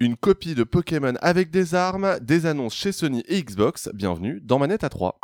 Une 0.00 0.16
copie 0.16 0.54
de 0.54 0.62
Pokémon 0.62 1.14
avec 1.22 1.50
des 1.50 1.74
armes, 1.74 2.20
des 2.20 2.46
annonces 2.46 2.74
chez 2.74 2.92
Sony 2.92 3.24
et 3.26 3.42
Xbox. 3.42 3.90
Bienvenue 3.94 4.40
dans 4.40 4.60
Manette 4.60 4.84
à 4.84 4.88
3. 4.90 5.18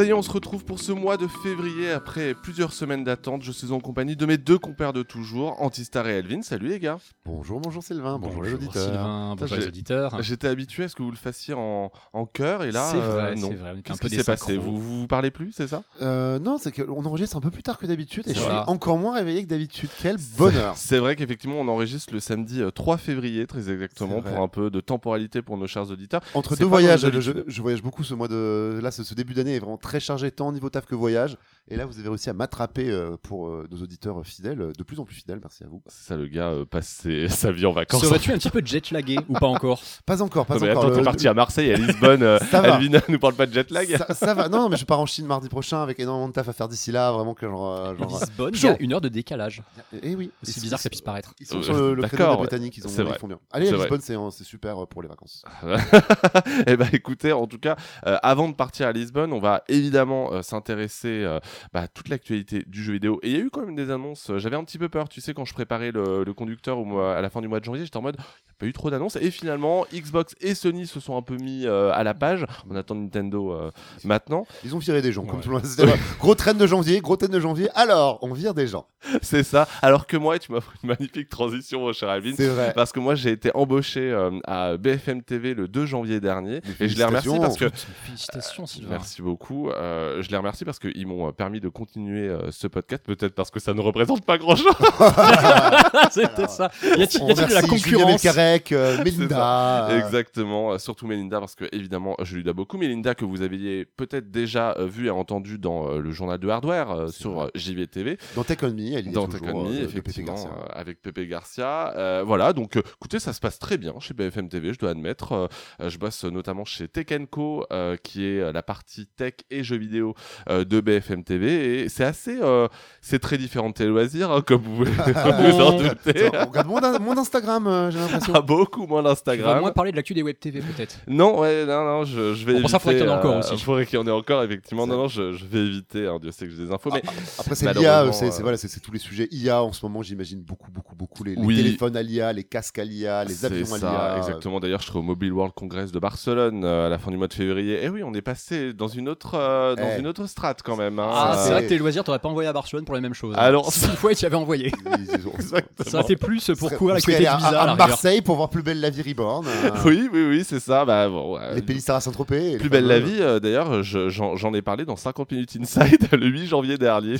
Ça 0.00 0.06
y 0.06 0.08
est, 0.08 0.14
on 0.14 0.22
se 0.22 0.30
retrouve 0.30 0.64
pour 0.64 0.78
ce 0.78 0.92
mois 0.92 1.18
de 1.18 1.26
février 1.26 1.90
après 1.90 2.32
plusieurs 2.32 2.72
semaines 2.72 3.04
d'attente. 3.04 3.42
Je 3.42 3.52
suis 3.52 3.70
en 3.70 3.80
compagnie 3.80 4.16
de 4.16 4.24
mes 4.24 4.38
deux 4.38 4.56
compères 4.56 4.94
de 4.94 5.02
toujours, 5.02 5.60
Antistar 5.60 6.08
et 6.08 6.12
Elvin. 6.16 6.40
Salut 6.40 6.68
les 6.68 6.78
gars. 6.78 6.96
Bonjour, 7.26 7.60
bonjour 7.60 7.82
Sylvain, 7.82 8.18
bonjour, 8.18 8.42
les 8.42 8.54
auditeurs. 8.54 8.82
Sylvain, 8.82 9.36
bonjour 9.38 9.58
les 9.58 9.66
auditeurs. 9.66 10.22
J'étais 10.22 10.48
habitué 10.48 10.84
à 10.84 10.88
ce 10.88 10.96
que 10.96 11.02
vous 11.02 11.10
le 11.10 11.18
fassiez 11.18 11.52
en, 11.52 11.92
en 12.14 12.24
chœur 12.24 12.62
et 12.64 12.72
là, 12.72 12.88
C'est 12.90 12.96
vrai, 12.96 13.32
euh, 13.32 13.34
non. 13.34 13.48
c'est 13.50 13.56
vrai, 13.56 13.74
Qu'est-ce 13.84 14.00
qui 14.00 14.08
s'est 14.08 14.24
passé? 14.24 14.56
vous, 14.56 14.80
vous 14.80 15.00
vous 15.00 15.06
parlez 15.06 15.30
plus, 15.30 15.52
c'est 15.52 15.68
ça? 15.68 15.82
Euh, 16.00 16.38
non, 16.38 16.56
c'est 16.56 16.72
qu'on 16.72 17.04
enregistre 17.04 17.36
un 17.36 17.42
peu 17.42 17.50
plus 17.50 17.62
tard 17.62 17.76
que 17.76 17.84
d'habitude 17.84 18.26
et 18.26 18.32
je 18.32 18.40
suis 18.40 18.50
encore 18.68 18.96
moins 18.96 19.16
réveillé 19.16 19.44
que 19.44 19.50
d'habitude. 19.50 19.90
Quel 20.00 20.16
bonheur 20.38 20.78
C'est 20.78 20.98
vrai 20.98 21.14
qu'effectivement, 21.14 21.56
on 21.60 21.68
enregistre 21.68 22.14
le 22.14 22.20
samedi 22.20 22.62
euh, 22.62 22.70
3 22.70 22.96
février, 22.96 23.46
très 23.46 23.68
exactement, 23.68 24.22
pour 24.22 24.40
un 24.40 24.48
peu 24.48 24.70
de 24.70 24.80
temporalité 24.80 25.42
pour 25.42 25.58
nos 25.58 25.66
chers 25.66 25.90
auditeurs. 25.90 26.22
Entre 26.32 26.56
deux 26.56 26.64
voyages, 26.64 27.06
je, 27.10 27.60
voyage 27.60 27.82
beaucoup 27.82 28.02
ce 28.02 28.14
mois 28.14 28.28
de. 28.28 28.80
Là, 28.82 28.90
ce, 28.92 29.04
ce 29.04 29.12
début 29.12 29.34
d'année 29.34 29.56
est 29.56 29.58
vraiment 29.58 29.76
très 29.76 29.89
chargé, 29.98 30.30
tant 30.30 30.48
au 30.48 30.52
niveau 30.52 30.70
taf 30.70 30.86
que 30.86 30.94
voyage. 30.94 31.36
Et 31.68 31.76
là, 31.76 31.86
vous 31.86 31.98
avez 32.00 32.08
réussi 32.08 32.28
à 32.28 32.32
m'attraper 32.32 32.90
euh, 32.90 33.16
pour 33.22 33.46
euh, 33.46 33.64
nos 33.70 33.76
auditeurs 33.80 34.20
fidèles, 34.26 34.60
euh, 34.60 34.72
de 34.76 34.82
plus 34.82 34.98
en 34.98 35.04
plus 35.04 35.14
fidèles, 35.14 35.38
merci 35.40 35.62
à 35.62 35.68
vous. 35.68 35.80
C'est 35.86 36.08
ça, 36.08 36.16
le 36.16 36.26
gars 36.26 36.48
euh, 36.48 36.64
passe 36.64 36.88
ses- 36.88 37.28
sa 37.28 37.52
vie 37.52 37.64
en 37.64 37.70
vacances. 37.70 38.00
Serais-tu 38.02 38.32
un 38.32 38.38
petit 38.38 38.50
peu 38.50 38.60
jetlagué 38.64 39.18
ou 39.28 39.34
pas 39.34 39.46
encore? 39.46 39.80
Pas 40.04 40.20
encore, 40.20 40.46
pas 40.46 40.54
Non, 40.54 40.60
mais 40.62 40.70
encore. 40.72 40.82
attends, 40.84 40.90
Le- 40.90 40.96
t'es 40.98 41.04
parti 41.04 41.28
à 41.28 41.34
Marseille, 41.34 41.72
à 41.72 41.76
Lisbonne. 41.76 42.24
euh, 42.24 42.38
Ça 42.50 42.60
va. 42.60 42.80
Elvin 42.80 42.98
nous 43.08 43.18
parle 43.20 43.34
pas 43.34 43.46
de 43.46 43.52
jet 43.52 43.70
lag. 43.70 43.86
Ça, 43.96 44.14
ça 44.14 44.34
va, 44.34 44.48
non, 44.48 44.68
mais 44.68 44.76
je 44.76 44.84
pars 44.84 44.98
en 44.98 45.06
Chine 45.06 45.26
mardi 45.26 45.48
prochain 45.48 45.80
avec 45.80 46.00
énormément 46.00 46.26
de 46.28 46.32
taf 46.32 46.48
à 46.48 46.52
faire 46.52 46.66
d'ici 46.66 46.90
là, 46.90 47.12
vraiment 47.12 47.34
que 47.34 47.46
genre. 47.46 47.70
euh, 47.70 47.96
genre 47.96 48.18
Lisbonne, 48.20 48.50
il 48.52 48.58
chaud. 48.58 48.66
y 48.66 48.70
a 48.70 48.76
une 48.80 48.92
heure 48.92 49.00
de 49.00 49.08
décalage. 49.08 49.62
Et 50.02 50.16
oui. 50.16 50.32
C'est 50.42 50.60
bizarre 50.60 50.78
que 50.80 50.82
ça 50.82 50.90
puisse 50.90 51.02
paraître. 51.02 51.34
Ils 51.38 51.46
sont 51.46 51.62
sur 51.62 51.74
le, 51.74 51.94
le 51.94 52.02
créneau 52.02 52.16
d'accord, 52.18 52.32
des. 52.36 52.40
Britanniques, 52.48 52.78
ils, 52.78 52.86
ont- 52.86 52.90
C'est 52.90 53.02
ils 53.02 53.08
vrai. 53.08 53.18
font 53.18 53.28
bien. 53.28 53.38
Allez, 53.52 53.66
C'est 53.66 53.74
à 53.74 53.76
vrai. 53.76 53.84
Lisbonne, 53.86 54.00
c'est 54.00 54.16
c'est 54.36 54.44
super 54.44 54.82
euh, 54.82 54.86
pour 54.86 55.02
les 55.02 55.08
vacances. 55.08 55.44
Eh 56.66 56.76
ben 56.76 56.88
écoutez, 56.92 57.32
en 57.32 57.46
tout 57.46 57.58
cas, 57.58 57.76
euh, 58.06 58.16
avant 58.22 58.48
de 58.48 58.54
partir 58.54 58.86
à 58.88 58.92
Lisbonne, 58.92 59.32
on 59.32 59.38
va 59.38 59.62
évidemment 59.68 60.32
euh, 60.32 60.42
s'intéresser 60.42 61.22
euh, 61.24 61.38
bah, 61.72 61.88
toute 61.88 62.08
l'actualité 62.08 62.64
du 62.66 62.82
jeu 62.82 62.92
vidéo. 62.94 63.18
Et 63.22 63.30
il 63.30 63.36
y 63.36 63.40
a 63.40 63.44
eu 63.44 63.50
quand 63.50 63.64
même 63.64 63.74
des 63.76 63.90
annonces. 63.90 64.30
euh, 64.30 64.38
J'avais 64.38 64.56
un 64.56 64.64
petit 64.64 64.78
peu 64.78 64.88
peur, 64.88 65.08
tu 65.08 65.20
sais, 65.20 65.34
quand 65.34 65.44
je 65.44 65.54
préparais 65.54 65.90
le, 65.92 66.24
le 66.24 66.34
conducteur 66.34 66.78
au 66.78 66.84
mois- 66.84 67.16
à 67.16 67.20
la 67.20 67.30
fin 67.30 67.40
du 67.40 67.48
mois 67.48 67.60
de 67.60 67.64
janvier, 67.64 67.84
j'étais 67.84 67.96
en 67.96 68.02
mode, 68.02 68.16
il 68.18 68.22
n'y 68.22 68.50
a 68.50 68.54
pas 68.58 68.66
eu 68.66 68.72
trop 68.72 68.90
d'annonces. 68.90 69.16
Et 69.16 69.30
finalement, 69.30 69.86
Xbox 69.92 70.34
et 70.40 70.54
Sony 70.54 70.86
se 70.86 71.00
sont 71.00 71.16
un 71.16 71.22
peu 71.22 71.36
mis 71.36 71.66
euh, 71.66 71.92
à 71.92 72.02
la 72.04 72.14
page. 72.14 72.44
On 72.70 72.76
attend 72.76 72.94
Nintendo 72.94 73.52
euh, 73.52 73.70
maintenant. 74.04 74.46
Ils 74.64 74.74
ont 74.74 74.78
viré 74.78 75.02
des 75.02 75.12
gens, 75.12 75.24
comme 75.24 75.36
Ouais. 75.38 75.42
tout 75.42 75.48
le 75.50 75.56
monde. 75.56 75.96
Gros 76.18 76.34
train 76.34 76.54
de 76.54 76.66
janvier, 76.66 77.00
gros 77.00 77.16
train 77.16 77.28
de 77.28 77.40
janvier. 77.40 77.68
Alors, 77.74 78.18
on 78.22 78.32
vire 78.32 78.54
des 78.54 78.66
gens. 78.66 78.86
C'est 79.22 79.42
ça. 79.42 79.66
Alors 79.82 80.06
que 80.06 80.16
moi, 80.16 80.38
tu 80.38 80.52
m'as 80.52 80.60
fait 80.60 80.70
une 80.82 80.88
magnifique 80.90 81.28
transition, 81.28 81.80
mon 81.80 81.92
cher 81.92 82.08
Alvin. 82.10 82.32
C'est 82.36 82.48
vrai. 82.48 82.72
Parce 82.74 82.92
que 82.92 83.00
moi, 83.00 83.14
j'ai 83.14 83.30
été 83.30 83.50
embauché 83.54 84.00
euh, 84.10 84.30
à 84.44 84.76
BFM 84.76 85.22
TV 85.22 85.54
le 85.54 85.68
2 85.68 85.86
janvier 85.86 86.20
dernier. 86.20 86.60
Et 86.80 86.88
je 86.88 86.96
les 86.98 87.04
remercie 87.04 87.28
parce 87.40 87.56
que 87.56 87.70
Félicitations, 88.04 88.66
Sylvain. 88.66 88.90
Merci 88.92 89.22
beaucoup. 89.22 89.70
Euh, 89.70 90.22
je 90.22 90.30
les 90.30 90.36
remercie 90.36 90.64
parce 90.64 90.78
qu'ils 90.78 91.06
m'ont 91.06 91.28
euh, 91.28 91.32
permis 91.40 91.60
de 91.60 91.70
continuer 91.70 92.28
euh, 92.28 92.50
ce 92.50 92.66
podcast. 92.66 93.02
Peut-être 93.06 93.34
parce 93.34 93.50
que 93.50 93.60
ça 93.60 93.72
ne 93.72 93.80
représente 93.80 94.26
pas 94.26 94.36
grand-chose. 94.36 94.66
C'était 96.10 96.48
ça. 96.48 96.70
Y 96.98 97.02
a-t-il 97.02 97.26
de 97.34 97.54
la 97.54 97.62
concurrence 97.62 98.22
Melkarek, 98.22 98.72
euh, 98.72 99.02
Melinda. 99.02 99.88
euh, 99.88 100.04
Exactement. 100.04 100.72
Euh, 100.72 100.78
surtout 100.78 101.06
Melinda 101.06 101.40
parce 101.40 101.54
que 101.54 101.64
évidemment, 101.72 102.14
je 102.22 102.36
lui 102.36 102.44
dois 102.44 102.52
beaucoup. 102.52 102.76
Melinda 102.76 103.14
que 103.14 103.24
vous 103.24 103.40
aviez 103.40 103.86
peut-être 103.86 104.30
déjà 104.30 104.74
euh, 104.78 104.86
vu 104.86 105.06
et 105.06 105.10
entendu 105.10 105.56
dans 105.58 105.88
euh, 105.88 105.98
le 105.98 106.10
journal 106.10 106.38
de 106.38 106.46
Hardware 106.48 106.90
euh, 106.90 107.08
sur 107.08 107.40
euh, 107.40 107.48
JVTV. 107.54 108.18
Dans 108.36 108.44
Tech 108.44 108.58
On 108.62 108.68
Me, 108.70 108.92
elle 108.98 109.06
y 109.06 109.08
est 109.08 109.12
dans 109.12 109.26
toujours, 109.26 109.46
Tech 109.46 109.54
On 109.54 109.64
Me, 109.64 109.68
euh, 109.68 109.80
de 109.80 109.86
Pepe 109.86 109.96
effectivement, 110.08 110.34
Garcia. 110.34 110.50
euh, 110.50 110.66
avec 110.78 111.00
Pepe 111.00 111.20
Garcia. 111.26 111.94
Euh, 111.96 112.22
voilà, 112.26 112.52
donc 112.52 112.76
euh, 112.76 112.82
écoutez, 112.98 113.18
ça 113.18 113.32
se 113.32 113.40
passe 113.40 113.58
très 113.58 113.78
bien 113.78 113.94
chez 114.00 114.12
BFM 114.12 114.50
TV, 114.50 114.74
je 114.74 114.78
dois 114.78 114.90
admettre. 114.90 115.48
Je 115.80 115.96
bosse 115.96 116.24
notamment 116.24 116.66
chez 116.66 116.86
Tech 116.88 117.06
Co, 117.30 117.64
euh, 117.72 117.96
qui 117.96 118.26
est 118.26 118.52
la 118.52 118.62
partie 118.62 119.06
tech 119.06 119.34
et 119.50 119.62
jeux 119.64 119.78
vidéo 119.78 120.14
euh, 120.50 120.64
de 120.64 120.80
BFM 120.80 121.24
TV. 121.24 121.29
Et 121.36 121.88
c'est 121.88 122.04
assez. 122.04 122.38
euh, 122.42 122.68
c'est 123.00 123.18
très 123.18 123.38
différent 123.38 123.68
de 123.70 123.74
tes 123.74 123.86
loisirs, 123.86 124.30
hein, 124.30 124.42
comme 124.46 124.62
vous, 124.62 124.84
comme 125.24 125.50
vous 125.50 125.60
en 125.60 125.72
doutez. 125.78 126.26
Attends, 126.26 126.38
on 126.46 126.50
regarde 126.50 126.66
mon, 126.68 126.82
in- 126.82 126.98
mon 126.98 127.16
Instagram, 127.18 127.66
euh, 127.66 127.90
j'ai 127.90 127.98
l'impression. 127.98 128.32
Ah, 128.36 128.40
beaucoup 128.42 128.86
moins 128.86 129.00
Tu 129.00 129.04
vas 129.04 129.10
d'Instagram. 129.10 129.60
moins 129.60 129.72
parler 129.72 129.90
de 129.92 129.96
l'actu 129.96 130.14
des 130.14 130.22
web 130.22 130.36
TV 130.38 130.60
peut-être. 130.60 130.96
Non, 131.08 131.40
ouais, 131.40 131.64
non, 131.66 131.84
non, 131.84 132.04
je, 132.04 132.34
je 132.34 132.44
vais 132.46 132.54
Bon, 132.54 132.60
pour 132.62 132.70
ça, 132.70 132.76
éviter. 132.76 132.98
faudrait 132.98 132.98
qu'il 132.98 133.06
y 133.06 133.08
en 133.08 133.12
ait 133.12 133.14
euh, 133.14 133.18
encore 133.18 133.36
aussi. 133.38 133.58
faudrait 133.64 133.86
qu'il 133.86 133.98
y 133.98 134.02
en 134.02 134.06
ait 134.06 134.10
encore, 134.10 134.42
effectivement. 134.42 134.84
C'est 134.84 134.90
Non, 134.90 134.96
non, 134.98 135.08
je, 135.08 135.32
je 135.32 135.44
vais 135.46 135.58
éviter. 135.60 136.06
hein, 136.06 136.18
Dieu 136.20 136.30
sait 136.30 136.46
que 136.46 136.50
j'ai 136.52 136.64
des 136.66 136.72
infos. 136.72 136.90
Mais 136.92 137.02
Après, 137.38 137.54
c'est 137.54 137.64
l'IA, 137.72 137.72
Malheureusement, 137.72 138.12
c'est 138.12 138.30
c'est- 138.30 138.38
euh, 138.40 138.42
voilà, 138.42 138.56
c'est 138.58 138.68
c'est 138.68 138.80
tous 138.80 138.92
les 138.92 138.98
sujets 138.98 139.28
IA 139.30 139.62
en 139.62 139.72
ce 139.72 139.84
moment, 139.84 140.02
j'imagine 140.02 140.40
beaucoup, 140.42 140.70
beaucoup, 140.70 140.94
beaucoup. 140.94 141.24
Les, 141.24 141.34
les 141.34 141.42
Oui. 141.42 141.56
téléphones 141.56 141.96
à 141.96 142.02
l'IA, 142.02 142.32
les 142.32 142.44
casques 142.44 142.78
à 142.78 142.84
l'IA, 142.84 143.24
les 143.24 143.34
C'est 143.34 143.46
avions 143.46 143.74
à 143.74 143.78
ça, 143.78 143.90
l'IA. 143.90 144.18
exactement. 144.18 144.60
D'ailleurs, 144.60 144.80
je 144.80 144.86
serai 144.86 144.98
au 144.98 145.02
Mobile 145.02 145.32
World 145.32 145.54
Congress 145.54 145.90
de 145.92 145.98
Barcelone 145.98 146.64
euh, 146.64 146.86
à 146.86 146.88
la 146.90 146.98
fin 146.98 147.10
du 147.10 147.16
mois 147.16 147.28
de 147.28 147.34
février. 147.34 147.82
Et 147.84 147.88
oui, 147.88 148.02
on 148.04 148.12
est 148.14 148.20
passé 148.22 148.72
dans 148.72 148.88
une 148.88 149.08
autre, 149.08 149.34
euh, 149.34 149.74
dans 149.76 149.88
Eh. 149.96 150.00
une 150.00 150.06
autre 150.06 150.26
strate 150.26 150.62
quand 150.62 150.76
même. 150.76 150.98
hein. 150.98 151.08
Ah, 151.20 151.34
Euh, 151.36 151.44
c'est 151.44 151.50
vrai 151.52 151.64
que 151.64 151.68
tes 151.68 151.78
loisirs, 151.78 152.04
t'aurais 152.04 152.18
pas 152.18 152.28
envoyé 152.28 152.48
à 152.48 152.52
Barcelone 152.52 152.84
pour 152.84 152.94
les 152.94 153.00
mêmes 153.00 153.14
choses. 153.14 153.34
Alors, 153.38 153.72
S'il 153.72 153.88
faut, 153.90 154.12
tu 154.12 154.22
y 154.22 154.26
avais 154.26 154.36
envoyé. 154.36 154.72
Exactement. 155.14 155.60
Ça 155.86 155.98
a 155.98 156.00
été 156.02 156.16
plus 156.16 156.50
pour 156.58 156.70
courir 156.76 156.96
à. 156.96 157.74
Marseille 157.76 158.20
pour 158.22 158.36
voir 158.36 158.48
Plus 158.50 158.62
belle 158.62 158.80
la 158.80 158.90
vie 158.90 159.02
Reborn. 159.02 159.46
euh, 159.46 159.70
Oui, 159.84 160.08
oui, 160.12 160.26
oui, 160.28 160.44
c'est 160.46 160.60
ça. 160.60 160.84
Bah, 160.84 161.08
bon, 161.08 161.34
ouais. 161.36 161.54
Les 161.54 161.62
Pélissard 161.62 161.96
à 161.96 162.00
Saint-Tropez. 162.00 162.52
et 162.52 162.56
Plus 162.58 162.68
belle 162.68 162.86
la 162.86 162.98
vie, 163.00 163.18
euh, 163.20 163.40
d'ailleurs, 163.40 163.82
je- 163.82 164.08
j'en 164.08 164.54
ai 164.54 164.62
parlé 164.62 164.84
dans 164.84 164.96
50 164.96 165.30
minutes 165.32 165.56
inside 165.60 166.08
le 166.12 166.26
8 166.26 166.46
janvier 166.46 166.78
dernier, 166.78 167.16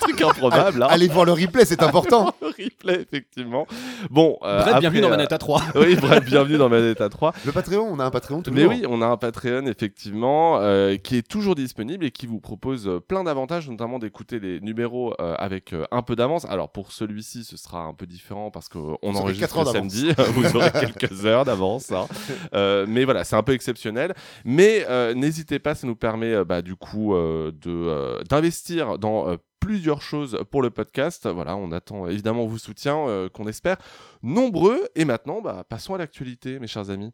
truc 0.00 0.22
improbable, 0.22 0.82
hein. 0.82 0.88
Allez 0.90 1.08
voir 1.08 1.24
le 1.24 1.32
replay, 1.32 1.64
c'est 1.64 1.82
important. 1.82 2.32
Le 2.42 2.48
replay, 2.48 3.00
effectivement. 3.02 3.66
Bon, 4.10 4.36
euh, 4.42 4.62
Bref, 4.62 4.80
bienvenue 4.80 5.00
dans 5.00 5.06
euh, 5.08 5.10
Manette 5.10 5.32
à 5.32 5.38
3. 5.38 5.62
Oui, 5.76 5.96
bref, 5.96 6.24
bienvenue 6.24 6.58
dans 6.58 6.68
Manette 6.68 7.00
à 7.00 7.08
3. 7.08 7.32
Le 7.44 7.52
Patreon, 7.52 7.86
on 7.90 7.98
a 7.98 8.04
un 8.04 8.10
Patreon 8.10 8.42
toujours. 8.42 8.58
Mais 8.58 8.66
oui, 8.66 8.84
on 8.88 9.02
a 9.02 9.06
un 9.06 9.16
Patreon 9.16 9.66
effectivement 9.66 10.58
euh, 10.60 10.96
qui 10.96 11.16
est 11.16 11.26
toujours 11.26 11.54
disponible 11.54 12.04
et 12.04 12.10
qui 12.10 12.26
vous 12.26 12.40
propose 12.40 12.79
euh, 12.86 13.00
plein 13.00 13.24
d'avantages, 13.24 13.68
notamment 13.68 13.98
d'écouter 13.98 14.38
les 14.40 14.60
numéros 14.60 15.14
euh, 15.20 15.34
avec 15.38 15.72
euh, 15.72 15.84
un 15.90 16.02
peu 16.02 16.16
d'avance. 16.16 16.44
Alors 16.46 16.70
pour 16.70 16.92
celui-ci, 16.92 17.44
ce 17.44 17.56
sera 17.56 17.82
un 17.82 17.94
peu 17.94 18.06
différent 18.06 18.50
parce 18.50 18.68
qu'on 18.68 18.96
enregistre 19.02 19.66
samedi, 19.66 20.12
vous 20.32 20.56
aurez 20.56 20.70
quelques 20.72 21.24
heures 21.26 21.44
d'avance. 21.44 21.90
hein. 21.92 22.06
Euh, 22.54 22.84
mais 22.88 23.04
voilà, 23.04 23.22
c'est 23.24 23.36
un 23.36 23.42
peu 23.42 23.52
exceptionnel. 23.52 24.14
Mais 24.44 24.84
n'hésitez 25.14 25.58
pas, 25.58 25.74
ça 25.74 25.86
nous 25.86 25.94
permet 25.96 26.44
bah, 26.44 26.62
du 26.62 26.74
coup 26.74 27.14
de 27.14 28.22
d'investir 28.24 28.98
dans 28.98 29.36
plusieurs 29.60 30.02
choses 30.02 30.38
pour 30.50 30.62
le 30.62 30.70
podcast. 30.70 31.28
Voilà, 31.28 31.56
on 31.56 31.70
attend 31.72 32.06
évidemment 32.06 32.46
vos 32.46 32.58
soutiens 32.58 33.28
qu'on 33.32 33.46
espère 33.46 33.76
nombreux. 34.22 34.80
Et 34.94 35.04
maintenant, 35.04 35.40
bah, 35.40 35.64
passons 35.68 35.94
à 35.94 35.98
l'actualité, 35.98 36.58
mes 36.58 36.66
chers 36.66 36.90
amis. 36.90 37.10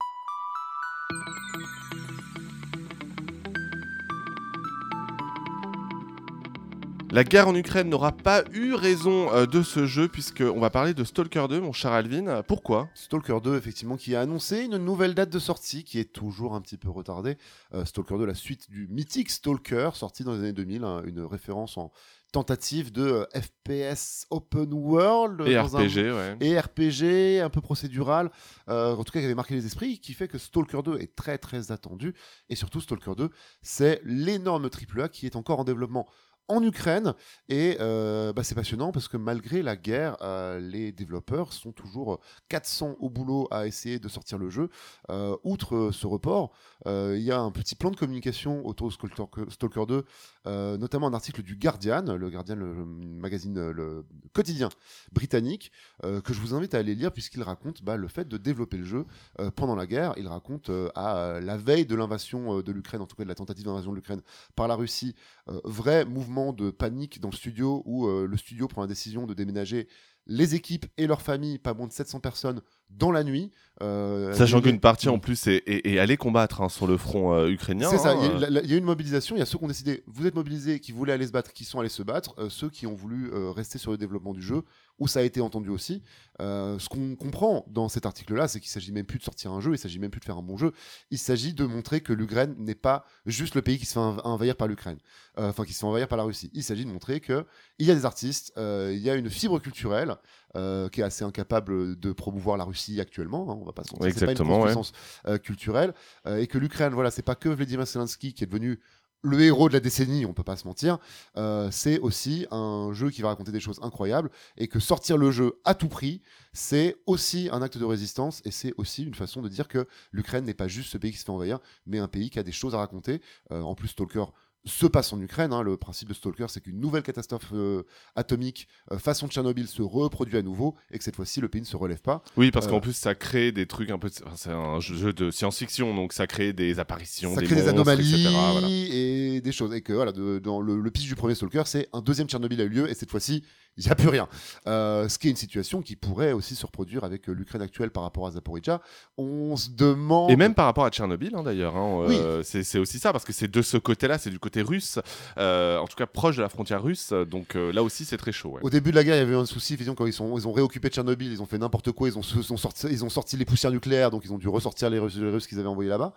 La 7.13 7.23
guerre 7.25 7.49
en 7.49 7.55
Ukraine 7.55 7.89
n'aura 7.89 8.13
pas 8.13 8.43
eu 8.53 8.75
raison 8.75 9.33
euh, 9.33 9.47
de 9.47 9.63
ce 9.63 9.87
jeu 9.87 10.09
puisqu'on 10.09 10.59
va 10.59 10.71
parler 10.71 10.93
de 10.93 11.05
Stalker 11.05 11.47
2, 11.49 11.61
mon 11.61 11.73
cher 11.73 11.93
Alvin. 11.93 12.43
Pourquoi? 12.43 12.89
Stalker 12.95 13.39
2, 13.43 13.57
effectivement, 13.57 13.97
qui 13.97 14.15
a 14.17 14.21
annoncé 14.21 14.65
une 14.65 14.77
nouvelle 14.77 15.15
date 15.15 15.31
de 15.31 15.39
sortie 15.39 15.85
qui 15.85 15.99
est 16.01 16.13
toujours 16.13 16.55
un 16.55 16.61
petit 16.61 16.77
peu 16.77 16.91
retardée. 16.91 17.39
Euh, 17.75 17.85
Stalker 17.85 18.19
2, 18.19 18.27
la 18.27 18.35
suite 18.35 18.69
du 18.71 18.89
mythique 18.89 19.31
Stalker, 19.31 19.91
sorti 19.95 20.25
dans 20.25 20.33
les 20.33 20.41
années 20.41 20.53
2000, 20.53 20.85
hein, 20.85 21.03
une 21.07 21.21
référence 21.21 21.79
en 21.79 21.91
tentative 22.33 22.91
de 22.93 23.03
euh, 23.03 23.25
FPS 23.41 24.27
open 24.31 24.75
world. 24.75 25.43
Et 25.47 25.55
dans 25.55 25.77
un- 25.77 25.87
RPG, 25.87 26.11
ouais. 26.13 26.37
et 26.41 26.59
RPG, 26.59 27.41
un 27.41 27.49
peu 27.51 27.61
procédural, 27.63 28.31
euh, 28.69 28.95
en 28.97 29.05
tout 29.05 29.13
cas 29.13 29.21
qui 29.21 29.25
avait 29.27 29.35
marqué 29.37 29.55
les 29.55 29.65
esprits, 29.65 30.01
qui 30.01 30.13
fait 30.13 30.27
que 30.29 30.39
Stalker 30.39 30.81
2 30.85 30.99
est 30.99 31.15
très 31.15 31.39
très 31.39 31.71
attendu. 31.71 32.15
Et 32.51 32.57
surtout, 32.57 32.81
Stalker 32.81 33.13
2, 33.17 33.31
c'est 33.63 34.03
l'énorme 34.05 34.69
AAA 34.69 35.09
qui 35.09 35.25
est 35.25 35.37
encore 35.37 35.61
en 35.61 35.65
développement 35.65 36.07
en 36.49 36.63
Ukraine. 36.63 37.15
Et 37.49 37.77
euh, 37.81 38.33
bah, 38.33 38.43
c'est 38.45 38.55
passionnant 38.55 38.93
parce 38.93 39.09
que 39.09 39.17
malgré 39.17 39.63
la 39.63 39.77
guerre, 39.77 40.17
euh, 40.23 40.59
les 40.61 40.93
développeurs 40.93 41.53
sont 41.53 41.73
toujours 41.73 42.15
euh, 42.15 42.21
400 42.49 42.97
au 43.01 43.11
boulot 43.11 43.49
à 43.51 43.67
essayer 43.67 43.99
de 43.99 44.09
sortir 44.09 44.39
le 44.39 44.51
jeu. 44.51 44.71
Euh, 45.11 45.37
outre 45.45 45.77
euh, 45.77 45.93
ce 45.93 46.07
report, 46.07 46.53
euh, 46.87 47.15
il 47.19 47.25
y 47.25 47.33
a 47.33 47.41
un 47.41 47.51
petit 47.51 47.75
plan 47.75 47.91
de 47.91 47.97
communication 47.97 48.67
autour 48.67 48.89
de 48.89 48.93
Stalker, 48.93 49.45
Stalker 49.51 49.87
2, 49.87 50.05
euh, 50.47 50.77
notamment 50.77 51.07
un 51.07 51.15
article 51.15 51.43
du 51.43 51.57
Guardian, 51.57 52.03
le 52.03 52.31
Guardian, 52.31 52.57
le, 52.57 52.85
magazine 52.85 53.59
euh, 53.59 54.03
quotidien 54.33 54.69
britannique, 55.13 55.73
euh, 56.05 56.21
que 56.21 56.33
je 56.33 56.41
vous 56.41 56.55
invite 56.55 56.75
à 56.75 56.79
aller 56.79 56.95
lire 56.95 57.13
puisqu'il 57.13 57.43
raconte 57.43 57.83
bah, 57.83 57.97
le 57.97 58.09
fait 58.09 58.29
de 58.29 58.37
développer 58.37 58.77
le 58.77 58.85
jeu 58.85 59.07
euh, 59.41 59.51
pendant 59.51 59.75
la 59.75 59.87
guerre. 59.87 60.15
Il 60.17 60.29
raconte 60.29 60.71
euh, 60.71 60.89
à 60.95 61.19
euh, 61.19 61.41
la 61.41 61.57
veille 61.57 61.87
de 61.87 61.95
l'invasion 61.95 62.59
euh, 62.59 62.63
de 62.63 62.73
l'Ukraine, 62.73 63.01
en 63.01 63.07
tout 63.07 63.17
cas 63.17 63.25
de 63.25 63.29
la 63.29 63.35
tentative 63.35 63.65
d'invasion 63.65 63.91
de 63.91 63.97
l'Ukraine 63.97 64.23
par 64.55 64.69
la 64.69 64.75
Russie, 64.75 65.15
euh, 65.49 65.61
vrai 65.65 66.05
mouvement 66.05 66.36
de 66.37 66.71
panique 66.71 67.21
dans 67.21 67.31
le 67.31 67.37
studio 67.37 67.83
où 67.87 68.07
euh, 68.07 68.27
le 68.27 68.37
studio 68.37 68.69
prend 68.69 68.83
la 68.83 68.87
décision 68.87 69.27
de 69.27 69.35
déménager 69.35 69.89
les 70.27 70.55
équipes 70.55 70.87
et 70.97 71.07
leurs 71.07 71.23
familles, 71.23 71.59
pas 71.59 71.75
moins 71.75 71.87
de 71.87 71.93
700 71.93 72.21
personnes 72.21 72.61
dans 72.91 73.11
la 73.13 73.25
nuit. 73.25 73.51
Euh, 73.83 74.33
Sachant 74.33 74.63
qu'une 74.63 74.81
partie 74.81 75.11
en 75.11 75.19
plus 75.19 75.47
est, 75.49 75.63
est- 75.67 75.87
est 75.87 75.99
allée 75.99 76.17
combattre 76.17 76.63
hein, 76.63 76.71
sur 76.71 76.87
le 76.87 76.97
front 76.97 77.35
euh, 77.35 77.49
ukrainien. 77.51 77.91
C'est 77.91 77.99
ça, 77.99 78.13
hein, 78.13 78.31
il 78.35 78.41
y, 78.41 78.45
a- 78.45 78.49
euh. 78.49 78.63
y 78.65 78.73
a 78.73 78.77
une 78.79 78.85
mobilisation, 78.85 79.37
il 79.37 79.41
y 79.41 79.43
a 79.43 79.45
ceux 79.45 79.59
qui 79.59 79.65
ont 79.65 79.69
décidé, 79.69 80.03
vous 80.07 80.27
êtes 80.27 80.35
mobilisés, 80.35 80.81
qui 80.81 80.93
voulaient 80.93 81.13
aller 81.13 81.27
se 81.27 81.33
battre, 81.33 81.53
qui 81.53 81.65
sont 81.65 81.79
allés 81.81 81.91
se 81.91 82.03
battre, 82.03 82.35
ceux 82.49 82.71
qui 82.71 82.87
ont 82.87 82.95
voulu 82.95 83.31
rester 83.51 83.77
sur 83.77 83.91
le 83.91 83.99
développement 83.99 84.33
du 84.33 84.41
jeu, 84.41 84.63
où 84.99 85.09
ça 85.09 85.19
a 85.21 85.23
été 85.25 85.43
entendu 85.43 85.69
aussi. 85.69 86.03
Ce 86.41 86.89
qu'on 86.89 87.17
comprend 87.17 87.67
dans 87.69 87.91
cet 87.91 88.07
article-là, 88.07 88.49
c'est 88.49 88.61
qu'il 88.61 88.71
s'agit 88.71 88.93
même 88.93 89.05
plus 89.05 89.19
de 89.19 89.25
sortir 89.25 89.53
un 89.53 89.61
jeu, 89.61 89.73
il 89.75 89.79
s'agit 89.79 89.99
même 89.99 90.11
plus 90.11 90.21
de 90.21 90.25
faire 90.25 90.39
un 90.39 90.43
bon 90.43 90.57
jeu, 90.57 90.73
il 91.11 91.19
s'agit 91.19 91.53
de 91.53 91.67
montrer 91.67 92.01
que 92.01 92.15
l'Ukraine 92.15 92.55
n'est 92.59 92.75
pas 92.75 93.05
juste 93.27 93.55
le 93.57 93.61
pays 93.61 93.79
qui 93.79 93.85
se 93.85 93.93
fait 93.93 94.01
env- 94.01 94.21
envahir 94.25 94.57
par 94.57 94.69
l'Ukraine, 94.69 94.99
enfin 95.37 95.65
qui 95.67 95.75
se 95.75 95.81
fait 95.81 95.87
envahir 95.87 96.09
par 96.09 96.17
la 96.17 96.25
Russie. 96.25 96.51
Il 96.55 96.63
s'agit 96.63 96.87
de 96.87 96.91
montrer 96.91 97.21
que 97.21 97.45
il 97.79 97.87
y 97.87 97.91
a 97.91 97.95
des 97.95 98.07
artistes, 98.07 98.55
il 98.57 98.99
y 99.01 99.11
a 99.11 99.17
une 99.17 99.29
fibre 99.29 99.59
culturelle 99.59 100.17
euh, 100.57 100.89
qui 100.89 101.01
est 101.01 101.05
assez 101.05 101.25
incapable 101.25 101.99
de 101.99 102.13
promouvoir 102.13 102.57
la 102.57 102.65
Russie 102.65 103.01
actuellement, 103.01 103.51
hein, 103.51 103.59
on 103.61 103.65
va 103.65 103.73
pas 103.73 103.85
se 103.85 103.93
mentir, 103.95 104.13
c'est 104.17 104.27
pas 104.27 104.33
une 104.33 104.51
ouais. 104.51 104.65
puissance 104.65 104.93
euh, 105.27 105.39
culturelle, 105.39 105.95
euh, 106.27 106.39
et 106.39 106.47
que 106.47 106.59
l'Ukraine, 106.59 106.93
voilà, 106.93 107.11
c'est 107.11 107.23
pas 107.23 107.35
que 107.35 107.49
Vladimir 107.49 107.87
Zelensky 107.87 108.33
qui 108.33 108.45
est 108.45 108.47
devenu 108.47 108.81
le 109.27 109.41
héros 109.41 109.69
de 109.69 109.75
la 109.75 109.81
décennie, 109.81 110.25
on 110.25 110.33
peut 110.33 110.45
pas 110.45 110.57
se 110.57 110.67
mentir, 110.67 110.99
euh, 111.37 111.69
c'est 111.71 111.99
aussi 111.99 112.47
un 112.51 112.91
jeu 112.93 113.11
qui 113.11 113.23
va 113.23 113.29
raconter 113.29 113.53
des 113.53 113.61
choses 113.61 113.81
incroyables 113.83 114.31
et 114.57 114.69
que 114.69 114.79
sortir 114.79 115.17
le 115.17 115.31
jeu 115.31 115.59
à 115.65 115.75
tout 115.75 115.89
prix, 115.89 116.23
c'est 116.53 116.97
aussi 117.07 117.49
un 117.53 117.61
acte 117.63 117.77
de 117.77 117.85
résistance 117.85 118.41
et 118.45 118.51
c'est 118.51 118.73
aussi 118.77 119.05
une 119.05 119.15
façon 119.15 119.43
de 119.43 119.49
dire 119.49 119.69
que 119.69 119.87
l'Ukraine 120.13 120.45
n'est 120.45 120.55
pas 120.55 120.69
juste 120.69 120.91
ce 120.91 120.99
pays 120.99 121.13
qui 121.13 121.19
se 121.19 121.25
fait 121.25 121.31
envahir, 121.31 121.59
mais 121.87 121.99
un 121.99 122.09
pays 122.09 122.31
qui 122.31 122.39
a 122.39 122.43
des 122.43 122.53
choses 122.53 122.75
à 122.75 122.79
raconter. 122.79 123.21
Euh, 123.51 123.61
en 123.63 123.75
plus, 123.75 123.89
Stalker 123.89 124.27
se 124.67 124.87
passe 124.87 125.13
en 125.13 125.21
Ukraine. 125.21 125.53
hein. 125.53 125.63
Le 125.63 125.77
principe 125.77 126.09
de 126.09 126.15
Stalker, 126.15 126.47
c'est 126.49 126.61
qu'une 126.61 126.81
nouvelle 126.81 127.03
catastrophe 127.03 127.51
euh, 127.53 127.85
atomique 128.17 128.69
euh, 128.93 128.99
façon 128.99 129.29
Tchernobyl 129.29 129.67
se 129.69 129.81
reproduit 129.83 130.37
à 130.37 130.43
nouveau 130.43 130.75
et 130.91 130.99
que 130.99 131.05
cette 131.05 131.17
fois-ci, 131.17 131.41
le 131.41 131.49
pays 131.49 131.61
ne 131.61 131.67
se 131.67 131.77
relève 131.77 132.01
pas. 132.01 132.23
Oui, 132.37 132.51
parce 132.51 132.67
Euh, 132.67 132.71
qu'en 132.71 132.81
plus, 132.81 132.95
ça 132.95 133.15
crée 133.15 133.53
des 133.53 133.67
trucs 133.67 133.91
un 133.91 133.99
peu. 133.99 134.11
enfin, 134.25 134.37
c'est 134.37 134.51
un 134.51 134.81
jeu 134.81 135.13
de 135.13 135.31
science-fiction, 135.31 135.95
donc 135.95 136.13
ça 136.13 136.27
crée 136.27 136.53
des 136.53 136.79
apparitions, 136.79 137.35
ça 137.35 137.41
des, 137.41 137.47
crée 137.47 137.55
des 137.57 137.63
monstres, 137.63 137.75
anomalies 137.75 138.15
etc., 138.27 138.35
voilà. 138.53 138.69
et 138.71 139.41
des 139.41 139.53
choses. 139.53 139.73
Et 139.75 139.83
que 139.83 139.93
voilà, 139.93 140.13
de- 140.13 140.39
dans 140.39 140.61
le, 140.61 140.81
le 140.81 140.91
pitch 140.91 141.07
du 141.07 141.15
premier 141.15 141.35
Stalker, 141.35 141.63
c'est 141.67 141.89
un 141.93 142.01
deuxième 142.01 142.29
Tchernobyl 142.29 142.61
a 142.61 142.65
eu 142.65 142.69
lieu 142.69 142.91
et 142.91 142.95
cette 142.95 143.11
fois-ci, 143.11 143.45
il 143.77 143.85
n'y 143.85 143.91
a 143.91 143.95
plus 143.95 144.09
rien. 144.09 144.27
Euh, 144.67 145.09
ce 145.09 145.19
qui 145.19 145.29
est 145.29 145.31
une 145.31 145.37
situation 145.37 145.83
qui 145.83 145.97
pourrait 145.97 146.33
aussi 146.33 146.55
se 146.55 146.65
reproduire 146.65 147.05
avec 147.05 147.29
euh, 147.29 147.33
l'Ukraine 147.33 147.61
actuelle 147.61 147.91
par 147.91 148.05
rapport 148.05 148.27
à 148.27 148.31
Zaporizhia. 148.31 148.81
On 149.19 149.57
se 149.57 149.71
demande. 149.71 150.31
Et 150.31 150.37
même 150.37 150.55
par 150.55 150.65
rapport 150.65 150.87
à 150.87 150.91
Tchernobyl, 150.91 151.35
hein, 151.35 151.43
d'ailleurs, 151.43 151.77
hein, 151.77 152.07
euh, 152.09 152.43
c'est 152.43 152.79
aussi 152.79 152.99
ça, 152.99 153.13
parce 153.13 153.25
que 153.25 153.33
c'est 153.33 153.51
de 153.51 153.63
ce 153.63 153.77
côté-là, 153.77 154.19
c'est 154.19 154.31
du 154.31 154.39
côté 154.39 154.63
russe, 154.63 154.99
euh, 155.37 155.79
en 155.79 155.87
tout 155.87 155.97
cas 155.97 156.07
proche 156.07 156.37
de 156.37 156.43
la 156.43 156.49
frontière 156.49 156.83
russe, 156.83 157.13
donc 157.13 157.55
là 157.55 157.83
aussi 157.83 158.05
c'est 158.05 158.17
très 158.17 158.33
chaud. 158.33 158.51
ouais. 158.51 158.61
Au 158.63 158.71
début 158.71 158.91
de 158.91 158.97
la 158.97 159.05
guerre, 159.05 159.17
il 159.17 159.19
y 159.19 159.23
avait 159.23 159.33
eu 159.33 159.37
un 159.37 159.47
souci, 159.47 159.75
effectivement, 159.75 159.95
quand 159.95 160.07
ils, 160.07 160.13
sont, 160.13 160.39
ils 160.39 160.49
ont 160.49 160.53
réoccupé 160.53 160.89
Tchernobyl, 160.89 161.31
ils 161.31 161.43
ont 161.43 161.47
fait 161.47 161.59
n'importe 161.59 161.93
quoi, 161.93 162.09
ils 162.09 162.17
ont, 162.17 162.23
ils, 162.23 162.53
ont 162.53 162.57
sorti, 162.57 162.87
ils 162.91 163.05
ont 163.05 163.11
sorti 163.11 163.37
les 163.37 163.45
poussières 163.45 163.73
nucléaires, 163.73 164.11
donc 164.11 164.23
ils 164.25 164.33
ont 164.33 164.39
dû 164.39 164.49
ressortir 164.49 164.89
les 164.89 164.99
Russes, 164.99 165.17
les 165.17 165.31
Russes 165.31 165.47
qu'ils 165.47 165.59
avaient 165.59 165.69
envoyés 165.69 165.91
là-bas. 165.91 166.15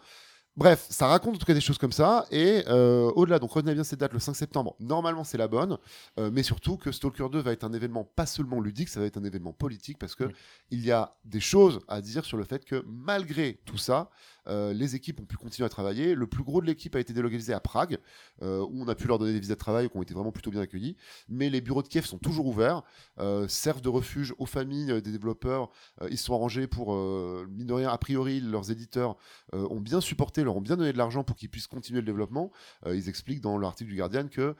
Bref, 0.59 0.87
ça 0.89 1.07
raconte 1.07 1.35
en 1.35 1.37
tout 1.37 1.45
cas 1.45 1.53
des 1.53 1.61
choses 1.61 1.77
comme 1.77 1.93
ça, 1.93 2.25
et 2.31 2.65
euh, 2.67 3.09
au-delà, 3.15 3.39
donc 3.39 3.51
retenez 3.53 3.73
bien 3.73 3.85
cette 3.85 4.01
date, 4.01 4.11
le 4.11 4.19
5 4.19 4.35
septembre, 4.35 4.75
normalement 4.81 5.23
c'est 5.23 5.37
la 5.37 5.47
bonne, 5.47 5.77
euh, 6.19 6.29
mais 6.33 6.43
surtout 6.43 6.75
que 6.75 6.91
Stalker 6.91 7.27
2 7.31 7.39
va 7.39 7.53
être 7.53 7.63
un 7.63 7.71
événement 7.71 8.03
pas 8.03 8.25
seulement 8.25 8.59
ludique, 8.59 8.89
ça 8.89 8.99
va 8.99 9.05
être 9.05 9.15
un 9.15 9.23
événement 9.23 9.53
politique, 9.53 9.97
parce 9.97 10.15
que 10.15 10.25
Oui. 10.25 10.33
il 10.71 10.83
y 10.85 10.91
a 10.91 11.15
des 11.23 11.39
choses 11.39 11.79
à 11.87 12.01
dire 12.01 12.25
sur 12.25 12.35
le 12.35 12.43
fait 12.43 12.65
que 12.65 12.83
malgré 12.85 13.61
tout 13.63 13.77
ça, 13.77 14.09
euh, 14.47 14.73
les 14.73 14.95
équipes 14.95 15.19
ont 15.19 15.25
pu 15.25 15.37
continuer 15.37 15.65
à 15.65 15.69
travailler. 15.69 16.15
Le 16.15 16.27
plus 16.27 16.43
gros 16.43 16.61
de 16.61 16.65
l'équipe 16.65 16.95
a 16.95 16.99
été 16.99 17.13
délocalisé 17.13 17.53
à 17.53 17.59
Prague, 17.59 17.97
euh, 18.41 18.61
où 18.61 18.83
on 18.83 18.87
a 18.87 18.95
pu 18.95 19.07
leur 19.07 19.19
donner 19.19 19.33
des 19.33 19.39
visas 19.39 19.55
de 19.55 19.59
travail 19.59 19.89
qui 19.89 19.97
ont 19.97 20.01
été 20.01 20.13
vraiment 20.13 20.31
plutôt 20.31 20.51
bien 20.51 20.61
accueillis. 20.61 20.95
Mais 21.27 21.49
les 21.49 21.61
bureaux 21.61 21.83
de 21.83 21.87
Kiev 21.87 22.05
sont 22.05 22.17
toujours 22.17 22.47
ouverts, 22.47 22.83
euh, 23.19 23.47
servent 23.47 23.81
de 23.81 23.89
refuge 23.89 24.33
aux 24.37 24.45
familles 24.45 25.01
des 25.01 25.11
développeurs. 25.11 25.69
Ils 26.09 26.17
sont 26.17 26.33
arrangés 26.33 26.67
pour, 26.67 26.95
mine 26.95 27.67
de 27.67 27.73
rien, 27.73 27.89
a 27.89 27.97
priori, 27.97 28.39
leurs 28.39 28.71
éditeurs 28.71 29.17
ont 29.53 29.79
bien 29.79 30.01
supporté, 30.01 30.43
leur 30.43 30.55
ont 30.55 30.61
bien 30.61 30.77
donné 30.77 30.93
de 30.93 30.97
l'argent 30.97 31.23
pour 31.23 31.35
qu'ils 31.35 31.49
puissent 31.49 31.67
continuer 31.67 31.99
le 31.99 32.05
développement. 32.05 32.51
Ils 32.85 33.09
expliquent 33.09 33.41
dans 33.41 33.57
l'article 33.57 33.89
du 33.89 33.97
Guardian 33.97 34.27
que 34.27 34.55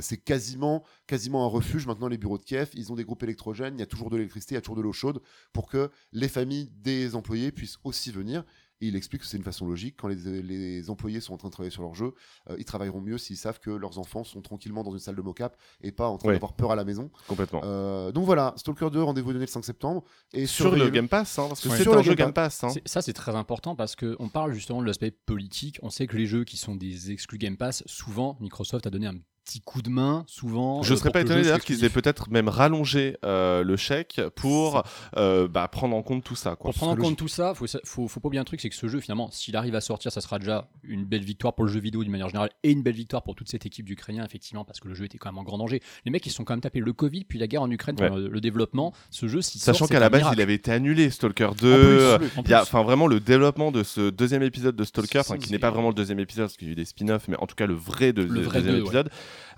c'est 0.00 0.18
quasiment, 0.18 0.84
quasiment 1.06 1.44
un 1.44 1.48
refuge 1.48 1.86
maintenant 1.86 2.08
les 2.08 2.18
bureaux 2.18 2.38
de 2.38 2.44
Kiev. 2.44 2.70
Ils 2.74 2.92
ont 2.92 2.96
des 2.96 3.04
groupes 3.04 3.22
électrogènes, 3.22 3.74
il 3.76 3.80
y 3.80 3.82
a 3.82 3.86
toujours 3.86 4.10
de 4.10 4.16
l'électricité, 4.16 4.54
il 4.54 4.56
y 4.56 4.58
a 4.58 4.62
toujours 4.62 4.76
de 4.76 4.82
l'eau 4.82 4.92
chaude 4.92 5.20
pour 5.52 5.68
que 5.68 5.90
les 6.12 6.28
familles 6.28 6.70
des 6.76 7.14
employés 7.14 7.52
puissent 7.52 7.78
aussi 7.84 8.10
venir. 8.10 8.44
Et 8.82 8.86
il 8.88 8.96
explique 8.96 9.20
que 9.22 9.26
c'est 9.26 9.36
une 9.36 9.42
façon 9.44 9.66
logique. 9.66 9.96
Quand 9.98 10.08
les, 10.08 10.42
les 10.42 10.88
employés 10.90 11.20
sont 11.20 11.34
en 11.34 11.36
train 11.36 11.48
de 11.48 11.52
travailler 11.52 11.70
sur 11.70 11.82
leur 11.82 11.94
jeu, 11.94 12.14
euh, 12.48 12.56
ils 12.58 12.64
travailleront 12.64 13.00
mieux 13.00 13.18
s'ils 13.18 13.36
savent 13.36 13.60
que 13.60 13.70
leurs 13.70 13.98
enfants 13.98 14.24
sont 14.24 14.40
tranquillement 14.40 14.82
dans 14.82 14.92
une 14.92 14.98
salle 14.98 15.16
de 15.16 15.22
mocap 15.22 15.56
et 15.82 15.92
pas 15.92 16.08
en 16.08 16.16
train 16.16 16.28
Ouais. 16.28 16.34
d'avoir 16.34 16.54
peur 16.54 16.70
à 16.72 16.76
la 16.76 16.84
maison. 16.84 17.10
Complètement. 17.28 17.60
Euh, 17.64 18.10
donc 18.12 18.24
voilà, 18.24 18.54
Stalker 18.56 18.88
2, 18.90 19.02
rendez-vous 19.02 19.32
donné 19.32 19.44
le 19.44 19.50
5 19.50 19.64
septembre. 19.64 20.04
Et 20.32 20.46
sur 20.46 20.74
le. 20.74 20.88
Game 20.90 21.08
Pass, 21.08 21.38
hein, 21.38 21.46
parce 21.48 21.60
que 21.60 21.68
Ouais. 21.68 21.76
c'est 21.76 21.82
Sur 21.82 21.92
un 21.92 21.96
le 21.96 22.02
jeu 22.02 22.14
Game 22.14 22.32
Pass. 22.32 22.64
hein. 22.64 22.70
C'est- 22.70 22.86
Ça, 22.88 23.02
c'est 23.02 23.12
très 23.12 23.34
important 23.36 23.76
parce 23.76 23.96
qu'on 23.96 24.28
parle 24.28 24.52
justement 24.52 24.80
de 24.80 24.86
l'aspect 24.86 25.10
politique. 25.10 25.78
On 25.82 25.90
sait 25.90 26.06
que 26.06 26.16
les 26.16 26.26
jeux 26.26 26.44
qui 26.44 26.56
sont 26.56 26.74
des 26.74 27.10
exclus 27.10 27.38
Game 27.38 27.56
Pass, 27.56 27.82
souvent, 27.86 28.36
Microsoft 28.40 28.86
a 28.86 28.90
donné 28.90 29.06
un 29.08 29.14
petit 29.50 29.60
coup 29.60 29.82
de 29.82 29.90
main, 29.90 30.24
souvent. 30.28 30.82
Je 30.82 30.92
euh, 30.92 30.96
serais 30.96 31.10
pas 31.10 31.22
étonné 31.22 31.42
d'ailleurs 31.42 31.60
qu'ils 31.60 31.84
aient 31.84 31.90
peut-être 31.90 32.30
même 32.30 32.48
rallongé 32.48 33.16
euh, 33.24 33.64
le 33.64 33.76
chèque 33.76 34.20
pour 34.36 34.84
euh, 35.16 35.48
bah, 35.48 35.66
prendre 35.66 35.96
en 35.96 36.02
compte 36.02 36.22
tout 36.22 36.36
ça. 36.36 36.50
Quoi. 36.54 36.70
Pour 36.70 36.74
prendre 36.74 36.92
en 36.92 36.96
compte 36.96 37.16
tout 37.16 37.26
ça, 37.26 37.52
faut, 37.54 37.66
faut, 37.84 38.06
faut 38.06 38.20
pas 38.20 38.28
oublier 38.28 38.40
un 38.40 38.44
truc, 38.44 38.60
c'est 38.60 38.68
que 38.68 38.76
ce 38.76 38.86
jeu, 38.86 39.00
finalement, 39.00 39.28
s'il 39.32 39.56
arrive 39.56 39.74
à 39.74 39.80
sortir, 39.80 40.12
ça 40.12 40.20
sera 40.20 40.38
déjà 40.38 40.68
une 40.84 41.04
belle 41.04 41.24
victoire 41.24 41.54
pour 41.54 41.64
le 41.64 41.72
jeu 41.72 41.80
vidéo 41.80 42.02
d'une 42.02 42.12
manière 42.12 42.28
générale 42.28 42.50
et 42.62 42.70
une 42.70 42.82
belle 42.82 42.94
victoire 42.94 43.24
pour 43.24 43.34
toute 43.34 43.48
cette 43.48 43.66
équipe 43.66 43.86
d'Ukrainiens, 43.86 44.24
effectivement, 44.24 44.64
parce 44.64 44.78
que 44.78 44.86
le 44.86 44.94
jeu 44.94 45.04
était 45.04 45.18
quand 45.18 45.30
même 45.30 45.38
en 45.38 45.42
grand 45.42 45.58
danger. 45.58 45.82
Les 46.04 46.12
mecs, 46.12 46.24
ils 46.26 46.30
se 46.30 46.36
sont 46.36 46.44
quand 46.44 46.52
même 46.52 46.60
tapés 46.60 46.78
le 46.80 46.92
Covid, 46.92 47.24
puis 47.24 47.38
la 47.40 47.48
guerre 47.48 47.62
en 47.62 47.70
Ukraine, 47.70 47.96
Ouais. 48.00 48.08
le, 48.08 48.28
le 48.28 48.40
développement. 48.40 48.94
Ce 49.10 49.26
jeu, 49.26 49.42
s'il 49.42 49.60
Sachant 49.60 49.86
qu'à 49.88 49.98
la 49.98 50.08
base, 50.10 50.20
miracle. 50.20 50.38
il 50.38 50.42
avait 50.42 50.54
été 50.54 50.70
annulé, 50.70 51.10
Stalker 51.10 51.50
2. 51.58 51.72
En 51.72 51.76
plus, 51.76 51.84
euh, 51.90 52.18
en 52.36 52.42
Il 52.44 52.50
y 52.50 52.54
a 52.54 52.58
plus. 52.58 52.62
enfin 52.62 52.82
vraiment 52.82 53.08
le 53.08 53.18
développement 53.18 53.72
de 53.72 53.82
ce 53.82 54.10
deuxième 54.10 54.42
épisode 54.42 54.76
de 54.76 54.84
Stalker, 54.84 55.22
qui 55.40 55.50
n'est 55.50 55.58
pas 55.58 55.70
vraiment 55.70 55.88
le 55.88 55.94
deuxième 55.94 56.20
épisode 56.20 56.46
parce 56.46 56.56
qu'il 56.56 56.68
y 56.68 56.70
a 56.70 56.72
eu 56.72 56.76
des 56.76 56.84
spin-offs, 56.84 57.26
mais 57.28 57.36
en 57.38 57.46
tout 57.46 57.56
cas 57.56 57.66
le 57.66 57.74
vrai, 57.74 58.12
de, 58.12 58.22
Le 58.22 58.40
vrai 58.40 58.62
deuxième 58.62 58.76
deux, 58.76 58.82
ouais. 58.84 59.04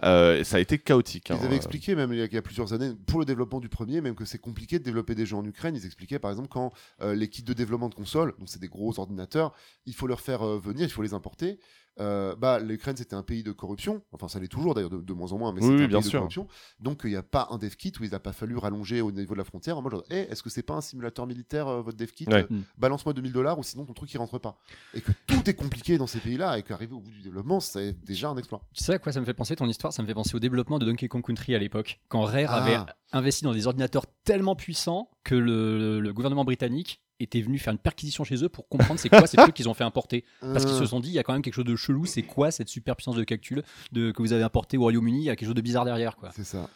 Euh, 0.05 0.45
ça 0.45 0.57
a 0.57 0.61
été 0.61 0.79
chaotique. 0.79 1.31
hein. 1.31 1.39
Ils 1.41 1.47
avaient 1.47 1.57
expliqué, 1.57 1.95
même 1.95 2.13
il 2.13 2.19
y, 2.19 2.23
a, 2.23 2.27
il 2.27 2.33
y 2.33 2.37
a 2.37 2.43
plusieurs 2.43 2.73
années, 2.73 2.93
pour 3.07 3.19
le 3.21 3.25
développement 3.25 3.61
du 3.61 3.69
premier, 3.69 4.01
même 4.01 4.15
que 4.15 4.25
c'est 4.25 4.39
compliqué 4.39 4.79
de 4.79 4.85
développer 4.85 5.15
des 5.15 5.27
jeux 5.27 5.37
en 5.37 5.45
Ukraine. 5.45 5.75
Ils 5.77 5.87
expliquaient, 5.87 6.19
par 6.19 6.31
exemple, 6.31 6.49
quand 6.49 6.73
euh, 7.01 7.15
les 7.15 7.29
kits 7.29 7.43
de 7.43 7.53
développement 7.53 7.89
de 7.89 7.95
consoles, 7.95 8.35
donc 8.39 8.49
c'est 8.49 8.61
des 8.61 8.69
gros 8.69 8.99
ordinateurs, 8.99 9.53
il 9.87 9.95
faut 9.95 10.07
leur 10.07 10.21
faire 10.21 10.43
euh, 10.43 10.59
venir, 10.59 10.83
il 10.85 10.91
faut 10.91 11.03
les 11.03 11.15
importer. 11.15 11.59
Euh, 12.01 12.35
bah, 12.37 12.59
l'Ukraine 12.59 12.97
c'était 12.97 13.15
un 13.15 13.23
pays 13.23 13.43
de 13.43 13.53
corruption, 13.53 14.01
enfin 14.13 14.27
ça 14.27 14.41
l'est 14.41 14.49
toujours 14.49 14.75
d'ailleurs 14.75 14.89
de, 14.91 15.01
de 15.03 15.13
moins 15.13 15.31
en 15.33 15.39
moins, 15.39 15.53
mais 15.53 15.61
Oui, 15.61 15.67
c'est 15.67 15.75
oui, 15.75 15.83
un 15.85 15.89
bien 15.89 16.01
pays 16.01 16.09
de 16.11 16.17
corruption. 16.17 16.49
Donc 16.81 17.03
il 17.05 17.11
n'y 17.11 17.17
a 17.17 17.23
pas 17.23 17.49
un 17.51 17.59
dev 17.59 17.75
kit 17.75 17.93
où 18.01 18.05
il 18.05 18.11
n'a 18.11 18.19
pas 18.19 18.33
fallu 18.33 18.57
rallonger 18.57 19.03
au 19.03 19.13
niveau 19.13 19.35
de 19.35 19.39
la 19.39 19.45
frontière. 19.45 19.77
En 19.77 19.83
mode, 19.83 19.93
genre, 19.93 20.05
Eh, 20.11 20.21
est-ce 20.31 20.43
que 20.43 20.49
c'est 20.49 20.63
pas 20.63 20.75
un 20.75 20.81
simulateur 20.81 21.27
militaire 21.27 21.69
euh, 21.69 21.83
votre 21.83 21.99
dev 21.99 22.11
kit 22.11 22.27
Ouais. 22.29 22.47
Euh, 22.51 22.61
Balance-moi 22.79 23.13
2000 23.13 23.33
dollars 23.33 23.59
ou 23.59 23.63
sinon 23.63 23.85
ton 23.85 23.93
truc 23.93 24.13
il 24.15 24.17
rentre 24.19 24.39
pas. 24.39 24.59
Et 24.95 25.03
que 25.03 25.13
tout 25.27 25.49
est 25.51 25.55
compliqué 25.55 25.99
dans 25.99 26.07
ces 26.07 26.21
pays-là 26.21 26.59
et 26.59 26.63
qu'arriver 26.63 26.95
au 26.95 27.01
bout 27.01 27.11
du 27.11 27.21
développement 27.21 27.61
c'est 27.61 27.93
déjà 28.05 28.31
un 28.31 28.37
exploit. 28.39 28.63
Tu 28.73 28.83
sais 28.83 28.95
à 28.95 28.99
quoi 28.99 29.13
ça 29.13 29.21
me 29.21 29.27
fait 29.27 29.35
penser 29.35 29.55
ton 29.55 29.67
histoire? 29.69 29.93
Ça 29.93 30.03
me 30.03 30.07
fait 30.07 30.15
penser 30.15 30.35
au 30.35 30.41
développement 30.41 30.79
de 30.79 30.87
Donkey 30.87 31.09
Kong 31.09 31.23
Country 31.25 31.55
à 31.55 31.59
l'époque, 31.59 32.01
quand 32.09 32.23
Rare 32.23 32.51
avait 32.55 32.75
Ah. 32.77 32.87
investi 33.13 33.45
dans 33.45 33.53
des 33.53 33.67
ordinateurs 33.67 34.07
tellement 34.25 34.57
puissants 34.57 35.11
que 35.25 35.35
le, 35.35 36.01
le 36.01 36.13
gouvernement 36.15 36.45
britannique 36.47 37.03
était 37.23 37.41
venu 37.41 37.59
faire 37.59 37.73
une 37.73 37.79
perquisition 37.79 38.25
chez 38.25 38.43
eux 38.45 38.49
pour 38.49 38.69
comprendre 38.69 38.99
c'est 39.01 39.09
quoi 39.09 39.27
ces 39.27 39.37
trucs 39.39 39.55
qu'ils 39.55 39.69
ont 39.69 39.75
fait 39.75 39.85
importer. 39.85 40.25
Parce 40.41 40.65
qu'ils 40.65 40.75
se 40.75 40.83
Euh, 40.83 40.87
sont 40.87 41.01
dit, 41.01 41.09
il 41.11 41.15
y 41.15 41.19
a 41.19 41.23
quand 41.23 41.33
même 41.33 41.43
quelque 41.43 41.55
chose 41.55 41.65
de 41.65 41.77
chelou, 41.77 42.05
c'est 42.07 42.23
quoi 42.23 42.51
cette 42.51 42.69
super 42.69 42.97
puissance 42.97 43.17
de 43.17 43.25
calcul 43.25 43.63
de, 43.93 44.11
que 44.11 44.23
vous 44.23 44.33
avez 44.33 44.43
importé 44.43 44.77
au 44.77 44.83
Royaume-Uni 44.83 45.19
Il 45.21 45.25
y 45.25 45.31
a 45.31 45.37
quelque 45.37 45.49
chose 45.49 45.55
de 45.55 45.61
bizarre 45.61 45.85
derrière. 45.85 46.17
quoi. 46.17 46.31
C'est 46.35 46.45
ça. 46.45 46.69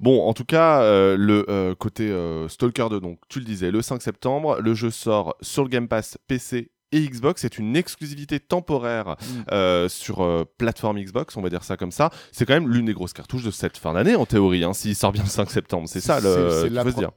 Bon, 0.00 0.28
en 0.28 0.32
tout 0.34 0.44
cas, 0.44 0.82
euh, 0.82 1.16
le 1.16 1.44
euh, 1.50 1.74
côté 1.74 2.08
euh, 2.08 2.48
Stalker 2.48 2.86
2, 2.90 3.00
donc 3.00 3.18
tu 3.28 3.40
le 3.40 3.44
disais, 3.44 3.70
le 3.70 3.82
5 3.82 4.00
septembre, 4.00 4.60
le 4.60 4.74
jeu 4.74 4.90
sort 4.90 5.34
sur 5.40 5.64
le 5.64 5.68
Game 5.68 5.88
Pass 5.88 6.18
PC 6.28 6.70
et 6.92 7.00
Xbox. 7.08 7.42
C'est 7.42 7.58
une 7.58 7.76
exclusivité 7.76 8.40
temporaire 8.40 9.16
Mm. 9.18 9.42
euh, 9.52 9.88
sur 9.88 10.22
euh, 10.22 10.44
plateforme 10.58 10.98
Xbox, 11.00 11.36
on 11.36 11.42
va 11.42 11.50
dire 11.50 11.64
ça 11.64 11.76
comme 11.76 11.92
ça. 11.92 12.10
C'est 12.32 12.46
quand 12.46 12.54
même 12.54 12.68
l'une 12.68 12.86
des 12.86 12.94
grosses 12.94 13.12
cartouches 13.12 13.44
de 13.44 13.50
cette 13.50 13.76
fin 13.76 13.92
d'année, 13.94 14.14
en 14.16 14.26
théorie, 14.26 14.64
hein, 14.64 14.72
s'il 14.72 14.94
sort 14.94 15.12
bien 15.12 15.22
le 15.22 15.28
5 15.28 15.50
septembre. 15.50 15.88
C'est 15.88 16.00
ça, 16.00 16.20
le, 16.20 16.68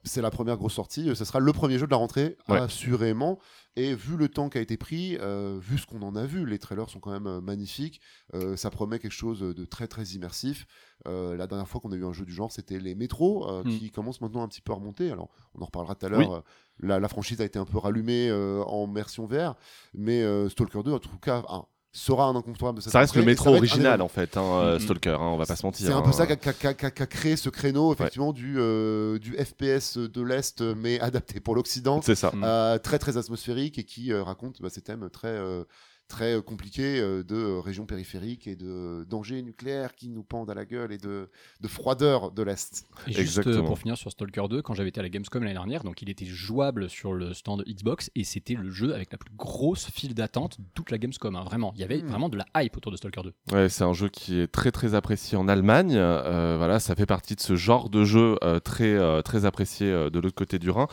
c'est 0.03 0.21
la, 0.21 0.31
première 0.31 0.57
grosse 0.57 0.73
sortie. 0.73 1.09
euh, 1.09 1.15
Ce 1.15 1.25
sera 1.25 1.39
le 1.39 1.53
premier 1.53 1.77
jeu 1.77 1.85
de 1.85 1.91
la 1.91 1.97
rentrée, 1.97 2.37
Ouais. 2.49 2.57
assurément. 2.57 3.39
Et 3.77 3.95
vu 3.95 4.17
le 4.17 4.27
temps 4.27 4.49
qui 4.49 4.57
a 4.57 4.61
été 4.61 4.75
pris, 4.75 5.17
euh, 5.21 5.57
vu 5.61 5.77
ce 5.77 5.85
qu'on 5.85 6.01
en 6.01 6.15
a 6.17 6.25
vu, 6.25 6.45
les 6.45 6.59
trailers 6.59 6.89
sont 6.89 6.99
quand 6.99 7.11
même 7.11 7.27
euh, 7.27 7.39
magnifiques. 7.39 8.01
Euh, 8.33 8.57
ça 8.57 8.69
promet 8.69 8.99
quelque 8.99 9.13
chose 9.13 9.39
de 9.39 9.63
très 9.65 9.87
très 9.87 10.03
immersif. 10.09 10.65
Euh, 11.07 11.37
la 11.37 11.47
dernière 11.47 11.67
fois 11.69 11.79
qu'on 11.79 11.91
a 11.93 11.95
eu 11.95 12.03
un 12.05 12.11
jeu 12.11 12.25
du 12.25 12.33
genre, 12.33 12.51
c'était 12.51 12.79
les 12.79 12.95
métros, 12.95 13.49
euh, 13.49 13.63
Mm. 13.63 13.69
qui 13.79 13.89
commencent 13.91 14.19
maintenant 14.19 14.43
un 14.43 14.49
petit 14.49 14.61
peu 14.61 14.73
à 14.73 14.75
remonter. 14.75 15.09
Alors, 15.11 15.29
on 15.55 15.61
en 15.61 15.65
reparlera 15.65 15.95
tout 15.95 16.05
à 16.05 16.09
l'heure. 16.09 16.43
Oui. 16.79 16.87
La, 16.87 16.99
la 16.99 17.07
franchise 17.07 17.39
a 17.39 17.45
été 17.45 17.59
un 17.59 17.65
peu 17.65 17.77
rallumée 17.77 18.31
en 18.31 18.91
version 18.91 19.25
VR, 19.27 19.55
mais 19.93 20.21
Stalker 20.49 20.81
2, 20.83 20.91
en 20.93 20.99
tout 20.99 21.17
cas, 21.19 21.43
un, 21.47 21.65
sera 21.93 22.25
un 22.25 22.35
incontournable 22.35 22.77
de 22.79 22.83
cette 22.83 22.93
Ça 22.93 22.99
reste 22.99 23.15
le 23.15 23.23
métro 23.23 23.49
original, 23.53 24.01
en 24.01 24.07
fait, 24.07 24.37
hein, 24.37 24.43
euh. 24.43 24.79
Stalker, 24.79 25.09
hein, 25.11 25.17
on 25.33 25.37
va 25.37 25.45
pas 25.45 25.55
se 25.55 25.65
mentir. 25.65 25.87
C'est 25.87 25.93
un 25.93 25.97
hein. 25.97 26.01
peu 26.01 26.11
ça 26.11 26.25
qu'a 26.25 26.35
qu'a- 26.35 26.73
qu'a- 26.73 26.91
qu'a 26.91 27.05
créé 27.05 27.35
ce 27.35 27.49
créneau, 27.49 27.93
effectivement, 27.93 28.31
du, 28.33 28.55
euh, 28.57 29.19
du 29.19 29.33
FPS 29.35 29.97
de 29.97 30.21
l'Est, 30.21 30.61
mais 30.61 30.99
adapté 31.01 31.39
pour 31.39 31.55
l'Occident, 31.55 32.01
C'est 32.01 32.15
ça. 32.15 32.31
Mm. 32.33 32.43
euh, 32.43 32.77
très 32.77 32.97
très 32.99 33.17
atmosphérique 33.17 33.77
et 33.77 33.83
qui 33.83 34.13
euh, 34.13 34.23
raconte 34.23 34.61
bah, 34.61 34.69
ces 34.69 34.81
thèmes 34.81 35.09
très, 35.09 35.27
euh, 35.27 35.63
très 36.11 36.35
euh, 36.35 36.41
compliqué 36.41 36.99
euh, 36.99 37.23
de 37.23 37.35
euh, 37.35 37.59
régions 37.59 37.85
périphériques 37.85 38.45
et 38.47 38.55
de 38.55 39.05
dangers 39.09 39.41
nucléaires 39.41 39.95
qui 39.95 40.09
nous 40.09 40.23
pendent 40.23 40.49
à 40.49 40.53
la 40.53 40.65
gueule 40.65 40.91
et 40.91 40.97
de, 40.97 41.29
de 41.61 41.67
froideur 41.67 42.31
de 42.31 42.43
l'Est. 42.43 42.85
Et 43.07 43.13
juste 43.13 43.19
Exactement. 43.39 43.63
pour 43.65 43.79
finir 43.79 43.97
sur 43.97 44.11
Stalker 44.11 44.43
2, 44.49 44.61
quand 44.61 44.73
j'avais 44.73 44.89
été 44.89 44.99
à 44.99 45.03
la 45.03 45.09
Gamescom 45.09 45.41
l'année 45.41 45.53
dernière, 45.53 45.83
donc 45.83 46.01
il 46.01 46.09
était 46.09 46.25
jouable 46.25 46.89
sur 46.89 47.13
le 47.13 47.33
stand 47.33 47.63
Xbox 47.67 48.11
et 48.15 48.23
c'était 48.23 48.53
le 48.55 48.69
jeu 48.69 48.93
avec 48.93 49.11
la 49.11 49.17
plus 49.17 49.31
grosse 49.35 49.89
file 49.89 50.13
d'attente 50.13 50.59
de 50.59 50.65
toute 50.73 50.91
la 50.91 50.97
Gamescom. 50.97 51.35
hein, 51.35 51.43
vraiment, 51.43 51.71
il 51.75 51.81
y 51.81 51.83
avait 51.83 52.01
Hmm. 52.01 52.07
vraiment 52.07 52.29
de 52.29 52.37
la 52.37 52.45
hype 52.63 52.75
autour 52.77 52.91
de 52.91 52.97
Stalker 52.97 53.21
2. 53.23 53.33
Ouais, 53.55 53.69
c'est 53.69 53.83
un 53.83 53.93
jeu 53.93 54.09
qui 54.09 54.39
est 54.39 54.47
très 54.47 54.71
très 54.71 54.93
apprécié 54.95 55.37
en 55.37 55.47
Allemagne. 55.47 55.93
Euh, 55.95 56.55
voilà, 56.57 56.79
ça 56.79 56.95
fait 56.95 57.05
partie 57.05 57.35
de 57.35 57.41
ce 57.41 57.55
genre 57.55 57.89
de 57.89 58.03
jeu 58.03 58.37
euh, 58.43 58.59
très 58.59 58.93
euh, 58.95 59.21
très 59.21 59.45
apprécié 59.45 59.87
euh, 59.89 60.09
de 60.09 60.19
l'autre 60.19 60.35
côté 60.35 60.59
du 60.59 60.69
Rhin. 60.69 60.87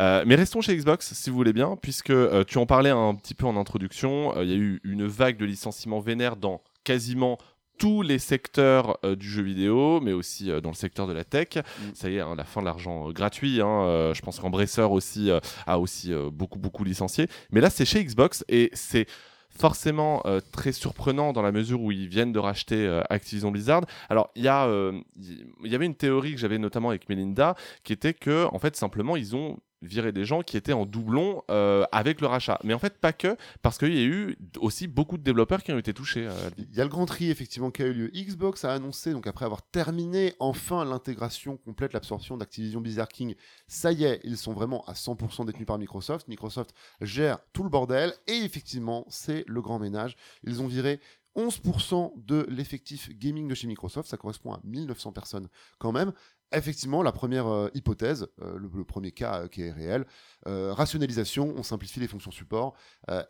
Euh, 0.00 0.24
mais 0.26 0.34
restons 0.34 0.60
chez 0.60 0.76
Xbox, 0.76 1.12
si 1.14 1.30
vous 1.30 1.36
voulez 1.36 1.52
bien, 1.52 1.76
puisque 1.80 2.10
euh, 2.10 2.42
tu 2.44 2.58
en 2.58 2.66
parlais 2.66 2.90
un 2.90 3.14
petit 3.14 3.34
peu 3.34 3.46
en 3.46 3.56
introduction. 3.56 4.36
Euh, 4.36 4.44
Il 4.44 4.50
y 4.50 4.52
a 4.52 4.56
eu 4.56 4.63
une 4.84 5.06
vague 5.06 5.36
de 5.36 5.44
licenciements 5.44 6.00
vénères 6.00 6.36
dans 6.36 6.62
quasiment 6.84 7.38
tous 7.78 8.02
les 8.02 8.18
secteurs 8.18 8.98
euh, 9.04 9.16
du 9.16 9.28
jeu 9.28 9.42
vidéo, 9.42 10.00
mais 10.00 10.12
aussi 10.12 10.50
euh, 10.50 10.60
dans 10.60 10.70
le 10.70 10.76
secteur 10.76 11.06
de 11.06 11.12
la 11.12 11.24
tech. 11.24 11.58
Ça 11.92 12.08
y 12.08 12.16
est, 12.16 12.20
hein, 12.20 12.34
la 12.36 12.44
fin 12.44 12.60
de 12.60 12.66
l'argent 12.66 13.08
euh, 13.08 13.12
gratuit. 13.12 13.60
hein, 13.60 14.12
je 14.14 14.20
pense 14.22 14.38
qu'Embracer 14.38 14.82
aussi 14.82 15.30
a 15.66 15.78
aussi 15.78 16.12
beaucoup 16.32 16.58
beaucoup 16.58 16.84
licencié. 16.84 17.26
Mais 17.50 17.60
là, 17.60 17.70
c'est 17.70 17.84
chez 17.84 18.04
Xbox 18.04 18.44
et 18.48 18.70
c'est 18.72 19.06
forcément 19.50 20.22
très 20.52 20.72
surprenant 20.72 21.32
dans 21.32 21.42
la 21.42 21.52
mesure 21.52 21.80
où 21.80 21.92
ils 21.92 22.08
viennent 22.08 22.32
de 22.32 22.38
racheter 22.38 23.02
Activision 23.08 23.50
Blizzard. 23.50 23.82
Alors, 24.08 24.30
il 24.34 24.42
y, 24.42 24.48
a, 24.48 24.68
il 25.16 25.70
y 25.70 25.74
avait 25.74 25.86
une 25.86 25.94
théorie 25.94 26.32
que 26.32 26.38
j'avais 26.38 26.58
notamment 26.58 26.88
avec 26.88 27.08
Melinda 27.08 27.54
qui 27.84 27.92
était 27.92 28.14
que, 28.14 28.46
en 28.52 28.58
fait, 28.58 28.74
simplement, 28.76 29.16
ils 29.16 29.36
ont 29.36 29.58
viré 29.86 30.12
des 30.12 30.24
gens 30.24 30.42
qui 30.42 30.56
étaient 30.56 30.72
en 30.72 30.86
doublon 30.86 31.42
euh, 31.50 31.84
avec 31.92 32.20
le 32.20 32.26
rachat. 32.26 32.58
Mais 32.64 32.74
en 32.74 32.78
fait, 32.78 32.98
pas 32.98 33.12
que, 33.12 33.36
parce 33.62 33.78
qu'il 33.78 33.94
y 33.94 34.00
a 34.00 34.04
eu 34.04 34.36
aussi 34.58 34.86
beaucoup 34.86 35.16
de 35.16 35.22
développeurs 35.22 35.62
qui 35.62 35.72
ont 35.72 35.78
été 35.78 35.92
touchés. 35.94 36.26
euh. 36.26 36.50
Il 36.58 36.74
y 36.74 36.80
a 36.80 36.84
le 36.84 36.90
grand 36.90 37.06
tri 37.06 37.30
effectivement 37.30 37.70
qui 37.70 37.82
a 37.82 37.86
eu 37.86 37.92
lieu. 37.92 38.10
Xbox 38.14 38.64
a 38.64 38.72
annoncé, 38.72 39.12
donc 39.12 39.26
après 39.26 39.44
avoir 39.44 39.62
terminé 39.62 40.34
enfin 40.40 40.84
l'intégration 40.84 41.56
complète, 41.56 41.92
l'absorption 41.92 42.36
d'Activision 42.36 42.80
Blizzard 42.80 43.08
King, 43.08 43.34
ça 43.66 43.92
y 43.92 44.04
est, 44.04 44.20
ils 44.24 44.36
sont 44.36 44.52
vraiment 44.52 44.84
à 44.86 44.92
100% 44.92 45.46
détenus 45.46 45.66
par 45.66 45.78
Microsoft. 45.78 46.28
Microsoft 46.28 46.74
gère 47.00 47.38
tout 47.52 47.62
le 47.62 47.68
bordel 47.68 48.12
et 48.26 48.38
effectivement, 48.44 49.06
c'est 49.08 49.44
le 49.46 49.60
grand 49.62 49.78
ménage. 49.78 50.16
Ils 50.44 50.62
ont 50.62 50.66
viré 50.66 51.00
11% 51.36 52.12
de 52.16 52.46
l'effectif 52.48 53.10
gaming 53.18 53.48
de 53.48 53.54
chez 53.54 53.66
Microsoft, 53.66 54.08
ça 54.08 54.16
correspond 54.16 54.52
à 54.52 54.60
1900 54.64 55.12
personnes 55.12 55.48
quand 55.78 55.92
même. 55.92 56.12
Effectivement, 56.52 57.02
la 57.02 57.12
première 57.12 57.48
euh, 57.48 57.68
hypothèse, 57.74 58.28
euh, 58.42 58.56
le, 58.58 58.84
premier 58.84 59.10
cas 59.10 59.42
euh, 59.42 59.48
qui 59.48 59.62
est 59.62 59.72
réel, 59.72 60.06
rationalisation, 60.46 61.54
on 61.56 61.62
simplifie 61.62 62.00
les 62.00 62.06
fonctions 62.06 62.30
support. 62.30 62.74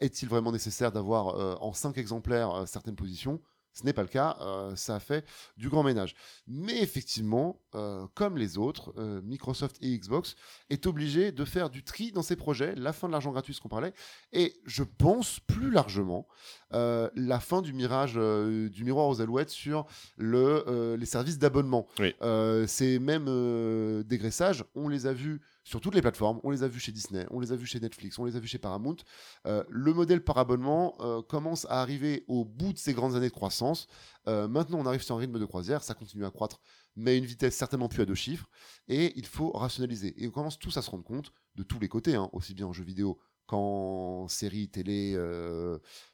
Est-il 0.00 0.28
vraiment 0.28 0.50
nécessaire 0.50 0.90
d'avoir 0.90 1.62
en 1.62 1.72
5 1.72 1.96
exemplaires 1.96 2.64
certaines 2.66 2.96
positions? 2.96 3.40
Ce 3.74 3.84
n'est 3.84 3.92
pas 3.92 4.02
le 4.02 4.08
cas, 4.08 4.36
euh, 4.40 4.76
ça 4.76 4.94
a 4.94 5.00
fait 5.00 5.26
du 5.56 5.68
grand 5.68 5.82
ménage. 5.82 6.14
Mais 6.46 6.80
effectivement, 6.80 7.60
euh, 7.74 8.06
comme 8.14 8.38
les 8.38 8.56
autres, 8.56 8.94
euh, 8.98 9.20
Microsoft 9.22 9.76
et 9.82 9.98
Xbox 9.98 10.36
est 10.70 10.86
obligé 10.86 11.32
de 11.32 11.44
faire 11.44 11.70
du 11.70 11.82
tri 11.82 12.12
dans 12.12 12.22
ses 12.22 12.36
projets, 12.36 12.74
la 12.76 12.92
fin 12.92 13.08
de 13.08 13.12
l'argent 13.12 13.32
gratuit, 13.32 13.52
ce 13.52 13.60
qu'on 13.60 13.68
parlait, 13.68 13.92
et 14.32 14.54
je 14.64 14.84
pense 14.84 15.40
plus 15.40 15.70
largement 15.70 16.26
la 16.70 17.38
fin 17.38 17.62
du 17.62 17.72
mirage, 17.72 18.14
du 18.14 18.84
miroir 18.84 19.06
aux 19.06 19.20
alouettes 19.20 19.50
sur 19.50 19.86
le, 20.16 20.96
les 20.98 21.06
services 21.06 21.38
d'abonnement. 21.38 21.86
Oui. 22.00 22.14
Ces 22.66 22.98
mêmes 22.98 24.02
dégraissages, 24.02 24.64
on 24.74 24.88
les 24.88 25.06
a 25.06 25.12
vus 25.12 25.40
sur 25.64 25.80
toutes 25.80 25.94
les 25.94 26.02
plateformes, 26.02 26.40
on 26.44 26.50
les 26.50 26.62
a 26.62 26.68
vus 26.68 26.78
chez 26.78 26.92
Disney, 26.92 27.26
on 27.30 27.40
les 27.40 27.50
a 27.50 27.56
vus 27.56 27.66
chez 27.66 27.80
Netflix, 27.80 28.18
on 28.18 28.26
les 28.26 28.36
a 28.36 28.38
vus 28.38 28.46
chez 28.46 28.58
Paramount. 28.58 28.96
Euh, 29.46 29.64
le 29.70 29.94
modèle 29.94 30.22
par 30.22 30.36
abonnement 30.36 30.94
euh, 31.00 31.22
commence 31.22 31.64
à 31.70 31.80
arriver 31.80 32.24
au 32.28 32.44
bout 32.44 32.74
de 32.74 32.78
ses 32.78 32.92
grandes 32.92 33.16
années 33.16 33.30
de 33.30 33.34
croissance. 33.34 33.86
Euh, 34.28 34.46
maintenant, 34.46 34.78
on 34.78 34.86
arrive 34.86 35.02
sur 35.02 35.16
un 35.16 35.18
rythme 35.18 35.38
de 35.38 35.44
croisière, 35.46 35.82
ça 35.82 35.94
continue 35.94 36.26
à 36.26 36.30
croître, 36.30 36.60
mais 36.96 37.12
à 37.12 37.14
une 37.14 37.24
vitesse 37.24 37.56
certainement 37.56 37.88
plus 37.88 38.02
à 38.02 38.04
deux 38.04 38.14
chiffres, 38.14 38.46
et 38.88 39.18
il 39.18 39.24
faut 39.24 39.52
rationaliser. 39.52 40.14
Et 40.22 40.28
on 40.28 40.30
commence 40.30 40.58
tous 40.58 40.76
à 40.76 40.82
se 40.82 40.90
rendre 40.90 41.04
compte, 41.04 41.32
de 41.54 41.62
tous 41.62 41.80
les 41.80 41.88
côtés, 41.88 42.14
hein, 42.14 42.28
aussi 42.32 42.52
bien 42.52 42.66
en 42.66 42.72
jeux 42.74 42.84
vidéo 42.84 43.18
qu'en 43.46 44.28
séries, 44.28 44.68
télé, 44.68 45.18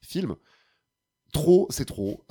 films, 0.01 0.37
Trop, 1.33 1.69
c'est 1.71 1.85
trop. 1.85 2.25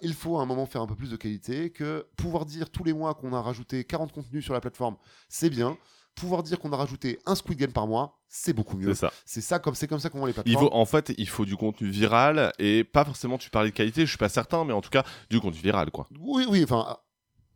Il 0.00 0.14
faut 0.14 0.38
à 0.38 0.42
un 0.42 0.46
moment 0.46 0.64
faire 0.64 0.80
un 0.80 0.86
peu 0.86 0.94
plus 0.94 1.10
de 1.10 1.16
qualité, 1.16 1.70
que 1.70 2.06
pouvoir 2.16 2.46
dire 2.46 2.70
tous 2.70 2.82
les 2.82 2.94
mois 2.94 3.14
qu'on 3.14 3.34
a 3.34 3.42
rajouté 3.42 3.84
40 3.84 4.12
contenus 4.12 4.42
sur 4.42 4.54
la 4.54 4.60
plateforme, 4.60 4.96
c'est 5.28 5.50
bien. 5.50 5.76
Pouvoir 6.20 6.42
dire 6.42 6.58
qu'on 6.58 6.72
a 6.72 6.76
rajouté 6.76 7.18
un 7.26 7.34
Squid 7.34 7.58
Game 7.58 7.72
par 7.72 7.86
mois, 7.86 8.18
c'est 8.28 8.52
beaucoup 8.52 8.76
mieux. 8.76 8.94
C'est 8.94 9.00
ça. 9.00 9.12
C'est 9.24 9.40
ça 9.40 9.58
comme 9.58 9.74
c'est 9.74 9.86
comme 9.86 10.00
ça 10.00 10.10
qu'on 10.10 10.18
voit 10.18 10.28
les 10.28 10.32
Il 10.32 10.42
plateformes. 10.42 10.66
faut, 10.68 10.74
en 10.74 10.84
fait, 10.84 11.12
il 11.16 11.28
faut 11.28 11.44
du 11.44 11.56
contenu 11.56 11.88
viral 11.90 12.52
et 12.58 12.82
pas 12.84 13.04
forcément, 13.04 13.38
tu 13.38 13.50
parlais 13.50 13.70
de 13.70 13.74
qualité, 13.74 14.02
je 14.02 14.08
suis 14.08 14.18
pas 14.18 14.28
certain, 14.28 14.64
mais 14.64 14.72
en 14.72 14.80
tout 14.80 14.90
cas, 14.90 15.04
du 15.30 15.40
contenu 15.40 15.60
viral, 15.60 15.90
quoi. 15.90 16.08
Oui, 16.20 16.44
oui, 16.48 16.64
enfin 16.64 16.96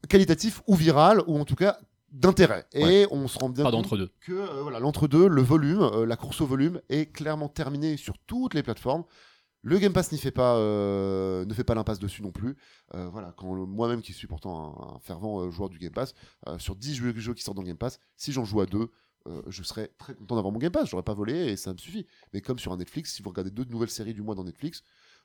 qualitatif 0.09 0.63
ou 0.67 0.75
viral 0.75 1.23
ou 1.27 1.39
en 1.39 1.45
tout 1.45 1.55
cas 1.57 1.79
d'intérêt. 2.11 2.67
Et 2.75 2.85
Ouais. 2.85 3.07
on 3.11 3.27
se 3.29 3.39
rend 3.39 3.49
bien 3.49 3.65
Pas 3.65 3.71
compte 3.71 3.85
d'entre-deux. 3.85 4.11
que 4.21 4.33
euh, 4.33 4.63
voilà, 4.63 4.81
l'entre-deux, 4.81 5.29
le 5.29 5.43
volume, 5.43 5.81
euh, 5.83 6.05
la 6.07 6.17
course 6.17 6.41
au 6.41 6.47
volume 6.47 6.81
est 6.91 7.07
clairement 7.13 7.49
terminée 7.49 7.97
sur 7.97 8.15
toutes 8.27 8.55
les 8.55 8.63
plateformes. 8.63 9.05
Le 9.63 9.79
Game 9.79 9.93
Pass 9.93 10.11
n'y 10.11 10.19
fait 10.19 10.33
pas, 10.33 10.57
euh, 10.57 11.45
ne 11.45 11.55
fait 11.55 11.63
pas 11.63 11.77
l'impasse 11.77 12.01
dessus 12.01 12.23
non 12.23 12.33
plus. 12.33 12.57
Euh, 12.95 13.09
voilà, 13.09 13.33
quand 13.37 13.55
moi-même 13.67 14.03
qui 14.03 14.13
suis 14.13 14.27
pourtant 14.27 14.97
un, 14.97 14.99
fervent 14.99 15.41
euh, 15.41 15.51
joueur 15.51 15.69
du 15.69 15.79
Game 15.79 15.93
Pass, 15.93 16.15
sur 16.59 16.75
10 16.75 16.95
jeux, 16.97 17.35
qui 17.35 17.43
sortent 17.43 17.57
dans 17.57 17.63
le 17.63 17.69
Game 17.69 17.77
Pass, 17.77 18.01
si 18.17 18.33
j'en 18.33 18.45
joue 18.45 18.61
à 18.61 18.67
deux, 18.67 18.91
je 19.47 19.63
serais 19.63 19.87
très 19.99 20.15
content 20.17 20.35
d'avoir 20.35 20.53
mon 20.53 20.59
Game 20.59 20.73
Pass. 20.73 20.91
J'aurais 20.91 21.05
pas 21.05 21.15
volé 21.15 21.53
et 21.53 21.57
ça 21.57 21.73
me 21.73 21.79
suffit. 21.79 22.07
Mais 22.33 22.41
comme 22.41 22.59
sur 22.59 22.73
un 22.73 22.77
Netflix, 22.77 23.15
si 23.15 23.23
vous 23.23 23.31
regardez 23.31 23.53
deux 23.53 23.65
nouvelles 23.65 23.91
séries 23.91 24.15
du 24.15 24.23
mois 24.23 24.35
dans 24.35 24.43
Netflix, 24.43 24.83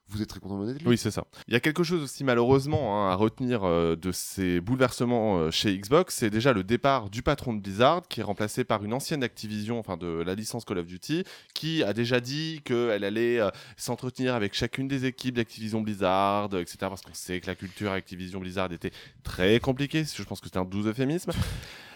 vous 0.10 0.22
êtes 0.22 0.30
très 0.30 0.40
content 0.40 0.60
de 0.60 0.66
Netflix. 0.68 0.90
Oui, 0.90 0.98
c'est 0.98 1.12
ça. 1.12 1.26
Il 1.48 1.54
y 1.54 1.58
a 1.58 1.60
quelque 1.60 1.84
chose 1.84 2.02
aussi 2.02 2.24
malheureusement 2.24 3.08
hein, 3.08 3.12
à 3.12 3.16
retenir 3.16 3.64
euh, 3.64 3.96
de 3.96 4.12
ces 4.12 4.62
bouleversements 4.62 5.40
euh, 5.40 5.52
chez 5.52 5.78
Xbox, 5.78 6.16
c'est 6.16 6.30
déjà 6.30 6.54
le 6.54 6.64
départ 6.64 7.10
du 7.10 7.22
patron 7.22 7.54
de 7.54 7.60
Blizzard, 7.60 8.04
qui 8.08 8.22
est 8.22 8.24
remplacé 8.24 8.64
par 8.64 8.84
une 8.84 8.94
ancienne 8.94 9.24
Activision, 9.24 9.80
enfin 9.80 9.98
de 9.98 10.24
la 10.26 10.36
licence 10.36 10.64
Call 10.66 10.78
of 10.78 10.86
Duty, 10.86 11.24
qui 11.54 11.84
a 11.84 11.94
déjà 11.94 12.20
dit 12.20 12.62
qu'elle 12.64 13.04
allait 13.04 13.40
euh, 13.40 13.50
s'entretenir 13.76 14.36
avec 14.36 14.54
chacune 14.54 14.88
des 14.88 15.06
équipes 15.06 15.36
d'Activision 15.36 15.82
Blizzard, 15.82 16.50
etc. 16.56 16.78
Parce 16.82 17.02
qu'on 17.02 17.14
sait 17.14 17.40
que 17.42 17.48
la 17.48 17.56
culture 17.56 17.92
Activision 17.92 18.40
Blizzard 18.40 18.72
était 18.72 18.92
très 19.24 19.60
compliquée. 19.60 20.04
Je 20.06 20.24
pense 20.24 20.40
que 20.40 20.48
c'était 20.48 20.60
un 20.60 20.66
doux 20.66 20.88
euphémisme. 20.88 21.32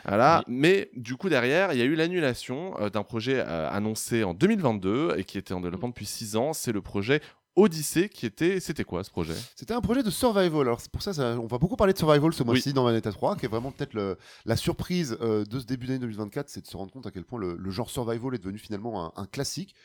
Voilà. 0.06 0.44
Mais 0.48 0.90
du 0.96 1.16
coup, 1.16 1.30
derrière, 1.30 1.74
il 1.74 1.80
y 1.80 1.82
a 1.82 1.86
eu 1.86 1.96
l'annulation 1.96 2.74
euh, 2.80 2.90
d'un 2.90 3.04
projet 3.04 3.44
euh, 3.46 3.70
annoncé 3.70 4.24
en 4.24 4.34
2022 4.34 5.16
et 5.18 5.24
qui 5.24 5.38
était 5.38 5.54
en 5.54 5.62
développement 5.62 5.90
depuis 5.90 6.06
6 6.06 6.36
ans. 6.36 6.54
C'est 6.54 6.72
le 6.72 6.82
projet 6.82 7.22
Odyssey 7.56 8.10
qui 8.10 8.26
était. 8.26 8.60
C'était 8.60 8.84
quoi 8.84 9.04
ce 9.04 9.10
projet? 9.10 9.34
C'était 9.56 9.74
un 9.74 9.82
projet 9.82 10.04
de 10.04 10.10
survival. 10.10 10.62
Alors 10.62 10.80
c'est 10.82 10.92
pour 10.92 11.02
ça, 11.02 11.14
ça- 11.14 11.38
on 11.40 11.48
va 11.48 11.58
beaucoup 11.58 11.76
parler 11.76 11.94
de 11.94 11.98
survival 11.98 12.34
ce 12.34 12.44
mois-ci 12.44 12.74
dans 12.74 12.84
Vanetta 12.84 13.12
3, 13.12 13.36
qui 13.36 13.46
est 13.46 13.50
vraiment 13.50 13.72
peut-être 13.72 14.18
la 14.46 14.56
surprise 14.56 15.18
euh, 15.22 15.44
de 15.46 15.60
ce 15.60 15.66
début 15.66 15.88
d'année 15.88 16.00
2024, 16.00 16.50
c'est 16.50 16.62
de 16.62 16.68
se 16.68 16.78
rendre 16.78 16.92
compte 16.92 17.06
à 17.08 17.12
quel 17.12 17.24
point 17.26 17.40
le, 17.40 17.56
le 17.58 17.72
genre 17.72 17.90
survival 17.90 18.36
est 18.36 18.40
devenu 18.40 18.58
finalement 18.58 19.06
un, 19.18 19.22
un 19.22 19.26
classique. 19.26 19.76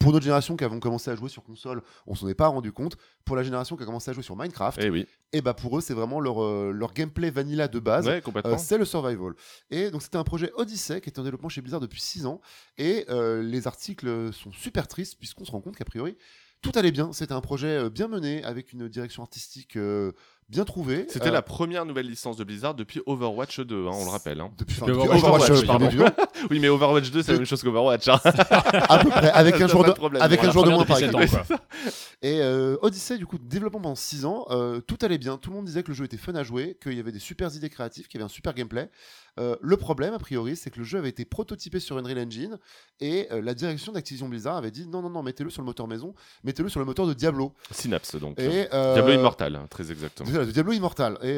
Pour 0.00 0.10
notre 0.10 0.24
génération 0.24 0.56
qui 0.56 0.64
avons 0.64 0.80
commencé 0.80 1.12
à 1.12 1.14
jouer 1.14 1.28
sur 1.28 1.44
console, 1.44 1.80
on 2.08 2.16
s'en 2.16 2.26
est 2.26 2.34
pas 2.34 2.48
rendu 2.48 2.72
compte. 2.72 2.96
Pour 3.24 3.36
la 3.36 3.44
génération 3.44 3.76
qui 3.76 3.84
a 3.84 3.86
commencé 3.86 4.10
à 4.10 4.12
jouer 4.14 4.24
sur 4.24 4.34
Minecraft, 4.36 4.80
Eh 4.82 4.90
oui. 4.90 5.06
et 5.32 5.40
bah 5.42 5.54
pour 5.54 5.78
eux 5.78 5.80
c'est 5.80 5.94
vraiment 5.94 6.18
leur, 6.18 6.42
euh, 6.42 6.72
leur 6.74 6.92
gameplay 6.92 7.30
vanilla 7.30 7.68
de 7.68 7.78
base. 7.78 8.08
Ouais. 8.08 8.20
Euh, 8.44 8.56
c'est 8.58 8.78
le 8.78 8.84
survival. 8.84 9.34
Et 9.70 9.92
donc 9.92 10.02
c'était 10.02 10.16
un 10.18 10.24
projet 10.24 10.50
Odyssey 10.56 11.00
qui 11.00 11.08
était 11.08 11.20
en 11.20 11.22
développement 11.22 11.48
chez 11.48 11.60
Blizzard 11.60 11.78
depuis 11.78 12.00
6 12.00 12.26
ans. 12.26 12.40
Et 12.78 13.06
euh, 13.10 13.44
les 13.44 13.68
articles 13.68 14.32
sont 14.32 14.50
super 14.50 14.88
tristes 14.88 15.16
puisqu'on 15.20 15.44
se 15.44 15.52
rend 15.52 15.60
compte 15.60 15.76
qu'a 15.76 15.84
priori 15.84 16.16
tout 16.62 16.72
allait 16.76 16.92
bien. 16.92 17.12
C'était 17.12 17.32
un 17.34 17.40
projet 17.40 17.66
euh, 17.68 17.90
bien 17.90 18.08
mené 18.08 18.42
avec 18.44 18.72
une 18.72 18.88
direction 18.88 19.22
artistique 19.22 19.76
euh, 19.76 20.12
bien 20.48 20.64
trouvée. 20.64 21.06
C'était 21.08 21.28
Euh, 21.28 21.32
la 21.32 21.42
première 21.42 21.84
nouvelle 21.84 22.06
licence 22.06 22.36
de 22.36 22.44
Blizzard 22.44 22.74
depuis 22.74 23.00
Overwatch 23.06 23.60
2, 23.60 23.86
hein, 23.86 23.90
on 23.92 24.04
le 24.04 24.10
rappelle. 24.10 24.40
hein. 24.40 24.50
depuis, 24.58 24.76
enfin, 24.80 24.86
Depuis 24.86 25.02
depuis 25.02 25.18
Overwatch, 25.18 25.50
Overwatch, 25.50 25.60
oui, 25.62 25.66
pardon, 25.66 26.60
mais 26.60 26.68
Overwatch 26.68 27.10
2, 27.10 27.22
c'est 27.22 27.32
la 27.32 27.38
même 27.38 27.46
chose 27.46 27.62
qu'Overwatch. 27.62 28.08
hein. 28.08 28.20
à 28.24 28.98
peu 28.98 29.08
près 29.10 29.30
avec 29.30 29.60
un 29.60 29.66
jour 29.66 29.82
de 29.82 29.88
de 29.90 29.94
problème. 29.94 30.22
avec 30.22 30.42
un 30.44 30.50
jour 30.50 30.64
de 30.64 30.70
moins 30.70 30.84
par 30.84 30.98
quoi. 30.98 31.58
Et 32.22 32.40
euh, 32.40 32.76
Odyssey, 32.82 33.18
du 33.18 33.26
coup, 33.26 33.36
développement 33.38 33.80
pendant 33.80 33.94
6 33.96 34.24
ans, 34.26 34.46
euh, 34.50 34.80
tout 34.80 34.96
allait 35.02 35.18
bien. 35.18 35.38
Tout 35.38 35.50
le 35.50 35.56
monde 35.56 35.64
disait 35.64 35.82
que 35.82 35.88
le 35.88 35.94
jeu 35.94 36.04
était 36.04 36.16
fun 36.16 36.34
à 36.36 36.44
jouer, 36.44 36.78
qu'il 36.80 36.92
y 36.94 37.00
avait 37.00 37.10
des 37.10 37.18
super 37.18 37.52
idées 37.56 37.68
créatives, 37.70 38.06
qu'il 38.06 38.20
y 38.20 38.22
avait 38.22 38.30
un 38.30 38.32
super 38.32 38.54
gameplay. 38.54 38.88
Euh, 39.40 39.56
le 39.62 39.76
problème, 39.76 40.12
a 40.14 40.18
priori, 40.18 40.56
c'est 40.56 40.70
que 40.70 40.78
le 40.78 40.84
jeu 40.84 40.98
avait 40.98 41.08
été 41.08 41.24
prototypé 41.24 41.80
sur 41.80 41.96
Unreal 41.96 42.18
Engine 42.18 42.58
et 43.00 43.28
euh, 43.32 43.40
la 43.40 43.54
direction 43.54 43.90
d'Activision 43.92 44.28
Blizzard 44.28 44.56
avait 44.56 44.70
dit 44.70 44.86
non, 44.86 45.00
non, 45.00 45.08
non, 45.08 45.22
mettez-le 45.22 45.48
sur 45.48 45.62
le 45.62 45.66
moteur 45.66 45.88
maison, 45.88 46.14
mettez-le 46.44 46.68
sur 46.68 46.80
le 46.80 46.86
moteur 46.86 47.06
de 47.06 47.14
Diablo. 47.14 47.54
Synapse, 47.70 48.16
donc. 48.16 48.38
Et, 48.38 48.68
euh, 48.74 48.92
Diablo 48.94 49.14
Immortal, 49.14 49.56
hein, 49.56 49.66
très 49.70 49.90
exactement. 49.90 50.30
De 50.30 50.44
Diablo 50.50 50.72
Immortal. 50.72 51.18
Et, 51.22 51.36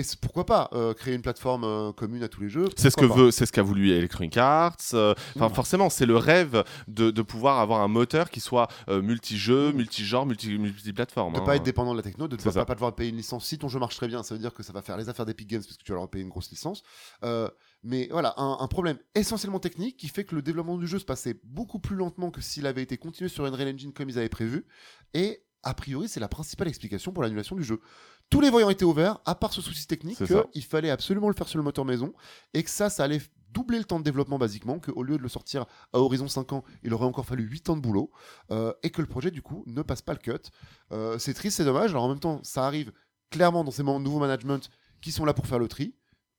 et 0.00 0.04
pourquoi 0.22 0.46
pas 0.46 0.70
créer 0.96 1.14
une 1.14 1.22
plateforme 1.22 1.92
commune 1.94 2.22
à 2.22 2.28
tous 2.28 2.40
les 2.40 2.48
jeux 2.48 2.68
C'est 2.76 2.88
ce 2.90 2.96
que 2.96 3.00
pourquoi 3.02 3.16
pas. 3.16 3.22
veut, 3.24 3.30
c'est 3.30 3.46
ce 3.46 3.52
qu'a 3.52 3.62
voulu 3.62 3.90
Electronic 3.92 4.36
Arts. 4.38 4.76
Enfin, 4.92 5.14
Mm. 5.36 5.54
forcément, 5.54 5.90
c'est 5.90 6.06
le 6.06 6.16
rêve 6.16 6.64
de, 6.88 7.10
de 7.10 7.22
pouvoir 7.22 7.60
avoir 7.60 7.80
un 7.82 7.88
moteur 7.88 8.30
qui 8.30 8.40
soit 8.40 8.68
multi-jeu, 8.88 9.72
Mm. 9.72 9.76
multi-genre, 9.76 10.26
multi- 10.26 10.58
multi-plateforme. 10.58 11.34
De 11.34 11.38
hein. 11.40 11.42
pas 11.44 11.56
être 11.56 11.62
dépendant 11.62 11.92
de 11.92 11.96
la 11.98 12.02
techno, 12.02 12.26
de 12.28 12.36
ne 12.36 12.40
pas, 12.52 12.64
pas 12.64 12.74
devoir 12.74 12.94
payer 12.94 13.10
une 13.10 13.16
licence. 13.16 13.44
Si 13.46 13.58
ton 13.58 13.68
jeu 13.68 13.78
marche 13.78 13.96
très 13.96 14.08
bien, 14.08 14.22
ça 14.22 14.34
veut 14.34 14.40
dire 14.40 14.54
que 14.54 14.62
ça 14.62 14.72
va 14.72 14.80
faire 14.82 14.96
les 14.96 15.08
affaires 15.08 15.26
d'Epic 15.26 15.48
Games 15.48 15.62
parce 15.62 15.76
que 15.76 15.82
tu 15.84 15.92
vas 15.92 15.98
leur 15.98 16.08
payer 16.08 16.22
une 16.24 16.30
grosse 16.30 16.50
licence. 16.50 16.82
Euh, 17.24 17.33
mais 17.82 18.08
voilà, 18.10 18.34
un, 18.38 18.56
un 18.60 18.66
problème 18.68 18.98
essentiellement 19.14 19.60
technique 19.60 19.96
qui 19.96 20.08
fait 20.08 20.24
que 20.24 20.34
le 20.34 20.42
développement 20.42 20.78
du 20.78 20.86
jeu 20.86 20.98
se 20.98 21.04
passait 21.04 21.38
beaucoup 21.44 21.78
plus 21.78 21.96
lentement 21.96 22.30
que 22.30 22.40
s'il 22.40 22.66
avait 22.66 22.82
été 22.82 22.96
continué 22.96 23.28
sur 23.28 23.44
Unreal 23.44 23.74
Engine 23.74 23.92
comme 23.92 24.08
ils 24.08 24.18
avaient 24.18 24.28
prévu. 24.28 24.66
Et 25.12 25.44
a 25.64 25.74
priori, 25.74 26.08
c'est 26.08 26.20
la 26.20 26.28
principale 26.28 26.68
explication 26.68 27.12
pour 27.12 27.22
l'annulation 27.22 27.56
du 27.56 27.64
jeu. 27.64 27.80
Tous 28.30 28.40
les 28.40 28.50
voyants 28.50 28.70
étaient 28.70 28.84
ouverts, 28.84 29.20
à 29.26 29.34
part 29.34 29.52
ce 29.52 29.60
souci 29.60 29.86
technique 29.86 30.18
qu'il 30.52 30.64
fallait 30.64 30.90
absolument 30.90 31.28
le 31.28 31.34
faire 31.34 31.48
sur 31.48 31.58
le 31.58 31.64
moteur 31.64 31.84
maison 31.84 32.12
et 32.52 32.62
que 32.62 32.70
ça, 32.70 32.90
ça 32.90 33.04
allait 33.04 33.20
doubler 33.50 33.78
le 33.78 33.84
temps 33.84 33.98
de 33.98 34.04
développement 34.04 34.38
basiquement, 34.38 34.80
qu'au 34.80 35.02
lieu 35.02 35.16
de 35.16 35.22
le 35.22 35.28
sortir 35.28 35.66
à 35.92 36.00
horizon 36.00 36.26
5 36.26 36.52
ans, 36.52 36.64
il 36.82 36.92
aurait 36.92 37.06
encore 37.06 37.24
fallu 37.24 37.44
8 37.44 37.70
ans 37.70 37.76
de 37.76 37.80
boulot 37.80 38.10
euh, 38.50 38.72
et 38.82 38.90
que 38.90 39.00
le 39.00 39.06
projet, 39.06 39.30
du 39.30 39.42
coup, 39.42 39.62
ne 39.66 39.82
passe 39.82 40.02
pas 40.02 40.12
le 40.12 40.18
cut. 40.18 40.32
Euh, 40.92 41.18
c'est 41.18 41.34
triste, 41.34 41.58
c'est 41.58 41.64
dommage. 41.64 41.90
Alors 41.90 42.04
en 42.04 42.08
même 42.08 42.18
temps, 42.18 42.40
ça 42.42 42.66
arrive 42.66 42.92
clairement 43.30 43.62
dans 43.62 43.70
ces 43.70 43.82
moments 43.82 44.00
de 44.00 44.04
nouveau 44.04 44.18
management 44.18 44.70
qui 45.00 45.12
sont 45.12 45.24
là 45.24 45.34
pour 45.34 45.46
faire 45.46 45.58
le 45.58 45.68
tri. 45.68 45.94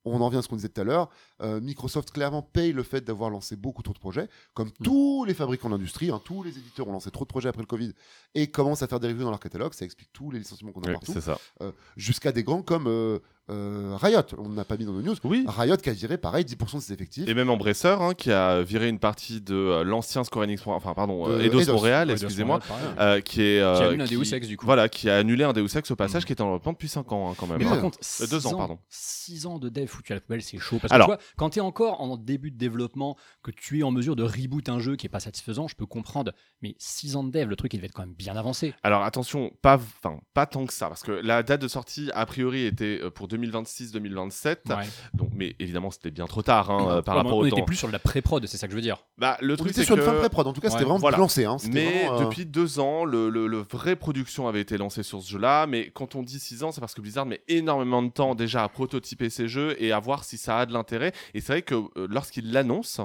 On 0.08 0.20
en 0.20 0.28
vient 0.28 0.38
à 0.38 0.42
ce 0.42 0.48
qu'on 0.48 0.56
disait 0.56 0.68
tout 0.68 0.80
à 0.80 0.84
l'heure. 0.84 1.10
Euh, 1.42 1.60
Microsoft 1.60 2.10
clairement 2.12 2.40
paye 2.42 2.72
le 2.72 2.82
fait 2.82 3.02
d'avoir 3.02 3.28
lancé 3.28 3.56
beaucoup 3.56 3.82
trop 3.82 3.92
de 3.92 3.98
projets, 3.98 4.28
comme 4.54 4.70
tous 4.84 5.24
les 5.24 5.34
fabricants 5.34 5.68
d'industrie, 5.68 6.10
hein, 6.10 6.20
tous 6.24 6.42
les 6.42 6.56
éditeurs 6.56 6.88
ont 6.88 6.92
lancé 6.92 7.10
trop 7.10 7.24
de 7.24 7.28
projets 7.28 7.48
après 7.48 7.62
le 7.62 7.66
Covid 7.66 7.92
et 8.34 8.46
commencent 8.50 8.82
à 8.82 8.86
faire 8.86 9.00
des 9.00 9.08
reviews 9.08 9.24
dans 9.24 9.30
leur 9.30 9.40
catalogue. 9.40 9.74
Ça 9.74 9.84
explique 9.84 10.12
tous 10.12 10.30
les 10.30 10.38
licenciements 10.38 10.72
qu'on 10.72 10.82
a 10.82 10.88
Oui, 10.88 10.92
partout, 10.94 11.20
ça. 11.20 11.38
jusqu'à 11.96 12.32
des 12.32 12.44
grands 12.44 12.62
comme 12.62 12.86
euh, 13.50 13.96
Riot. 14.00 14.20
On 14.38 14.48
n'a 14.48 14.64
pas 14.64 14.76
mis 14.76 14.84
dans 14.84 14.92
nos 14.92 15.02
news. 15.02 15.14
Oui. 15.24 15.44
Riot 15.46 15.76
qui 15.76 15.90
a 15.90 15.92
viré 15.92 16.18
pareil 16.18 16.44
10% 16.44 16.76
de 16.76 16.80
ses 16.80 16.92
effectifs. 16.92 17.28
Et 17.28 17.34
même 17.34 17.48
Embracer, 17.50 17.96
hein, 18.00 18.14
qui 18.14 18.32
a 18.32 18.62
viré 18.62 18.88
une 18.88 18.98
partie 18.98 19.40
de 19.40 19.54
euh, 19.54 19.84
l'ancien 19.84 20.24
Square 20.24 20.44
Enix, 20.44 20.62
enfin 20.66 20.94
pardon, 20.94 21.28
euh, 21.28 21.40
Eidos, 21.40 21.60
Eidos. 21.60 21.72
Montréal, 21.72 22.10
excusez-moi, 22.10 22.60
euh, 22.98 23.20
qui 23.20 23.42
est 23.42 23.60
euh, 23.60 23.76
Qui 23.76 23.82
annule 23.84 24.00
un 24.02 24.06
Deus 24.06 24.34
Ex, 24.34 24.46
du 24.48 24.56
coup. 24.56 24.66
Voilà, 24.66 24.88
qui 24.88 25.08
a 25.10 25.16
annulé 25.16 25.44
un 25.44 25.52
Deus 25.52 25.76
Ex 25.76 25.90
au 25.90 25.96
passage, 25.96 26.22
Mm. 26.22 26.26
qui 26.26 26.32
était 26.32 26.42
en 26.42 26.46
développement 26.46 26.72
depuis 26.72 26.88
5 26.88 27.12
ans 27.12 27.30
hein, 27.30 27.34
quand 27.38 27.46
même. 27.46 27.58
Mais 27.58 27.66
hein. 27.66 27.70
par 27.70 27.80
contre, 27.80 27.98
Euh, 28.20 28.26
deux 28.26 28.40
six 28.40 28.46
ans, 28.46 28.56
pardon. 28.56 28.78
6 28.88 29.46
ans 29.46 29.58
de 29.58 29.68
dev 29.68 29.86
foutu 29.86 30.12
à 30.12 30.16
la 30.16 30.20
poubelle, 30.20 30.42
c'est 30.42 30.58
chaud. 30.58 30.78
Parce 30.80 30.92
Alors- 30.92 31.08
que 31.08 31.12
tu 31.14 31.16
vois, 31.18 31.24
quand 31.36 31.50
tu 31.50 31.58
es 31.58 31.62
encore 31.62 32.00
en 32.00 32.16
début 32.16 32.50
de 32.50 32.56
développement, 32.58 33.16
que 33.42 33.50
tu 33.50 33.78
es 33.80 33.82
en 33.82 33.90
mesure 33.90 34.16
de 34.16 34.22
reboot 34.24 34.68
un 34.68 34.78
jeu 34.80 34.96
qui 34.96 35.06
est 35.06 35.10
pas 35.10 35.20
satisfaisant, 35.20 35.68
je 35.68 35.76
peux 35.76 35.86
comprendre. 35.86 36.32
Mais 36.62 36.74
6 36.78 37.16
ans 37.16 37.22
de 37.24 37.30
dev, 37.30 37.48
le 37.48 37.56
truc, 37.56 37.72
il 37.74 37.76
devait 37.78 37.86
être 37.86 37.92
quand 37.94 38.02
même 38.02 38.14
bien 38.14 38.36
avancé. 38.36 38.74
Alors 38.82 39.02
attention, 39.04 39.52
pas, 39.62 39.74
enfin, 39.76 40.18
pas 40.34 40.46
tant 40.46 40.66
que 40.66 40.72
ça, 40.72 40.88
parce 40.88 41.02
que 41.02 41.12
la 41.12 41.42
date 41.42 41.60
de 41.62 41.68
sortie, 41.68 42.10
a 42.14 42.26
priori, 42.26 42.64
était 42.66 43.00
pour 43.14 43.28
2026-2027. 43.36 44.56
Ouais. 44.68 44.84
Donc, 45.14 45.30
mais 45.34 45.56
évidemment, 45.58 45.90
c'était 45.90 46.10
bien 46.10 46.26
trop 46.26 46.42
tard 46.42 46.70
hein, 46.70 47.02
par 47.02 47.16
Ouais, 47.16 47.22
rapport 47.22 47.38
on 47.38 47.42
au 47.42 47.46
était 47.46 47.56
temps. 47.56 47.64
plus 47.64 47.76
sur 47.76 47.88
de 47.88 47.92
la 47.92 47.98
pré-prod, 47.98 48.44
c'est 48.46 48.56
ça 48.56 48.66
que 48.66 48.72
je 48.72 48.76
veux 48.76 48.82
dire. 48.82 49.04
Bah, 49.18 49.36
le 49.40 49.54
On 49.54 49.56
truc, 49.56 49.70
était 49.70 49.80
c'est 49.80 49.86
sur 49.86 49.94
que... 49.96 50.00
une 50.00 50.06
fin 50.06 50.12
de 50.12 50.18
pré-prod. 50.18 50.46
En 50.46 50.52
tout 50.52 50.60
cas, 50.60 50.70
c'était 50.70 50.84
vraiment 50.84 50.98
voilà. 50.98 51.18
lancé. 51.18 51.44
Hein. 51.44 51.56
Mais 51.72 51.84
vraiment, 52.04 52.20
euh, 52.20 52.24
depuis 52.24 52.46
deux 52.46 52.78
ans, 52.80 53.04
le, 53.04 53.28
le- 53.30 53.46
le 53.46 53.58
vraie 53.58 53.96
production 53.96 54.48
avait 54.48 54.60
été 54.60 54.76
lancée 54.78 55.02
sur 55.02 55.22
ce 55.22 55.30
jeu-là. 55.30 55.66
Mais 55.66 55.90
quand 55.90 56.14
on 56.14 56.22
dit 56.22 56.38
six 56.38 56.62
ans, 56.62 56.72
c'est 56.72 56.80
parce 56.80 56.94
que 56.94 57.00
Blizzard 57.00 57.26
met 57.26 57.40
énormément 57.48 58.02
de 58.02 58.10
temps 58.10 58.34
déjà 58.34 58.64
à 58.64 58.68
prototyper 58.68 59.30
ses 59.30 59.48
jeux 59.48 59.76
et 59.82 59.92
à 59.92 59.98
voir 60.00 60.24
si 60.24 60.36
ça 60.38 60.58
a 60.58 60.66
de 60.66 60.72
l'intérêt. 60.72 61.12
Et 61.34 61.40
c'est 61.40 61.52
vrai 61.52 61.62
que 61.62 61.74
euh, 61.74 62.06
lorsqu'il 62.10 62.52
l'annonce, 62.52 63.00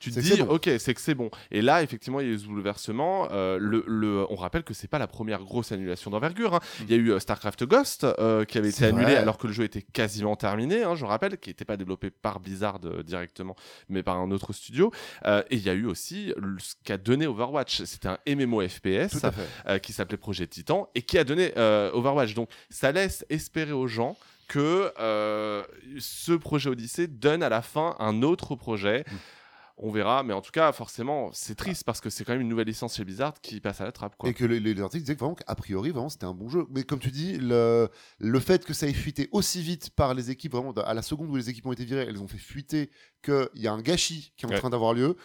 tu 0.00 0.10
te 0.10 0.18
dis, 0.20 0.42
bon. 0.42 0.54
ok, 0.54 0.68
c'est 0.78 0.94
que 0.94 1.00
c'est 1.00 1.14
bon. 1.14 1.30
Et 1.50 1.62
là, 1.62 1.82
effectivement, 1.82 2.18
il 2.20 2.26
y 2.26 2.30
a 2.30 2.32
eu 2.32 2.38
ce 2.38 2.46
bouleversement. 2.46 3.28
Euh, 3.30 3.58
le, 3.60 3.84
le- 3.86 4.26
on 4.30 4.34
rappelle 4.34 4.64
que 4.64 4.74
c'est 4.74 4.88
pas 4.88 4.98
la 4.98 5.06
première 5.06 5.40
grosse 5.44 5.70
annulation 5.72 6.10
d'envergure. 6.10 6.54
hein. 6.54 6.60
Il 6.80 6.90
y 6.90 6.94
a 6.94 6.96
eu 6.96 7.12
euh, 7.12 7.20
StarCraft 7.20 7.64
Ghost 7.64 8.04
euh, 8.04 8.44
qui 8.44 8.58
avait 8.58 8.70
été 8.70 8.86
annulé 8.86 9.04
vrai. 9.04 9.16
alors 9.16 9.38
que 9.38 9.46
le 9.46 9.52
jeu 9.52 9.64
était 9.64 9.82
quasiment 9.82 10.34
terminé. 10.36 10.82
hein, 10.82 10.94
je 10.94 11.04
rappelle, 11.04 11.38
qui 11.38 11.50
n'était 11.50 11.64
pas 11.64 11.76
développé 11.76 12.10
par 12.10 12.40
Blizzard 12.40 12.80
directement, 13.04 13.54
mais 13.88 14.02
par 14.02 14.18
un 14.18 14.30
autre 14.30 14.52
studio. 14.52 14.90
Et 15.26 15.56
il 15.56 15.62
y 15.62 15.68
a 15.70 15.74
eu 15.74 15.84
aussi 15.86 16.32
ce 16.58 16.74
qu'a 16.84 16.96
donné 16.96 17.26
Overwatch. 17.26 17.82
C'était 17.84 18.08
un 18.08 18.18
MMO 18.26 18.66
FPS 18.66 19.20
qui 19.82 19.92
s'appelait 19.92 20.16
Projet 20.16 20.46
Titan 20.46 20.88
et 20.94 21.02
qui 21.02 21.18
a 21.18 21.24
donné 21.24 21.52
Overwatch. 21.56 22.34
Donc 22.34 22.48
ça 22.70 22.90
laisse 22.92 23.24
espérer 23.28 23.72
aux 23.72 23.86
gens 23.86 24.16
que 24.48 24.92
euh, 24.98 25.62
ce 26.00 26.32
projet 26.32 26.70
Odyssey 26.70 27.06
donne 27.06 27.42
à 27.42 27.48
la 27.48 27.62
fin 27.62 27.94
un 28.00 28.22
autre 28.22 28.56
projet. 28.56 29.04
Mm. 29.06 29.14
On 29.82 29.90
verra, 29.90 30.22
mais 30.22 30.34
en 30.34 30.42
tout 30.42 30.50
cas, 30.50 30.72
forcément, 30.72 31.30
c'est 31.32 31.54
triste 31.54 31.84
parce 31.84 32.02
que 32.02 32.10
c'est 32.10 32.22
quand 32.22 32.32
même 32.32 32.42
une 32.42 32.48
nouvelle 32.50 32.66
licence 32.66 32.96
chez 32.96 33.04
Blizzard 33.04 33.40
qui 33.40 33.60
passe 33.60 33.80
à 33.80 33.84
la 33.84 33.92
trappe. 33.92 34.14
Quoi. 34.18 34.28
Et 34.28 34.34
que 34.34 34.44
les, 34.44 34.60
les 34.60 34.78
articles 34.82 35.02
disaient 35.02 35.14
que 35.14 35.20
vraiment, 35.20 35.34
qu'a 35.34 35.54
priori, 35.54 35.88
vraiment, 35.90 36.10
c'était 36.10 36.26
un 36.26 36.34
bon 36.34 36.50
jeu. 36.50 36.66
Mais 36.70 36.82
comme 36.84 36.98
tu 36.98 37.10
dis, 37.10 37.38
le, 37.38 37.88
le 38.18 38.40
fait 38.40 38.66
que 38.66 38.74
ça 38.74 38.86
ait 38.86 38.92
fuité 38.92 39.30
aussi 39.32 39.62
vite 39.62 39.88
par 39.88 40.12
les 40.12 40.30
équipes, 40.30 40.52
vraiment, 40.52 40.72
à 40.72 40.92
la 40.92 41.00
seconde 41.00 41.30
où 41.30 41.36
les 41.36 41.48
équipes 41.48 41.64
ont 41.64 41.72
été 41.72 41.86
virées, 41.86 42.04
elles 42.06 42.20
ont 42.22 42.28
fait 42.28 42.36
fuiter 42.36 42.90
qu'il 43.24 43.48
y 43.54 43.68
a 43.68 43.72
un 43.72 43.80
gâchis 43.80 44.32
qui 44.36 44.44
est 44.44 44.48
en 44.48 44.52
Ouais. 44.52 44.58
train 44.58 44.68
d'avoir 44.68 44.92
lieu. 44.92 45.16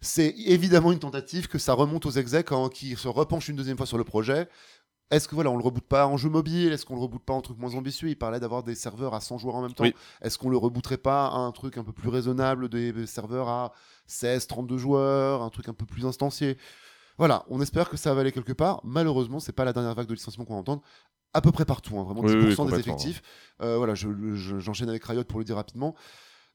C'est 0.00 0.34
évidemment 0.36 0.90
une 0.90 0.98
tentative 0.98 1.46
que 1.46 1.58
ça 1.58 1.72
remonte 1.74 2.04
aux 2.04 2.10
execs 2.10 2.50
hein, 2.50 2.68
qui 2.74 2.96
se 2.96 3.06
repenchent 3.06 3.50
une 3.50 3.56
deuxième 3.56 3.76
fois 3.76 3.86
sur 3.86 3.98
le 3.98 4.04
projet. 4.04 4.48
Est-ce 5.12 5.28
que 5.28 5.34
voilà, 5.34 5.50
on 5.50 5.56
le 5.56 5.62
reboot 5.62 5.84
pas 5.84 6.06
en 6.06 6.16
jeu 6.16 6.28
mobile? 6.30 6.72
Est-ce 6.72 6.84
qu'on 6.86 6.94
le 6.96 7.02
reboot 7.02 7.22
pas 7.22 7.34
en 7.34 7.42
truc 7.42 7.58
moins 7.58 7.74
ambitieux? 7.74 8.08
Il 8.08 8.16
parlait 8.16 8.40
d'avoir 8.40 8.62
des 8.62 8.74
serveurs 8.74 9.14
à 9.14 9.20
100 9.20 9.38
joueurs 9.38 9.54
en 9.56 9.62
même 9.62 9.74
temps. 9.74 9.84
Oui. 9.84 9.94
Est-ce 10.22 10.38
qu'on 10.38 10.48
le 10.48 10.56
rebooterait 10.56 10.96
pas 10.96 11.26
à 11.26 11.36
un 11.36 11.52
truc 11.52 11.76
un 11.78 11.84
peu 11.84 11.92
plus 11.92 12.08
raisonnable, 12.08 12.68
des 12.68 13.06
serveurs 13.06 13.48
à 13.48 13.72
16, 14.06 14.46
32 14.46 14.78
joueurs, 14.78 15.42
un 15.42 15.50
truc 15.50 15.68
un 15.68 15.74
peu 15.74 15.86
plus 15.86 16.06
instancié? 16.06 16.56
Voilà, 17.18 17.44
on 17.50 17.60
espère 17.60 17.90
que 17.90 17.96
ça 17.98 18.14
va 18.14 18.22
aller 18.22 18.32
quelque 18.32 18.54
part. 18.54 18.80
Malheureusement, 18.84 19.38
c'est 19.38 19.52
pas 19.52 19.64
la 19.66 19.72
dernière 19.74 19.94
vague 19.94 20.06
de 20.06 20.14
licenciement 20.14 20.46
qu'on 20.46 20.54
va 20.54 20.60
entendre. 20.60 20.82
À 21.34 21.40
peu 21.42 21.52
près 21.52 21.64
partout, 21.66 21.98
hein, 21.98 22.04
vraiment 22.04 22.20
Oui, 22.22 22.32
10% 22.34 22.64
oui, 22.64 22.72
des 22.72 22.78
effectifs. 22.80 23.22
Euh, 23.62 23.76
voilà, 23.76 23.94
je- 23.94 24.34
je- 24.34 24.58
j'enchaîne 24.58 24.88
avec 24.88 25.04
Riot 25.04 25.24
pour 25.24 25.38
le 25.38 25.44
dire 25.44 25.56
rapidement. 25.56 25.94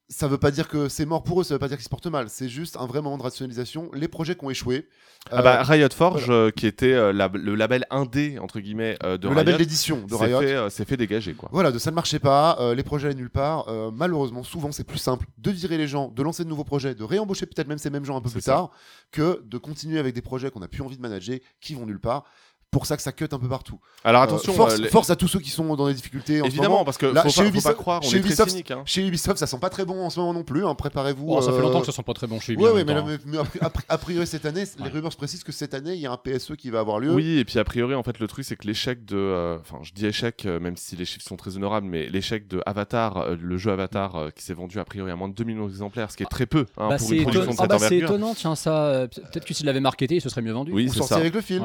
Ça 0.10 0.30
veut 0.30 0.38
pas 0.38 0.52
dire 0.52 0.70
que 0.70 0.88
c'est 0.88 1.06
mort 1.06 1.22
pour 1.22 1.42
eux, 1.42 1.44
ça 1.44 1.54
veut 1.56 1.60
pas 1.60 1.68
dire 1.68 1.76
qu'ils 1.76 1.84
se 1.84 1.90
portent 1.90 2.08
mal. 2.08 2.30
C'est 2.30 2.48
juste 2.48 2.78
un 2.78 2.86
vrai 2.86 3.02
moment 3.02 3.18
de 3.18 3.24
rationalisation. 3.24 3.90
Les 3.94 4.08
projets 4.08 4.36
qui 4.36 4.46
ont 4.46 4.50
échoué. 4.50 4.88
Ah 5.32 5.40
euh, 5.40 5.42
bah, 5.42 5.64
Riot 5.64 5.90
Forge, 5.94 6.28
euh, 6.30 6.50
qui 6.50 6.66
était 6.66 6.94
euh, 6.94 7.12
la- 7.12 7.30
le 7.34 7.56
label 7.56 7.86
indé 7.90 8.40
entre 8.40 8.62
guillemets 8.62 8.98
euh, 9.04 9.18
de 9.18 9.28
le 9.28 9.36
label 9.36 9.56
Riot, 9.56 9.66
d'édition 9.66 10.06
de 10.06 10.16
s'est 10.16 10.26
Riot. 10.26 10.40
fait, 10.40 10.54
euh, 10.54 10.70
s'est 10.70 10.86
fait 10.86 10.96
dégager 10.96 11.34
quoi. 11.34 11.50
Voilà, 11.52 11.74
de 11.74 11.78
ça 11.80 11.92
ne 11.92 11.96
marchait 11.96 12.20
pas, 12.20 12.56
euh, 12.62 12.74
les 12.74 12.84
projets 12.84 13.08
allaient 13.08 13.18
nulle 13.18 13.30
part. 13.30 13.68
Euh, 13.68 13.92
malheureusement, 13.94 14.44
souvent, 14.44 14.72
c'est 14.72 14.86
plus 14.86 14.98
simple 15.00 15.26
de 15.40 15.52
virer 15.52 15.78
les 15.78 15.90
gens, 15.90 16.08
de 16.08 16.24
lancer 16.24 16.46
de 16.46 16.50
nouveaux 16.50 16.64
projets, 16.64 16.96
de 16.96 17.04
réembaucher 17.04 17.46
peut-être 17.46 17.68
même 17.68 17.78
ces 17.78 17.90
mêmes 17.90 18.06
gens 18.06 18.16
un 18.16 18.22
peu 18.22 18.30
plus 18.30 18.40
ça. 18.40 18.54
tard, 18.54 18.72
que 19.12 19.44
de 19.46 19.58
continuer 19.58 20.00
avec 20.00 20.16
des 20.16 20.22
projets 20.22 20.50
qu'on 20.52 20.62
n'a 20.62 20.70
plus 20.70 20.82
envie 20.84 20.96
de 20.96 21.02
manager, 21.02 21.40
qui 21.60 21.74
vont 21.76 21.86
nulle 21.86 22.00
part. 22.00 22.24
Pour 22.70 22.86
ça 22.86 22.98
que 22.98 23.02
ça 23.02 23.14
cut 23.14 23.30
un 23.32 23.40
peu 23.40 23.48
partout. 23.48 23.80
Alors 24.04 24.22
Euh, 24.22 24.26
attention, 24.26 24.52
force, 24.52 24.74
euh, 24.74 24.78
les- 24.84 24.90
force 24.90 25.10
à 25.10 25.16
tous 25.16 25.30
ceux 25.30 25.40
qui 25.40 25.50
sont 25.52 25.74
dans 25.78 25.88
des 25.88 25.94
difficultés. 25.94 26.42
En 26.42 26.44
ce 26.46 26.50
évidemment, 26.50 26.70
moment. 26.76 26.86
parce 26.86 26.98
que 26.98 27.06
Là, 27.06 27.24
faut, 27.24 27.30
chez 27.30 27.36
pas, 27.44 27.46
faut 27.48 27.52
pas 27.54 27.58
Ubisoft- 27.60 27.76
croire, 27.76 28.02
on 28.04 28.08
chez 28.10 28.18
est 28.18 28.22
très 28.36 28.50
cynique. 28.50 28.72
hein. 28.72 28.82
Chez 28.86 29.08
Ubisoft, 29.08 29.38
ça 29.38 29.48
sent 29.48 29.58
pas 29.60 29.70
très 29.70 29.86
bon 29.86 30.04
en 30.04 30.10
ce 30.10 30.20
moment 30.20 30.34
non 30.34 30.44
plus. 30.44 30.66
hein. 30.66 30.76
Préparez-vous. 30.76 31.26
Oh, 31.30 31.42
ça 31.42 31.52
fait 31.54 31.60
euh, 31.60 31.62
longtemps 31.62 31.80
que 31.80 31.86
ça 31.86 31.94
sent 31.94 32.04
pas 32.04 32.14
très 32.14 32.28
bon 32.28 32.42
chez 32.42 32.54
Ubisoft. 32.54 32.76
ouais, 32.76 32.82
en 32.82 32.86
mais, 33.06 33.18
mais 33.26 33.38
a 33.38 33.44
pri- 33.44 33.60
a 33.62 33.70
pri- 33.70 33.86
a 33.88 33.98
priori 33.98 34.28
cette 34.28 34.46
année, 34.46 34.66
les 34.84 34.90
rumeurs 34.90 35.16
précisent 35.16 35.46
que 35.46 35.54
cette 35.54 35.74
année, 35.74 35.94
il 35.94 36.02
y 36.02 36.06
a 36.08 36.12
un 36.12 36.18
PSE 36.18 36.58
qui 36.58 36.70
va 36.70 36.82
avoir 36.82 37.00
lieu. 37.00 37.14
Oui, 37.14 37.38
et 37.40 37.46
puis 37.46 37.58
a 37.58 37.64
priori, 37.64 37.96
en 37.96 38.04
fait, 38.04 38.20
le 38.20 38.28
truc, 38.28 38.44
c'est 38.44 38.58
que 38.58 38.68
l'échec 38.68 39.06
de. 39.06 39.16
euh, 39.16 39.58
Enfin, 39.62 39.80
je 39.82 39.94
dis 39.94 40.06
échec, 40.06 40.46
euh, 40.46 40.60
même 40.60 40.76
si 40.76 40.98
les 40.98 41.06
chiffres 41.06 41.26
sont 41.26 41.38
très 41.38 41.56
honorables, 41.56 41.88
mais 41.88 42.10
l'échec 42.10 42.50
de 42.50 42.62
Avatar, 42.66 43.16
euh, 43.18 43.36
le 43.40 43.58
jeu 43.58 43.72
Avatar, 43.72 44.16
euh, 44.18 44.30
qui 44.30 44.44
s'est 44.44 44.54
vendu 44.54 44.78
a 44.80 44.84
priori 44.84 45.10
à 45.10 45.16
moins 45.16 45.30
de 45.30 45.34
2 45.34 45.46
millions 45.46 45.68
d'exemplaires, 45.68 46.12
ce 46.12 46.18
qui 46.18 46.24
est 46.24 46.28
très 46.30 46.46
peu 46.46 46.66
hein, 46.78 46.90
Bah, 46.90 46.98
pour 46.98 47.08
c'est 47.08 47.16
une 47.16 47.22
production 47.24 47.52
étonnant. 47.54 47.54
de 47.54 47.58
Ah 47.60 47.62
cette 47.62 47.82
bah, 47.82 47.88
c'est 47.88 47.98
étonnant, 47.98 48.34
tiens, 48.36 48.56
ça. 48.56 49.08
Peut-être 49.32 49.46
que 49.46 49.54
s'il 49.54 49.66
l'avait 49.66 49.80
marketé, 49.80 50.16
il 50.18 50.22
se 50.22 50.28
serait 50.28 50.42
mieux 50.42 50.52
vendu. 50.52 50.74
Oui, 50.74 50.90
Ou 50.90 50.94
c'est 50.94 51.04
ça. 51.04 51.16
avec 51.16 51.34
le 51.34 51.40
film. 51.42 51.64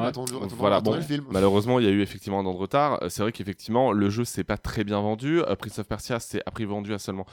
Voilà, 0.57 0.79
attendez 0.93 1.05
bon, 1.07 1.13
le 1.13 1.21
film. 1.21 1.25
Malheureusement, 1.31 1.79
il 1.79 1.85
y 1.85 1.87
a 1.87 1.91
eu 1.91 2.01
effectivement 2.01 2.39
un 2.39 2.45
an 2.45 2.53
de 2.53 2.57
retard. 2.59 2.99
Euh, 3.03 3.09
C'est 3.09 3.21
vrai 3.21 3.31
qu'effectivement, 3.31 3.91
le 3.91 4.09
jeu 4.09 4.23
s'est 4.25 4.43
pas 4.43 4.57
très 4.57 4.83
bien 4.83 4.99
vendu. 5.01 5.41
Euh, 5.41 5.55
Prince 5.55 5.79
of 5.79 5.87
Persia 5.87 6.19
s'est 6.19 6.41
a 6.45 6.51
priori 6.51 6.71
vendu 6.73 6.93
à 6.93 6.99
seulement 6.99 7.25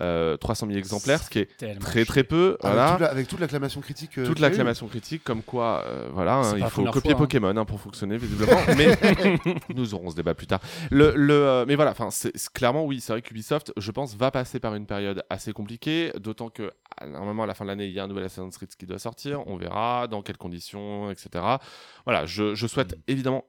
euh, 0.00 0.36
300 0.36 0.66
000 0.66 0.78
exemplaires, 0.78 1.22
ce 1.22 1.30
qui 1.30 1.38
est 1.40 1.78
très 1.80 2.04
très 2.04 2.24
peu. 2.24 2.56
Avec, 2.62 2.74
Voilà. 2.74 2.90
toute 2.92 3.00
la- 3.00 3.10
avec 3.10 3.28
toute 3.28 3.40
l'acclamation 3.40 3.80
critique. 3.80 4.18
euh, 4.18 4.26
toute 4.26 4.38
l'acclamation 4.38 4.86
critique, 4.88 5.22
comme 5.24 5.42
quoi, 5.42 5.84
euh, 5.86 6.08
voilà, 6.12 6.36
hein, 6.36 6.54
il 6.56 6.64
faut 6.66 6.84
copier 6.84 7.10
fois, 7.10 7.12
hein. 7.12 7.14
Pokémon 7.18 7.56
hein, 7.56 7.64
pour 7.64 7.80
fonctionner 7.80 8.16
visiblement. 8.16 8.58
mais 8.76 8.96
nous 9.74 9.94
aurons 9.94 10.10
ce 10.10 10.16
débat 10.16 10.34
plus 10.34 10.46
tard. 10.46 10.60
Le, 10.90 11.12
le, 11.14 11.34
euh, 11.34 11.64
mais 11.66 11.74
voilà, 11.74 11.90
enfin, 11.92 12.08
clairement 12.54 12.84
oui, 12.84 13.00
c'est 13.00 13.12
vrai 13.12 13.22
qu'Ubisoft, 13.22 13.72
je 13.76 13.90
pense, 13.90 14.14
va 14.16 14.30
passer 14.30 14.60
par 14.60 14.74
une 14.74 14.86
période 14.86 15.22
assez 15.30 15.52
compliquée, 15.52 16.12
d'autant 16.18 16.48
que 16.50 16.70
normalement 17.06 17.44
à 17.44 17.46
la 17.46 17.54
fin 17.54 17.64
de 17.64 17.68
l'année, 17.70 17.86
il 17.86 17.92
y 17.92 18.00
a 18.00 18.04
un 18.04 18.08
nouvel 18.08 18.24
Assassin's 18.24 18.56
Creed 18.56 18.70
qui 18.76 18.86
doit 18.86 18.98
sortir. 18.98 19.46
On 19.46 19.56
verra 19.56 20.06
dans 20.08 20.22
quelles 20.22 20.36
conditions, 20.38 21.10
etc. 21.10 21.44
Voilà, 22.04 22.26
je, 22.26 22.54
je 22.54 22.66
souhaite 22.66 22.88
Mm. 22.88 23.07
Évidemment 23.08 23.44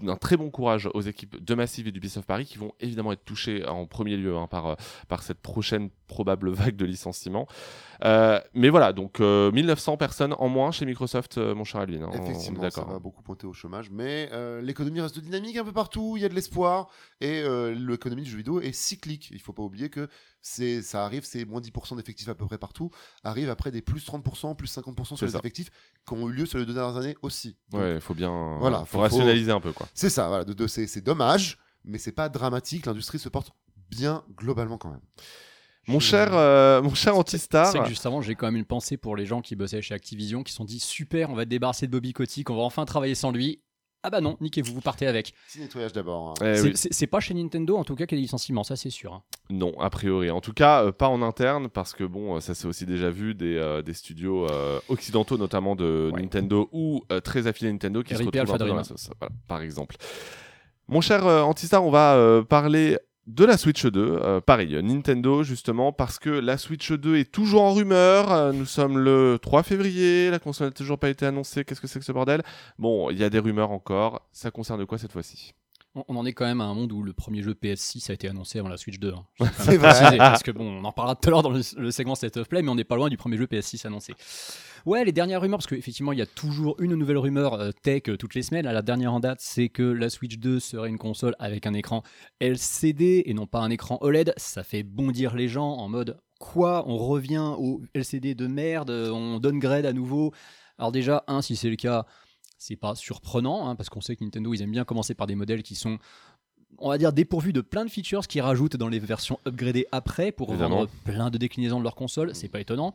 d'un 0.00 0.16
très 0.16 0.36
bon 0.36 0.50
courage 0.50 0.88
aux 0.94 1.02
équipes 1.02 1.44
de 1.44 1.54
Massive 1.54 1.88
et 1.88 1.92
d'Ubisoft 1.92 2.26
Paris 2.26 2.46
qui 2.46 2.56
vont 2.56 2.72
évidemment 2.80 3.12
être 3.12 3.24
touchées 3.24 3.66
en 3.66 3.86
premier 3.86 4.16
lieu 4.16 4.34
hein, 4.34 4.46
par, 4.46 4.66
euh, 4.66 4.74
par 5.08 5.22
cette 5.22 5.40
prochaine 5.40 5.90
probable 6.06 6.50
vague 6.52 6.76
de 6.76 6.86
licenciements. 6.86 7.46
Euh, 8.02 8.40
mais 8.54 8.70
voilà, 8.70 8.94
donc 8.94 9.20
euh, 9.20 9.52
1900 9.52 9.98
personnes 9.98 10.34
en 10.38 10.48
moins 10.48 10.70
chez 10.70 10.86
Microsoft, 10.86 11.36
euh, 11.36 11.54
mon 11.54 11.64
cher 11.64 11.82
Alvin. 11.82 12.02
hein, 12.02 12.10
Effectivement, 12.14 12.70
ça 12.70 12.84
va 12.84 12.98
beaucoup 12.98 13.22
pointer 13.22 13.46
au 13.46 13.52
chômage, 13.52 13.90
mais 13.90 14.30
l'économie 14.62 15.02
reste 15.02 15.18
dynamique 15.18 15.56
un 15.56 15.64
peu 15.64 15.72
partout, 15.72 16.14
il 16.16 16.22
y 16.22 16.24
a 16.24 16.28
de 16.30 16.34
l'espoir, 16.34 16.88
et 17.20 17.42
l'économie 17.74 18.22
du 18.22 18.30
jeu 18.30 18.38
vidéo 18.38 18.60
est 18.60 18.72
cyclique. 18.72 19.30
Il 19.32 19.40
faut 19.40 19.52
pas 19.52 19.62
oublier 19.62 19.90
que 19.90 20.08
c'est, 20.40 20.82
ça 20.82 21.04
arrive, 21.04 21.24
c'est 21.24 21.44
moins 21.44 21.60
10% 21.60 21.96
d'effectifs 21.96 22.28
à 22.28 22.34
peu 22.34 22.46
près 22.46 22.58
partout, 22.58 22.90
arrive 23.24 23.50
après 23.50 23.70
des 23.70 23.82
plus 23.82 24.04
30%, 24.06 24.54
plus 24.56 24.68
50% 24.68 25.16
sur 25.16 25.26
les 25.26 25.32
ça. 25.32 25.38
effectifs 25.38 25.70
qui 26.06 26.14
ont 26.14 26.28
eu 26.28 26.32
lieu 26.32 26.46
sur 26.46 26.58
les 26.58 26.66
deux 26.66 26.74
dernières 26.74 26.96
années 26.96 27.16
aussi. 27.22 27.56
Donc, 27.70 27.80
Ouais, 27.80 27.94
il 27.96 28.00
faut 28.00 28.14
bien 28.14 28.56
Voilà, 28.60 28.80
faut, 28.80 28.86
faut- 28.86 28.98
rationaliser 29.00 29.50
un 29.52 29.60
peu 29.60 29.72
quoi. 29.72 29.86
C'est 29.94 30.10
ça, 30.10 30.28
voilà, 30.28 30.44
de, 30.44 30.52
de- 30.52 30.66
c'est, 30.66 30.86
c'est 30.86 31.00
dommage, 31.02 31.58
mais 31.84 31.98
c'est 31.98 32.12
pas 32.12 32.28
dramatique, 32.28 32.86
l'industrie 32.86 33.18
se 33.18 33.28
porte 33.28 33.50
bien 33.90 34.24
globalement 34.36 34.78
quand 34.78 34.90
même. 34.90 35.00
Mon 35.86 36.00
cher, 36.00 36.34
euh, 36.34 36.82
mon 36.82 36.92
cher 36.94 37.16
Antistar, 37.16 37.72
C'est 37.72 37.78
que 37.80 37.88
juste 37.88 38.04
avant, 38.04 38.20
j'ai 38.20 38.34
quand 38.34 38.44
même 38.46 38.56
une 38.56 38.66
pensée 38.66 38.98
pour 38.98 39.16
les 39.16 39.24
gens 39.24 39.40
qui 39.40 39.56
bossaient 39.56 39.80
chez 39.80 39.94
Activision, 39.94 40.42
qui 40.42 40.52
se 40.52 40.58
sont 40.58 40.66
dit 40.66 40.80
super, 40.80 41.30
on 41.30 41.34
va 41.34 41.44
te 41.46 41.48
débarrasser 41.50 41.86
de 41.86 41.92
Bobby 41.92 42.12
Kotick, 42.12 42.50
on 42.50 42.56
va 42.56 42.62
enfin 42.62 42.84
travailler 42.84 43.14
sans 43.14 43.30
lui. 43.32 43.62
Ah 44.02 44.10
bah 44.10 44.20
non, 44.20 44.36
niquez-vous, 44.40 44.72
vous 44.74 44.80
partez 44.80 45.06
avec. 45.06 45.34
Petit 45.48 45.60
nettoyage 45.60 45.92
d'abord. 45.92 46.28
hein. 46.30 46.34
Eh 46.42 46.54
C'est- 46.56 46.62
oui. 46.62 46.72
c'est 46.74 46.92
c'est 46.92 47.06
pas 47.06 47.20
chez 47.20 47.34
Nintendo 47.34 47.76
en 47.76 47.84
tout 47.84 47.94
cas 47.96 48.06
qu'il 48.06 48.16
y 48.16 48.18
a 48.18 48.20
des 48.20 48.24
licenciements, 48.26 48.64
ça 48.64 48.76
c'est 48.76 48.90
sûr. 48.90 49.12
hein. 49.14 49.22
Non, 49.50 49.72
a 49.80 49.90
priori. 49.90 50.30
En 50.30 50.40
tout 50.40 50.52
cas, 50.52 50.84
euh, 50.84 50.92
pas 50.92 51.08
en 51.08 51.22
interne, 51.22 51.68
parce 51.68 51.94
que 51.94 52.04
bon, 52.04 52.36
euh, 52.36 52.40
ça 52.40 52.54
s'est 52.54 52.66
aussi 52.66 52.86
déjà 52.86 53.10
vu 53.10 53.34
des, 53.34 53.56
euh, 53.56 53.82
des 53.82 53.94
studios 53.94 54.46
euh, 54.50 54.78
occidentaux, 54.88 55.36
notamment 55.38 55.74
de 55.76 56.10
Ouais. 56.12 56.20
Nintendo 56.22 56.68
ou 56.72 57.02
euh, 57.10 57.20
très 57.20 57.46
affiliés 57.46 57.70
à 57.70 57.72
Nintendo, 57.72 58.02
qui 58.02 58.14
se 58.14 58.18
RIP 58.18 58.26
retrouvent 58.26 58.40
un 58.40 58.42
Alpha 58.54 58.64
peu 58.64 58.68
dans 58.70 58.76
la 58.76 58.84
sauce, 58.84 59.10
voilà, 59.20 59.34
par 59.46 59.62
exemple. 59.62 59.96
Mon 60.90 61.00
cher 61.02 61.26
euh, 61.26 61.42
Antistar, 61.42 61.84
on 61.84 61.90
va 61.90 62.14
euh, 62.14 62.42
parler 62.42 62.96
de 63.28 63.44
la 63.44 63.56
Switch 63.58 63.86
2. 63.86 64.00
Euh, 64.00 64.40
pareil, 64.40 64.82
Nintendo, 64.82 65.42
justement, 65.42 65.92
parce 65.92 66.18
que 66.18 66.30
la 66.30 66.56
Switch 66.56 66.90
2 66.90 67.16
est 67.16 67.30
toujours 67.30 67.62
en 67.62 67.74
rumeur. 67.74 68.32
Euh, 68.32 68.52
nous 68.52 68.64
sommes 68.64 68.98
le 68.98 69.38
3 69.40 69.62
février, 69.62 70.30
la 70.30 70.38
console 70.38 70.68
n'a 70.68 70.72
toujours 70.72 70.98
pas 70.98 71.10
été 71.10 71.26
annoncée. 71.26 71.64
Qu'est-ce 71.64 71.80
que 71.80 71.86
c'est 71.86 71.98
que 71.98 72.04
ce 72.04 72.12
bordel? 72.12 72.42
Bon, 72.78 73.10
il 73.10 73.18
y 73.18 73.24
a 73.24 73.30
des 73.30 73.38
rumeurs 73.38 73.70
encore. 73.70 74.26
Ça 74.32 74.50
concerne 74.50 74.84
quoi 74.86 74.98
cette 74.98 75.12
fois-ci? 75.12 75.52
On, 76.06 76.16
en 76.16 76.26
est 76.26 76.32
quand 76.32 76.44
même 76.44 76.60
à 76.60 76.64
un 76.64 76.74
monde 76.74 76.92
où 76.92 77.02
le 77.02 77.12
premier 77.12 77.42
jeu 77.42 77.54
PS6 77.54 78.10
a 78.10 78.14
été 78.14 78.28
annoncé 78.28 78.58
avant 78.58 78.68
la 78.68 78.76
Switch 78.76 78.98
2. 78.98 79.12
hein. 79.12 79.46
C'est 79.58 79.76
vrai. 79.76 80.16
Parce 80.18 80.42
que 80.42 80.50
bon, 80.50 80.80
on 80.80 80.84
en 80.84 80.92
parlera 80.92 81.16
tout 81.16 81.28
à 81.28 81.30
l'heure 81.30 81.42
dans 81.42 81.50
le, 81.50 81.60
le 81.76 81.90
segment 81.90 82.14
State 82.14 82.36
of 82.36 82.48
Play, 82.48 82.62
mais 82.62 82.70
on 82.70 82.74
n'est 82.74 82.84
pas 82.84 82.96
loin 82.96 83.08
du 83.08 83.16
premier 83.16 83.36
jeu 83.36 83.46
PS6 83.46 83.86
annoncé. 83.86 84.14
Ouais, 84.86 85.04
les 85.04 85.12
dernières 85.12 85.40
rumeurs, 85.40 85.58
parce 85.58 85.66
qu'effectivement, 85.66 86.12
il 86.12 86.18
y 86.18 86.22
a 86.22 86.26
toujours 86.26 86.76
une 86.80 86.94
nouvelle 86.94 87.18
rumeur 87.18 87.54
euh, 87.54 87.70
tech 87.82 88.02
euh, 88.08 88.16
toutes 88.16 88.34
les 88.34 88.42
semaines. 88.42 88.64
Là, 88.64 88.72
la 88.72 88.82
dernière 88.82 89.12
en 89.12 89.20
date, 89.20 89.38
c'est 89.40 89.68
que 89.68 89.82
la 89.82 90.10
Switch 90.10 90.38
2 90.38 90.60
serait 90.60 90.88
une 90.88 90.98
console 90.98 91.34
avec 91.38 91.66
un 91.66 91.74
écran 91.74 92.02
LCD 92.40 93.24
et 93.26 93.34
non 93.34 93.46
pas 93.46 93.60
un 93.60 93.70
écran 93.70 93.98
OLED. 94.00 94.32
Ça 94.36 94.62
fait 94.62 94.82
bondir 94.82 95.34
les 95.34 95.48
gens 95.48 95.72
en 95.72 95.88
mode 95.88 96.18
quoi? 96.38 96.84
On 96.86 96.96
revient 96.96 97.54
au 97.58 97.82
LCD 97.94 98.34
de 98.34 98.46
merde, 98.46 98.90
euh, 98.90 99.10
on 99.10 99.40
downgrade 99.40 99.86
à 99.86 99.92
nouveau. 99.92 100.32
Alors 100.78 100.92
déjà, 100.92 101.24
un, 101.26 101.42
si 101.42 101.56
c'est 101.56 101.70
le 101.70 101.76
cas, 101.76 102.06
c'est 102.58 102.76
pas 102.76 102.94
surprenant, 102.94 103.68
hein, 103.68 103.76
parce 103.76 103.88
qu'on 103.88 104.00
sait 104.00 104.16
que 104.16 104.24
Nintendo, 104.24 104.52
ils 104.52 104.62
aiment 104.62 104.72
bien 104.72 104.84
commencer 104.84 105.14
par 105.14 105.26
des 105.26 105.36
modèles 105.36 105.62
qui 105.62 105.74
sont, 105.76 105.98
on 106.78 106.88
va 106.90 106.98
dire, 106.98 107.12
dépourvus 107.12 107.52
de 107.52 107.60
plein 107.60 107.84
de 107.84 107.90
features 107.90 108.26
qu'ils 108.26 108.42
rajoutent 108.42 108.76
dans 108.76 108.88
les 108.88 108.98
versions 108.98 109.38
upgradées 109.46 109.86
après 109.92 110.32
pour 110.32 110.50
Évidemment. 110.50 110.76
vendre 110.80 110.90
plein 111.04 111.30
de 111.30 111.38
déclinaisons 111.38 111.78
de 111.78 111.84
leur 111.84 111.94
console. 111.94 112.34
C'est 112.34 112.48
pas 112.48 112.60
étonnant. 112.60 112.94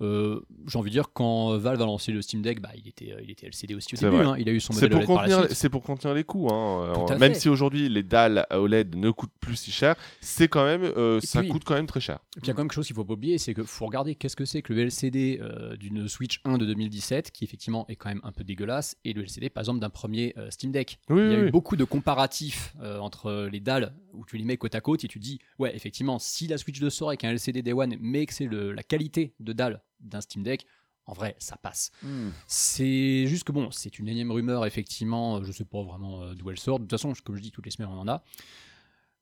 Euh, 0.00 0.40
J'ai 0.68 0.78
envie 0.78 0.90
de 0.90 0.94
dire, 0.94 1.12
quand 1.12 1.56
Valve 1.56 1.80
a 1.80 1.86
lancé 1.86 2.12
le 2.12 2.20
Steam 2.22 2.42
Deck, 2.42 2.60
bah, 2.60 2.70
il, 2.76 2.86
était, 2.88 3.12
euh, 3.12 3.20
il 3.22 3.30
était 3.30 3.46
LCD 3.46 3.74
aussi 3.74 3.94
au 3.94 3.98
début. 3.98 4.22
hein. 4.22 4.36
Il 4.38 4.48
a 4.48 4.52
eu 4.52 4.60
son 4.60 4.74
modèle 4.74 4.90
pour, 4.90 4.98
OLED 5.16 5.30
contenir, 5.32 5.46
c'est 5.56 5.68
pour 5.70 5.82
contenir 5.82 6.14
les 6.14 6.24
coûts. 6.24 6.48
hein. 6.52 7.06
Même 7.18 7.34
fait. 7.34 7.40
si 7.40 7.48
aujourd'hui 7.48 7.88
les 7.88 8.02
dalles 8.02 8.46
OLED 8.50 8.94
ne 8.96 9.10
coûtent 9.10 9.32
plus 9.40 9.56
si 9.56 9.70
cher, 9.70 9.96
c'est 10.20 10.48
quand 10.48 10.64
même, 10.64 10.82
euh, 10.82 11.20
ça 11.20 11.40
puis- 11.40 11.48
coûte 11.48 11.64
quand 11.64 11.74
même 11.74 11.86
très 11.86 12.00
cher. 12.00 12.16
Et 12.36 12.40
puis 12.40 12.44
il 12.44 12.48
y 12.48 12.50
a 12.50 12.54
quand 12.54 12.58
même 12.62 12.68
quelque 12.68 12.74
chose 12.76 12.86
qu'il 12.86 12.96
faut 12.96 13.04
pas 13.04 13.14
oublier, 13.14 13.38
c'est 13.38 13.54
qu'il 13.54 13.64
faut 13.64 13.86
regarder 13.86 14.14
qu'est-ce 14.14 14.36
que 14.36 14.44
c'est 14.44 14.60
que 14.62 14.72
le 14.72 14.82
LCD 14.82 15.38
euh, 15.40 15.76
d'une 15.76 16.08
Switch 16.08 16.40
1 16.44 16.58
de 16.58 16.66
2017, 16.66 17.30
qui 17.30 17.44
effectivement 17.44 17.86
est 17.88 17.96
quand 17.96 18.08
même 18.10 18.20
un 18.24 18.32
peu 18.32 18.44
dégueulasse, 18.44 18.96
et 19.04 19.12
le 19.14 19.22
LCD 19.22 19.48
par 19.50 19.62
exemple 19.62 19.80
d'un 19.80 19.90
premier 19.90 20.34
Steam 20.50 20.72
Deck. 20.72 20.98
Oui, 21.08 21.20
Il 21.22 21.24
y 21.24 21.26
a 21.26 21.28
oui, 21.36 21.40
eu 21.40 21.44
oui. 21.46 21.50
beaucoup 21.50 21.76
de 21.76 21.84
comparatifs 21.84 22.74
entre 23.00 23.48
les 23.50 23.60
dalles 23.60 23.94
où 24.12 24.24
tu 24.26 24.36
les 24.36 24.44
mets 24.44 24.56
côte 24.56 24.74
à 24.74 24.80
côte 24.80 25.04
et 25.04 25.08
tu 25.08 25.18
dis, 25.18 25.38
ouais, 25.58 25.74
effectivement, 25.76 26.18
si 26.18 26.46
la 26.46 26.58
Switch 26.58 26.80
2 26.80 26.90
sort 26.90 27.08
avec 27.08 27.24
un 27.24 27.30
LCD 27.30 27.62
Day 27.62 27.72
One, 27.72 27.96
mais 28.00 28.26
que 28.26 28.32
c'est 28.34 28.48
la 28.50 28.82
qualité 28.82 29.34
de 29.40 29.52
dalle 29.52 29.82
d'un 30.00 30.20
Steam 30.20 30.42
Deck, 30.42 30.66
en 31.06 31.12
vrai, 31.12 31.36
ça 31.38 31.56
passe. 31.56 31.90
Hmm. 32.02 32.30
C'est 32.46 33.26
juste 33.26 33.44
que 33.44 33.52
bon, 33.52 33.70
c'est 33.70 33.98
une 33.98 34.08
énième 34.08 34.32
rumeur, 34.32 34.66
effectivement, 34.66 35.42
je 35.44 35.52
sais 35.52 35.64
pas 35.64 35.82
vraiment 35.82 36.22
euh, 36.22 36.34
d'où 36.34 36.50
elle 36.50 36.58
sort. 36.58 36.78
De 36.78 36.84
toute 36.84 36.90
façon, 36.90 37.12
comme 37.24 37.36
je 37.36 37.42
dis, 37.42 37.52
toutes 37.52 37.64
les 37.64 37.70
semaines 37.70 37.90
on 37.90 38.00
en 38.00 38.08
a. 38.08 38.24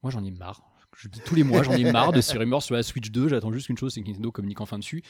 Moi 0.03 0.11
j'en 0.11 0.25
ai 0.25 0.31
marre. 0.31 0.63
Je 0.97 1.09
dis 1.09 1.21
tous 1.25 1.35
les 1.35 1.43
mois, 1.43 1.63
j'en 1.63 1.73
ai 1.73 1.91
marre 1.91 2.13
de 2.13 2.21
ces 2.21 2.39
rumeurs 2.39 2.63
sur 2.63 2.75
la 2.75 2.83
Switch 2.83 3.11
2. 3.11 3.29
J'attends 3.29 3.53
juste 3.53 3.69
une 3.69 3.77
chose, 3.77 3.93
c'est 3.95 4.03
que 4.03 4.07
Nintendo 4.07 4.31
communique 4.31 4.61
enfin 4.61 4.79
dessus. 4.79 5.03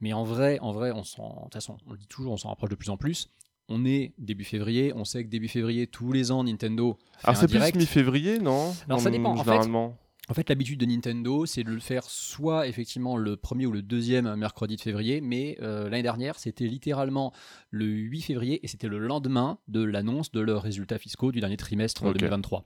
Mais 0.00 0.12
en 0.12 0.24
vrai, 0.24 0.58
en 0.60 0.72
vrai, 0.72 0.92
on 0.92 1.02
s'en, 1.02 1.36
de 1.36 1.42
toute 1.44 1.54
façon, 1.54 1.78
on 1.86 1.92
le 1.92 1.98
dit 1.98 2.06
toujours, 2.06 2.32
on 2.32 2.36
s'en 2.36 2.48
rapproche 2.48 2.70
de 2.70 2.74
plus 2.74 2.90
en 2.90 2.96
plus. 2.96 3.30
On 3.68 3.86
est 3.86 4.12
début 4.18 4.44
février, 4.44 4.92
on 4.94 5.04
sait 5.04 5.24
que 5.24 5.30
début 5.30 5.48
février, 5.48 5.86
tous 5.86 6.12
les 6.12 6.30
ans, 6.30 6.44
Nintendo 6.44 6.98
fait 7.18 7.28
Alors 7.28 7.40
c'est 7.40 7.48
plus 7.48 7.74
mi-février, 7.74 8.38
non? 8.38 8.74
Alors, 8.86 9.00
ça 9.00 9.10
dépend, 9.10 9.30
en 9.30 9.42
fait. 9.42 9.70
En 10.30 10.34
fait, 10.34 10.48
l'habitude 10.48 10.80
de 10.80 10.86
Nintendo, 10.86 11.44
c'est 11.44 11.64
de 11.64 11.70
le 11.70 11.80
faire 11.80 12.04
soit 12.04 12.66
effectivement 12.66 13.16
le 13.18 13.36
premier 13.36 13.66
ou 13.66 13.72
le 13.72 13.82
deuxième 13.82 14.34
mercredi 14.36 14.76
de 14.76 14.80
février, 14.80 15.20
mais 15.20 15.58
euh, 15.60 15.84
l'année 15.90 16.02
dernière, 16.02 16.38
c'était 16.38 16.64
littéralement 16.66 17.32
le 17.70 17.84
8 17.84 18.22
février 18.22 18.60
et 18.64 18.68
c'était 18.68 18.88
le 18.88 18.98
lendemain 18.98 19.58
de 19.68 19.82
l'annonce 19.82 20.32
de 20.32 20.40
leurs 20.40 20.62
résultats 20.62 20.98
fiscaux 20.98 21.30
du 21.30 21.40
dernier 21.40 21.58
trimestre 21.58 22.04
Ok. 22.04 22.16
2023. 22.16 22.64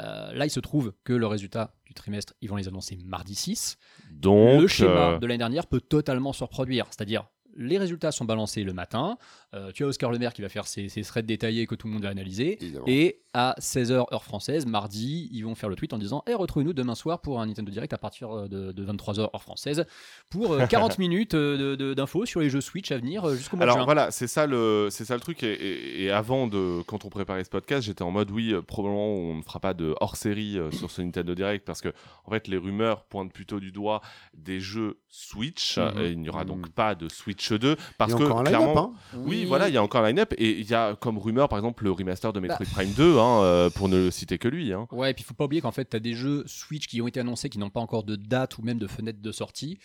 Euh, 0.00 0.32
là, 0.32 0.46
il 0.46 0.50
se 0.50 0.60
trouve 0.60 0.92
que 1.04 1.12
le 1.12 1.26
résultat 1.26 1.74
du 1.84 1.94
trimestre, 1.94 2.34
ils 2.40 2.48
vont 2.48 2.56
les 2.56 2.68
annoncer 2.68 2.96
mardi 3.04 3.34
6. 3.34 3.76
Donc, 4.12 4.60
le 4.60 4.66
schéma 4.68 5.14
euh, 5.14 5.18
de 5.18 5.26
l'année 5.26 5.38
dernière 5.38 5.66
peut 5.66 5.80
totalement 5.80 6.32
se 6.32 6.44
reproduire, 6.44 6.86
c'est-à-dire 6.90 7.26
les 7.56 7.78
résultats 7.78 8.10
sont 8.10 8.24
balancés 8.24 8.64
le 8.64 8.72
matin, 8.72 9.16
euh, 9.54 9.70
tu 9.72 9.84
as 9.84 9.86
Oscar 9.86 10.10
Le 10.10 10.18
Maire 10.18 10.32
qui 10.32 10.42
va 10.42 10.48
faire 10.48 10.66
ses, 10.66 10.88
ses 10.88 11.02
threads 11.02 11.24
détaillés 11.26 11.68
que 11.68 11.76
tout 11.76 11.86
le 11.86 11.92
monde 11.92 12.02
va 12.02 12.08
analyser, 12.08 12.60
Évidemment. 12.60 12.84
et 12.88 13.22
à 13.34 13.54
16h 13.60 13.92
heure 14.12 14.24
française, 14.24 14.64
mardi, 14.64 15.28
ils 15.32 15.42
vont 15.44 15.54
faire 15.54 15.68
le 15.68 15.76
tweet 15.76 15.92
en 15.92 15.98
disant 15.98 16.22
Eh, 16.28 16.34
retrouvez-nous 16.34 16.72
demain 16.72 16.94
soir 16.94 17.20
pour 17.20 17.40
un 17.40 17.46
Nintendo 17.46 17.70
Direct 17.70 17.92
à 17.92 17.98
partir 17.98 18.48
de, 18.48 18.72
de 18.72 18.84
23h 18.86 19.20
heure 19.34 19.42
française 19.42 19.84
pour 20.30 20.52
euh, 20.52 20.66
40 20.66 20.98
minutes 20.98 21.34
euh, 21.34 21.56
de- 21.56 21.74
de- 21.76 21.94
d'infos 21.94 22.24
sur 22.26 22.40
les 22.40 22.48
jeux 22.48 22.60
Switch 22.60 22.90
à 22.92 22.96
venir 22.98 23.24
euh, 23.28 23.34
jusqu'au 23.34 23.56
mois 23.56 23.66
de 23.66 23.70
Alors 23.70 23.78
juin. 23.78 23.84
voilà, 23.84 24.10
c'est 24.10 24.26
ça 24.28 24.46
le, 24.46 24.88
c'est 24.90 25.04
ça 25.04 25.14
le 25.14 25.20
truc. 25.20 25.42
Et, 25.42 25.52
et- 25.52 26.04
et 26.04 26.10
avant 26.10 26.46
de, 26.46 26.82
quand 26.86 27.04
on 27.04 27.08
préparait 27.08 27.44
ce 27.44 27.50
podcast, 27.50 27.82
j'étais 27.86 28.02
en 28.02 28.10
mode 28.10 28.30
oui, 28.30 28.52
euh, 28.52 28.62
probablement 28.62 29.08
on 29.08 29.34
ne 29.36 29.42
fera 29.42 29.58
pas 29.60 29.74
de 29.74 29.94
hors 30.00 30.16
série 30.16 30.58
euh, 30.58 30.70
sur 30.70 30.90
ce 30.90 31.02
Nintendo 31.02 31.34
Direct 31.34 31.64
parce 31.66 31.80
que 31.80 31.92
en 32.24 32.30
fait 32.30 32.46
les 32.48 32.56
rumeurs 32.56 33.04
pointent 33.04 33.32
plutôt 33.32 33.58
du 33.60 33.72
doigt 33.72 34.00
des 34.32 34.60
jeux 34.60 34.98
Switch. 35.08 35.78
Mhm. 35.78 36.00
et 36.00 36.10
il 36.10 36.20
n'y 36.20 36.28
aura 36.28 36.44
donc 36.44 36.66
Mhm. 36.66 36.72
pas 36.72 36.94
de 36.94 37.08
Switch 37.08 37.52
2 37.52 37.76
parce 37.98 38.12
Il 38.12 38.14
y 38.14 38.16
a 38.16 38.18
que 38.18 38.24
encore 38.24 38.40
un 38.40 38.44
clairement. 38.44 38.66
line-up, 38.66 38.78
hein. 39.14 39.18
Oui, 39.26 39.44
voilà, 39.44 39.68
il 39.68 39.74
y 39.74 39.76
a 39.76 39.82
encore 39.82 40.02
un 40.04 40.08
line-up 40.08 40.32
et 40.38 40.50
il 40.60 40.68
y 40.70 40.74
a 40.74 40.94
comme 40.96 41.18
rumeur 41.18 41.48
par 41.48 41.58
exemple 41.58 41.84
le 41.84 41.90
remaster 41.90 42.32
de 42.32 42.40
Bah. 42.40 42.46
Metroid 42.48 42.66
Prime 42.72 42.92
2, 42.92 43.18
hein, 43.18 43.23
euh, 43.42 43.70
pour 43.70 43.88
ne 43.88 44.10
citer 44.10 44.38
que 44.38 44.48
lui. 44.48 44.72
hein. 44.72 44.86
Ouais, 44.92 45.10
et 45.10 45.14
puis 45.14 45.24
faut 45.24 45.34
pas 45.34 45.44
oublier 45.44 45.60
qu'en 45.62 45.72
fait, 45.72 45.88
tu 45.90 45.96
as 45.96 46.00
des 46.00 46.14
jeux 46.14 46.44
Switch 46.46 46.86
qui 46.86 47.00
ont 47.00 47.06
été 47.08 47.20
annoncés 47.20 47.48
qui 47.48 47.58
n'ont 47.58 47.70
pas 47.70 47.80
encore 47.80 48.04
de 48.04 48.16
date 48.16 48.58
ou 48.58 48.62
même 48.62 48.78
de 48.78 48.86
fenêtre 48.86 49.20
de 49.20 49.32
sortie. 49.32 49.78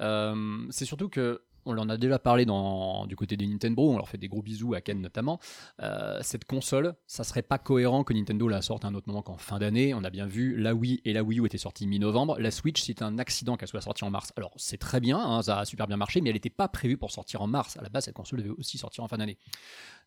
Euh, 0.00 0.66
c'est 0.70 0.84
surtout 0.84 1.08
que, 1.08 1.42
on 1.64 1.76
en 1.78 1.88
a 1.88 1.96
déjà 1.96 2.18
parlé 2.18 2.44
dans, 2.44 3.06
du 3.06 3.16
côté 3.16 3.36
des 3.36 3.46
Nintendo, 3.46 3.82
on 3.82 3.96
leur 3.96 4.08
fait 4.08 4.18
des 4.18 4.28
gros 4.28 4.42
bisous 4.42 4.74
à 4.74 4.80
Ken 4.80 5.00
notamment. 5.00 5.38
Euh, 5.80 6.18
cette 6.22 6.44
console, 6.44 6.94
ça 7.06 7.24
serait 7.24 7.42
pas 7.42 7.58
cohérent 7.58 8.04
que 8.04 8.12
Nintendo 8.12 8.48
la 8.48 8.62
sorte 8.62 8.84
à 8.84 8.88
un 8.88 8.94
autre 8.94 9.08
moment 9.08 9.22
qu'en 9.22 9.36
fin 9.36 9.58
d'année. 9.58 9.94
On 9.94 10.04
a 10.04 10.10
bien 10.10 10.26
vu, 10.26 10.56
la 10.56 10.74
Wii 10.74 11.00
et 11.04 11.12
la 11.12 11.22
Wii 11.22 11.40
U 11.40 11.46
étaient 11.46 11.58
sorties 11.58 11.86
mi-novembre. 11.86 12.38
La 12.38 12.50
Switch, 12.50 12.82
c'est 12.82 13.02
un 13.02 13.18
accident 13.18 13.56
qu'elle 13.56 13.68
soit 13.68 13.80
sortie 13.80 14.04
en 14.04 14.10
mars. 14.10 14.32
Alors, 14.36 14.52
c'est 14.56 14.78
très 14.78 15.00
bien, 15.00 15.18
hein, 15.18 15.42
ça 15.42 15.60
a 15.60 15.64
super 15.64 15.86
bien 15.86 15.96
marché, 15.96 16.20
mais 16.20 16.30
elle 16.30 16.36
n'était 16.36 16.50
pas 16.50 16.68
prévue 16.68 16.96
pour 16.96 17.10
sortir 17.10 17.42
en 17.42 17.46
mars. 17.46 17.76
À 17.76 17.82
la 17.82 17.88
base, 17.88 18.04
cette 18.04 18.14
console 18.14 18.40
devait 18.40 18.54
aussi 18.58 18.78
sortir 18.78 19.04
en 19.04 19.08
fin 19.08 19.18
d'année. 19.18 19.38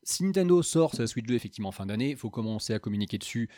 Si 0.03 0.23
Nintendo 0.23 0.61
sort 0.61 0.93
sa 0.93 1.07
Switch 1.07 1.25
2 1.25 1.33
effectivement 1.33 1.69
en 1.69 1.73
fin 1.73 1.85
d'année, 1.85 2.11
il 2.11 2.17
faut 2.17 2.29
commencer 2.29 2.73
à 2.73 2.79
communiquer 2.79 3.17
dessus 3.17 3.49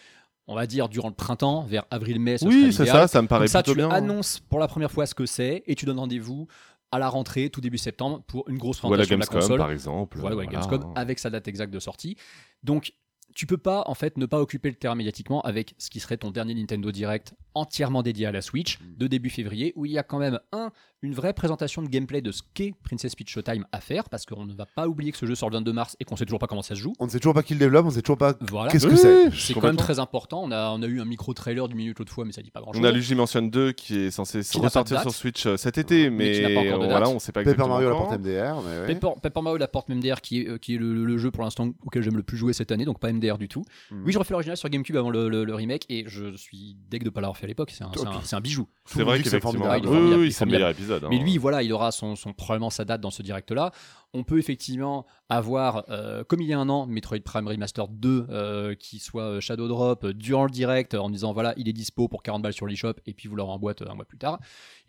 on 0.47 0.55
va 0.55 0.65
dire 0.65 0.87
durant 0.89 1.09
le 1.09 1.13
printemps, 1.13 1.63
vers 1.63 1.85
avril-mai. 1.91 2.37
Oui, 2.43 2.71
c'est 2.71 2.85
ça, 2.85 3.07
ça 3.07 3.21
me 3.21 3.27
paraît 3.27 3.47
ça, 3.47 3.61
plutôt 3.61 3.73
tu 3.73 3.85
bien. 3.85 3.89
annonces 3.89 4.39
pour 4.39 4.59
la 4.59 4.67
première 4.67 4.91
fois 4.91 5.05
ce 5.05 5.13
que 5.13 5.25
c'est 5.25 5.63
et 5.67 5.75
tu 5.75 5.85
donnes 5.85 5.99
rendez-vous 5.99 6.47
à 6.91 6.99
la 6.99 7.09
rentrée, 7.09 7.49
tout 7.49 7.61
début 7.61 7.77
septembre, 7.77 8.23
pour 8.27 8.47
une 8.49 8.57
grosse 8.57 8.81
Ou 8.83 8.93
à 8.93 8.97
la 8.97 9.05
console. 9.05 9.57
par 9.57 9.71
exemple. 9.71 10.17
Voilà, 10.19 10.35
voilà. 10.35 10.49
Gamescom 10.49 10.93
avec 10.95 11.19
sa 11.19 11.29
date 11.29 11.47
exacte 11.47 11.73
de 11.73 11.79
sortie. 11.79 12.17
Donc, 12.63 12.93
tu 13.35 13.45
peux 13.45 13.57
pas 13.57 13.83
en 13.85 13.93
fait 13.93 14.17
ne 14.17 14.25
pas 14.25 14.39
occuper 14.39 14.69
le 14.69 14.75
terrain 14.75 14.95
médiatiquement 14.95 15.41
avec 15.41 15.75
ce 15.77 15.89
qui 15.89 15.99
serait 15.99 16.17
ton 16.17 16.31
dernier 16.31 16.55
Nintendo 16.55 16.91
Direct 16.91 17.35
entièrement 17.53 18.01
dédié 18.01 18.25
à 18.25 18.31
la 18.31 18.41
Switch 18.41 18.79
de 18.81 19.05
début 19.05 19.29
février 19.29 19.73
où 19.75 19.85
il 19.85 19.91
y 19.91 19.97
a 19.99 20.03
quand 20.03 20.17
même 20.17 20.39
un 20.51 20.71
une 21.03 21.13
vraie 21.13 21.33
présentation 21.33 21.81
de 21.83 21.87
gameplay 21.87 22.21
de 22.21 22.31
ce 22.31 22.41
qu'est 22.53 22.73
Princess 22.83 23.13
Peach 23.15 23.29
Showtime 23.29 23.65
à 23.71 23.79
faire 23.81 24.09
parce 24.09 24.25
qu'on 24.25 24.45
ne 24.45 24.53
va 24.53 24.65
pas 24.65 24.87
oublier 24.87 25.11
que 25.11 25.17
ce 25.17 25.25
jeu 25.27 25.35
sort 25.35 25.49
le 25.49 25.57
22 25.57 25.71
mars 25.73 25.95
et 25.99 26.05
qu'on 26.05 26.15
sait 26.15 26.25
toujours 26.25 26.39
pas 26.39 26.47
comment 26.47 26.63
ça 26.63 26.73
se 26.75 26.79
joue. 26.81 26.93
On 26.99 27.05
ne 27.05 27.09
sait 27.11 27.19
toujours 27.19 27.33
pas 27.35 27.43
qui 27.43 27.53
le 27.53 27.59
développe, 27.59 27.85
on 27.85 27.89
ne 27.89 27.93
sait 27.93 28.01
toujours 28.01 28.17
pas 28.17 28.33
Voilà. 28.49 28.71
qu'est-ce 28.71 28.87
que 28.87 28.95
c'est. 28.95 29.29
C'est 29.31 29.53
quand 29.53 29.61
même 29.63 29.75
très 29.75 29.99
important. 29.99 30.41
On 30.43 30.51
a, 30.51 30.71
on 30.71 30.81
a 30.81 30.87
eu 30.87 30.99
un 30.99 31.05
micro-trailer 31.05 31.67
d'une 31.67 31.77
minute 31.77 31.99
l'autre 31.99 32.11
fois, 32.11 32.25
mais 32.25 32.31
ça 32.31 32.41
dit 32.41 32.49
pas 32.51 32.61
grand-chose. 32.61 32.81
On 32.81 32.85
a 32.85 32.91
Luigi 32.91 33.13
Mansion 33.15 33.41
2 33.43 33.71
qui 33.73 33.97
est 33.99 34.11
censé 34.11 34.41
Qui 34.41 34.59
ressortir 34.59 35.01
sur 35.01 35.11
Switch 35.13 35.45
euh, 35.45 35.55
cet 35.57 35.77
été, 35.77 36.09
Mais 36.09 36.17
mais, 36.17 36.31
qui 36.33 36.53
pas 36.55 36.61
euh, 36.61 36.79
date. 36.79 36.89
voilà, 36.89 37.09
on 37.09 37.19
sait 37.19 37.31
pas 37.31 37.41
Paper 37.41 37.51
exactement 37.51 37.67
Mario 37.75 37.87
à 37.87 37.91
la 37.91 37.97
porte 37.97 38.19
MDR, 38.19 38.61
mais 38.63 38.79
ouais. 38.87 38.93
Paper, 38.95 39.19
Paper 39.21 39.41
Mario 39.41 39.57
la 39.57 39.67
porte 39.67 39.89
MDR 39.89 40.21
qui 40.21 40.41
est, 40.41 40.49
euh, 40.49 40.57
qui 40.57 40.75
est 40.75 40.77
le, 40.79 41.05
le 41.05 41.17
jeu 41.17 41.29
pour 41.31 41.43
l'instant 41.43 41.69
auquel 41.85 42.01
j'aime 42.01 42.17
le 42.17 42.23
plus 42.23 42.37
jouer 42.37 42.53
cette 42.53 42.71
année, 42.71 42.85
donc 42.85 42.99
pas 42.99 43.13
MDR 43.13 43.37
du 43.37 43.47
tout. 43.47 43.63
Mhm. 43.91 44.03
Oui, 44.05 44.11
je 44.13 44.17
refais 44.19 44.33
l'original 44.33 44.57
sur 44.57 44.67
GameCube 44.69 44.95
avant 44.97 45.09
le, 45.11 45.29
le- 45.29 45.45
le 45.45 45.53
remake 45.55 45.85
et 45.89 46.05
je 46.07 46.35
suis 46.35 46.75
deg 46.89 47.03
de 47.03 47.09
pas 47.11 47.21
l'avoir 47.21 47.37
fait 47.37 47.45
à 47.45 47.47
l'époque. 47.47 47.71
C'est 47.71 47.83
un, 48.33 48.41
bijou. 48.41 48.67
C'est 48.85 49.03
vrai 49.03 49.17
dit 49.17 49.23
que 49.23 49.29
c'est 49.29 49.37
qu'effectivement, 49.39 49.65
formidable. 49.65 49.87
il 49.87 49.87
est 49.87 49.89
oui, 49.91 49.95
formidable, 49.97 50.21
oui, 50.21 50.25
il 50.25 50.29
est 50.29 50.31
c'est 50.31 50.45
le 50.45 50.51
meilleur 50.51 50.69
épisode. 50.69 50.86
Mais 51.09 51.17
hein. 51.17 51.23
lui, 51.23 51.37
voilà, 51.37 51.63
il 51.63 51.71
aura 51.73 51.91
son, 51.91 52.15
son- 52.15 52.33
probablement 52.33 52.69
sa 52.69 52.85
date 52.85 53.01
dans 53.01 53.11
ce 53.11 53.21
direct-là. 53.21 53.71
On 54.13 54.23
peut 54.23 54.39
effectivement 54.39 55.05
avoir, 55.29 55.83
euh, 55.89 56.23
comme 56.23 56.41
il 56.41 56.47
y 56.47 56.53
a 56.53 56.59
un 56.59 56.69
an, 56.69 56.85
Metroid 56.87 57.19
Prime 57.19 57.47
Remaster 57.47 57.87
2 57.87 58.27
euh, 58.29 58.75
qui 58.75 58.99
soit 58.99 59.23
euh, 59.23 59.39
Shadow 59.41 59.67
Drop 59.67 60.05
durant 60.07 60.45
le 60.45 60.49
direct 60.49 60.95
en 60.95 61.09
disant 61.09 61.33
voilà, 61.33 61.53
il 61.57 61.67
est 61.67 61.73
dispo 61.73 62.07
pour 62.07 62.23
40 62.23 62.41
balles 62.41 62.53
sur 62.53 62.65
l'eShop 62.67 62.93
et 63.05 63.13
puis 63.13 63.27
vous 63.27 63.35
l'aurez 63.35 63.51
en 63.51 63.59
boîte 63.59 63.81
euh, 63.81 63.89
un 63.89 63.95
mois 63.95 64.05
plus 64.05 64.17
tard. 64.17 64.39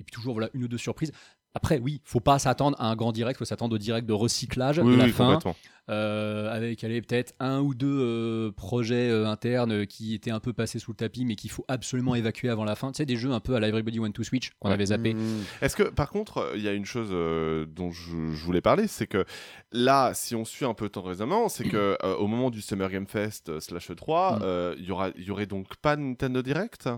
Et 0.00 0.04
puis 0.04 0.12
toujours 0.12 0.34
voilà 0.34 0.48
une 0.54 0.64
ou 0.64 0.68
deux 0.68 0.78
surprises. 0.78 1.12
Après, 1.54 1.78
oui, 1.80 2.00
faut 2.04 2.20
pas 2.20 2.38
s'attendre 2.38 2.76
à 2.80 2.88
un 2.90 2.94
grand 2.96 3.10
direct, 3.12 3.38
faut 3.38 3.44
s'attendre 3.44 3.74
au 3.74 3.78
direct 3.78 4.06
de 4.06 4.12
recyclage 4.12 4.78
Oui, 4.78 4.92
de 4.92 4.98
la 4.98 5.04
oui, 5.06 5.10
fin, 5.12 5.26
complètement. 5.34 5.56
euh, 5.90 6.52
avec 6.54 6.84
allez, 6.84 7.00
peut-être 7.02 7.32
un 7.40 7.60
ou 7.60 7.74
deux 7.74 7.86
euh, 8.00 8.52
projets 8.52 9.08
euh, 9.10 9.26
internes 9.26 9.86
qui 9.86 10.14
étaient 10.14 10.30
un 10.30 10.38
peu 10.40 10.52
passés 10.52 10.78
sous 10.78 10.92
le 10.92 10.96
tapis, 10.96 11.24
mais 11.24 11.34
qu'il 11.36 11.50
faut 11.50 11.64
absolument 11.66 12.14
évacuer 12.14 12.48
avant 12.50 12.64
la 12.64 12.76
fin. 12.76 12.92
Tu 12.92 12.98
sais, 12.98 13.06
des 13.06 13.16
jeux 13.16 13.32
un 13.32 13.40
peu 13.40 13.54
à 13.54 13.60
la 13.60 13.68
Everybody 13.68 13.98
Want 13.98 14.12
to 14.12 14.22
Switch 14.22 14.50
qu'on 14.60 14.68
Ouais. 14.68 14.74
avait 14.74 14.86
zappé. 14.86 15.14
Mmh. 15.14 15.44
Est-ce 15.62 15.74
que, 15.74 15.84
par 15.84 16.10
contre, 16.10 16.52
il 16.54 16.62
y 16.62 16.68
a 16.68 16.72
une 16.74 16.84
chose 16.84 17.08
euh, 17.12 17.66
dont 17.66 17.90
je, 17.90 18.10
je 18.32 18.44
voulais 18.44 18.60
parler, 18.60 18.86
c'est 18.86 19.06
que 19.06 19.24
là, 19.72 20.12
si 20.14 20.34
on 20.36 20.44
suit 20.44 20.66
un 20.66 20.74
peu 20.74 20.88
ton 20.90 21.02
raisonnement, 21.02 21.48
c'est 21.48 21.64
que 21.64 21.96
euh, 22.04 22.14
au 22.16 22.26
moment 22.26 22.50
du 22.50 22.60
Summer 22.60 22.90
Game 22.90 23.06
Fest 23.06 23.48
euh, 23.48 23.58
slash 23.60 23.90
3, 23.96 24.36
Mm. 24.36 24.40
euh, 24.42 24.74
il 24.78 24.84
y 24.84 24.90
aura, 24.92 25.08
il 25.16 25.24
y 25.24 25.30
aurait 25.30 25.46
donc 25.46 25.76
pas 25.76 25.96
Nintendo 25.96 26.42
Direct? 26.42 26.88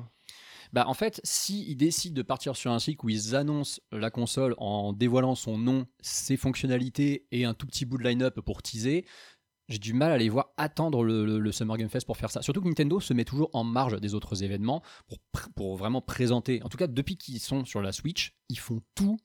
Bah, 0.73 0.85
en 0.87 0.95
fait, 0.95 1.21
s'ils 1.25 1.77
décident 1.77 2.15
de 2.15 2.23
partir 2.23 2.57
sur 2.57 2.71
un 2.71 2.79
cycle 2.79 3.05
où 3.05 3.09
ils 3.09 3.35
annoncent 3.35 3.81
la 3.93 4.11
console 4.11 4.55
en 4.59 4.93
dévoilant 4.93 5.35
son 5.35 5.59
nom, 5.59 5.87
ses 6.01 6.37
fonctionnalités 6.37 7.27
et 7.33 7.45
un 7.45 7.55
tout 7.55 7.67
petit 7.67 7.85
bout 7.85 7.99
de 7.99 8.05
line-up 8.05 8.41
pour 8.41 8.63
teaser, 8.63 9.05
j'ai 9.69 9.79
du 9.79 9.93
mal 9.93 10.11
à 10.11 10.19
les 10.19 10.29
voir 10.29 10.51
attendre 10.57 11.05
le, 11.05 11.39
le- 11.39 11.53
Summer 11.53 11.77
Game 11.77 11.89
Fest 11.89 12.07
pour 12.07 12.17
faire 12.17 12.31
ça. 12.31 12.43
Surtout 12.43 12.61
que 12.61 12.67
Nintendo 12.69 12.99
se 12.99 13.15
met 13.15 13.25
toujours 13.25 13.51
en 13.53 13.63
marge 13.63 14.01
des 14.01 14.15
autres 14.15 14.43
événements 14.43 14.83
pour, 15.07 15.19
pour 15.55 15.77
vraiment 15.77 16.01
présenter. 16.01 16.61
En 16.65 16.69
tout 16.69 16.77
cas, 16.79 16.89
depuis 16.89 17.17
qu'ils 17.17 17.41
sont 17.41 17.65
sur 17.65 17.81
la 17.81 17.93
Switch, 17.93 18.37
ils 18.49 18.59
font 18.59 18.81
tout 18.95 19.17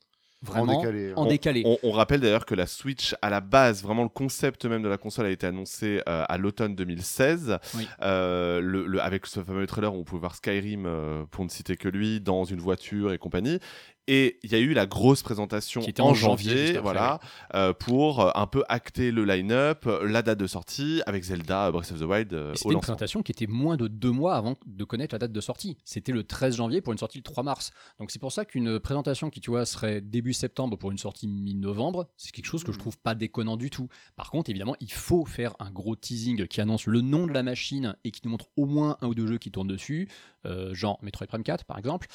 vraiment 0.45 0.77
en 0.77 0.81
décalé. 0.81 1.13
en 1.15 1.23
ouais. 1.23 1.29
décalé. 1.29 1.63
On, 1.65 1.77
on 1.83 1.91
rappelle 1.91 2.21
d'ailleurs 2.21 2.45
que 2.45 2.55
la 2.55 2.67
Switch, 2.67 3.15
à 3.21 3.29
la 3.29 3.41
base, 3.41 3.83
vraiment 3.83 4.03
le 4.03 4.09
concept 4.09 4.65
même 4.65 4.81
de 4.83 4.87
la 4.87 4.97
console 4.97 5.25
a 5.25 5.29
été 5.31 5.45
annoncé 5.47 6.01
euh, 6.07 6.23
à 6.27 6.37
l'automne 6.37 6.75
2016, 6.75 7.57
Oui. 7.75 7.87
Euh, 8.01 8.59
le, 8.61 8.85
le- 8.85 9.01
avec 9.01 9.25
ce 9.25 9.43
fameux 9.43 9.67
trailer 9.67 9.93
où 9.93 9.99
on 9.99 10.03
pouvait 10.03 10.19
voir 10.21 10.35
Skyrim, 10.35 10.85
euh, 10.85 11.23
pour 11.31 11.43
ne 11.43 11.49
citer 11.49 11.75
que 11.77 11.87
lui, 11.89 12.21
dans 12.21 12.45
une 12.45 12.59
voiture 12.59 13.11
et 13.13 13.17
compagnie. 13.17 13.59
Et 14.07 14.37
il 14.43 14.51
y 14.51 14.55
a 14.55 14.59
eu 14.59 14.73
la 14.73 14.85
grosse 14.85 15.23
présentation 15.23 15.81
Qui 15.81 15.89
était 15.89 16.03
en 16.03 16.09
en 16.09 16.13
janvier, 16.13 16.77
voilà, 16.77 17.19
euh, 17.55 17.73
pour 17.73 18.19
euh, 18.21 18.29
un 18.35 18.45
peu 18.45 18.63
acter 18.69 19.09
le 19.11 19.25
line-up, 19.25 19.87
la 20.03 20.21
date 20.21 20.37
de 20.37 20.45
sortie, 20.45 21.01
avec 21.07 21.23
Zelda 21.23 21.71
Breath 21.71 21.91
of 21.91 21.99
the 21.99 22.03
Wild 22.03 22.31
euh, 22.31 22.51
C'était 22.53 22.65
une 22.69 22.73
lancement. 22.73 22.79
présentation 22.81 23.23
qui 23.23 23.31
était 23.31 23.47
moins 23.47 23.77
de 23.77 23.87
deux 23.87 24.11
mois 24.11 24.35
avant 24.35 24.57
de 24.67 24.83
connaître 24.83 25.15
la 25.15 25.17
date 25.17 25.31
de 25.31 25.41
sortie. 25.41 25.75
C'était 25.85 26.11
le 26.11 26.23
13 26.23 26.57
janvier 26.57 26.81
pour 26.81 26.93
une 26.93 26.99
sortie 26.99 27.17
le 27.17 27.23
3 27.23 27.41
mars. 27.41 27.71
Donc 27.99 28.11
c'est 28.11 28.19
pour 28.19 28.31
ça 28.31 28.45
qu'une 28.45 28.79
présentation 28.79 29.31
qui, 29.31 29.41
tu 29.41 29.49
vois, 29.49 29.65
serait 29.65 30.01
début 30.01 30.33
septembre 30.35 30.77
pour 30.77 30.91
une 30.91 30.97
sortie 30.97 31.27
mi-novembre, 31.27 32.07
c'est 32.17 32.31
quelque 32.31 32.45
chose 32.45 32.63
que 32.63 32.71
je 32.71 32.79
trouve 32.79 32.97
pas 32.97 33.15
déconnant 33.15 33.57
du 33.57 33.69
tout. 33.69 33.87
Par 34.15 34.29
contre, 34.29 34.49
évidemment, 34.49 34.75
il 34.79 34.91
faut 34.91 35.25
faire 35.25 35.55
un 35.59 35.71
gros 35.71 35.95
teasing 35.95 36.47
qui 36.47 36.61
annonce 36.61 36.85
le 36.85 37.01
nom 37.01 37.27
de 37.27 37.33
la 37.33 37.43
machine 37.43 37.95
et 38.03 38.11
qui 38.11 38.21
nous 38.23 38.31
montre 38.31 38.49
au 38.57 38.65
moins 38.65 38.97
un 39.01 39.07
ou 39.07 39.15
deux 39.15 39.27
jeux 39.27 39.37
qui 39.37 39.51
tournent 39.51 39.67
dessus, 39.67 40.09
euh, 40.45 40.73
genre 40.73 40.99
Metroid 41.01 41.27
Prime 41.27 41.43
4 41.43 41.65
par 41.65 41.77
exemple. 41.77 42.07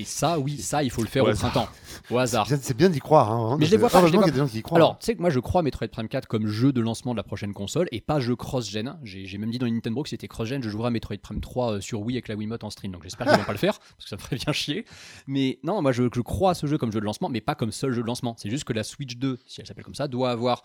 Et 0.00 0.04
ça, 0.04 0.38
oui, 0.38 0.58
ça, 0.58 0.84
il 0.84 0.90
faut 0.90 1.02
le 1.02 1.08
faire 1.08 1.24
Au 1.24 1.32
printemps, 1.32 1.68
au 2.10 2.18
hasard. 2.18 2.46
C'est 2.46 2.76
bien 2.76 2.88
d'y 2.88 3.00
croire. 3.00 3.32
Hein, 3.32 3.56
Mais 3.58 3.66
je 3.66 3.72
les 3.72 3.76
vois 3.76 3.90
pas, 3.90 4.00
je 4.00 4.06
les 4.06 4.16
Heureusement 4.16 4.20
vois 4.20 4.28
qu'il 4.28 4.36
y 4.36 4.40
a 4.40 4.44
des 4.44 4.46
gens 4.46 4.52
qui 4.52 4.58
y 4.58 4.62
croient. 4.62 4.78
Alors, 4.78 4.98
tu 4.98 5.06
sais 5.06 5.16
que 5.16 5.20
moi 5.20 5.30
je 5.30 5.40
crois 5.40 5.62
Metroid 5.62 5.88
Prime 5.88 6.08
4 6.08 6.28
comme 6.28 6.46
jeu 6.46 6.72
de 6.72 6.80
lancement 6.80 7.12
de 7.12 7.16
la 7.16 7.24
prochaine 7.24 7.52
console 7.52 7.88
et 7.90 8.00
pas 8.00 8.20
jeu 8.20 8.36
cross-gen. 8.36 8.98
J'ai 9.02 9.38
même 9.38 9.50
dit 9.50 9.58
dans 9.58 9.66
Nintendo 9.66 10.02
que 10.02 10.08
c'était 10.08 10.28
cross-gen, 10.28 10.62
je 10.62 10.68
jouerai 10.68 10.88
à 10.88 10.90
Metroid 10.90 11.16
Prime 11.20 11.40
3 11.40 11.72
euh, 11.72 11.80
sur 11.80 12.00
Wii 12.02 12.16
avec 12.16 12.28
la 12.28 12.36
Wiimote 12.36 12.62
en 12.62 12.70
stream. 12.70 12.92
Donc 12.92 13.02
j'espère 13.02 13.26
qu'ils 13.26 13.38
vont 13.38 13.44
pas 13.44 13.52
le 13.52 13.58
faire 13.58 13.78
parce 13.98 14.04
que 14.04 14.08
ça 14.08 14.16
me 14.16 14.20
ferait 14.20 14.36
bien 14.36 14.52
chier. 14.52 14.84
Mais 15.26 15.58
non, 15.64 15.82
moi 15.82 15.90
je, 15.90 16.04
je 16.14 16.20
crois 16.20 16.52
à 16.52 16.54
ce 16.54 16.66
jeu 16.66 16.78
comme 16.78 16.92
jeu 16.92 17.00
de 17.00 17.04
lancement, 17.04 17.28
mais 17.28 17.40
pas 17.40 17.56
comme 17.56 17.72
seul 17.72 17.92
jeu 17.92 18.02
de 18.02 18.06
lancement. 18.06 18.36
C'est 18.38 18.50
juste 18.50 18.64
que 18.64 18.72
la 18.72 18.84
Switch 18.84 19.16
2, 19.16 19.38
si 19.46 19.60
elle 19.60 19.66
s'appelle 19.66 19.84
comme 19.84 19.96
ça, 19.96 20.06
doit 20.06 20.30
avoir 20.30 20.62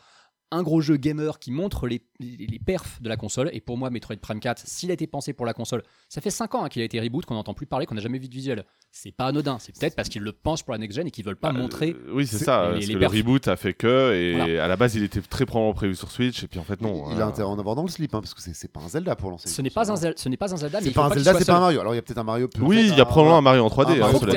un 0.51 0.61
gros 0.63 0.81
jeu 0.81 0.97
gamer 0.97 1.39
qui 1.39 1.51
montre 1.51 1.87
les, 1.87 2.01
les, 2.19 2.45
les 2.45 2.59
perfs 2.59 3.01
de 3.01 3.09
la 3.09 3.17
console. 3.17 3.49
Et 3.53 3.59
pour 3.61 3.77
moi, 3.77 3.89
Metroid 3.89 4.15
Prime 4.17 4.39
4, 4.39 4.61
s'il 4.67 4.91
a 4.91 4.93
été 4.93 5.07
pensé 5.07 5.33
pour 5.33 5.45
la 5.47 5.53
console, 5.53 5.81
ça 6.09 6.21
fait 6.21 6.29
5 6.29 6.53
ans 6.55 6.63
hein, 6.65 6.69
qu'il 6.69 6.81
a 6.81 6.85
été 6.85 6.99
reboot, 6.99 7.25
qu'on 7.25 7.33
n'entend 7.33 7.53
plus 7.55 7.65
parler, 7.65 7.85
qu'on 7.87 7.95
n'a 7.95 8.01
jamais 8.01 8.19
vu 8.19 8.27
de 8.27 8.33
visuel. 8.33 8.63
C'est 8.91 9.11
pas 9.11 9.25
anodin. 9.25 9.57
C'est 9.59 9.75
peut-être 9.75 9.95
parce 9.95 10.09
qu'ils 10.09 10.21
le 10.21 10.31
pensent 10.31 10.61
pour 10.61 10.73
la 10.73 10.77
next-gen 10.77 11.07
et 11.07 11.11
qu'ils 11.11 11.25
veulent 11.25 11.35
pas 11.35 11.51
Bah, 11.51 11.57
montrer 11.57 11.95
euh, 11.97 12.11
oui, 12.13 12.27
c'est 12.27 12.37
ça. 12.37 12.67
les- 12.67 12.73
parce 12.73 12.85
les 12.87 12.93
que 12.93 12.99
le 12.99 13.07
reboot 13.07 13.47
a 13.47 13.55
fait 13.55 13.73
que, 13.73 14.13
et 14.13 14.35
Voilà. 14.35 14.65
à 14.65 14.67
la 14.67 14.75
base, 14.75 14.93
il 14.93 15.01
était 15.03 15.21
très 15.21 15.47
probablement 15.47 15.73
prévu 15.73 15.95
sur 15.95 16.11
Switch, 16.11 16.43
et 16.43 16.47
puis 16.47 16.59
en 16.59 16.63
fait, 16.63 16.79
non. 16.81 17.09
il 17.11 17.17
hein. 17.19 17.21
a 17.21 17.25
intérêt 17.25 17.47
à 17.47 17.51
en 17.51 17.57
avoir 17.57 17.75
dans 17.75 17.81
le 17.81 17.87
slip, 17.89 18.13
hein, 18.13 18.21
parce 18.21 18.35
que 18.35 18.41
c'est- 18.41 18.53
c'est 18.53 18.71
pas 18.71 18.81
un 18.81 18.89
Zelda 18.89 19.15
pour 19.15 19.31
lancer. 19.31 19.49
Ce 19.49 19.61
n'est 19.63 19.71
pas, 19.71 19.89
un 19.89 19.95
hein. 19.95 19.97
Zel- 19.97 20.13
ce 20.17 20.29
n'est 20.29 20.37
pas 20.37 20.53
un 20.53 20.57
Zelda, 20.57 20.77
mais 20.77 20.83
C'est 20.83 20.91
il 20.91 20.93
pas 20.93 21.05
un 21.05 21.09
Zelda, 21.09 21.33
c'est 21.39 21.45
pas 21.45 21.57
un 21.57 21.59
Mario. 21.61 21.79
Alors 21.79 21.93
il 21.93 21.97
y 21.97 21.99
a 21.99 22.03
peut-être 22.03 22.19
un 22.19 22.23
Mario. 22.23 22.47
peut-être 22.47 22.67
Oui, 22.67 22.87
il 22.91 22.95
y 22.95 23.01
a 23.01 23.05
probablement 23.05 23.39
un 23.39 23.41
Mario 23.41 23.63
en 23.65 23.69
3D. 23.69 23.87
Ah, 23.89 23.91
hein, 23.93 23.99
bah, 24.01 24.07
Il 24.09 24.19
faut, 24.19 24.19
que 24.25 24.29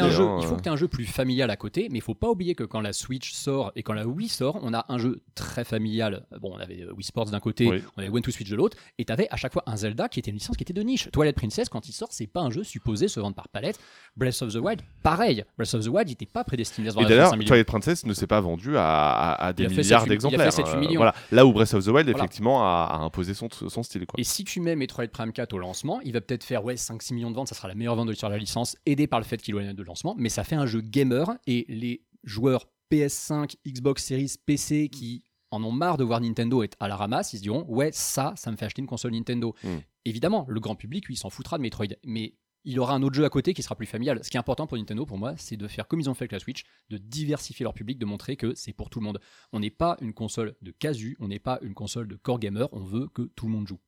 il 0.57 0.63
tu 0.63 0.69
un 0.71 0.77
jeu 0.77 0.89
plus 0.89 1.05
familial 1.05 1.51
à 1.51 1.57
côté, 1.57 1.89
mais 1.91 1.99
il 1.99 2.03
faut 2.03 2.15
pas 2.15 2.31
oublier 2.31 2.55
que 2.55 2.65
quand 2.65 2.81
la 2.81 2.95
Switch 2.95 3.33
sort 3.35 3.73
et 3.77 3.83
quand 3.83 3.93
la 3.93 4.07
Wii 4.07 4.29
sort, 4.29 4.59
on 4.63 4.73
a 4.73 4.87
un 4.89 4.97
jeu 4.97 5.21
très 5.35 5.65
familial. 5.65 6.06
Bon, 6.41 6.53
on 6.55 6.59
avait 6.59 6.83
euh, 6.83 6.93
Wii 6.95 7.05
Sports 7.05 7.27
d'un 7.27 7.41
côté, 7.41 7.67
Oui. 7.69 7.83
on 7.97 8.01
avait 8.01 8.11
One 8.11 8.23
to 8.23 8.31
Switch 8.31 8.49
de 8.49 8.57
l'autre, 8.57 8.77
et 8.99 9.05
tu 9.05 9.13
avais 9.13 9.29
à 9.31 9.37
chaque 9.37 9.53
fois 9.53 9.63
un 9.67 9.77
Zelda 9.77 10.09
qui 10.09 10.19
était 10.21 10.31
une 10.31 10.37
licence 10.39 10.57
qui 10.57 10.63
était 10.63 10.73
de 10.73 10.83
niche. 10.83 11.09
Twilight 11.13 11.37
Princess, 11.37 11.69
quand 11.69 11.89
il 11.89 11.93
sort, 11.93 12.09
c'est 12.13 12.27
pas 12.27 12.41
un 12.41 12.51
jeu 12.51 12.63
supposé 12.65 13.09
se 13.09 13.21
vendre 13.21 13.35
par 13.37 13.49
palette. 13.49 13.79
Breath 14.17 14.41
of 14.43 14.53
the 14.53 14.57
Wild, 14.57 14.83
pareil. 15.03 15.45
Breath 15.59 15.75
of 15.75 15.85
the 15.85 15.89
Wild, 15.89 16.09
il 16.09 16.13
n'était 16.13 16.27
pas 16.27 16.45
prédestiné 16.45 16.89
à 16.89 16.91
se 16.91 16.97
Et 16.97 17.01
vendre 17.01 17.07
à 17.07 17.11
d'ailleurs, 17.11 17.27
35 17.29 17.37
millions. 17.39 17.49
Twilight 17.49 17.67
Princess 17.67 18.07
ne 18.07 18.13
s'est 18.15 18.27
pas 18.27 18.41
vendu 18.41 18.77
à, 18.77 18.83
à- 18.85 19.47
à 19.49 19.53
des 19.53 19.69
milliards 19.69 19.85
7, 19.85 19.87
il 19.91 19.95
a 19.95 20.01
fait 20.01 20.09
d'exemplaires. 20.09 20.53
7, 20.53 20.67
8 20.67 20.87
euh, 20.87 20.97
voilà. 20.97 21.15
Là 21.33 21.47
où 21.47 21.53
Breath 21.53 21.75
of 21.75 21.85
the 21.85 21.89
Wild, 21.89 22.07
Voilà. 22.09 22.19
effectivement, 22.19 22.63
a, 22.65 22.85
a 22.93 22.99
imposé 22.99 23.35
son, 23.35 23.49
son 23.51 23.83
style. 23.83 24.07
Quoi. 24.07 24.19
Et 24.21 24.25
si 24.25 24.45
tu 24.45 24.61
mets 24.61 24.77
Metroid 24.77 25.07
Prime 25.09 25.33
4 25.33 25.53
au 25.53 25.59
lancement, 25.59 26.01
il 26.03 26.13
va 26.13 26.21
peut-être 26.21 26.45
faire 26.45 26.65
ouais, 26.65 26.75
5-6 26.77 27.15
millions 27.15 27.31
de 27.31 27.37
ventes, 27.37 27.49
ça 27.49 27.55
sera 27.55 27.69
la 27.69 27.75
meilleure 27.75 27.97
vente 27.97 28.07
de 28.07 28.13
l'histoire 28.13 28.31
de 28.31 28.37
la 28.37 28.41
licence, 28.41 28.77
aidé 28.87 29.07
par 29.07 29.19
le 29.21 29.25
fait 29.25 29.37
qu'il 29.41 29.57
ait 29.57 29.75
de 29.75 29.83
lancement, 29.83 30.15
mais 30.19 30.29
ça 30.29 30.45
fait 30.45 30.57
un 30.57 30.67
jeu 30.67 30.81
gamer 30.81 31.27
et 31.47 31.65
les 31.69 32.03
joueurs 32.25 32.67
PS5, 32.93 33.57
Xbox 33.67 34.05
Series, 34.05 34.35
PC 34.47 34.89
qui 34.89 35.23
en 35.51 35.63
ont 35.63 35.73
marre 35.73 35.97
de 35.97 36.05
voir 36.05 36.21
Nintendo 36.21 36.63
être 36.63 36.77
à 36.81 36.89
la 36.89 36.97
ramasse, 36.97 37.33
ils 37.33 37.39
se 37.39 37.43
diront 37.43 37.65
ouais, 37.69 37.91
ça, 37.93 38.35
ça 38.37 38.51
me 38.51 38.57
fait 38.57 38.65
acheter 38.65 38.83
une 38.83 38.89
console 38.89 39.13
Nintendo. 39.13 39.55
Mm. 39.63 39.77
Évidemment, 40.05 40.47
le 40.49 40.61
grand 40.61 40.75
public, 40.75 41.07
lui, 41.07 41.15
il 41.15 41.19
s'en 41.19 41.31
foutra 41.31 41.59
de 41.59 41.63
Metroid, 41.63 41.87
mais 42.05 42.35
il 42.67 42.81
aura 42.81 42.95
un 42.95 43.03
autre 43.03 43.15
jeu 43.15 43.25
à 43.25 43.31
côté 43.31 43.55
qui 43.55 43.63
sera 43.63 43.77
plus 43.77 43.87
familial. 43.87 44.23
Ce 44.23 44.29
qui 44.29 44.37
est 44.37 44.41
important 44.41 44.67
pour 44.67 44.77
Nintendo, 44.77 45.07
pour 45.07 45.19
moi, 45.19 45.35
c'est 45.37 45.57
de 45.57 45.69
faire 45.69 45.87
comme 45.87 46.01
ils 46.01 46.11
ont 46.11 46.15
fait 46.15 46.25
avec 46.25 46.33
la 46.33 46.41
Switch, 46.41 46.65
de 46.91 46.99
diversifier 46.99 47.63
leur 47.63 47.75
public, 47.75 47.97
de 47.99 48.05
montrer 48.05 48.37
que 48.37 48.55
c'est 48.57 48.73
pour 48.73 48.91
tout 48.91 48.99
le 48.99 49.05
monde. 49.05 49.21
On 49.53 49.61
n'est 49.61 49.71
pas 49.71 49.97
une 50.01 50.13
console 50.13 50.57
de 50.63 50.73
casu, 50.73 51.17
on 51.21 51.29
n'est 51.29 51.39
pas 51.39 51.61
une 51.63 51.75
console 51.75 52.09
de 52.09 52.17
core 52.17 52.41
gamer, 52.41 52.69
on 52.73 52.83
veut 52.83 53.07
que 53.09 53.23
tout 53.23 53.47
le 53.47 53.53
monde 53.53 53.69
joue. 53.69 53.79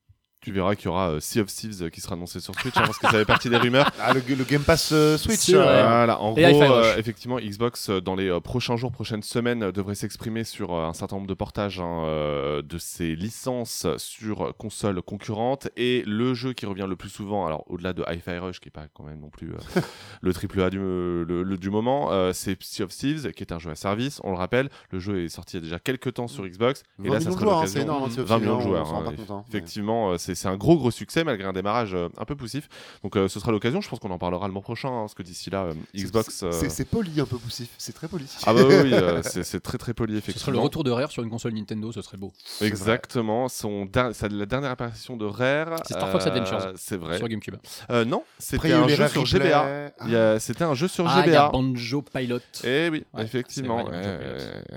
Tu 0.41 0.53
verras 0.53 0.77
qu'il 0.77 0.85
y 0.87 0.89
aura 0.89 1.11
euh, 1.11 1.21
Sea 1.21 1.41
of 1.41 1.49
Thieves 1.49 1.83
euh, 1.83 1.89
qui 1.91 2.01
sera 2.01 2.15
annoncé 2.15 2.39
sur 2.39 2.55
Switch, 2.55 2.77
hein, 2.77 2.83
parce 2.87 2.99
que 2.99 3.07
ça 3.07 3.13
fait 3.13 3.25
partie 3.25 3.51
des 3.51 3.57
rumeurs. 3.57 3.91
Ah, 4.01 4.13
le, 4.15 4.21
le 4.35 4.45
Game 4.45 4.63
Pass 4.63 4.91
euh, 4.93 5.19
Switch. 5.19 5.49
Euh, 5.51 5.63
Voilà, 5.63 6.21
en 6.21 6.35
Et 6.37 6.43
gros, 6.53 6.63
euh, 6.63 6.97
effectivement, 6.97 7.39
Xbox, 7.41 7.91
dans 7.91 8.15
les 8.15 8.29
euh, 8.31 8.39
prochains 8.39 8.77
jours, 8.77 8.93
prochaines 8.93 9.25
semaines, 9.25 9.73
devrait 9.73 9.97
s'exprimer 9.97 10.45
sur 10.45 10.73
euh, 10.73 10.85
un 10.87 10.93
certain 10.95 11.17
nombre 11.17 11.27
de 11.27 11.35
portages 11.35 11.81
hein, 11.81 12.05
euh, 12.05 12.63
de 12.63 12.79
ses 12.79 13.17
licences 13.17 13.87
sur 13.97 14.55
consoles 14.57 15.03
concurrentes. 15.03 15.69
Et 15.77 16.05
le 16.07 16.35
jeu 16.35 16.53
qui 16.53 16.67
revient 16.67 16.87
le 16.89 16.95
plus 16.95 17.09
souvent, 17.09 17.45
alors 17.45 17.65
au-delà 17.67 17.93
de 17.93 18.05
Hi-Fi 18.09 18.39
Rush, 18.39 18.61
qui 18.61 18.69
est 18.69 18.71
pas 18.73 18.87
quand 18.95 19.03
même 19.05 19.19
non 19.19 19.31
plus 19.31 19.51
euh, 19.51 19.81
le 20.21 20.33
triple 20.33 20.61
A 20.63 20.71
du, 20.71 20.79
le- 20.79 21.43
le- 21.43 21.57
du 21.59 21.71
moment, 21.71 22.13
euh, 22.13 22.33
c'est 22.33 22.57
Sea 22.63 22.85
of 22.85 22.91
Thieves, 22.95 23.33
qui 23.33 23.43
est 23.43 23.53
un 23.53 23.59
jeu 23.59 23.71
à 23.71 23.75
service. 23.75 24.21
On 24.23 24.31
le 24.31 24.37
rappelle, 24.39 24.71
le 24.93 25.01
jeu 25.01 25.25
est 25.25 25.29
sorti 25.29 25.57
il 25.57 25.61
y 25.61 25.63
a 25.63 25.65
déjà 25.65 25.79
quelques 25.81 26.15
temps 26.15 26.29
sur 26.29 26.47
Xbox. 26.47 26.85
Et 27.05 27.09
20 27.09 27.15
là, 27.15 27.21
ça 27.21 27.31
millions 27.31 27.31
de 27.31 27.35
serait 27.35 27.45
joueurs, 27.45 27.59
hein, 27.59 27.61
l'occasion. 27.61 27.75
c'est 27.81 27.83
énorme. 27.83 28.05
hein, 28.05 28.11
Sea 28.11 28.21
of 28.21 28.27
20 28.29 28.37
Thieves, 28.37 28.47
millions 28.47 28.59
de 28.59 28.63
joueurs. 28.63 28.95
Hein, 28.95 29.05
hein. 29.31 29.45
Effectivement, 29.49 30.13
euh, 30.13 30.19
c'est 30.35 30.49
un 30.49 30.57
gros 30.57 30.77
gros 30.77 30.91
succès 30.91 31.25
malgré 31.25 31.47
un 31.47 31.53
démarrage 31.53 31.95
euh, 31.95 32.09
un 32.19 32.25
peu 32.25 32.37
poussif. 32.37 32.69
Donc 33.03 33.17
euh, 33.17 33.29
ce 33.29 33.41
sera 33.41 33.53
l'occasion, 33.53 33.81
je 33.81 33.89
pense 33.89 33.99
qu'on 33.99 34.11
en 34.11 34.19
parlera 34.19 34.47
le 34.47 34.53
mois 34.53 34.63
prochain, 34.63 34.89
hein, 34.89 35.01
parce 35.03 35.15
que 35.15 35.23
d'ici 35.23 35.51
là, 35.51 35.65
euh, 35.65 35.75
Xbox... 35.95 36.45
C'est 36.69 36.85
poli 36.89 37.21
un 37.21 37.27
peu 37.27 37.39
poussif. 37.39 37.69
C'est 37.79 37.93
très 37.93 38.09
poli. 38.09 38.27
Ah 38.47 38.55
bah 38.55 38.61
oui, 38.67 38.93
euh, 38.93 39.23
c'est 39.25 39.61
très 39.61 39.79
très 39.79 39.95
poli 39.95 40.15
Ce 40.15 40.19
effectivement. 40.19 40.47
serait 40.47 40.53
le 40.53 40.59
retour 40.59 40.85
de 40.85 40.91
Rare 40.91 41.11
sur 41.11 41.23
une 41.23 41.31
console 41.31 41.53
Nintendo, 41.55 41.93
ce 41.93 42.03
serait 42.03 42.17
beau. 42.17 42.33
Exactement, 42.61 43.49
son 43.49 43.89
la 43.95 44.47
dernière 44.47 44.71
apparition 44.71 45.17
de 45.17 45.25
Rare. 45.25 45.81
C'est 45.87 45.95
Star 45.95 46.11
Fox 46.11 46.27
Adventures. 46.27 46.73
C'est 46.77 46.97
vrai. 46.97 47.19
Sur 47.19 47.29
GameCube. 47.29 47.57
Euh, 47.91 48.05
non, 48.05 48.23
Après, 48.53 48.69
c'était 48.69 48.73
un 48.73 48.89
jeu 48.89 49.09
sur 49.09 49.23
Replay. 49.23 49.93
GBA. 50.05 50.39
C'était 50.41 50.65
un 50.65 50.75
jeu 50.75 50.89
sur 50.89 51.07
Ah, 51.09 51.23
il 51.27 51.33
y 51.33 51.37
a 51.37 51.47
GBA. 51.47 51.51
Banjo 51.51 52.03
Pilot. 52.03 52.41
Eh 52.65 52.89
oui, 52.91 53.05
Ouais, 53.15 53.23
effectivement. 53.23 53.85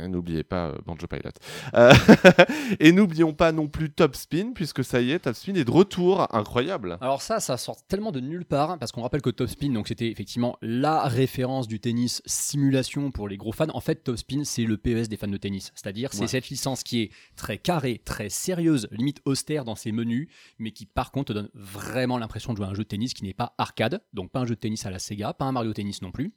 N'oubliez 0.08 0.44
pas 0.44 0.68
euh, 0.68 0.78
Banjo 0.86 1.08
Pilot. 1.08 1.32
Euh, 1.76 1.94
et 2.80 2.92
n'oublions 2.92 3.34
pas 3.34 3.52
non 3.52 3.68
plus 3.68 3.90
Top 3.92 4.16
Spin, 4.16 4.52
puisque 4.54 4.84
ça 4.84 5.02
y 5.02 5.12
est, 5.12 5.20
Top 5.20 5.36
Spin 5.42 5.56
est 5.56 5.66
de 5.66 5.72
retour. 5.72 6.28
Incroyable. 6.36 7.00
Alors 7.02 7.24
ça, 7.24 7.40
ça 7.40 7.58
sort 7.58 7.84
tellement 7.88 8.12
de 8.12 8.20
nulle 8.20 8.46
part, 8.46 8.78
parce 8.78 8.92
qu'on 8.92 9.02
rappelle 9.02 9.24
que 9.24 9.32
Top 9.32 9.50
Spin, 9.50 9.72
donc 9.72 9.88
c'était 9.88 10.12
effectivement 10.12 10.56
la 10.62 11.08
référence 11.08 11.68
du 11.68 11.80
tennis 11.80 12.22
simulation 12.28 13.10
pour 13.10 13.28
les 13.28 13.38
gros 13.38 13.52
fans. 13.52 13.66
En 13.74 13.82
fait, 13.82 14.04
Top 14.04 14.18
Spin, 14.18 14.44
c'est 14.44 14.66
le 14.66 14.78
PES 14.78 15.10
des 15.10 15.18
fans 15.18 15.28
de 15.28 15.38
tennis. 15.38 15.72
C'est-à-dire, 15.74 16.14
c'est 16.14 16.28
cette 16.28 16.50
licence 16.50 16.84
qui 16.84 17.02
est 17.02 17.12
très 17.36 17.58
carrée, 17.58 18.00
très 18.06 18.30
sérieuse, 18.30 18.88
limite 18.92 19.20
austère 19.26 19.66
dans 19.66 19.74
ses 19.74 19.92
menus, 19.92 20.30
mais 20.60 20.70
qui 20.70 20.86
par 20.86 21.12
contre 21.12 21.34
te 21.34 21.34
donne 21.34 21.50
vraiment 21.56 22.20
l'impression 22.20 22.54
de 22.54 22.58
jouer 22.58 22.68
à 22.68 22.70
un 22.70 22.76
jeu 22.76 22.84
de 22.84 22.88
tennis 22.88 23.16
qui 23.16 23.24
n'est 23.24 23.34
pas 23.34 23.56
arcade, 23.58 24.04
donc 24.14 24.30
pas 24.30 24.42
un 24.42 24.46
jeu 24.46 24.54
de 24.54 24.60
tennis 24.60 24.86
à 24.86 24.92
la 24.92 25.00
Sega, 25.00 25.34
pas 25.34 25.46
un 25.46 25.54
Mario 25.54 25.74
Tennis 25.74 26.04
non 26.04 26.12
plus. 26.12 26.36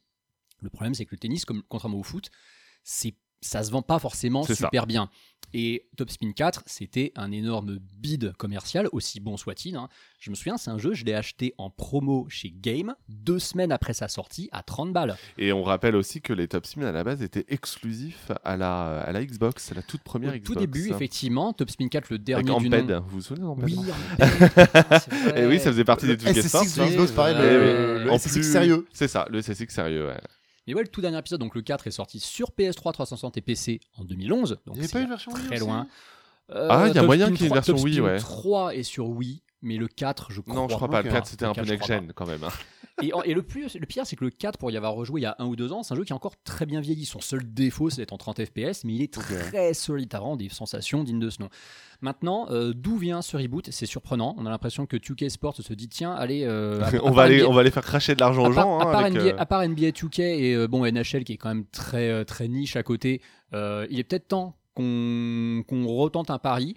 Le 0.61 0.71
problème, 0.71 0.95
c'est 0.95 1.05
que 1.05 1.13
le 1.13 1.19
tennis, 1.19 1.45
comme, 1.45 1.61
contrairement 1.69 1.99
au 1.99 2.03
foot, 2.03 2.31
c'est 2.83 3.13
ça 3.47 3.63
se 3.63 3.71
vend 3.71 3.81
pas 3.81 3.99
forcément 3.99 4.43
ça. 4.43 4.55
super 4.55 4.87
bien. 4.87 5.09
Et 5.53 5.87
Top 5.95 6.09
Spin 6.09 6.31
4, 6.33 6.63
c'était 6.65 7.13
un 7.15 7.31
énorme 7.31 7.77
bid 7.97 8.33
commercial, 8.33 8.89
aussi 8.91 9.21
bon 9.21 9.37
soit-il. 9.37 9.75
hein. 9.77 9.87
Je 10.19 10.29
me 10.29 10.35
souviens, 10.35 10.57
c'est 10.57 10.71
un 10.71 10.77
jeu, 10.77 10.93
je 10.93 11.05
l'ai 11.05 11.13
acheté 11.13 11.53
en 11.57 11.69
promo 11.69 12.25
chez 12.29 12.51
Game, 12.51 12.93
deux 13.07 13.39
semaines 13.39 13.71
après 13.71 13.93
sa 13.93 14.07
sortie, 14.09 14.49
à 14.51 14.63
30 14.63 14.91
balles. 14.91 15.15
Et 15.37 15.53
on 15.53 15.63
rappelle 15.63 15.95
aussi 15.95 16.19
que 16.21 16.33
les 16.33 16.47
Top 16.49 16.65
Spin 16.65 16.81
à 16.81 16.91
la 16.91 17.03
base 17.05 17.21
étaient 17.21 17.45
exclusifs 17.47 18.31
à 18.43 18.57
la, 18.57 18.99
à 19.01 19.11
la 19.13 19.23
Xbox, 19.23 19.71
à 19.71 19.75
la 19.75 19.81
toute 19.83 20.01
première 20.01 20.31
Au 20.33 20.37
Xbox. 20.37 20.45
tout 20.47 20.55
début, 20.59 20.89
effectivement, 20.89 21.53
Top 21.53 21.69
Spin 21.69 21.87
4, 21.87 22.09
le 22.09 22.15
Avec 22.15 22.25
dernier 22.25 22.43
du 22.59 22.75
Amped. 22.75 22.89
nom. 22.89 23.01
Vous 23.07 23.17
vous 23.17 23.21
souvenez 23.21 23.45
d'Amped 23.45 23.63
Oui, 23.63 23.77
Amped. 23.77 25.37
Et 25.37 25.45
oui, 25.45 25.59
ça 25.59 25.71
faisait 25.71 25.85
partie 25.85 26.07
des 26.07 26.17
trucs 26.17 26.35
SSX 26.35 26.43
de 26.43 26.67
ça. 26.67 26.87
Xbox, 26.89 27.11
pareil, 27.11 27.35
Ouais, 27.35 27.41
le, 27.53 28.03
le 28.05 28.11
En 28.11 28.17
SSX 28.17 28.31
plus- 28.33 28.51
sérieux. 28.51 28.85
C'est 28.91 29.07
ça, 29.07 29.25
le 29.29 29.41
SSX 29.41 29.69
sérieux. 29.73 30.07
ouais. 30.07 30.17
Mais 30.67 30.73
ouais, 30.73 30.81
le 30.81 30.87
tout 30.87 31.01
dernier 31.01 31.17
épisode, 31.19 31.39
donc 31.39 31.55
le 31.55 31.61
4, 31.61 31.87
est 31.87 31.91
sorti 31.91 32.19
sur 32.19 32.49
PS3, 32.51 32.91
360 32.93 33.37
et 33.37 33.41
PC 33.41 33.79
en 33.97 34.03
2011. 34.03 34.49
Donc 34.49 34.59
Il 34.67 34.71
n'y 34.73 34.79
avait 34.79 34.87
c'est 34.87 34.93
pas 34.93 35.01
une 35.01 35.09
version 35.09 35.31
Wii 35.33 35.45
très 35.45 35.59
loin. 35.59 35.87
Ah, 36.49 36.85
il 36.87 36.87
y 36.87 36.91
a 36.91 37.01
Top 37.01 37.05
moyen 37.05 37.31
qu'il 37.31 37.41
y 37.41 37.43
ait 37.43 37.47
une 37.47 37.49
3 37.49 37.55
version 37.57 37.75
Top 37.75 37.83
Wii, 37.85 38.01
ouais. 38.01 38.17
3 38.19 38.75
est 38.75 38.83
sur 38.83 39.07
Wii, 39.09 39.41
mais 39.61 39.77
le 39.77 39.87
4, 39.87 40.31
je 40.31 40.41
crois. 40.41 40.53
Non, 40.55 40.67
je 40.69 40.75
crois 40.75 40.89
pas. 40.89 41.01
Le 41.01 41.09
Ok. 41.09 41.13
4, 41.15 41.27
c'était 41.27 41.45
Le 41.45 41.51
un 41.51 41.53
peu 41.53 41.61
4, 41.61 41.67
je 41.67 41.71
next 41.73 41.83
crois 41.85 41.95
gen 41.97 42.13
quand 42.13 42.25
même. 42.27 42.43
hein. 42.43 42.49
Et, 43.01 43.11
et 43.25 43.33
le, 43.33 43.41
plus, 43.41 43.75
le 43.75 43.85
pire, 43.85 44.05
c'est 44.05 44.15
que 44.15 44.23
le 44.23 44.29
4, 44.29 44.57
pour 44.57 44.71
y 44.71 44.77
avoir 44.77 44.93
rejoué 44.93 45.19
il 45.19 45.23
y 45.23 45.27
a 45.27 45.35
un 45.39 45.45
ou 45.45 45.57
deux 45.57 45.73
ans, 45.73 45.83
c'est 45.83 45.93
un 45.93 45.97
jeu 45.97 46.05
qui 46.05 46.13
est 46.13 46.15
encore 46.15 46.41
très 46.43 46.65
bien 46.65 46.79
vieilli. 46.79 47.05
Son 47.05 47.19
seul 47.19 47.41
défaut, 47.43 47.89
c'est 47.89 47.97
d'être 47.97 48.13
en 48.13 48.17
30 48.17 48.45
FPS, 48.45 48.85
mais 48.85 48.93
il 48.93 49.01
est 49.01 49.11
très 49.11 49.73
solide. 49.73 50.07
T'as 50.09 50.19
vraiment 50.19 50.37
des 50.37 50.47
sensations 50.47 51.03
dignes 51.03 51.19
de 51.19 51.29
ce 51.29 51.41
nom. 51.41 51.49
Maintenant, 51.99 52.47
euh, 52.51 52.73
d'où 52.73 52.97
vient 52.97 53.21
ce 53.21 53.35
reboot? 53.35 53.69
C'est 53.71 53.85
surprenant. 53.85 54.33
On 54.37 54.45
a 54.45 54.49
l'impression 54.49 54.85
que 54.85 54.95
2K 54.95 55.29
Sports 55.29 55.57
se 55.57 55.73
dit 55.73 55.89
tiens, 55.89 56.13
allez. 56.13 56.43
euh, 56.45 56.81
à- 56.83 56.91
on, 57.03 57.11
va 57.11 57.23
aller, 57.23 57.41
NBA 57.41 57.49
on 57.49 57.53
va 57.53 57.61
aller 57.61 57.71
faire 57.71 57.83
cracher 57.83 58.15
de 58.15 58.21
l'argent 58.21 58.47
aux 58.47 58.53
gens. 58.53 58.79
à 58.79 58.83
hein, 58.83 58.91
part 58.91 59.01
avec, 59.01 59.13
NBA, 59.13 59.23
euh, 59.23 59.35
à 59.37 59.45
part 59.45 59.67
NBA 59.67 59.89
2K 59.89 60.21
et 60.21 60.55
euh, 60.55 60.67
bon 60.67 60.85
NHL 60.85 61.25
qui 61.25 61.33
est 61.33 61.37
quand 61.37 61.49
même 61.49 61.65
très 61.65 62.23
très 62.23 62.47
niche 62.47 62.75
à 62.77 62.83
côté, 62.83 63.21
il 63.53 63.99
est 63.99 64.03
peut-être 64.03 64.29
temps 64.29 64.55
qu'on 64.73 65.63
qu'on 65.67 65.85
retente 65.87 66.29
un 66.29 66.39
pari. 66.39 66.75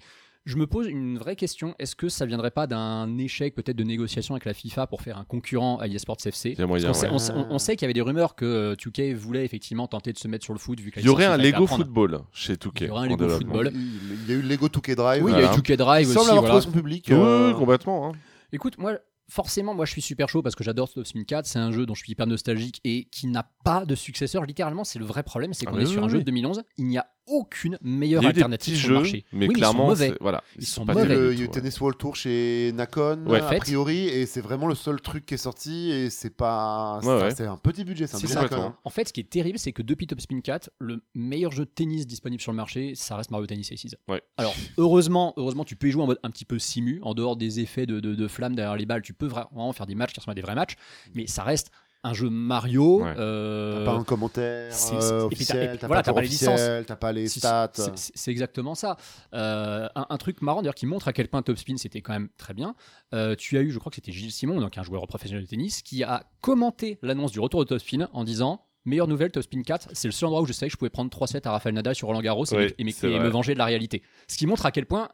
Je 0.48 0.56
me 0.56 0.66
pose 0.66 0.87
une 0.88 1.18
vraie 1.18 1.37
question 1.37 1.74
est-ce 1.78 1.94
que 1.94 2.08
ça 2.08 2.24
viendrait 2.24 2.50
pas 2.50 2.66
d'un 2.66 3.18
échec 3.18 3.54
peut-être 3.54 3.76
de 3.76 3.84
négociation 3.84 4.34
avec 4.34 4.46
la 4.46 4.54
FIFA 4.54 4.87
pour 4.87 5.02
faire 5.02 5.18
un 5.18 5.24
concurrent 5.24 5.76
à 5.78 5.87
eSports 5.88 6.16
FC 6.24 6.56
moyen, 6.66 6.88
ouais. 6.88 6.94
sait, 6.94 7.11
on 7.11 7.18
sait- 7.18 7.34
on- 7.34 7.48
on 7.50 7.58
sait 7.58 7.76
qu'il 7.76 7.82
y 7.82 7.84
avait 7.87 7.92
des 7.92 8.00
rumeurs 8.00 8.34
que 8.34 8.46
euh, 8.46 8.74
2K 8.74 9.12
voulait 9.14 9.44
effectivement 9.44 9.87
tenter 9.88 10.12
de 10.14 10.18
se 10.18 10.26
mettre 10.26 10.44
sur 10.44 10.54
le 10.54 10.58
foot 10.58 10.80
vu 10.80 10.90
que 10.90 10.96
la 10.96 11.02
Il 11.02 11.06
y 11.06 11.08
aurait 11.11 11.26
un 11.26 11.37
Lego. 11.37 11.66
Football 11.66 12.20
chez 12.32 12.54
2K. 12.54 12.80
Il 12.80 12.87
y 12.87 12.90
aurait 12.90 13.06
un 13.06 13.11
Lego. 13.11 13.28
Football. 13.28 13.72
Il 13.74 14.26
y 14.26 14.32
a 14.32 14.34
eu 14.37 14.40
le 14.42 14.48
Lego 14.48 14.68
2K 14.68 14.94
Drive. 14.94 15.22
Oui, 15.22 15.32
il 15.34 15.38
y 15.38 15.44
a 15.44 15.52
eu 15.52 15.56
2K 15.56 15.76
Drive 15.76 16.08
Il 16.08 16.16
aussi. 16.16 16.30
avoir 16.30 16.42
voilà. 16.46 16.61
son 16.62 16.70
public. 16.72 17.04
Oui, 17.11 17.14
euh, 17.14 17.48
oui, 17.52 17.54
complètement. 17.58 18.08
hein. 18.08 18.12
Écoute, 18.50 18.78
moi, 18.78 18.94
forcément, 19.28 19.74
moi 19.74 19.84
je 19.84 19.92
suis 19.92 20.00
super 20.00 20.30
chaud 20.30 20.40
parce 20.40 20.54
que 20.54 20.64
j'adore 20.64 20.90
Top 20.90 21.06
Spin 21.06 21.24
4. 21.24 21.44
C'est 21.44 21.58
un 21.58 21.72
jeu 21.72 21.84
dont 21.84 21.92
je 21.94 22.02
suis 22.04 22.12
hyper 22.12 22.26
nostalgique 22.26 22.80
et 22.84 23.04
qui 23.12 23.26
n'a 23.26 23.50
pas 23.64 23.84
de 23.84 23.94
successeur. 23.94 24.44
Littéralement, 24.46 24.84
c'est 24.84 24.98
le 24.98 25.04
vrai 25.04 25.22
problème. 25.24 25.52
C'est 25.52 25.66
Ah 25.68 25.70
qu'on 25.72 25.76
oui, 25.76 25.82
est 25.82 25.87
sur 25.87 26.00
oui, 26.00 26.06
un 26.06 26.08
jeu 26.08 26.18
de 26.20 26.24
2011. 26.24 26.62
Il 26.78 26.87
n'y 26.87 26.96
a 26.96 27.06
aucune 27.28 27.78
Il 27.82 27.90
meilleure 27.90 28.22
y 28.22 28.26
a 28.26 28.30
eu 28.30 28.32
des 28.32 28.38
alternative 28.40 28.76
sur 28.76 28.88
le 28.90 28.94
marché. 28.96 29.24
mais 29.32 29.46
Oui, 29.46 29.52
ils 29.54 29.58
clairement, 29.58 29.78
sont 29.84 29.88
mauvais. 29.88 30.08
c'est- 30.08 30.18
voilà, 30.20 30.42
Ils 30.58 30.66
sont 30.66 30.84
pas 30.86 30.92
Il 30.94 30.96
y 30.96 31.00
a 31.00 31.04
eu 31.04 31.08
mauvais. 31.08 31.20
le- 31.20 31.32
il 31.34 31.38
y 31.38 31.42
a 31.42 31.44
eu 31.44 31.48
Tennis 31.50 31.80
World 31.80 31.98
Tour 31.98 32.16
chez 32.16 32.72
Nakon, 32.74 33.24
Ouais. 33.26 33.40
a 33.40 33.48
Fait. 33.48 33.58
priori, 33.58 34.06
et 34.08 34.26
c'est 34.26 34.40
vraiment 34.40 34.66
le 34.66 34.74
seul 34.74 35.00
truc 35.00 35.26
qui 35.26 35.34
est 35.34 35.38
sorti, 35.38 35.90
et 35.90 36.10
c'est 36.10 36.30
pas. 36.36 37.00
Ouais, 37.02 37.30
c'est- 37.30 37.42
ouais. 37.42 37.48
Un 37.48 37.56
petit 37.56 37.84
budget, 37.84 38.06
c'est 38.06 38.16
un 38.16 38.18
C'est 38.18 38.26
budget 38.26 38.34
ça. 38.34 38.42
Nakon, 38.42 38.62
hein. 38.62 38.76
En 38.84 38.90
fait, 38.90 39.08
ce 39.08 39.12
qui 39.12 39.20
est 39.20 39.30
terrible, 39.30 39.58
c'est 39.58 39.72
que 39.72 39.82
depuis 39.82 40.06
Top 40.06 40.20
Spin 40.20 40.40
4, 40.40 40.70
le 40.78 41.02
meilleur 41.14 41.52
jeu 41.52 41.64
de 41.64 41.70
tennis 41.70 42.06
disponible 42.06 42.40
sur 42.42 42.52
le 42.52 42.56
marché, 42.56 42.94
ça 42.94 43.16
reste 43.16 43.30
Mario 43.30 43.46
Tennis 43.46 43.70
Aces. 43.72 43.94
Ouais. 44.08 44.22
Alors, 44.36 44.54
heureusement, 44.78 45.34
heureusement, 45.36 45.64
tu 45.64 45.76
peux 45.76 45.88
y 45.88 45.90
jouer 45.90 46.02
en 46.02 46.06
mode 46.06 46.20
un 46.22 46.30
petit 46.30 46.44
peu 46.44 46.58
simu, 46.58 47.00
en 47.02 47.14
dehors 47.14 47.36
des 47.36 47.60
effets 47.60 47.86
de, 47.86 48.00
de, 48.00 48.14
de 48.14 48.28
flammes 48.28 48.54
derrière 48.54 48.76
les 48.76 48.86
balles. 48.86 49.02
Tu 49.02 49.12
peux 49.14 49.26
vraiment 49.26 49.72
faire 49.72 49.86
des 49.86 49.94
matchs 49.94 50.12
qui 50.12 50.20
ressemblent 50.20 50.32
à 50.32 50.34
des 50.36 50.42
vrais 50.42 50.54
matchs, 50.54 50.76
mais 51.14 51.26
ça 51.26 51.42
reste 51.42 51.70
un 52.04 52.14
jeu 52.14 52.30
Mario. 52.30 53.02
Ouais. 53.02 53.14
euh, 53.18 53.84
T'as 53.84 53.92
pas 53.92 53.98
un 53.98 54.04
commentaire 54.04 54.72
c'est- 54.72 54.94
euh, 54.94 55.24
officiel, 55.26 55.78
t'as 55.78 55.87
voilà, 55.88 56.02
pas 56.02 56.12
pas 56.12 56.20
les 56.22 56.28
licences. 56.28 56.61
t'as 56.87 56.96
pas 56.96 57.12
les 57.12 57.28
stats. 57.28 57.72
c'est- 57.96 58.30
exactement 58.30 58.74
ça. 58.74 58.96
Euh, 59.34 59.88
un, 59.94 60.06
un 60.08 60.16
truc 60.16 60.40
marrant 60.42 60.62
d'ailleurs 60.62 60.74
qui 60.74 60.87
montre 60.87 61.08
à 61.08 61.12
quel 61.12 61.28
point 61.28 61.42
Top 61.42 61.58
Spin 61.58 61.76
c'était 61.76 62.00
quand 62.00 62.12
même 62.12 62.28
très 62.37 62.54
bien. 62.54 62.74
Euh, 63.14 63.34
tu 63.37 63.58
as 63.58 63.61
eu, 63.62 63.70
je 63.70 63.78
crois 63.78 63.90
que 63.90 63.96
c'était 63.96 64.12
Gilles 64.12 64.32
Simon, 64.32 64.61
donc 64.61 64.78
un 64.78 64.82
joueur 64.82 65.06
professionnel 65.06 65.44
de 65.44 65.48
tennis, 65.48 65.82
qui 65.82 66.02
a 66.04 66.24
commenté 66.40 66.98
l'annonce 67.02 67.32
du 67.32 67.40
retour 67.40 67.61
de 67.61 67.68
Top 67.68 67.78
Spin 67.80 68.08
en 68.12 68.24
disant 68.24 68.64
Meilleure 68.84 69.08
nouvelle, 69.08 69.30
Top 69.30 69.42
Spin 69.42 69.61
4, 69.62 69.88
c'est 69.92 70.08
le 70.08 70.12
seul 70.12 70.28
endroit 70.28 70.40
où 70.40 70.46
je 70.46 70.52
savais 70.54 70.68
que 70.68 70.72
je 70.72 70.78
pouvais 70.78 70.88
prendre 70.88 71.11
3 71.11 71.26
sets 71.26 71.46
à 71.46 71.50
Rafael 71.50 71.74
Nadal 71.74 71.94
sur 71.94 72.08
Roland 72.08 72.22
Garros 72.22 72.46
et, 72.46 72.56
Oui, 72.56 72.62
me- 72.64 72.80
et 72.80 72.84
me- 72.84 72.90
c'est 72.90 73.08
et 73.11 73.14
me 73.14 73.18
vrai. 73.18 73.28
venger 73.30 73.52
de 73.52 73.58
la 73.58 73.66
réalité. 73.66 74.02
Ce 74.28 74.38
qui 74.38 74.46
montre 74.46 74.64
à 74.64 74.70
quel 74.70 74.87
point 74.87 75.08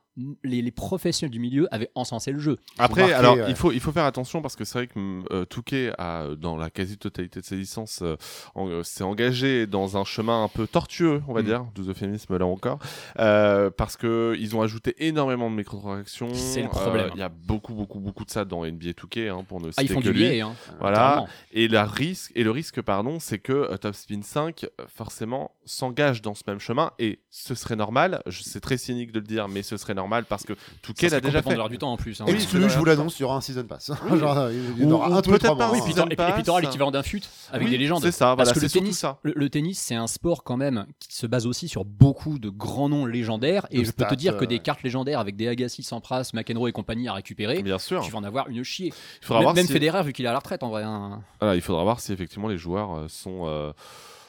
les, 0.45 0.63
les 0.63 0.71
professionnels 0.71 1.33
du 1.33 1.41
milieu 1.41 1.67
avaient 1.75 1.91
encensé 1.95 2.31
le 2.31 2.39
jeu. 2.39 2.59
Après, 2.79 3.01
marqué, 3.03 3.15
alors 3.15 3.37
ouais. 3.37 3.45
il 3.49 3.57
faut 3.57 3.73
il 3.73 3.81
faut 3.81 3.91
faire 3.91 4.05
attention 4.05 4.43
parce 4.43 4.55
que 4.55 4.65
c'est 4.65 4.79
vrai 4.79 4.87
que 4.87 4.99
euh, 5.33 5.45
Touquet 5.45 5.93
a 5.99 6.23
euh, 6.23 6.37
dans 6.37 6.57
la 6.57 6.71
quasi-totalité 6.71 7.41
de 7.41 7.45
ses 7.45 7.57
licences 7.57 8.01
euh, 8.03 8.17
en- 8.55 8.69
euh, 8.69 8.83
s'est 8.85 9.03
engagé 9.03 9.67
dans 9.67 9.97
un 9.97 10.05
chemin 10.05 10.45
un 10.45 10.49
peu 10.49 10.67
tortueux, 10.69 11.21
on 11.27 11.33
va 11.35 11.43
Mm. 11.43 11.47
dire, 11.47 11.65
deux 11.75 11.89
euphémismes 11.91 12.37
là 12.37 12.47
encore, 12.47 12.79
euh, 13.19 13.71
parce 13.71 13.97
que 13.97 14.37
ils 14.39 14.55
ont 14.55 14.63
ajouté 14.63 14.95
énormément 14.99 15.51
de 15.51 15.57
microtransactions. 15.57 16.33
C'est 16.33 16.61
le 16.63 16.69
Euh, 16.69 16.71
problème. 16.71 17.11
Il 17.15 17.19
y 17.19 17.23
a 17.23 17.29
beaucoup 17.29 17.75
beaucoup 17.75 17.99
beaucoup 17.99 18.25
de 18.25 18.31
ça 18.31 18.45
dans 18.45 18.65
NBA 18.65 18.95
Touquet 18.95 19.29
hein, 19.31 19.45
pour 19.49 19.61
ne 19.61 19.71
citer 19.73 19.81
Ah, 19.81 19.83
ils 19.83 19.89
font 19.89 19.99
que 20.01 20.05
du 20.05 20.13
lui. 20.13 20.21
biais, 20.29 20.41
hein, 20.43 20.55
Voilà. 20.79 21.27
Et, 21.53 21.67
la 21.67 21.85
risque, 21.87 22.31
et 22.37 22.45
le 22.45 22.51
risque, 22.53 22.81
pardon, 22.83 23.19
c'est 23.19 23.41
que 23.41 23.53
euh, 23.53 23.77
Top 23.79 23.95
Spin 23.97 24.23
5, 24.23 24.65
euh, 24.65 24.85
forcément, 24.87 25.51
s'engage 25.65 26.23
dans 26.23 26.35
ce 26.35 26.43
même 26.47 26.61
chemin. 26.61 26.93
Et 27.01 27.19
ce 27.31 27.55
serait 27.57 27.77
normal, 27.77 28.23
je- 28.27 28.43
c'est 28.43 28.61
très 28.61 28.77
cynique 28.77 29.11
de 29.11 29.19
le 29.19 29.27
dire, 29.27 29.49
mais 29.49 29.63
ce 29.63 29.77
serait 29.77 29.95
normal 29.95 30.04
parce 30.29 30.45
que 30.45 30.53
Touquet 30.83 31.09
Ça 31.09 31.17
l'a 31.17 31.21
déjà 31.21 31.43
fait. 31.43 31.69
du 31.69 31.79
temps 31.79 31.93
en 31.93 31.97
plus. 31.97 32.21
hein. 32.21 32.25
Oui, 32.29 32.35
Exclu, 32.35 32.69
je 32.69 32.79
vous 32.79 32.85
l'annonce, 32.85 33.19
il 33.19 33.23
y 33.23 33.25
aura 33.25 33.37
un 33.37 33.41
Season 33.41 33.65
Pass. 33.65 33.91
Oui. 34.11 34.19
Genre, 34.19 34.51
il 34.51 34.83
y 34.83 34.85
en 34.85 34.89
Ou- 34.91 34.93
aura 34.95 35.09
ou 35.11 35.15
un 35.15 35.23
tous 35.23 35.31
les 35.33 35.39
peut-être 35.39 35.45
trois 35.55 35.57
pas 35.59 35.67
mois. 35.67 35.67
un 35.67 35.71
Oui, 35.73 35.79
hein. 35.79 36.05
puis 36.07 36.15
et 36.15 36.17
puis- 36.33 36.43
t'auras 36.45 36.61
Pass. 36.61 36.67
l'équivalent 36.69 36.91
d'un 36.91 37.03
fut 37.03 37.23
avec 37.51 37.65
Oui, 37.67 37.71
des 37.71 37.79
légendes. 37.79 38.03
C'est 38.03 38.13
ça, 38.13 38.35
voilà, 38.35 38.51
Parce 38.51 38.53
que 38.59 38.65
le 38.65 38.71
tennis, 38.71 38.99
ça. 38.99 39.19
le, 39.23 39.33
le 39.35 39.51
tennis, 39.51 39.79
c'est 39.79 39.95
un 39.95 40.07
sport 40.07 40.45
quand 40.45 40.57
même 40.57 40.87
qui 41.01 41.15
se 41.17 41.27
base 41.27 41.47
aussi 41.47 41.69
sur 41.69 41.85
beaucoup 41.85 42.39
de 42.39 42.49
grands 42.51 42.89
noms 42.89 43.07
légendaires. 43.07 43.67
Et 43.71 43.85
je 43.85 43.91
peux 43.93 44.05
te 44.07 44.15
dire 44.15 44.37
que 44.37 44.45
euh, 44.45 44.47
des 44.47 44.59
cartes 44.59 44.83
légendaires 44.83 45.21
avec 45.21 45.37
des 45.37 45.49
Agassi, 45.49 45.83
Sampras, 45.83 46.31
McEnroe 46.35 46.69
et 46.69 46.73
compagnie 46.73 47.09
à 47.09 47.13
récupérer, 47.15 47.63
Bien 47.63 47.79
sûr. 47.79 48.03
tu 48.03 48.11
vas 48.11 48.19
en 48.19 48.25
avoir 48.25 48.49
une 48.49 48.63
chier. 48.65 48.93
Il 49.23 49.25
faudra 49.27 49.41
Même, 49.41 49.45
voir 49.45 49.55
même 49.55 49.67
si... 49.67 49.73
Federer, 49.73 50.03
vu 50.03 50.13
qu'il 50.13 50.25
est 50.25 50.29
à 50.29 50.33
la 50.33 50.39
retraite 50.39 50.63
en 50.63 50.69
vrai. 50.71 50.83
hein. 50.83 51.21
voilà, 51.41 51.55
il 51.57 51.63
faudra 51.63 51.83
voir 51.83 52.01
si 52.01 52.13
effectivement 52.13 52.49
les 52.49 52.59
joueurs 52.59 52.95
euh, 52.97 53.07
sont 53.09 53.43
euh, 53.47 53.73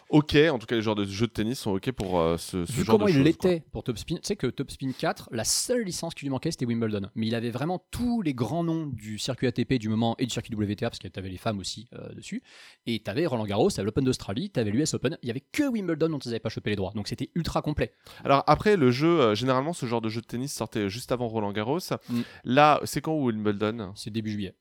OK, 0.10 0.36
en 0.36 0.60
tout 0.60 0.68
cas 0.68 0.76
les 0.76 0.82
joueurs 0.82 0.96
de 0.96 1.06
jeux 1.06 1.28
de 1.28 1.32
tennis 1.32 1.60
sont 1.60 1.72
OK 1.72 1.92
pour 1.92 2.20
euh, 2.20 2.38
ce, 2.38 2.66
ce 2.66 2.72
Vu 2.72 2.84
genre 2.84 2.96
comment 2.96 3.06
de 3.06 3.12
il 3.12 3.24
l'était 3.24 3.64
pour 3.72 3.84
Top 3.84 3.98
Spin, 3.98 4.16
tu 4.16 4.22
sais 4.24 4.36
que 4.36 4.48
Top 4.48 4.70
Spin 4.70 4.92
4, 4.92 5.30
la 5.32 5.44
seule 5.44 5.84
licence 5.84 6.14
qui 6.14 6.26
lui 6.26 6.30
manquait 6.30 6.52
c'était 6.52 6.66
Wimbledon. 6.66 7.10
Mais 7.16 7.28
il 7.28 7.36
avait 7.36 7.50
vraiment 7.50 7.84
tous 7.90 8.22
les 8.22 8.34
grands 8.34 8.64
noms 8.64 8.86
du 8.86 9.18
circuit 9.18 9.48
ATP 9.48 9.74
du 9.74 9.90
moment 9.90 10.16
et 10.20 10.26
du 10.26 10.32
circuit 10.32 10.54
WTA, 10.54 10.90
parce 10.90 11.00
que 11.00 11.08
tu 11.08 11.20
avais 11.20 11.30
les 11.30 11.38
femmes 11.38 11.58
aussi 11.60 11.88
euh, 11.94 12.14
dessus. 12.14 12.44
Et 12.86 13.02
tu 13.02 13.10
avais 13.10 13.26
Roland 13.26 13.46
Garros, 13.46 13.72
tu 13.72 13.80
avais 13.80 13.86
l'Open 13.86 14.04
d'Australie, 14.04 14.52
tu 14.52 14.60
avais 14.60 14.70
l'US 14.70 14.94
Open. 14.94 15.18
Il 15.24 15.28
y 15.28 15.32
avait 15.32 15.44
que 15.52 15.64
Wimbledon 15.64 16.10
dont 16.10 16.20
ils 16.20 16.30
n'avaient 16.30 16.40
pas 16.40 16.50
chopé 16.50 16.70
les 16.70 16.76
droits. 16.76 16.92
Donc 16.96 17.08
c'était 17.08 17.32
ultra 17.34 17.62
complet. 17.62 17.92
Alors 18.24 18.44
après, 18.46 18.78
le 18.78 18.92
jeu, 18.92 19.20
euh, 19.20 19.36
généralement, 19.36 19.74
ce 19.74 19.88
genre 19.88 20.02
de 20.02 20.10
jeu 20.10 20.22
de 20.22 20.28
tennis 20.28 20.54
sortait 20.54 20.88
juste 20.90 21.12
avant 21.12 21.28
Roland 21.28 21.52
Garros. 21.52 21.80
Mm. 22.10 22.22
Là, 22.44 22.80
c'est 22.84 23.02
quand 23.02 23.16
Wimbledon? 23.16 23.92
C'est 23.96 24.12
début 24.12 24.32
juillet. 24.32 24.56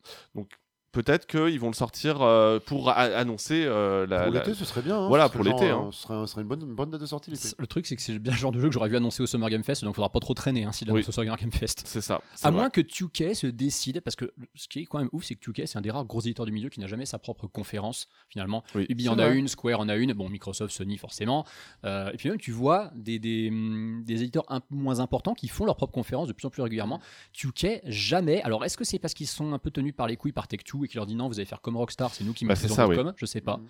Peut-être 0.95 1.27
qu'ils 1.27 1.59
vont 1.61 1.69
le 1.69 1.75
sortir 1.75 2.23
euh, 2.23 2.59
pour 2.65 2.89
a- 2.89 2.95
annoncer 2.95 3.65
euh, 3.67 4.07
la, 4.07 4.25
Pour 4.25 4.33
la- 4.33 4.41
l'été, 4.41 4.55
ce 4.55 4.65
serait 4.65 4.81
bien. 4.83 4.99
hein. 4.99 5.09
Voilà, 5.09 5.29
pour 5.29 5.45
l'été, 5.45 5.69
genre, 5.69 5.87
hein. 5.87 5.91
Ce 5.93 6.03
serait, 6.03 6.15
ce 6.21 6.27
serait 6.33 6.43
une, 6.43 6.49
bonne, 6.49 6.63
une 6.63 6.75
bonne 6.75 6.91
date 6.91 7.01
de 7.01 7.07
sortie 7.07 7.31
l'été. 7.31 7.49
Le 7.59 7.67
truc, 7.67 7.87
c'est 7.87 7.97
que 7.97 8.03
c'est 8.03 8.19
bien 8.19 8.33
le 8.33 8.39
genre 8.39 8.53
de 8.53 8.61
jeu 8.61 8.69
que 8.69 8.73
j'aurais 8.75 8.89
vu 8.89 8.97
annoncer 8.97 9.23
au 9.23 9.27
Summer 9.27 9.51
Game 9.51 9.65
Fest, 9.65 9.85
donc 9.85 9.93
il 9.93 9.97
faudra 9.97 10.11
pas 10.11 10.21
trop 10.21 10.35
traîner 10.35 10.65
hein, 10.65 10.73
s'il 10.73 10.91
Oui. 10.91 11.05
au 11.07 11.13
Summer 11.13 11.37
Game 11.37 11.53
Fest. 11.53 11.83
C'est 11.85 12.01
ça. 12.01 12.21
c'est 12.35 12.47
À 12.47 12.51
vrai. 12.51 12.61
moins 12.61 12.71
que 12.71 12.81
2K 12.81 13.35
se 13.35 13.47
décide, 13.47 14.01
parce 14.01 14.17
que 14.17 14.33
ce 14.55 14.69
qui 14.69 14.81
est 14.81 14.85
quand 14.87 14.99
même 14.99 15.11
ouf, 15.13 15.25
c'est 15.25 15.35
que 15.35 15.51
2K, 15.51 15.67
c'est 15.67 15.77
un 15.79 15.83
des 15.83 15.91
rares 15.91 16.05
gros 16.05 16.21
éditeurs 16.21 16.47
du 16.47 16.53
milieu 16.53 16.69
qui 16.69 16.81
n'a 16.81 16.87
jamais 16.87 17.07
sa 17.07 17.19
propre 17.19 17.47
conférence, 17.47 18.09
finalement. 18.29 18.63
Oui, 18.75 18.87
Ubi 18.89 19.09
en 19.09 19.19
a 19.19 19.29
une, 19.29 19.49
Square 19.49 19.81
en 19.81 19.89
a 19.89 19.97
une, 19.97 20.13
bon, 20.13 20.29
Microsoft, 20.29 20.75
Sony, 20.75 20.97
forcément. 20.97 21.45
Euh, 21.85 22.11
et 22.13 22.17
puis 22.17 22.29
même, 22.29 22.39
tu 22.39 22.53
vois 22.53 22.91
des, 22.95 23.19
des, 23.19 23.49
hum, 23.51 24.03
des 24.05 24.23
éditeurs 24.23 24.45
un 24.49 24.61
peu 24.61 24.75
moins 24.77 25.01
importants 25.01 25.35
qui 25.35 25.49
font 25.49 25.65
leur 25.65 25.77
propre 25.77 25.93
conférence 25.93 26.29
de 26.29 26.33
plus 26.33 26.47
en 26.47 26.51
plus 26.51 26.63
régulièrement. 26.63 27.01
2K, 27.37 27.81
jamais. 27.87 28.43
Alors, 28.43 28.65
est-ce 28.65 28.77
que 28.77 28.85
c'est 28.85 28.99
parce 28.99 29.15
qu'ils 29.15 29.27
sont 29.27 29.53
un 29.53 29.59
peu 29.59 29.71
tenus 29.71 29.95
par 29.95 30.07
les 30.07 30.17
couilles 30.17 30.33
par 30.33 30.47
Tech2 30.47 30.84
et 30.85 30.89
qui 30.89 30.97
leur 30.97 31.07
dit 31.07 31.15
non, 31.15 31.29
vous 31.29 31.39
allez 31.39 31.47
faire 31.47 31.61
comme 31.61 31.77
Rockstar, 31.77 32.13
c'est 32.15 32.25
nous 32.25 32.33
qui 32.33 32.45
Bah, 32.47 32.55
mettons 32.61 32.87
oui. 32.89 32.97
com 32.97 33.13
Je 33.17 33.27
sais 33.27 33.41
pas. 33.41 33.57
Mhm. 33.59 33.67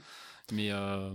Mais. 0.52 0.68
euh, 0.70 1.10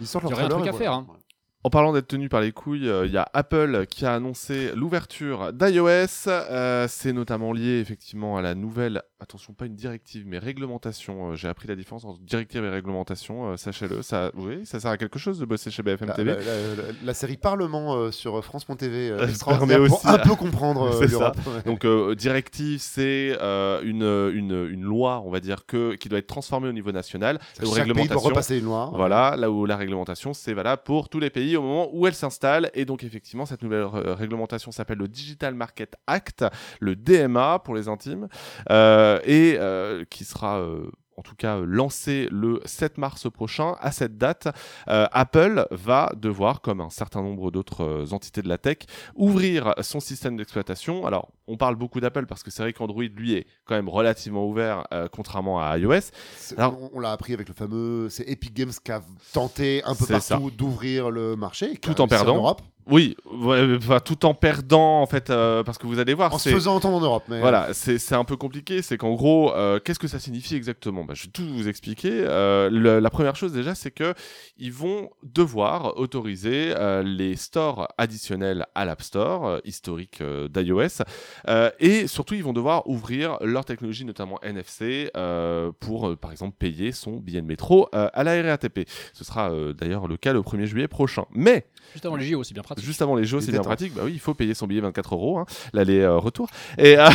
Ils 0.00 0.06
sortent 0.06 0.24
Il 0.24 0.28
y 0.28 0.30
leur 0.30 0.38
aurait 0.38 0.46
un 0.54 0.56
truc 0.58 0.68
à 0.68 0.72
faire, 0.72 1.00
voilà. 1.02 1.20
En 1.64 1.70
parlant 1.70 1.92
d'être 1.92 2.06
tenu 2.06 2.28
par 2.28 2.40
les 2.40 2.52
couilles, 2.52 2.88
euh, 2.88 3.04
il 3.04 3.12
y 3.12 3.16
a 3.16 3.28
Apple 3.34 3.86
qui 3.90 4.06
a 4.06 4.14
annoncé 4.14 4.70
l'ouverture 4.76 5.52
d'iOS. 5.52 6.28
Euh, 6.28 6.86
c'est 6.88 7.12
notamment 7.12 7.52
lié 7.52 7.80
effectivement 7.80 8.36
à 8.36 8.42
la 8.42 8.54
nouvelle, 8.54 9.02
attention, 9.20 9.52
pas 9.52 9.66
une 9.66 9.74
directive, 9.74 10.24
mais 10.26 10.38
réglementation. 10.38 11.30
Euh, 11.32 11.34
J'ai 11.34 11.48
appris 11.48 11.66
la 11.68 11.74
différence 11.74 12.04
entre 12.04 12.20
directive 12.20 12.64
et 12.64 12.68
réglementation, 12.68 13.50
euh, 13.52 13.56
sachez-le. 13.56 14.02
Ça, 14.02 14.30
oui, 14.34 14.64
ça 14.64 14.78
sert 14.80 14.90
à 14.92 14.96
quelque 14.96 15.18
chose 15.18 15.38
de 15.38 15.44
bosser 15.44 15.70
chez 15.70 15.82
BFM 15.82 16.08
La, 16.08 16.14
TV. 16.14 16.30
la- 16.32 16.36
la- 16.36 16.42
la- 16.44 16.82
la 17.04 17.14
série 17.14 17.36
Parlement 17.36 17.96
euh, 17.96 18.10
sur 18.12 18.42
France.tv 18.44 19.10
euh, 19.10 19.26
extraordinaire 19.28 19.78
permet 19.78 19.88
pour 19.88 19.98
aussi 19.98 20.08
un 20.08 20.18
peu 20.18 20.34
comprendre 20.36 20.82
euh, 21.02 21.06
l'Europe. 21.06 21.36
ouais. 21.46 21.62
Donc 21.64 21.86
directive, 22.16 22.78
c'est 22.80 23.36
une, 23.82 24.02
une, 24.02 24.68
une 24.70 24.82
loi, 24.82 25.22
on 25.24 25.30
va 25.30 25.40
dire, 25.40 25.66
que, 25.66 25.94
qui 25.96 26.08
doit 26.08 26.18
être 26.20 26.26
transformée 26.26 26.68
au 26.68 26.72
niveau 26.72 26.92
national. 26.92 27.38
Là 27.60 27.66
où 27.68 27.74
Chaque 27.74 27.84
pays 27.84 27.92
doit 27.94 27.94
réglementation, 28.02 28.28
repasser 28.28 28.58
une 28.58 28.64
loi. 28.66 28.90
Voilà, 28.94 29.34
là 29.36 29.50
où 29.50 29.66
la 29.66 29.76
réglementation, 29.76 30.32
c'est 30.32 30.54
valable 30.54 30.82
pour 30.84 31.08
tous 31.08 31.18
les 31.20 31.30
pays 31.30 31.56
au 31.56 31.62
moment 31.62 31.88
où 31.92 32.06
elle 32.06 32.14
s'installe. 32.14 32.70
Et 32.74 32.84
donc, 32.84 33.02
effectivement, 33.04 33.46
cette 33.46 33.62
nouvelle 33.62 33.84
réglementation 33.84 34.70
s'appelle 34.70 34.98
le 34.98 35.08
Digital 35.08 35.54
Market 35.54 35.96
Act, 36.06 36.44
le 36.80 36.94
DMA 36.96 37.58
pour 37.64 37.74
les 37.74 37.88
intimes, 37.88 38.28
euh, 38.70 39.07
et 39.24 39.56
euh, 39.58 40.04
qui 40.10 40.24
sera. 40.24 40.58
euh, 40.60 40.90
en 41.16 41.22
tout 41.22 41.34
cas, 41.34 41.56
euh, 41.56 41.64
lancé 41.66 42.28
le 42.30 42.60
7 42.64 42.96
mars 42.96 43.28
prochain. 43.28 43.74
À 43.80 43.90
cette 43.90 44.18
date, 44.18 44.46
euh, 44.86 45.08
Apple 45.10 45.66
va 45.72 46.12
devoir, 46.16 46.60
comme 46.60 46.80
un 46.80 46.90
certain 46.90 47.22
nombre 47.22 47.50
d'autres 47.50 47.82
euh, 47.82 48.12
entités 48.12 48.40
de 48.40 48.48
la 48.48 48.56
tech, 48.56 48.76
ouvrir 49.16 49.74
son 49.80 49.98
système 49.98 50.36
d'exploitation. 50.36 51.04
Alors, 51.06 51.30
on 51.48 51.56
parle 51.56 51.74
beaucoup 51.74 51.98
d'Apple 51.98 52.26
parce 52.26 52.44
que 52.44 52.52
c'est 52.52 52.62
vrai 52.62 52.72
qu'Android, 52.72 53.02
lui, 53.02 53.32
est 53.34 53.46
quand 53.64 53.74
même 53.74 53.88
relativement 53.88 54.46
ouvert, 54.46 54.86
euh, 54.92 55.08
contrairement 55.10 55.60
à 55.60 55.76
iOS. 55.76 56.12
Alors- 56.56 56.80
on 56.80 56.90
on 56.94 57.00
l'a 57.00 57.10
appris 57.10 57.32
avec 57.34 57.48
le 57.48 57.54
fameux. 57.54 58.08
C'est 58.10 58.28
Epic 58.28 58.54
Games 58.54 58.70
qui 58.84 58.92
a 58.92 59.02
tenté 59.32 59.82
un 59.84 59.96
peu 59.96 60.06
partout 60.06 60.52
d'ouvrir 60.52 61.10
le 61.10 61.34
marché. 61.34 61.76
Tout 61.78 62.00
en 62.00 62.06
perdant. 62.06 62.36
Europe. 62.36 62.62
Oui, 62.90 63.16
ouais, 63.30 63.78
tout 64.04 64.24
en 64.24 64.32
perdant 64.34 65.02
en 65.02 65.06
fait, 65.06 65.28
euh, 65.30 65.62
parce 65.62 65.76
que 65.78 65.86
vous 65.86 65.98
allez 65.98 66.14
voir, 66.14 66.32
En 66.32 66.38
se 66.38 66.48
c'est 66.48 66.54
faisant 66.54 66.74
entendre 66.76 66.96
en 66.96 67.00
Europe. 67.00 67.24
Mais... 67.28 67.40
voilà, 67.40 67.68
c'est 67.74 68.14
un 68.14 68.24
peu 68.24 68.36
compliqué. 68.36 68.80
C'est 68.82 68.96
qu'en 68.96 69.14
gros, 69.14 69.52
euh, 69.54 69.78
qu'est-ce 69.78 69.98
que 69.98 70.08
ça 70.08 70.18
signifie 70.18 70.54
exactement? 70.56 71.04
Bah, 71.04 71.14
Je 71.14 71.24
vais 71.24 71.30
tout 71.30 71.44
vous 71.46 71.68
expliquer. 71.68 72.10
Euh, 72.12 72.70
le- 72.70 72.98
la 72.98 73.10
première 73.10 73.36
chose 73.36 73.52
déjà, 73.52 73.74
c'est 73.74 73.90
que 73.90 74.14
ils 74.56 74.72
vont 74.72 75.10
devoir 75.22 75.98
autoriser 75.98 76.72
euh, 76.76 77.02
les 77.02 77.36
stores 77.36 77.88
additionnels 77.98 78.66
à 78.74 78.84
l'App 78.84 79.02
Store 79.02 79.46
euh, 79.46 79.58
historique 79.64 80.20
euh, 80.20 80.48
d'iOS, 80.48 81.02
Euh, 81.48 81.70
et 81.80 82.06
surtout 82.06 82.34
ils 82.34 82.42
vont 82.44 82.52
devoir 82.52 82.88
ouvrir 82.88 83.36
leur 83.42 83.64
technologie, 83.64 84.04
notamment 84.04 84.40
NFC, 84.42 85.10
euh, 85.16 85.72
pour 85.80 86.08
euh, 86.08 86.16
par 86.16 86.30
exemple 86.32 86.56
payer 86.58 86.92
son 86.92 87.16
billet 87.18 87.42
de 87.42 87.46
métro 87.46 87.88
euh, 87.94 88.08
à 88.12 88.24
la 88.24 88.40
RATP. 88.42 88.88
Ce 89.12 89.24
sera 89.24 89.50
euh, 89.50 89.72
d'ailleurs 89.72 90.08
le 90.08 90.16
cas 90.16 90.32
le 90.32 90.40
1er 90.40 90.64
juillet 90.64 90.88
prochain. 90.88 91.24
Mais 91.32 91.66
Juste 91.92 92.04
avant 92.06 92.16
les 92.16 92.26
JO, 92.26 92.44
c'est 92.44 92.52
bien 92.54 92.62
pratique. 92.62 92.77
Juste 92.80 93.02
avant 93.02 93.16
les 93.16 93.24
jeux, 93.24 93.40
c'est 93.40 93.52
bien 93.52 93.62
pratique. 93.62 93.94
Bah 93.94 94.02
oui, 94.04 94.12
il 94.14 94.20
faut 94.20 94.34
payer 94.34 94.54
son 94.54 94.66
billet 94.66 94.80
24 94.80 95.14
euros, 95.14 95.38
hein, 95.38 95.46
l'aller-retour. 95.72 96.48
Et 96.78 96.98
euh, 96.98 97.08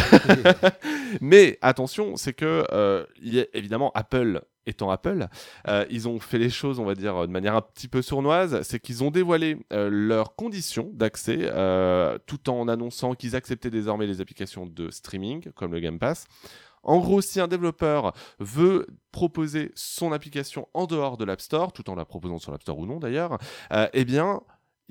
mais 1.22 1.58
attention, 1.62 2.16
c'est 2.16 2.34
que 2.34 2.66
euh, 2.72 3.06
il 3.22 3.34
y 3.34 3.40
a, 3.40 3.46
évidemment 3.54 3.92
Apple 3.96 4.42
étant 4.66 4.90
Apple, 4.92 5.28
euh, 5.68 5.86
ils 5.90 6.08
ont 6.08 6.20
fait 6.20 6.38
les 6.38 6.50
choses, 6.50 6.80
on 6.80 6.86
va 6.86 6.96
dire, 6.96 7.28
de 7.28 7.32
manière 7.32 7.56
un 7.56 7.62
petit 7.62 7.88
peu 7.88 8.02
sournoise. 8.02 8.62
C'est 8.64 8.80
qu'ils 8.80 9.04
ont 9.04 9.12
dévoilé 9.12 9.58
euh, 9.74 9.90
leurs 9.92 10.36
conditions 10.36 10.90
d'accès, 10.94 11.40
euh, 11.42 12.18
tout 12.26 12.50
en 12.50 12.68
annonçant 12.68 13.14
qu'ils 13.14 13.36
acceptaient 13.36 13.70
désormais 13.70 14.08
les 14.08 14.22
applications 14.22 14.66
de 14.66 14.90
streaming, 14.90 15.52
comme 15.56 15.74
le 15.74 15.80
Game 15.80 16.00
Pass. 16.00 16.26
En 16.84 17.00
gros, 17.00 17.22
si 17.22 17.40
un 17.40 17.48
développeur 17.48 18.14
veut 18.40 18.88
proposer 19.12 19.72
son 19.74 20.12
application 20.12 20.68
en 20.74 20.86
dehors 20.86 21.16
de 21.16 21.24
l'App 21.24 21.40
Store, 21.40 21.72
tout 21.72 21.90
en 21.90 21.96
la 21.96 22.04
proposant 22.04 22.40
sur 22.40 22.52
l'App 22.52 22.62
Store 22.62 22.78
ou 22.78 22.86
non 22.86 23.00
d'ailleurs, 23.00 23.38
euh, 23.72 23.88
eh 23.94 24.04
bien, 24.04 24.42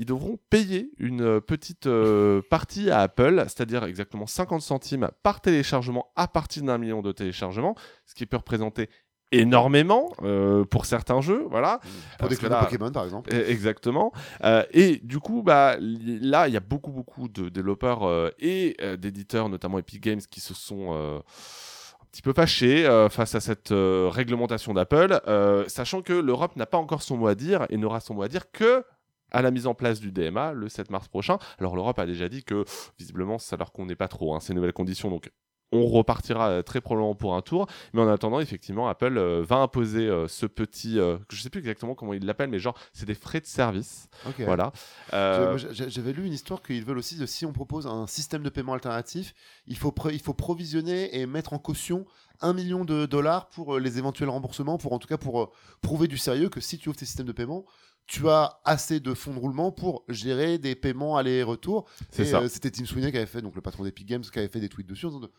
ils 0.02 0.04
devront 0.04 0.36
payer 0.50 0.90
une 0.98 1.22
euh, 1.22 1.40
petite 1.40 1.86
euh, 1.86 2.42
partie 2.50 2.90
à 2.90 3.00
Apple, 3.02 3.44
c'est-à-dire 3.46 3.84
exactement 3.84 4.26
50 4.26 4.60
centimes 4.60 5.08
par 5.22 5.40
téléchargement 5.40 6.08
à 6.16 6.26
partir 6.26 6.64
d'un 6.64 6.76
million 6.76 7.02
de 7.02 7.12
téléchargements, 7.12 7.76
ce 8.04 8.14
qui 8.16 8.26
peut 8.26 8.36
représenter 8.36 8.88
énormément 9.30 10.12
euh, 10.22 10.64
pour 10.64 10.86
certains 10.86 11.20
jeux, 11.20 11.46
voilà. 11.48 11.78
Pour 12.18 12.28
Parce 12.28 12.40
des 12.40 12.48
là- 12.48 12.64
Pokémon, 12.64 12.90
par 12.90 13.04
exemple. 13.04 13.30
Eh, 13.32 13.50
Exactement. 13.50 14.12
Euh, 14.44 14.64
et 14.72 14.96
du 15.04 15.20
coup, 15.20 15.42
bah, 15.44 15.76
là, 15.80 16.48
il 16.48 16.54
y 16.54 16.56
a 16.56 16.60
beaucoup, 16.60 16.90
beaucoup 16.90 17.28
de 17.28 17.48
développeurs 17.48 18.02
euh, 18.02 18.30
et 18.40 18.76
d'éditeurs, 18.98 19.48
notamment 19.48 19.78
Epic 19.78 20.02
Games, 20.02 20.20
qui 20.30 20.40
se 20.40 20.52
sont 20.52 20.92
un 20.92 22.04
petit 22.10 22.22
peu 22.22 22.32
fâchés 22.32 22.84
euh, 22.86 23.08
face 23.08 23.34
à 23.36 23.40
cette 23.40 23.70
euh, 23.72 24.08
réglementation 24.12 24.74
d'Apple, 24.74 25.20
euh, 25.28 25.64
sachant 25.68 26.02
que 26.02 26.12
l'Europe 26.12 26.56
n'a 26.56 26.66
pas 26.66 26.76
encore 26.78 27.02
son 27.02 27.16
mot 27.16 27.28
à 27.28 27.34
dire 27.36 27.66
et 27.70 27.78
n'aura 27.78 28.00
son 28.00 28.14
mot 28.14 28.22
à 28.22 28.28
dire 28.28 28.50
que 28.50 28.84
à 29.32 29.42
la 29.42 29.50
mise 29.50 29.66
en 29.66 29.74
place 29.74 29.98
du 29.98 30.12
DMA 30.12 30.52
le 30.52 30.68
7 30.68 30.90
mars 30.90 31.08
prochain. 31.08 31.38
Alors 31.58 31.74
l'Europe 31.74 31.98
a 31.98 32.06
déjà 32.06 32.28
dit 32.28 32.44
que 32.44 32.64
visiblement 32.98 33.38
ça 33.38 33.56
leur 33.56 33.72
convenait 33.72 33.96
pas 33.96 34.08
trop 34.08 34.34
hein, 34.34 34.40
ces 34.40 34.54
nouvelles 34.54 34.72
conditions, 34.72 35.10
donc 35.10 35.30
on 35.72 35.86
repartira 35.86 36.50
euh, 36.50 36.62
très 36.62 36.80
probablement 36.80 37.14
pour 37.14 37.34
un 37.34 37.40
tour. 37.40 37.66
Mais 37.92 38.00
en 38.02 38.08
attendant, 38.08 38.40
effectivement, 38.40 38.88
Apple 38.88 39.16
euh, 39.16 39.42
va 39.42 39.56
imposer 39.56 40.06
euh, 40.06 40.28
ce 40.28 40.46
petit, 40.46 40.98
euh, 40.98 41.16
je 41.30 41.40
sais 41.40 41.50
plus 41.50 41.60
exactement 41.60 41.94
comment 41.94 42.12
il 42.12 42.24
l'appelle, 42.24 42.50
mais 42.50 42.58
genre 42.58 42.78
c'est 42.92 43.06
des 43.06 43.14
frais 43.14 43.40
de 43.40 43.46
service, 43.46 44.08
voilà. 44.40 44.72
J'avais 45.10 46.12
lu 46.12 46.26
une 46.26 46.32
histoire 46.32 46.62
qu'ils 46.62 46.84
veulent 46.84 46.98
aussi, 46.98 47.16
de, 47.16 47.26
si 47.26 47.46
on 47.46 47.52
propose 47.52 47.86
un 47.86 48.06
système 48.06 48.42
de 48.42 48.50
paiement 48.50 48.74
alternatif, 48.74 49.34
il 49.66 49.76
faut, 49.76 49.94
il 50.12 50.20
faut 50.20 50.34
provisionner 50.34 51.18
et 51.18 51.26
mettre 51.26 51.54
en 51.54 51.58
caution 51.58 52.04
un 52.42 52.52
million 52.52 52.84
de 52.84 53.06
dollars 53.06 53.48
pour 53.48 53.78
les 53.78 53.98
éventuels 53.98 54.28
remboursements, 54.28 54.76
pour 54.76 54.92
en 54.92 54.98
tout 54.98 55.08
cas 55.08 55.16
pour 55.16 55.42
euh, 55.42 55.50
prouver 55.80 56.08
du 56.08 56.18
sérieux 56.18 56.48
que 56.48 56.60
si 56.60 56.76
tu 56.76 56.88
ouvres 56.88 56.98
tes 56.98 57.06
systèmes 57.06 57.26
de 57.26 57.32
paiement, 57.32 57.64
tu 58.06 58.28
as 58.28 58.60
assez 58.64 59.00
de 59.00 59.14
fonds 59.14 59.32
de 59.34 59.38
roulement 59.38 59.72
pour 59.72 60.04
gérer 60.08 60.58
des 60.58 60.74
paiements 60.74 61.16
aller-retour. 61.16 61.88
c'est 62.10 62.22
Et, 62.22 62.26
ça. 62.26 62.40
euh, 62.40 62.48
C'était 62.48 62.70
Tim 62.70 62.84
Sweeney 62.84 63.10
qui 63.10 63.16
avait 63.16 63.26
fait, 63.26 63.42
donc 63.42 63.54
le 63.54 63.62
patron 63.62 63.84
d'Epic 63.84 64.06
Games, 64.06 64.22
qui 64.22 64.38
avait 64.38 64.48
fait 64.48 64.60
des 64.60 64.68
tweets 64.68 64.86
dessus 64.88 65.06
en 65.06 65.10
disant 65.10 65.20
de, 65.20 65.30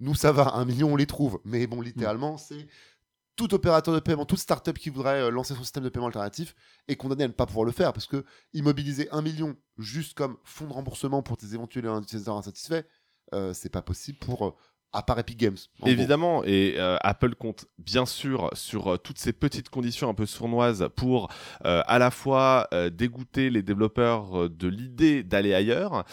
Nous, 0.00 0.14
ça 0.14 0.32
va, 0.32 0.54
un 0.54 0.64
million, 0.64 0.92
on 0.92 0.96
les 0.96 1.06
trouve. 1.06 1.40
Mais 1.44 1.66
bon, 1.66 1.80
littéralement, 1.80 2.36
c'est 2.38 2.66
tout 3.36 3.52
opérateur 3.52 3.92
de 3.92 3.98
paiement, 4.00 4.24
toute 4.26 4.38
startup 4.38 4.78
qui 4.78 4.90
voudrait 4.90 5.20
euh, 5.22 5.30
lancer 5.30 5.54
son 5.54 5.62
système 5.64 5.82
de 5.82 5.88
paiement 5.88 6.06
alternatif 6.06 6.54
est 6.86 6.94
condamné 6.96 7.24
à 7.24 7.28
ne 7.28 7.32
pas 7.32 7.46
pouvoir 7.46 7.64
le 7.64 7.72
faire 7.72 7.92
parce 7.92 8.06
que 8.06 8.24
immobiliser 8.52 9.08
un 9.10 9.22
million 9.22 9.56
juste 9.76 10.14
comme 10.16 10.36
fonds 10.44 10.68
de 10.68 10.72
remboursement 10.72 11.20
pour 11.22 11.36
tes 11.36 11.52
éventuels 11.52 11.86
utilisateurs 12.00 12.36
insatisfaits, 12.36 12.84
euh, 13.32 13.52
c'est 13.52 13.70
pas 13.70 13.82
possible 13.82 14.18
pour, 14.18 14.46
euh, 14.46 14.50
à 14.94 15.02
part 15.02 15.18
Epic 15.18 15.38
Games. 15.38 15.56
gros. 15.80 15.90
Évidemment, 15.90 16.44
et 16.44 16.76
euh, 16.78 16.96
Apple 17.02 17.34
compte 17.34 17.66
bien 17.78 18.06
sûr 18.06 18.48
sur 18.54 18.94
euh, 18.94 18.96
toutes 18.96 19.18
ces 19.18 19.32
petites 19.32 19.68
conditions 19.68 20.08
un 20.08 20.14
peu 20.14 20.24
sournoises 20.24 20.88
pour 20.96 21.28
euh, 21.64 21.82
à 21.86 21.98
la 21.98 22.10
fois 22.10 22.68
dégoûter 22.92 23.50
les 23.50 23.62
développeurs 23.62 24.48
de 24.48 24.68
l'idée 24.68 25.22
d'aller 25.22 25.54
ailleurs, 25.54 26.04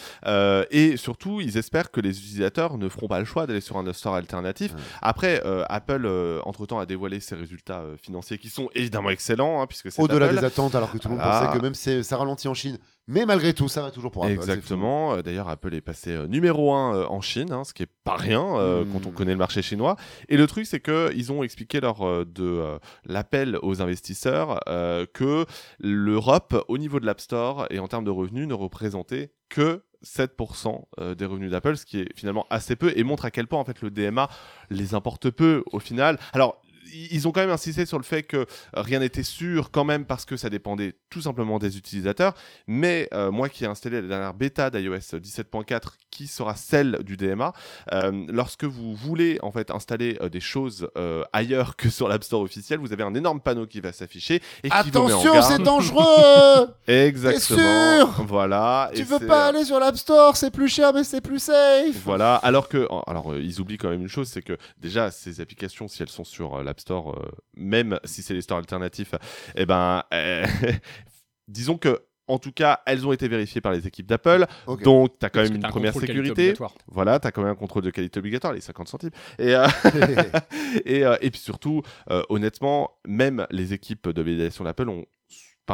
et 0.72 0.98
surtout 0.98 1.42
ils 1.42 1.58
espèrent 1.58 1.92
que 1.92 2.02
les 2.02 2.18
utilisateurs 2.18 2.78
ne 2.78 2.90
feront 2.90 3.08
pas 3.08 3.20
le 3.20 3.26
choix 3.26 3.46
d'aller 3.46 3.62
sur 3.62 3.78
un 3.78 3.94
store 3.94 4.16
alternatif. 4.16 4.74
Ouais. 4.74 4.80
Après, 5.02 5.42
Apple 5.70 6.10
entre-temps 6.46 6.80
a 6.80 6.86
dévoilé 6.86 7.20
ses 7.20 7.36
résultats 7.36 7.84
financiers 8.02 8.38
qui 8.38 8.50
sont 8.50 8.70
évidemment 8.74 9.10
excellents, 9.10 9.62
hein, 9.62 9.68
puisque 9.68 9.92
c'est 9.92 10.02
Au-delà 10.02 10.30
des 10.30 10.44
attentes, 10.44 10.76
alors 10.76 10.92
que 10.92 10.98
tout 10.98 11.10
le 11.10 11.16
monde 11.16 11.24
pensait 11.24 11.58
que 11.58 11.62
même 11.62 11.76
ça 11.76 12.18
ralentit 12.18 12.48
en 12.48 12.54
Chine, 12.54 12.78
mais 13.08 13.26
malgré 13.26 13.54
tout, 13.54 13.68
ça 13.68 13.82
va 13.82 13.92
toujours 13.92 14.12
pour 14.12 14.24
Apple. 14.24 14.34
Exactement. 14.34 15.14
Euh, 15.16 15.22
D'ailleurs, 15.22 15.50
Apple 15.50 15.74
est 15.74 15.82
passé 15.82 16.12
euh, 16.12 16.28
numéro 16.28 16.74
1 16.74 17.06
en 17.08 17.22
Chine, 17.22 17.52
hein, 17.52 17.64
ce 17.64 17.74
qui 17.74 17.84
est 17.84 17.90
pas 18.04 18.16
rien 18.16 18.44
euh, 18.58 18.86
Mm. 18.86 18.92
quand 18.94 19.06
on 19.08 19.12
connaît 19.12 19.32
le 19.34 19.38
marché 19.38 19.62
chinois. 19.62 19.96
Et 20.30 20.38
le 20.38 20.48
truc, 20.48 20.66
c'est 20.66 20.80
que 20.80 21.12
ils 21.16 21.32
ont 21.32 21.44
expliqué 21.44 21.80
lors 21.82 22.06
euh, 22.08 22.26
de 22.26 22.44
euh, 22.44 22.78
l'appel 23.06 23.58
aux 23.62 23.82
investisseurs 23.82 24.60
euh, 24.70 25.06
que 25.14 25.46
l'Europe, 25.80 26.64
au 26.68 26.78
niveau 26.78 27.00
de 27.00 27.06
l'App 27.06 27.20
Store 27.20 27.68
et 27.70 27.80
en 27.80 27.88
termes 27.88 28.06
de 28.06 28.12
revenus, 28.12 28.48
ne 28.48 28.54
représentait 28.54 29.32
que 29.50 29.84
7% 30.06 30.84
euh, 31.00 31.14
des 31.14 31.26
revenus 31.26 31.52
d'Apple, 31.52 31.78
ce 31.78 31.86
qui 31.86 32.00
est 32.00 32.08
finalement 32.18 32.48
assez 32.50 32.76
peu 32.76 32.92
et 32.96 33.04
montre 33.04 33.26
à 33.26 33.32
quel 33.32 33.48
point 33.48 33.60
en 33.60 33.66
fait 33.66 33.82
le 33.82 33.92
DMA 33.92 34.30
les 34.70 34.96
importe 34.96 35.30
peu 35.30 35.64
au 35.72 35.80
final. 35.80 36.18
Alors 36.34 36.60
ils 36.94 37.28
ont 37.28 37.32
quand 37.32 37.42
même 37.42 37.50
insisté 37.50 37.86
sur 37.86 37.98
le 37.98 38.04
fait 38.04 38.24
que 38.24 38.38
euh, 38.38 38.46
rien 38.76 39.00
n'était 39.00 39.24
sûr 39.24 39.72
quand 39.72 39.84
même 39.84 40.06
parce 40.06 40.26
que 40.26 40.38
ça 40.38 40.50
dépendait 40.50 40.96
tout 41.10 41.22
simplement 41.22 41.60
des 41.60 41.78
utilisateurs. 41.78 42.34
Mais 42.68 43.08
euh, 43.14 43.32
moi 43.32 43.50
qui 43.50 43.64
ai 43.64 43.68
installé 43.68 44.02
la 44.02 44.08
dernière 44.08 44.34
bêta 44.34 44.70
d'iOS 44.70 44.98
17.4 44.98 45.82
qui 46.10 46.28
sera 46.28 46.56
celle 46.56 47.00
du 47.04 47.16
DMA, 47.16 47.54
euh, 47.94 48.26
lorsque 48.30 48.66
vous 48.66 48.96
voulez 48.96 49.40
en 49.42 49.52
fait 49.52 49.72
installer 49.72 50.18
euh, 50.22 50.30
des 50.30 50.40
choses 50.40 50.90
ailleurs 51.34 51.76
que 51.76 51.90
sur 51.90 52.08
l'App 52.08 52.24
Store 52.24 52.42
officiel, 52.42 52.80
vous 52.80 52.94
avez 52.94 53.04
un 53.04 53.14
énorme 53.14 53.42
panneau 53.42 53.66
qui 53.66 53.80
va 53.82 53.92
s'afficher 53.92 54.42
et 54.64 54.70
qui 54.70 54.76
Attention, 54.76 55.42
c'est 55.42 55.62
dangereux 55.62 56.68
Exactement. 56.88 57.60
sûr 57.60 58.26
Voilà. 58.26 58.90
Tu 58.94 59.02
Et 59.02 59.04
veux 59.04 59.20
pas 59.20 59.48
aller 59.48 59.66
sur 59.66 59.80
l'App 59.80 59.96
Store, 59.98 60.36
c'est 60.38 60.52
plus 60.52 60.70
cher, 60.70 60.94
mais 60.94 61.04
c'est 61.04 61.22
plus 61.22 61.40
safe 61.40 61.96
Voilà, 62.04 62.36
alors 62.36 62.68
que, 62.68 62.88
alors 63.08 63.36
ils 63.36 63.60
oublient 63.60 63.78
quand 63.78 63.90
même 63.90 64.02
une 64.02 64.08
chose, 64.08 64.28
c'est 64.28 64.42
que 64.42 64.58
déjà 64.78 65.12
ces 65.12 65.42
applications, 65.42 65.88
si 65.88 66.02
elles 66.02 66.10
sont 66.10 66.24
sur 66.24 66.64
l'App 66.64 66.80
Store, 66.82 67.18
euh, 67.18 67.32
même 67.56 68.00
si 68.04 68.22
c'est 68.22 68.34
les 68.34 68.42
stores 68.42 68.60
alternatifs, 68.60 69.16
eh 69.56 69.66
ben, 69.66 70.04
euh, 70.14 70.46
disons 71.48 71.78
que, 71.78 72.02
en 72.28 72.40
tout 72.40 72.52
cas, 72.52 72.82
elles 72.86 73.06
ont 73.06 73.12
été 73.12 73.28
vérifiées 73.28 73.62
par 73.62 73.74
les 73.74 73.88
équipes 73.88 74.08
d'Apple, 74.08 74.46
donc 74.84 75.20
tu 75.20 75.26
as 75.26 75.30
quand 75.30 75.40
Parce 75.40 75.50
même 75.50 75.62
une 75.62 75.68
première 75.68 75.94
sécurité. 75.94 76.54
Voilà, 76.88 77.20
tu 77.20 77.28
as 77.28 77.32
quand 77.32 77.42
même 77.42 77.52
un 77.52 77.56
contrôle 77.56 77.84
de 77.84 77.90
qualité 77.90 78.20
obligatoire, 78.20 78.54
les 78.54 78.62
50 78.62 78.88
centimes. 78.88 79.10
Et, 79.38 79.56
euh, 79.56 79.68
et, 80.86 81.06
euh, 81.06 81.18
et 81.22 81.30
puis 81.30 81.40
surtout, 81.40 81.82
euh, 82.10 82.24
honnêtement, 82.30 82.92
même 83.06 83.46
les 83.52 83.74
équipes 83.74 84.10
de 84.10 84.22
validation 84.22 84.64
d'Apple 84.64 84.90
ont 84.90 85.06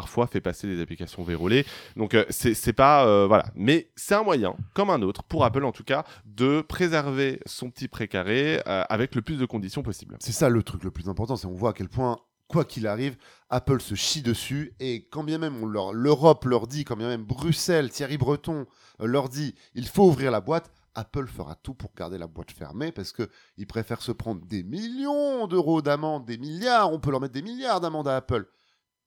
parfois 0.02 0.28
fait 0.28 0.42
passer 0.42 0.68
des 0.68 0.80
applications 0.80 1.24
verrouillées. 1.24 1.66
Donc 1.96 2.14
euh, 2.14 2.24
c'est 2.30 2.74
pas 2.84 3.08
euh, 3.08 3.26
voilà, 3.28 3.46
mais 3.56 3.90
c'est 3.96 4.14
un 4.14 4.22
moyen, 4.22 4.56
comme 4.76 4.92
un 4.92 5.02
autre, 5.02 5.24
pour 5.24 5.44
Apple 5.44 5.64
en 5.66 5.72
tout 5.72 5.84
cas, 5.84 6.04
de 6.26 6.62
préserver 6.62 7.40
son 7.48 7.72
petit 7.72 7.88
précaré 7.88 8.62
euh, 8.68 8.84
avec 8.90 9.16
le 9.16 9.24
plus 9.24 9.38
de 9.40 9.46
conditions 9.48 9.82
possibles. 9.82 10.16
C'est 10.20 10.34
ça 10.42 10.50
le 10.50 10.62
truc 10.62 10.84
le 10.84 10.92
plus 10.92 11.10
important, 11.10 11.36
c'est 11.36 11.48
on 11.48 11.54
voit 11.54 11.72
à 11.72 11.74
quel 11.74 11.90
point, 11.90 12.20
quoi 12.48 12.64
qu'il 12.64 12.86
arrive, 12.86 13.18
Apple 13.50 13.82
se 13.82 13.96
chie 13.96 14.22
dessus 14.22 14.76
et 14.80 15.08
quand 15.12 15.24
bien 15.24 15.40
même 15.40 15.56
on 15.64 15.66
leur- 15.66 15.94
l'Europe 15.94 16.46
leur 16.46 16.68
dit, 16.68 16.84
quand 16.84 16.96
bien 16.96 17.08
même 17.08 17.24
Bruxelles, 17.24 17.90
Thierry 17.90 18.20
Breton 18.20 18.68
euh, 19.02 19.08
leur 19.08 19.30
dit, 19.30 19.56
il 19.74 19.88
faut 19.88 20.06
ouvrir 20.06 20.30
la 20.32 20.42
boîte. 20.42 20.72
Apple 20.94 21.28
fera 21.28 21.56
tout 21.56 21.76
pour 21.76 21.92
garder 21.96 22.18
la 22.18 22.26
boîte 22.26 22.52
fermée 22.52 22.92
parce 22.92 23.12
que 23.12 23.30
ils 23.58 23.68
préfèrent 23.68 24.02
se 24.02 24.12
prendre 24.12 24.44
des 24.46 24.64
millions 24.64 25.46
d'euros 25.46 25.84
d'amende, 25.84 26.26
des 26.26 26.40
milliards. 26.40 26.92
On 26.92 27.00
peut 27.00 27.12
leur 27.12 27.22
mettre 27.22 27.36
des 27.36 27.44
milliards 27.44 27.80
d'amende 27.82 28.08
à 28.08 28.16
Apple. 28.16 28.46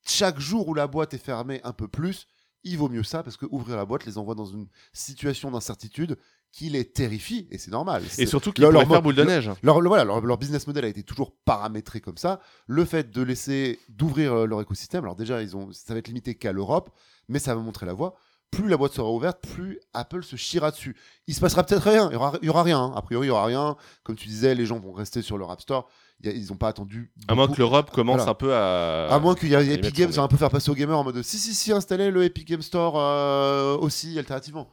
Chaque 0.05 0.39
jour 0.41 0.69
où 0.69 0.75
la 0.75 0.87
boîte 0.87 1.15
est 1.15 1.19
fermée 1.19 1.61
un 1.65 1.73
peu 1.73 1.89
plus, 1.89 2.27
il 2.65 2.77
vaut 2.79 2.89
mieux 2.89 3.03
ça 3.03 3.23
parce 3.23 3.37
que 3.37 3.47
ouvrir 3.51 3.77
la 3.77 3.85
boîte 3.85 4.05
les 4.07 4.19
envoie 4.19 4.35
dans 4.35 4.45
une 4.47 4.67
situation 4.93 5.51
d'incertitude 5.51 6.17
qui 6.53 6.69
les 6.69 6.85
terrifie 6.85 7.47
et 7.51 7.59
c'est 7.59 7.71
normal. 7.71 8.03
Et 8.19 8.27
surtout 8.27 8.53
qu'ils 8.53 8.63
leur- 8.63 8.73
pourraient 8.73 8.85
leur 8.85 8.89
faire 8.97 9.03
boule 9.03 9.15
de 9.15 9.23
neige. 9.25 9.51
leur, 9.63 9.81
le- 9.81 9.89
voilà, 9.89 10.05
leur, 10.05 10.21
leur 10.21 10.37
business 10.37 10.67
model 10.67 10.85
a 10.85 10.89
été 10.89 11.03
toujours 11.05 11.33
paramétré 11.45 12.01
comme 12.01 12.17
ça. 12.17 12.41
Le 12.67 12.85
fait 12.85 13.11
de 13.11 13.23
laisser, 13.23 13.79
d'ouvrir 13.89 14.33
euh, 14.33 14.47
leur 14.47 14.61
écosystème, 14.61 15.05
alors 15.05 15.15
déjà, 15.17 15.43
ils 15.43 15.57
ont, 15.57 15.71
ça 15.73 15.93
va 15.95 16.01
être 16.01 16.09
limité 16.09 16.35
qu'à 16.35 16.53
l'Europe, 16.53 16.91
mais 17.29 17.39
ça 17.39 17.55
va 17.55 17.61
montrer 17.61 17.87
la 17.87 17.93
voie. 17.93 18.15
Plus 18.51 18.69
la 18.69 18.77
boîte 18.77 18.95
sera 18.95 19.09
ouverte, 19.13 19.41
plus 19.55 19.79
Apple 19.95 20.25
se 20.25 20.35
chiera 20.35 20.73
dessus. 20.73 20.97
Il 21.29 21.37
se 21.37 21.41
passera 21.41 21.63
peut-être 21.63 21.89
rien, 21.89 22.09
il 22.11 22.15
y 22.15 22.17
aura, 22.17 22.33
il 22.43 22.47
y 22.47 22.49
aura 22.51 22.65
rien. 22.65 22.81
hein. 22.81 22.93
A 22.97 23.03
priori, 23.03 23.29
il 23.29 23.29
y 23.29 23.33
aura 23.33 23.45
rien. 23.45 23.77
Comme 24.03 24.17
tu 24.17 24.27
disais, 24.27 24.57
les 24.57 24.67
gens 24.67 24.81
vont 24.81 24.91
rester 24.93 25.23
sur 25.23 25.39
leur 25.39 25.53
App 25.53 25.61
Store. 25.61 25.89
A- 26.29 26.33
ils 26.33 26.49
n'ont 26.49 26.57
pas 26.57 26.69
attendu. 26.69 27.11
À 27.29 27.35
moins 27.35 27.49
que 27.49 27.57
l'Europe 27.59 27.91
commence 27.91 28.17
Voilà. 28.19 28.31
un 28.33 28.35
peu 28.35 28.55
à. 28.55 29.07
À 29.09 29.19
moins 29.19 29.35
qu'il 29.35 29.49
y 29.51 29.55
ait 29.55 29.75
Epic 29.75 29.95
Games 29.95 30.13
un 30.19 30.29
peu 30.29 30.37
faire 30.37 30.51
passer 30.51 30.71
aux 30.71 30.75
gamers 30.75 30.99
en 30.99 31.05
mode 31.05 31.23
si 31.23 31.39
si 31.39 31.55
si 31.55 31.73
installez 31.73 32.11
le 32.11 32.25
Epic 32.25 32.47
Game 32.49 32.63
Store 32.63 32.95
euh, 32.99 33.77
aussi 33.79 34.19
alternativement. 34.19 34.71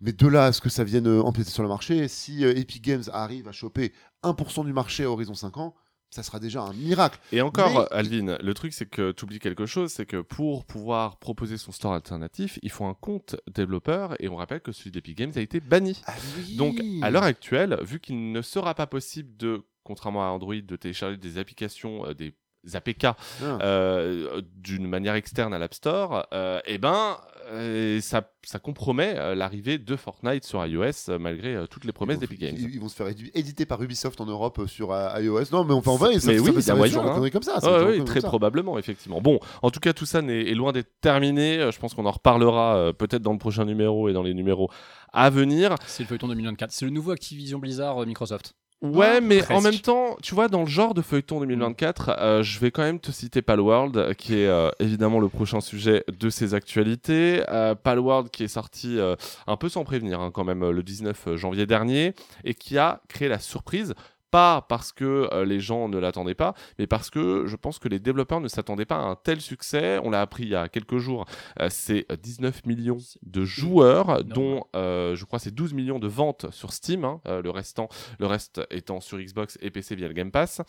Mais 0.00 0.12
de 0.12 0.26
là 0.28 0.44
à 0.46 0.52
ce 0.52 0.60
que 0.60 0.68
ça 0.68 0.84
vienne 0.84 1.08
euh, 1.08 1.22
empiéter 1.22 1.50
sur 1.50 1.62
le 1.64 1.68
marché, 1.68 2.06
si 2.08 2.44
euh, 2.44 2.56
Epic 2.56 2.82
Games 2.84 3.02
arrive 3.12 3.48
à 3.48 3.52
choper 3.52 3.92
1% 4.22 4.64
du 4.64 4.72
marché 4.72 5.02
à 5.04 5.10
horizon 5.10 5.34
5 5.34 5.56
ans, 5.56 5.74
ça 6.10 6.22
sera 6.22 6.38
déjà 6.38 6.62
un 6.62 6.72
miracle. 6.72 7.18
Et 7.32 7.42
encore, 7.42 7.88
Mais- 7.90 7.96
Alvin, 7.98 8.38
le 8.40 8.54
truc 8.54 8.72
c'est 8.72 8.86
que 8.88 9.10
tu 9.12 9.24
oublies 9.24 9.40
quelque 9.40 9.66
chose, 9.66 9.90
c'est 9.92 10.06
que 10.06 10.22
pour 10.22 10.64
pouvoir 10.64 11.18
proposer 11.18 11.58
son 11.58 11.72
store 11.72 11.94
alternatif, 11.94 12.58
il 12.62 12.70
faut 12.70 12.84
un 12.86 12.94
compte 12.94 13.34
développeur 13.52 14.14
et 14.22 14.28
on 14.28 14.36
rappelle 14.36 14.60
que 14.60 14.70
celui 14.72 14.92
d'Epic 14.92 15.18
Games 15.18 15.32
a 15.34 15.40
été 15.40 15.58
banni. 15.60 16.00
Ah 16.06 16.14
oui. 16.38 16.54
Donc 16.56 16.78
à 17.02 17.10
l'heure 17.10 17.24
actuelle, 17.24 17.76
vu 17.82 17.98
qu'il 18.00 18.30
ne 18.32 18.40
sera 18.40 18.74
pas 18.74 18.86
possible 18.86 19.36
de, 19.36 19.64
contrairement 19.88 20.22
à 20.24 20.28
Android, 20.30 20.54
de 20.54 20.76
télécharger 20.76 21.16
des 21.16 21.38
applications, 21.38 22.06
euh, 22.06 22.14
des 22.14 22.34
APK 22.74 23.04
Ah. 23.04 23.14
euh, 23.62 24.42
d'une 24.56 24.86
manière 24.88 25.14
externe 25.14 25.54
à 25.54 25.58
l'App 25.58 25.72
Store, 25.74 26.26
euh, 26.34 26.60
eh 26.66 26.76
ben 26.76 27.16
euh, 27.50 27.98
ça, 28.02 28.30
ça 28.42 28.58
compromet 28.58 29.14
euh, 29.16 29.34
l'arrivée 29.34 29.78
de 29.78 29.96
Fortnite 29.96 30.44
sur 30.44 30.66
iOS 30.66 31.08
euh, 31.08 31.18
malgré 31.18 31.54
euh, 31.54 31.66
toutes 31.66 31.84
les 31.86 31.92
promesses 31.92 32.18
d'Epic 32.18 32.38
Games. 32.40 32.54
Ils, 32.58 32.74
ils 32.74 32.80
vont 32.80 32.88
se 32.88 32.96
faire 32.96 33.06
édi- 33.06 33.30
éditer 33.32 33.64
par 33.64 33.80
Ubisoft 33.82 34.20
en 34.20 34.26
Europe 34.26 34.58
euh, 34.58 34.66
sur 34.66 34.92
euh, 34.92 35.08
iOS. 35.22 35.44
Non, 35.52 35.64
mais 35.64 35.72
enfin, 35.72 35.92
en 35.92 35.96
vrai, 35.96 36.18
ça, 36.18 36.32
Mais 36.32 36.38
ça 36.38 36.42
oui, 36.50 36.60
ça 36.62 36.72
a 36.72 36.74
va 36.74 36.86
être 36.86 36.92
moyen, 36.94 37.08
genre 37.08 37.18
une 37.18 37.24
hein. 37.26 37.30
comme 37.30 37.42
ça. 37.44 37.60
ça 37.60 37.70
va 37.70 37.78
connerie 37.78 38.04
très 38.04 38.14
comme 38.14 38.22
ça. 38.22 38.28
probablement, 38.28 38.76
effectivement. 38.76 39.20
Bon, 39.22 39.38
en 39.62 39.70
tout 39.70 39.80
cas, 39.80 39.92
tout 39.94 40.04
ça 40.04 40.20
n'est- 40.20 40.50
est 40.50 40.54
loin 40.54 40.72
d'être 40.72 40.90
terminé. 41.00 41.70
Je 41.72 41.78
pense 41.78 41.94
qu'on 41.94 42.04
en 42.06 42.10
reparlera 42.10 42.76
euh, 42.76 42.92
peut-être 42.92 43.22
dans 43.22 43.32
le 43.32 43.38
prochain 43.38 43.64
numéro 43.64 44.08
et 44.10 44.12
dans 44.12 44.24
les 44.24 44.34
numéros 44.34 44.68
à 45.12 45.30
venir. 45.30 45.76
C'est 45.86 46.02
le 46.02 46.08
feuilleton 46.08 46.28
2024. 46.28 46.70
C'est 46.72 46.84
le 46.84 46.90
nouveau 46.90 47.12
Activision 47.12 47.58
Blizzard 47.60 48.02
euh, 48.02 48.04
Microsoft. 48.04 48.54
Ouais, 48.80 49.20
mais 49.20 49.42
en 49.50 49.60
même 49.60 49.78
temps, 49.80 50.16
tu 50.22 50.36
vois, 50.36 50.46
dans 50.46 50.60
le 50.60 50.68
genre 50.68 50.94
de 50.94 51.02
feuilleton 51.02 51.40
2024, 51.40 52.10
euh, 52.20 52.42
je 52.44 52.60
vais 52.60 52.70
quand 52.70 52.82
même 52.82 53.00
te 53.00 53.10
citer 53.10 53.42
Palworld, 53.42 53.96
euh, 53.96 54.14
qui 54.14 54.34
est 54.34 54.46
euh, 54.46 54.70
évidemment 54.78 55.18
le 55.18 55.28
prochain 55.28 55.60
sujet 55.60 56.04
de 56.06 56.30
ces 56.30 56.54
actualités. 56.54 57.42
Euh, 57.48 57.74
Palworld 57.74 58.30
qui 58.30 58.44
est 58.44 58.48
sorti 58.48 58.96
euh, 59.00 59.16
un 59.48 59.56
peu 59.56 59.68
sans 59.68 59.82
prévenir, 59.82 60.20
hein, 60.20 60.30
quand 60.32 60.44
même, 60.44 60.62
euh, 60.62 60.70
le 60.70 60.84
19 60.84 61.34
janvier 61.34 61.66
dernier, 61.66 62.14
et 62.44 62.54
qui 62.54 62.78
a 62.78 63.00
créé 63.08 63.26
la 63.28 63.40
surprise. 63.40 63.94
Pas 64.30 64.66
parce 64.68 64.92
que 64.92 65.28
euh, 65.32 65.44
les 65.44 65.58
gens 65.60 65.88
ne 65.88 65.98
l'attendaient 65.98 66.34
pas, 66.34 66.54
mais 66.78 66.86
parce 66.86 67.08
que 67.08 67.44
je 67.46 67.56
pense 67.56 67.78
que 67.78 67.88
les 67.88 67.98
développeurs 67.98 68.40
ne 68.40 68.48
s'attendaient 68.48 68.84
pas 68.84 68.96
à 68.96 69.00
un 69.00 69.16
tel 69.16 69.40
succès. 69.40 69.98
On 70.04 70.10
l'a 70.10 70.20
appris 70.20 70.42
il 70.42 70.50
y 70.50 70.54
a 70.54 70.68
quelques 70.68 70.98
jours. 70.98 71.24
Euh, 71.60 71.68
c'est 71.70 72.06
19 72.22 72.66
millions 72.66 72.98
de 73.22 73.44
joueurs, 73.44 74.24
dont 74.24 74.64
euh, 74.76 75.14
je 75.16 75.24
crois 75.24 75.38
c'est 75.38 75.54
12 75.54 75.72
millions 75.72 75.98
de 75.98 76.08
ventes 76.08 76.50
sur 76.50 76.72
Steam. 76.72 77.04
hein, 77.04 77.20
euh, 77.26 77.42
le 77.42 77.50
restant 77.50 77.88
le 78.18 78.26
reste 78.26 78.60
étant 78.70 79.00
sur 79.00 79.18
Xbox 79.18 79.58
et 79.60 79.70
PC 79.70 79.94
via 79.96 80.08
le 80.08 80.14
Game 80.14 80.30
Pass. 80.30 80.60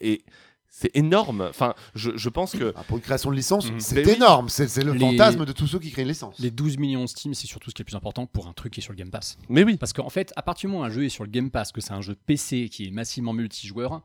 Et 0.00 0.24
c'est 0.70 0.90
énorme. 0.96 1.42
Enfin, 1.48 1.74
je, 1.94 2.10
je 2.16 2.28
pense 2.28 2.52
que. 2.52 2.72
Ah, 2.76 2.84
pour 2.86 2.96
une 2.98 3.02
création 3.02 3.30
de 3.30 3.36
licence, 3.36 3.70
Mhm. 3.70 3.80
c'est 3.80 4.04
oui. 4.06 4.12
énorme. 4.12 4.48
C'est 4.48 4.68
c'est 4.68 4.84
le 4.84 4.92
Les- 4.92 4.98
fantasme 5.00 5.44
de 5.44 5.52
tous 5.52 5.66
ceux 5.66 5.78
qui 5.78 5.90
créent 5.90 6.02
une 6.02 6.08
licence. 6.08 6.38
Les 6.38 6.50
12 6.50 6.78
millions 6.78 7.06
Steam, 7.06 7.34
c'est 7.34 7.46
surtout 7.46 7.70
ce 7.70 7.74
qui 7.74 7.82
est 7.82 7.84
le 7.84 7.90
plus 7.90 7.96
important 7.96 8.26
pour 8.26 8.46
un 8.46 8.52
truc 8.52 8.72
qui 8.74 8.80
est 8.80 8.82
sur 8.82 8.92
le 8.92 8.98
Game 8.98 9.10
Pass. 9.10 9.38
Mais 9.48 9.64
oui. 9.64 9.76
Parce 9.76 9.92
qu'en 9.92 10.10
fait, 10.10 10.32
à 10.36 10.42
partir 10.42 10.68
du 10.68 10.72
moment 10.72 10.84
où 10.84 10.86
un 10.86 10.90
jeu 10.90 11.04
est 11.04 11.08
sur 11.08 11.24
le 11.24 11.30
Game 11.30 11.50
Pass, 11.50 11.72
que 11.72 11.80
c'est 11.80 11.92
un 11.92 12.00
jeu 12.02 12.14
PC 12.26 12.68
qui 12.68 12.86
est 12.86 12.90
massivement 12.90 13.32
multijoueur, 13.32 14.02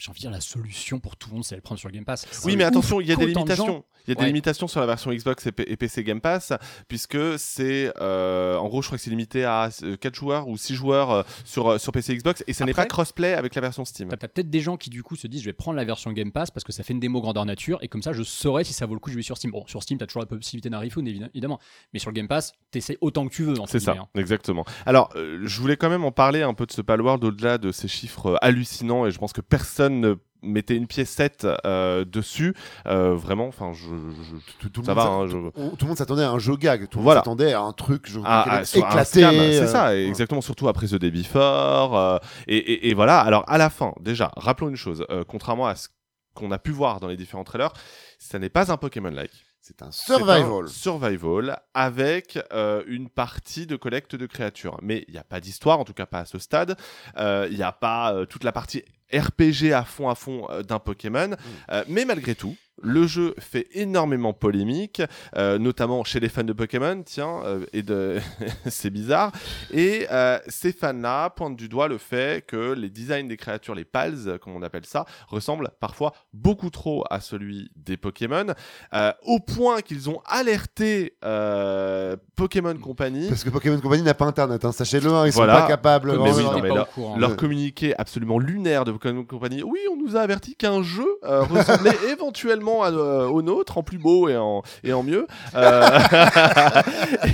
j'ai 0.00 0.10
envie 0.10 0.18
de 0.20 0.22
dire 0.24 0.30
la 0.30 0.40
solution 0.40 0.98
pour 0.98 1.16
tout 1.16 1.28
le 1.28 1.34
monde, 1.34 1.44
c'est 1.44 1.54
de 1.54 1.58
le 1.58 1.62
prendre 1.62 1.78
sur 1.78 1.88
le 1.88 1.94
Game 1.94 2.04
Pass. 2.04 2.26
Oui, 2.44 2.56
mais 2.56 2.64
attention, 2.64 3.00
il 3.00 3.06
y 3.06 3.12
a 3.12 3.16
des 3.16 3.26
limitations. 3.26 3.84
Il 4.06 4.10
y 4.10 4.12
a 4.12 4.14
des 4.14 4.22
Ouais. 4.22 4.26
limitations 4.28 4.66
sur 4.66 4.80
la 4.80 4.86
version 4.86 5.12
Xbox 5.12 5.46
et, 5.46 5.52
P- 5.52 5.64
et 5.70 5.76
PC 5.76 6.02
Game 6.02 6.22
Pass, 6.22 6.54
puisque 6.88 7.18
c'est. 7.38 7.92
euh, 8.00 8.56
en 8.56 8.66
gros, 8.68 8.80
je 8.80 8.88
crois 8.88 8.96
que 8.96 9.04
c'est 9.04 9.10
limité 9.10 9.44
à 9.44 9.68
4 10.00 10.14
joueurs 10.14 10.48
ou 10.48 10.56
6 10.56 10.74
joueurs 10.74 11.10
euh, 11.10 11.22
sur, 11.44 11.68
euh, 11.72 11.78
sur 11.78 11.92
PC 11.92 12.16
Xbox, 12.16 12.42
et 12.46 12.54
ça 12.54 12.64
n'est 12.64 12.72
pas 12.74 12.86
crossplay 12.86 13.34
avec 13.34 13.54
la 13.54 13.60
version 13.60 13.84
Steam. 13.84 14.08
T'as 14.08 14.16
peut-être 14.16 14.48
des 14.50 14.60
gens 14.60 14.76
qui 14.78 14.88
du 14.90 15.02
coup 15.02 15.16
se 15.16 15.26
disent 15.26 15.42
je 15.42 15.46
vais 15.46 15.52
prendre 15.52 15.76
la 15.76 15.84
version 15.84 16.12
Game 16.12 16.32
Pass 16.32 16.50
parce 16.50 16.64
que 16.64 16.72
ça 16.72 16.82
fait 16.82 16.94
une 16.94 16.98
démo 17.00 17.20
grandeur 17.20 17.44
nature 17.44 17.78
et 17.82 17.88
comme 17.88 18.02
ça 18.02 18.12
je 18.14 18.22
saurais 18.22 18.64
si 18.64 18.72
ça 18.72 18.86
vaut 18.86 18.94
le 18.94 19.00
coup 19.00 19.10
de 19.10 19.14
jouer 19.14 19.22
sur 19.22 19.36
Steam. 19.36 19.50
Bon, 19.52 19.66
sur 19.66 19.82
Steam 19.82 19.98
t'as 19.98 20.06
toujours 20.06 20.22
la 20.22 20.26
possibilité 20.26 20.70
d'un 20.70 20.78
refund 20.80 21.06
évi- 21.06 21.28
évidemment, 21.34 21.60
mais 21.92 21.98
sur 21.98 22.10
le 22.10 22.14
Game 22.14 22.26
Pass 22.28 22.52
t'essayes 22.70 22.96
autant 23.02 23.28
que 23.28 23.34
tu 23.34 23.42
veux. 23.44 23.60
entre 23.60 23.70
C'est 23.70 23.80
ça, 23.80 23.92
hein. 23.92 24.08
exactement. 24.14 24.64
Alors, 24.86 25.10
euh, 25.16 25.40
je 25.44 25.60
voulais 25.60 25.76
quand 25.76 25.90
même 25.90 26.04
en 26.04 26.12
parler 26.12 26.40
un 26.42 26.54
peu 26.54 26.64
de 26.66 26.72
ce 26.72 26.80
Palworld 26.80 27.22
au-delà 27.22 27.58
de 27.58 27.70
ces 27.70 27.86
chiffres 27.88 28.26
euh, 28.30 28.36
hallucinants 28.40 29.04
et 29.06 29.10
je 29.10 29.18
pense 29.18 29.32
que 29.34 29.40
personne 29.42 29.89
ne 29.98 30.14
mettait 30.42 30.74
une 30.76 30.86
piécette 30.86 31.46
euh, 31.66 32.04
dessus. 32.06 32.54
Euh, 32.86 33.14
vraiment, 33.14 33.46
enfin, 33.48 33.72
je, 33.74 33.88
je- 33.88 34.52
Tout, 34.58 34.68
tout 34.70 34.80
le 34.80 34.86
ça 34.86 34.94
monde 34.94 35.04
va. 35.04 35.10
hein, 35.10 35.26
s'a- 35.26 35.32
je- 35.32 35.50
tout- 35.70 35.76
tout 35.76 35.84
le 35.84 35.88
monde 35.88 35.98
s'attendait 35.98 36.22
à 36.22 36.30
un 36.30 36.38
jeu 36.38 36.56
gag. 36.56 36.88
Tout 36.88 36.98
le 36.98 37.04
Voilà. 37.04 37.18
monde 37.18 37.24
s'attendait 37.38 37.52
à 37.52 37.60
un 37.60 37.72
truc 37.72 38.04
je, 38.08 38.20
à- 38.24 38.64
sur 38.64 38.82
un 38.84 38.88
éclater. 38.88 39.20
scam, 39.20 39.34
euh, 39.34 39.52
c'est 39.52 39.66
ça, 39.66 39.96
exactement, 39.98 40.40
surtout 40.40 40.68
après 40.68 40.86
The 40.86 40.94
Day 40.94 41.10
Before. 41.10 41.94
euh, 41.98 42.18
et, 42.46 42.56
et- 42.56 42.88
et 42.88 42.94
voilà, 42.94 43.20
alors 43.20 43.44
à 43.48 43.58
la 43.58 43.68
fin, 43.68 43.92
déjà, 44.00 44.30
rappelons 44.36 44.70
une 44.70 44.76
chose, 44.76 45.04
contrairement 45.28 45.66
à 45.66 45.74
ce 45.74 45.88
qu'on 46.32 46.52
a 46.52 46.58
pu 46.58 46.70
voir 46.70 47.00
dans 47.00 47.08
les 47.08 47.16
différents 47.18 47.44
trailers, 47.44 47.72
ça 48.18 48.38
n'est 48.38 48.48
pas 48.48 48.72
un 48.72 48.76
Pokémon-like. 48.78 49.32
C'est 49.60 49.82
un 49.82 49.90
C'est 49.92 50.14
un 50.14 50.16
survival. 50.16 50.68
survival 50.68 51.60
avec 51.74 52.38
euh, 52.52 52.82
une 52.86 53.10
partie 53.10 53.66
de 53.66 53.76
collecte 53.76 54.16
de 54.16 54.24
créatures. 54.24 54.78
Mais 54.80 55.04
il 55.06 55.12
n'y 55.12 55.18
a 55.18 55.24
pas 55.24 55.38
d'histoire, 55.38 55.78
en 55.78 55.84
tout 55.84 55.92
cas 55.92 56.06
pas 56.06 56.20
à 56.20 56.24
ce 56.24 56.38
stade. 56.38 56.76
Euh, 57.18 57.46
Il 57.50 57.56
n'y 57.58 57.62
a 57.62 57.72
pas 57.72 58.14
euh, 58.14 58.24
toute 58.24 58.42
la 58.44 58.52
partie 58.52 58.82
RPG 59.12 59.72
à 59.72 59.84
fond 59.84 60.08
à 60.08 60.14
fond 60.14 60.46
euh, 60.50 60.62
d'un 60.62 60.78
Pokémon. 60.78 61.30
Euh, 61.70 61.84
mais 61.88 62.04
malgré 62.04 62.34
tout, 62.34 62.56
le 62.82 63.06
jeu 63.06 63.34
fait 63.38 63.66
énormément 63.72 64.32
polémique, 64.32 65.02
euh, 65.36 65.58
notamment 65.58 66.02
chez 66.04 66.20
les 66.20 66.28
fans 66.28 66.44
de 66.44 66.52
Pokémon, 66.52 67.02
tiens, 67.04 67.40
euh, 67.44 67.66
et 67.72 67.82
de... 67.82 68.18
c'est 68.66 68.90
bizarre. 68.90 69.32
Et 69.72 70.06
euh, 70.10 70.38
ces 70.48 70.72
fans-là 70.72 71.30
pointent 71.30 71.56
du 71.56 71.68
doigt 71.68 71.88
le 71.88 71.98
fait 71.98 72.44
que 72.46 72.72
les 72.72 72.88
designs 72.90 73.26
des 73.28 73.36
créatures, 73.36 73.74
les 73.74 73.84
pals, 73.84 74.38
comme 74.42 74.54
on 74.54 74.62
appelle 74.62 74.86
ça, 74.86 75.04
ressemblent 75.28 75.70
parfois 75.80 76.12
beaucoup 76.32 76.70
trop 76.70 77.04
à 77.10 77.20
celui 77.20 77.70
des 77.76 77.96
Pokémon, 77.96 78.46
euh, 78.94 79.12
au 79.24 79.40
point 79.40 79.80
qu'ils 79.82 80.08
ont 80.08 80.20
alerté 80.26 81.14
euh, 81.24 82.16
Pokémon 82.36 82.74
Company. 82.76 83.28
Parce 83.28 83.44
que 83.44 83.50
Pokémon 83.50 83.78
Company 83.80 84.02
n'a 84.02 84.14
pas 84.14 84.24
internet, 84.26 84.64
hein, 84.64 84.72
sachez-le, 84.72 85.10
hein, 85.12 85.26
ils 85.26 85.32
Voilà. 85.32 85.54
sont 85.56 85.60
pas 85.62 85.68
capables. 85.68 86.12
Mais 86.18 86.32
oui, 86.32 86.44
non, 86.44 87.16
leur 87.18 87.30
Ouais. 87.30 87.36
communiqué 87.36 87.94
absolument 87.98 88.38
lunaire 88.38 88.84
de 88.84 88.92
Pokémon 88.92 89.24
Company. 89.24 89.62
Oui, 89.62 89.80
on 89.92 89.96
nous 89.96 90.16
a 90.16 90.20
averti 90.20 90.54
qu'un 90.56 90.82
jeu 90.82 91.06
euh, 91.24 91.42
ressemblait 91.42 91.90
éventuellement 92.10 92.69
à, 92.82 92.90
euh, 92.90 93.26
au 93.26 93.42
nôtre, 93.42 93.78
en 93.78 93.82
plus 93.82 93.98
beau 93.98 94.28
et 94.28 94.36
en, 94.36 94.62
et 94.84 94.92
en 94.92 95.02
mieux. 95.02 95.26
Euh, 95.54 95.98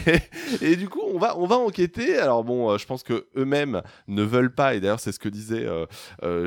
et, 0.62 0.76
du 0.76 0.88
coup, 0.88 1.02
on 1.12 1.18
va, 1.18 1.36
on 1.38 1.46
va 1.46 1.56
enquêter. 1.56 2.18
Alors 2.18 2.44
bon, 2.44 2.70
euh, 2.70 2.78
je 2.78 2.86
pense 2.86 3.02
que 3.02 3.26
eux-mêmes 3.36 3.82
ne 4.08 4.22
veulent 4.22 4.54
pas. 4.54 4.74
Et 4.74 4.80
d'ailleurs, 4.80 5.00
c'est 5.00 5.12
ce 5.12 5.18
que 5.18 5.28
disait, 5.28 5.66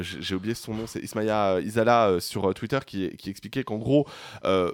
j'ai 0.01 0.35
oublié 0.35 0.55
son 0.55 0.73
nom, 0.73 0.87
c'est 0.87 0.99
Ismaya 0.99 1.59
Isala 1.61 2.17
sur 2.19 2.53
Twitter 2.53 2.79
qui, 2.85 3.05
expliquait 3.27 3.63
qu'en 3.63 3.77
gros, 3.77 4.07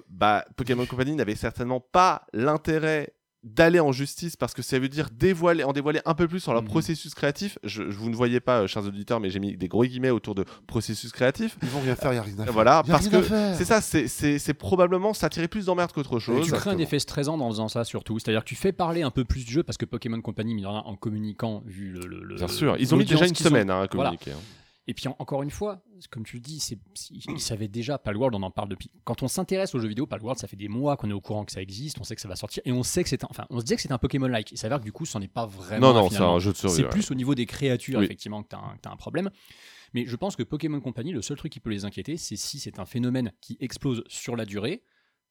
bah, 0.09 0.45
Pokémon 0.55 0.86
Company 0.86 1.16
n'avait 1.16 1.36
certainement 1.36 1.80
pas 1.80 2.24
l'intérêt 2.34 3.13
d'aller 3.45 3.79
en 3.79 3.91
justice 3.91 4.35
parce 4.35 4.53
que 4.53 4.61
ça 4.61 4.79
veut 4.79 4.89
dire 4.89 5.09
dévoiler, 5.17 5.63
en 5.63 5.71
dévoiler 5.71 6.01
un 6.05 6.15
peu 6.15 6.27
plus 6.27 6.39
sur 6.39 6.51
leur 6.51 6.63
Mhm. 6.63 6.67
processus 6.67 7.13
créatif. 7.13 7.57
Je, 7.63 7.89
je- 7.91 7.97
vous 7.97 8.09
ne 8.09 8.15
voyez 8.15 8.39
pas, 8.39 8.61
euh, 8.63 8.67
chers 8.67 8.83
auditeurs, 8.85 9.19
mais 9.19 9.29
j'ai 9.29 9.39
mis 9.39 9.55
des 9.55 9.67
gros 9.67 9.85
guillemets 9.85 10.09
autour 10.09 10.33
de 10.35 10.43
processus 10.67 11.11
créatif. 11.11 11.57
Ils 11.61 11.69
vont 11.69 11.79
rien 11.81 11.95
faire, 11.95 12.11
il 12.11 12.15
n'y 12.15 12.19
a 12.19 12.23
rien 12.23 12.39
à 12.39 12.43
faire. 12.45 12.53
Voilà, 12.53 12.81
Y 12.85 12.89
a 12.89 12.93
parce 12.93 13.07
rien 13.07 13.21
que. 13.21 13.27
C'est 13.55 13.65
ça, 13.65 13.81
c'est- 13.81 14.07
probablement 14.53 15.13
s'attirer 15.13 15.47
plus 15.47 15.65
d'emmerde 15.65 15.91
qu'autre 15.93 16.19
chose. 16.19 16.45
Tu 16.45 16.51
crées 16.51 16.71
un 16.71 16.77
effet 16.79 16.99
stressant 16.99 17.39
en 17.39 17.49
faisant 17.49 17.67
ça 17.67 17.83
surtout. 17.83 18.17
C'est-à-dire 18.19 18.43
que 18.43 18.49
tu 18.49 18.55
fais 18.55 18.71
parler 18.71 19.03
un 19.03 19.11
peu 19.11 19.23
plus 19.25 19.45
du 19.45 19.51
jeu 19.51 19.63
parce 19.63 19.77
que 19.77 19.85
Pokémon 19.85 20.19
Company, 20.21 20.55
mine 20.55 20.63
de 20.63 20.67
en 20.67 20.95
communiquant, 20.95 21.61
vu 21.67 21.91
le. 21.91 22.07
le- 22.07 22.23
le- 22.23 22.35
Bien 22.35 22.47
sûr, 22.47 22.75
ils 22.79 22.93
ont 22.93 22.97
mis 22.97 23.05
déjà 23.05 23.25
une 23.25 23.31
ont- 23.31 23.35
semaine 23.35 23.69
hein, 23.69 23.81
à 23.83 23.87
Voilà. 23.93 24.09
communiquer. 24.09 24.31
hein. 24.31 24.41
Et 24.88 24.93
puis 24.93 25.07
en- 25.07 25.15
encore 25.17 25.41
une 25.41 25.49
fois, 25.49 25.81
comme 26.11 26.23
tu 26.23 26.36
le 26.36 26.41
dis, 26.41 26.59
c'est, 26.59 26.77
ils 27.11 27.39
savaient 27.39 27.67
déjà, 27.67 27.97
Palworld, 27.97 28.36
on 28.36 28.43
en 28.43 28.51
parle 28.51 28.69
depuis. 28.69 28.91
Quand 29.03 29.23
on 29.23 29.27
s'intéresse 29.27 29.73
aux 29.73 29.79
jeux 29.79 29.88
vidéo, 29.88 30.05
Palworld, 30.05 30.39
ça 30.39 30.47
fait 30.47 30.55
des 30.55 30.67
mois 30.67 30.95
qu'on 30.95 31.09
est 31.09 31.13
au 31.13 31.21
courant 31.21 31.43
que 31.43 31.51
ça 31.51 31.61
existe, 31.61 31.99
on 31.99 32.03
sait 32.03 32.15
que 32.15 32.21
ça 32.21 32.27
va 32.27 32.36
sortir, 32.36 32.61
et 32.65 32.71
on 32.71 32.83
sait 32.83 33.03
que 33.03 33.09
c'est 33.09 33.23
un, 33.23 33.27
enfin, 33.31 33.47
on 33.49 33.59
se 33.59 33.63
disait 33.65 33.75
que 33.77 33.81
c'était 33.81 33.93
un 33.95 33.97
Pokémon-like. 33.99 34.51
Il 34.51 34.57
s'avère 34.57 34.79
que 34.79 34.83
du 34.86 34.91
coup, 34.91 35.05
ce 35.05 35.17
n'est 35.17 35.27
pas 35.27 35.45
vraiment. 35.47 35.93
Non, 35.93 36.01
non, 36.01 36.09
c'est 36.09 36.17
un 36.17 36.38
jeu 36.39 36.51
de 36.51 36.57
survie. 36.57 36.75
C'est 36.75 36.83
ouais. 36.83 36.89
plus 36.89 37.09
au 37.09 37.15
niveau 37.15 37.33
des 37.33 37.47
créatures, 37.47 37.99
Oui. 37.99 38.05
effectivement, 38.05 38.43
que 38.43 38.49
tu 38.49 38.55
as, 38.55 38.91
un 38.91 38.95
problème. 38.95 39.29
Mais 39.93 40.05
je 40.05 40.15
pense 40.15 40.36
que 40.36 40.43
Pokémon 40.43 40.79
Company, 40.81 41.11
le 41.13 41.21
seul 41.21 41.38
truc 41.38 41.51
qui 41.51 41.59
peut 41.59 41.69
les 41.69 41.86
inquiéter, 41.86 42.17
c'est 42.17 42.36
si 42.36 42.59
c'est 42.59 42.79
un 42.79 42.86
phénomène 42.86 43.31
qui 43.41 43.57
explose 43.59 44.03
sur 44.07 44.36
la 44.36 44.45
durée. 44.45 44.83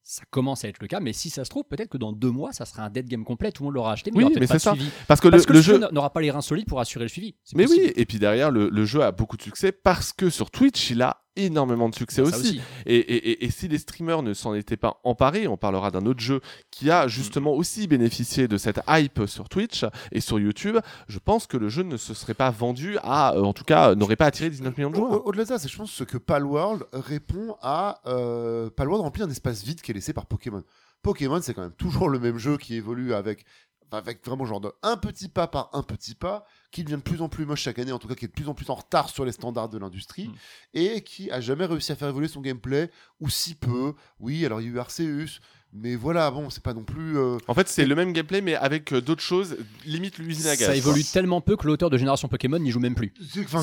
Ça 0.07 0.22
commence 0.30 0.66
à 0.66 0.68
être 0.68 0.80
le 0.82 0.86
cas, 0.86 1.00
mais 1.00 1.14
si 1.14 1.30
ça 1.30 1.44
se 1.46 1.50
trouve, 1.50 1.64
peut-être 1.64 1.88
que 1.88 1.96
dans 1.96 2.12
deux 2.12 2.30
mois, 2.30 2.52
ça 2.52 2.66
sera 2.66 2.82
un 2.84 2.90
dead 2.90 3.09
game 3.09 3.24
complet, 3.24 3.50
tout 3.52 3.62
le 3.62 3.68
monde 3.68 3.74
l'aura 3.74 3.92
acheté, 3.92 4.11
mais 4.11 4.22
Oui, 4.22 4.32
mais 4.38 4.46
pas 4.46 4.55
de 4.55 4.59
ça. 4.59 4.72
suivi. 4.74 4.90
Parce 5.09 5.18
que 5.20 5.28
Parce 5.28 5.44
le, 5.44 5.46
que 5.46 5.52
le 5.55 5.59
le 5.61 5.62
jeu. 5.62 5.78
n'aura 5.92 6.12
pas 6.12 6.20
les 6.20 6.30
reins 6.30 6.42
solides 6.42 6.66
pour 6.66 6.78
assurer 6.78 7.07
le 7.07 7.09
suivi. 7.09 7.34
Mais 7.55 7.64
possible. 7.64 7.84
oui, 7.86 7.92
et 7.96 8.05
puis 8.05 8.18
derrière, 8.18 8.50
le, 8.50 8.68
le 8.68 8.84
jeu 8.84 9.02
a 9.02 9.12
beaucoup 9.12 9.38
de 9.38 9.42
succès 9.42 9.72
parce 9.72 10.12
que 10.12 10.28
sur 10.28 10.50
Twitch, 10.50 10.90
il 10.90 11.00
a 11.00 11.23
énormément 11.37 11.89
de 11.89 11.95
succès 11.95 12.24
Ça 12.24 12.37
aussi. 12.37 12.61
Et, 12.87 12.97
et- 12.97 13.30
et- 13.30 13.45
et 13.45 13.51
si 13.51 13.68
les 13.68 13.78
streamers 13.78 14.22
ne 14.22 14.35
s'en 14.35 14.55
étaient 14.55 14.76
pas 14.76 15.01
emparés, 15.05 15.49
on 15.49 15.57
parlera 15.57 15.91
d'un 15.91 16.07
autre 16.07 16.20
jeu 16.20 16.41
qui 16.70 16.91
a 16.91 17.09
justement 17.09 17.53
aussi 17.55 17.87
bénéficié 17.87 18.47
de 18.49 18.57
cette 18.57 18.80
hype 18.89 19.22
sur 19.26 19.49
Twitch 19.49 19.85
et 20.12 20.20
sur 20.20 20.39
YouTube, 20.39 20.78
je 21.09 21.18
pense 21.18 21.47
que 21.47 21.57
le 21.57 21.68
jeu 21.68 21.82
ne 21.82 21.97
se 21.97 22.14
serait 22.14 22.35
pas 22.35 22.51
vendu 22.51 22.97
à, 23.03 23.35
euh, 23.35 23.43
en 23.43 23.53
tout 23.53 23.64
cas, 23.64 23.95
n'aurait 23.95 24.16
pas 24.16 24.26
attiré 24.26 24.51
19 24.51 24.76
millions 24.76 24.91
de 24.91 24.97
joueurs. 24.97 25.11
au- 25.24 25.28
Au-delà 25.28 25.45
de 25.45 25.49
ça, 25.49 25.59
c'est 25.59 25.68
je 25.68 25.76
pense 25.76 25.91
ce 25.91 26.05
que 26.05 26.18
Palworld 26.18 26.85
répond 26.93 27.57
à 27.62 28.01
euh, 28.07 28.70
Palworld 28.70 29.03
remplit 29.03 29.22
un 29.22 29.30
espace 29.30 29.62
vide 29.64 29.80
qui 29.80 29.91
est 29.91 29.95
laissé 29.95 30.12
par 30.12 30.26
Pokémon. 30.26 30.62
Pokémon, 31.03 31.41
c'est 31.43 31.53
quand 31.53 31.62
même 31.62 31.72
toujours 31.72 32.09
le 32.09 32.18
même 32.18 32.39
jeu 32.39 32.57
qui 32.57 32.76
évolue 32.76 33.12
avec 33.12 33.45
avec 33.93 34.24
vraiment 34.24 34.45
genre 34.47 34.61
de 34.61 34.72
un 34.82 34.97
petit 34.97 35.28
pas 35.28 35.47
par 35.47 35.70
un 35.72 35.82
petit 35.82 36.14
pas, 36.14 36.47
qui 36.70 36.82
devient 36.85 36.97
de 36.97 37.03
plus 37.03 37.22
en 37.22 37.28
plus 37.28 37.47
moche 37.47 37.62
chaque 37.62 37.78
année, 37.78 37.93
en 37.93 37.99
tout 37.99 38.09
cas 38.09 38.14
qui 38.14 38.24
est 38.24 38.28
de 38.28 38.32
plus 38.32 38.49
en 38.49 38.55
plus 38.55 38.68
en 38.70 38.74
retard 38.74 39.09
sur 39.09 39.24
les 39.24 39.32
standards 39.32 39.68
de 39.68 39.78
l'industrie, 39.78 40.28
Mm. 40.28 40.35
et 40.74 41.05
qui 41.05 41.30
a 41.30 41.41
jamais 41.41 41.64
réussi 41.66 41.93
à 41.93 41.97
faire 41.97 42.09
évoluer 42.09 42.28
son 42.28 42.41
gameplay, 42.41 42.91
ou 43.20 43.28
si 43.28 43.55
peu. 43.55 43.95
Oui, 44.18 44.45
alors 44.45 44.61
il 44.61 44.66
y 44.66 44.70
a 44.70 44.72
eu 44.72 44.78
Arceus, 44.78 45.41
mais 45.76 45.96
voilà, 45.96 46.30
bon, 46.30 46.50
c'est 46.50 46.62
pas 46.62 46.72
non 46.74 46.84
plus. 46.84 47.18
euh, 47.18 47.36
En 47.48 47.54
fait, 47.54 47.68
c'est 47.68 47.84
le 47.84 47.94
même 47.94 48.12
gameplay, 48.12 48.40
mais 48.40 48.54
avec 48.54 48.92
euh, 48.92 49.00
d'autres 49.00 49.22
choses, 49.22 49.56
limite 49.84 50.18
l'usine 50.18 50.46
à 50.46 50.56
gaz. 50.56 50.68
Ça 50.68 50.76
évolue 50.76 51.02
tellement 51.04 51.40
peu 51.40 51.56
que 51.56 51.66
l'auteur 51.66 51.90
de 51.90 51.96
Génération 51.98 52.28
Pokémon 52.28 52.58
n'y 52.58 52.70
joue 52.70 52.80
même 52.80 52.94
plus. 52.94 53.12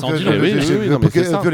Long. 0.00 0.08
que- 0.18 0.40
Oui, 0.40 0.50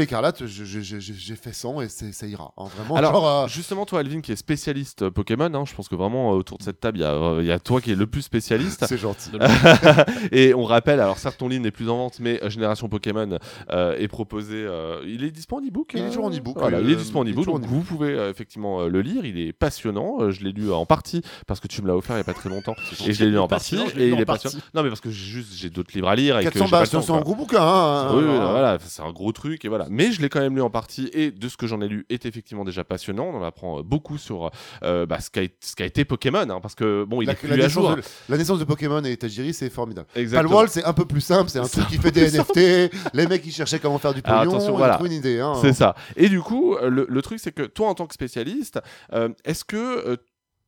Écarlate, 0.01 0.45
j'ai 0.45 1.35
fait 1.35 1.53
100 1.53 1.81
et 1.81 1.87
ça 1.89 2.25
ira. 2.27 2.53
hein, 2.57 2.65
vraiment, 2.75 2.95
Alors, 2.95 3.13
genre, 3.13 3.27
euh, 3.43 3.47
Justement, 3.47 3.85
toi, 3.85 3.99
Alvin, 4.01 4.21
qui 4.21 4.31
est 4.31 4.35
spécialiste 4.35 5.03
euh, 5.03 5.11
Pokémon, 5.11 5.51
hein, 5.53 5.63
je 5.65 5.73
pense 5.73 5.87
que 5.89 5.95
vraiment 5.95 6.33
euh, 6.33 6.37
autour 6.37 6.57
de 6.57 6.63
cette 6.63 6.79
table, 6.79 6.97
il 6.97 7.01
y, 7.01 7.05
a, 7.05 7.13
euh, 7.13 7.39
il 7.41 7.47
y 7.47 7.51
a 7.51 7.59
toi 7.59 7.79
qui 7.81 7.91
est 7.91 7.95
le 7.95 8.07
plus 8.07 8.21
spécialiste. 8.21 8.85
c'est 8.87 8.97
gentil. 8.97 9.31
Et 10.31 10.53
on 10.53 10.63
rappelle, 10.63 10.99
alors 10.99 11.17
certes, 11.17 11.37
ton 11.37 11.47
livre 11.47 11.63
n'est 11.63 11.71
plus 11.71 11.89
en 11.89 11.97
vente, 11.97 12.19
mais 12.19 12.43
euh, 12.43 12.49
Génération 12.49 12.89
Pokémon 12.89 13.37
euh, 13.71 13.95
est 13.97 14.07
proposé. 14.07 14.55
euh, 14.57 15.01
il 15.07 15.23
est 15.23 15.31
dispo 15.31 15.57
en 15.57 15.61
e-book 15.61 15.91
Il 15.93 16.01
est 16.03 16.07
toujours 16.09 16.25
en 16.25 16.31
e-book, 16.31 16.57
Voilà, 16.59 16.79
il 16.81 16.89
est 16.89 16.93
euh, 16.93 16.97
dispo 16.97 17.19
en 17.19 17.25
e-book, 17.25 17.45
donc 17.45 17.65
vous 17.65 17.81
pouvez 17.81 18.15
effectivement 18.29 18.85
le 18.87 19.01
lire. 19.01 19.25
Il 19.25 19.39
est 19.39 19.53
passionnant. 19.53 20.29
je 20.31 20.43
l'ai 20.43 20.48
lu 20.51 20.71
en 20.71 20.85
partie 20.85 21.21
parce 21.47 21.59
que 21.59 21.67
tu 21.67 21.81
me 21.81 21.87
l'as 21.87 21.95
offert 21.95 22.15
il 22.15 22.19
n'y 22.19 22.21
a 22.21 22.25
pas 22.25 22.33
très 22.33 22.49
longtemps. 22.49 22.75
Et 23.05 23.13
je 23.13 23.23
l'ai 23.23 23.31
lu 23.31 23.39
en 23.39 23.47
partie. 23.47 23.77
L'ai 23.95 24.07
Et 24.07 24.09
il 24.09 24.19
est 24.19 24.25
passionnant. 24.25 24.57
Non, 24.73 24.83
mais 24.83 24.89
parce 24.89 25.01
que 25.01 25.09
juste 25.11 25.53
j'ai 25.55 25.69
d'autres 25.69 25.91
livres 25.93 26.09
à 26.09 26.15
lire. 26.15 26.37
Et 26.39 26.45
que 26.45 26.49
400 26.49 26.65
j'ai 26.65 26.71
pas 26.71 26.77
balles, 26.77 26.85
le 26.85 26.91
temps, 26.91 27.01
c'est 27.01 27.11
un 27.11 27.21
gros 27.21 27.35
bouquin. 27.35 27.61
hein, 27.61 28.09
Oui, 28.13 28.23
oui, 28.23 28.29
voilà. 28.29 28.45
voilà, 28.51 28.77
c'est 28.85 29.01
un 29.01 29.11
gros 29.11 29.31
truc 29.31 29.63
et 29.65 29.67
voilà. 29.67 29.87
Mais 29.89 30.11
je 30.11 30.21
l'ai 30.21 30.29
quand 30.29 30.39
même 30.39 30.55
lu 30.55 30.61
en 30.61 30.69
partie 30.69 31.09
et 31.13 31.31
de 31.31 31.47
ce 31.49 31.57
que 31.57 31.67
j'en 31.67 31.81
ai 31.81 31.87
lu 31.87 32.05
est 32.09 32.25
effectivement 32.25 32.65
déjà 32.65 32.83
passionnant. 32.83 33.25
On 33.33 33.37
en 33.37 33.43
apprend 33.43 33.79
euh, 33.79 33.83
beaucoup 33.83 34.17
sur 34.17 34.51
euh, 34.83 35.05
bah, 35.05 35.19
ce 35.19 35.29
qu'a 35.29 35.85
été 35.85 36.05
Pokémon, 36.05 36.39
hein, 36.49 36.59
parce 36.61 36.75
que 36.75 37.03
bon, 37.05 37.21
il 37.21 37.25
La, 37.27 37.33
est 37.33 37.35
plus 37.35 37.47
la 37.47 37.53
à 37.53 37.57
naissance 37.57 37.71
jour. 37.73 37.95
de, 37.95 38.01
la 38.29 38.37
naissance 38.37 38.59
de 38.59 38.63
Pokémon 38.65 39.03
et 39.03 39.15
Tajiri, 39.17 39.53
c'est 39.53 39.69
formidable. 39.69 40.07
Exactement. 40.15 40.49
Palworld, 40.49 40.71
c'est 40.71 40.83
un 40.83 40.93
peu 40.93 41.05
plus 41.05 41.21
simple. 41.21 41.49
C'est 41.49 41.59
un 41.59 41.67
truc 41.67 41.87
qui 41.87 41.97
fait 41.97 42.11
des 42.11 42.31
NFT. 42.31 42.91
Les 43.13 43.27
mecs, 43.27 43.45
ils 43.45 43.51
cherchaient 43.51 43.79
comment 43.79 43.97
faire 43.99 44.13
du 44.13 44.21
Alors, 44.23 44.53
pognon. 44.53 44.65
ils 44.73 44.77
voilà. 44.77 44.99
une 45.03 45.11
idée. 45.11 45.39
hein. 45.39 45.53
C'est 45.61 45.73
ça. 45.73 45.95
Et 46.15 46.29
du 46.29 46.41
coup, 46.41 46.75
euh, 46.75 46.89
le, 46.89 47.05
le 47.09 47.21
truc, 47.21 47.39
c'est 47.39 47.51
que 47.51 47.63
toi, 47.63 47.87
en 47.89 47.93
tant 47.95 48.07
que 48.07 48.13
spécialiste, 48.13 48.79
euh, 49.13 49.29
est-ce 49.45 49.63
que 49.65 50.17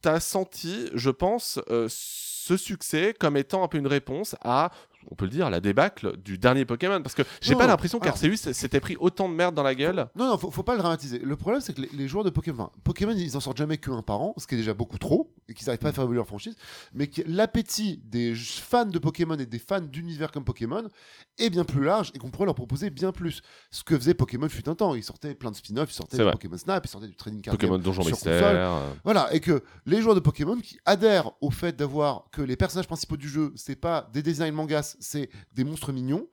as 0.05 0.19
senti, 0.21 0.89
je 0.93 1.09
pense, 1.09 1.59
euh, 1.69 1.87
ce 1.89 2.57
succès 2.57 3.13
comme 3.17 3.37
étant 3.37 3.63
un 3.63 3.67
peu 3.67 3.77
une 3.77 3.87
réponse 3.87 4.35
à, 4.41 4.71
on 5.09 5.15
peut 5.15 5.25
le 5.25 5.31
dire, 5.31 5.49
la 5.49 5.59
débâcle 5.59 6.17
du 6.17 6.37
dernier 6.37 6.65
Pokémon 6.65 7.01
Parce 7.01 7.15
que 7.15 7.23
j'ai 7.41 7.55
pas 7.55 7.67
l'impression 7.67 7.99
qu'Arceus 7.99 8.53
s'était 8.53 8.79
pris 8.79 8.95
autant 8.99 9.29
de 9.29 9.33
merde 9.33 9.55
dans 9.55 9.63
la 9.63 9.75
gueule. 9.75 10.07
Non, 10.15 10.27
non, 10.27 10.37
faut, 10.37 10.51
faut 10.51 10.63
pas 10.63 10.73
le 10.73 10.79
dramatiser. 10.79 11.19
Le 11.19 11.35
problème, 11.35 11.61
c'est 11.61 11.73
que 11.73 11.81
les, 11.81 11.89
les 11.93 12.07
joueurs 12.07 12.23
de 12.23 12.29
Pokémon, 12.29 12.69
Pokémon, 12.83 13.13
ils 13.15 13.35
en 13.37 13.39
sortent 13.39 13.57
jamais 13.57 13.77
qu'un 13.77 14.01
par 14.01 14.21
an, 14.21 14.33
ce 14.37 14.47
qui 14.47 14.55
est 14.55 14.57
déjà 14.57 14.73
beaucoup 14.73 14.97
trop, 14.97 15.33
et 15.47 15.53
qu'ils 15.53 15.65
n'arrivent 15.67 15.79
pas 15.79 15.89
à 15.89 15.93
faire 15.93 16.03
évoluer 16.03 16.17
leur 16.17 16.27
franchise, 16.27 16.55
mais 16.93 17.07
que 17.07 17.21
l'appétit 17.25 18.01
des 18.05 18.33
fans 18.35 18.85
de 18.85 18.99
Pokémon 18.99 19.37
et 19.37 19.45
des 19.45 19.59
fans 19.59 19.81
d'univers 19.81 20.31
comme 20.31 20.43
Pokémon 20.43 20.87
est 21.37 21.49
bien 21.49 21.63
plus 21.63 21.83
large 21.83 22.11
et 22.13 22.19
qu'on 22.19 22.29
pourrait 22.29 22.45
leur 22.45 22.55
proposer 22.55 22.89
bien 22.89 23.11
plus. 23.11 23.41
Ce 23.69 23.83
que 23.83 23.97
faisait 23.97 24.13
Pokémon 24.13 24.49
fut 24.49 24.67
un 24.69 24.75
temps. 24.75 24.95
Ils 24.95 25.03
sortaient 25.03 25.35
plein 25.35 25.51
de 25.51 25.55
spin-offs, 25.55 25.91
ils 25.91 25.95
sortaient 25.95 26.17
du. 26.17 26.23
Pokémon 26.23 26.57
Snap, 26.57 26.85
ils 26.85 26.89
sortaient 26.89 27.07
du 27.07 27.15
Trading 27.15 27.41
Card 27.41 27.53
Pokémon 27.53 27.77
Donjon 27.77 28.03
Mystère. 28.05 28.71
Voilà, 29.03 29.33
et 29.33 29.39
que 29.39 29.63
les 29.85 30.01
joueurs 30.01 30.15
de 30.15 30.19
Pokémon 30.19 30.59
qui 30.59 30.77
adhèrent 30.85 31.31
au 31.41 31.51
fait 31.51 31.75
d'avoir 31.75 32.25
que 32.31 32.41
les 32.41 32.55
personnages 32.55 32.87
principaux 32.87 33.17
du 33.17 33.27
jeu, 33.27 33.53
c'est 33.55 33.75
pas 33.75 34.09
des 34.13 34.21
designs 34.21 34.51
mangas, 34.51 34.90
c'est 34.99 35.29
des 35.53 35.63
monstres 35.63 35.91
mignons, 35.91 36.27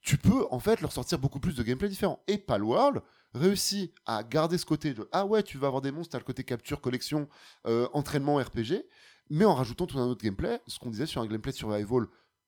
tu 0.00 0.18
peux 0.18 0.46
en 0.50 0.60
fait 0.60 0.80
leur 0.80 0.92
sortir 0.92 1.18
beaucoup 1.18 1.40
plus 1.40 1.54
de 1.54 1.62
gameplay 1.62 1.88
différent. 1.88 2.22
Et 2.28 2.38
Palworld 2.38 3.02
réussit 3.34 3.92
à 4.06 4.22
garder 4.22 4.56
ce 4.56 4.64
côté 4.64 4.94
de 4.94 5.08
ah 5.12 5.26
ouais, 5.26 5.42
tu 5.42 5.58
vas 5.58 5.66
avoir 5.66 5.82
des 5.82 5.90
monstres, 5.90 6.12
t'as 6.12 6.18
le 6.18 6.24
côté 6.24 6.44
capture, 6.44 6.80
collection, 6.80 7.28
euh, 7.66 7.88
entraînement, 7.92 8.36
RPG, 8.36 8.84
mais 9.30 9.44
en 9.44 9.54
rajoutant 9.54 9.86
tout 9.86 9.98
un 9.98 10.06
autre 10.06 10.22
gameplay, 10.22 10.60
ce 10.66 10.78
qu'on 10.78 10.90
disait 10.90 11.06
sur 11.06 11.20
un 11.20 11.26
gameplay 11.26 11.52
survival 11.52 12.06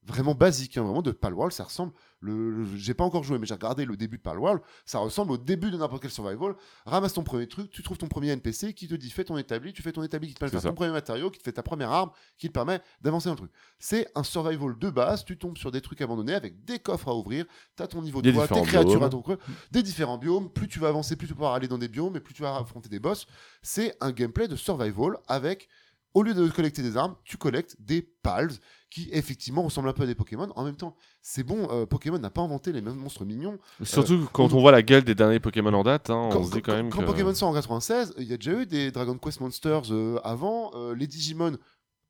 vraiment 0.09 0.34
basique, 0.34 0.76
hein, 0.76 0.82
vraiment 0.82 1.02
de 1.02 1.11
Palworld, 1.12 1.52
ça 1.52 1.64
ressemble. 1.64 1.92
Le, 2.20 2.50
le- 2.50 2.76
j'ai 2.76 2.94
pas 2.94 3.04
encore 3.04 3.22
joué, 3.22 3.38
mais 3.38 3.46
j'ai 3.46 3.54
regardé 3.54 3.84
le 3.84 3.96
début 3.96 4.16
de 4.16 4.22
Palworld, 4.22 4.61
ça 4.84 4.98
ressemble 4.98 5.30
au 5.32 5.36
début 5.38 5.70
de 5.70 5.76
n'importe 5.76 6.02
quel 6.02 6.11
survival. 6.11 6.56
Ramasse 6.84 7.12
ton 7.12 7.22
premier 7.22 7.46
truc, 7.46 7.70
tu 7.70 7.82
trouves 7.84 7.98
ton 7.98 8.09
premier 8.09 8.30
NPC 8.30 8.74
qui 8.74 8.88
te 8.88 8.94
dit 8.96 9.11
fais 9.11 9.22
ton 9.22 9.36
établi, 9.38 9.72
tu 9.72 9.82
fais 9.82 9.92
ton 9.92 10.02
établi 10.02 10.26
qui 10.28 10.34
te 10.34 10.40
permet 10.40 10.50
de 10.50 10.56
faire 10.56 10.62
ça. 10.62 10.68
ton 10.70 10.74
premier 10.74 10.90
matériau, 10.90 11.30
qui 11.30 11.38
te 11.38 11.44
fait 11.44 11.52
ta 11.52 11.62
première 11.62 11.90
arme, 11.92 12.11
qui 12.38 12.48
te 12.48 12.52
permet 12.52 12.80
d'avancer 13.02 13.26
dans 13.28 13.34
le 13.34 13.38
truc. 13.38 13.52
C'est 13.78 14.09
un 14.16 14.24
survival 14.24 14.76
de 14.78 14.90
base, 14.90 15.24
tu 15.24 15.38
tombes 15.38 15.56
sur 15.59 15.70
des 15.70 15.80
trucs 15.80 16.00
abandonnés 16.00 16.34
avec 16.34 16.64
des 16.64 16.80
coffres 16.80 17.09
à 17.09 17.14
ouvrir, 17.14 17.44
tu 17.76 17.82
as 17.82 17.86
ton 17.86 18.02
niveau 18.02 18.20
de 18.20 18.24
Des 18.24 18.32
voix, 18.32 18.48
tes 18.48 18.54
créatures 18.62 18.90
biomes. 18.94 19.02
à 19.04 19.09
ton 19.11 19.22
creux, 19.22 19.38
des 19.70 19.82
différents 19.84 20.18
biomes, 20.18 20.50
plus 20.50 20.66
tu 20.66 20.80
vas 20.80 20.88
avancer, 20.88 21.14
plus 21.14 21.26
tu 21.28 21.34
vas 21.34 21.36
pouvoir 21.36 21.54
aller 21.54 21.68
dans 21.68 21.78
des 21.78 21.88
biomes, 21.88 22.16
et 22.16 22.20
plus 22.20 22.34
tu 22.34 22.42
vas 22.42 22.56
affronter 22.56 22.88
des 22.88 22.98
boss. 22.98 23.26
C'est 23.62 23.94
un 24.00 24.11
gameplay 24.11 24.48
de 24.48 24.56
survival 24.56 25.18
avec, 25.28 25.68
au 26.14 26.22
lieu 26.22 26.34
de 26.34 26.48
collecter 26.48 26.82
des 26.82 26.96
armes, 26.96 27.14
tu 27.24 27.36
collectes 27.36 27.76
des 27.78 28.02
pals 28.02 28.50
qui 28.90 29.09
effectivement 29.12 29.62
ressemblent 29.62 29.88
un 29.88 29.92
peu 29.92 30.04
à 30.04 30.06
des 30.06 30.14
Pokémon. 30.14 30.50
En 30.56 30.64
même 30.64 30.76
temps, 30.76 30.96
c'est 31.22 31.42
bon, 31.42 31.68
euh, 31.70 31.84
Pokémon 31.86 32.18
n'a 32.18 32.30
pas 32.30 32.40
inventé 32.40 32.72
les 32.72 32.80
mêmes 32.80 32.96
monstres 32.96 33.24
mignons. 33.26 33.59
Surtout 33.82 34.26
quand 34.32 34.52
on- 34.52 34.56
on 34.56 34.61
voit 34.61 34.72
la 34.72 34.82
gueule 34.82 35.04
des 35.04 35.14
derniers 35.14 35.40
Pokémon 35.40 35.72
en 35.74 35.84
date, 35.84 36.09
hein, 36.11 36.30
Quand, 36.32 36.40
on 36.40 36.44
se 36.44 36.52
dit 36.52 36.62
quand 36.62 36.72
même 36.74 36.88
quand 36.90 37.00
que. 37.00 37.06
Pokémon 37.06 37.34
sort 37.34 37.50
en 37.50 37.54
96, 37.54 38.14
il 38.18 38.24
y 38.24 38.32
a 38.32 38.36
déjà 38.38 38.52
eu 38.52 38.64
des 38.66 38.90
Dragon 38.90 39.18
Quest 39.18 39.40
Monsters 39.40 39.92
euh, 39.92 40.18
avant. 40.24 40.70
euh, 40.74 40.94
les 40.94 41.06
Digimon 41.06 41.59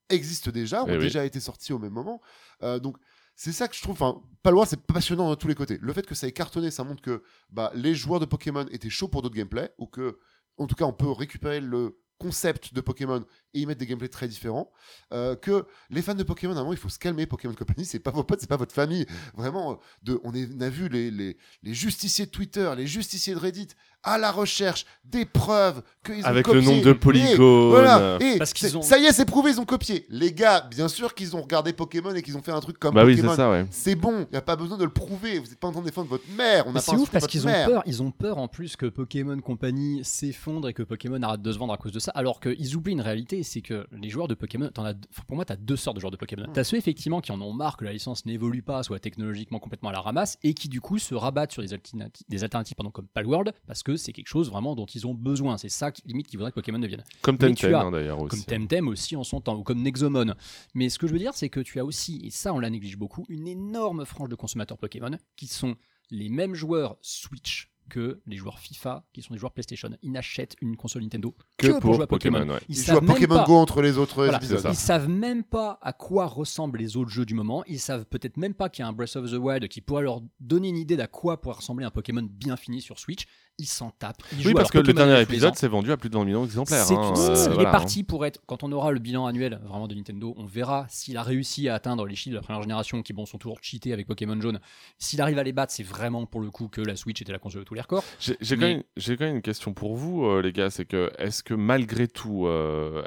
existent 0.08 0.50
déjà, 0.50 0.84
ont 0.84 0.88
Eh 0.88 0.92
oui. 0.92 0.98
déjà 1.00 1.24
été 1.24 1.40
sortis 1.40 1.72
au 1.72 1.78
même 1.78 1.92
moment. 1.92 2.20
Euh, 2.62 2.78
donc, 2.78 2.96
c'est 3.34 3.52
ça 3.52 3.68
que 3.68 3.74
je 3.76 3.82
trouve. 3.82 3.92
Enfin, 4.00 4.20
Palworld, 4.42 4.68
c'est 4.70 4.80
passionnant 4.80 5.28
de 5.30 5.34
tous 5.34 5.48
les 5.48 5.54
côtés. 5.54 5.78
Le 5.80 5.92
fait 5.92 6.06
que 6.06 6.14
ça 6.14 6.26
ait 6.26 6.32
cartonné, 6.32 6.70
ça 6.70 6.82
montre 6.84 7.02
que 7.02 7.22
bah, 7.50 7.70
les 7.74 7.94
joueurs 7.94 8.20
de 8.20 8.24
Pokémon 8.26 8.66
étaient 8.70 8.90
chauds 8.90 9.08
pour 9.08 9.22
d'autres 9.22 9.34
gameplays, 9.36 9.70
ou 9.78 9.86
que, 9.86 10.18
en 10.56 10.66
tout 10.66 10.74
cas, 10.74 10.84
on 10.86 10.92
peut 10.92 11.10
récupérer 11.10 11.60
le 11.60 11.98
concept 12.18 12.74
de 12.74 12.80
Pokémon 12.80 13.24
et 13.54 13.60
y 13.60 13.66
mettre 13.66 13.80
des 13.80 13.86
gameplays 13.86 14.08
très 14.08 14.28
différents. 14.28 14.70
Euh, 15.12 15.34
que 15.36 15.64
les 15.90 16.02
fans 16.02 16.14
de 16.14 16.22
Pokémon, 16.22 16.52
à 16.54 16.56
un 16.56 16.60
moment, 16.60 16.72
il 16.72 16.78
faut 16.78 16.88
se 16.88 16.98
calmer. 16.98 17.26
Pokémon 17.26 17.54
Company, 17.54 17.84
c'est 17.84 17.98
pas 17.98 18.10
vos 18.10 18.24
potes, 18.24 18.40
c'est 18.40 18.48
pas 18.48 18.56
votre 18.56 18.74
famille. 18.74 19.06
Vraiment, 19.36 19.72
euh, 19.72 19.74
de, 20.02 20.20
on, 20.24 20.34
est- 20.34 20.48
on 20.56 20.60
a 20.60 20.68
vu 20.68 20.88
les, 20.88 21.10
les, 21.10 21.36
les 21.62 21.74
justiciers 21.74 22.26
de 22.26 22.30
Twitter, 22.30 22.70
les 22.76 22.86
justiciers 22.86 23.34
de 23.34 23.38
Reddit 23.38 23.68
à 24.04 24.16
la 24.16 24.30
recherche 24.30 24.86
des 25.04 25.24
preuves 25.24 25.82
qu'ils 26.04 26.22
ont 26.22 26.28
Avec 26.28 26.46
le 26.46 26.52
copiées. 26.54 26.68
nombre 26.70 26.84
de 26.84 26.90
Et 26.90 26.94
polygones. 26.94 27.70
voilà. 27.70 28.16
Et 28.20 28.38
Parce 28.38 28.52
qu'ils 28.52 28.68
c'est- 28.68 28.76
ont- 28.76 28.82
ça 28.82 28.96
y 28.98 29.04
est, 29.06 29.12
c'est 29.12 29.24
prouvé, 29.24 29.50
ils 29.50 29.60
ont 29.60 29.64
copié. 29.64 30.06
Les 30.08 30.32
gars, 30.32 30.60
bien 30.70 30.86
sûr 30.88 31.14
qu'ils 31.14 31.34
ont 31.34 31.42
regardé 31.42 31.72
Pokémon 31.72 32.14
et 32.14 32.22
qu'ils 32.22 32.36
ont 32.36 32.42
fait 32.42 32.52
un 32.52 32.60
truc 32.60 32.78
comme 32.78 32.94
Bah 32.94 33.04
oui, 33.04 33.16
Pokémon. 33.16 33.30
c'est 33.32 33.36
ça, 33.36 33.50
ouais. 33.50 33.66
C'est 33.70 33.96
bon, 33.96 34.20
il 34.30 34.32
n'y 34.32 34.38
a 34.38 34.42
pas 34.42 34.54
besoin 34.56 34.76
de 34.78 34.84
le 34.84 34.90
prouver. 34.90 35.38
Vous 35.40 35.46
n'êtes 35.48 35.58
pas 35.58 35.66
en 35.68 35.72
train 35.72 35.80
de 35.80 35.86
défendre 35.86 36.08
votre 36.08 36.28
mère. 36.36 36.66
On 36.68 36.78
c'est 36.78 36.92
pas 36.92 36.98
ouf 36.98 37.10
parce 37.10 37.26
qu'ils 37.26 37.46
ont 37.48 37.52
peur, 37.66 37.82
ils 37.86 38.02
ont 38.02 38.10
peur 38.12 38.38
en 38.38 38.46
plus 38.46 38.76
que 38.76 38.86
Pokémon 38.86 39.38
Company 39.40 40.00
s'effondre 40.04 40.68
et 40.68 40.74
que 40.74 40.82
Pokémon 40.84 41.20
arrête 41.22 41.42
de 41.42 41.52
se 41.52 41.58
vendre 41.58 41.72
à 41.72 41.76
cause 41.76 41.92
de 41.92 41.98
ça. 41.98 42.12
Alors 42.14 42.38
qu'ils 42.40 42.76
oublient 42.76 42.92
une 42.92 43.00
réalité, 43.00 43.37
c'est 43.42 43.62
que 43.62 43.86
les 43.92 44.08
joueurs 44.08 44.28
de 44.28 44.34
Pokémon, 44.34 44.70
as, 44.76 44.94
pour 45.26 45.36
moi, 45.36 45.44
t'as 45.44 45.56
deux 45.56 45.76
sortes 45.76 45.96
de 45.96 46.00
joueurs 46.00 46.10
de 46.10 46.16
Pokémon. 46.16 46.46
Mm. 46.48 46.52
T'as 46.52 46.64
ceux 46.64 46.76
effectivement 46.76 47.20
qui 47.20 47.32
en 47.32 47.40
ont 47.40 47.52
marre 47.52 47.76
que 47.76 47.84
la 47.84 47.92
licence 47.92 48.26
n'évolue 48.26 48.62
pas, 48.62 48.82
soit 48.82 48.98
technologiquement 48.98 49.58
complètement 49.58 49.88
à 49.90 49.92
la 49.92 50.00
ramasse, 50.00 50.38
et 50.42 50.54
qui 50.54 50.68
du 50.68 50.80
coup 50.80 50.98
se 50.98 51.14
rabattent 51.14 51.52
sur 51.52 51.62
des 51.62 51.72
alternatives, 51.72 52.26
des 52.28 52.44
alternatives 52.44 52.76
pardon, 52.76 52.90
comme 52.90 53.08
Palworld 53.08 53.52
parce 53.66 53.82
que 53.82 53.96
c'est 53.96 54.12
quelque 54.12 54.28
chose 54.28 54.50
vraiment 54.50 54.74
dont 54.74 54.86
ils 54.86 55.06
ont 55.06 55.14
besoin. 55.14 55.58
C'est 55.58 55.68
ça 55.68 55.90
qui, 55.92 56.02
limite 56.06 56.26
qui 56.26 56.36
voudrait 56.36 56.50
que 56.50 56.56
Pokémon 56.56 56.78
devienne. 56.78 57.04
Comme 57.22 57.38
tu 57.38 57.46
Temtem 57.46 57.74
as- 57.74 57.80
hein, 57.80 57.90
d'ailleurs 57.90 58.20
aussi. 58.20 58.44
Comme 58.44 58.66
Temtem 58.66 58.88
aussi 58.88 59.16
en 59.16 59.24
son 59.24 59.40
temps, 59.40 59.56
ou 59.56 59.62
comme 59.62 59.82
Nexomon. 59.82 60.34
Mais 60.74 60.88
ce 60.88 60.98
que 60.98 61.06
je 61.06 61.12
veux 61.12 61.18
dire, 61.18 61.34
c'est 61.34 61.48
que 61.48 61.60
tu 61.60 61.78
as 61.80 61.84
aussi, 61.84 62.20
et 62.24 62.30
ça 62.30 62.52
on 62.52 62.58
la 62.58 62.70
néglige 62.70 62.96
beaucoup, 62.96 63.24
une 63.28 63.48
énorme 63.48 64.04
frange 64.04 64.28
de 64.28 64.34
consommateurs 64.34 64.78
Pokémon 64.78 65.10
qui 65.36 65.46
sont 65.46 65.76
les 66.10 66.28
mêmes 66.28 66.54
joueurs 66.54 66.96
Switch 67.02 67.70
que 67.88 68.20
les 68.26 68.36
joueurs 68.36 68.58
FIFA, 68.58 69.04
qui 69.12 69.22
sont 69.22 69.34
des 69.34 69.40
joueurs 69.40 69.52
PlayStation. 69.52 69.90
Ils 70.02 70.12
n'achètent 70.12 70.56
une 70.60 70.76
console 70.76 71.02
Nintendo 71.02 71.34
que, 71.56 71.66
Que 71.66 71.72
pour, 71.72 71.80
pour 71.80 71.94
jouer 71.94 72.04
à 72.04 72.06
Pokémon. 72.06 72.38
Pokémon, 72.40 72.54
ouais. 72.54 72.60
Ils, 72.68 72.76
Ils 72.76 72.78
jouent 72.78 72.84
savent 72.84 72.96
à 72.98 73.00
même 73.00 73.14
Pokémon 73.14 73.34
pas- 73.36 73.44
Go 73.46 73.54
entre 73.56 73.82
les 73.82 73.98
autres 73.98 74.14
voilà, 74.24 74.36
épisodes. 74.38 74.58
ça. 74.60 74.70
Ils 74.70 74.76
savent 74.76 75.08
même 75.08 75.44
pas 75.44 75.78
à 75.82 75.92
quoi 75.92 76.26
ressemblent 76.26 76.78
les 76.78 76.96
autres 76.96 77.10
jeux 77.10 77.24
du 77.26 77.34
moment. 77.34 77.64
Ils 77.66 77.80
savent 77.80 78.04
peut-être 78.06 78.36
même 78.36 78.54
pas 78.54 78.68
qu'il 78.68 78.82
y 78.82 78.86
a 78.86 78.88
un 78.88 78.92
Breath 78.92 79.16
of 79.16 79.30
the 79.30 79.34
Wild 79.34 79.66
qui 79.68 79.80
pourrait 79.80 80.02
leur 80.02 80.20
donner 80.40 80.68
une 80.68 80.76
idée 80.76 80.96
d'à 80.96 81.06
quoi 81.06 81.40
pourrait 81.40 81.56
ressembler 81.56 81.84
un 81.84 81.90
Pokémon 81.90 82.26
bien 82.30 82.56
fini 82.56 82.80
sur 82.80 82.98
Switch. 82.98 83.26
Ils 83.60 83.66
s'en. 83.66 83.92
Ils 84.38 84.46
Oui, 84.46 84.54
parce 84.54 84.70
que 84.70 84.78
le 84.78 84.92
dernier 84.92 85.20
épisode 85.20 85.56
s'est 85.56 85.66
vendu 85.66 85.90
à 85.90 85.96
plus 85.96 86.08
de 86.10 86.14
20 86.16 86.24
millions 86.24 86.42
d'exemplaires. 86.42 86.86
Hein, 86.90 87.12
euh, 87.18 87.34
il 87.48 87.52
voilà, 87.54 87.68
est 87.68 87.72
parti 87.72 88.04
pour 88.04 88.24
être. 88.24 88.40
Quand 88.46 88.62
on 88.62 88.70
aura 88.70 88.92
le 88.92 89.00
bilan 89.00 89.26
annuel 89.26 89.60
vraiment 89.64 89.88
de 89.88 89.94
Nintendo, 89.96 90.32
on 90.36 90.44
verra 90.44 90.86
s'il 90.88 91.16
a 91.16 91.22
réussi 91.24 91.68
à 91.68 91.74
atteindre 91.74 92.06
les 92.06 92.14
chiffres 92.14 92.34
de 92.34 92.36
la 92.36 92.42
première 92.42 92.62
génération, 92.62 93.02
qui 93.02 93.12
bon 93.12 93.26
sont 93.26 93.38
toujours 93.38 93.58
cheatés 93.60 93.92
avec 93.92 94.06
Pokémon 94.06 94.40
Jaune. 94.40 94.60
S'il 94.98 95.20
arrive 95.20 95.38
à 95.38 95.42
les 95.42 95.52
battre, 95.52 95.72
c'est 95.72 95.82
vraiment 95.82 96.24
pour 96.24 96.40
le 96.40 96.50
coup 96.50 96.68
que 96.68 96.80
la 96.80 96.94
Switch 96.94 97.20
était 97.20 97.32
la 97.32 97.40
console 97.40 97.62
de 97.62 97.66
tous 97.66 97.74
les 97.74 97.80
records. 97.80 98.04
J'ai 98.20 98.36
quand, 98.56 98.58
même- 98.62 98.82
j'ai 98.96 99.16
quand 99.16 99.24
même 99.24 99.36
une 99.36 99.42
question 99.42 99.72
pour 99.74 99.96
vous, 99.96 100.24
euh, 100.24 100.40
les 100.40 100.52
gars. 100.52 100.70
C'est 100.70 100.84
que, 100.84 101.10
est-ce 101.18 101.42
que 101.42 101.54
malgré 101.54 102.06
tout, 102.06 102.46
euh, 102.46 103.02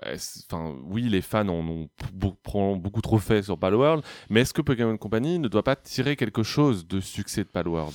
enfin, 0.49 0.75
oui, 0.83 1.03
les 1.03 1.21
fans 1.21 1.47
en 1.47 1.65
ont 1.65 1.89
beau- 2.13 2.37
probablement 2.43 2.75
beaucoup 2.77 3.01
trop 3.01 3.19
fait 3.19 3.41
sur 3.41 3.57
Palworld, 3.57 4.03
mais 4.29 4.41
est-ce 4.41 4.53
que 4.53 4.61
Pokémon 4.61 4.97
Company 4.97 5.39
ne 5.39 5.47
doit 5.47 5.63
pas 5.63 5.77
tirer 5.77 6.17
quelque 6.17 6.43
chose 6.43 6.85
de 6.87 6.99
succès 6.99 7.43
de 7.45 7.49
Palworld? 7.49 7.93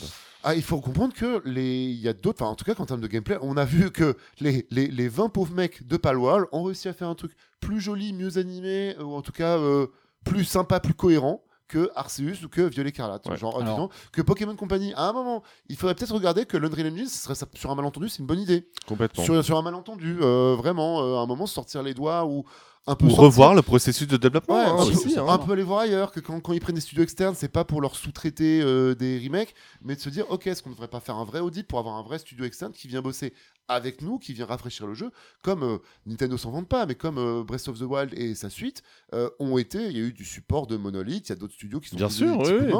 Ah, 0.49 0.55
il 0.55 0.63
faut 0.63 0.81
comprendre 0.81 1.13
que 1.13 1.43
les, 1.45 1.87
il 1.87 1.99
y 2.01 2.07
a 2.09 2.13
d'autres, 2.13 2.41
enfin 2.41 2.53
en 2.53 2.55
tout 2.55 2.65
cas 2.65 2.75
en 2.79 2.87
termes 2.87 3.01
de 3.01 3.09
gameplay, 3.09 3.37
on 3.43 3.57
a 3.57 3.65
vu 3.65 3.91
que 3.91 4.17
les, 4.39 4.65
les, 4.71 4.87
les 4.87 5.09
20 5.09 5.29
pauvres 5.31 5.53
mecs 5.53 5.85
de 5.89 5.97
Palworld 5.97 6.47
ont 6.53 6.63
réussi 6.63 6.87
à 6.87 6.93
faire 6.93 7.09
un 7.09 7.17
truc 7.17 7.33
plus 7.59 7.81
joli, 7.81 8.13
mieux 8.13 8.39
animé, 8.39 8.95
ou 9.01 9.15
en 9.17 9.23
tout 9.23 9.33
cas 9.33 9.59
euh, 9.59 9.89
plus 10.25 10.45
sympa, 10.45 10.79
plus 10.79 10.95
cohérent 10.95 11.43
que 11.67 11.91
Arceus 11.97 12.45
ou 12.45 12.49
que 12.49 12.61
Violet 12.61 12.91
Écarlate. 12.91 13.27
Ouais. 13.29 13.37
Genre, 13.37 13.57
en 13.57 13.61
Alors- 13.61 13.91
que 14.13 14.23
Pokémon 14.23 14.55
Company, 14.55 14.93
à 14.95 15.09
un 15.09 15.13
moment, 15.13 15.43
il 15.69 15.75
faudrait 15.77 15.97
peut-être 15.97 16.15
regarder 16.15 16.47
que 16.47 16.57
l'Unreal 16.57 16.93
Engine, 16.93 17.09
ce 17.09 17.19
serait 17.25 17.35
sur 17.55 17.73
un 17.73 17.75
malentendu, 17.75 18.09
c'est 18.09 18.21
une 18.21 18.27
bonne 18.27 18.39
idée. 18.39 18.69
Complètement. 18.87 19.25
Sur, 19.25 19.45
sur 19.45 19.59
un 19.59 19.63
malentendu, 19.63 20.17
euh, 20.21 20.55
vraiment, 20.57 21.03
euh, 21.03 21.17
à 21.17 21.23
un 21.23 21.27
moment, 21.27 21.47
sortir 21.47 21.83
les 21.83 21.93
doigts 21.93 22.25
ou 22.25 22.45
un 22.87 22.95
peu 22.95 23.07
Ou 23.07 23.09
sortir- 23.11 23.25
revoir 23.25 23.55
le 23.55 23.63
processus 23.63 24.07
de 24.07 24.17
développement. 24.17 24.55
Ouais, 24.55 24.61
hein, 24.65 24.77
un, 24.79 24.83
aussi, 24.83 25.15
peu, 25.15 25.21
hein. 25.21 25.27
un 25.29 25.39
peu 25.39 25.53
aller 25.53 25.63
voir 25.63 25.81
ailleurs, 25.81 26.13
que 26.13 26.21
quand, 26.21 26.41
quand 26.41 26.53
ils 26.53 26.61
prennent 26.61 26.75
des 26.77 26.81
studios 26.81 27.03
externes, 27.03 27.35
c'est 27.37 27.49
pas 27.49 27.65
pour 27.65 27.81
leur 27.81 27.97
sous-traiter 27.97 28.61
euh, 28.63 28.95
des 28.95 29.19
remakes, 29.19 29.55
mais 29.83 29.97
de 29.97 30.01
se 30.01 30.09
dire, 30.09 30.25
ok, 30.31 30.47
est-ce 30.47 30.63
qu'on 30.63 30.71
ne 30.71 30.75
devrait 30.75 30.89
pas 30.89 31.01
faire 31.01 31.17
un 31.17 31.25
vrai 31.25 31.41
audit 31.41 31.67
pour 31.67 31.79
avoir 31.79 31.97
un 31.97 32.03
vrai 32.03 32.19
studio 32.19 32.45
externe 32.45 32.73
qui 32.73 32.87
vient 32.89 33.03
bosser? 33.03 33.33
Avec 33.69 34.01
nous, 34.03 34.19
qui 34.19 34.33
vient 34.33 34.47
rafraîchir 34.47 34.87
le 34.87 34.95
jeu, 34.95 35.11
comme 35.43 35.63
euh, 35.63 35.79
Nintendo 36.07 36.37
s'en 36.37 36.51
vante 36.51 36.69
pas, 36.69 36.87
mais 36.87 36.95
comme 36.95 37.19
euh, 37.19 37.43
Breath 37.45 37.69
of 37.69 37.79
the 37.79 37.83
Wild 37.83 38.13
et 38.19 38.35
sa 38.35 38.51
suite 38.51 38.83
euh, 39.13 39.29
ont 39.39 39.59
été, 39.59 39.87
il 39.87 39.93
y 39.97 40.01
a 40.01 40.05
eu 40.05 40.13
du 40.13 40.25
support 40.25 40.67
de 40.67 40.77
Monolith, 40.77 41.29
il 41.29 41.31
y 41.31 41.33
a 41.33 41.37
d'autres 41.37 41.55
studios 41.55 41.81
qui 41.81 41.89
sont 41.91 41.97
Bien 41.97 42.09
sûr, 42.09 42.39
oui, 42.39 42.53
oui. 42.67 42.73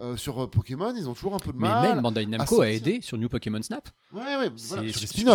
Euh, 0.00 0.16
sur 0.16 0.50
Pokémon, 0.50 0.92
ils 0.96 1.08
ont 1.08 1.14
toujours 1.14 1.34
un 1.34 1.38
peu 1.38 1.52
de 1.52 1.58
Mais 1.58 1.68
mal. 1.68 1.94
même 1.94 2.02
Bandai 2.02 2.26
Namco 2.26 2.60
a 2.62 2.70
aidé 2.70 3.00
sur 3.02 3.18
New 3.18 3.28
Pokémon 3.28 3.62
Snap. 3.62 3.88
Ouais, 4.12 4.20
ouais, 4.20 4.50
voilà, 4.50 4.52
sur 4.56 4.76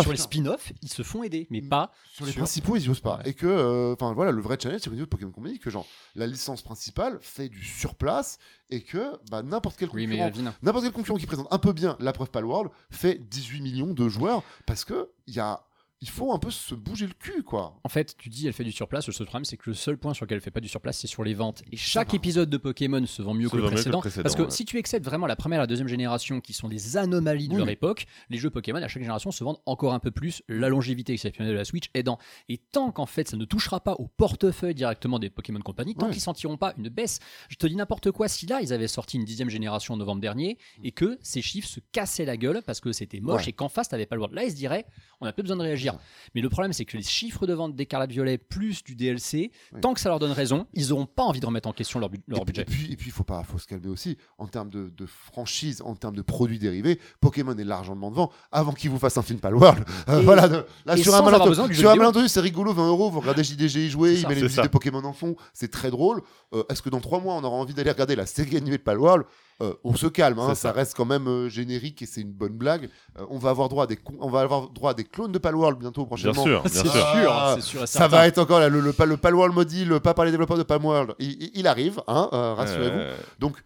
sur, 0.02 0.12
les 0.12 0.16
spin-offs. 0.18 0.72
ils 0.82 0.88
se 0.88 1.02
font 1.02 1.22
aider, 1.22 1.46
mais 1.50 1.60
Mm. 1.60 1.68
pas 1.68 1.92
Sur 2.12 2.26
les 2.26 2.32
sur- 2.32 2.40
principaux, 2.42 2.76
ils 2.76 2.90
osent 2.90 3.00
pas. 3.00 3.18
Ouais. 3.18 3.30
Et 3.30 3.34
que, 3.34 3.92
enfin 3.94 4.12
voilà, 4.12 4.30
le 4.32 4.42
vrai 4.42 4.58
challenge, 4.60 4.80
c'est 4.82 4.88
au 4.90 4.92
niveau 4.92 5.06
de 5.06 5.10
Pokémon 5.10 5.30
Company, 5.30 5.58
que 5.58 5.70
genre, 5.70 5.86
la 6.16 6.26
licence 6.26 6.62
principale 6.62 7.18
fait 7.22 7.48
du 7.48 7.64
surplace 7.64 8.38
et 8.70 8.82
que 8.82 9.12
bah, 9.30 9.42
n'importe 9.42 9.76
quel 9.78 9.88
mais 9.94 10.06
concurrent 10.18 10.52
N'importe 10.62 10.84
quel 10.84 10.92
concurrent 10.92 11.18
qui 11.18 11.26
présente 11.26 11.48
un 11.50 11.58
peu 11.58 11.72
bien 11.72 11.96
la 12.00 12.12
preuve 12.12 12.30
Palworld 12.30 12.70
fait 12.90 13.14
18 13.30 13.60
millions 13.62 13.94
de 13.94 14.08
joueurs 14.08 14.42
parce 14.66 14.84
que 14.84 14.97
a, 15.38 15.60
il 16.00 16.08
faut 16.08 16.32
un 16.32 16.38
peu 16.38 16.50
se 16.50 16.74
bouger 16.76 17.06
le 17.08 17.12
cul, 17.12 17.42
quoi. 17.42 17.80
En 17.82 17.88
fait, 17.88 18.14
tu 18.16 18.28
dis 18.28 18.46
elle 18.46 18.52
fait 18.52 18.62
du 18.64 18.70
surplace. 18.72 19.06
Le 19.08 19.12
seul 19.12 19.26
problème, 19.26 19.44
c'est 19.44 19.56
que 19.56 19.68
le 19.68 19.74
seul 19.74 19.98
point 19.98 20.14
sur 20.14 20.24
lequel 20.26 20.36
elle 20.36 20.42
fait 20.42 20.52
pas 20.52 20.60
du 20.60 20.68
surplace, 20.68 20.98
c'est 20.98 21.06
sur 21.08 21.24
les 21.24 21.34
ventes. 21.34 21.62
Et 21.72 21.76
chaque 21.76 22.14
épisode 22.14 22.48
de 22.48 22.56
Pokémon 22.56 23.04
se 23.06 23.20
vend 23.20 23.34
mieux 23.34 23.48
que 23.48 23.56
le 23.56 23.62
vend 23.62 23.70
mieux 23.70 23.82
que 23.82 23.88
le 23.88 23.98
précédent. 23.98 24.22
Parce 24.22 24.36
que 24.36 24.42
ouais. 24.42 24.50
si 24.50 24.64
tu 24.64 24.76
excèdes 24.78 25.02
vraiment 25.04 25.26
la 25.26 25.34
première 25.34 25.58
et 25.58 25.62
la 25.62 25.66
deuxième 25.66 25.88
génération, 25.88 26.40
qui 26.40 26.52
sont 26.52 26.68
des 26.68 26.96
anomalies 26.96 27.48
de 27.48 27.54
Oui. 27.54 27.58
leur 27.58 27.68
époque, 27.68 28.06
les 28.30 28.38
jeux 28.38 28.50
Pokémon 28.50 28.78
à 28.80 28.86
chaque 28.86 29.02
génération 29.02 29.32
se 29.32 29.42
vendent 29.42 29.58
encore 29.66 29.92
un 29.92 29.98
peu 29.98 30.10
plus. 30.12 30.42
La 30.48 30.68
longévité 30.68 31.12
exceptionnelle 31.14 31.52
de 31.52 31.58
la 31.58 31.64
Switch 31.64 31.90
aidant. 31.94 32.18
Et 32.48 32.58
tant 32.58 32.92
qu'en 32.92 33.06
fait, 33.06 33.28
ça 33.28 33.36
ne 33.36 33.44
touchera 33.44 33.80
pas 33.80 33.94
au 33.94 34.06
portefeuille 34.06 34.74
directement 34.76 35.18
des 35.18 35.30
Pokémon 35.30 35.60
Company, 35.60 35.94
tant 35.96 36.06
Ouais. 36.06 36.12
qu'ils 36.12 36.22
sentiront 36.22 36.56
pas 36.56 36.74
une 36.78 36.88
baisse. 36.90 37.18
Je 37.48 37.56
te 37.56 37.66
dis 37.66 37.74
n'importe 37.74 38.12
quoi. 38.12 38.28
Si 38.28 38.46
là, 38.46 38.60
ils 38.62 38.72
avaient 38.72 38.86
sorti 38.88 39.16
une 39.16 39.24
dixième 39.24 39.50
génération 39.50 39.94
en 39.94 39.96
novembre 39.96 40.20
dernier 40.20 40.58
et 40.84 40.92
que 40.92 41.18
ces 41.22 41.42
chiffres 41.42 41.68
se 41.68 41.80
cassaient 41.90 42.24
la 42.24 42.36
gueule 42.36 42.62
parce 42.64 42.78
que 42.80 42.92
c'était 42.92 43.18
moche 43.20 43.42
Ouais. 43.44 43.50
et 43.50 43.52
qu'en 43.52 43.68
face, 43.68 43.88
t'avais 43.88 44.06
pas 44.06 44.14
le 44.14 44.20
droit. 44.20 44.30
Là, 44.32 44.44
ils 44.44 44.50
se 44.52 44.56
diraient, 44.56 44.86
on 45.20 45.26
a 45.26 45.32
peu 45.32 45.42
besoin 45.42 45.56
de 45.56 45.62
réagir. 45.62 45.87
Mais 46.34 46.40
le 46.40 46.48
problème, 46.48 46.72
c'est 46.72 46.84
que 46.84 46.96
les 46.96 47.02
chiffres 47.02 47.46
de 47.46 47.52
vente 47.54 47.74
d'Écarlate 47.74 48.10
Violet 48.10 48.38
plus 48.38 48.84
du 48.84 48.94
DLC, 48.94 49.50
tant 49.80 49.94
que 49.94 50.00
ça 50.00 50.08
leur 50.08 50.18
donne 50.18 50.32
raison, 50.32 50.66
ils 50.74 50.92
auront 50.92 51.06
pas 51.06 51.22
envie 51.22 51.40
de 51.40 51.46
remettre 51.46 51.68
en 51.68 51.72
question 51.72 51.98
leur, 52.00 52.10
bu- 52.10 52.20
leur 52.28 52.42
et, 52.42 52.44
budget. 52.44 52.62
et 52.62 52.64
puis, 52.64 52.92
et 52.92 52.96
puis, 52.96 53.06
il 53.06 53.12
faut 53.12 53.24
pas, 53.24 53.42
faut 53.44 53.58
se 53.58 53.66
calmer 53.66 53.88
aussi 53.88 54.16
en 54.38 54.46
termes 54.46 54.70
de, 54.70 54.88
de 54.96 55.06
franchise, 55.06 55.82
en 55.84 55.94
termes 55.94 56.16
de 56.16 56.22
produits 56.22 56.58
dérivés. 56.58 57.00
Pokémon 57.20 57.56
est 57.56 57.64
largement 57.64 58.10
devant. 58.10 58.30
Avant 58.52 58.72
qu'ils 58.72 58.90
vous 58.90 58.98
fassent 58.98 59.18
un 59.18 59.22
film 59.22 59.40
Palworld, 59.40 59.84
euh, 60.08 60.20
voilà. 60.20 60.48
de- 60.48 60.64
là, 60.86 60.96
sur 60.96 61.14
un 61.14 61.22
malentendu, 61.22 61.74
sur 61.74 61.90
un 61.90 62.28
c'est 62.28 62.40
rigolo, 62.40 62.72
20 62.72 62.88
euros. 62.88 63.10
Vous 63.10 63.20
regardez 63.20 63.44
JDG 63.44 63.86
y 63.86 63.90
jouer, 63.90 64.14
il 64.14 64.28
met 64.28 64.34
les 64.34 64.42
musiques 64.42 64.62
de 64.62 64.68
Pokémon 64.68 65.04
en 65.04 65.12
fond, 65.12 65.36
c'est 65.52 65.70
très 65.70 65.90
drôle. 65.90 66.22
Euh, 66.52 66.62
Est-ce 66.68 66.82
que 66.82 66.90
dans 66.90 67.00
trois 67.00 67.20
mois, 67.20 67.34
on 67.34 67.44
aura 67.44 67.56
envie 67.56 67.74
d'aller 67.74 67.90
regarder 67.90 68.16
la 68.16 68.26
série 68.26 68.56
animée 68.56 68.78
de 68.78 68.82
Palworld? 68.82 69.24
Euh, 69.60 69.74
on 69.82 69.96
se 69.96 70.06
calme, 70.06 70.38
hein, 70.38 70.48
ça. 70.50 70.54
ça. 70.54 70.72
reste 70.72 70.96
quand 70.96 71.04
même 71.04 71.26
euh, 71.26 71.48
générique 71.48 72.00
et 72.02 72.06
c'est 72.06 72.20
une 72.20 72.30
bonne 72.32 72.52
blague. 72.52 72.88
Euh, 73.18 73.24
on 73.28 73.38
va 73.38 73.50
avoir 73.50 73.68
droit 73.68 73.84
à 73.84 73.86
des, 73.88 73.98
on 74.20 74.30
va 74.30 74.40
avoir 74.42 74.68
droit 74.70 74.92
à 74.92 74.94
des 74.94 75.02
clones 75.04 75.32
de 75.32 75.38
Palworld 75.38 75.78
bientôt 75.78 76.02
Bien 76.02 76.06
prochainement. 76.06 76.42
sûr, 76.44 76.62
bien 76.62 76.70
C'est 76.70 76.80
sûr. 76.82 76.92
sûr, 76.92 77.32
Ah, 77.32 77.52
c'est 77.56 77.62
sûr 77.64 77.82
et 77.82 77.86
Ça 77.88 78.06
va 78.06 78.26
être 78.28 78.38
encore 78.38 78.60
là, 78.60 78.68
le, 78.68 78.78
le, 78.80 78.94
le 79.06 79.16
Palworld 79.16 79.52
mobile, 79.54 79.98
pas 80.00 80.14
par 80.14 80.24
les 80.24 80.30
développeurs 80.30 80.58
de 80.58 80.62
Palworld. 80.62 81.14
Il, 81.18 81.50
il- 81.54 81.66
arrive, 81.66 82.00
hein, 82.06 82.28
euh, 82.32 82.54
rassurez-vous. 82.54 82.98
Euh, 82.98 83.16
Donc 83.40 83.56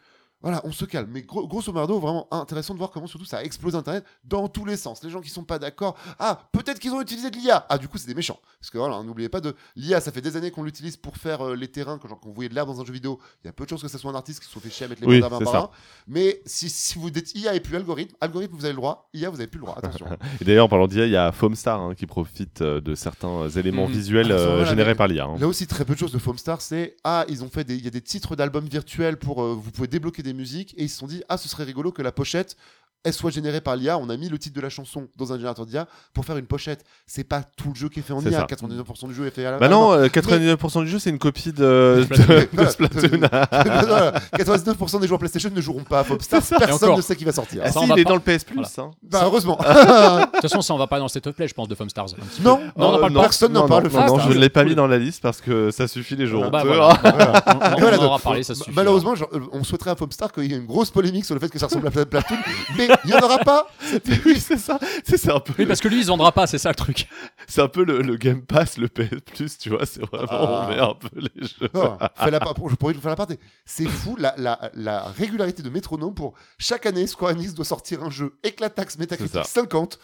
voilà, 0.42 0.60
on 0.64 0.72
se 0.72 0.84
calme. 0.84 1.08
Mais 1.12 1.22
gros- 1.22 1.46
grosso 1.46 1.72
merdo, 1.72 1.98
vraiment 1.98 2.26
intéressant 2.30 2.74
de 2.74 2.78
voir 2.78 2.90
comment 2.90 3.06
surtout 3.06 3.24
ça 3.24 3.42
explose 3.44 3.74
Internet 3.76 4.04
dans 4.24 4.48
tous 4.48 4.64
les 4.64 4.76
sens. 4.76 5.02
Les 5.02 5.10
gens 5.10 5.20
qui 5.20 5.30
sont 5.30 5.44
pas 5.44 5.58
d'accord, 5.58 5.96
ah, 6.18 6.48
peut-être 6.52 6.78
qu'ils 6.78 6.92
ont 6.92 7.00
utilisé 7.00 7.30
de 7.30 7.36
l'IA. 7.36 7.64
Ah, 7.68 7.78
du 7.78 7.88
coup, 7.88 7.98
c'est 7.98 8.06
des 8.08 8.14
méchants. 8.14 8.38
Parce 8.60 8.70
que 8.70 8.78
voilà, 8.78 9.02
n'oubliez 9.02 9.28
pas 9.28 9.40
de 9.40 9.54
l'IA, 9.76 10.00
ça 10.00 10.12
fait 10.12 10.20
des 10.20 10.36
années 10.36 10.50
qu'on 10.50 10.62
l'utilise 10.62 10.96
pour 10.96 11.16
faire 11.16 11.46
euh, 11.46 11.54
les 11.56 11.68
terrains, 11.68 11.98
quand, 11.98 12.08
vous 12.24 12.32
voyez 12.32 12.48
de 12.48 12.54
l'air 12.54 12.66
dans 12.66 12.80
un 12.80 12.84
jeu 12.84 12.92
vidéo. 12.92 13.18
Il 13.42 13.46
y 13.46 13.50
a 13.50 13.52
peu 13.52 13.64
de 13.64 13.70
chances 13.70 13.82
que 13.82 13.88
ce 13.88 13.98
soit 13.98 14.10
un 14.10 14.14
artiste 14.14 14.40
qui 14.40 14.46
se 14.46 14.52
soit 14.52 14.60
fait 14.62 14.70
chier 14.70 14.86
à 14.86 14.88
mettre 14.88 15.00
les 15.02 15.06
Oui, 15.08 15.20
par 15.20 15.30
ça. 15.46 15.58
un. 15.58 15.70
Mais 16.08 16.40
si, 16.46 16.68
si 16.70 16.98
vous 16.98 17.10
dites 17.10 17.34
IA 17.34 17.54
et 17.54 17.60
plus 17.60 17.76
algorithme, 17.76 18.14
algorithme, 18.20 18.54
vous 18.56 18.64
avez 18.64 18.72
le 18.72 18.78
droit. 18.78 19.08
IA, 19.14 19.30
vous 19.30 19.36
avez 19.36 19.46
plus 19.46 19.58
le 19.58 19.64
droit. 19.66 19.76
Attention. 19.78 20.06
Et 20.40 20.44
d'ailleurs, 20.44 20.66
en 20.66 20.68
parlant 20.68 20.86
d'IA, 20.88 21.06
il 21.06 21.12
y 21.12 21.16
a 21.16 21.32
Foamstar 21.32 21.80
hein, 21.80 21.94
qui 21.94 22.06
profite 22.06 22.62
euh, 22.62 22.80
de 22.80 22.94
certains 22.94 23.48
éléments 23.50 23.86
Mhm. 23.86 23.92
visuels 23.92 24.32
Ah, 24.32 24.34
euh, 24.34 24.46
voilà, 24.56 24.64
générés 24.70 24.94
par 24.94 25.08
l'IA. 25.08 25.24
hein. 25.24 25.36
Là 25.38 25.46
aussi, 25.48 25.66
très 25.66 25.84
peu 25.84 25.94
de 25.94 25.98
choses 25.98 26.12
de 26.12 26.18
Foamstar, 26.18 26.60
c'est 26.60 26.96
ah, 27.04 27.24
ils 27.28 27.42
ont 27.44 27.48
fait 27.48 27.64
des, 27.64 27.74
il 27.76 27.84
y 27.84 27.88
a 27.88 27.90
des 27.90 28.00
titres 28.00 28.36
d'albums 28.36 28.66
virtuels 28.66 29.16
pour 29.18 29.42
euh, 29.42 29.54
vous 29.54 29.70
pouvez 29.70 29.88
débloquer 29.88 30.22
des 30.22 30.31
musiques 30.32 30.74
et 30.76 30.84
ils 30.84 30.88
se 30.88 30.98
sont 30.98 31.06
dit 31.06 31.22
ah, 31.28 31.36
ce 31.36 31.48
serait 31.48 31.64
rigolo 31.64 31.92
que 31.92 32.02
la 32.02 32.12
pochette 32.12 32.56
elle 33.04 33.12
soit 33.12 33.30
générée 33.30 33.60
par 33.60 33.76
l'IA. 33.76 33.98
On 33.98 34.08
a 34.10 34.16
mis 34.16 34.28
le 34.28 34.38
titre 34.38 34.54
de 34.56 34.60
la 34.60 34.68
chanson 34.70 35.08
dans 35.16 35.32
un 35.32 35.36
générateur 35.36 35.66
d'IA 35.66 35.86
pour 36.14 36.24
faire 36.24 36.36
une 36.36 36.46
pochette. 36.46 36.84
C'est 37.06 37.24
pas 37.24 37.42
tout 37.42 37.68
le 37.70 37.74
jeu 37.74 37.88
qui 37.88 38.00
est 38.00 38.02
fait 38.02 38.12
en 38.12 38.20
IA. 38.22 38.30
ça. 38.40 38.46
99% 38.46 39.08
du 39.08 39.14
jeu 39.14 39.26
est 39.26 39.30
fait 39.30 39.44
à 39.46 39.52
la 39.52 39.58
Bah 39.58 39.68
non, 39.68 39.90
main. 39.90 39.96
euh, 40.04 40.08
99% 40.08 40.82
du 40.84 40.88
jeu, 40.88 40.98
c'est 40.98 41.10
une 41.10 41.18
copie 41.18 41.52
de, 41.52 42.04
Splatoon. 42.04 42.46
de. 42.52 42.66
Splatoon. 42.66 43.18
Voilà. 43.86 44.12
99% 44.38 45.00
des 45.00 45.06
joueurs 45.08 45.18
PlayStation 45.18 45.50
ne 45.54 45.60
joueront 45.60 45.84
pas 45.84 46.00
à 46.00 46.04
Foamstar. 46.04 46.40
Et 46.40 46.58
Personne 46.58 46.96
ne 46.96 47.00
sait 47.02 47.16
qui 47.16 47.24
va 47.24 47.32
sortir. 47.32 47.62
Ah 47.64 47.72
Ça, 47.72 47.80
si, 47.80 47.86
il 47.86 47.98
est 47.98 48.04
pas- 48.04 48.08
dans 48.10 48.14
le 48.16 48.20
PS 48.20 48.44
Plus. 48.44 48.54
Voilà. 48.56 48.68
hein. 48.78 48.90
Bah 49.02 49.20
heureusement. 49.24 49.56
De 49.56 50.24
toute 50.32 50.40
façon, 50.42 50.60
ça, 50.62 50.74
on 50.74 50.78
va 50.78 50.86
pas 50.86 50.98
dans 50.98 51.06
of 51.06 51.12
play, 51.34 51.48
je 51.48 51.54
pense, 51.54 51.68
de 51.68 51.76
Stars. 51.88 52.06
non. 52.42 52.60
Non, 52.76 53.02
Euh. 53.02 53.08
Personne 53.20 53.52
n'en 53.52 53.66
parle. 53.66 53.88
Non, 53.88 54.18
Ah, 54.18 54.24
je 54.28 54.34
ne 54.34 54.38
l'ai 54.38 54.48
pas 54.48 54.64
mis 54.64 54.74
dans 54.74 54.86
la 54.86 54.98
liste 54.98 55.22
parce 55.22 55.40
que 55.40 55.70
ça 55.70 55.88
suffit 55.88 56.16
les 56.16 56.26
jours. 56.26 56.50
Bah. 56.50 56.62
On, 56.64 57.82
en 57.82 58.04
aura 58.04 58.18
parlé, 58.18 58.42
ça 58.42 58.54
suffit. 58.54 58.70
Malheureusement, 58.74 59.14
euh, 59.32 59.40
on 59.52 59.64
souhaiterait 59.64 59.90
à 59.90 59.96
Foamstar 59.96 60.32
qu'il 60.32 60.44
y 60.44 60.54
ait 60.54 60.58
une 60.58 60.66
grosse 60.66 60.90
polémique 60.90 61.24
sur 61.24 61.34
le 61.34 61.40
fait 61.40 61.48
que 61.48 61.58
ça 61.58 61.66
ressemble 61.66 61.86
à 61.88 61.90
Pla- 61.90 62.06
Platoon, 62.06 62.36
mais 62.76 62.88
il 63.04 63.10
n'y 63.10 63.14
en 63.14 63.20
aura 63.20 63.38
pas. 63.38 63.66
oui, 64.26 64.38
c'est 64.40 64.56
ça. 64.58 64.78
C'est 65.04 65.30
un 65.30 65.40
peu, 65.40 65.52
Oui, 65.58 65.66
parce 65.66 65.80
que 65.80 65.88
lui, 65.88 65.98
il 65.98 66.02
se 66.04 66.08
vendra 66.08 66.32
pas, 66.32 66.46
c'est 66.46 66.58
ça 66.58 66.68
le 66.70 66.74
truc. 66.74 67.08
c'est 67.46 67.60
un 67.62 67.68
peu 67.68 67.84
le, 67.84 68.02
le 68.02 68.16
Game 68.16 68.42
Pass, 68.42 68.78
le 68.78 68.88
PS 68.88 69.20
Plus, 69.34 69.58
tu 69.58 69.70
vois. 69.70 69.84
C'est 69.86 70.00
vraiment 70.04 70.26
Ah. 70.30 70.66
on 70.66 70.70
met 70.70 70.78
un 70.80 70.94
peu 70.94 71.08
les 71.20 71.46
jeux. 71.46 71.68
Non, 71.74 71.98
fais 72.16 72.30
la 72.30 72.40
part- 72.40 72.54
je 72.68 72.74
pourrais 72.74 72.92
vous 72.92 73.00
faire 73.00 73.10
la 73.10 73.16
partie. 73.16 73.38
C'est 73.64 73.86
fou 73.86 74.16
la, 74.18 74.34
la, 74.38 74.70
la 74.74 75.02
régularité 75.04 75.62
de 75.62 75.70
métronome 75.70 76.14
pour 76.14 76.34
chaque 76.58 76.86
année 76.86 77.06
Square 77.06 77.32
Enix 77.32 77.54
doit 77.54 77.64
sortir 77.64 78.02
un 78.02 78.10
jeu 78.10 78.36
éclatax 78.42 78.98
Metacritic 78.98 79.32
C'est 79.32 79.38
ça. 79.42 79.44
50 79.62 79.98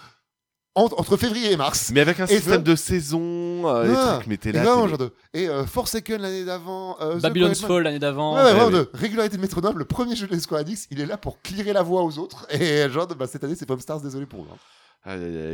en- 0.78 0.84
entre 0.96 1.16
février 1.16 1.52
et 1.52 1.56
mars. 1.56 1.90
Mais 1.92 2.00
avec 2.00 2.20
un 2.20 2.26
Et 2.26 2.36
système 2.36 2.62
de 2.62 2.74
saison, 2.76 3.20
euh, 3.68 3.84
les 3.88 3.94
Ah, 3.96 4.14
trucs, 4.14 4.26
mais 4.28 4.36
t'es 4.36 4.52
là. 4.52 4.62
vraiment, 4.62 4.82
t'es- 4.84 4.88
genre 4.90 4.98
de- 4.98 5.12
et 5.34 5.48
euh, 5.48 5.66
Forsaken 5.66 6.20
l'année 6.22 6.44
d'avant. 6.44 6.96
euh, 7.00 7.18
Babylon's 7.20 7.60
Fall 7.60 7.82
l'année 7.82 7.98
d'avant. 7.98 8.34
Ouais, 8.36 8.42
ouais, 8.52 8.64
oui. 8.66 8.72
de 8.72 8.90
régularité 8.94 9.36
de 9.36 9.42
métronome. 9.42 9.78
Le 9.78 9.84
premier 9.84 10.16
jeu 10.16 10.26
de 10.26 10.38
Square 10.38 10.62
Enix, 10.62 10.86
il 10.90 11.00
est 11.00 11.06
là 11.06 11.16
pour 11.16 11.40
clearer 11.42 11.72
la 11.72 11.82
voie 11.82 12.02
aux 12.02 12.18
autres. 12.18 12.46
Et 12.50 12.88
genre, 12.90 13.06
de, 13.06 13.14
bah, 13.14 13.26
cette 13.26 13.44
année, 13.44 13.54
c'est 13.54 13.68
Stars 13.80 14.00
désolé 14.00 14.26
pour 14.26 14.40
eux. 14.42 14.46
hein. 14.52 14.56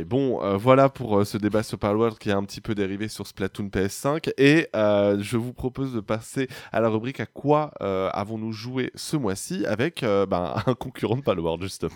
Bon, 0.05 0.43
euh, 0.43 0.57
voilà 0.57 0.89
pour 0.89 1.19
euh, 1.19 1.23
ce 1.23 1.37
débat 1.37 1.63
sur 1.63 1.77
Palworld 1.77 2.17
qui 2.17 2.29
est 2.29 2.33
un 2.33 2.43
petit 2.43 2.59
peu 2.59 2.75
dérivé 2.75 3.07
sur 3.07 3.25
Splatoon 3.25 3.69
PS5. 3.69 4.31
Et 4.37 4.67
euh, 4.75 5.17
je 5.21 5.37
vous 5.37 5.53
propose 5.53 5.93
de 5.93 6.01
passer 6.01 6.49
à 6.73 6.81
la 6.81 6.89
rubrique 6.89 7.19
à 7.21 7.25
quoi 7.25 7.71
euh, 7.81 8.09
avons-nous 8.13 8.51
joué 8.51 8.91
ce 8.95 9.15
mois-ci 9.15 9.65
avec 9.65 10.03
euh, 10.03 10.25
ben, 10.25 10.55
un 10.65 10.73
concurrent 10.73 11.15
de 11.15 11.21
Palworld, 11.21 11.61
justement. 11.63 11.91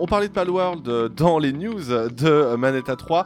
On 0.00 0.06
parlait 0.06 0.28
de 0.28 0.32
Palworld 0.32 0.88
euh, 0.88 1.08
dans 1.08 1.38
les 1.38 1.52
news 1.52 1.80
de 1.84 2.26
euh, 2.26 2.56
Manetta 2.56 2.96
3. 2.96 3.24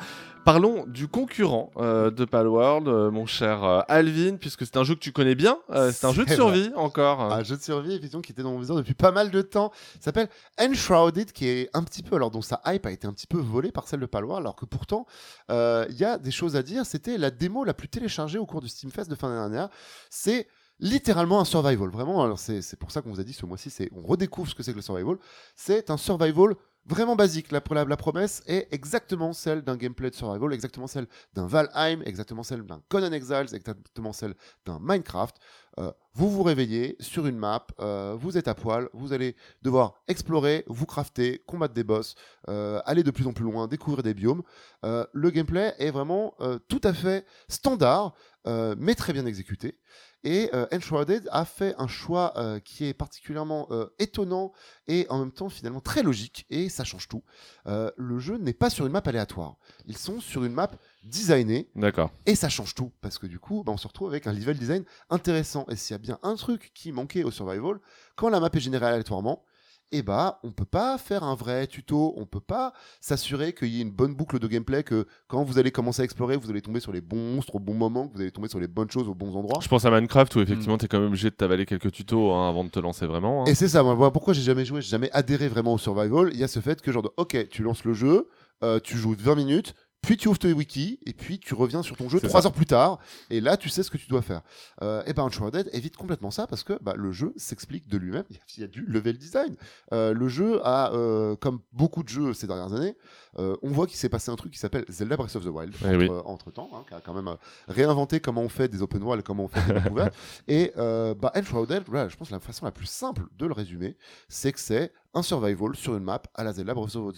Parlons 0.48 0.86
du 0.86 1.08
concurrent 1.08 1.70
euh, 1.76 2.10
de 2.10 2.24
Palworld, 2.24 2.88
euh, 2.88 3.10
mon 3.10 3.26
cher 3.26 3.64
euh, 3.64 3.80
Alvin, 3.86 4.36
puisque 4.36 4.64
c'est 4.64 4.78
un 4.78 4.82
jeu 4.82 4.94
que 4.94 5.00
tu 5.00 5.12
connais 5.12 5.34
bien. 5.34 5.58
c'est 5.92 6.06
un 6.06 6.12
jeu 6.14 6.24
de 6.24 6.30
survie 6.30 6.70
encore. 6.74 7.20
Un 7.20 7.42
jeu 7.42 7.56
de 7.56 7.60
survie, 7.60 7.92
effectivement, 7.92 8.22
qui 8.22 8.32
était 8.32 8.42
dans 8.42 8.52
mon 8.52 8.58
viseur 8.58 8.76
depuis 8.76 8.94
pas 8.94 9.12
mal 9.12 9.30
de 9.30 9.42
temps. 9.42 9.72
S'appelle 10.00 10.30
Enshrouded, 10.58 11.32
qui 11.32 11.48
est 11.48 11.68
un 11.74 11.82
petit 11.82 12.02
peu, 12.02 12.16
alors 12.16 12.30
dont 12.30 12.40
sa 12.40 12.62
hype 12.64 12.86
a 12.86 12.90
été 12.90 13.06
un 13.06 13.12
petit 13.12 13.26
peu 13.26 13.36
volée 13.36 13.72
par 13.72 13.86
celle 13.88 14.00
de 14.00 14.06
Palworld, 14.06 14.42
alors 14.42 14.56
que 14.56 14.64
pourtant, 14.64 15.04
il 15.50 15.96
y 15.98 16.04
a 16.04 16.16
des 16.16 16.30
choses 16.30 16.56
à 16.56 16.62
dire. 16.62 16.86
C'était 16.86 17.18
la 17.18 17.30
démo 17.30 17.64
la 17.64 17.74
plus 17.74 17.88
téléchargée 17.88 18.38
au 18.38 18.46
cours 18.46 18.62
du 18.62 18.68
Steam 18.68 18.90
Fest 18.90 19.10
de 19.10 19.16
fin 19.16 19.28
d'année 19.28 19.40
dernière. 19.40 19.68
C'est 20.08 20.48
littéralement 20.81 21.41
un 21.41 21.45
survival. 21.45 21.91
Vraiment, 21.91 22.22
alors 22.22 22.39
c'est 22.39 22.79
pour 22.79 22.91
ça 22.91 23.03
qu'on 23.03 23.11
vous 23.11 23.20
a 23.20 23.24
dit 23.24 23.33
ce 23.33 23.47
mois-ci, 23.47 23.70
c'est 23.70 23.91
on 23.95 24.03
redécouvre 24.03 24.49
ce 24.49 24.55
que 24.55 24.62
c'est 24.62 24.72
que 24.72 24.76
le 24.76 24.83
survival. 24.83 25.16
C'est 25.55 25.91
un 25.91 25.97
survival 25.97 26.55
vraiment 26.89 27.16
basique. 27.16 27.53
La, 27.53 27.62
la, 27.85 27.97
promesse 27.97 28.43
est 28.47 28.66
exactement 28.72 29.33
celle 29.33 29.62
d'un 29.62 29.76
gameplay 29.76 30.11
de 30.11 30.14
survival, 30.14 30.53
exactement 30.53 30.87
celle 30.87 31.07
d'un 31.35 31.47
Valheim, 31.47 32.03
exactement 32.05 32.43
celle 32.43 32.62
d'un 32.62 32.81
Conan 32.89 33.12
Exiles, 33.12 33.55
exactement 33.55 34.12
celle 34.12 34.35
d'un 34.64 34.79
Minecraft. 34.81 35.37
Euh, 35.79 35.93
vous 36.14 36.31
vous 36.31 36.43
réveillez 36.43 36.97
sur 36.99 37.26
une 37.26 37.37
map, 37.37 37.64
euh, 37.79 38.16
vous 38.18 38.37
êtes 38.37 38.49
à 38.49 38.55
poil, 38.55 38.89
vous 38.93 39.12
allez 39.12 39.37
devoir 39.62 40.03
explorer, 40.09 40.64
vous 40.66 40.87
crafter, 40.87 41.43
combattre 41.47 41.74
des 41.74 41.85
boss, 41.85 42.16
euh, 42.49 42.81
aller 42.85 43.05
de 43.05 43.12
plus 43.12 43.26
en 43.26 43.33
plus 43.33 43.45
loin, 43.45 43.68
découvrir 43.68 44.03
des 44.03 44.14
biomes. 44.14 44.43
Le 44.83 45.31
gameplay 45.31 45.74
est 45.79 45.91
vraiment 45.91 46.35
tout 46.68 46.81
à 46.83 46.93
fait 46.93 47.24
standard, 47.49 48.14
mais 48.47 48.95
très 48.95 49.12
bien 49.12 49.26
exécuté. 49.26 49.79
Et 50.24 50.50
euh, 50.52 50.66
Enshrouded 50.72 51.28
a 51.30 51.44
fait 51.44 51.74
un 51.78 51.86
choix 51.86 52.32
euh, 52.36 52.58
qui 52.58 52.86
est 52.86 52.94
particulièrement 52.94 53.68
euh, 53.70 53.86
étonnant 53.98 54.52
et 54.88 55.06
en 55.10 55.20
même 55.20 55.32
temps 55.32 55.48
finalement 55.48 55.80
très 55.80 56.02
logique, 56.02 56.44
et 56.50 56.68
ça 56.68 56.82
change 56.84 57.06
tout. 57.08 57.22
Euh, 57.66 57.90
le 57.96 58.18
jeu 58.18 58.36
n'est 58.36 58.52
pas 58.52 58.68
sur 58.68 58.84
une 58.86 58.92
map 58.92 59.02
aléatoire. 59.04 59.56
Ils 59.86 59.96
sont 59.96 60.20
sur 60.20 60.44
une 60.44 60.52
map 60.52 60.70
designée, 61.04 61.70
D'accord. 61.76 62.10
et 62.26 62.34
ça 62.34 62.48
change 62.48 62.74
tout, 62.74 62.92
parce 63.00 63.18
que 63.18 63.26
du 63.26 63.38
coup, 63.38 63.62
bah, 63.64 63.72
on 63.72 63.76
se 63.76 63.86
retrouve 63.86 64.08
avec 64.08 64.26
un 64.26 64.32
level 64.32 64.58
design 64.58 64.84
intéressant. 65.08 65.64
Et 65.68 65.76
s'il 65.76 65.94
y 65.94 65.96
a 65.96 65.98
bien 65.98 66.18
un 66.22 66.34
truc 66.34 66.72
qui 66.74 66.90
manquait 66.90 67.22
au 67.22 67.30
survival, 67.30 67.78
quand 68.16 68.28
la 68.28 68.40
map 68.40 68.50
est 68.52 68.60
générée 68.60 68.86
aléatoirement, 68.86 69.44
eh 69.93 70.03
bah, 70.03 70.39
on 70.43 70.51
peut 70.53 70.64
pas 70.64 70.99
faire 70.99 71.22
un 71.24 71.34
vrai 71.34 71.66
tuto, 71.66 72.14
on 72.16 72.26
peut 72.26 72.41
pas 72.41 72.72
s'assurer 73.01 73.53
qu'il 73.53 73.68
y 73.68 73.78
ait 73.78 73.82
une 73.82 73.91
bonne 73.91 74.14
boucle 74.14 74.39
de 74.39 74.47
gameplay, 74.47 74.82
que 74.82 75.07
quand 75.28 75.43
vous 75.45 75.59
allez 75.59 75.70
commencer 75.70 76.03
à 76.03 76.05
explorer, 76.05 76.36
vous 76.36 76.51
allez 76.51 76.62
tomber 76.62 76.80
sur 76.80 76.93
les 76.93 77.01
bons 77.01 77.34
monstres 77.34 77.55
au 77.55 77.59
bon 77.59 77.74
moment, 77.74 78.09
que 78.09 78.14
vous 78.14 78.20
allez 78.20 78.30
tomber 78.30 78.49
sur 78.49 78.61
les 78.61 78.68
bonnes 78.68 78.91
choses 78.91 79.09
aux 79.09 79.14
bons 79.14 79.36
endroits. 79.36 79.61
Je 79.62 79.68
pense 79.68 79.84
à 79.84 79.91
Minecraft 79.91 80.34
où 80.36 80.41
effectivement 80.41 80.78
t'es 80.78 80.89
quand 80.89 80.99
même 80.99 81.09
obligé 81.09 81.30
de 81.30 81.34
t'avaler 81.34 81.66
quelques 81.66 81.93
tutos 81.93 82.32
hein, 82.32 82.49
avant 82.49 82.64
de 82.64 82.70
te 82.70 82.80
lancer 82.80 83.07
vraiment. 83.07 83.43
hein. 83.43 83.47
Et 83.47 83.55
c'est 83.55 83.68
ça, 83.68 83.82
moi, 83.82 83.95
moi, 83.95 84.12
pourquoi 84.12 84.34
j'ai 84.34 84.43
jamais 84.43 84.64
joué, 84.64 84.80
j'ai 84.82 84.91
jamais 84.91 85.11
adhéré 85.12 85.49
vraiment 85.49 85.74
au 85.74 85.78
survival, 85.78 86.30
il 86.32 86.39
y 86.39 86.45
a 86.45 86.49
ce 86.49 86.61
fait 86.61 86.80
que 86.82 86.93
genre 86.93 87.03
de, 87.03 87.11
ok, 87.16 87.49
tu 87.49 87.62
lances 87.62 87.84
le 87.84 87.93
jeu, 87.95 88.28
euh, 88.62 88.80
tu 88.80 88.97
joues 88.97 89.14
20 89.18 89.34
minutes, 89.36 89.74
puis 90.01 90.16
tu 90.16 90.28
ouvres 90.28 90.38
tes 90.38 90.53
wiki, 90.53 90.99
et 91.07 91.12
puis 91.12 91.38
tu 91.38 91.55
reviens 91.55 91.82
sur 91.82 91.96
ton 91.96 92.09
jeu 92.09 92.18
C'est 92.20 92.28
3 92.28 92.42
ça. 92.42 92.49
heures 92.49 92.53
plus 92.55 92.66
tard, 92.66 92.99
et 93.30 93.40
là 93.40 93.57
tu 93.57 93.68
sais 93.68 93.82
ce 93.82 93.90
que 93.90 93.99
tu 93.99 94.07
dois 94.09 94.22
faire. 94.22 94.42
Euh, 94.82 95.03
et 95.07 95.12
ben 95.12 95.24
Uncharted 95.24 95.68
évite 95.72 95.96
complètement 95.96 96.30
ça, 96.30 96.46
parce 96.46 96.62
que 96.62 96.78
bah, 96.80 96.94
le 96.96 97.11
jeu 97.12 97.32
s'explique 97.36 97.88
de 97.88 97.99
lui-même, 97.99 98.24
il 98.57 98.61
y 98.61 98.64
a- 98.64 98.68
du 98.68 98.84
level 98.86 99.18
design. 99.18 99.57
Euh, 99.92 100.14
le 100.14 100.28
jeu 100.28 100.61
a, 100.64 100.92
euh, 100.94 101.34
comme 101.36 101.61
beaucoup 101.72 102.03
de 102.03 102.09
jeux 102.09 102.32
ces 102.32 102.46
dernières 102.46 102.72
années, 102.74 102.96
on 103.36 103.70
voit 103.70 103.86
qu'il 103.86 103.96
s'est 103.96 104.09
passé 104.09 104.32
un 104.32 104.36
truc 104.36 104.53
qui 104.53 104.59
s'appelle 104.59 104.84
Zelda 104.88 105.16
Breath 105.16 105.36
of 105.36 105.44
the 105.44 105.49
Wild, 105.49 105.72
Eh 105.84 105.94
oui. 105.96 106.09
entre, 106.24 106.51
temps, 106.51 106.68
hein, 106.74 106.84
qui 106.88 106.94
a 106.94 107.01
quand 107.01 107.14
même 107.14 107.36
réinventé 107.68 108.18
comment 108.18 108.42
on 108.42 108.49
fait 108.49 108.66
des 108.68 108.82
open 108.82 109.01
world, 109.03 109.22
comment 109.22 109.44
on 109.44 109.49
fait 109.49 109.64
des 109.72 109.80
découvertes. 109.80 110.14
Et 110.49 110.72
bah, 110.76 111.32
Enshrouded, 111.36 111.84
voilà, 111.86 112.09
je 112.09 112.16
pense 112.16 112.28
que 112.28 112.34
la 112.34 112.40
façon 112.40 112.64
la 112.64 112.72
plus 112.72 112.86
simple 112.86 113.26
de 113.36 113.46
le 113.46 113.53
résumer, 113.53 113.96
c'est 114.28 114.53
que 114.53 114.59
c'est 114.59 114.92
un 115.14 115.22
survival 115.22 115.76
sur 115.76 115.96
une 115.96 116.03
map 116.05 116.20
à 116.34 116.42
la 116.42 116.53
Zelda 116.53 116.74
Breath 116.74 116.96
of 116.96 117.14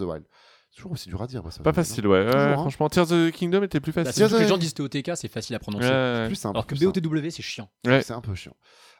the 0.00 0.02
Wild. 0.02 0.24
Toujours 0.74 0.92
aussi 0.92 1.08
dur 1.08 1.22
à 1.22 1.26
dire. 1.26 1.42
Pas 1.62 1.72
facile, 1.72 2.04
hein. 2.06 2.08
ouais. 2.10 2.24
Toujours, 2.26 2.38
hein. 2.40 2.52
Franchement, 2.54 2.88
Tears 2.88 3.12
of 3.12 3.28
the 3.28 3.30
Kingdom 3.30 3.62
était 3.62 3.78
plus 3.80 3.92
Bah, 3.92 4.04
facile. 4.04 4.14
c'est 4.24 4.24
juste 4.28 4.36
que 4.36 4.42
les 4.42 4.48
gens 4.48 4.58
disent 4.58 4.74
TOTK, 4.74 5.12
c'est 5.14 5.28
facile 5.28 5.54
à 5.54 5.58
prononcer. 5.60 5.88
Plus 6.26 6.34
simple. 6.36 6.56
Alors 6.56 6.66
que 6.66 6.74
plus. 6.74 6.84
BOTW, 6.86 7.30
c'est 7.30 7.42
chiant. 7.42 7.68
Ouais. 7.86 8.02
C'est 8.02 8.12
un 8.12 8.20
peu 8.20 8.34
chiant. 8.34 8.54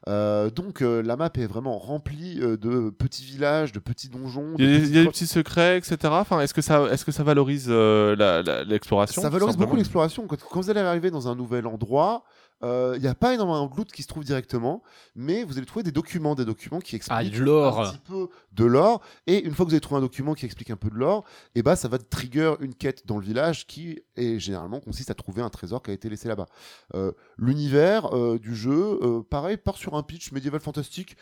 Euh, 0.07 0.51
donc 0.51 0.83
euh, 0.83 1.01
la 1.03 1.17
map 1.17 1.31
est 1.35 1.47
vraiment 1.47 1.79
remplie 1.79 2.39
euh, 2.43 2.59
de 2.59 2.91
petits 2.91 3.25
villages, 3.25 3.73
de 3.73 3.79
petits 3.79 4.11
donjons. 4.11 4.53
Il 4.59 4.65
y 4.71 4.75
a, 4.77 4.79
de 4.79 4.85
des- 4.85 4.91
y 4.91 4.99
a 4.99 5.07
petits 5.07 5.27
secrets, 5.27 5.79
etc. 5.79 5.97
Enfin, 6.11 6.41
est-ce 6.41 6.53
que 6.53 6.61
ça, 6.61 6.85
est-ce 6.93 7.07
que 7.07 7.13
ça 7.13 7.23
valorise 7.23 7.69
euh, 7.71 8.65
l'exploration 8.67 9.23
Ça 9.23 9.31
valorise 9.31 9.57
beaucoup 9.57 9.77
l'exploration. 9.77 10.27
Quand, 10.27 10.37
quand 10.39 10.61
vous 10.61 10.69
allez 10.71 10.81
arriver 10.81 11.11
dans 11.11 11.27
un 11.29 11.35
nouvel 11.35 11.67
endroit, 11.67 12.25
euh, 12.65 12.95
il 12.97 13.03
n'y 13.03 13.07
a 13.09 13.15
pas 13.15 13.35
énormément 13.35 13.67
de 13.67 13.77
loot 13.77 13.93
qui 13.93 14.03
se 14.03 14.09
trouve 14.09 14.25
directement, 14.25 14.83
mais 15.15 15.45
vous 15.45 15.59
allez 15.59 15.67
trouver 15.67 15.83
des 15.83 15.93
documents, 15.93 16.35
des 16.35 16.45
documents 16.45 16.81
qui 16.81 16.97
expliquent 16.97 17.35
Ah, 17.37 17.39
l'or. 17.45 17.81
un 17.81 17.91
petit 17.93 17.99
peu 17.99 18.29
de 18.53 18.65
l'or. 18.65 19.03
Et 19.27 19.45
une 19.45 19.55
fois 19.55 19.65
que 19.67 19.71
vous 19.71 19.75
avez 19.75 19.81
trouvé 19.81 19.99
un 19.99 20.03
document 20.03 20.35
qui 20.35 20.47
explique 20.47 20.71
un 20.71 20.77
peu 20.77 20.89
de 20.91 20.97
l'or, 20.97 21.25
et 21.55 21.63
bah 21.63 21.77
ça 21.77 21.89
va 21.89 21.99
trigger 21.99 22.55
une 22.61 22.75
quête 22.75 23.07
dans 23.07 23.19
le 23.19 23.25
village 23.25 23.67
qui 23.67 24.01
est 24.17 24.39
généralement 24.39 24.81
consiste 24.81 25.11
à 25.11 25.15
trouver 25.15 25.43
un 25.43 25.51
trésor 25.51 25.83
qui 25.83 25.91
a 25.91 25.95
été 25.95 26.09
laissé 26.09 26.27
là-bas. 26.27 26.47
Euh, 26.95 27.13
L'univers 27.37 28.15
euh, 28.17 28.39
du 28.39 28.57
jeu, 28.57 28.99
euh, 29.03 29.23
pareil, 29.23 29.57
part 29.59 29.77
sur 29.77 29.95
un 29.95 30.03
pitch 30.03 30.33
médiéval 30.33 30.61
fantastique. 30.61 31.17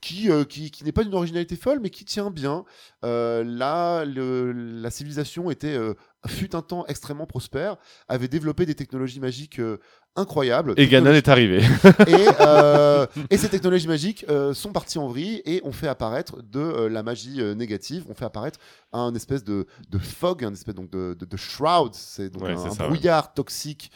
Qui, 0.00 0.30
euh, 0.30 0.44
qui, 0.44 0.70
qui 0.70 0.82
n'est 0.84 0.92
pas 0.92 1.04
d'une 1.04 1.12
originalité 1.12 1.56
folle, 1.56 1.78
mais 1.82 1.90
qui 1.90 2.06
tient 2.06 2.30
bien. 2.30 2.64
Euh, 3.04 3.44
là, 3.44 4.06
le- 4.06 4.50
la 4.52 4.90
civilisation 4.90 5.50
était, 5.50 5.74
euh, 5.74 5.92
fut 6.26 6.56
un 6.56 6.62
temps 6.62 6.86
extrêmement 6.86 7.26
prospère, 7.26 7.76
avait 8.08 8.28
développé 8.28 8.64
des 8.64 8.74
technologies 8.74 9.20
magiques 9.20 9.60
incroyables. 10.20 10.74
Et 10.76 10.86
Ganon 10.86 11.12
est 11.12 11.28
arrivé. 11.28 11.58
Et, 12.06 12.26
euh, 12.40 13.06
et 13.30 13.36
ces 13.36 13.48
technologies 13.48 13.88
magiques 13.88 14.24
euh, 14.28 14.54
sont 14.54 14.72
parties 14.72 14.98
en 14.98 15.08
vrille 15.08 15.42
et 15.44 15.60
ont 15.64 15.72
fait 15.72 15.88
apparaître 15.88 16.42
de 16.42 16.60
euh, 16.60 16.88
la 16.88 17.02
magie 17.02 17.42
négative, 17.54 18.04
ont 18.08 18.14
fait 18.14 18.24
apparaître 18.24 18.58
un 18.92 19.14
espèce 19.14 19.44
de, 19.44 19.66
de 19.88 19.98
fog, 19.98 20.44
un 20.44 20.52
espèce 20.52 20.74
donc 20.74 20.90
de, 20.90 21.16
de, 21.18 21.24
de 21.24 21.36
shroud, 21.36 21.94
c'est 21.94 22.30
donc 22.30 22.42
Ouais, 22.42 22.52
un, 22.52 22.58
un 22.58 22.70
ça, 22.70 22.82
ouais. 22.84 22.88
brouillard 22.90 23.34
toxique 23.34 23.90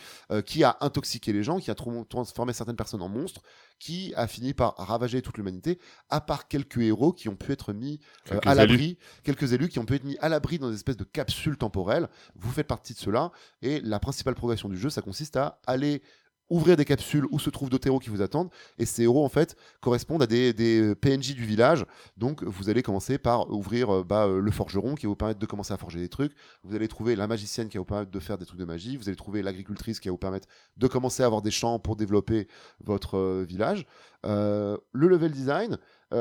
qui 0.47 0.65
a 0.65 0.77
intoxiqué 0.81 1.33
les 1.33 1.43
gens, 1.43 1.59
qui 1.59 1.71
a 1.71 1.75
transformé 1.75 2.53
certaines 2.53 2.77
personnes 2.77 3.03
en 3.03 3.09
monstres, 3.09 3.41
qui 3.79 4.13
a 4.17 4.27
fini 4.27 4.55
par 4.55 4.75
ravager 4.77 5.21
toute 5.23 5.37
l'humanité, 5.37 5.79
à 6.11 6.21
part 6.21 6.49
quelques 6.49 6.79
héros 6.79 7.13
qui 7.13 7.29
ont 7.29 7.37
pu 7.37 7.53
être 7.53 7.73
mis 7.73 8.01
euh, 8.33 8.41
à 8.47 8.55
l'abri, 8.55 8.99
quelques 9.25 9.53
élus 9.53 9.69
qui 9.69 9.79
ont 9.79 9.85
pu 9.85 9.95
être 9.95 10.05
mis 10.05 10.17
à 10.21 10.29
l'abri 10.29 10.59
dans 10.59 10.69
des 10.71 10.77
espèces 10.77 10.97
de 10.97 11.05
capsules 11.05 11.57
temporelles. 11.57 12.09
Vous 12.37 12.51
faites 12.51 12.67
partie 12.67 12.95
de 12.95 12.99
cela, 12.99 13.31
et 13.63 13.81
la 13.81 13.99
principale 13.99 14.35
progression 14.35 14.69
du 14.69 14.77
jeu, 14.77 14.91
ça 14.91 15.03
consiste 15.03 15.37
à 15.37 15.61
aller 15.67 16.03
ouvrir 16.51 16.77
des 16.77 16.85
capsules 16.85 17.27
où 17.31 17.39
se 17.39 17.51
trouvent 17.51 17.71
d'autres 17.71 17.87
héros 17.87 17.99
qui 17.99 18.11
vous 18.11 18.23
attendent, 18.23 18.51
et 18.79 18.87
ces 18.87 19.03
héros 19.03 19.25
en 19.25 19.29
fait 19.29 19.57
correspondent 19.81 20.23
à 20.23 20.27
des, 20.27 20.95
PNJ 21.01 21.35
du 21.35 21.45
village. 21.45 21.87
Donc 22.17 22.43
vous 22.43 22.69
allez 22.69 22.83
commencer 22.83 23.19
par 23.19 23.51
ouvrir 23.51 23.91
euh, 23.91 24.05
bah, 24.05 24.27
euh, 24.27 24.41
le 24.41 24.51
forgeron 24.51 24.95
qui 24.95 25.07
va 25.07 25.11
vous 25.11 25.17
permettre 25.17 25.41
de 25.41 25.47
commencer 25.47 25.73
à 25.73 25.77
forger 25.77 26.01
des 26.01 26.09
trucs. 26.09 26.33
Vous 26.63 26.75
allez 26.75 26.89
trouver 26.89 27.17
la 27.17 27.27
magicienne 27.27 27.69
qui 27.69 27.77
va 27.77 27.81
vous 27.81 27.87
permettre 27.87 28.11
de 28.11 28.21
faire 28.21 28.39
des 28.39 28.47
trucs 28.47 28.59
de 28.59 28.65
magie. 28.65 28.97
Vous 28.97 29.09
allez 29.09 29.17
trouver 29.17 29.43
l'agricultrice 29.43 30.01
qui 30.01 30.09
va 30.09 30.13
vous 30.13 30.19
permettre 30.19 30.49
de 30.77 30.87
commencer 30.87 31.23
à 31.23 31.27
avoir 31.27 31.43
des 31.43 31.51
champs 31.51 31.79
pour 31.79 31.97
développer 31.97 32.49
votre 32.83 33.17
euh, 33.17 33.45
village. 33.47 33.87
Le 34.25 34.79
level 34.95 35.33
design 35.33 35.77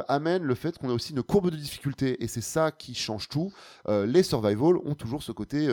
amène 0.10 0.44
le 0.44 0.56
fait 0.56 0.78
qu'on 0.78 0.90
a 0.90 0.94
aussi 0.94 1.14
une 1.14 1.24
courbe 1.24 1.50
de 1.50 1.56
difficulté 1.56 2.22
et 2.22 2.28
c'est 2.28 2.42
ça 2.42 2.70
qui 2.72 2.96
change 2.96 3.30
tout. 3.30 3.54
Les 3.88 4.24
survival 4.24 4.76
ont 4.84 4.94
toujours 4.94 5.24
ce 5.24 5.32
côté 5.32 5.70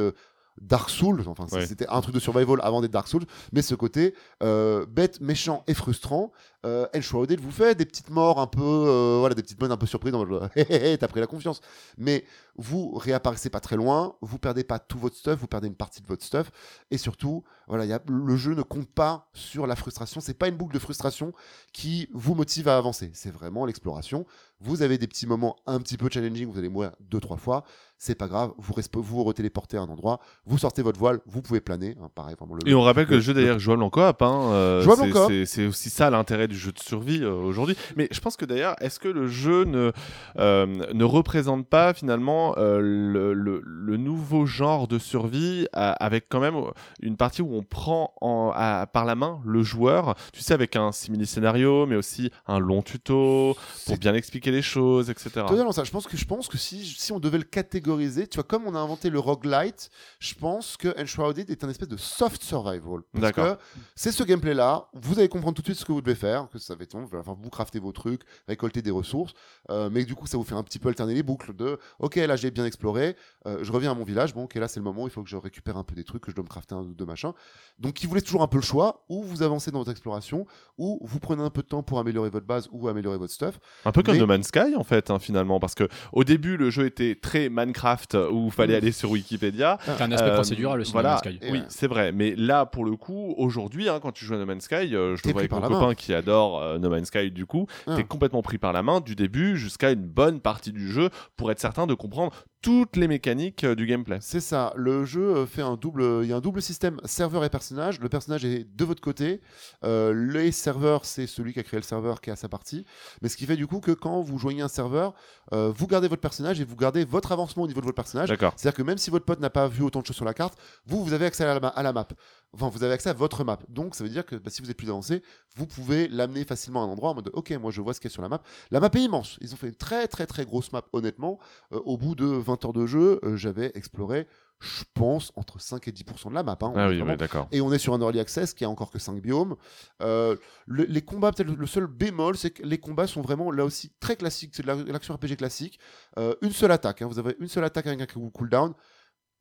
Dark 0.61 0.91
Souls, 0.91 1.25
enfin 1.27 1.47
Ouais. 1.53 1.67
c'était 1.67 1.89
un 1.89 2.01
truc 2.01 2.15
de 2.15 2.21
survival 2.21 2.59
avant 2.63 2.81
d'être 2.81 2.91
Dark 2.93 3.09
Souls, 3.09 3.25
mais 3.53 3.63
ce 3.63 3.75
côté 3.75 4.15
euh, 4.43 4.85
bête, 4.87 5.21
méchant 5.21 5.65
et 5.67 5.75
frustrant. 5.75 6.33
Euh, 6.67 6.87
Enshrouded 6.95 7.41
vous 7.41 7.51
fait 7.51 7.75
des 7.75 7.87
petites 7.87 8.11
morts 8.11 8.39
un 8.39 8.47
peu, 8.47 8.61
euh, 8.63 9.17
voilà, 9.21 9.35
des 9.35 9.43
petites 9.43 9.59
bonnes 9.59 9.73
un 9.73 9.79
peu 9.79 9.87
surprises, 9.87 10.13
dans 10.13 10.25
le 10.25 10.41
hé, 10.57 10.67
hé, 10.69 10.93
hé, 10.93 10.99
t'as 10.99 11.09
pris 11.09 11.21
la 11.21 11.27
confiance. 11.27 11.63
Mais 11.97 12.25
vous 12.57 12.93
réapparaissez 12.97 13.49
pas 13.49 13.61
très 13.61 13.77
loin, 13.77 14.15
vous 14.21 14.39
perdez 14.39 14.63
pas 14.63 14.79
tout 14.79 14.99
votre 14.99 15.17
stuff, 15.17 15.41
vous 15.41 15.47
perdez 15.47 15.69
une 15.69 15.75
partie 15.75 16.03
de 16.03 16.07
votre 16.07 16.23
stuff, 16.23 16.51
et 16.91 16.99
surtout, 16.99 17.43
voilà, 17.67 17.87
il 17.87 17.89
y 17.89 17.95
a, 17.95 18.01
le 18.07 18.37
jeu 18.37 18.55
ne 18.55 18.61
compte 18.63 18.91
pas 18.91 19.31
sur 19.33 19.67
la 19.67 19.75
frustration. 19.77 20.21
C'est 20.21 20.35
pas 20.35 20.49
une 20.49 20.57
boucle 20.57 20.75
de 20.75 20.79
frustration 20.79 21.33
qui 21.73 22.09
vous 22.13 22.35
motive 22.35 22.69
à 22.69 22.77
avancer. 22.77 23.11
C'est 23.15 23.31
vraiment 23.31 23.65
l'exploration. 23.65 24.27
Vous 24.61 24.83
avez 24.83 24.99
des 24.99 25.07
petits 25.07 25.27
moments 25.27 25.57
un 25.67 25.79
petit 25.81 25.97
peu 25.97 26.11
challenging, 26.13 26.51
vous 26.51 26.59
allez 26.59 26.69
mourir 26.69 26.93
deux 27.01 27.21
trois 27.21 27.39
fois, 27.39 27.65
c'est 28.03 28.15
pas 28.15 28.29
grave. 28.29 28.53
Vous 28.59 28.73
vous, 28.95 29.03
vous 29.03 29.25
retéléportez 29.25 29.77
à 29.77 29.83
un 29.83 29.89
endroit, 29.89 30.21
vous 30.47 30.57
sortez 30.57 30.81
votre 30.83 30.99
voile, 30.99 31.21
vous 31.27 31.43
pouvez 31.43 31.61
planer. 31.61 31.97
hein, 32.03 32.09
pareil, 32.15 32.35
vraiment 32.39 32.55
le. 32.55 32.67
Et 32.69 32.75
on 32.75 32.81
rappelle 32.81 33.07
que 33.07 33.15
le- 33.15 33.21
jeu 33.21 33.35
d'ailleurs 33.35 33.57
est 33.57 33.61
jouable 33.61 33.83
en 33.83 33.91
coop. 33.91 34.23
Hein, 34.23 34.41
euh, 34.53 34.81
Jouable 34.81 35.03
en 35.17 35.29
c'est- 35.45 35.67
aussi 35.67 35.91
ça 35.91 36.09
l'intérêt 36.09 36.49
du 36.49 36.57
jeu 36.57 36.73
de 36.73 36.79
survie 36.79 37.23
euh, 37.23 37.35
aujourd'hui. 37.35 37.77
Mais 37.97 38.09
je 38.11 38.19
pense 38.21 38.37
que 38.39 38.47
d'ailleurs, 38.47 38.75
est-ce 38.81 38.99
que 38.99 39.09
le 39.09 39.27
jeu 39.29 39.65
ne, 39.65 39.93
euh, 40.39 40.67
ne 40.95 41.05
représente 41.05 41.67
pas 41.69 41.93
finalement 41.93 42.55
le, 42.57 43.35
le- 43.35 43.61
le 43.63 43.97
nouveau 43.99 44.47
genre 44.47 44.89
de 44.89 44.99
survie 44.99 45.67
avec 45.75 46.27
quand 46.31 46.41
même 46.41 46.57
une 47.03 47.17
partie 47.19 47.43
où 47.43 47.55
on 47.55 47.63
prend 47.63 48.15
en- 48.23 48.51
à- 48.55 48.87
par 48.87 49.05
la 49.05 49.15
main 49.15 49.41
le 49.45 49.63
joueur, 49.63 50.15
tu 50.33 50.41
sais, 50.41 50.55
avec 50.55 50.75
un 50.75 50.91
simili-scénario, 50.91 51.85
mais 51.85 51.97
aussi 51.97 52.31
un 52.47 52.59
long 52.59 52.81
tuto 52.81 53.55
pour 53.87 53.99
bien 53.99 54.15
expliquer 54.15 54.51
les 54.53 54.63
choses, 54.63 55.11
etc. 55.11 55.31
Totalement 55.47 55.73
ça. 55.73 55.85
Je 55.85 55.91
pense 55.91 56.07
que 56.07 56.17
je 56.17 56.25
pense 56.25 56.49
que 56.49 56.57
si 56.57 56.87
si 56.87 57.13
on 57.13 57.21
devait 57.21 57.37
le 57.39 57.45
catégoriser, 57.45 57.90
tu 57.99 58.37
vois, 58.37 58.45
comme 58.45 58.67
on 58.67 58.75
a 58.75 58.79
inventé 58.79 59.11
le 59.11 59.19
roguelite, 59.19 59.91
je 60.19 60.35
pense 60.35 60.77
que 60.77 60.89
Enshrouded 61.01 61.51
est 61.51 61.65
un 61.65 61.69
espèce 61.69 61.89
de 61.89 61.97
soft 61.97 62.43
survival. 62.43 63.01
Parce 63.13 63.33
que 63.33 63.57
c'est 63.95 64.13
ce 64.13 64.23
gameplay 64.25 64.55
là. 64.55 64.89
Vous 64.95 65.19
allez 65.19 65.29
comprendre 65.29 65.55
tout 65.57 65.63
de 65.63 65.67
suite 65.67 65.79
ce 65.79 65.85
que 65.85 65.93
vous 65.93 66.01
devez 66.01 66.15
faire, 66.15 66.49
que 66.49 66.59
ça 66.59 66.75
va 66.75 66.83
être, 66.85 66.95
enfin, 66.95 67.37
vous 67.41 67.51
craftez 67.51 67.79
vos 67.79 67.93
trucs, 67.93 68.23
récolter 68.49 68.83
des 68.83 68.91
ressources, 68.91 69.33
euh, 69.71 69.89
mais 69.91 70.05
du 70.05 70.15
coup 70.15 70.27
ça 70.27 70.37
vous 70.37 70.45
fait 70.45 70.55
un 70.55 70.63
petit 70.63 70.79
peu 70.79 70.89
alterner 70.89 71.15
les 71.15 71.23
boucles 71.23 71.55
de, 71.55 71.79
ok 71.99 72.17
là 72.17 72.37
j'ai 72.37 72.51
bien 72.51 72.65
exploré, 72.65 73.17
euh, 73.47 73.59
je 73.63 73.73
reviens 73.73 73.93
à 73.93 73.95
mon 73.95 74.05
village, 74.05 74.35
bon 74.35 74.45
ok 74.45 74.55
là 74.57 74.69
c'est 74.69 74.81
le 74.81 74.85
moment, 74.85 75.07
il 75.07 75.11
faut 75.11 75.23
que 75.23 75.29
je 75.29 75.37
récupère 75.37 75.77
un 75.77 75.85
peu 75.85 75.95
des 75.95 76.05
trucs, 76.05 76.23
que 76.23 76.31
je 76.31 76.37
dois 76.37 76.45
me 76.45 76.49
crafter 76.49 76.75
un 76.75 76.81
ou 76.81 76.95
deux 76.95 77.07
machins. 77.07 77.33
Donc 77.79 78.03
il 78.03 78.09
vous 78.09 78.15
laisse 78.15 78.25
toujours 78.25 78.43
un 78.43 78.49
peu 78.49 78.59
le 78.59 78.63
choix, 78.63 79.05
ou 79.09 79.23
vous 79.23 79.43
avancez 79.43 79.71
dans 79.71 79.79
votre 79.79 79.91
exploration, 79.91 80.47
ou 80.79 80.99
vous 81.03 81.19
prenez 81.21 81.43
un 81.43 81.51
peu 81.51 81.63
de 81.63 81.67
temps 81.69 81.83
pour 81.83 81.99
améliorer 81.99 82.31
votre 82.31 82.47
base 82.47 82.69
ou 82.73 82.89
améliorer 82.89 83.19
votre 83.19 83.33
stuff. 83.33 83.59
Un 83.85 83.93
peu 83.93 84.03
comme 84.03 84.15
Mais- 84.15 84.21
No 84.21 84.27
Man's 84.27 84.49
Sky 84.49 84.75
en 84.77 84.85
fait, 84.85 85.11
hein, 85.11 85.19
finalement, 85.19 85.61
parce 85.61 85.75
que 85.75 85.89
au 86.13 86.25
début 86.25 86.57
le 86.57 86.71
jeu 86.71 86.87
était 86.87 87.15
très 87.21 87.49
Minecraft 87.49 87.80
euh, 88.15 88.31
où 88.31 88.47
il 88.47 88.51
fallait 88.53 88.75
Mm. 88.75 88.77
aller 88.83 88.93
sur 88.93 89.11
Wikipédia. 89.11 89.79
C'est 89.85 90.01
un 90.03 90.13
aspect 90.13 90.29
Euh, 90.31 90.35
procédural 90.35 90.81
aussi 90.81 90.93
voilà. 90.93 91.19
Sky. 91.19 91.39
Et 91.43 91.51
Oui, 91.51 91.59
ouais. 91.59 91.65
c'est 91.69 91.87
vrai. 91.87 92.13
Mais 92.13 92.35
là, 92.37 92.67
pour 92.67 92.85
le 92.85 92.97
coup, 92.97 93.35
aujourd'hui, 93.39 93.89
hein, 93.89 93.99
quand 94.03 94.13
tu 94.13 94.25
joues 94.25 94.35
à 94.35 94.39
No 94.39 94.47
Man's 94.47 94.65
Sky, 94.65 94.95
euh, 94.95 95.17
je 95.17 95.23
le 95.27 95.33
vois 95.33 95.41
avec 95.43 95.53
mon 95.53 95.61
main. 95.61 95.69
copain 95.69 95.95
qui 95.95 96.13
adore 96.15 96.63
euh, 96.63 96.79
No 96.79 96.91
Man's 96.91 97.09
Sky, 97.09 97.31
du 97.31 97.47
coup, 97.47 97.67
Ah. 97.87 97.97
t'es 97.97 98.05
complètement 98.05 98.43
pris 98.43 98.59
par 98.59 98.73
la 98.73 98.83
main 98.83 99.01
du 99.01 99.15
début 99.17 99.57
jusqu'à 99.57 99.91
une 99.91 100.07
bonne 100.07 100.41
partie 100.41 100.73
du 100.73 100.91
jeu 100.91 101.11
pour 101.37 101.51
être 101.51 101.61
certain 101.61 101.87
de 101.87 101.95
comprendre 101.95 102.33
toutes 102.63 102.97
les 102.97 103.09
mécaniques 103.09 103.65
euh, 103.65 103.75
du 103.75 103.87
gameplay. 103.87 104.19
C'est 104.21 104.41
ça. 104.41 104.73
Le 104.77 105.05
jeu 105.05 105.23
euh, 105.37 105.47
fait 105.47 105.63
un 105.63 105.77
double. 105.77 106.21
Il 106.23 106.29
y 106.29 106.33
a 106.33 106.37
un 106.37 106.41
double 106.41 106.61
système 106.61 107.01
serveur 107.05 107.45
et 107.45 107.49
personnage. 107.51 108.01
Le 108.01 108.09
personnage 108.09 108.45
est 108.45 108.65
de 108.77 108.85
votre 108.85 109.01
côté. 109.01 109.41
Euh, 109.85 110.13
les 110.13 110.53
serveurs, 110.53 111.05
c'est 111.05 111.27
celui 111.27 111.53
qui 111.53 111.61
a 111.61 111.63
créé 111.63 111.79
le 111.79 111.85
serveur 111.85 112.21
qui 112.21 112.31
a 112.31 112.37
sa 112.37 112.49
partie. 112.49 112.85
Mais 113.23 113.29
ce 113.29 113.37
qui 113.37 113.47
fait 113.47 113.57
du 113.57 113.67
coup 113.67 113.81
que 113.81 113.93
quand 113.93 114.21
vous 114.21 114.39
joignez 114.39 114.63
un 114.63 114.69
serveur, 114.69 115.15
euh, 115.53 115.73
vous 115.75 115.87
gardez 115.87 116.09
votre 116.09 116.21
personnage 116.21 116.61
et 116.61 116.65
vous 116.65 116.77
gardez 116.77 117.05
votre 117.05 117.33
avancement 117.33 117.63
au 117.63 117.67
niveau 117.67 117.81
de 117.81 117.87
votre 117.87 117.97
personnage. 117.97 118.29
D'accord. 118.29 118.53
C'est-à-dire 118.57 118.77
que 118.77 118.83
même 118.83 118.99
si 118.99 119.11
votre 119.11 119.25
pote 119.25 119.41
n'a 119.41 119.51
pas 119.51 119.67
vu 119.69 119.83
autant 119.83 120.01
de 120.01 120.07
choses 120.07 120.17
sur 120.17 120.25
la 120.25 120.35
carte, 120.35 120.59
vous, 120.87 121.03
vous 121.05 121.13
avez 121.13 121.27
accès 121.27 121.45
à 121.45 121.55
la, 121.55 121.61
ma- 121.61 121.69
à 121.69 121.83
la 121.83 121.93
map. 121.93 122.09
Enfin, 122.53 122.69
vous 122.69 122.83
avez 122.83 122.93
accès 122.95 123.09
à 123.09 123.13
votre 123.15 123.45
map. 123.45 123.59
Donc, 123.69 123.95
ça 123.95 124.03
veut 124.05 124.11
dire 124.11 124.27
que 124.27 124.35
bah, 124.37 124.51
si 124.51 124.61
vous 124.61 124.71
êtes 124.71 124.77
plus 124.77 124.89
avancé, 124.91 125.23
vous 125.57 125.67
pouvez 125.67 126.09
l'amener 126.09 126.45
facilement 126.45 126.83
à 126.83 126.87
un 126.87 126.89
endroit 126.91 127.11
en 127.11 127.15
mode 127.15 127.31
Ok, 127.33 127.51
moi 127.53 127.71
je 127.71 127.81
vois 127.81 127.95
ce 127.95 128.01
qu'il 128.01 128.11
y 128.11 128.13
a 128.13 128.15
sur 128.15 128.23
la 128.23 128.29
map. 128.29 128.43
La 128.71 128.81
map 128.81 128.91
est 128.93 128.99
immense. 129.03 129.39
Ils 129.41 129.55
ont 129.55 129.57
fait 129.57 129.69
une 129.69 129.75
très 129.77 130.09
très 130.09 130.27
très 130.27 130.45
grosse 130.45 130.73
map, 130.73 130.83
honnêtement. 130.93 131.39
Euh, 131.73 131.81
au 131.85 131.97
bout 131.97 132.15
de 132.17 132.27
20 132.27 132.50
heures 132.65 132.73
de 132.73 132.87
jeu, 132.87 133.21
euh, 133.25 133.37
j'avais 133.37 133.73
exploré, 133.75 134.27
je 134.61 134.85
pense, 134.95 135.33
entre 135.37 135.61
5 135.61 135.89
et 135.89 135.93
10% 135.93 136.29
de 136.31 136.35
la 136.35 136.43
map. 136.43 136.59
hein. 136.61 136.73
Ah 136.77 136.89
oui, 136.89 136.99
d'accord. 137.17 137.49
Et 137.53 137.61
on 137.61 137.73
est 137.73 137.79
sur 137.79 137.95
un 137.95 138.01
early 138.01 138.21
access 138.21 138.53
qui 138.55 138.65
a 138.65 138.69
encore 138.71 138.91
que 138.91 138.99
5 138.99 139.21
biomes. 139.23 139.57
Euh, 140.03 140.37
le- 140.67 140.85
les 140.85 141.03
combats, 141.03 141.33
peut-être 141.33 141.51
le- 141.57 141.67
seul 141.67 141.87
bémol, 141.87 142.37
c'est 142.37 142.51
que 142.51 142.63
les 142.63 142.79
combats 142.79 143.07
sont 143.07 143.23
vraiment 143.23 143.51
là 143.51 143.65
aussi 143.65 143.93
très 144.01 144.17
classiques. 144.17 144.53
C'est 144.55 144.63
de 144.63 144.67
la- 144.69 144.75
l'action 144.93 145.15
RPG 145.15 145.37
classique. 145.37 145.79
Euh, 146.19 146.35
une 146.43 146.53
seule 146.53 146.73
attaque. 146.73 147.03
hein. 147.03 147.09
Vous 147.09 147.19
avez 147.19 147.37
une 147.41 147.49
seule 147.49 147.65
attaque 147.65 147.87
avec 147.87 148.01
un 148.03 148.07
cooldown 148.31 148.75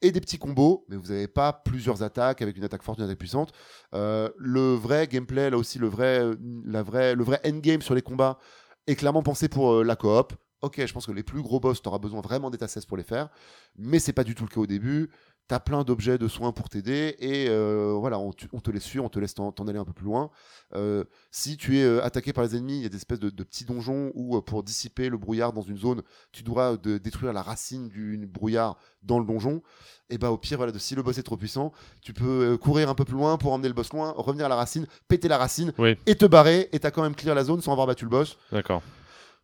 et 0.02 0.14
des 0.14 0.22
petits 0.22 0.38
combos, 0.38 0.86
mais 0.88 0.96
vous 0.96 1.08
n'avez 1.10 1.28
pas 1.28 1.52
plusieurs 1.52 2.02
attaques 2.04 2.42
avec 2.42 2.56
une 2.56 2.64
attaque 2.64 2.84
forte, 2.84 3.00
une 3.00 3.04
attaque 3.06 3.18
puissante. 3.18 3.52
Euh, 3.94 4.30
le 4.38 4.74
vrai 4.76 5.08
gameplay, 5.08 5.50
là 5.50 5.58
aussi, 5.58 5.78
le 5.78 5.88
vrai, 5.88 6.22
la 6.64 6.84
vraie, 6.84 7.16
le 7.16 7.24
vrai 7.26 7.42
endgame 7.46 7.82
sur 7.82 7.94
les 7.96 8.02
combats 8.02 8.40
est 8.88 8.96
clairement 8.96 9.22
pensé 9.24 9.50
pour 9.50 9.74
euh, 9.74 9.84
la 9.84 9.98
coop. 9.98 10.34
Ok, 10.62 10.86
je 10.86 10.92
pense 10.92 11.06
que 11.06 11.12
les 11.14 11.24
plus 11.24 11.42
gros 11.42 11.60
boss, 11.60 11.82
tu 11.82 11.88
auras 11.88 12.00
besoin 12.00 12.20
vraiment 12.22 12.50
d'Eta 12.50 12.68
16 12.68 12.86
pour 12.86 12.98
les 12.98 13.04
faire, 13.04 13.30
mais 13.78 14.00
c'est 14.00 14.14
pas 14.14 14.26
du 14.26 14.36
tout 14.36 14.44
le 14.44 14.50
cas 14.50 14.60
au 14.60 14.68
début. 14.68 15.10
Tu 15.48 15.56
as 15.56 15.60
plein 15.60 15.84
d'objets 15.84 16.18
de 16.20 16.28
soins 16.28 16.52
pour 16.52 16.70
t'aider 16.70 17.16
et 17.18 17.48
euh, 17.50 17.96
voilà, 17.98 18.20
on, 18.20 18.32
te 18.32 18.70
les 18.70 18.80
suit, 18.80 19.00
on 19.00 19.10
te 19.10 19.18
laisse 19.18 19.34
t'en 19.34 19.52
aller 19.68 19.80
un 19.80 19.86
peu 19.86 19.94
plus 19.94 20.06
loin. 20.06 20.30
Euh, 20.76 21.06
si 21.32 21.58
tu 21.58 21.80
es 21.80 21.84
euh, 21.84 22.04
attaqué 22.04 22.34
par 22.34 22.44
les 22.44 22.56
ennemis, 22.56 22.78
il 22.78 22.84
y 22.84 22.86
a 22.86 22.90
des 22.90 22.98
espèces 22.98 23.20
de, 23.20 23.32
de 23.32 23.44
petits 23.44 23.66
donjons 23.66 24.12
où 24.14 24.40
pour 24.42 24.62
dissiper 24.62 25.10
le 25.10 25.18
brouillard 25.18 25.54
dans 25.54 25.64
une 25.64 25.78
zone, 25.78 26.04
tu 26.32 26.44
dois 26.44 26.78
de, 26.78 27.00
détruire 27.00 27.34
la 27.34 27.42
racine 27.42 27.88
du 27.88 28.28
brouillard 28.28 28.78
dans 29.02 29.18
le 29.18 29.26
donjon. 29.26 29.64
Et 30.12 30.18
bah 30.20 30.30
au 30.30 30.38
pire, 30.38 30.58
voilà, 30.58 30.72
de, 30.72 30.78
si 30.78 30.94
le 30.94 31.02
boss 31.02 31.18
est 31.18 31.24
trop 31.24 31.38
puissant, 31.38 31.72
tu 32.02 32.14
peux 32.14 32.58
courir 32.58 32.90
un 32.90 32.96
peu 32.96 33.06
plus 33.06 33.16
loin 33.16 33.38
pour 33.38 33.54
emmener 33.54 33.70
le 33.70 33.74
boss 33.74 33.92
loin, 33.94 34.14
revenir 34.18 34.46
à 34.46 34.50
la 34.50 34.56
racine, 34.56 34.86
péter 35.08 35.30
la 35.30 35.38
racine 35.38 35.74
Oui. 35.80 35.98
et 36.06 36.16
te 36.16 36.26
barrer. 36.26 36.70
Et 36.74 36.80
t'as 36.80 36.92
quand 36.92 37.02
même 37.02 37.16
clear 37.16 37.34
la 37.34 37.46
zone 37.46 37.62
sans 37.62 37.72
avoir 37.72 37.88
battu 37.88 38.04
le 38.04 38.12
boss. 38.12 38.38
D'accord. 38.52 38.84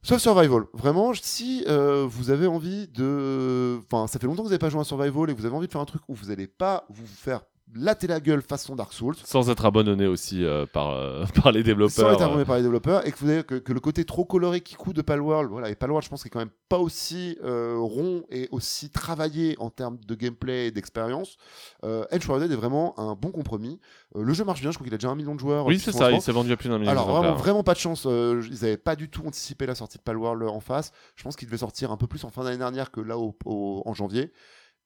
Sauf 0.05 0.21
Survival. 0.21 0.65
Vraiment, 0.73 1.13
si 1.15 1.65
euh, 1.67 2.05
vous 2.07 2.29
avez 2.29 2.45
envie 2.45 2.87
de. 2.89 3.79
Enfin, 3.91 4.05
ça 4.05 4.19
fait 4.19 4.27
longtemps 4.27 4.43
que 4.43 4.47
vous 4.47 4.51
n'avez 4.51 4.59
pas 4.59 4.69
joué 4.69 4.81
à 4.81 4.83
Survival 4.83 5.31
et 5.31 5.33
vous 5.33 5.47
avez 5.47 5.55
envie 5.55 5.65
de 5.65 5.71
faire 5.71 5.81
un 5.81 5.85
truc 5.85 6.03
où 6.07 6.13
vous 6.13 6.27
n'allez 6.27 6.45
pas 6.45 6.85
vous 6.89 7.07
faire 7.07 7.41
latter 7.73 8.07
la 8.07 8.19
gueule 8.19 8.41
façon 8.41 8.75
Dark 8.75 8.93
Souls. 8.93 9.15
Sans 9.23 9.49
être 9.49 9.65
abandonné 9.65 10.05
aussi 10.07 10.45
euh, 10.45 10.65
par, 10.65 10.91
euh, 10.91 11.25
par 11.43 11.51
les 11.51 11.61
Sans 11.61 11.65
développeurs. 11.65 12.11
être 12.13 12.21
euh. 12.21 12.25
abonné 12.25 12.45
par 12.45 12.55
les 12.57 12.61
développeurs 12.61 13.05
et 13.07 13.11
que 13.11 13.71
le 13.73 13.79
côté 13.79 14.05
trop 14.05 14.23
coloré 14.23 14.61
qui 14.61 14.75
coûte 14.75 14.95
de 14.95 15.01
Palworld, 15.01 15.49
voilà, 15.49 15.69
et 15.69 15.75
Palworld, 15.75 16.03
je 16.05 16.09
pense 16.09 16.21
qu'il 16.21 16.27
est 16.29 16.31
quand 16.31 16.39
même 16.39 16.51
pas 16.69 16.77
aussi 16.77 17.37
euh, 17.43 17.75
rond 17.79 18.23
et 18.29 18.47
aussi 18.51 18.89
travaillé 18.89 19.55
en 19.59 19.69
termes 19.69 19.97
de 20.07 20.15
gameplay 20.15 20.67
et 20.67 20.71
d'expérience. 20.71 21.37
Euh, 21.83 22.05
Enshrouded 22.13 22.51
est 22.51 22.55
vraiment 22.55 22.97
un 22.99 23.15
bon 23.15 23.31
compromis. 23.31 23.79
Le 24.15 24.33
jeu 24.33 24.45
marche 24.45 24.61
bien, 24.61 24.71
je 24.71 24.77
crois 24.77 24.85
qu'il 24.85 24.93
a 24.93 24.97
déjà 24.97 25.09
un 25.09 25.15
million 25.15 25.35
de 25.35 25.39
joueurs. 25.39 25.65
Oui, 25.65 25.79
c'est 25.79 25.91
ça, 25.91 26.11
il 26.11 26.21
s'est 26.21 26.31
vendu 26.31 26.51
à 26.51 26.57
plus 26.57 26.69
d'un 26.69 26.77
million. 26.77 26.91
Alors 26.91 27.05
vraiment, 27.05 27.19
d'exemplaires. 27.21 27.43
vraiment 27.43 27.63
pas 27.63 27.73
de 27.73 27.79
chance. 27.79 28.05
ils 28.05 28.61
n'avaient 28.61 28.77
pas 28.77 28.95
du 28.95 29.09
tout 29.09 29.25
anticipé 29.27 29.65
la 29.65 29.75
sortie 29.75 29.97
de 29.97 30.03
Palworld 30.03 30.43
en 30.43 30.59
face. 30.59 30.91
Je 31.15 31.23
pense 31.23 31.35
qu'il 31.35 31.47
devait 31.47 31.57
sortir 31.57 31.91
un 31.91 31.97
peu 31.97 32.07
plus 32.07 32.23
en 32.23 32.29
fin 32.29 32.43
d'année 32.43 32.57
dernière 32.57 32.91
que 32.91 33.01
là 33.01 33.17
au- 33.17 33.35
au- 33.45 33.81
en 33.85 33.93
janvier. 33.93 34.31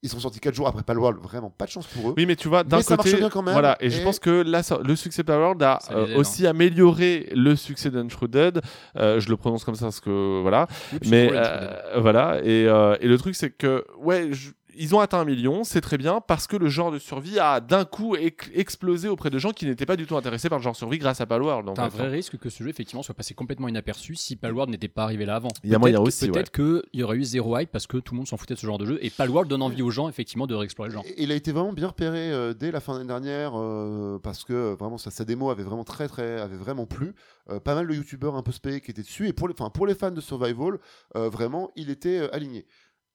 Ils 0.02 0.10
sont 0.10 0.20
sortis 0.20 0.40
4 0.40 0.56
jours 0.56 0.68
après 0.68 0.84
Palworld. 0.84 1.20
Vraiment 1.22 1.50
pas 1.50 1.66
de 1.66 1.72
chance 1.72 1.86
pour 1.88 2.10
eux. 2.10 2.14
Oui, 2.16 2.26
mais 2.26 2.36
tu 2.38 2.48
vois, 2.48 2.64
d'un 2.64 2.78
Mais 2.78 2.84
ça 2.84 2.96
côté, 2.96 3.10
marche 3.10 3.20
bien 3.20 3.30
quand 3.30 3.42
même, 3.42 3.54
voilà, 3.54 3.76
et, 3.82 3.90
je 3.90 4.02
pense 4.02 4.18
que 4.20 4.30
là, 4.30 4.62
le 4.84 4.96
succès 4.96 5.24
de 5.24 5.28
Powerworld 5.28 5.62
a 5.62 5.80
euh, 5.92 6.16
aussi 6.18 6.48
amélioré 6.48 7.30
le 7.36 7.56
succès 7.58 7.90
d'Unshruded. 7.92 8.62
Euh, 8.96 9.20
je 9.20 9.30
le 9.30 9.36
prononce 9.36 9.66
comme 9.66 9.76
ça 9.76 9.86
parce 9.86 10.00
que 10.00 10.42
voilà, 10.42 10.68
Oui, 10.94 11.00
mais 11.10 11.30
euh, 11.34 12.00
voilà, 12.00 12.40
et, 12.44 12.66
euh, 12.68 12.96
et 13.02 13.08
le 13.08 13.18
truc 13.18 13.36
c'est 13.36 13.50
que 13.50 13.84
ouais, 14.00 14.30
je- 14.32 14.52
ils 14.80 14.96
ont 14.96 15.00
atteint 15.00 15.20
un 15.20 15.26
million, 15.26 15.64
c'est 15.64 15.82
très 15.82 15.98
bien 15.98 16.22
parce 16.22 16.48
que 16.48 16.56
le 16.58 16.70
genre 16.70 16.92
de 16.92 16.98
survie 17.00 17.38
a 17.40 17.60
d'un 17.60 17.86
coup 17.86 18.16
explosé 18.16 19.08
auprès 19.10 19.30
de 19.30 19.38
gens 19.38 19.52
qui 19.52 19.66
n'étaient 19.66 19.86
pas 19.86 19.96
du 19.96 20.06
tout 20.08 20.16
intéressés 20.18 20.50
par 20.50 20.58
le 20.60 20.64
genre 20.64 20.76
survie 20.76 20.98
grâce 20.98 21.22
à 21.22 21.26
Palworld. 21.26 21.70
T'as 21.76 21.84
un 21.84 21.88
vrai 21.90 22.08
risque 22.10 22.38
que 22.38 22.50
ce 22.50 22.64
jeu 22.64 22.70
effectivement 22.70 23.04
soit 23.04 23.16
passé 23.16 23.34
complètement 23.34 23.68
inaperçu 23.68 24.16
si 24.16 24.36
Palworld 24.36 24.72
n'était 24.72 24.88
pas 24.88 25.04
arrivé 25.04 25.26
là 25.26 25.36
avant. 25.36 25.50
Il 25.64 25.70
y 25.70 25.76
a 25.76 25.80
Peut-être 25.80 25.80
moyen 25.82 25.98
que- 25.98 26.08
aussi, 26.08 26.28
Peut-être 26.30 26.52
qu'il 26.52 26.82
y 26.94 27.04
aurait 27.04 27.18
eu 27.18 27.24
zéro 27.24 27.58
hype 27.58 27.72
parce 27.72 27.88
que 27.88 27.98
tout 27.98 28.14
le 28.14 28.18
monde 28.18 28.28
s'en 28.28 28.38
foutait 28.38 28.54
de 28.56 28.60
ce 28.60 28.66
genre 28.66 28.78
de 28.78 28.86
jeu 28.86 29.00
et 29.02 29.10
Palworld 29.10 29.50
donne 29.50 29.62
envie 29.62 29.82
aux 29.82 29.92
gens 29.92 30.08
effectivement 30.10 30.48
de 30.48 30.56
réexplorer 30.56 30.90
le 30.90 30.94
genre. 30.96 31.04
Et- 31.06 31.24
Il 31.24 31.32
a 31.32 31.36
été 31.36 31.52
vraiment 31.52 31.74
bien 31.74 31.88
repéré 31.88 32.32
euh, 32.32 32.54
dès 32.54 32.72
la 32.72 32.80
fin 32.80 32.94
de 32.94 32.98
l'année 33.00 33.08
dernière 33.10 33.52
euh, 33.60 34.18
parce 34.22 34.44
que 34.44 34.54
euh, 34.54 34.76
vraiment 34.80 34.98
sa, 34.98 35.12
sa 35.12 35.26
démo 35.26 35.50
avait 35.50 35.64
vraiment 35.64 35.84
très 35.84 36.08
très 36.08 36.40
avait 36.40 36.56
vraiment 36.58 36.86
plu. 36.86 37.14
Euh, 37.50 37.60
pas 37.60 37.76
mal 37.76 37.88
de 37.88 37.94
youtubeurs 37.94 38.36
un 38.36 38.44
peu 38.44 38.52
spé 38.52 38.80
qui 38.82 38.92
étaient 38.92 39.02
dessus 39.02 39.28
et 39.28 39.34
pour 39.34 39.48
les, 39.48 39.54
pour 39.54 39.88
les 39.88 39.96
fans 39.96 40.12
de 40.12 40.22
survival, 40.22 40.78
euh, 41.16 41.30
vraiment 41.30 41.72
il 41.76 41.90
était 41.90 42.20
euh, 42.20 42.34
aligné. 42.36 42.66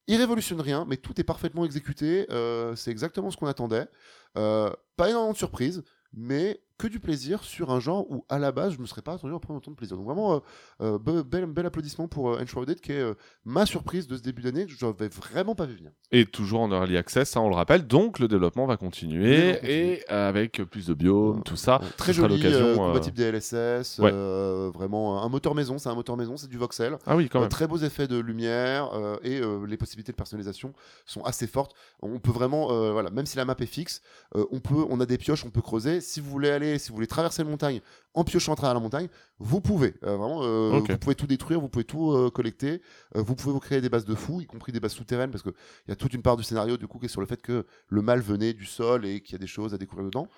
Il 0.07 0.17
révolutionne 0.17 0.61
rien, 0.61 0.85
mais 0.87 0.97
tout 0.97 1.19
est 1.21 1.25
parfaitement 1.25 1.65
exécuté. 1.65 2.27
euh, 2.31 2.77
c'est 2.77 2.91
exactement 2.91 3.31
ce 3.31 3.37
qu'on 3.37 3.47
attendait. 3.47 3.87
Euh, 4.37 4.71
pas 4.97 5.09
énormément 5.09 5.33
de 5.33 5.39
surprises, 5.39 5.83
mais 6.13 6.61
que 6.77 6.89
du 6.89 6.99
plaisir 6.99 7.45
sur 7.45 7.71
un 7.71 7.79
genre 7.79 8.11
où 8.11 8.25
à 8.29 8.39
la 8.41 8.51
base 8.51 8.73
je 8.73 8.79
ne 8.79 8.83
me 8.83 8.87
serais 8.87 9.03
pas 9.03 9.13
attendu 9.13 9.33
à 9.35 9.39
prendre 9.39 9.59
autant 9.59 9.71
de 9.71 9.77
plaisir. 9.77 9.97
Donc 9.97 10.07
vraiment, 10.07 10.35
euh, 10.35 10.39
euh, 10.83 10.99
be- 10.99 11.23
bel, 11.23 11.47
bel 11.47 11.67
applaudissement 11.67 12.09
pour 12.09 12.31
euh, 12.31 12.43
Enshrouded 12.43 12.81
qui 12.81 12.91
est 12.93 13.01
euh, 13.01 13.15
ma 13.45 13.65
surprise 13.65 14.09
de 14.09 14.17
ce 14.17 14.23
début 14.23 14.43
d'année 14.43 14.67
que 14.67 14.73
je 14.73 14.85
n'avais 14.85 15.07
vraiment 15.09 15.55
pas 15.55 15.67
vu 15.67 15.77
venir. 15.77 15.93
Et 16.11 16.27
toujours 16.27 16.63
en 16.63 16.73
early 16.73 16.97
access, 16.97 17.37
hein, 17.37 17.43
on 17.43 17.49
le 17.49 17.55
rappelle. 17.55 17.87
Donc 17.87 18.19
le 18.19 18.27
développement 18.27 18.67
va 18.67 18.77
continuer 18.77 19.53
continue. 19.55 19.71
et 19.71 20.09
avec 20.09 20.63
plus 20.65 20.87
de 20.87 20.95
biomes, 20.95 21.43
tout 21.45 21.57
ça. 21.57 21.81
Très 21.97 22.13
joli, 22.13 22.43
compatible 22.77 23.17
DLSS, 23.17 23.99
ouais. 24.01 24.11
vraiment 24.73 25.23
un 25.23 25.29
moteur 25.29 25.55
maison, 25.55 25.79
c'est 25.79 25.89
un 25.89 25.95
moteur 25.95 26.17
maison, 26.17 26.37
c'est 26.37 26.49
du 26.49 26.59
voxel. 26.59 26.97
Ah 27.07 27.15
oui, 27.17 27.29
quand 27.29 27.41
même. 27.41 27.49
très 27.49 27.67
beaux 27.69 27.79
effets 27.79 28.09
de 28.09 28.19
lumière 28.19 28.91
et 29.23 29.41
les 29.67 29.77
possibilités 29.77 30.13
de 30.13 30.17
personnalisation 30.17 30.73
sont 31.07 31.23
assez 31.23 31.47
fortes. 31.47 31.75
On 32.03 32.19
peut 32.19 32.33
vraiment, 32.33 32.67
voilà, 32.93 33.11
même 33.11 33.27
si 33.27 33.37
la 33.37 33.45
map 33.45 33.55
est 33.61 33.67
fixe, 33.67 34.03
on 34.35 34.59
peut, 34.61 34.85
on 34.91 35.01
a 35.01 35.07
des 35.07 35.19
pioches, 35.19 35.45
on 35.45 35.51
peut 35.51 35.63
creuser. 35.63 36.01
Si 36.01 36.21
vous 36.21 36.31
voulez 36.31 36.51
aller, 36.51 36.64
si 36.79 36.89
vous 36.89 36.97
voulez 36.97 37.07
traverser 37.07 37.43
la 37.43 37.51
montagne 37.51 37.81
en 38.15 38.25
piochant 38.25 38.53
à 38.53 38.57
travers 38.57 38.75
la 38.75 38.81
montagne, 38.81 39.09
vous 39.39 39.61
pouvez. 39.61 39.95
Euh, 40.05 40.17
vraiment, 40.17 40.43
euh, 40.43 40.81
vous 40.89 40.99
pouvez 40.99 41.15
tout 41.15 41.27
détruire, 41.27 41.61
vous 41.61 41.69
pouvez 41.69 41.85
tout 41.85 42.13
euh, 42.13 42.31
collecter. 42.31 42.81
Vous 43.15 43.35
pouvez 43.35 43.53
vous 43.53 43.61
créer 43.61 43.81
des 43.81 43.89
bases 43.89 44.05
de 44.05 44.15
fous, 44.15 44.41
y 44.41 44.47
compris 44.47 44.73
des 44.73 44.81
bases 44.81 44.93
souterraines, 44.93 45.31
parce 45.31 45.43
qu'il 45.43 45.53
y 45.89 45.93
a 45.93 45.97
toute 45.97 46.15
une 46.15 46.23
part 46.23 46.37
du 46.37 46.45
scénario 46.45 46.77
du 46.77 46.87
coup 46.87 46.99
qui 46.99 47.07
est 47.07 47.09
sur 47.09 47.21
le 47.21 47.27
fait 47.27 47.43
que 47.43 47.67
le 47.89 48.03
mal 48.03 48.21
venait 48.21 48.53
du 48.53 48.67
sol 48.67 49.05
et 49.05 49.21
qu'il 49.21 49.33
y 49.33 49.37
a 49.37 49.39
des 49.39 49.47
choses 49.47 49.75
à 49.75 49.79
découvrir 49.79 50.07
dedans. 50.07 50.29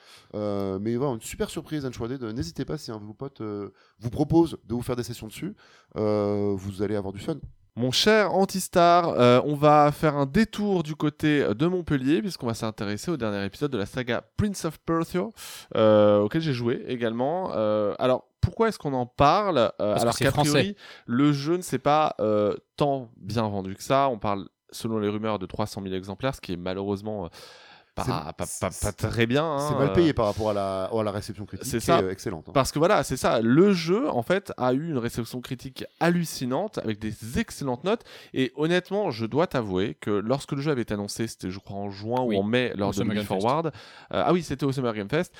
Mais 0.80 0.96
voilà, 0.96 1.14
une 1.14 1.20
super 1.20 1.50
surprise, 1.50 1.84
Unshrouded. 1.84 2.22
N'hésitez 2.22 2.64
pas 2.64 2.78
si 2.78 2.90
un 2.90 2.98
de 2.98 3.04
vos 3.04 3.14
potes 3.14 3.42
vous 3.42 4.10
propose 4.10 4.58
de 4.64 4.74
vous 4.74 4.82
faire 4.82 4.96
des 4.96 5.02
sessions 5.02 5.26
dessus, 5.26 5.54
vous 5.94 6.82
allez 6.82 6.96
avoir 6.96 7.12
du 7.12 7.20
fun. 7.20 7.38
Mon 7.78 7.90
cher 7.90 8.32
Antistar, 8.34 9.10
euh, 9.10 9.40
on 9.44 9.54
va 9.54 9.92
faire 9.92 10.16
un 10.16 10.24
détour 10.24 10.82
du 10.82 10.96
côté 10.96 11.46
de 11.54 11.66
Montpellier 11.66 12.22
puisqu'on 12.22 12.46
va 12.46 12.54
s'intéresser 12.54 13.10
au 13.10 13.18
dernier 13.18 13.44
épisode 13.44 13.70
de 13.70 13.76
la 13.76 13.84
saga 13.84 14.22
Prince 14.38 14.64
of 14.64 14.78
Persia 14.80 15.26
euh, 15.76 16.20
auquel 16.20 16.40
j'ai 16.40 16.54
joué 16.54 16.82
également. 16.88 17.50
Euh, 17.54 17.94
alors 17.98 18.24
pourquoi 18.40 18.68
est-ce 18.68 18.78
qu'on 18.78 18.94
en 18.94 19.04
parle 19.04 19.58
Euh, 19.58 19.70
Parce 19.78 20.02
Alors 20.02 20.14
français. 20.14 20.30
priori, 20.50 20.76
le 21.04 21.32
jeu 21.32 21.58
ne 21.58 21.62
s'est 21.62 21.78
pas 21.78 22.16
tant 22.76 23.10
bien 23.18 23.46
vendu 23.46 23.74
que 23.74 23.82
ça. 23.82 24.08
On 24.08 24.18
parle, 24.18 24.48
selon 24.70 24.98
les 24.98 25.08
rumeurs, 25.10 25.38
de 25.38 25.44
300 25.44 25.82
000 25.82 25.94
exemplaires, 25.94 26.34
ce 26.34 26.40
qui 26.40 26.54
est 26.54 26.56
malheureusement 26.56 27.28
pas, 27.96 28.04
C'est- 28.04 28.60
pas, 28.60 28.70
pas- 28.70 28.92
pas 28.92 28.92
très 28.92 29.26
bien. 29.26 29.44
hein, 29.44 29.58
c'est 29.68 29.74
mal 29.74 29.88
euh, 29.88 29.94
payé 29.94 30.12
par 30.12 30.26
rapport 30.26 30.50
à 30.50 30.54
la, 30.54 30.84
à 30.84 31.02
la 31.02 31.10
réception 31.10 31.44
critique. 31.46 31.66
C'est 31.66 31.78
qui 31.78 31.86
ça. 31.86 31.98
est, 31.98 32.02
euh, 32.04 32.10
excellente. 32.12 32.44
hein. 32.48 32.52
parce 32.54 32.70
que 32.70 32.78
voilà, 32.78 33.02
c'est 33.02 33.16
ça. 33.16 33.40
Le 33.40 33.72
jeu, 33.72 34.08
en 34.10 34.22
fait, 34.22 34.52
a 34.58 34.72
eu 34.74 34.88
une 34.90 34.98
réception 34.98 35.40
critique 35.40 35.84
hallucinante 35.98 36.78
avec 36.78 36.98
des 37.00 37.38
excellentes 37.38 37.82
notes. 37.84 38.04
Et 38.34 38.52
honnêtement, 38.56 39.10
je 39.10 39.26
dois 39.26 39.46
t'avouer 39.46 39.96
que 40.00 40.10
lorsque 40.10 40.52
le 40.52 40.60
jeu 40.60 40.70
avait 40.70 40.82
été 40.82 40.94
annoncé, 40.94 41.26
c'était, 41.26 41.50
je 41.50 41.58
crois, 41.58 41.76
en 41.76 41.90
juin 41.90 42.22
Oui, 42.22 42.36
ou 42.36 42.40
en 42.40 42.42
mai, 42.44 42.72
lors 42.76 42.90
au 42.90 42.92
de 42.92 42.96
Summer. 42.96 43.24
Forward. 43.24 43.66
Euh, 43.66 43.70
ah 44.24 44.32
oui, 44.32 44.42
c'était 44.42 44.64
au 44.64 44.72
Summer 44.72 44.92
Game 44.94 45.08
Fest. 45.08 45.34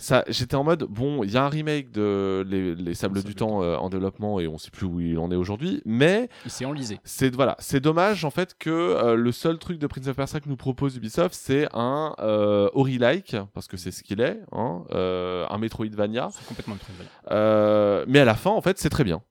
Ça, 0.00 0.24
j'étais 0.28 0.54
en 0.54 0.62
mode 0.62 0.84
bon, 0.84 1.24
il 1.24 1.30
y 1.32 1.36
a 1.36 1.44
un 1.44 1.48
remake 1.48 1.90
de 1.90 2.46
Les, 2.48 2.74
les 2.76 2.94
Sables 2.94 3.18
Les 3.18 3.24
du 3.24 3.34
Temps 3.34 3.62
euh, 3.62 3.76
en 3.76 3.90
développement 3.90 4.38
et 4.38 4.46
on 4.46 4.56
sait 4.56 4.70
plus 4.70 4.86
où 4.86 5.00
il 5.00 5.18
en 5.18 5.30
est 5.32 5.36
aujourd'hui, 5.36 5.82
mais 5.84 6.28
Il 6.44 6.50
s'est 6.52 6.64
enlisé. 6.64 7.00
c'est 7.02 7.34
voilà, 7.34 7.56
c'est 7.58 7.80
dommage 7.80 8.24
en 8.24 8.30
fait 8.30 8.56
que 8.58 8.70
euh, 8.70 9.16
le 9.16 9.32
seul 9.32 9.58
truc 9.58 9.78
de 9.78 9.86
Prince 9.88 10.06
of 10.06 10.16
Persia 10.16 10.38
que 10.40 10.48
nous 10.48 10.56
propose 10.56 10.96
Ubisoft, 10.96 11.34
c'est 11.34 11.66
un 11.74 12.14
euh, 12.20 12.70
Ori-like 12.74 13.36
parce 13.54 13.66
que 13.66 13.76
c'est 13.76 13.90
ce 13.90 14.02
qu'il 14.04 14.20
est, 14.20 14.40
hein, 14.52 14.84
un 14.90 15.58
Metroidvania. 15.58 16.28
C'est 16.32 16.46
complètement. 16.46 16.76
Euh, 17.30 18.04
mais 18.08 18.20
à 18.20 18.24
la 18.24 18.34
fin, 18.34 18.50
en 18.50 18.60
fait, 18.60 18.78
c'est 18.78 18.90
très 18.90 19.04
bien. 19.04 19.22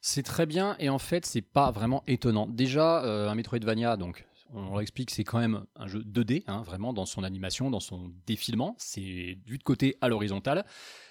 C'est 0.00 0.22
très 0.22 0.46
bien 0.46 0.76
et 0.78 0.88
en 0.90 0.98
fait 0.98 1.26
c'est 1.26 1.42
pas 1.42 1.72
vraiment 1.72 2.04
étonnant. 2.06 2.46
Déjà 2.48 3.02
euh, 3.04 3.28
un 3.28 3.34
Metroidvania 3.34 3.96
donc 3.96 4.26
on 4.54 4.78
l'explique 4.78 5.10
c'est 5.10 5.24
quand 5.24 5.38
même 5.38 5.64
un 5.76 5.86
jeu 5.86 6.00
2D 6.02 6.44
hein, 6.46 6.62
vraiment 6.62 6.92
dans 6.92 7.06
son 7.06 7.22
animation, 7.24 7.70
dans 7.70 7.80
son 7.80 8.12
défilement. 8.26 8.74
C'est 8.78 9.38
vu 9.46 9.58
de 9.58 9.62
côté 9.62 9.96
à 10.00 10.08
l'horizontale. 10.08 10.64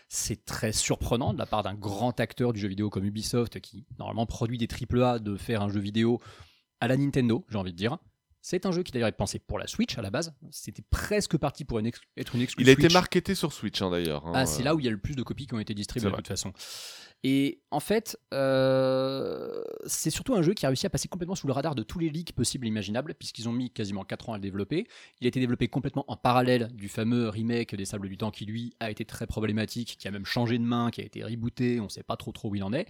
C'est 0.10 0.46
très 0.46 0.72
surprenant 0.72 1.34
de 1.34 1.38
la 1.38 1.46
part 1.46 1.64
d'un 1.64 1.74
grand 1.74 2.20
acteur 2.20 2.54
du 2.54 2.60
jeu 2.60 2.68
vidéo 2.68 2.90
comme 2.90 3.04
Ubisoft 3.06 3.60
qui 3.60 3.86
normalement 4.00 4.26
produit 4.26 4.58
des 4.58 4.68
AAA 4.68 5.20
de 5.20 5.36
faire 5.36 5.62
un 5.62 5.70
jeu 5.70 5.80
vidéo 5.80 6.20
à 6.80 6.88
la 6.88 6.96
Nintendo, 6.98 7.46
j'ai 7.50 7.58
envie 7.58 7.74
de 7.74 7.78
dire. 7.78 7.98
C'est 8.40 8.66
un 8.66 8.72
jeu 8.72 8.84
qui 8.84 8.94
d'ailleurs 8.94 9.10
est 9.10 9.14
pensé 9.18 9.40
pour 9.40 9.60
la 9.60 9.68
Switch 9.68 9.98
à 9.98 10.02
la 10.02 10.10
base. 10.10 10.34
C'était 10.52 10.84
presque 10.90 11.38
parti 11.38 11.66
pour 11.66 11.80
une 11.80 11.92
être 12.16 12.36
une 12.36 12.42
exclu 12.42 12.64
Il 12.64 12.70
a 12.70 12.72
été 12.72 12.88
marketé 12.88 13.36
sur 13.36 13.52
Switch 13.52 13.82
hein, 13.82 13.90
d'ailleurs. 13.92 14.26
hein, 14.26 14.32
Ah, 14.36 14.46
c'est 14.46 14.64
là 14.64 14.74
où 14.74 14.80
il 14.80 14.86
y 14.86 14.88
a 14.88 14.92
le 14.92 15.00
plus 15.00 15.16
de 15.16 15.24
copies 15.24 15.48
qui 15.48 15.54
ont 15.56 15.60
été 15.60 15.74
distribuées 15.74 16.10
de 16.12 16.16
toute 16.16 16.28
façon. 16.28 16.54
Et 17.30 17.60
en 17.72 17.82
fait, 17.82 18.18
euh, 18.34 19.62
c'est 19.86 20.12
surtout 20.12 20.36
un 20.36 20.42
jeu 20.42 20.54
qui 20.54 20.66
a 20.66 20.70
réussi 20.70 20.86
à 20.86 20.90
passer 20.90 21.10
complètement 21.10 21.36
sous 21.36 21.46
le 21.46 21.52
radar 21.52 21.76
de 21.76 21.84
tous 21.84 22.00
les 22.00 22.10
leaks 22.10 22.32
possibles 22.32 22.66
et 22.66 22.70
imaginables, 22.70 23.14
puisqu'ils 23.16 23.50
ont 23.50 23.52
mis 23.52 23.70
quasiment 23.70 24.06
4 24.06 24.30
ans 24.30 24.34
à 24.34 24.38
le 24.38 24.42
développer. 24.42 24.88
Il 25.20 25.26
a 25.26 25.28
été 25.28 25.42
développé 25.42 25.68
complètement 25.68 26.06
en 26.08 26.16
parallèle 26.16 26.70
du 26.74 26.88
fameux 26.88 27.28
remake 27.28 27.76
des 27.76 27.84
Sables 27.84 28.08
du 28.08 28.16
Temps 28.16 28.32
qui, 28.32 28.46
lui, 28.46 28.76
a 28.80 28.90
été 28.90 29.04
très 29.04 29.28
problématique, 29.28 29.98
qui 30.00 30.08
a 30.08 30.12
même 30.12 30.24
changé 30.24 30.58
de 30.58 30.64
main, 30.64 30.90
qui 30.90 31.02
a 31.02 31.04
été 31.04 31.22
rebooté, 31.22 31.82
on 31.82 31.86
ne 31.86 31.90
sait 31.90 32.02
pas 32.02 32.16
trop 32.16 32.32
trop 32.32 32.50
où 32.50 32.56
il 32.56 32.64
en 32.64 32.72
est. 32.72 32.88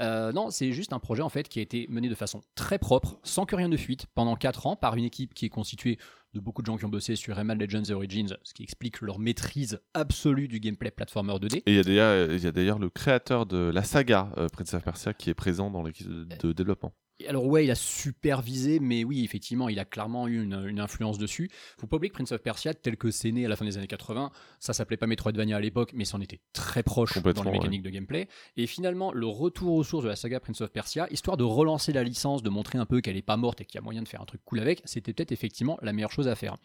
Euh, 0.00 0.32
non, 0.32 0.48
c'est 0.48 0.72
juste 0.72 0.94
un 0.94 0.98
projet 0.98 1.22
en 1.22 1.28
fait 1.28 1.50
qui 1.50 1.58
a 1.58 1.62
été 1.62 1.86
mené 1.90 2.08
de 2.08 2.14
façon 2.14 2.40
très 2.54 2.78
propre, 2.78 3.18
sans 3.22 3.44
que 3.44 3.54
rien 3.54 3.68
ne 3.68 3.76
fuite, 3.76 4.06
pendant 4.14 4.34
4 4.34 4.66
ans, 4.66 4.76
par 4.76 4.96
une 4.96 5.04
équipe 5.04 5.34
qui 5.34 5.44
est 5.44 5.50
constituée 5.50 5.98
de 6.34 6.40
beaucoup 6.40 6.60
de 6.62 6.66
gens 6.66 6.76
qui 6.76 6.84
ont 6.84 6.88
bossé 6.88 7.16
sur 7.16 7.36
Rayman 7.36 7.58
Legends 7.58 7.90
Origins, 7.90 8.36
ce 8.42 8.52
qui 8.52 8.62
explique 8.64 9.00
leur 9.00 9.18
maîtrise 9.18 9.80
absolue 9.94 10.48
du 10.48 10.58
gameplay 10.60 10.90
platformer 10.90 11.32
2D. 11.34 11.62
Et 11.66 11.72
il 11.72 11.74
y 11.76 12.46
a 12.46 12.52
d'ailleurs- 12.52 12.78
le 12.78 12.90
créateur 12.90 13.46
de 13.46 13.70
la 13.72 13.82
saga 13.84 14.30
euh, 14.36 14.48
Prince 14.48 14.74
of 14.74 14.82
Persia 14.82 15.14
qui 15.14 15.30
est 15.30 15.34
présent 15.34 15.70
dans 15.70 15.82
l'équipe 15.84 16.08
de, 16.08 16.26
de 16.42 16.52
développement. 16.52 16.92
Alors 17.28 17.46
ouais, 17.46 17.64
il 17.64 17.70
a 17.70 17.76
supervisé, 17.76 18.80
mais 18.80 19.04
oui, 19.04 19.22
effectivement, 19.24 19.68
il 19.68 19.78
a 19.78 19.84
clairement 19.84 20.26
eu 20.26 20.42
une, 20.42 20.66
une 20.66 20.80
influence 20.80 21.16
dessus. 21.16 21.48
Faut 21.78 21.86
pas 21.86 21.96
oublier 21.96 22.10
que 22.10 22.14
Prince 22.14 22.32
of 22.32 22.42
Persia, 22.42 22.74
tel 22.74 22.96
que 22.96 23.10
c'est 23.12 23.30
né 23.30 23.44
à 23.46 23.48
la 23.48 23.54
fin 23.54 23.64
des 23.64 23.78
années 23.78 23.86
80, 23.86 24.32
ça 24.58 24.72
s'appelait 24.72 24.96
pas 24.96 25.06
Metroidvania 25.06 25.56
à 25.56 25.60
l'époque, 25.60 25.92
mais 25.94 26.04
c'en 26.04 26.20
était 26.20 26.40
très 26.52 26.82
proche 26.82 27.16
dans 27.22 27.44
les 27.44 27.52
mécaniques 27.52 27.82
de 27.82 27.90
gameplay. 27.90 28.28
Et 28.56 28.66
finalement, 28.66 29.12
le 29.12 29.26
retour 29.26 29.74
aux 29.74 29.84
sources 29.84 30.04
de 30.04 30.08
la 30.08 30.16
saga 30.16 30.40
Prince 30.40 30.60
of 30.60 30.72
Persia, 30.72 31.06
histoire 31.10 31.36
de 31.36 31.44
relancer 31.44 31.92
la 31.92 32.02
licence, 32.02 32.42
de 32.42 32.50
montrer 32.50 32.78
un 32.78 32.86
peu 32.86 33.00
qu'elle 33.00 33.16
est 33.16 33.22
pas 33.22 33.36
morte 33.36 33.60
et 33.60 33.64
qu'il 33.64 33.76
y 33.76 33.78
a 33.78 33.82
moyen 33.82 34.02
de 34.02 34.08
faire 34.08 34.20
un 34.20 34.26
truc 34.26 34.40
cool 34.44 34.58
avec, 34.58 34.82
c'était 34.84 35.12
peut-être 35.12 35.32
effectivement 35.32 35.78
la 35.82 35.92
meilleure 35.92 36.12
chose 36.12 36.26
à 36.26 36.34
faire. 36.34 36.56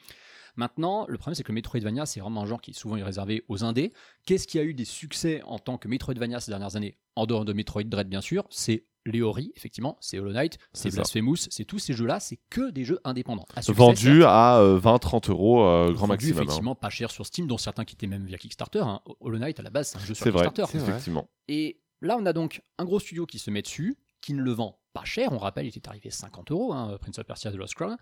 Maintenant, 0.55 1.05
le 1.07 1.17
problème 1.17 1.35
c'est 1.35 1.43
que 1.43 1.51
le 1.51 1.55
Metroidvania, 1.55 2.05
c'est 2.05 2.19
vraiment 2.19 2.41
un 2.41 2.45
genre 2.45 2.59
qui 2.59 2.71
est 2.71 2.73
souvent 2.73 2.95
réservé 2.95 3.43
aux 3.47 3.63
indés. 3.63 3.93
Qu'est-ce 4.25 4.47
qui 4.47 4.59
a 4.59 4.63
eu 4.63 4.73
des 4.73 4.85
succès 4.85 5.41
en 5.43 5.59
tant 5.59 5.77
que 5.77 5.87
Metroidvania 5.87 6.39
ces 6.39 6.51
dernières 6.51 6.75
années, 6.75 6.97
en 7.15 7.25
dehors 7.25 7.45
de 7.45 7.53
Metroid 7.53 7.83
Dread 7.83 8.09
bien 8.09 8.21
sûr 8.21 8.45
C'est 8.49 8.85
les 9.05 9.21
Ori, 9.21 9.51
effectivement, 9.55 9.97
c'est 10.01 10.19
Hollow 10.19 10.33
Knight, 10.33 10.57
c'est. 10.73 10.93
Blasphemous, 10.93 11.35
c'est 11.49 11.65
tous 11.65 11.79
ces 11.79 11.93
jeux-là, 11.93 12.19
c'est 12.19 12.37
que 12.49 12.69
des 12.71 12.83
jeux 12.83 12.99
indépendants. 13.03 13.45
À 13.55 13.61
succès, 13.61 13.77
Vendu 13.77 14.19
certes, 14.19 14.25
à 14.29 14.59
euh, 14.59 14.79
20-30 14.79 15.29
euros 15.31 15.63
euh, 15.63 15.91
grand 15.93 16.07
vendu 16.07 16.09
maximum. 16.09 16.37
hein. 16.39 16.43
effectivement 16.43 16.75
pas 16.75 16.89
cher 16.89 17.09
sur 17.11 17.25
Steam, 17.25 17.47
dont 17.47 17.57
certains 17.57 17.85
qui 17.85 17.95
étaient 17.95 18.07
même 18.07 18.25
via 18.25 18.37
Kickstarter. 18.37 18.79
hein. 18.81 19.01
Hollow 19.21 19.39
Knight 19.39 19.59
à 19.59 19.63
la 19.63 19.69
base, 19.69 19.89
c'est 19.89 19.97
un 19.97 20.05
jeu 20.05 20.13
sur 20.13 20.25
vrai, 20.31 20.45
Kickstarter. 20.45 20.71
C'est 20.71 20.77
vrai. 20.79 20.89
effectivement. 20.91 21.29
Et 21.47 21.79
là, 22.01 22.17
on 22.19 22.25
a 22.25 22.33
donc 22.33 22.61
un 22.77 22.85
gros 22.85 22.99
studio 22.99 23.25
qui 23.25 23.39
se 23.39 23.49
met 23.51 23.61
dessus, 23.61 23.97
qui 24.21 24.33
ne 24.33 24.41
le 24.41 24.51
vend 24.51 24.79
pas 24.93 25.05
cher. 25.05 25.31
On 25.31 25.37
rappelle, 25.37 25.65
il 25.65 25.69
était 25.77 25.87
arrivé 25.87 26.09
50 26.11 26.51
euros, 26.51 26.73
hein, 26.73 26.97
Prince 26.99 27.17
of 27.19 27.25
Persia 27.25 27.51
The 27.51 27.55
Lost 27.55 27.75
Crown. 27.75 27.97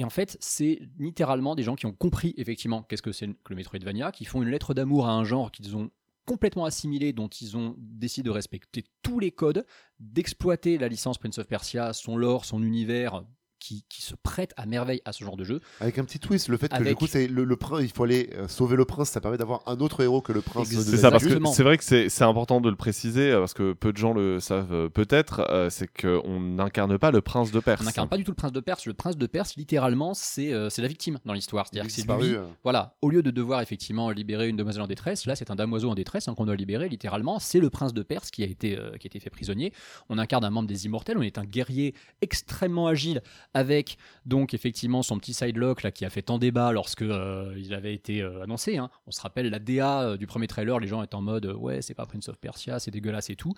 Et 0.00 0.04
en 0.04 0.10
fait, 0.10 0.36
c'est 0.40 0.80
littéralement 0.98 1.54
des 1.56 1.64
gens 1.64 1.74
qui 1.74 1.86
ont 1.86 1.92
compris 1.92 2.32
effectivement 2.36 2.82
qu'est-ce 2.84 3.02
que 3.02 3.10
c'est 3.12 3.26
que 3.26 3.50
le 3.50 3.56
Metroidvania, 3.56 4.12
qui 4.12 4.24
font 4.24 4.42
une 4.42 4.48
lettre 4.48 4.72
d'amour 4.72 5.06
à 5.08 5.12
un 5.12 5.24
genre 5.24 5.50
qu'ils 5.50 5.76
ont 5.76 5.90
complètement 6.28 6.66
assimilé, 6.66 7.14
dont 7.14 7.28
ils 7.28 7.56
ont 7.56 7.74
décidé 7.78 8.26
de 8.26 8.30
respecter 8.30 8.84
tous 9.02 9.18
les 9.18 9.30
codes, 9.32 9.64
d'exploiter 9.98 10.76
la 10.76 10.88
licence 10.88 11.16
Prince 11.16 11.38
of 11.38 11.46
Persia, 11.46 11.94
son 11.94 12.18
lore, 12.18 12.44
son 12.44 12.62
univers, 12.62 13.24
qui, 13.58 13.84
qui 13.88 14.02
se 14.02 14.14
prête 14.14 14.52
à 14.56 14.66
merveille 14.66 15.00
à 15.04 15.12
ce 15.12 15.24
genre 15.24 15.36
de 15.36 15.44
jeu. 15.44 15.60
Avec 15.80 15.98
un 15.98 16.04
petit 16.04 16.18
twist, 16.18 16.48
le 16.48 16.56
fait 16.56 16.68
que 16.68 16.82
du 16.82 16.94
coup, 16.94 17.06
c'est 17.06 17.26
le, 17.26 17.44
le 17.44 17.56
prince, 17.56 17.82
il 17.82 17.90
faut 17.90 18.04
aller 18.04 18.30
euh, 18.34 18.48
sauver 18.48 18.76
le 18.76 18.84
prince, 18.84 19.10
ça 19.10 19.20
permet 19.20 19.38
d'avoir 19.38 19.62
un 19.66 19.78
autre 19.78 20.02
héros 20.02 20.20
que 20.20 20.32
le 20.32 20.40
prince. 20.40 20.68
C'est 20.68 20.96
ça, 20.96 21.10
parce 21.10 21.24
que 21.24 21.38
c'est 21.52 21.62
vrai 21.62 21.78
que 21.78 21.84
c'est 21.84 22.08
c'est 22.08 22.24
important 22.24 22.60
de 22.60 22.70
le 22.70 22.76
préciser, 22.76 23.30
euh, 23.32 23.40
parce 23.40 23.54
que 23.54 23.72
peu 23.72 23.92
de 23.92 23.98
gens 23.98 24.12
le 24.12 24.40
savent 24.40 24.72
euh, 24.72 24.88
peut-être, 24.88 25.46
euh, 25.50 25.70
c'est 25.70 25.88
qu'on 25.88 26.40
n'incarne 26.40 26.98
pas 26.98 27.10
le 27.10 27.20
prince 27.20 27.50
de 27.50 27.60
Perse. 27.60 27.82
On 27.82 27.84
n'incarne 27.84 28.08
pas 28.08 28.16
du 28.16 28.24
tout 28.24 28.30
le 28.30 28.36
prince 28.36 28.52
de 28.52 28.60
Perse. 28.60 28.86
Le 28.86 28.94
prince 28.94 29.16
de 29.16 29.26
Perse, 29.26 29.56
littéralement, 29.56 30.14
c'est 30.14 30.52
euh, 30.52 30.70
c'est 30.70 30.82
la 30.82 30.88
victime 30.88 31.18
dans 31.24 31.32
l'histoire. 31.32 31.66
C'est-à-dire 31.66 31.86
que 31.86 31.92
c'est 31.92 32.06
lui. 32.06 32.36
Voilà, 32.62 32.96
au 33.02 33.10
lieu 33.10 33.22
de 33.22 33.30
devoir 33.30 33.60
effectivement 33.60 34.10
libérer 34.10 34.48
une 34.48 34.56
demoiselle 34.56 34.82
en 34.82 34.86
détresse, 34.86 35.26
là 35.26 35.36
c'est 35.36 35.50
un 35.50 35.56
damoiseau 35.56 35.90
en 35.90 35.94
détresse 35.94 36.28
hein, 36.28 36.34
qu'on 36.34 36.46
doit 36.46 36.56
libérer 36.56 36.88
littéralement. 36.88 37.38
C'est 37.38 37.60
le 37.60 37.70
prince 37.70 37.92
de 37.94 38.02
Perse 38.02 38.30
qui 38.30 38.42
a 38.42 38.46
été 38.46 38.76
euh, 38.76 38.90
qui 38.98 39.06
a 39.06 39.08
été 39.08 39.20
fait 39.20 39.30
prisonnier. 39.30 39.72
On 40.08 40.18
incarne 40.18 40.44
un 40.44 40.50
membre 40.50 40.68
des 40.68 40.86
Immortels. 40.86 41.18
On 41.18 41.22
est 41.22 41.38
un 41.38 41.44
guerrier 41.44 41.94
extrêmement 42.22 42.86
agile 42.86 43.22
avec 43.54 43.96
donc 44.26 44.54
effectivement 44.54 45.02
son 45.02 45.18
petit 45.18 45.34
sidelock 45.34 45.82
là 45.82 45.90
qui 45.90 46.04
a 46.04 46.10
fait 46.10 46.22
tant 46.22 46.38
débat 46.38 46.72
lorsque 46.72 47.02
euh, 47.02 47.54
il 47.56 47.74
avait 47.74 47.94
été 47.94 48.22
euh, 48.22 48.42
annoncé. 48.42 48.76
hein. 48.76 48.90
On 49.06 49.10
se 49.10 49.20
rappelle 49.20 49.50
la 49.50 49.58
DA 49.58 50.02
euh, 50.02 50.16
du 50.16 50.26
premier 50.26 50.46
trailer. 50.46 50.78
Les 50.78 50.86
gens 50.86 51.02
étaient 51.02 51.14
en 51.14 51.22
mode 51.22 51.46
ouais 51.46 51.82
c'est 51.82 51.94
pas 51.94 52.06
Prince 52.06 52.28
of 52.28 52.36
Persia, 52.36 52.78
c'est 52.78 52.90
dégueulasse 52.90 53.30
et 53.30 53.36
tout. 53.36 53.54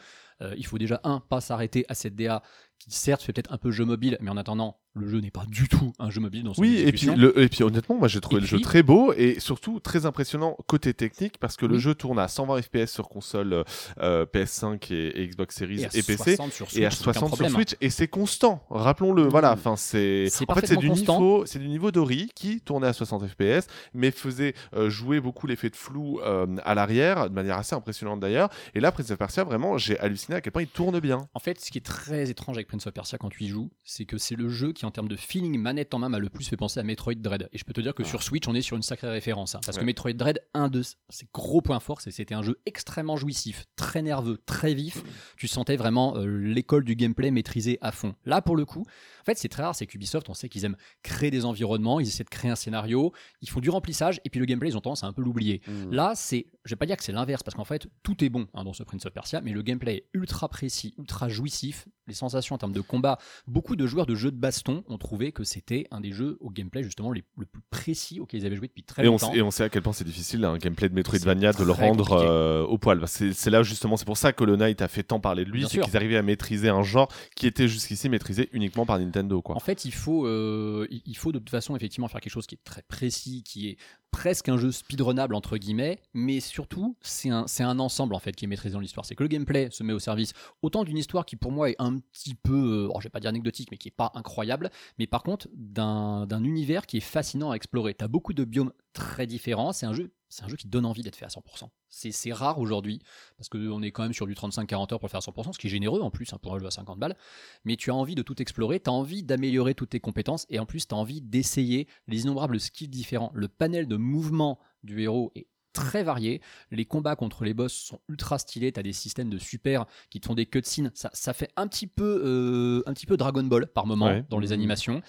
Il 0.56 0.64
faut 0.64 0.78
déjà 0.78 1.00
un 1.04 1.20
pas 1.20 1.42
s'arrêter 1.42 1.84
à 1.88 1.94
cette 1.94 2.14
DA 2.16 2.42
qui 2.80 2.90
certes 2.90 3.22
fait 3.22 3.32
peut-être 3.32 3.52
un 3.52 3.58
peu 3.58 3.70
jeu 3.70 3.84
mobile, 3.84 4.18
mais 4.20 4.30
en 4.30 4.36
attendant 4.36 4.80
le 4.94 5.08
jeu 5.08 5.20
n'est 5.20 5.30
pas 5.30 5.44
du 5.46 5.68
tout 5.68 5.92
un 6.00 6.10
jeu 6.10 6.20
mobile 6.20 6.42
dans 6.42 6.54
son 6.54 6.62
Oui, 6.62 6.78
et 6.78 6.90
puis, 6.90 7.06
le, 7.06 7.38
et 7.40 7.48
puis 7.48 7.62
honnêtement, 7.62 7.96
moi 7.96 8.08
j'ai 8.08 8.20
trouvé 8.20 8.38
Et 8.38 8.40
le 8.40 8.46
jeu 8.46 8.60
très 8.60 8.82
beau 8.82 9.12
et 9.16 9.38
surtout 9.38 9.78
très 9.78 10.04
impressionnant 10.04 10.56
côté 10.66 10.94
technique 10.94 11.38
parce 11.38 11.56
que 11.56 11.64
le 11.64 11.78
jeu 11.78 11.94
tourne 11.94 12.18
à 12.18 12.26
120 12.26 12.60
FPS 12.62 12.86
sur 12.86 13.08
console 13.08 13.64
euh, 14.00 14.26
PS5 14.26 14.92
et, 14.92 15.22
et 15.22 15.28
Xbox 15.28 15.56
Series 15.56 15.84
et, 15.94 16.02
PC 16.02 16.36
60 16.36 16.52
sur 16.52 16.66
et 16.76 16.86
à 16.86 16.90
Switch, 16.90 17.04
c'est 17.04 17.08
aucun 17.08 17.20
60 17.20 17.36
sur. 17.36 17.50
Switch 17.50 17.76
et 17.80 17.90
c'est 17.90 18.08
constant. 18.08 18.64
Rappelons-le, 18.70 19.28
voilà. 19.28 19.52
Enfin, 19.52 19.76
c'est 19.76 20.28
en 20.48 20.54
fait 20.54 20.66
c'est 20.66 20.76
du 20.76 20.88
constant. 20.88 21.20
niveau, 21.20 21.46
c'est 21.46 21.60
du 21.60 21.68
niveau 21.68 21.92
d'Ori 21.92 22.30
qui 22.34 22.60
tournait 22.60 22.88
à 22.88 22.92
60 22.92 23.28
FPS, 23.28 23.68
mais 23.94 24.10
faisait 24.10 24.54
euh, 24.74 24.90
jouer 24.90 25.20
beaucoup 25.20 25.46
l'effet 25.46 25.70
de 25.70 25.76
flou 25.76 26.20
euh, 26.20 26.46
à 26.64 26.74
l'arrière 26.74 27.28
de 27.28 27.34
manière 27.34 27.58
assez 27.58 27.76
impressionnante 27.76 28.18
d'ailleurs. 28.18 28.48
Et 28.74 28.80
là, 28.80 28.90
Prince 28.90 29.10
of 29.12 29.18
Persia, 29.18 29.44
vraiment, 29.44 29.78
j'ai 29.78 29.98
halluciné 30.00 30.36
à 30.36 30.40
quel 30.40 30.52
point 30.52 30.62
il 30.62 30.68
tourne 30.68 30.98
bien. 30.98 31.28
En 31.34 31.40
fait, 31.40 31.60
ce 31.60 31.70
qui 31.70 31.78
est 31.78 31.86
très 31.86 32.28
étrange 32.28 32.56
avec 32.56 32.66
Prince 32.70 32.86
of 32.86 32.94
Persia 32.94 33.18
quand 33.18 33.30
tu 33.30 33.44
y 33.44 33.48
joues, 33.48 33.70
c'est 33.82 34.04
que 34.04 34.16
c'est 34.16 34.36
le 34.36 34.48
jeu 34.48 34.72
qui, 34.72 34.86
en 34.86 34.92
termes 34.92 35.08
de 35.08 35.16
feeling 35.16 35.58
manette 35.58 35.92
en 35.92 35.98
main, 35.98 36.08
m'a 36.08 36.20
le 36.20 36.28
plus 36.28 36.48
fait 36.48 36.56
penser 36.56 36.78
à 36.78 36.84
Metroid 36.84 37.14
Dread. 37.14 37.48
Et 37.52 37.58
je 37.58 37.64
peux 37.64 37.72
te 37.72 37.80
dire 37.80 37.94
que 37.94 38.04
sur 38.04 38.22
Switch, 38.22 38.46
on 38.46 38.54
est 38.54 38.62
sur 38.62 38.76
une 38.76 38.82
sacrée 38.82 39.10
référence. 39.10 39.54
hein, 39.56 39.60
parce 39.64 39.76
que. 39.76 39.84
Metroid 39.84 40.12
Dread, 40.12 40.40
un 40.54 40.68
de 40.68 40.82
ses 40.82 41.26
gros 41.34 41.60
points 41.60 41.80
forts, 41.80 42.00
c'est 42.00 42.10
que 42.10 42.16
c'était 42.16 42.34
un 42.34 42.42
jeu 42.42 42.60
extrêmement 42.66 43.16
jouissif, 43.16 43.66
très 43.74 44.02
nerveux, 44.02 44.38
très 44.46 44.72
vif. 44.74 45.02
Tu 45.36 45.48
sentais 45.48 45.76
vraiment 45.76 46.16
euh, 46.16 46.26
l'école 46.26 46.84
du 46.84 46.94
gameplay 46.94 47.30
maîtrisée 47.30 47.78
à 47.80 47.90
fond. 47.90 48.14
Là, 48.24 48.40
pour 48.40 48.56
le 48.56 48.64
coup, 48.64 48.82
en 48.82 49.24
fait, 49.24 49.36
c'est 49.36 49.48
très 49.48 49.64
rare, 49.64 49.74
c'est 49.74 49.86
qu'Ubisoft, 49.86 50.28
on 50.28 50.34
sait 50.34 50.48
qu'ils 50.48 50.64
aiment 50.64 50.76
créer 51.02 51.30
des 51.30 51.44
environnements, 51.44 51.98
ils 51.98 52.06
essaient 52.06 52.24
de 52.24 52.30
créer 52.30 52.50
un 52.50 52.56
scénario, 52.56 53.12
ils 53.42 53.50
font 53.50 53.60
du 53.60 53.70
remplissage, 53.70 54.20
et 54.24 54.30
puis 54.30 54.38
le 54.38 54.46
gameplay, 54.46 54.68
ils 54.68 54.76
ont 54.76 54.80
tendance 54.80 55.02
à 55.02 55.08
un 55.08 55.12
peu 55.12 55.22
l'oublier. 55.22 55.60
Mm. 55.66 55.90
Là, 55.90 56.12
c'est, 56.14 56.46
je 56.64 56.70
vais 56.70 56.78
pas 56.78 56.86
dire 56.86 56.96
que 56.96 57.02
c'est 57.02 57.12
l'inverse, 57.12 57.42
parce 57.42 57.56
qu'en 57.56 57.64
fait, 57.64 57.88
tout 58.02 58.22
est 58.24 58.28
bon 58.28 58.46
hein, 58.54 58.62
dans 58.62 58.72
ce 58.72 58.84
Prince 58.84 59.04
of 59.06 59.12
Persia, 59.12 59.40
mais 59.40 59.52
le 59.52 59.62
gameplay 59.62 59.96
est 59.96 60.06
ultra 60.14 60.48
précis, 60.48 60.94
ultra 60.98 61.28
jouissif. 61.28 61.88
Les 62.06 62.14
sensations 62.14 62.56
en 62.56 62.59
termes 62.60 62.72
de 62.72 62.80
combat, 62.80 63.18
beaucoup 63.46 63.76
de 63.76 63.86
joueurs 63.86 64.06
de 64.06 64.14
jeux 64.14 64.30
de 64.30 64.36
baston 64.36 64.84
ont 64.88 64.98
trouvé 64.98 65.32
que 65.32 65.44
c'était 65.44 65.86
un 65.90 66.00
des 66.00 66.12
jeux 66.12 66.36
au 66.40 66.50
gameplay 66.50 66.82
justement 66.82 67.10
les- 67.12 67.24
le 67.36 67.46
plus 67.46 67.62
précis 67.70 68.20
auquel 68.20 68.40
ils 68.40 68.46
avaient 68.46 68.56
joué 68.56 68.68
depuis 68.68 68.82
très 68.82 69.02
Et 69.02 69.06
longtemps. 69.06 69.32
et 69.34 69.42
on 69.42 69.50
sait 69.50 69.64
à 69.64 69.68
quel 69.68 69.82
point 69.82 69.92
c'est 69.92 70.04
difficile 70.04 70.44
un 70.44 70.56
gameplay 70.58 70.88
de 70.88 70.94
Metroidvania 70.94 71.52
de 71.52 71.64
le 71.64 71.72
rendre 71.72 72.12
euh, 72.12 72.62
au 72.64 72.78
poil. 72.78 73.02
C'est 73.06 73.50
là 73.50 73.62
justement, 73.62 73.96
c'est 73.96 74.04
pour 74.04 74.16
ça 74.16 74.32
que 74.32 74.44
le 74.44 74.56
Knight 74.56 74.80
a 74.82 74.88
fait 74.88 75.02
tant 75.02 75.20
parler 75.20 75.44
de 75.44 75.50
lui, 75.50 75.66
c'est 75.68 75.80
qu'ils 75.80 75.96
arrivaient 75.96 76.16
à 76.16 76.22
maîtriser 76.22 76.68
un 76.68 76.82
genre 76.82 77.08
qui 77.34 77.46
était 77.46 77.68
jusqu'ici 77.68 78.08
maîtrisé 78.08 78.48
uniquement 78.52 78.86
par 78.86 78.98
Nintendo. 78.98 79.40
Quoi. 79.42 79.56
En 79.56 79.60
fait, 79.60 79.84
il 79.84 79.92
faut, 79.92 80.26
euh, 80.26 80.86
il 80.90 81.16
faut 81.16 81.32
de 81.32 81.38
toute 81.38 81.50
façon 81.50 81.74
effectivement 81.76 82.08
faire 82.08 82.20
quelque 82.20 82.32
chose 82.32 82.46
qui 82.46 82.54
est 82.56 82.64
très 82.64 82.82
précis, 82.82 83.42
qui 83.42 83.68
est 83.70 83.76
presque 84.10 84.48
un 84.48 84.56
jeu 84.56 84.72
speedrunnable 84.72 85.34
entre 85.34 85.56
guillemets, 85.56 86.00
mais 86.14 86.40
surtout 86.40 86.96
c'est 87.00 87.30
un, 87.30 87.78
ensemble 87.78 88.14
en 88.14 88.18
fait 88.18 88.32
qui 88.32 88.44
est 88.44 88.48
maîtrisé 88.48 88.74
dans 88.74 88.80
l'histoire. 88.80 89.06
C'est 89.06 89.14
que 89.14 89.22
le 89.22 89.28
gameplay 89.28 89.68
se 89.70 89.82
met 89.82 89.92
au 89.92 89.98
service 89.98 90.32
autant 90.62 90.84
d'une 90.84 90.98
histoire 90.98 91.24
qui 91.24 91.36
pour 91.36 91.52
moi 91.52 91.70
est 91.70 91.76
un 91.78 91.98
petit 91.98 92.34
peu, 92.34 92.52
euh, 92.52 92.84
alors, 92.84 93.00
je 93.00 93.06
vais 93.06 93.10
pas 93.10 93.20
dire 93.20 93.30
anecdotique, 93.30 93.68
mais 93.70 93.76
qui 93.76 93.88
est 93.88 93.96
pas 93.96 94.12
incroyable, 94.14 94.70
mais 94.98 95.06
par 95.06 95.22
contre 95.22 95.48
d'un 95.54 96.26
d'un 96.26 96.44
univers 96.44 96.86
qui 96.86 96.98
est 96.98 97.00
fascinant 97.00 97.50
à 97.50 97.54
explorer. 97.54 97.94
T'as 97.94 98.08
beaucoup 98.08 98.32
de 98.32 98.44
biomes 98.44 98.72
très 98.92 99.26
différents. 99.26 99.72
C'est 99.72 99.86
un 99.86 99.92
jeu, 99.92 100.12
c'est 100.30 100.44
un 100.44 100.48
jeu 100.48 100.56
qui 100.56 100.66
donne 100.68 100.86
envie 100.86 101.02
d'être 101.02 101.16
fait 101.16 101.26
à 101.26 101.28
100%. 101.28 101.68
C'est 101.90 102.32
rare 102.32 102.58
aujourd'hui 102.58 103.02
parce 103.36 103.48
qu'on 103.50 103.82
est 103.82 103.90
quand 103.90 104.02
même 104.04 104.14
sur 104.14 104.26
du 104.26 104.32
35-40 104.34 104.94
heures 104.94 104.98
pour 105.00 105.08
le 105.08 105.10
faire 105.10 105.18
à 105.18 105.30
100%, 105.30 105.52
ce 105.52 105.58
qui 105.58 105.66
est 105.66 105.70
généreux 105.70 106.00
en 106.00 106.10
plus 106.10 106.32
hein, 106.32 106.38
pour 106.40 106.54
un 106.54 106.58
jeu 106.58 106.66
à 106.66 106.70
50 106.70 106.98
balles 106.98 107.16
mais 107.64 107.76
tu 107.76 107.90
as 107.90 107.94
envie 107.94 108.14
de 108.14 108.22
tout 108.22 108.40
explorer, 108.40 108.80
tu 108.80 108.88
as 108.88 108.92
envie 108.92 109.22
d'améliorer 109.22 109.74
toutes 109.74 109.90
tes 109.90 110.00
compétences 110.00 110.46
et 110.48 110.58
en 110.58 110.64
plus 110.66 110.88
tu 110.88 110.94
as 110.94 110.98
envie 110.98 111.20
d'essayer 111.20 111.86
les 112.06 112.22
innombrables 112.22 112.58
skills 112.60 112.88
différents. 112.88 113.30
Le 113.34 113.48
panel 113.48 113.86
de 113.88 113.96
mouvements 113.96 114.58
du 114.84 115.02
héros 115.02 115.32
est 115.34 115.46
très 115.72 116.02
varié. 116.02 116.40
Les 116.72 116.84
combats 116.84 117.14
contre 117.16 117.44
les 117.44 117.54
boss 117.54 117.72
sont 117.72 118.00
ultra 118.08 118.38
stylés. 118.38 118.72
Tu 118.72 118.80
as 118.80 118.82
des 118.82 118.92
systèmes 118.92 119.30
de 119.30 119.38
super 119.38 119.86
qui 120.10 120.20
te 120.20 120.26
font 120.26 120.34
des 120.34 120.46
cutscenes. 120.46 120.90
Ça, 120.94 121.10
ça 121.12 121.32
fait 121.32 121.48
un 121.56 121.68
petit, 121.68 121.86
peu, 121.86 122.22
euh, 122.24 122.82
un 122.86 122.92
petit 122.92 123.06
peu 123.06 123.16
Dragon 123.16 123.44
Ball 123.44 123.66
par 123.68 123.86
moment 123.86 124.06
Ouais. 124.06 124.24
dans 124.30 124.40
les 124.40 124.48
Mhm. 124.48 124.52
animations. 124.54 125.02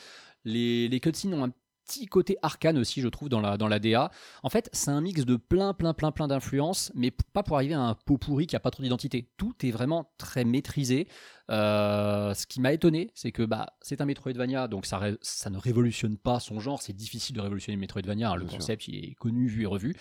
Les, 0.45 0.87
les 0.87 0.99
cutscenes 0.99 1.33
ont 1.33 1.43
un 1.45 1.53
petit 1.91 2.05
côté 2.05 2.37
arcane 2.41 2.77
aussi, 2.77 3.01
je 3.01 3.07
trouve, 3.07 3.29
dans 3.29 3.41
la, 3.41 3.57
dans 3.57 3.67
la 3.67 3.79
DA. 3.79 4.11
En 4.43 4.49
fait, 4.49 4.69
c'est 4.73 4.91
un 4.91 5.01
mix 5.01 5.25
de 5.25 5.35
plein, 5.35 5.73
plein, 5.73 5.93
plein, 5.93 6.11
plein 6.11 6.27
d'influences, 6.27 6.91
mais 6.95 7.11
pas 7.11 7.43
pour 7.43 7.55
arriver 7.57 7.73
à 7.73 7.81
un 7.81 7.95
pot 7.95 8.17
pourri 8.17 8.47
qui 8.47 8.55
a 8.55 8.59
pas 8.59 8.71
trop 8.71 8.83
d'identité. 8.83 9.29
Tout 9.37 9.53
est 9.63 9.71
vraiment 9.71 10.11
très 10.17 10.45
maîtrisé. 10.45 11.07
Euh, 11.49 12.33
ce 12.33 12.47
qui 12.47 12.61
m'a 12.61 12.71
étonné, 12.73 13.11
c'est 13.13 13.31
que 13.31 13.43
bah, 13.43 13.73
c'est 13.81 14.01
un 14.01 14.05
Metroidvania, 14.05 14.67
donc 14.67 14.85
ça, 14.85 15.01
ça 15.21 15.49
ne 15.49 15.57
révolutionne 15.57 16.17
pas 16.17 16.39
son 16.39 16.59
genre. 16.59 16.81
C'est 16.81 16.93
difficile 16.93 17.35
de 17.35 17.41
révolutionner 17.41 17.75
le 17.75 17.81
Metroidvania. 17.81 18.31
hein, 18.31 18.35
le 18.35 18.41
Bien 18.41 18.49
sûr. 18.51 18.57
concept, 18.59 18.87
il 18.87 18.95
est 19.05 19.13
connu, 19.15 19.47
vu 19.47 19.63
et 19.63 19.65
revu. 19.65 19.95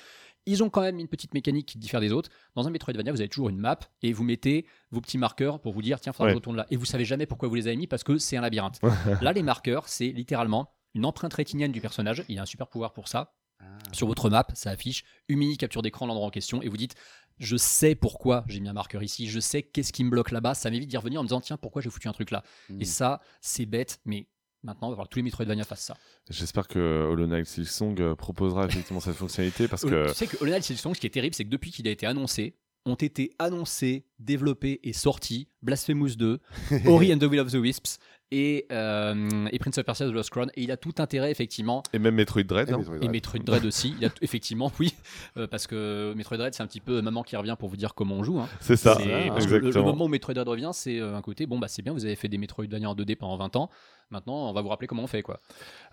Ils 0.47 0.63
ont 0.63 0.71
quand 0.71 0.81
même 0.81 0.99
une 0.99 1.09
petite 1.09 1.35
mécanique 1.35 1.67
qui 1.67 1.79
diffère 1.79 2.01
des 2.01 2.13
autres. 2.13 2.31
Dans 2.55 2.67
un 2.67 2.71
Metroidvania, 2.71 3.13
vous 3.13 3.21
avez 3.21 3.29
toujours 3.29 3.51
une 3.51 3.59
map 3.59 3.79
et 4.03 4.13
vous 4.13 4.25
mettez 4.25 4.65
vos 4.91 5.01
petits 5.01 5.19
marqueurs 5.19 5.61
pour 5.61 5.73
vous 5.75 5.83
dire 5.83 6.01
tiens, 6.01 6.13
faudra 6.13 6.27
que 6.27 6.29
Ouais. 6.29 6.33
je 6.35 6.39
retourne 6.39 6.57
là. 6.57 6.67
Et 6.71 6.77
vous 6.77 6.87
savez 6.87 7.05
jamais 7.05 7.27
pourquoi 7.27 7.49
vous 7.49 7.57
les 7.57 7.67
avez 7.67 7.77
mis 7.77 7.87
parce 7.87 8.05
que 8.05 8.17
c'est 8.17 8.37
un 8.37 8.41
labyrinthe. 8.41 8.81
là, 9.23 9.33
les 9.33 9.43
marqueurs, 9.43 9.87
c'est 9.89 10.09
littéralement 10.09 10.73
une 10.95 11.05
empreinte 11.05 11.35
rétinienne 11.35 11.73
du 11.73 11.81
personnage. 11.81 12.25
Il 12.29 12.39
a 12.39 12.43
un 12.43 12.47
super 12.47 12.69
pouvoir 12.69 12.93
pour 12.93 13.09
ça. 13.09 13.35
Ah. 13.61 13.65
Sur 13.93 14.07
votre 14.07 14.31
map, 14.31 14.47
ça 14.55 14.71
affiche 14.71 15.05
une 15.29 15.39
mini 15.39 15.57
capture 15.57 15.83
d'écran 15.83 16.07
l'endroit 16.07 16.27
en 16.27 16.31
question 16.31 16.63
et 16.63 16.69
vous 16.69 16.77
dites 16.77 16.95
je 17.39 17.57
sais 17.57 17.95
pourquoi 17.95 18.45
j'ai 18.49 18.61
mis 18.61 18.69
un 18.69 18.75
marqueur 18.75 19.03
ici, 19.03 19.29
je 19.29 19.41
sais 19.41 19.63
qu'est-ce 19.63 19.93
qui 19.93 20.05
me 20.05 20.11
bloque 20.11 20.31
là-bas, 20.31 20.55
ça 20.55 20.71
m'évite 20.71 20.91
d'y 20.91 20.97
revenir 20.97 21.21
en 21.21 21.23
me 21.23 21.29
disant 21.29 21.41
tiens 21.41 21.57
pourquoi 21.57 21.81
j'ai 21.81 21.91
foutu 21.91 22.07
un 22.09 22.13
truc 22.13 22.31
là. 22.31 22.43
Mm. 22.69 22.83
Et 22.83 22.85
ça 22.85 23.21
c'est 23.41 23.67
bête 23.67 24.01
mais 24.05 24.29
maintenant 24.63 24.89
on 24.89 24.91
va 24.91 24.97
voir 24.97 25.09
que 25.09 25.15
tous 25.15 25.19
les 25.19 25.23
Metroidvania 25.25 25.65
fassent 25.65 25.85
ça. 25.85 25.97
J'espère 26.29 26.69
que 26.69 26.79
Hollow 26.79 27.27
Knight 27.27 27.47
Silksong 27.47 28.01
euh, 28.01 28.15
proposera 28.15 28.67
effectivement 28.67 29.01
cette 29.01 29.17
fonctionnalité 29.17 29.69
parce 29.69 29.83
que 29.83 30.09
Tu 30.09 30.15
sais 30.15 30.27
que 30.27 30.37
Hollow 30.41 30.53
Knight 30.53 30.65
Silksong, 30.65 30.95
ce 30.95 31.01
qui 31.01 31.07
est 31.07 31.11
terrible, 31.11 31.35
c'est 31.35 31.45
que 31.45 31.51
depuis 31.51 31.71
qu'il 31.71 31.89
a 31.89 31.91
été 31.91 32.07
annoncé, 32.07 32.57
ont 32.87 32.95
été 32.95 33.35
annoncés, 33.39 34.07
développés 34.19 34.81
et 34.83 34.93
sortis 34.93 35.49
Blasphemous 35.63 36.17
2, 36.17 36.41
Ori 36.87 37.13
and 37.13 37.19
the 37.19 37.25
Will 37.25 37.41
of 37.41 37.51
the 37.53 37.57
Wisps 37.57 37.99
et, 38.33 38.67
euh, 38.73 39.47
et 39.51 39.59
Prince 39.59 39.79
of 39.79 39.85
Persia 39.85 40.07
The 40.07 40.13
Lost 40.13 40.31
Crown. 40.31 40.51
Et 40.55 40.63
il 40.63 40.71
a 40.71 40.77
tout 40.77 40.95
intérêt, 40.99 41.31
effectivement, 41.31 41.83
et 41.93 41.99
même 41.99 42.15
Metroid 42.15 42.43
Dread. 42.45 42.69
Et 42.69 42.73
hein. 42.73 42.79
Metroid 42.79 42.97
et 42.97 42.99
Dread. 43.01 43.11
Metroid 43.13 43.41
Dread 43.45 43.65
aussi. 43.65 43.95
Il 43.99 44.05
a 44.05 44.11
tout- 44.11 44.23
effectivement, 44.23 44.71
oui, 44.81 44.95
euh, 45.37 45.47
parce 45.47 45.67
que 45.67 46.13
Metroid 46.17 46.37
Dread, 46.39 46.55
c'est 46.55 46.63
un 46.63 46.67
petit 46.67 46.81
peu 46.81 47.01
maman 47.03 47.23
qui 47.23 47.37
revient 47.37 47.57
pour 47.59 47.69
vous 47.69 47.77
dire 47.77 47.95
comment 47.95 48.17
on 48.17 48.23
joue. 48.25 48.39
hein. 48.41 48.49
C'est 48.61 48.77
ça, 48.77 48.95
parce 48.95 49.05
que 49.47 49.51
le, 49.51 49.59
le 49.59 49.67
exactement. 49.69 49.87
moment 49.93 50.05
où 50.05 50.09
Metroid 50.09 50.35
Dread 50.35 50.49
revient, 50.49 50.71
c'est 50.73 50.99
euh, 51.01 51.17
un 51.17 51.23
côté 51.23 51.47
bon, 51.47 51.59
bah 51.59 51.69
c'est 51.69 51.83
bien, 51.83 51.93
vous 51.93 52.05
avez 52.05 52.17
fait 52.17 52.29
des 52.29 52.39
Metroidvania 52.39 52.89
en 52.91 52.95
2D 52.95 53.17
pendant 53.17 53.37
20 53.37 53.57
ans. 53.57 53.71
Maintenant, 54.13 54.49
on 54.51 54.53
va 54.53 54.61
vous 54.61 54.69
rappeler 54.69 54.89
comment 54.89 55.05
on 55.05 55.07
fait, 55.07 55.23
quoi. 55.23 55.39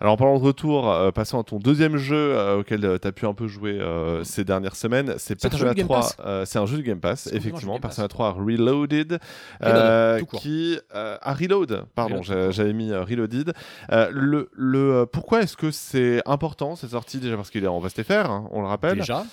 Alors 0.00 0.14
en 0.14 0.16
parlant 0.16 0.38
de 0.40 0.44
retour, 0.44 0.90
euh, 0.90 1.12
passons 1.12 1.38
à 1.38 1.44
ton 1.44 1.58
deuxième 1.58 1.96
jeu 1.98 2.16
euh, 2.16 2.58
auquel 2.58 2.98
tu 3.00 3.06
as 3.06 3.12
pu 3.12 3.26
un 3.26 3.32
peu 3.34 3.46
jouer 3.46 3.78
euh, 3.80 4.24
ces 4.24 4.42
dernières 4.44 4.74
semaines. 4.74 5.14
C'est 5.18 5.40
Persona 5.40 5.70
du 5.72 5.76
Game 5.78 5.86
3. 5.86 5.96
Pass. 6.00 6.16
euh, 6.24 6.44
c'est 6.44 6.58
un 6.58 6.66
jeu 6.66 6.78
du 6.78 6.82
Game 6.82 6.98
Pass, 7.00 7.28
effectivement. 7.28 7.74
Game 7.74 7.80
Pass. 7.80 7.90
Persona 7.96 8.08
3 8.08 8.32
Reloaded. 8.32 9.20
Reload, 9.60 9.76
euh, 9.76 10.18
tout 10.18 10.26
court. 10.26 10.40
qui 10.40 10.78
euh, 10.96 11.16
ah, 11.22 11.32
Reload, 11.32 11.84
pardon, 11.94 12.22
j'avais 12.22 12.72
mis 12.72 12.90
euh, 12.90 13.04
Reloaded. 13.04 13.52
Euh, 13.92 14.08
le, 14.12 14.50
le, 14.52 14.94
euh, 14.94 15.06
pourquoi 15.06 15.42
est-ce 15.42 15.56
que 15.56 15.70
c'est 15.70 16.20
important 16.26 16.74
cette 16.74 16.90
sortie 16.90 17.18
déjà 17.18 17.36
parce 17.36 17.50
qu'il 17.50 17.62
est 17.62 17.68
en 17.68 17.78
vaste 17.78 18.02
FR, 18.02 18.30
hein, 18.30 18.48
on 18.50 18.62
le 18.62 18.66
rappelle. 18.66 18.98
Déjà, 18.98 19.24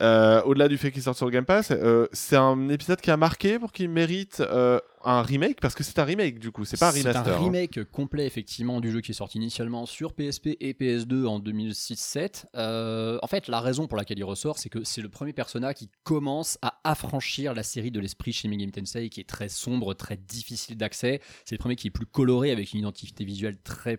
Euh, 0.00 0.42
Au-delà 0.42 0.68
du 0.68 0.78
fait 0.78 0.90
qu'il 0.90 1.02
sorte 1.02 1.16
sur 1.16 1.26
le 1.26 1.32
Game 1.32 1.44
Pass, 1.44 1.70
euh, 1.70 2.06
c'est 2.12 2.36
un 2.36 2.68
épisode 2.68 3.00
qui 3.00 3.10
a 3.10 3.16
marqué 3.16 3.58
pour 3.58 3.72
qu'il 3.72 3.88
mérite 3.88 4.40
euh, 4.40 4.80
un 5.04 5.22
remake 5.22 5.60
parce 5.60 5.74
que 5.74 5.82
c'est 5.82 5.98
un 5.98 6.04
remake 6.04 6.38
du 6.38 6.50
coup, 6.50 6.64
c'est 6.64 6.78
pas 6.78 6.88
un 6.88 6.90
remaster. 6.90 7.24
C'est 7.24 7.30
un 7.30 7.34
hein. 7.34 7.38
remake 7.38 7.84
complet 7.90 8.26
effectivement 8.26 8.80
du 8.80 8.90
jeu 8.90 9.00
qui 9.00 9.12
est 9.12 9.14
sorti 9.14 9.38
initialement 9.38 9.86
sur 9.86 10.12
PSP 10.14 10.56
et 10.60 10.72
PS2 10.72 11.26
en 11.26 11.40
2006-7. 11.40 12.46
Euh, 12.56 13.18
en 13.22 13.26
fait, 13.26 13.48
la 13.48 13.60
raison 13.60 13.86
pour 13.86 13.96
laquelle 13.96 14.18
il 14.18 14.24
ressort, 14.24 14.58
c'est 14.58 14.68
que 14.68 14.84
c'est 14.84 15.02
le 15.02 15.08
premier 15.08 15.32
Persona 15.32 15.74
qui 15.74 15.90
commence 16.02 16.58
à 16.62 16.80
affranchir 16.84 17.54
la 17.54 17.62
série 17.62 17.90
de 17.90 18.00
l'esprit 18.00 18.32
chez 18.32 18.48
Megami 18.48 18.72
Tensei, 18.72 19.08
qui 19.08 19.20
est 19.20 19.28
très 19.28 19.48
sombre, 19.48 19.94
très 19.94 20.16
difficile 20.16 20.76
d'accès. 20.76 21.20
C'est 21.44 21.54
le 21.54 21.60
premier 21.60 21.76
qui 21.76 21.88
est 21.88 21.92
plus 21.92 22.06
coloré 22.06 22.50
avec 22.50 22.72
une 22.72 22.80
identité 22.80 23.24
visuelle 23.24 23.58
très 23.62 23.98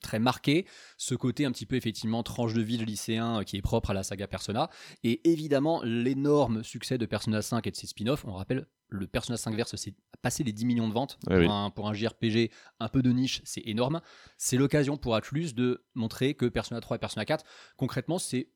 très 0.00 0.18
marquée, 0.18 0.66
ce 0.96 1.14
côté 1.14 1.44
un 1.44 1.52
petit 1.52 1.66
peu 1.66 1.76
effectivement 1.76 2.22
tranche 2.22 2.54
de 2.54 2.62
vie 2.62 2.78
de 2.78 2.84
lycéen 2.84 3.40
euh, 3.40 3.42
qui 3.42 3.56
est 3.56 3.62
propre 3.62 3.90
à 3.90 3.94
la 3.94 4.02
saga 4.02 4.26
Persona, 4.26 4.70
et 5.02 5.28
évidemment 5.30 5.82
l'énorme 5.82 6.62
succès 6.62 6.98
de 6.98 7.06
Persona 7.06 7.42
5 7.42 7.66
et 7.66 7.70
de 7.70 7.76
ses 7.76 7.86
spin-offs. 7.86 8.24
On 8.24 8.32
rappelle, 8.32 8.66
le 8.88 9.06
Persona 9.06 9.36
5 9.36 9.54
Verse, 9.54 9.74
c'est 9.76 9.94
passé 10.22 10.44
les 10.44 10.52
10 10.52 10.66
millions 10.66 10.88
de 10.88 10.92
ventes 10.92 11.18
pour, 11.24 11.36
oui. 11.36 11.46
un, 11.48 11.70
pour 11.70 11.88
un 11.88 11.94
JRPG 11.94 12.50
un 12.80 12.88
peu 12.88 13.02
de 13.02 13.10
niche, 13.10 13.40
c'est 13.44 13.62
énorme. 13.64 14.00
C'est 14.36 14.56
l'occasion 14.56 14.96
pour 14.96 15.14
Atlus 15.14 15.52
de 15.54 15.84
montrer 15.94 16.34
que 16.34 16.46
Persona 16.46 16.80
3 16.80 16.96
et 16.96 17.00
Persona 17.00 17.24
4, 17.24 17.44
concrètement, 17.76 18.18
c'est, 18.18 18.50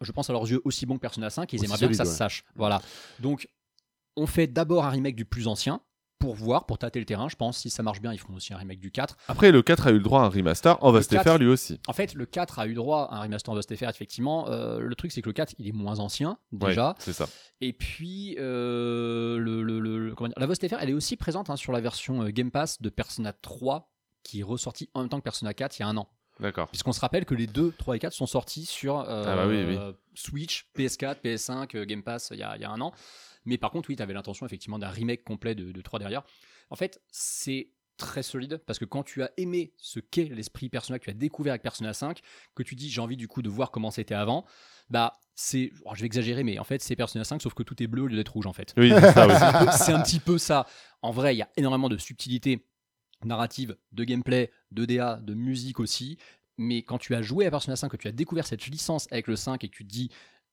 je 0.00 0.12
pense 0.12 0.28
à 0.30 0.32
leurs 0.32 0.50
yeux, 0.50 0.60
aussi 0.64 0.86
bon 0.86 0.96
que 0.96 1.00
Persona 1.00 1.30
5, 1.30 1.52
et 1.52 1.56
ils 1.56 1.60
Aussi 1.60 1.66
aimeraient 1.66 1.78
bien 1.78 1.88
que 1.88 1.94
ça 1.94 2.04
se 2.04 2.16
sache. 2.16 2.44
Voilà. 2.54 2.82
Donc, 3.20 3.48
on 4.16 4.26
fait 4.26 4.46
d'abord 4.46 4.84
un 4.84 4.90
remake 4.90 5.16
du 5.16 5.24
plus 5.24 5.46
ancien, 5.46 5.80
pour 6.20 6.34
voir, 6.36 6.66
pour 6.66 6.78
tâter 6.78 7.00
le 7.00 7.04
terrain, 7.06 7.28
je 7.28 7.34
pense. 7.34 7.58
Si 7.58 7.70
ça 7.70 7.82
marche 7.82 8.00
bien, 8.00 8.12
ils 8.12 8.18
feront 8.20 8.34
aussi 8.34 8.54
un 8.54 8.58
remake 8.58 8.78
du 8.78 8.92
4. 8.92 9.16
Après, 9.26 9.50
le 9.50 9.62
4 9.62 9.88
a 9.88 9.90
eu 9.90 9.94
le 9.94 10.00
droit 10.00 10.20
à 10.22 10.26
un 10.26 10.28
remaster 10.28 10.76
en 10.84 10.92
vaste 10.92 11.10
4. 11.10 11.28
FR 11.32 11.38
lui 11.38 11.48
aussi. 11.48 11.80
En 11.88 11.92
fait, 11.92 12.14
le 12.14 12.26
4 12.26 12.58
a 12.60 12.66
eu 12.68 12.74
droit 12.74 13.08
à 13.10 13.16
un 13.16 13.22
remaster 13.22 13.54
de 13.54 13.60
STFR, 13.62 13.88
effectivement. 13.88 14.48
Euh, 14.48 14.78
le 14.78 14.94
truc, 14.94 15.10
c'est 15.10 15.22
que 15.22 15.28
le 15.28 15.32
4, 15.32 15.54
il 15.58 15.66
est 15.66 15.72
moins 15.72 15.98
ancien, 15.98 16.38
Ouais, 16.52 16.68
déjà. 16.68 16.94
c'est 17.00 17.12
ça. 17.14 17.26
Et 17.60 17.72
puis, 17.72 18.36
euh, 18.38 19.38
le, 19.38 19.62
le- 19.62 19.80
le- 19.80 20.14
comment 20.14 20.28
dire, 20.28 20.36
la 20.46 20.54
STFR, 20.54 20.76
elle 20.80 20.90
est 20.90 20.94
aussi 20.94 21.16
présente 21.16 21.50
hein, 21.50 21.56
sur 21.56 21.72
la 21.72 21.80
version 21.80 22.22
euh, 22.22 22.28
Game 22.30 22.50
Pass 22.50 22.80
de 22.80 22.88
Persona 22.90 23.32
3, 23.32 23.90
qui 24.22 24.40
est 24.40 24.44
ressortie 24.44 24.88
en 24.94 25.00
même 25.00 25.08
temps 25.08 25.18
que 25.18 25.24
Persona 25.24 25.54
4 25.54 25.78
il 25.78 25.82
y 25.82 25.84
a 25.84 25.88
un 25.88 25.96
an. 25.96 26.08
D'accord. 26.38 26.68
Puisqu'on 26.68 26.92
se 26.92 27.00
rappelle 27.00 27.26
que 27.26 27.34
les 27.34 27.46
2, 27.46 27.72
3 27.78 27.96
et 27.96 27.98
4 27.98 28.12
sont 28.14 28.26
sortis 28.26 28.64
sur 28.64 29.00
euh, 29.00 29.24
Ah 29.26 29.36
bah 29.36 29.46
oui, 29.46 29.62
oui. 29.66 29.78
Switch, 30.14 30.66
PS4, 30.76 31.16
PS5, 31.22 31.76
euh, 31.76 31.84
Game 31.84 32.02
Pass 32.02 32.30
il 32.32 32.38
y, 32.38 32.42
a, 32.42 32.56
il 32.56 32.62
y 32.62 32.64
a 32.64 32.70
un 32.70 32.80
an. 32.80 32.92
Mais 33.44 33.58
par 33.58 33.70
contre, 33.70 33.88
oui, 33.88 33.96
tu 33.96 34.02
avais 34.02 34.14
l'intention 34.14 34.46
effectivement 34.46 34.78
d'un 34.78 34.88
remake 34.88 35.24
complet 35.24 35.54
de, 35.54 35.72
de 35.72 35.80
3 35.80 35.98
derrière. 35.98 36.22
En 36.70 36.76
fait, 36.76 37.02
c'est 37.10 37.70
très 38.00 38.22
solide 38.22 38.62
parce 38.66 38.78
que 38.78 38.84
quand 38.84 39.02
tu 39.02 39.22
as 39.22 39.30
aimé 39.36 39.74
ce 39.76 40.00
qu'est 40.00 40.24
l'esprit 40.24 40.68
Persona 40.68 40.98
que 40.98 41.04
tu 41.04 41.10
as 41.10 41.14
découvert 41.14 41.52
avec 41.52 41.62
Persona 41.62 41.92
5, 41.92 42.20
que 42.54 42.62
tu 42.62 42.74
dis 42.74 42.88
j'ai 42.88 43.00
envie 43.00 43.16
du 43.16 43.28
coup 43.28 43.42
de 43.42 43.50
voir 43.50 43.70
comment 43.70 43.90
c'était 43.90 44.14
avant, 44.14 44.46
bah 44.88 45.20
c'est, 45.34 45.70
oh, 45.84 45.92
je 45.94 46.00
vais 46.00 46.06
exagérer, 46.06 46.42
mais 46.42 46.58
en 46.58 46.64
fait 46.64 46.82
c'est 46.82 46.96
Persona 46.96 47.24
5 47.24 47.42
sauf 47.42 47.54
que 47.54 47.62
tout 47.62 47.80
est 47.82 47.86
bleu 47.86 48.02
au 48.02 48.06
lieu 48.06 48.16
d'être 48.16 48.32
rouge 48.32 48.46
en 48.46 48.52
fait. 48.52 48.72
Oui, 48.76 48.90
c'est 48.90 49.18
un 49.92 50.00
un 50.00 50.02
petit 50.02 50.18
peu 50.18 50.38
ça. 50.38 50.66
En 51.02 51.10
vrai, 51.12 51.34
il 51.34 51.38
y 51.38 51.42
a 51.42 51.50
énormément 51.56 51.88
de 51.88 51.98
subtilité 51.98 52.66
narrative, 53.24 53.76
de 53.92 54.04
gameplay, 54.04 54.50
de 54.70 54.84
DA, 54.86 55.20
de 55.22 55.34
musique 55.34 55.78
aussi. 55.78 56.18
Mais 56.56 56.82
quand 56.82 56.98
tu 56.98 57.14
as 57.14 57.22
joué 57.22 57.46
à 57.46 57.50
Persona 57.50 57.76
5, 57.76 57.90
que 57.90 57.96
tu 57.96 58.08
as 58.08 58.12
découvert 58.12 58.46
cette 58.46 58.66
licence 58.66 59.08
avec 59.10 59.26
le 59.28 59.36
5 59.36 59.62
et 59.64 59.68
que 59.68 59.76
tu 59.76 59.84
te 59.84 59.90
dis 59.90 60.10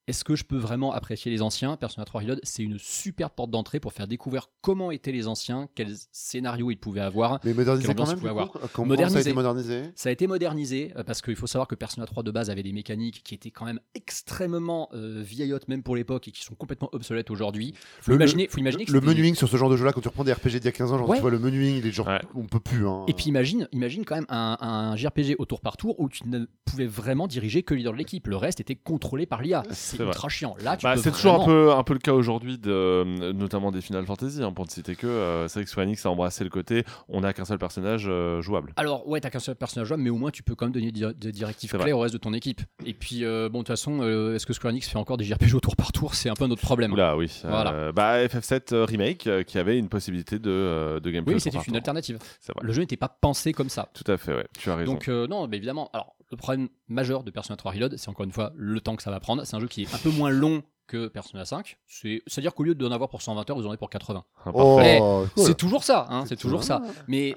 est-ce 0.08 0.24
que 0.24 0.36
je 0.36 0.44
peux 0.46 0.58
vraiment 0.58 0.94
apprécier 0.94 1.30
les 1.32 1.42
anciens? 1.42 1.76
Persona 1.76 2.06
3 2.06 2.22
Reload, 2.22 2.40
c'est 2.44 2.64
une 2.64 2.80
super 2.80 3.30
porte 3.30 3.52
d'entrée 3.52 3.80
pour 3.80 3.92
faire 3.94 4.08
découvrir 4.08 4.50
comment 4.62 4.90
étaient 4.92 5.12
les 5.12 5.28
anciens, 5.28 5.68
quels 5.76 5.96
scénarios 6.12 6.72
ils 6.72 6.78
pouvaient 6.78 7.02
avoir. 7.02 7.40
Mais 7.44 7.54
modernisé 7.54 7.94
quand 7.94 8.08
même, 8.08 8.26
avoir. 8.26 8.52
coup? 8.52 8.60
Comment 8.74 8.96
ça 9.10 9.18
a 9.18 9.22
été 9.22 9.34
modernisé? 9.34 9.84
Ça 9.96 10.10
a 10.10 10.12
été 10.12 10.28
modernisé 10.28 10.94
euh, 10.96 11.04
parce 11.04 11.22
qu'il 11.22 11.36
faut 11.36 11.48
savoir 11.48 11.68
que 11.68 11.76
Persona 11.76 12.06
3 12.06 12.24
de 12.24 12.32
base 12.32 12.50
avait 12.50 12.64
des 12.64 12.72
mécaniques 12.74 13.22
qui 13.24 13.36
étaient 13.36 13.52
quand 13.52 13.66
même 13.66 13.80
extrêmement 13.96 14.90
euh, 14.94 15.22
vieillottes 15.22 15.68
même 15.68 15.84
pour 15.84 15.96
l'époque 15.96 16.28
et 16.28 16.32
qui 16.32 16.44
sont 16.44 16.56
complètement 16.56 16.90
obsolètes 16.94 17.30
aujourd'hui. 17.30 17.74
Faut 18.02 18.12
Le- 18.12 18.16
imaginer, 18.18 18.48
faut 18.48 18.60
imaginer 18.60 18.86
que 18.86 18.92
Le 18.94 19.00
c'était- 19.00 19.12
menuing 19.14 19.36
sur 19.36 19.48
ce 19.50 19.58
genre 19.58 19.70
de 19.70 19.78
jeu-là, 19.78 19.92
quand 19.94 20.02
tu 20.02 20.08
reprends 20.08 20.24
des 20.24 20.34
RPG 20.34 20.52
d'il 20.60 20.66
y 20.66 20.68
a 20.70 20.72
15 20.72 20.92
ans, 20.94 20.98
genre 20.98 21.10
Ouais. 21.10 21.18
tu 21.18 21.22
vois 21.22 21.32
le 21.32 21.40
menuing, 21.40 21.76
il 21.78 21.86
est 21.86 21.92
genre, 21.92 22.08
Ouais. 22.08 22.22
on 22.36 22.46
peut 22.46 22.60
plus. 22.60 22.88
Hein. 22.88 23.04
Et 23.08 23.14
puis 23.14 23.26
imagine, 23.26 23.68
imagine 23.74 24.06
quand 24.06 24.16
même 24.16 24.26
un, 24.30 24.58
un 24.62 24.96
JRPG 24.96 25.36
au 25.38 25.46
tour 25.46 25.60
par 25.62 25.76
tour 25.78 26.00
où 26.00 26.08
tu 26.10 26.28
ne 26.28 26.46
pouvais 26.66 26.88
vraiment 26.88 27.28
diriger 27.28 27.64
que 27.64 27.74
le 27.74 27.80
leader 27.80 27.94
de 27.94 27.98
l'équipe. 27.98 28.26
Le 28.28 28.38
reste 28.38 28.60
était 28.62 28.76
contrôlé 28.76 29.26
par 29.26 29.42
l'IA. 29.42 29.64
C'est 29.98 30.04
ultra 30.04 30.30
chiant. 30.30 30.56
Là, 30.64 30.78
Bah, 30.82 30.96
c'est 30.98 31.12
toujours 31.12 31.42
un 31.42 31.46
peu, 31.46 31.72
un 31.74 31.84
peu 31.84 31.94
le 31.94 32.00
cas 32.00 32.14
aujourd'hui, 32.14 32.58
de, 32.58 32.72
euh, 32.72 33.34
notamment 33.34 33.72
des 33.72 33.82
Final 33.82 34.06
Fantasy, 34.06 34.44
hein, 34.44 34.52
pour 34.52 34.66
ne 34.66 34.70
citer 34.70 34.96
que. 34.96 35.08
euh, 35.08 35.48
c'est 35.48 35.60
vrai 35.60 35.64
que 35.66 35.70
Square 35.70 35.86
Enix 35.86 36.06
a 36.06 36.10
embrassé 36.10 36.44
le 36.44 36.50
côté 36.50 36.84
on 37.10 37.22
n'a 37.22 37.34
qu'un 37.34 37.46
seul 37.46 37.58
personnage 37.58 38.06
euh, 38.08 38.42
jouable. 38.42 38.74
Alors 38.76 39.08
ouais, 39.08 39.20
t'as 39.22 39.30
qu'un 39.30 39.40
seul 39.40 39.56
personnage 39.56 39.88
jouable, 39.88 40.04
mais 40.04 40.10
au 40.10 40.18
moins 40.18 40.32
tu 40.32 40.44
peux 40.44 40.56
quand 40.56 40.66
même 40.66 40.74
donner 40.74 40.92
des 40.92 41.32
directives 41.32 41.70
C'est 41.72 41.78
vrai. 41.78 41.92
au 41.92 42.00
reste 42.00 42.14
de 42.14 42.20
ton 42.20 42.34
équipe. 42.34 42.62
Et 42.86 42.94
puis 42.94 43.24
euh, 43.26 43.50
bon, 43.50 43.60
de 43.60 43.64
toute 43.64 43.68
façon, 43.70 44.02
est-ce 44.34 44.46
que 44.46 44.54
Square 44.54 44.72
Enix 44.72 44.88
fait 44.90 44.98
encore 44.98 45.18
des 45.18 45.24
JRPG 45.26 45.56
au 45.56 45.60
tour 45.60 45.76
par 45.76 45.92
tour? 45.92 46.16
C'est 46.16 46.30
un 46.30 46.34
peu 46.36 46.46
un 46.46 46.52
autre 46.52 46.62
problème. 46.62 46.92
Oula, 46.94 47.16
oui. 47.18 47.32
Voilà. 47.44 47.92
Bah, 47.92 48.24
FF7 48.26 48.74
euh, 48.74 48.86
Remake 48.86 49.30
qui 49.46 49.58
avait 49.58 49.78
une 49.78 49.90
possibilité 49.90 50.40
de, 50.40 51.00
de 51.02 51.10
gameplay. 51.12 51.34
Oui, 51.36 51.40
c'était 51.42 51.58
une 51.68 51.76
alternative. 51.76 52.18
Le 52.62 52.74
jeu 52.74 52.82
n'était 52.82 52.98
pas 52.98 53.10
pensé 53.10 53.54
comme 53.54 53.70
ça. 53.70 53.90
Tout 53.94 54.10
à 54.12 54.18
fait, 54.18 54.34
ouais. 54.36 54.48
Tu 54.60 54.70
as 54.70 54.76
raison. 54.76 54.94
Donc 54.94 55.08
non, 55.08 55.48
mais 55.48 55.58
évidemment. 55.58 55.90
Alors 55.94 56.16
le 56.32 56.38
problème 56.38 56.70
majeur 56.88 57.24
de 57.24 57.32
Persona 57.32 57.56
3 57.58 57.72
Reload, 57.72 57.96
c'est 57.98 58.10
encore 58.10 58.26
une 58.26 58.32
fois 58.32 58.52
le 58.56 58.82
temps 58.82 58.96
que 58.96 59.04
ça 59.04 59.12
va 59.12 59.20
prendre. 59.20 59.44
C'est 59.46 59.56
un 59.56 59.60
jeu 59.60 59.68
qui 59.68 59.84
est 59.84 59.94
un 59.94 59.98
peu 59.98 60.10
moins 60.12 60.30
long 60.30 60.62
que 60.88 61.08
Persona 61.08 61.44
5. 61.46 61.78
C'est- 61.86 62.22
C'est-à-dire 62.28 62.54
qu'au 62.54 62.64
lieu 62.64 62.74
d'en 62.76 62.92
avoir 62.92 63.10
pour 63.10 63.22
120 63.22 63.50
heures, 63.50 63.58
vous 63.58 63.66
en 63.66 63.70
avez 63.70 63.78
pour 63.78 63.90
80. 63.90 64.24
Ah, 64.46 64.52
Oh, 64.54 64.76
parfait. 64.78 65.00
cool. 65.00 65.44
C'est 65.46 65.56
toujours 65.58 65.84
ça, 65.84 66.06
hein, 66.10 66.26
c'est 66.28 66.38
toujours 66.38 66.64
ça. 66.64 66.82
Mais 67.08 67.36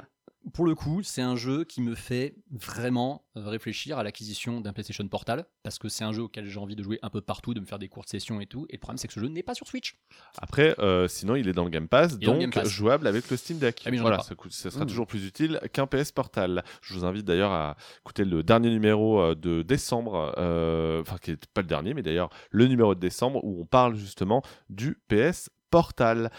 pour 0.55 0.65
le 0.65 0.75
coup, 0.75 1.03
c'est 1.03 1.23
un 1.23 1.37
jeu 1.37 1.65
qui 1.65 1.81
me 1.83 1.95
fait 1.95 2.35
vraiment 2.51 3.25
euh, 3.37 3.47
réfléchir 3.49 3.99
à 3.99 4.03
l'acquisition 4.03 4.61
d'un 4.61 4.73
PlayStation 4.73 5.07
Portal, 5.07 5.45
parce 5.62 5.79
que 5.79 5.89
c'est 5.89 6.03
un 6.05 6.12
jeu 6.12 6.23
auquel 6.23 6.47
j'ai 6.47 6.59
envie 6.59 6.77
de 6.77 6.83
jouer 6.83 6.99
un 7.03 7.11
peu 7.11 7.21
partout, 7.21 7.53
de 7.55 7.61
me 7.61 7.67
faire 7.67 7.79
des 7.79 7.89
courtes 7.89 8.09
sessions 8.09 8.41
et 8.41 8.47
tout. 8.47 8.67
Et 8.71 8.75
le 8.75 8.79
problème, 8.79 8.97
c'est 8.99 9.07
que 9.09 9.15
ce 9.15 9.21
jeu 9.21 9.29
n'est 9.29 9.43
pas 9.43 9.55
sur 9.55 9.67
Switch. 9.69 9.97
Après, 10.39 10.75
euh, 10.79 11.09
sinon, 11.09 11.37
il 11.37 11.47
est 11.49 11.53
dans 11.53 11.65
le 11.65 11.71
Game 11.71 11.89
Pass, 11.89 12.17
Il 12.21 12.27
donc 12.27 12.41
Game 12.41 12.51
Pass. 12.51 12.69
jouable 12.69 13.07
avec 13.07 13.31
le 13.31 13.37
Steam 13.37 13.59
Deck. 13.59 13.83
Ah, 13.87 13.91
voilà, 14.01 14.21
ça, 14.21 14.35
sera 14.71 14.85
Mmh. 14.85 14.89
toujours 14.89 15.07
plus 15.07 15.27
utile 15.27 15.61
qu'un 15.73 15.87
PS 15.87 16.11
Portal. 16.12 16.65
Je 16.83 16.95
vous 16.95 17.05
invite 17.05 17.25
d'ailleurs 17.27 17.53
à 17.53 17.77
écouter 18.01 18.25
le 18.25 18.43
dernier 18.43 18.71
numéro 18.71 19.21
euh, 19.21 19.35
de 19.35 19.62
décembre, 19.62 20.35
euh, 20.39 21.01
enfin 21.03 21.17
qui 21.19 21.33
n'est 21.33 21.37
pas 21.53 21.61
le 21.61 21.67
dernier, 21.69 21.93
mais 21.95 22.03
d'ailleurs 22.03 22.31
le 22.51 22.67
numéro 22.67 22.95
de 22.95 23.01
décembre 23.01 23.45
où 23.45 23.61
on 23.61 23.67
parle 23.67 23.95
justement 23.95 24.43
du 24.71 24.99
PS 25.09 25.51
Portal. 25.71 26.31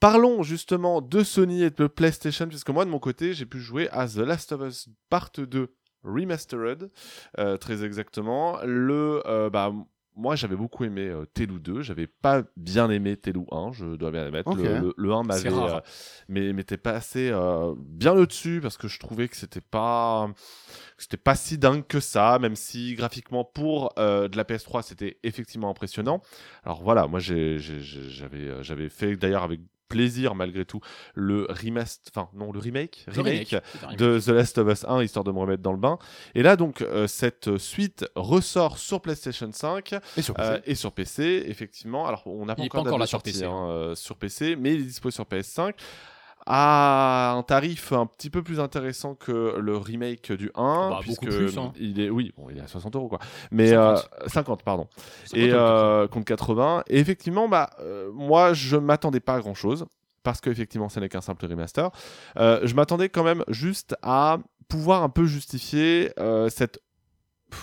Parlons 0.00 0.42
justement 0.42 1.02
de 1.02 1.22
Sony 1.22 1.62
et 1.62 1.70
de 1.70 1.86
PlayStation, 1.86 2.46
puisque 2.48 2.70
moi 2.70 2.84
de 2.86 2.90
mon 2.90 2.98
côté, 2.98 3.34
j'ai 3.34 3.44
pu 3.46 3.60
jouer 3.60 3.88
à 3.90 4.08
The 4.08 4.16
Last 4.16 4.52
of 4.52 4.62
Us 4.62 4.88
Part 5.10 5.30
2 5.36 5.74
Remastered, 6.02 6.90
euh, 7.38 7.58
très 7.58 7.84
exactement. 7.84 8.58
Le, 8.64 9.22
euh, 9.26 9.50
bah, 9.50 9.70
moi 10.16 10.34
j'avais 10.36 10.56
beaucoup 10.56 10.84
aimé 10.84 11.02
euh, 11.02 11.26
Telou 11.34 11.58
2, 11.58 11.82
j'avais 11.82 12.06
pas 12.06 12.42
bien 12.56 12.88
aimé 12.90 13.18
Telou 13.18 13.46
1, 13.52 13.72
je 13.72 13.96
dois 13.96 14.10
bien 14.10 14.24
admettre. 14.24 14.48
Ok. 14.50 14.58
Le, 14.62 14.78
le- 14.80 14.94
le 14.96 15.12
1 15.12 15.22
m'avait, 15.24 15.50
euh, 15.76 15.80
mais 16.28 16.52
m'était 16.54 16.78
pas 16.78 16.92
assez 16.92 17.28
euh, 17.30 17.74
bien 17.78 18.14
au-dessus 18.14 18.60
parce 18.62 18.78
que 18.78 18.88
je 18.88 18.98
trouvais 18.98 19.28
que 19.28 19.36
c'était 19.36 19.60
pas, 19.60 20.30
que 20.96 21.02
c'était 21.02 21.16
pas 21.18 21.34
si 21.34 21.58
dingue 21.58 21.86
que 21.86 22.00
ça, 22.00 22.38
même 22.40 22.56
si 22.56 22.94
graphiquement 22.94 23.44
pour 23.44 23.92
euh, 23.98 24.28
de 24.28 24.38
la 24.38 24.44
PS3 24.44 24.82
c'était 24.82 25.18
effectivement 25.24 25.68
impressionnant. 25.68 26.22
Alors 26.64 26.82
voilà, 26.82 27.06
moi 27.06 27.20
j'avais, 27.20 27.58
j'avais 28.62 28.88
fait 28.88 29.16
d'ailleurs 29.16 29.42
avec 29.42 29.60
plaisir 29.90 30.34
malgré 30.34 30.64
tout 30.64 30.80
le 31.14 31.46
remaster, 31.50 32.10
enfin 32.14 32.30
non 32.32 32.50
le 32.52 32.58
remake, 32.58 33.04
Le 33.14 33.20
remake, 33.20 33.56
de 33.98 34.18
The 34.18 34.28
Last 34.28 34.56
of 34.56 34.72
Us 34.72 34.84
1 34.88 35.02
histoire 35.02 35.24
de 35.24 35.32
me 35.32 35.38
remettre 35.38 35.62
dans 35.62 35.72
le 35.72 35.78
bain. 35.78 35.98
Et 36.34 36.42
là 36.42 36.56
donc 36.56 36.80
euh, 36.80 37.06
cette 37.06 37.58
suite 37.58 38.06
ressort 38.14 38.78
sur 38.78 39.02
PlayStation 39.02 39.50
5 39.52 39.94
Et 40.16 40.22
sur 40.22 40.34
PC. 40.34 40.48
euh, 40.48 40.58
et 40.64 40.74
sur 40.74 40.92
PC 40.92 41.44
effectivement. 41.48 42.06
Alors 42.06 42.22
on 42.26 42.46
n'a 42.46 42.54
pas 42.54 42.62
encore, 42.62 42.84
pas 42.84 42.90
sur 43.06 43.08
sortie, 43.08 43.32
PC, 43.32 43.44
hein, 43.44 43.66
euh, 43.68 43.94
sur 43.94 44.16
PC, 44.16 44.56
mais 44.56 44.74
il 44.74 44.80
est 44.80 44.84
dispo 44.84 45.10
sur 45.10 45.24
PS5 45.24 45.74
à 46.52 47.32
un 47.36 47.42
tarif 47.44 47.92
un 47.92 48.06
petit 48.06 48.28
peu 48.28 48.42
plus 48.42 48.58
intéressant 48.58 49.14
que 49.14 49.56
le 49.58 49.76
remake 49.76 50.32
du 50.32 50.50
1 50.56 50.90
Bah, 50.90 50.98
puisque 51.00 51.24
beaucoup 51.24 51.36
plus, 51.36 51.56
hein. 51.58 51.72
il 51.78 52.00
est 52.00 52.10
oui 52.10 52.32
bon, 52.36 52.48
il 52.50 52.58
est 52.58 52.60
à 52.62 52.66
60 52.66 52.96
euros 52.96 53.08
quoi 53.08 53.20
mais 53.52 53.68
50. 53.68 54.08
euh, 54.24 54.28
50 54.28 54.62
pardon 54.64 54.88
et 55.32 55.50
euh, 55.52 56.08
contre 56.08 56.24
80 56.26 56.82
et 56.88 56.98
effectivement 56.98 57.48
bah 57.48 57.70
euh, 57.80 58.10
moi 58.12 58.52
je 58.52 58.76
m'attendais 58.76 59.20
pas 59.20 59.34
à 59.36 59.40
grand 59.40 59.54
chose 59.54 59.86
parce 60.24 60.40
qu'effectivement 60.40 60.88
ce 60.88 60.98
n'est 60.98 61.08
qu'un 61.08 61.20
simple 61.20 61.46
remaster 61.46 61.90
Euh, 62.36 62.60
je 62.64 62.74
m'attendais 62.74 63.08
quand 63.10 63.22
même 63.24 63.44
juste 63.48 63.94
à 64.02 64.38
pouvoir 64.68 65.02
un 65.04 65.08
peu 65.08 65.26
justifier 65.26 66.10
cette 66.48 66.80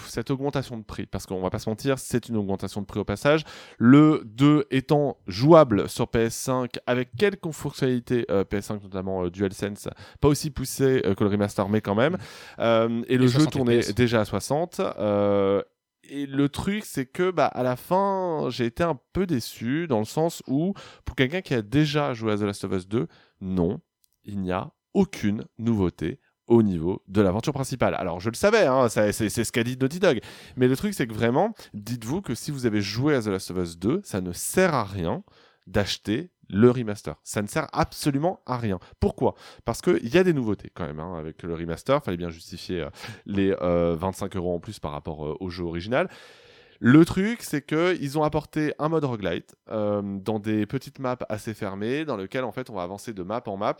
cette 0.08 0.32
augmentation 0.32 0.78
de 0.78 0.84
prix, 0.84 1.06
parce 1.06 1.26
qu'on 1.26 1.42
va 1.42 1.50
pas 1.50 1.60
se 1.60 1.70
mentir, 1.70 2.00
c'est 2.00 2.30
une 2.30 2.38
augmentation 2.38 2.82
de 2.82 2.86
prix 2.86 3.00
au 3.00 3.06
passage. 3.06 3.44
Le 3.78 4.22
2 4.26 4.66
étant 4.72 5.18
jouable 5.28 5.90
sur 5.90 6.06
PS5 6.06 6.78
avec 6.86 7.10
quelques 7.18 7.52
fonctionnalités 7.52 8.26
euh, 8.32 8.44
PS5, 8.44 8.82
notamment 8.84 9.24
euh, 9.26 9.30
DualSense, 9.30 9.90
pas 10.22 10.28
aussi 10.28 10.50
poussé 10.52 11.02
euh, 11.06 11.16
que 11.16 11.24
le 11.24 11.30
remaster, 11.30 11.68
mais 11.70 11.82
quand 11.82 11.96
même. 11.96 12.18
Euh, 12.60 13.02
et 13.08 13.18
le 13.18 13.28
jeu 13.28 13.40
60 13.40 13.52
tournait 13.54 13.82
FPS. 13.82 13.96
déjà 13.96 14.22
à 14.22 14.26
60. 14.26 14.82
euh, 15.00 15.62
et 16.10 16.26
le 16.26 16.48
truc, 16.48 16.86
c'est 16.86 17.06
que 17.06 17.32
bah, 17.32 17.48
à 17.48 17.64
la 17.64 17.76
fin, 17.76 18.48
j'ai 18.50 18.66
été 18.66 18.84
un 18.84 18.98
peu 19.14 19.26
déçu 19.26 19.88
dans 19.88 20.00
le 20.00 20.06
sens 20.06 20.42
où, 20.48 20.74
pour 21.04 21.16
quelqu'un 21.16 21.42
qui 21.42 21.54
a 21.54 21.62
déjà 21.62 22.14
joué 22.14 22.32
à 22.32 22.38
The 22.38 22.42
Last 22.44 22.64
of 22.64 22.72
Us 22.72 22.88
2, 22.88 23.08
non, 23.42 23.82
il 24.24 24.40
n'y 24.40 24.52
a 24.54 24.72
aucune 24.94 25.46
nouveauté 25.58 26.20
au 26.48 26.64
niveau 26.64 27.02
de 27.08 27.22
l'aventure 27.22 27.54
principale. 27.54 27.96
Alors 27.96 28.20
je 28.20 28.30
le 28.30 28.36
savais, 28.36 28.66
hein, 28.66 28.88
c'est 28.90 29.12
ce 29.12 29.52
qu'a 29.52 29.64
dit 29.64 29.78
Naughty 29.78 30.00
Dog, 30.00 30.20
mais 30.56 30.68
le 30.68 30.76
truc 30.76 30.94
c'est 30.94 31.08
que 31.08 31.14
vraiment, 31.14 31.54
dites-vous 31.74 32.22
que 32.22 32.36
si 32.36 32.52
vous 32.52 32.66
avez 32.66 32.82
joué 32.82 33.16
à 33.16 33.22
The 33.22 33.28
Last 33.28 33.52
of 33.52 33.58
Us 33.58 33.78
2, 33.78 34.02
ça 34.04 34.22
ne 34.22 34.32
sert 34.32 34.74
à 34.74 34.84
rien 34.84 35.24
d'acheter 35.68 36.32
le 36.50 36.72
remaster. 36.72 37.16
Ça 37.24 37.42
ne 37.42 37.48
sert 37.48 37.68
absolument 37.74 38.40
à 38.46 38.58
rien. 38.58 38.80
Pourquoi? 39.02 39.36
Parce 39.66 39.82
qu'il 39.82 40.08
y 40.08 40.18
a 40.18 40.24
des 40.24 40.32
nouveautés 40.32 40.72
quand 40.74 40.86
même 40.86 41.02
hein, 41.02 41.16
avec 41.20 41.44
le 41.44 41.54
remaster. 41.54 42.02
Fallait 42.02 42.16
bien 42.16 42.30
justifier 42.30 42.84
euh, 42.84 42.90
les 43.26 43.54
euh, 43.62 43.98
25 44.00 44.34
euros 44.38 44.56
en 44.56 44.60
plus 44.62 44.80
par 44.80 44.94
rapport 44.94 45.26
euh, 45.26 45.36
au 45.42 45.50
jeu 45.50 45.66
original. 45.66 46.08
Le 46.80 47.06
truc, 47.06 47.42
c'est 47.42 47.62
que 47.62 47.98
ils 48.00 48.20
ont 48.20 48.24
apporté 48.24 48.74
un 48.78 48.88
mode 48.90 49.04
roguelite 49.04 49.56
euh, 49.70 50.02
dans 50.04 50.40
des 50.40 50.68
petites 50.68 51.00
maps 51.00 51.18
assez 51.28 51.54
fermées, 51.56 52.06
dans 52.06 52.18
lequel 52.18 52.44
en 52.44 52.52
fait 52.52 52.70
on 52.70 52.76
va 52.76 52.84
avancer 52.84 53.14
de 53.14 53.24
map 53.24 53.42
en 53.48 53.58
map. 53.58 53.78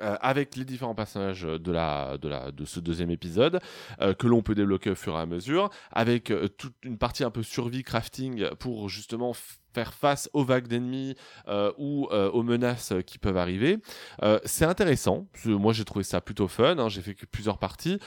Euh, 0.00 0.16
avec 0.20 0.56
les 0.56 0.64
différents 0.64 0.94
personnages 0.94 1.42
de, 1.42 1.72
la, 1.72 2.18
de, 2.18 2.28
la, 2.28 2.50
de 2.50 2.64
ce 2.64 2.80
deuxième 2.80 3.10
épisode, 3.10 3.60
euh, 4.00 4.12
que 4.12 4.26
l'on 4.26 4.42
peut 4.42 4.56
débloquer 4.56 4.90
au 4.90 4.96
fur 4.96 5.14
et 5.14 5.20
à 5.20 5.26
mesure, 5.26 5.70
avec 5.92 6.32
euh, 6.32 6.48
toute 6.48 6.74
une 6.82 6.98
partie 6.98 7.22
un 7.22 7.30
peu 7.30 7.44
survie 7.44 7.84
crafting 7.84 8.48
pour 8.56 8.88
justement 8.88 9.34
faire 9.74 9.92
face 9.92 10.30
aux 10.32 10.44
vagues 10.44 10.68
d'ennemis 10.68 11.14
euh, 11.48 11.72
ou 11.78 12.08
euh, 12.12 12.30
aux 12.30 12.42
menaces 12.42 12.92
euh, 12.92 13.00
qui 13.02 13.18
peuvent 13.18 13.36
arriver. 13.36 13.78
Euh, 14.22 14.38
c'est 14.44 14.64
intéressant. 14.64 15.26
Moi, 15.44 15.72
j'ai 15.72 15.84
trouvé 15.84 16.04
ça 16.04 16.20
plutôt 16.20 16.48
fun. 16.48 16.78
hein. 16.78 16.88
J'ai 16.88 17.02
fait 17.02 17.14
que 17.14 17.26
plusieurs 17.26 17.58
parties, 17.58 17.98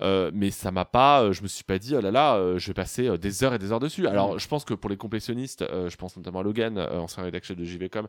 mais 0.00 0.50
ça 0.50 0.70
m'a 0.70 0.84
pas. 0.84 1.32
je 1.32 1.42
me 1.42 1.48
suis 1.48 1.64
pas 1.64 1.78
dit, 1.78 1.94
oh 1.96 2.00
là 2.00 2.10
là, 2.10 2.58
je 2.58 2.66
vais 2.66 2.74
passer 2.74 3.16
des 3.18 3.42
heures 3.44 3.54
et 3.54 3.58
des 3.58 3.72
heures 3.72 3.80
dessus. 3.80 4.06
Alors, 4.06 4.38
je 4.38 4.46
pense 4.48 4.64
que 4.64 4.74
pour 4.74 4.90
les 4.90 4.96
complétionnistes, 4.96 5.64
je 5.70 5.96
pense 5.96 6.16
notamment 6.16 6.40
à 6.40 6.42
Logan, 6.42 6.78
ancien 6.78 7.22
rédacteur 7.22 7.56
de 7.56 7.64
JVcom, 7.64 8.06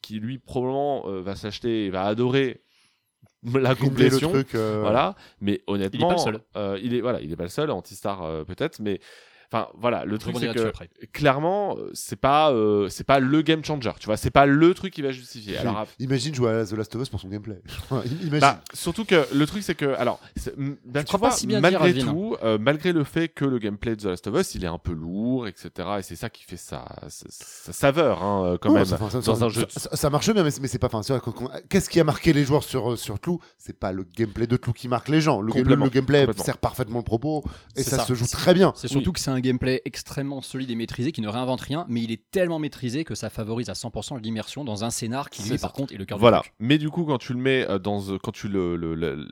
qui 0.00 0.18
lui 0.20 0.38
probablement 0.38 1.02
va 1.22 1.34
s'acheter 1.36 1.86
et 1.86 1.90
va 1.90 2.04
adorer 2.04 2.62
la 3.54 3.74
complétion. 3.74 4.32
le 4.32 4.42
truc. 4.44 4.54
euh, 4.54 4.78
Voilà, 4.80 5.14
mais 5.40 5.60
honnêtement, 5.66 6.10
le 6.12 6.18
seul. 6.18 6.40
euh, 6.56 6.78
il 6.82 6.94
est 6.94 7.00
voilà, 7.00 7.20
il 7.20 7.30
est 7.32 7.36
pas 7.36 7.44
le 7.44 7.48
seul, 7.48 7.70
Antistar 7.70 8.22
euh, 8.22 8.44
peut-être, 8.44 8.80
mais 8.80 9.00
enfin 9.52 9.68
voilà, 9.78 10.04
le 10.04 10.18
truc 10.18 10.36
c'est 10.38 10.52
que 10.52 10.72
clairement, 11.12 11.76
euh, 11.78 11.90
c'est 11.94 12.16
pas 12.20 12.50
euh, 12.52 12.88
c'est 12.88 13.04
pas 13.04 13.18
le 13.20 13.42
game 13.42 13.64
changer, 13.64 13.92
tu 14.00 14.06
vois, 14.06 14.16
c'est 14.16 14.30
pas 14.30 14.46
le 14.46 14.74
truc 14.74 14.92
qui 14.92 15.02
va 15.02 15.10
justifier. 15.12 15.58
Alors 15.58 15.86
Imagine 15.98 16.34
jouer 16.34 16.50
à 16.52 16.64
The 16.64 16.72
Last 16.72 16.94
of 16.96 17.02
Us 17.02 17.08
pour 17.08 17.20
son 17.20 17.28
gameplay. 17.28 17.60
Imagine. 17.90 18.38
bah, 18.40 18.60
surtout 18.74 19.04
que 19.04 19.26
le 19.34 19.46
truc 19.46 19.62
c'est 19.62 19.74
que 19.74 19.94
alors 19.96 20.20
bah, 20.84 21.00
tu 21.00 21.06
crois 21.06 21.20
pas 21.20 21.28
vois, 21.28 21.36
si 21.36 21.46
bien 21.46 21.60
dire, 21.60 21.70
malgré 21.70 21.88
Alvin, 21.90 22.08
hein. 22.08 22.12
tout 22.12 22.36
euh, 22.42 22.58
malgré 22.60 22.92
le 22.92 23.04
fait 23.04 23.28
que 23.28 23.44
le 23.44 23.58
gameplay 23.58 23.96
de 23.96 24.02
The 24.02 24.04
Last 24.06 24.26
of 24.26 24.38
Us 24.40 24.54
il 24.54 24.64
est 24.64 24.68
un 24.68 24.78
peu 24.78 24.92
lourd 24.92 25.46
etc 25.46 25.70
et 25.98 26.02
c'est 26.02 26.16
ça 26.16 26.28
qui 26.30 26.44
fait 26.44 26.56
sa, 26.56 26.84
sa, 27.08 27.26
sa 27.30 27.72
saveur 27.72 28.22
hein, 28.22 28.56
quand 28.60 28.68
Non, 28.70 28.74
même 28.76 28.84
ça- 28.84 28.98
dans 28.98 29.08
ça- 29.36 29.44
un 29.44 29.48
jeu 29.48 29.66
ça, 29.68 30.10
marche 30.10 30.32
bien, 30.32 30.42
mais 30.42 30.50
c'est 30.50 30.60
mais 30.60 30.68
c'est 30.68 30.78
pas. 30.78 30.88
enfin, 30.92 31.00
Qu'est-ce 31.68 31.88
qui 31.90 32.00
a 32.00 32.04
marqué 32.04 32.32
les 32.32 32.44
joueurs 32.44 32.64
sur, 32.64 32.98
sur 32.98 33.20
Clou 33.20 33.40
C'est 33.58 33.78
pas 33.78 33.92
le 33.92 34.04
gameplay 34.16 34.46
de 34.46 34.56
Clou 34.56 34.72
qui 34.72 34.88
marque 34.88 35.08
les 35.08 35.20
gens. 35.20 35.40
Le, 35.40 35.52
le- 35.62 35.88
gameplay 35.88 36.26
sert 36.36 36.58
parfaitement 36.58 36.98
le 36.98 37.04
propos 37.04 37.44
et 37.76 37.82
ça. 37.82 38.04
se 38.04 38.14
joue 38.14 38.26
très 38.26 38.54
bien. 38.54 38.72
C'est 38.76 38.88
surtout 38.88 39.12
que 39.12 39.20
c'est 39.20 39.30
un 39.36 39.40
gameplay 39.40 39.82
extrêmement 39.84 40.40
solide 40.42 40.70
et 40.70 40.74
maîtrisé 40.74 41.12
qui 41.12 41.20
ne 41.20 41.28
réinvente 41.28 41.60
rien, 41.60 41.84
mais 41.88 42.02
il 42.02 42.10
est 42.10 42.22
tellement 42.30 42.58
maîtrisé 42.58 43.04
que 43.04 43.14
ça 43.14 43.30
favorise 43.30 43.68
à 43.68 43.74
100% 43.74 44.20
l'immersion 44.22 44.64
dans 44.64 44.82
un 44.84 44.90
scénar 44.90 45.30
qui, 45.30 45.48
lui, 45.48 45.58
par 45.58 45.72
contre, 45.72 45.92
est 45.94 45.98
le 45.98 46.04
cœur 46.04 46.18
Voilà. 46.18 46.38
du 46.38 46.42
truc. 46.44 46.54
Mais 46.58 46.78
du 46.78 46.90
coup, 46.90 47.04
quand 47.04 47.18
tu 47.18 47.32
le 47.34 47.38
mets 47.38 47.68
euh, 47.68 47.78
dans, 47.78 48.10
euh, 48.10 48.18
quand 48.22 48.32
tu 48.32 48.48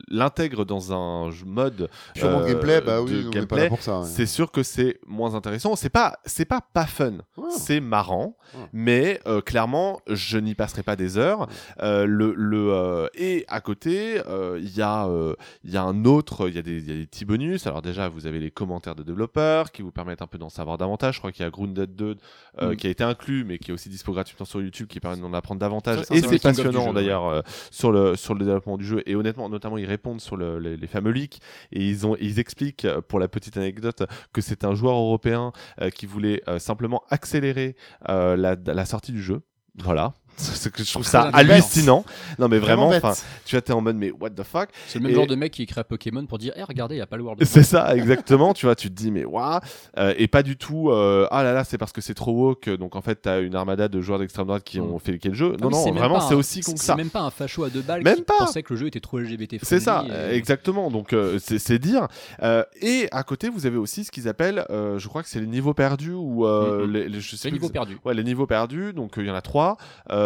l'intègres 0.09 0.65
dans 0.65 0.93
un 0.93 1.31
mode 1.47 1.89
Purement 2.15 2.41
euh, 2.41 2.47
gameplay, 2.47 2.81
bah 2.81 3.03
oui, 3.03 3.27
gameplay, 3.31 3.65
là 3.65 3.69
pour 3.69 3.83
ça. 3.83 4.01
ouais. 4.01 4.07
c'est 4.07 4.27
sûr 4.27 4.51
que 4.51 4.63
c'est 4.63 4.99
moins 5.07 5.35
intéressant. 5.35 5.77
C'est 5.77 5.89
pas, 5.91 6.19
c'est 6.25 6.45
pas 6.45 6.61
pas 6.61 6.87
fun. 6.87 7.19
C'est 7.51 7.81
marrant, 7.81 8.37
mais 8.73 9.21
euh, 9.27 9.41
clairement, 9.41 10.01
je 10.09 10.39
n'y 10.39 10.55
passerai 10.55 10.83
pas 10.83 10.97
des 10.97 11.19
heures. 11.19 11.49
Euh, 11.83 12.05
le, 12.07 12.35
le 12.37 12.73
euh, 12.73 13.09
et 13.15 13.45
à 13.49 13.61
côté, 13.61 14.21
euh, 14.27 14.59
il 14.63 14.75
y 14.77 14.83
a, 14.83 15.07
euh, 15.07 15.35
il 15.65 15.71
y 15.73 15.77
a 15.77 15.83
un 15.83 16.05
autre, 16.05 16.49
il 16.49 16.55
y 16.55 16.59
a 16.59 16.63
des, 16.63 16.79
il 16.79 16.89
y 16.89 16.93
a 16.93 16.95
des 17.01 17.07
petits 17.07 17.25
bonus. 17.25 17.67
Alors 17.67 17.83
déjà, 17.83 18.09
vous 18.09 18.27
avez 18.27 18.41
les 18.41 18.51
commentaires 18.51 18.95
de 18.95 19.03
développeurs 19.03 19.73
qui 19.73 19.83
vous 19.83 19.91
permettent 19.95 20.21
un 20.21 20.27
peu 20.27 20.37
d'en 20.37 20.51
savoir 20.51 20.77
davantage. 20.77 21.15
Je 21.15 21.19
crois 21.21 21.33
qu'il 21.33 21.43
y 21.45 21.47
a 21.47 21.51
Grounded 21.51 21.95
2 21.97 22.17
euh, 22.61 22.73
Mm. 22.73 22.77
qui 22.77 22.87
a 22.87 22.91
été 22.91 23.03
inclus, 23.05 23.45
mais 23.45 23.59
qui 23.59 23.71
est 23.71 23.75
aussi 23.75 23.89
dispo 23.89 24.13
gratuitement 24.13 24.45
sur 24.45 24.61
YouTube, 24.61 24.87
qui 24.87 25.01
permet 25.01 25.17
d'en 25.21 25.33
apprendre 25.33 25.61
davantage. 25.61 26.03
Ça, 26.03 26.15
et 26.15 26.21
c'est 26.21 26.43
passionnant 26.43 26.93
d'ailleurs 26.93 27.27
euh, 27.27 27.41
sur 27.71 27.91
le 27.93 28.17
sur 28.17 28.35
le 28.35 28.45
développement 28.45 28.77
du 28.77 28.85
jeu. 28.85 29.03
Et 29.07 29.15
honnêtement, 29.17 29.49
notamment, 29.49 29.79
ils 29.79 29.87
répondent 29.87 30.21
sur 30.21 30.37
le- 30.37 30.59
les, 30.59 30.77
les 30.77 30.87
fameux 30.87 31.11
leaks 31.13 31.39
et 31.73 31.89
ils 31.89 32.07
ont 32.07 32.17
ils 32.21 32.39
expliquent 32.39 32.85
euh, 32.85 33.01
pour 33.01 33.19
la 33.21 33.29
petite 33.29 33.57
anecdote 33.57 34.03
que 34.33 34.41
c'est 34.41 34.65
un 34.65 34.75
joueur 34.75 34.95
européen 34.97 35.53
euh, 35.81 35.91
qui 35.91 36.07
voulait 36.07 36.43
euh, 36.49 36.59
simplement 36.59 37.03
accélérer 37.11 37.77
euh, 38.09 38.37
la, 38.37 38.57
la 38.67 38.85
sortie 38.85 39.13
du 39.13 39.23
jeu. 39.23 39.41
Voilà. 39.79 40.15
C'est 40.37 40.73
que 40.73 40.83
je 40.83 40.91
trouve 40.91 41.07
ça 41.07 41.31
hallucinant. 41.33 42.05
Non 42.39 42.49
mais 42.49 42.59
vraiment, 42.59 42.89
enfin, 42.89 43.13
tu 43.45 43.55
vois, 43.57 43.63
t'es 43.63 43.73
en 43.73 43.81
mode 43.81 43.97
mais 43.97 44.11
what 44.11 44.31
the 44.31 44.43
fuck? 44.43 44.69
C'est 44.87 44.99
le 44.99 45.05
même 45.05 45.13
Et- 45.13 45.15
genre 45.15 45.27
de 45.27 45.35
mec 45.35 45.53
qui 45.53 45.63
écrit 45.63 45.81
à 45.81 45.85
Pokémon 45.85 46.25
pour 46.27 46.39
dire 46.39 46.53
Eh, 46.57 46.63
regardez, 46.63 46.95
il 46.97 46.99
n'y 46.99 47.03
a 47.03 47.07
pas 47.07 47.17
le 47.17 47.23
World. 47.23 47.43
C'est 47.45 47.63
ça, 47.63 47.95
exactement. 47.97 48.53
tu 48.55 48.67
vois, 48.67 48.75
tu 48.75 48.89
te 48.89 48.95
dis, 48.95 49.11
mais 49.11 49.25
waouh. 49.25 49.61
Euh, 49.99 50.15
et 50.19 50.27
pas 50.29 50.43
du 50.43 50.57
tout, 50.57 50.91
euh, 50.91 51.27
ah 51.31 51.43
là 51.43 51.53
là, 51.53 51.65
c'est 51.65 51.79
parce 51.79 51.93
que 51.93 52.01
c'est 52.01 52.15
trop 52.15 52.33
woke. 52.33 52.69
Donc 52.71 52.97
en 52.97 53.01
fait, 53.03 53.17
t'as 53.23 53.41
une 53.41 53.55
armada 53.55 53.89
de 53.89 54.01
joueurs 54.01 54.19
d'extrême 54.19 54.47
droite 54.47 54.65
qui 54.65 54.81
Mm. 54.81 54.85
ont 54.93 54.99
fait 54.99 55.13
le 55.13 55.35
jeu? 55.35 55.53
Ah 55.55 55.63
non, 55.63 55.71
non, 55.71 55.83
c'est 55.85 55.91
vraiment, 55.91 56.21
c'est 56.21 56.35
aussi 56.35 56.61
con 56.61 56.73
que 56.73 56.79
C'est 56.79 56.87
ça. 56.87 56.97
même 56.97 57.11
pas 57.11 57.21
un 57.21 57.31
facho 57.31 57.65
à 57.65 57.71
deux 57.71 57.83
balles 57.83 58.03
Même 58.03 58.17
qui 58.17 58.23
pas. 58.23 58.35
pensait 58.39 58.63
que 58.63 58.73
le 58.75 58.81
jeu 58.81 58.87
était 58.89 59.01
trop 59.01 59.19
LGBT. 59.19 59.59
C'est 59.63 59.81
ça, 59.81 60.05
exactement. 60.31 60.91
Donc 60.91 61.13
euh, 61.13 61.39
c'est 61.41 61.59
c'est 61.59 61.79
dire. 61.79 62.09
Euh, 62.43 62.63
et 62.81 63.09
à 63.13 63.23
côté, 63.23 63.49
vous 63.49 63.67
avez 63.67 63.77
aussi 63.77 64.05
ce 64.05 64.11
qu'ils 64.11 64.29
appellent, 64.29 64.65
euh, 64.71 64.99
je 64.99 65.09
crois 65.09 65.23
que 65.23 65.29
c'est 65.29 65.41
les 65.41 65.47
niveaux 65.47 65.75
perdus 65.75 66.13
ou 66.13 66.47
euh, 66.47 66.85
Mhm. 66.87 66.93
les, 66.93 67.09
les- 67.09 67.21
je 67.21 67.31
sais 67.31 67.37
C'est 67.37 67.49
plus 67.49 67.57
niveau 67.59 67.69
exa- 67.69 67.73
perdu. 67.73 67.99
Ouais, 68.05 68.15
les 68.15 68.25
niveaux 68.25 68.47
perdus. 68.47 68.93
Donc 68.93 69.13
il 69.17 69.27
y 69.27 69.31
en 69.31 69.35
a 69.35 69.41
trois. 69.43 69.77
Euh, 70.11 70.24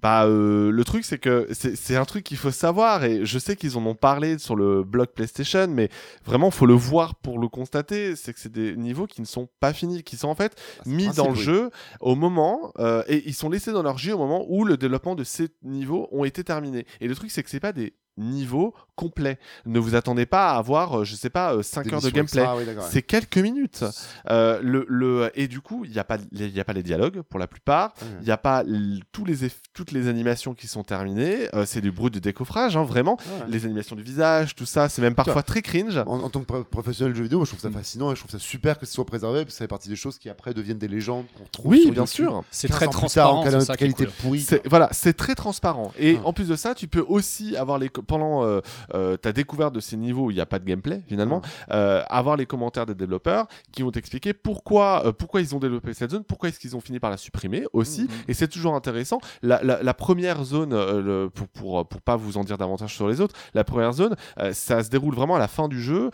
bah, 0.00 0.26
euh, 0.26 0.70
le 0.70 0.84
truc, 0.84 1.04
c'est 1.04 1.18
que 1.18 1.48
c'est 1.52 1.96
un 1.96 2.04
truc 2.04 2.22
qu'il 2.22 2.36
faut 2.36 2.52
savoir, 2.52 3.02
et 3.04 3.24
je 3.26 3.38
sais 3.38 3.56
qu'ils 3.56 3.76
en 3.76 3.84
ont 3.84 3.96
parlé 3.96 4.38
sur 4.38 4.54
le 4.54 4.84
blog 4.84 5.08
PlayStation, 5.08 5.66
mais 5.68 5.88
vraiment, 6.24 6.52
faut 6.52 6.66
le 6.66 6.74
voir 6.74 7.16
pour 7.16 7.40
le 7.40 7.48
constater. 7.48 8.14
C'est 8.14 8.32
que 8.32 8.38
c'est 8.38 8.52
des 8.52 8.76
niveaux 8.76 9.06
qui 9.06 9.20
ne 9.20 9.26
sont 9.26 9.48
pas 9.58 9.72
finis, 9.72 10.04
qui 10.04 10.16
sont 10.16 10.28
en 10.28 10.36
fait 10.36 10.54
Ah, 10.78 10.82
mis 10.86 11.04
principe, 11.06 11.16
dans 11.16 11.30
le 11.30 11.36
oui. 11.36 11.42
jeu 11.42 11.70
au 12.00 12.14
moment, 12.14 12.72
euh, 12.78 13.02
et 13.08 13.24
ils 13.26 13.34
sont 13.34 13.50
laissés 13.50 13.72
dans 13.72 13.82
leur 13.82 13.98
jeu 13.98 14.14
au 14.14 14.18
moment 14.18 14.44
où 14.48 14.64
le 14.64 14.76
développement 14.76 15.16
de 15.16 15.24
ces 15.24 15.48
niveaux 15.64 16.08
ont 16.12 16.24
été 16.24 16.44
terminés. 16.44 16.86
Et 17.00 17.08
le 17.08 17.16
truc, 17.16 17.32
c'est 17.32 17.42
que 17.42 17.50
c'est 17.50 17.58
pas 17.58 17.72
des 17.72 17.94
niveaux 18.18 18.74
complets. 18.96 19.38
Ne 19.64 19.78
vous 19.78 19.94
attendez 19.94 20.26
pas 20.26 20.50
à 20.50 20.56
avoir, 20.58 21.00
euh, 21.00 21.04
je 21.04 21.14
sais 21.14 21.30
pas, 21.30 21.62
5 21.62 21.84
Des 21.86 21.94
heures 21.94 22.00
de 22.02 22.10
gameplay. 22.10 22.44
oui, 22.56 22.64
ouais. 22.64 22.74
C'est 22.90 23.02
quelques 23.02 23.38
minutes. 23.38 23.84
Euh, 24.28 24.58
le, 24.60 24.84
le, 24.88 25.30
et 25.36 25.46
du 25.46 25.60
coup, 25.60 25.84
il 25.84 25.92
n'y 25.92 26.00
a, 26.00 26.04
pas 26.04 26.16
les- 26.32 26.46
il 26.46 26.54
y 26.56 26.58
a 26.60 26.64
pas 26.64 26.72
les 26.72 26.82
dialogues 26.82 27.22
pour 27.22 27.38
la 27.38 27.46
plupart. 27.46 27.94
Ouais. 28.02 28.08
Il 28.20 28.24
n'y 28.24 28.32
a 28.32 28.36
pas 28.36 28.64
tous 29.12 29.24
les 29.24 29.36
toutes 29.72 29.92
les 29.92 30.08
animations 30.08 30.52
qui 30.54 30.66
sont 30.66 30.82
terminées. 30.82 31.48
Euh, 31.54 31.64
c'est 31.64 31.80
du 31.80 31.92
brut 31.92 32.12
de 32.12 32.18
décoffrage, 32.18 32.76
hein, 32.76 32.82
vraiment. 32.82 33.16
Ouais. 33.18 33.46
Les 33.48 33.64
animations 33.66 33.94
du 33.94 34.02
visage, 34.02 34.56
tout 34.56 34.66
ça, 34.66 34.88
c'est 34.88 35.00
même 35.00 35.14
parfois 35.14 35.44
très 35.44 35.62
cringe. 35.62 35.98
En, 35.98 36.18
en 36.24 36.28
tant 36.30 36.40
que 36.40 36.46
pro- 36.46 36.64
professionnel 36.64 37.12
de 37.12 37.16
jeu 37.18 37.22
vidéo, 37.22 37.38
moi, 37.38 37.44
je 37.44 37.50
trouve 37.50 37.60
ça 37.60 37.68
Mm. 37.70 37.72
fascinant 37.74 38.10
et 38.12 38.16
je 38.16 38.20
trouve 38.20 38.32
ça 38.32 38.40
super 38.40 38.78
que 38.80 38.86
ce 38.86 38.92
soit 38.94 39.06
préservé 39.06 39.42
parce 39.44 39.52
que 39.54 39.58
ça 39.58 39.64
fait 39.64 39.68
partie 39.68 39.88
des 39.88 39.96
choses 39.96 40.18
qui 40.18 40.28
après 40.28 40.54
deviennent 40.54 40.78
des 40.78 40.88
légendes 40.88 41.26
qu'on 41.38 41.44
trouve 41.52 41.70
Oui, 41.70 41.82
sur 41.82 41.92
bien 41.92 42.02
YouTube. 42.02 42.26
sûr. 42.26 42.44
C'est 42.50 42.66
15 42.66 42.76
très 42.76 42.86
transparent. 42.88 43.40
en 43.40 43.44
c'est 43.44 43.50
quali- 43.52 43.64
ça 43.64 43.76
qui 43.76 43.84
est 43.84 43.86
qualité 43.86 44.04
cool. 44.06 44.14
pourrie. 44.14 44.40
C'est 44.40 44.66
voilà, 44.68 44.88
c'est 44.90 45.12
très 45.16 45.36
transparent. 45.36 45.92
Et 45.96 46.14
Ouais. 46.14 46.20
en 46.24 46.32
plus 46.32 46.48
de 46.48 46.56
ça, 46.56 46.74
tu 46.74 46.88
peux 46.88 47.04
aussi 47.06 47.56
avoir 47.56 47.78
les 47.78 47.88
pendant 48.08 48.42
euh, 48.44 48.60
euh, 48.94 49.16
ta 49.16 49.32
découverte 49.32 49.72
de 49.74 49.80
ces 49.80 49.96
niveaux 49.96 50.24
où 50.26 50.30
il 50.32 50.34
n'y 50.34 50.40
a 50.40 50.46
pas 50.46 50.58
de 50.58 50.64
gameplay 50.64 51.02
finalement, 51.06 51.42
euh, 51.70 52.02
avoir 52.08 52.36
les 52.36 52.46
commentaires 52.46 52.86
des 52.86 52.94
développeurs 52.96 53.46
qui 53.70 53.82
vont 53.82 53.90
t'expliquer 53.92 54.32
pourquoi, 54.32 55.12
pourquoi 55.16 55.40
ils 55.40 55.54
ont 55.54 55.58
développé 55.60 55.94
cette 55.94 56.10
zone, 56.10 56.24
pourquoi 56.24 56.48
est-ce 56.48 56.58
qu'ils 56.58 56.74
ont 56.76 56.80
fini 56.80 56.98
par 56.98 57.10
la 57.10 57.16
supprimer 57.16 57.64
aussi. 57.72 58.02
Mhm. 58.02 58.08
Et 58.28 58.34
c'est 58.34 58.48
toujours 58.48 58.74
intéressant. 58.74 59.20
La, 59.42 59.62
la- 59.62 59.82
la 59.82 59.94
première 59.94 60.42
zone, 60.44 60.70
le- 60.74 61.28
pour, 61.32 61.46
pour, 61.48 61.86
pour 61.88 62.00
pas 62.00 62.16
vous 62.16 62.36
en 62.38 62.44
dire 62.44 62.58
davantage 62.58 62.94
sur 62.94 63.06
les 63.08 63.20
autres, 63.20 63.36
la 63.54 63.62
première 63.64 63.92
zone, 63.92 64.16
ça 64.52 64.82
se 64.82 64.88
déroule 64.90 65.14
vraiment 65.14 65.36
à 65.36 65.38
la 65.38 65.48
fin 65.48 65.68
du 65.68 65.80
jeu, 65.80 66.10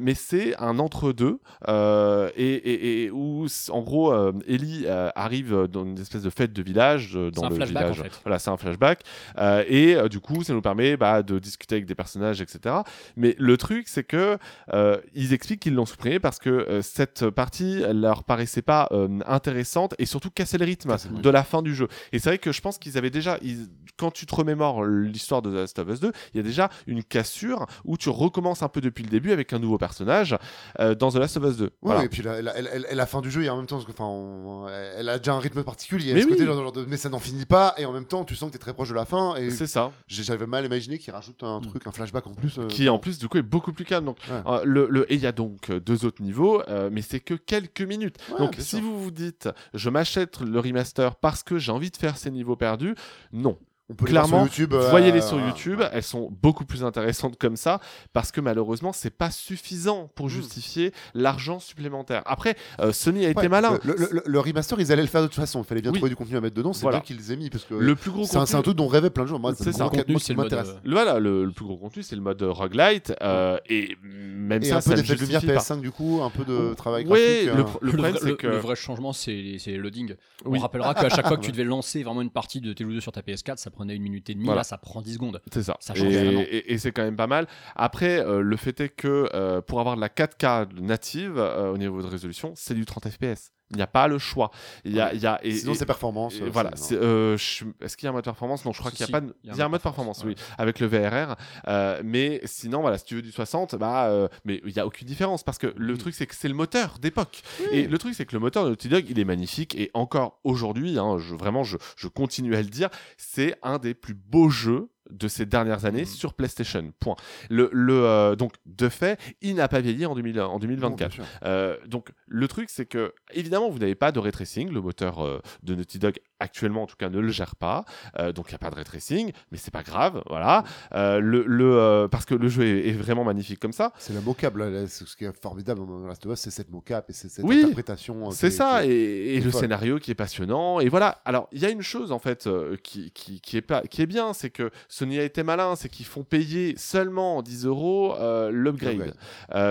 mais 0.00 0.14
c'est 0.14 0.56
un 0.60 0.78
entre-deux. 0.78 1.38
et, 1.68 2.54
et- 2.54 3.02
et 3.04 3.10
où, 3.10 3.46
en 3.70 3.82
gros, 3.82 4.12
Ellie 4.46 4.86
arrive 5.14 5.66
dans 5.70 5.84
une 5.84 5.98
espèce 5.98 6.22
de 6.22 6.30
fête 6.30 6.52
de 6.52 6.62
village. 6.62 7.12
dans 7.14 7.42
C'est 7.42 7.44
un 7.46 7.48
le 7.50 7.54
flashback, 7.56 7.82
village. 7.82 8.00
en 8.00 8.02
fait. 8.04 8.20
Voilà, 8.24 8.38
c'est 8.38 8.50
un 8.50 8.56
flashback. 8.56 9.00
Euh, 9.38 9.64
et 9.68 9.94
euh, 9.96 10.08
du 10.08 10.20
coup, 10.20 10.42
ça 10.42 10.52
nous 10.52 10.62
permet 10.62 10.96
bah, 10.96 11.22
de 11.22 11.33
discuter 11.38 11.74
avec 11.76 11.86
des 11.86 11.94
personnages, 11.94 12.40
etc. 12.40 12.76
Mais 13.16 13.34
le 13.38 13.56
truc, 13.56 13.88
c'est 13.88 14.04
que 14.04 14.38
euh, 14.72 14.98
ils 15.14 15.32
expliquent 15.32 15.60
qu'ils 15.60 15.74
l'ont 15.74 15.86
supprimé 15.86 16.18
parce 16.20 16.38
que 16.38 16.50
euh, 16.50 16.82
cette 16.82 17.30
partie 17.30 17.82
leur 17.92 18.24
paraissait 18.24 18.62
pas 18.62 18.88
euh, 18.92 19.08
intéressante 19.26 19.94
et 19.98 20.06
surtout 20.06 20.30
casser 20.30 20.58
le 20.58 20.64
rythme 20.64 20.94
de 21.22 21.30
la 21.30 21.42
fin 21.44 21.62
du 21.62 21.74
jeu. 21.74 21.88
Et 22.12 22.18
c'est 22.18 22.30
vrai 22.30 22.38
que 22.38 22.52
je 22.52 22.60
pense 22.60 22.78
qu'ils 22.78 22.98
avaient 22.98 23.10
déjà, 23.10 23.38
ils- 23.42 23.68
quand 23.96 24.10
tu 24.10 24.26
te 24.26 24.34
remémores 24.34 24.84
l'histoire 24.84 25.42
de 25.42 25.50
The 25.50 25.54
Last 25.54 25.78
of 25.78 25.88
Us 25.88 26.00
2, 26.00 26.12
il 26.32 26.36
y 26.38 26.40
a 26.40 26.42
déjà 26.42 26.68
une 26.86 27.04
cassure 27.04 27.66
où 27.84 27.96
tu 27.96 28.08
recommences 28.08 28.62
un 28.62 28.68
peu 28.68 28.80
depuis 28.80 29.04
le 29.04 29.10
début 29.10 29.30
avec 29.32 29.52
un 29.52 29.58
nouveau 29.58 29.78
personnage 29.78 30.36
dans 30.78 31.10
The 31.10 31.16
Last 31.16 31.36
of 31.36 31.44
Us 31.44 31.56
2. 31.56 31.64
Ouais, 31.64 31.70
Voilà. 31.82 32.04
et 32.04 32.08
puis 32.08 32.22
la, 32.22 33.06
fin 33.06 33.20
du 33.20 33.30
jeu 33.30 33.42
et 33.44 33.50
en 33.50 33.56
même 33.56 33.66
temps, 33.66 33.76
parce 33.76 33.86
que, 33.86 33.92
enfin, 33.92 34.04
on- 34.04 34.66
elle 34.68 35.08
a 35.08 35.18
déjà 35.18 35.34
un 35.34 35.38
rythme 35.38 35.62
particulier. 35.62 36.12
Mais 36.14 36.22
ce 36.22 36.26
côté, 36.26 36.40
oui. 36.40 36.46
genre, 36.46 36.56
genre 36.62 36.72
de, 36.72 36.84
mais 36.86 36.96
ça 36.96 37.08
n'en 37.08 37.18
finit 37.18 37.46
pas, 37.46 37.74
et 37.78 37.84
en 37.86 37.92
même 37.92 38.06
temps, 38.06 38.24
tu 38.24 38.34
sens 38.34 38.48
que 38.48 38.54
t'es 38.54 38.58
très 38.58 38.72
proche 38.74 38.88
de 38.88 38.94
la 38.94 39.04
fin. 39.04 39.34
C'est 39.50 39.66
ça. 39.66 39.92
j'avais 40.08 40.46
mal 40.46 40.64
imaginé 40.64 40.98
qu'il 40.98 41.12
rajoute 41.14 41.42
un 41.42 41.60
truc, 41.60 41.86
un 41.86 41.92
flashback 41.92 42.26
en 42.26 42.34
plus. 42.34 42.58
euh, 42.58 42.66
qui 42.66 42.88
en 42.88 42.98
plus 42.98 43.18
du 43.18 43.28
coup 43.28 43.38
est 43.38 43.42
beaucoup 43.42 43.72
plus 43.72 43.84
calme. 43.84 44.04
Donc, 44.06 44.18
Ouais. 44.30 44.42
euh, 44.46 44.60
le, 44.64 44.86
le- 44.90 45.10
et 45.12 45.14
il 45.14 45.20
y 45.20 45.26
a 45.26 45.32
donc 45.32 45.70
deux 45.70 46.04
autres 46.04 46.22
niveaux, 46.22 46.62
euh, 46.68 46.90
mais 46.92 47.02
c'est 47.02 47.20
que 47.20 47.34
quelques 47.34 47.82
minutes. 47.82 48.16
Ouais, 48.30 48.38
donc 48.38 48.56
si 48.58 48.64
sûr. 48.76 48.80
vous 48.80 49.02
vous 49.02 49.10
dites, 49.10 49.48
je 49.74 49.90
m'achète 49.90 50.40
le 50.40 50.58
remaster 50.60 51.16
parce 51.16 51.42
que 51.42 51.58
j'ai 51.58 51.72
envie 51.72 51.90
de 51.90 51.96
faire 51.96 52.16
ces 52.16 52.30
niveaux 52.30 52.56
perdus, 52.56 52.94
non. 53.32 53.58
On 53.90 53.94
peut 53.94 54.06
les 54.06 54.12
voir 54.12 54.24
Clairement, 54.26 54.46
sur 54.46 54.52
YouTube. 54.62 54.72
euh, 54.74 54.90
Voyez-les 54.90 55.20
sur. 55.20 55.38
YouTube, 55.38 55.80
Ouais. 55.80 55.88
elles 55.92 56.02
sont 56.02 56.30
beaucoup 56.42 56.64
plus 56.64 56.84
intéressantes 56.84 57.36
comme 57.38 57.56
ça 57.56 57.80
parce 58.12 58.32
que 58.32 58.40
malheureusement 58.40 58.92
c'est 58.92 59.10
pas 59.10 59.30
suffisant 59.30 60.10
pour 60.14 60.26
Mm. 60.26 60.30
justifier 60.30 60.92
l'argent 61.12 61.58
supplémentaire. 61.58 62.22
Après, 62.24 62.56
euh, 62.80 62.92
Sony 62.92 63.26
a 63.26 63.30
été 63.30 63.48
malin. 63.48 63.78
Le, 63.84 63.94
le- 63.98 64.08
le- 64.10 64.22
le 64.24 64.40
remaster, 64.40 64.80
ils 64.80 64.90
allaient 64.90 65.02
le 65.02 65.08
faire 65.08 65.20
de 65.22 65.26
toute 65.26 65.36
façon. 65.36 65.60
Il 65.62 65.66
fallait 65.66 65.82
bien 65.82 65.90
Oui. 65.92 65.98
trouver 65.98 66.10
du 66.10 66.16
contenu 66.16 66.36
à 66.36 66.40
mettre 66.40 66.54
dedans. 66.56 66.72
C'est 66.72 66.82
Voilà. 66.82 66.98
bien 66.98 67.04
qu'ils 67.04 67.16
les 67.18 67.32
aient 67.32 67.36
mis 67.36 67.50
parce 67.50 67.64
que 67.64 67.74
Le 67.74 67.94
plus 67.94 68.10
gros 68.10 68.24
c'est 68.24 68.36
un, 68.36 68.40
contenu- 68.40 68.46
c'est 68.50 68.56
un 68.56 68.62
truc 68.62 68.76
dont 68.76 68.86
rêvaient 68.86 69.10
plein 69.10 69.24
de 69.24 69.28
gens. 69.28 69.38
Moi, 69.38 69.52
C'est 69.54 69.72
ça. 69.72 69.84
Contenu, 69.88 70.18
c'est 70.18 70.24
qui 70.26 70.32
le 70.32 70.36
mode, 70.36 70.44
m'intéresse. 70.46 70.68
euh, 70.70 70.80
Le- 70.84 70.92
Voilà, 70.94 71.18
le, 71.18 71.44
le 71.44 71.50
plus 71.52 71.64
gros 71.66 71.76
contenu, 71.76 72.02
c'est 72.02 72.16
le 72.16 72.22
mode 72.22 72.40
roguelite. 72.42 73.12
euh, 73.22 73.58
et 73.68 73.96
même 74.02 74.62
Et 74.62 74.66
ça, 74.66 74.76
un 74.76 74.80
ça 74.80 74.90
peu 74.90 74.96
d'effet 74.96 75.14
de 75.14 75.20
lumière 75.20 75.40
justifie 75.40 75.54
pas. 75.58 75.60
PS5 75.60 75.80
du 75.82 75.90
coup, 75.90 76.20
un 76.22 76.30
peu 76.30 76.44
de 76.44 76.72
travail 76.74 77.04
Oui, 77.08 77.18
graphique. 77.44 77.56
le, 77.56 77.64
pro- 77.64 77.78
le 77.82 77.86
Le, 77.90 77.92
problème, 77.98 78.16
c'est 78.18 78.26
le- 78.28 78.36
que. 78.36 78.46
le 78.46 78.56
vrai 78.56 78.76
changement, 78.76 79.12
c'est 79.12 79.56
c'est 79.58 79.76
loading. 79.76 80.14
On 80.46 80.58
rappellera 80.58 80.94
qu'à 80.94 81.08
chaque 81.10 81.26
fois 81.26 81.36
que 81.36 81.42
tu 81.44 81.52
devais 81.52 81.64
lancer 81.64 82.02
vraiment 82.02 82.22
une 82.22 82.30
partie 82.30 82.60
de 82.60 82.72
tes 82.72 82.84
2 82.84 83.00
sur 83.00 83.12
ta 83.12 83.20
PS4, 83.22 83.58
ça 83.58 83.70
prenait 83.74 83.94
une 83.96 84.02
minute 84.02 84.30
et 84.30 84.34
demie. 84.34 84.46
Voilà. 84.46 84.60
Là, 84.60 84.64
ça 84.64 84.78
prend 84.78 85.02
10 85.02 85.14
secondes. 85.14 85.40
C'est 85.52 85.62
ça. 85.62 85.76
Ça 85.80 85.94
change 85.94 86.12
et- 86.14 86.72
et 86.72 86.78
c'est 86.78 86.92
quand 86.92 87.02
même 87.02 87.16
pas 87.16 87.26
mal. 87.26 87.46
Après, 87.76 88.18
euh, 88.24 88.40
le 88.40 88.56
fait 88.56 88.80
est 88.80 88.88
que 88.88 89.28
euh, 89.34 89.60
pour 89.60 89.80
avoir 89.80 89.96
de 89.96 90.00
la 90.00 90.08
4K 90.08 90.68
native 90.80 91.34
euh, 91.36 91.70
au 91.72 91.76
niveau 91.78 92.00
de 92.02 92.06
résolution, 92.06 92.52
c'est 92.56 92.74
du 92.74 92.84
30 92.86 93.08
FPS. 93.08 93.50
Il 93.70 93.76
n'y 93.76 93.82
a 93.82 93.86
pas 93.86 94.08
le 94.08 94.18
choix. 94.18 94.50
Il 94.84 94.94
y 94.94 95.00
a, 95.00 95.12
il 95.14 95.20
y 95.20 95.26
a, 95.26 95.40
et, 95.42 95.52
Sinon, 95.52 95.74
c'est 95.74 95.86
performance. 95.86 96.34
et 96.36 96.42
euh, 96.42 96.50
voilà. 96.52 96.70
c'est- 96.76 96.94
c'est, 96.94 96.96
euh, 96.96 97.36
Est-ce 97.80 97.96
qu'il 97.96 98.04
y 98.04 98.08
a 98.08 98.10
un 98.10 98.12
mode 98.12 98.22
performance? 98.24 98.64
Non, 98.64 98.72
je 98.72 98.78
crois 98.78 98.90
qu'il 98.90 99.04
n'y 99.06 99.10
a 99.10 99.12
pas. 99.12 99.20
de- 99.20 99.34
Il 99.42 99.56
y 99.56 99.60
a 99.60 99.64
un 99.64 99.68
mode 99.68 99.80
performance, 99.80 100.22
oui, 100.24 100.34
avec 100.58 100.80
le 100.80 100.86
VRR. 100.86 101.34
Euh, 101.68 102.00
mais 102.04 102.40
sinon, 102.44 102.82
voilà, 102.82 102.98
si 102.98 103.04
tu 103.06 103.14
veux 103.16 103.22
du 103.22 103.32
60, 103.32 103.74
bah, 103.76 104.06
euh, 104.10 104.28
mais 104.44 104.60
il 104.66 104.72
n'y 104.72 104.78
a 104.78 104.86
aucune 104.86 105.06
différence 105.08 105.42
parce 105.42 105.58
que 105.58 105.72
le 105.76 105.94
Oui. 105.94 105.98
truc, 105.98 106.14
c'est 106.14 106.26
que 106.26 106.34
c'est 106.34 106.48
le 106.48 106.54
moteur 106.54 106.98
d'époque. 107.00 107.42
Et 107.72 107.86
le 107.86 107.98
truc, 107.98 108.14
c'est 108.14 108.26
que 108.26 108.34
le 108.36 108.40
moteur 108.40 108.64
de 108.64 108.68
Naughty 108.68 108.88
Dog, 108.88 109.06
il 109.08 109.18
est 109.18 109.24
magnifique. 109.24 109.74
Et 109.76 109.90
encore 109.94 110.40
aujourd'hui, 110.44 110.98
hein, 110.98 111.16
je, 111.18 111.34
vraiment, 111.34 111.64
je, 111.64 111.78
je 111.96 112.08
continue 112.08 112.54
à 112.54 112.62
le 112.62 112.68
dire, 112.68 112.90
c'est 113.16 113.56
un 113.62 113.78
des 113.78 113.94
plus 113.94 114.14
beaux 114.14 114.50
jeux 114.50 114.90
de 115.14 115.28
ces 115.28 115.46
dernières 115.46 115.84
années 115.84 116.00
Mhm. 116.02 116.06
sur 116.06 116.34
PlayStation. 116.34 116.92
Point. 117.00 117.16
Le, 117.50 117.70
le, 117.72 118.04
euh, 118.04 118.36
donc, 118.36 118.54
de 118.66 118.88
fait, 118.88 119.18
il 119.40 119.54
n'a 119.56 119.68
pas 119.68 119.80
vieilli 119.80 120.04
en, 120.06 120.14
2000 120.14 120.40
en 120.40 120.52
Non, 120.54 120.58
2024. 120.58 120.98
bien 120.98 121.24
sûr. 121.24 121.24
Euh, 121.44 121.76
donc 121.86 122.10
le 122.26 122.48
truc 122.48 122.68
c'est 122.70 122.86
que 122.86 123.14
évidemment 123.32 123.70
vous 123.70 123.78
n'avez 123.78 123.94
pas 123.94 124.12
de 124.12 124.18
ray 124.18 124.32
tracing, 124.32 124.70
le 124.70 124.80
moteur 124.80 125.24
euh, 125.24 125.40
de 125.62 125.74
Naughty 125.74 125.98
Dog 125.98 126.18
actuellement 126.40 126.82
en 126.82 126.86
tout 126.86 126.96
cas 126.96 127.08
ne 127.08 127.18
le 127.18 127.28
gère 127.28 127.56
pas, 127.56 127.84
Euh, 128.18 128.32
donc 128.32 128.46
il 128.48 128.52
n'y 128.52 128.56
a 128.56 128.58
pas 128.58 128.70
de 128.70 128.74
ray 128.76 128.84
tracing, 128.84 129.32
mais 129.50 129.58
c'est 129.58 129.70
pas 129.72 129.82
grave, 129.82 130.22
voilà, 130.28 130.64
Euh, 130.94 131.20
le, 131.20 131.44
le, 131.46 131.76
euh, 131.78 132.08
parce 132.08 132.24
que 132.24 132.34
le 132.34 132.48
jeu 132.48 132.64
est, 132.64 132.88
est 132.88 132.92
vraiment 132.92 133.24
magnifique 133.24 133.58
comme 133.60 133.72
ça. 133.72 133.92
C'est 133.98 134.12
la 134.12 134.20
mocap, 134.20 134.56
là, 134.56 134.70
là, 134.70 134.86
ce 134.86 135.04
qui 135.16 135.24
est 135.24 135.42
formidable 135.42 135.86
dans 135.86 136.06
Last 136.06 136.24
of 136.26 136.32
Us, 136.32 136.40
c'est 136.40 136.50
cette 136.50 136.70
mocap 136.70 137.08
et 137.10 137.12
c'est 137.12 137.28
cette 137.28 137.44
Oui, 137.44 137.60
interprétation. 137.60 138.30
C'est 138.30 138.50
ça, 138.50 138.82
qui 138.82 138.90
et, 138.90 139.40
le 139.40 139.50
scénario 139.50 139.98
qui 139.98 140.10
est 140.10 140.14
passionnant, 140.14 140.80
et 140.80 140.88
voilà. 140.88 141.20
Alors, 141.24 141.48
il 141.52 141.60
y 141.60 141.66
a 141.66 141.70
une 141.70 141.82
chose 141.82 142.12
en 142.12 142.18
fait 142.18 142.48
qui, 142.82 143.10
qui, 143.12 143.40
qui 143.40 143.56
est 143.56 143.62
pas, 143.62 143.82
qui 143.82 144.02
est 144.02 144.06
bien, 144.06 144.32
c'est 144.32 144.50
que 144.50 144.70
Sony 144.88 145.18
a 145.18 145.24
été 145.24 145.42
malin, 145.42 145.76
c'est 145.76 145.88
qu'ils 145.88 146.06
font 146.06 146.24
payer 146.24 146.74
seulement 146.76 147.42
10 147.42 147.66
euros 147.66 148.14
l'upgrade. 148.50 149.14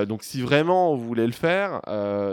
Donc, 0.07 0.23
si 0.23 0.41
vraiment 0.41 0.95
vous 0.95 1.06
voulez 1.06 1.26
le 1.26 1.34
faire 1.34 1.81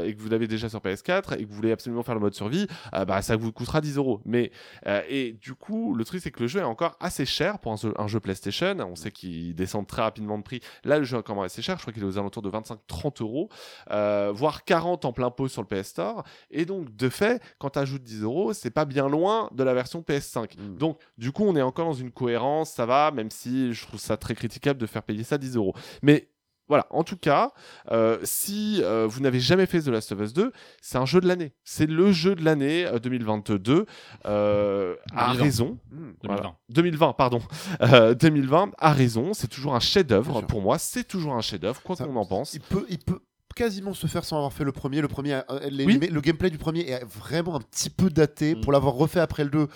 et 0.05 0.15
que 0.15 0.21
vous 0.21 0.29
l'avez 0.29 0.47
déjà 0.47 0.69
sur 0.69 0.81
PS4 0.81 1.35
et 1.39 1.45
que 1.45 1.49
vous 1.49 1.55
voulez 1.57 1.73
absolument 1.73 2.03
faire 2.03 2.15
le 2.15 2.21
mode 2.21 2.35
survie, 2.35 2.67
bah, 2.93 3.23
ça 3.23 3.37
vous 3.37 3.53
coûtera 3.53 3.81
10 3.81 3.97
euros. 3.97 4.21
Mais 4.31 4.51
euh, 4.87 5.03
et 5.09 5.33
du 5.33 5.55
coup, 5.55 5.95
le 5.95 6.05
truc 6.05 6.23
c'est 6.23 6.31
que 6.31 6.41
le 6.41 6.47
jeu 6.47 6.61
est 6.61 6.65
encore 6.65 6.97
assez 7.01 7.27
cher 7.27 7.59
pour 7.59 7.73
un 7.73 7.77
jeu, 7.77 7.93
un 7.99 8.07
jeu 8.07 8.21
PlayStation. 8.21 8.77
On 8.81 8.97
sait 8.97 9.11
qu'il 9.11 9.55
descend 9.55 9.87
très 9.87 10.03
rapidement 10.03 10.39
de 10.39 10.43
prix. 10.43 10.61
Là, 10.85 10.99
le 10.99 11.05
jeu 11.05 11.17
est 11.17 11.21
encore 11.21 11.43
assez 11.43 11.63
cher. 11.63 11.77
Je 11.77 11.83
crois 11.83 11.93
qu'il 11.93 12.03
est 12.03 12.07
aux 12.07 12.19
alentours 12.19 12.43
de 12.43 12.51
25-30 12.51 13.23
euros, 13.23 13.49
euh, 13.91 14.33
voire 14.35 14.65
40 14.65 15.05
en 15.05 15.13
plein 15.13 15.31
pot 15.31 15.49
sur 15.49 15.63
le 15.63 15.69
PS 15.69 15.89
Store. 15.89 16.25
Et 16.51 16.65
donc, 16.65 16.95
de 16.97 17.09
fait, 17.09 17.43
quand 17.59 17.71
tu 17.71 17.79
ajoutes 17.79 18.03
10 18.03 18.23
euros, 18.23 18.53
c'est 18.53 18.71
pas 18.71 18.85
bien 18.85 19.09
loin 19.09 19.51
de 19.53 19.63
la 19.63 19.75
version 19.75 20.01
PS5. 20.01 20.59
Mm. 20.59 20.77
Donc, 20.77 20.99
du 21.19 21.33
coup, 21.33 21.45
on 21.45 21.57
est 21.57 21.63
encore 21.63 21.87
dans 21.87 21.93
une 21.93 22.13
cohérence, 22.13 22.71
ça 22.71 22.87
va, 22.87 23.11
même 23.11 23.31
si 23.31 23.73
je 23.73 23.87
trouve 23.87 24.01
ça 24.01 24.17
très 24.17 24.35
critiquable 24.35 24.81
de 24.81 24.87
faire 24.87 25.03
payer 25.03 25.25
ça 25.25 25.39
10 25.39 25.57
euros. 25.57 25.75
Mais 26.03 26.30
voilà, 26.71 26.87
en 26.91 27.03
tout 27.05 27.17
cas, 27.19 27.53
euh, 27.91 28.19
si 28.23 28.81
euh, 28.83 29.07
vous 29.07 29.21
n'avez 29.21 29.41
jamais 29.41 29.67
fait 29.67 29.81
The 29.83 29.89
Last 29.89 30.13
of 30.13 30.21
Us 30.21 30.33
2, 30.33 30.53
c'est 30.81 30.97
un 30.99 31.05
jeu 31.05 31.21
de 31.21 31.27
l'année. 31.29 31.53
C'est 31.65 31.87
le 31.87 32.13
jeu 32.13 32.35
de 32.37 32.43
l'année 32.45 32.87
euh, 32.87 32.99
2022, 33.01 33.85
euh, 34.27 34.95
à 35.15 35.33
2020. 35.33 35.43
raison. 35.45 35.79
Mm. 35.91 35.97
2020. 36.23 36.35
Voilà. 36.37 36.55
2020, 36.71 37.13
pardon. 37.15 37.41
Euh, 37.83 38.15
2020, 38.15 38.71
à 38.79 38.93
raison. 38.93 39.33
C'est 39.35 39.49
toujours 39.49 39.75
un 39.75 39.81
chef-d'œuvre 39.81 40.43
pour 40.43 40.61
moi. 40.63 40.79
C'est 40.79 41.05
toujours 41.05 41.35
un 41.35 41.41
chef-d'œuvre, 41.41 41.83
quoi 41.83 41.97
qu'on 41.97 42.15
en 42.17 42.25
pense. 42.27 42.55
Il 42.55 42.61
peut, 42.61 42.87
il 42.89 42.99
peut 42.99 43.19
quasiment 43.57 43.95
se 43.95 44.07
faire 44.07 44.25
sans 44.25 44.37
avoir 44.37 44.53
fait 44.53 44.65
le 44.65 44.71
premier. 44.73 45.01
Le 45.01 45.09
premier, 45.09 45.35
euh, 45.51 45.69
les- 45.71 45.85
Oui. 45.87 45.99
les- 46.01 46.07
le 46.09 46.21
gameplay 46.21 46.51
du 46.51 46.59
premier 46.59 46.89
est 46.89 47.05
vraiment 47.05 47.57
un 47.57 47.61
petit 47.61 47.91
peu 47.91 48.11
daté. 48.11 48.55
Mm. 48.55 48.61
Pour 48.61 48.71
l'avoir 48.73 48.95
refait 48.95 49.19
après 49.21 49.43
le 49.45 49.51
2, 49.51 49.67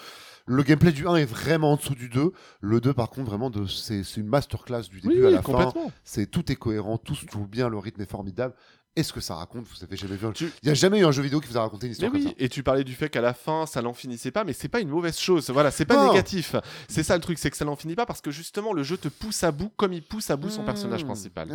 le 0.47 0.63
gameplay 0.63 0.93
du 0.93 1.07
1 1.09 1.17
est 1.17 1.25
vraiment 1.25 1.73
en 1.73 1.77
dessous 1.77 1.95
du 1.95 2.09
2. 2.09 2.33
Le 2.61 2.81
2, 2.81 2.93
par 2.93 3.11
contre, 3.11 3.29
vraiment, 3.31 3.51
de, 3.51 3.67
c'est, 3.67 4.03
c'est 4.05 4.21
une 4.21 4.27
masterclass 4.29 4.83
du 4.91 5.01
début 5.01 5.21
Oui, 5.21 5.27
à 5.27 5.31
la 5.31 5.43
fin. 5.43 5.73
C'est, 6.05 6.27
tout 6.31 6.51
est 6.53 6.57
cohérent, 6.57 6.99
tout 6.99 7.15
se 7.15 7.27
joue 7.33 7.47
bien, 7.47 7.69
le 7.69 7.79
rythme 7.79 8.03
est 8.03 8.11
formidable. 8.11 8.55
Est-ce 8.97 9.13
que 9.13 9.21
ça 9.21 9.35
raconte 9.35 9.67
Vous 9.67 9.83
avez 9.83 9.97
jamais 9.97 10.15
vu 10.15 10.25
un... 10.27 10.31
Tu- 10.31 10.45
Il 10.63 10.67
n'y 10.67 10.71
a 10.71 10.75
jamais 10.75 11.01
eu 11.01 11.05
un 11.05 11.11
jeu 11.11 11.21
vidéo 11.23 11.41
qui 11.41 11.49
vous 11.49 11.57
a 11.59 11.63
raconté 11.63 11.87
une 11.87 11.91
Mais 11.91 11.93
histoire 11.95 12.13
comme 12.13 12.21
oui, 12.21 12.29
ça. 12.29 12.35
et 12.39 12.49
tu 12.49 12.63
parlais 12.63 12.85
du 12.85 12.95
fait 12.95 13.09
qu'à 13.09 13.21
la 13.21 13.35
fin, 13.35 13.67
ça 13.67 13.83
n'en 13.83 13.93
finissait 13.93 14.31
pas, 14.31 14.45
mais 14.45 14.53
c'est 14.53 14.69
pas 14.69 14.79
une 14.81 14.89
mauvaise 14.89 15.19
chose. 15.19 15.51
Voilà, 15.51 15.73
c'est 15.73 15.85
pas 15.85 15.97
Non. 15.97 16.13
négatif. 16.13 16.55
C'est 16.89 17.03
ça 17.03 17.17
le 17.17 17.21
truc, 17.21 17.39
c'est 17.41 17.51
que 17.51 17.57
ça 17.57 17.65
n'en 17.65 17.75
finit 17.75 17.97
pas 17.97 18.07
parce 18.07 18.21
que 18.21 18.31
justement, 18.31 18.73
le 18.73 18.85
jeu 18.85 18.97
te 18.97 19.09
pousse 19.09 19.43
à 19.43 19.51
bout 19.51 19.73
comme 19.77 19.93
il 19.93 20.03
pousse 20.03 20.31
à 20.31 20.37
bout 20.37 20.49
son 20.51 20.63
personnage 20.63 21.05
principal. 21.05 21.49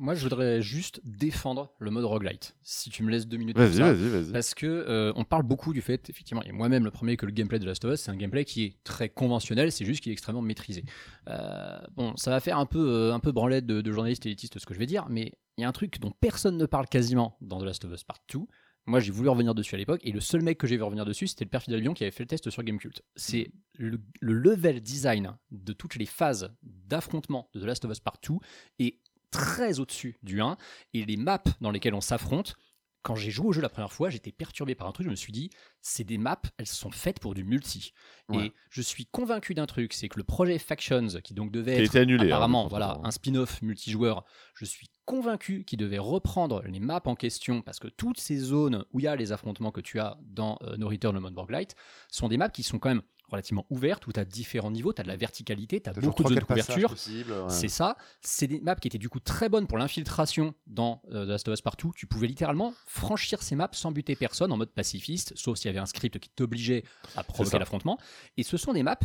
Moi, 0.00 0.14
je 0.14 0.22
voudrais 0.22 0.62
juste 0.62 1.00
défendre 1.02 1.72
le 1.80 1.90
mode 1.90 2.04
roguelite. 2.04 2.54
Si 2.62 2.88
tu 2.88 3.02
me 3.02 3.10
laisses 3.10 3.26
deux 3.26 3.36
minutes 3.36 3.58
Vas-y, 3.58 3.80
vas-y, 3.80 4.08
vas-y. 4.08 4.32
Parce 4.32 4.54
que 4.54 4.66
euh, 4.66 5.12
on 5.16 5.24
parle 5.24 5.42
beaucoup 5.42 5.72
du 5.72 5.82
fait, 5.82 6.08
effectivement, 6.08 6.42
et 6.44 6.52
moi-même 6.52 6.84
le 6.84 6.92
premier 6.92 7.16
que 7.16 7.26
le 7.26 7.32
gameplay 7.32 7.58
de 7.58 7.66
Last 7.66 7.84
of 7.84 7.94
Us, 7.94 8.00
c'est 8.02 8.12
un 8.12 8.16
gameplay 8.16 8.44
qui 8.44 8.62
est 8.62 8.76
très 8.84 9.08
conventionnel, 9.08 9.72
c'est 9.72 9.84
juste 9.84 10.00
qu'il 10.00 10.10
est 10.10 10.12
extrêmement 10.12 10.40
maîtrisé. 10.40 10.84
Euh, 11.28 11.78
bon, 11.96 12.16
ça 12.16 12.30
va 12.30 12.38
faire 12.38 12.58
un 12.58 12.66
peu, 12.66 12.78
euh, 12.78 13.12
un 13.12 13.18
peu 13.18 13.32
branlette 13.32 13.66
de, 13.66 13.80
de 13.80 13.92
journaliste 13.92 14.24
élitiste 14.24 14.60
ce 14.60 14.66
que 14.66 14.72
je 14.72 14.78
vais 14.78 14.86
dire, 14.86 15.06
mais 15.10 15.32
il 15.56 15.62
y 15.62 15.64
a 15.64 15.68
un 15.68 15.72
truc 15.72 15.98
dont 15.98 16.12
personne 16.20 16.56
ne 16.56 16.66
parle 16.66 16.86
quasiment 16.86 17.36
dans 17.40 17.60
The 17.60 17.64
Last 17.64 17.84
of 17.84 17.92
Us 17.92 18.04
Part 18.04 18.20
2. 18.32 18.38
Moi, 18.86 19.00
j'ai 19.00 19.10
voulu 19.10 19.28
revenir 19.28 19.52
dessus 19.54 19.74
à 19.74 19.78
l'époque, 19.78 20.00
et 20.04 20.12
le 20.12 20.20
seul 20.20 20.42
mec 20.42 20.58
que 20.58 20.68
j'ai 20.68 20.76
vu 20.76 20.82
revenir 20.84 21.04
dessus, 21.04 21.26
c'était 21.26 21.44
le 21.44 21.50
père 21.50 21.62
Fidel 21.62 21.80
Lyon 21.80 21.92
qui 21.92 22.04
avait 22.04 22.12
fait 22.12 22.22
le 22.22 22.28
test 22.28 22.48
sur 22.48 22.62
Gamecult. 22.62 23.02
C'est 23.16 23.50
le, 23.74 24.00
le 24.20 24.32
level 24.32 24.80
design 24.80 25.36
de 25.50 25.72
toutes 25.72 25.96
les 25.96 26.06
phases 26.06 26.54
d'affrontement 26.62 27.50
de 27.52 27.60
The 27.60 27.64
Last 27.64 27.84
of 27.84 27.90
Us 27.90 28.00
Part 28.00 28.18
2 28.26 28.34
est 28.78 29.00
très 29.30 29.80
au-dessus 29.80 30.18
du 30.22 30.40
1, 30.40 30.56
et 30.94 31.04
les 31.04 31.16
maps 31.16 31.42
dans 31.60 31.70
lesquelles 31.70 31.94
on 31.94 32.00
s'affronte, 32.00 32.56
quand 33.02 33.14
j'ai 33.14 33.30
joué 33.30 33.46
au 33.46 33.52
jeu 33.52 33.62
la 33.62 33.68
première 33.68 33.92
fois, 33.92 34.10
j'étais 34.10 34.32
perturbé 34.32 34.74
par 34.74 34.86
un 34.88 34.92
truc. 34.92 35.06
Je 35.06 35.10
me 35.10 35.16
suis 35.16 35.32
dit, 35.32 35.50
c'est 35.80 36.02
des 36.04 36.18
maps, 36.18 36.42
elles 36.58 36.66
sont 36.66 36.90
faites 36.90 37.20
pour 37.20 37.32
du 37.32 37.44
multi. 37.44 37.92
Ouais. 38.28 38.46
Et 38.46 38.52
je 38.70 38.82
suis 38.82 39.06
convaincu 39.06 39.54
d'un 39.54 39.66
truc, 39.66 39.92
c'est 39.92 40.08
que 40.08 40.18
le 40.18 40.24
projet 40.24 40.58
Factions, 40.58 41.06
qui 41.22 41.32
donc 41.32 41.52
devait 41.52 41.76
Qui 41.76 41.82
être 41.84 41.96
annulé. 41.96 42.24
hein, 42.24 42.26
apparemment 42.26 42.66
voilà 42.66 42.88
façon. 42.88 43.04
un 43.04 43.10
spin-off 43.12 43.62
multijoueur, 43.62 44.24
je 44.54 44.64
suis 44.64 44.88
convaincu 45.06 45.64
qu'il 45.64 45.78
devait 45.78 45.98
reprendre 45.98 46.62
les 46.66 46.80
maps 46.80 47.00
en 47.04 47.14
question 47.14 47.62
parce 47.62 47.78
que 47.78 47.88
toutes 47.88 48.18
ces 48.20 48.36
zones 48.36 48.84
où 48.92 48.98
il 49.00 49.04
y 49.04 49.08
a 49.08 49.16
les 49.16 49.30
affrontements 49.32 49.70
que 49.70 49.80
tu 49.80 50.00
as 50.00 50.18
dans 50.22 50.58
euh, 50.62 50.76
No 50.76 50.88
Return 50.88 51.14
le 51.14 51.20
mode 51.20 51.34
Borglight 51.34 51.76
sont 52.10 52.28
des 52.28 52.36
maps 52.36 52.50
qui 52.50 52.62
sont 52.64 52.78
quand 52.80 52.90
même 52.90 53.02
relativement 53.28 53.66
ouverte 53.70 54.06
où 54.06 54.12
tu 54.12 54.20
as 54.20 54.24
différents 54.24 54.70
niveaux, 54.70 54.92
tu 54.92 55.00
as 55.00 55.04
de 55.04 55.08
la 55.08 55.16
verticalité, 55.16 55.80
tu 55.80 55.90
as 55.90 55.92
beaucoup 55.92 56.22
de 56.22 56.28
zones 56.28 56.38
de 56.38 56.44
couverture. 56.44 56.90
ouais. 56.92 57.48
C'est 57.48 57.68
ça. 57.68 57.96
C'est 58.20 58.46
des 58.46 58.60
maps 58.60 58.74
qui 58.74 58.88
étaient 58.88 58.98
du 58.98 59.08
coup 59.08 59.20
très 59.20 59.48
bonnes 59.48 59.66
pour 59.66 59.78
l'infiltration 59.78 60.54
dans 60.66 61.02
euh, 61.12 61.24
The 61.24 61.28
Last 61.28 61.48
of 61.48 61.54
Us 61.54 61.60
Partout. 61.60 61.92
Tu 61.94 62.06
pouvais 62.06 62.26
littéralement 62.26 62.74
franchir 62.86 63.42
ces 63.42 63.54
maps 63.54 63.68
sans 63.72 63.92
buter 63.92 64.16
personne 64.16 64.52
en 64.52 64.56
mode 64.56 64.70
pacifiste, 64.70 65.32
sauf 65.36 65.58
s'il 65.58 65.66
y 65.66 65.70
avait 65.70 65.78
un 65.78 65.86
script 65.86 66.18
qui 66.18 66.30
t'obligeait 66.30 66.84
à 67.16 67.22
provoquer 67.22 67.58
l'affrontement. 67.58 67.98
Et 68.36 68.42
ce 68.42 68.56
sont 68.56 68.72
des 68.72 68.82
maps, 68.82 68.98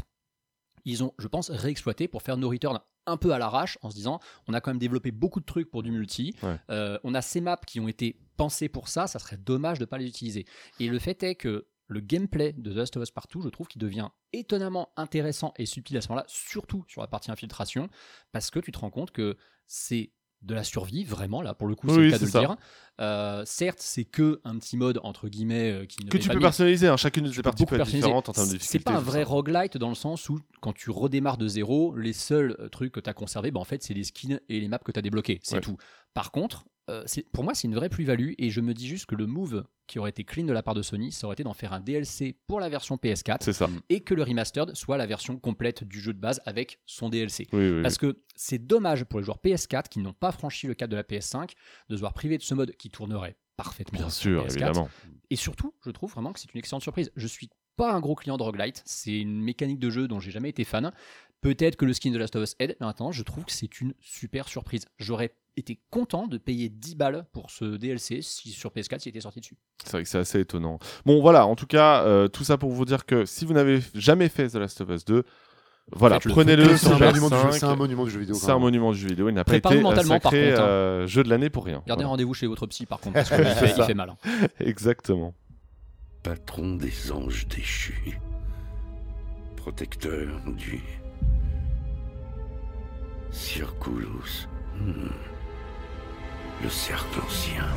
ils 0.86 1.04
ont, 1.04 1.14
je 1.18 1.28
pense, 1.28 1.50
réexploité 1.50 2.08
pour 2.08 2.22
faire 2.22 2.38
nos 2.38 2.50
returns 2.50 2.80
un 3.06 3.18
peu 3.18 3.34
à 3.34 3.38
l'arrache 3.38 3.78
en 3.82 3.90
se 3.90 3.96
disant 3.96 4.20
on 4.48 4.54
a 4.54 4.62
quand 4.62 4.72
même 4.72 4.80
développé 4.80 5.12
beaucoup 5.12 5.40
de 5.40 5.46
trucs 5.46 5.70
pour 5.70 5.84
du 5.84 5.92
multi. 5.92 6.36
Ouais. 6.42 6.58
Euh, 6.70 6.98
on 7.04 7.14
a 7.14 7.22
ces 7.22 7.42
maps 7.42 7.60
qui 7.68 7.80
ont 7.80 7.88
été 7.88 8.18
pensées 8.38 8.70
pour 8.70 8.88
ça, 8.88 9.08
ça 9.08 9.20
serait 9.20 9.38
dommage 9.38 9.80
de 9.80 9.84
ne 9.84 9.88
pas 9.88 9.98
les 9.98 10.08
utiliser. 10.08 10.46
Et 10.80 10.88
le 10.88 11.00
fait 11.00 11.22
est 11.24 11.36
que 11.36 11.68
le 11.88 12.00
gameplay 12.00 12.54
de 12.54 12.72
The 12.72 12.76
Last 12.78 12.98
of 12.98 13.04
Us 13.04 13.12
Partout, 13.12 13.42
je 13.42 13.50
trouve 13.50 13.68
qu'il 13.68 13.82
devient 13.82 14.10
étonnamment 14.32 14.90
intéressant 14.98 15.54
et 15.58 15.66
subtil 15.66 15.98
à 15.98 16.02
ce 16.02 16.10
moment-là, 16.10 16.26
surtout 16.28 16.84
sur 16.88 17.02
la 17.02 17.08
partie 17.08 17.32
infiltration, 17.32 17.90
parce 18.32 18.50
que 18.52 18.60
tu 18.60 18.72
te 18.72 18.80
rends 18.80 18.90
compte 18.90 19.12
que 19.12 19.38
c'est 19.68 20.12
de 20.42 20.54
la 20.54 20.66
survie, 20.66 21.06
vraiment, 21.06 21.42
là, 21.42 21.54
pour 21.54 21.68
le 21.68 21.76
coup, 21.76 21.88
c'est 21.88 22.02
le 22.02 22.10
cas 22.12 22.18
de 22.20 22.26
le 22.26 22.32
dire. 22.32 22.56
Euh, 23.00 23.44
certes, 23.46 23.80
c'est 23.80 24.04
que 24.04 24.42
un 24.44 24.58
petit 24.60 24.76
mode, 24.76 25.00
entre 25.04 25.30
guillemets, 25.30 25.72
euh, 25.72 25.86
qui 25.86 26.04
ne 26.04 26.10
Que 26.10 26.18
tu 26.18 26.28
pas 26.28 26.34
peux 26.34 26.42
personnaliser, 26.42 26.90
hein, 26.90 26.98
chacune 26.98 27.24
de 27.24 27.30
ces 27.30 27.38
peux 27.38 27.44
parties 27.44 27.66
peut 27.66 27.78
être 27.80 27.86
différente 27.86 28.28
en 28.28 28.34
termes 28.34 28.52
de 28.52 28.58
C'est 28.60 28.80
pas 28.80 28.92
un 28.92 29.00
vrai 29.00 29.24
roguelite 29.24 29.78
dans 29.78 29.88
le 29.88 29.96
sens 29.96 30.28
où, 30.28 30.40
quand 30.62 30.74
tu 30.74 30.90
redémarres 30.90 31.38
de 31.38 31.48
zéro, 31.48 31.96
les 31.96 32.12
seuls 32.12 32.58
trucs 32.74 32.92
que 32.92 33.00
tu 33.00 33.10
as 33.10 33.14
conservés, 33.14 33.52
bah, 33.52 33.62
en 33.62 33.64
fait, 33.64 33.84
c'est 33.84 33.94
les 33.94 34.04
skins 34.04 34.40
et 34.50 34.60
les 34.60 34.68
maps 34.68 34.80
que 34.80 34.92
tu 34.92 35.00
as 35.00 35.02
débloqués. 35.02 35.40
C'est 35.44 35.56
Ouais. 35.56 35.62
tout. 35.62 35.78
Par 36.14 36.32
contre, 36.32 36.66
euh, 36.90 37.04
c'est- 37.06 37.30
pour 37.32 37.44
moi, 37.44 37.54
c'est 37.54 37.68
une 37.68 37.76
vraie 37.76 37.90
plus-value 37.90 38.34
et 38.38 38.50
je 38.50 38.62
me 38.62 38.74
dis 38.74 38.88
juste 38.88 39.06
que 39.06 39.16
le 39.16 39.26
move 39.26 39.64
qui 39.88 40.00
aurait 40.00 40.10
été 40.12 40.24
clean 40.24 40.46
de 40.46 40.54
la 40.54 40.64
part 40.64 40.74
de 40.74 40.82
Sony, 40.82 41.12
ça 41.12 41.28
aurait 41.28 41.34
été 41.34 41.44
d'en 41.44 41.54
faire 41.54 41.74
un 41.74 41.80
DLC 41.80 42.38
pour 42.48 42.60
la 42.60 42.70
version 42.70 42.96
PS4 42.98 43.38
C'est 43.44 43.54
ça. 43.54 43.70
et 43.90 44.02
que 44.02 44.14
le 44.14 44.24
remastered 44.24 44.76
soit 44.76 44.98
la 44.98 45.06
version 45.06 45.38
complète 45.38 45.84
du 45.84 46.00
jeu 46.00 46.14
de 46.14 46.20
base 46.20 46.42
avec 46.46 46.80
son 46.86 47.10
DLC. 47.10 47.48
Oui, 47.54 47.60
oui, 47.60 47.72
oui. 47.78 47.82
Parce 47.84 47.98
que 47.98 48.22
c'est 48.36 48.60
dommage 48.66 49.04
pour 49.06 49.20
les 49.20 49.26
joueurs 49.26 49.40
PS4 49.44 49.90
qui 49.90 50.00
n'ont 50.00 50.14
pas 50.14 50.32
franchi 50.32 50.68
le 50.68 50.74
cap 50.74 50.90
de 50.90 50.96
la 50.96 51.04
PS5 51.04 51.52
de 51.90 51.96
se 51.96 52.00
voir 52.00 52.14
privés 52.14 52.38
de 52.38 52.44
ce 52.44 52.54
mode 52.54 52.76
qui 52.78 52.90
tournerait 52.90 53.38
parfaitement 53.58 54.00
Bien 54.00 54.10
sûr, 54.10 54.44
PS4. 54.46 54.52
évidemment. 54.52 54.90
Et 55.30 55.36
surtout, 55.36 55.74
je 55.86 55.92
trouve 55.92 56.12
vraiment 56.12 56.34
que 56.34 56.40
c'est 56.40 56.52
une 56.54 56.60
excellente 56.60 56.82
surprise. 56.84 57.12
Je 57.16 57.28
suis 57.28 57.50
pas 57.76 57.92
un 57.92 58.00
gros 58.00 58.14
client 58.14 58.38
de 58.38 58.44
roguelite, 58.44 58.84
c'est 58.86 59.18
une 59.20 59.42
mécanique 59.42 59.80
de 59.80 59.90
jeu 59.90 60.08
dont 60.08 60.20
j'ai 60.20 60.30
jamais 60.32 60.50
été 60.50 60.64
fan. 60.64 60.92
Peut-être 61.44 61.76
que 61.76 61.86
le 61.86 61.94
skin 61.94 62.12
de 62.12 62.18
Last 62.18 62.36
of 62.36 62.44
Us 62.44 62.56
aide, 62.60 62.76
mais 62.80 62.86
maintenant, 62.88 63.12
je 63.12 63.22
trouve 63.22 63.46
que 63.46 63.52
c'est 63.52 63.80
une 63.82 63.94
super 64.02 64.48
surprise. 64.48 64.86
J'aurais 64.98 65.36
été 65.56 65.80
content 65.92 66.26
de 66.26 66.38
payer 66.40 66.70
10 66.70 66.96
balles 66.96 67.26
pour 67.32 67.52
ce 67.52 67.66
DLC 67.78 68.22
si 68.24 68.50
sur 68.52 68.72
PS4 68.72 69.00
s'il 69.00 69.10
était 69.12 69.22
sorti 69.22 69.40
dessus. 69.42 69.56
C'est 69.84 69.92
vrai 69.92 70.04
que 70.04 70.10
c'est 70.10 70.18
assez 70.18 70.40
étonnant. 70.40 70.80
Bon, 71.06 71.22
voilà, 71.22 71.46
en 71.46 71.56
tout 71.56 71.68
cas, 71.68 72.04
euh, 72.06 72.28
tout 72.28 72.44
ça 72.44 72.58
pour 72.58 72.72
vous 72.72 72.86
dire 72.86 73.06
que 73.06 73.26
si 73.26 73.46
vous 73.46 73.54
n'avez 73.54 73.82
jamais 73.94 74.30
fait 74.30 74.48
The 74.48 74.56
Last 74.56 74.82
of 74.82 74.90
Us 74.90 75.06
2, 75.06 75.24
voilà, 75.92 76.20
prenez-le 76.22 76.78
C'est 76.78 76.88
un, 76.88 76.98
monument 76.98 77.28
du 77.30 77.36
jeu, 77.36 77.50
PS5. 77.50 77.52
c'est 77.60 77.66
un 77.66 77.76
monument 77.76 78.04
du 78.06 78.10
jeu 78.12 78.20
vidéo. 78.22 78.36
C'est 78.36 78.52
un 78.52 78.58
monument 78.58 78.92
du 78.94 78.98
jeu 79.00 79.10
vidéo. 79.10 79.28
Il 79.30 79.34
n'a 79.36 79.44
pas 79.44 79.58
été 79.58 79.82
mentalement, 79.82 80.18
par 80.20 80.32
sacré 80.32 80.50
contre, 80.52 80.62
hein. 80.62 80.66
euh, 80.66 81.08
jeu 81.08 81.24
de 81.24 81.30
l'année 81.30 81.50
pour 81.50 81.66
rien. 81.66 81.84
Gardez 81.86 82.04
Voilà. 82.04 82.08
rendez-vous 82.08 82.34
chez 82.34 82.48
votre 82.48 82.66
psy 82.68 82.86
par 82.86 83.00
contre, 83.02 83.14
parce 83.16 83.30
qu'il 83.30 83.44
fait, 83.44 83.74
il 83.78 83.84
fait 83.84 83.94
mal. 83.94 84.10
hein. 84.12 84.18
Exactement. 84.62 85.36
patron 86.24 86.76
des 86.78 87.12
anges 87.12 87.46
déchus, 87.48 88.18
protecteur 89.58 90.30
du 90.58 90.82
Circulus, 93.34 94.48
Hmm. 94.78 95.10
le 96.62 96.70
cercle 96.70 97.20
ancien. 97.26 97.68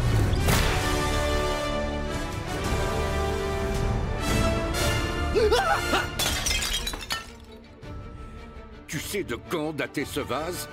Tu 8.87 8.99
sais 9.01 9.24
de 9.24 9.37
quand 9.51 9.73
dater 9.73 10.05
ce 10.05 10.20
vase? 10.20 10.69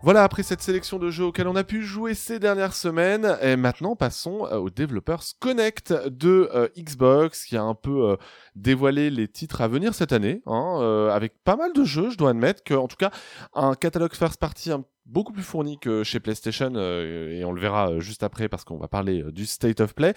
Voilà, 0.00 0.22
après 0.22 0.44
cette 0.44 0.62
sélection 0.62 1.00
de 1.00 1.10
jeux 1.10 1.24
auxquels 1.24 1.48
on 1.48 1.56
a 1.56 1.64
pu 1.64 1.82
jouer 1.82 2.14
ces 2.14 2.38
dernières 2.38 2.74
semaines, 2.74 3.36
et 3.42 3.56
maintenant 3.56 3.96
passons 3.96 4.46
euh, 4.46 4.56
aux 4.56 4.70
Developers 4.70 5.24
Connect 5.40 5.92
de 6.06 6.48
euh, 6.54 6.68
Xbox, 6.78 7.44
qui 7.44 7.56
a 7.56 7.64
un 7.64 7.74
peu 7.74 8.10
euh, 8.10 8.16
dévoilé 8.54 9.10
les 9.10 9.26
titres 9.26 9.60
à 9.60 9.66
venir 9.66 9.94
cette 9.94 10.12
année, 10.12 10.40
hein, 10.46 11.10
avec 11.12 11.42
pas 11.42 11.56
mal 11.56 11.72
de 11.72 11.82
jeux, 11.82 12.10
je 12.10 12.16
dois 12.16 12.30
admettre 12.30 12.62
que, 12.62 12.74
en 12.74 12.86
tout 12.86 12.96
cas, 12.96 13.10
un 13.54 13.74
catalogue 13.74 14.14
first 14.14 14.38
party 14.38 14.70
beaucoup 15.04 15.32
plus 15.32 15.42
fourni 15.42 15.80
que 15.80 16.04
chez 16.04 16.20
PlayStation, 16.20 16.76
et 16.76 17.42
on 17.44 17.50
le 17.50 17.60
verra 17.60 17.98
juste 17.98 18.22
après 18.22 18.48
parce 18.48 18.62
qu'on 18.62 18.78
va 18.78 18.86
parler 18.86 19.24
du 19.32 19.46
State 19.46 19.80
of 19.80 19.96
Play. 19.96 20.14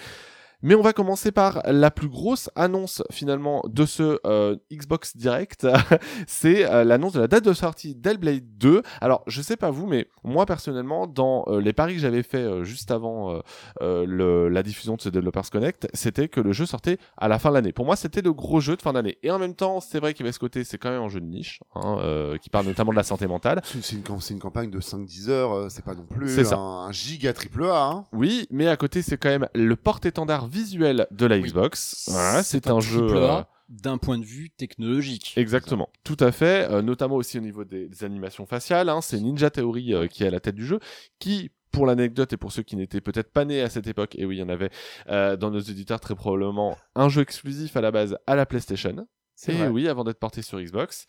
Mais 0.63 0.75
on 0.75 0.81
va 0.81 0.93
commencer 0.93 1.31
par 1.31 1.61
la 1.65 1.91
plus 1.91 2.07
grosse 2.07 2.49
annonce 2.55 3.01
finalement 3.11 3.63
de 3.67 3.85
ce 3.85 4.19
euh, 4.25 4.55
Xbox 4.71 5.17
Direct. 5.17 5.67
c'est 6.27 6.69
euh, 6.69 6.83
l'annonce 6.83 7.13
de 7.13 7.19
la 7.21 7.27
date 7.27 7.43
de 7.45 7.53
sortie 7.53 7.95
d'Hellblade 7.95 8.43
2. 8.57 8.81
Alors, 9.01 9.23
je 9.27 9.41
sais 9.41 9.57
pas 9.57 9.71
vous, 9.71 9.87
mais 9.87 10.07
moi 10.23 10.45
personnellement, 10.45 11.07
dans 11.07 11.45
euh, 11.47 11.59
les 11.61 11.73
paris 11.73 11.95
que 11.95 11.99
j'avais 11.99 12.23
fait 12.23 12.37
euh, 12.37 12.63
juste 12.63 12.91
avant 12.91 13.31
euh, 13.35 13.39
euh, 13.81 14.05
le- 14.07 14.49
la 14.49 14.63
diffusion 14.63 14.95
de 14.95 15.01
ce 15.01 15.09
Developers 15.09 15.49
Connect, 15.49 15.87
c'était 15.93 16.27
que 16.27 16.39
le 16.41 16.53
jeu 16.53 16.65
sortait 16.65 16.97
à 17.17 17.27
la 17.27 17.39
fin 17.39 17.49
de 17.49 17.55
l'année. 17.55 17.71
Pour 17.73 17.85
moi, 17.85 17.95
c'était 17.95 18.21
le 18.21 18.33
gros 18.33 18.59
jeu 18.59 18.75
de 18.75 18.81
fin 18.81 18.93
d'année. 18.93 19.17
Et 19.23 19.31
en 19.31 19.39
même 19.39 19.55
temps, 19.55 19.79
c'est 19.79 19.99
vrai 19.99 20.13
qu'il 20.13 20.25
y 20.25 20.27
avait 20.27 20.33
ce 20.33 20.39
côté, 20.39 20.63
c'est 20.63 20.77
quand 20.77 20.91
même 20.91 21.01
un 21.01 21.09
jeu 21.09 21.19
de 21.21 21.25
niche, 21.25 21.59
hein, 21.75 21.97
euh, 22.01 22.37
qui 22.37 22.49
parle 22.49 22.65
notamment 22.67 22.91
de 22.91 22.97
la 22.97 23.03
santé 23.03 23.27
mentale. 23.27 23.61
C'est 23.63 23.95
une, 23.95 24.03
une 24.29 24.39
campagne 24.39 24.69
de 24.69 24.79
5-10 24.79 25.29
heures, 25.29 25.71
c'est 25.71 25.83
pas 25.83 25.95
non 25.95 26.05
plus 26.05 26.43
ça. 26.45 26.55
un, 26.55 26.87
un 26.87 26.91
giga 26.91 27.33
triple 27.33 27.63
A. 27.65 27.85
Hein. 27.85 28.03
Oui, 28.13 28.47
mais 28.51 28.67
à 28.67 28.77
côté, 28.77 29.01
c'est 29.01 29.17
quand 29.17 29.29
même 29.29 29.47
le 29.55 29.75
porte-étendard 29.75 30.47
visuel 30.51 31.07
de 31.11 31.25
la 31.25 31.37
Oui. 31.37 31.43
Xbox. 31.43 32.05
Voilà, 32.09 32.43
c'est 32.43 32.67
un, 32.69 32.79
jeu. 32.79 33.01
euh, 33.15 33.41
d'un 33.69 33.97
point 33.97 34.17
de 34.17 34.25
vue 34.25 34.49
technologique. 34.49 35.33
Exactement, 35.37 35.89
tout 36.03 36.17
à 36.19 36.31
fait, 36.31 36.69
euh, 36.69 36.81
notamment 36.81 37.15
aussi 37.15 37.37
au 37.37 37.41
niveau 37.41 37.63
des, 37.63 37.87
des 37.87 38.03
animations 38.03 38.45
faciales. 38.45 38.89
hein. 38.89 39.01
c'est 39.01 39.19
Ninja 39.19 39.49
Theory 39.49 39.93
euh, 39.93 40.07
qui 40.07 40.23
est 40.23 40.27
à 40.27 40.31
la 40.31 40.39
tête 40.41 40.55
du 40.55 40.65
jeu, 40.65 40.79
qui, 41.19 41.51
pour 41.71 41.85
l'anecdote 41.85 42.33
et 42.33 42.37
pour 42.37 42.51
ceux 42.51 42.63
qui 42.63 42.75
n'étaient 42.75 42.99
peut-être 42.99 43.31
pas 43.31 43.45
nés 43.45 43.61
à 43.61 43.69
cette 43.69 43.87
époque, 43.87 44.15
et 44.17 44.25
oui, 44.25 44.35
il 44.35 44.39
y 44.39 44.43
en 44.43 44.49
avait 44.49 44.69
euh, 45.07 45.37
dans 45.37 45.51
nos 45.51 45.59
éditeurs 45.59 46.01
très 46.01 46.15
probablement 46.15 46.77
un 46.95 47.07
jeu 47.07 47.21
exclusif 47.21 47.77
à 47.77 47.81
la 47.81 47.91
base 47.91 48.17
à 48.27 48.35
la 48.35 48.45
PlayStation. 48.45 49.07
C'est 49.43 49.53
Et 49.53 49.57
vrai. 49.57 49.67
oui, 49.69 49.87
avant 49.87 50.03
d'être 50.03 50.19
porté 50.19 50.41
sur 50.43 50.59
Xbox 50.59 51.05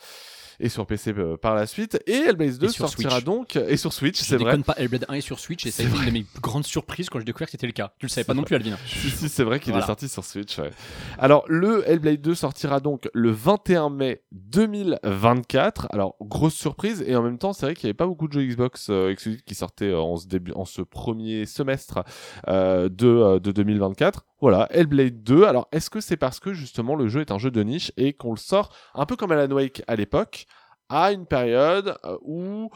et 0.60 0.68
sur 0.68 0.86
PC 0.86 1.12
euh, 1.16 1.36
par 1.36 1.54
la 1.54 1.66
suite. 1.66 1.98
Et 2.06 2.12
Hellblade 2.12 2.56
2 2.58 2.66
Et 2.66 2.70
sur 2.70 2.86
sortira 2.88 3.10
Switch. 3.16 3.24
donc 3.24 3.56
et 3.56 3.76
sur 3.76 3.92
Switch, 3.92 4.18
c'est 4.20 4.36
vrai. 4.36 4.56
pas, 4.58 4.74
Hellblade 4.78 5.04
1 5.08 5.14
est 5.14 5.20
sur 5.20 5.38
Switch 5.38 5.66
et 5.66 5.70
ça 5.70 5.82
a 5.82 5.86
été 5.86 5.96
une 5.98 6.04
de 6.06 6.10
mes 6.10 6.26
grandes 6.40 6.64
surprises 6.64 7.10
quand 7.10 7.18
j'ai 7.18 7.24
découvert 7.24 7.46
que 7.48 7.52
c'était 7.52 7.66
le 7.66 7.72
cas. 7.72 7.92
Tu 7.98 8.06
le 8.06 8.10
savais 8.10 8.24
pas 8.24 8.34
non 8.34 8.42
plus, 8.42 8.56
Alvin. 8.56 8.76
Si, 8.86 9.10
si, 9.10 9.28
c'est 9.28 9.44
vrai 9.44 9.60
qu'il 9.60 9.72
Voilà. 9.72 9.84
est 9.84 9.86
sorti 9.86 10.08
sur 10.08 10.24
Switch. 10.24 10.58
ouais. 10.58 10.70
Alors, 11.18 11.44
le 11.48 11.88
Hellblade 11.88 12.20
2 12.22 12.34
sortira 12.34 12.80
donc 12.80 13.08
le 13.12 13.30
21 13.30 13.90
mai 13.90 14.22
2024. 14.32 15.88
Alors, 15.90 16.16
grosse 16.20 16.54
surprise. 16.54 17.02
Et 17.06 17.16
en 17.16 17.22
même 17.22 17.38
temps, 17.38 17.52
c'est 17.52 17.66
vrai 17.66 17.74
qu'il 17.74 17.86
n'y 17.86 17.90
avait 17.90 17.96
pas 17.96 18.06
beaucoup 18.06 18.28
de 18.28 18.32
jeux 18.32 18.44
Xbox 18.46 18.88
euh, 18.90 19.10
exclusifs 19.10 19.42
qui 19.44 19.54
sortaient 19.54 19.86
euh, 19.86 19.98
en, 20.00 20.16
ce 20.16 20.26
début, 20.26 20.52
en 20.52 20.64
ce 20.64 20.82
premier 20.82 21.46
semestre 21.46 22.04
euh, 22.48 22.88
de, 22.88 23.38
de 23.38 23.52
2024. 23.52 24.24
Voilà, 24.42 24.66
Hellblade 24.70 25.22
2. 25.22 25.44
Alors, 25.44 25.68
est-ce 25.72 25.88
que 25.88 26.00
c'est 26.00 26.16
parce 26.18 26.40
que 26.40 26.52
justement 26.52 26.96
le 26.96 27.08
jeu 27.08 27.20
est 27.20 27.30
un 27.30 27.38
jeu 27.38 27.50
de 27.52 27.62
niche 27.62 27.92
et 27.96 28.12
qu'on 28.12 28.32
le 28.32 28.36
sort 28.36 28.74
un 28.94 29.06
peu 29.06 29.16
comme 29.16 29.32
Alan 29.32 29.54
Wake 29.54 29.82
à 29.86 29.96
l'époque, 29.96 30.46
à 30.88 31.12
une 31.12 31.26
période 31.26 31.96
euh, 32.04 32.18
où 32.22 32.68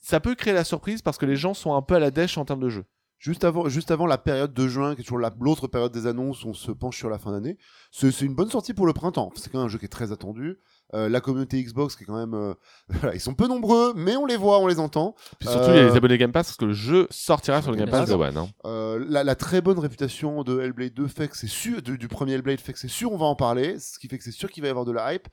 ça 0.00 0.20
peut 0.20 0.36
créer 0.36 0.54
la 0.54 0.64
surprise 0.64 1.02
parce 1.02 1.18
que 1.18 1.26
les 1.26 1.36
gens 1.36 1.52
sont 1.52 1.74
un 1.74 1.82
peu 1.82 1.96
à 1.96 1.98
la 1.98 2.12
dèche 2.12 2.38
en 2.38 2.44
termes 2.44 2.60
de 2.60 2.68
jeu? 2.68 2.84
Juste 3.18 3.42
avant, 3.44 4.06
la 4.06 4.18
période 4.18 4.54
de 4.54 4.68
juin, 4.68 4.94
qui 4.94 5.00
est 5.00 5.04
toujours 5.04 5.18
la- 5.18 5.34
l'autre 5.40 5.66
période 5.66 5.92
des 5.92 6.06
annonces, 6.06 6.44
on 6.44 6.52
se 6.52 6.70
penche 6.70 6.96
sur 6.98 7.08
la 7.10 7.18
fin 7.18 7.32
d'année. 7.32 7.56
C'est 7.90 8.20
une 8.20 8.34
bonne 8.34 8.50
sortie 8.50 8.74
pour 8.74 8.86
le 8.86 8.92
printemps. 8.92 9.32
C'est 9.34 9.50
quand 9.50 9.58
même 9.58 9.66
un 9.66 9.70
jeu 9.70 9.78
qui 9.78 9.86
est 9.86 9.88
très 9.88 10.12
attendu. 10.12 10.58
Euh, 10.92 11.08
la 11.08 11.20
communauté 11.20 11.60
Xbox 11.62 11.96
qui 11.96 12.04
est 12.04 12.06
quand 12.06 12.16
même, 12.16 12.34
euh, 12.34 12.54
voilà, 12.88 13.14
ils 13.14 13.20
sont 13.20 13.34
peu 13.34 13.48
nombreux, 13.48 13.94
mais 13.96 14.16
on 14.16 14.26
les 14.26 14.36
voit, 14.36 14.60
on 14.60 14.66
les 14.66 14.78
entend. 14.78 15.14
Puis 15.40 15.48
surtout, 15.48 15.70
il 15.70 15.76
y 15.76 15.78
a 15.78 15.82
Euh, 15.82 15.90
les 15.90 15.96
abonnés 15.96 16.18
Game 16.18 16.30
Pass 16.30 16.48
parce 16.48 16.56
que 16.56 16.66
le 16.66 16.72
jeu 16.74 17.06
sortira 17.10 17.62
sur 17.62 17.70
le 17.72 17.76
Game 17.78 17.88
Pass 17.90 18.08
de. 18.08 18.14
One. 18.14 18.36
hein. 18.36 18.48
Euh, 18.66 19.04
la, 19.08 19.24
la 19.24 19.34
très 19.34 19.60
bonne 19.60 19.78
réputation 19.78 20.44
de 20.44 20.60
Hellblade 20.60 20.92
2 20.94 21.08
fait 21.08 21.28
que 21.28 21.36
c'est 21.36 21.46
sûr, 21.48 21.80
du, 21.82 21.96
du 21.98 22.06
premier 22.08 22.34
Hellblade 22.34 22.60
fait 22.60 22.74
que 22.74 22.78
c'est 22.78 22.86
sûr, 22.88 23.10
on 23.12 23.16
va 23.16 23.26
en 23.26 23.34
parler, 23.34 23.78
ce 23.80 23.98
qui 23.98 24.08
fait 24.08 24.18
que 24.18 24.24
c'est 24.24 24.30
sûr 24.30 24.50
qu'il 24.50 24.62
va 24.62 24.68
y 24.68 24.70
avoir 24.70 24.84
de 24.84 24.92
la 24.92 25.14
hype. 25.14 25.26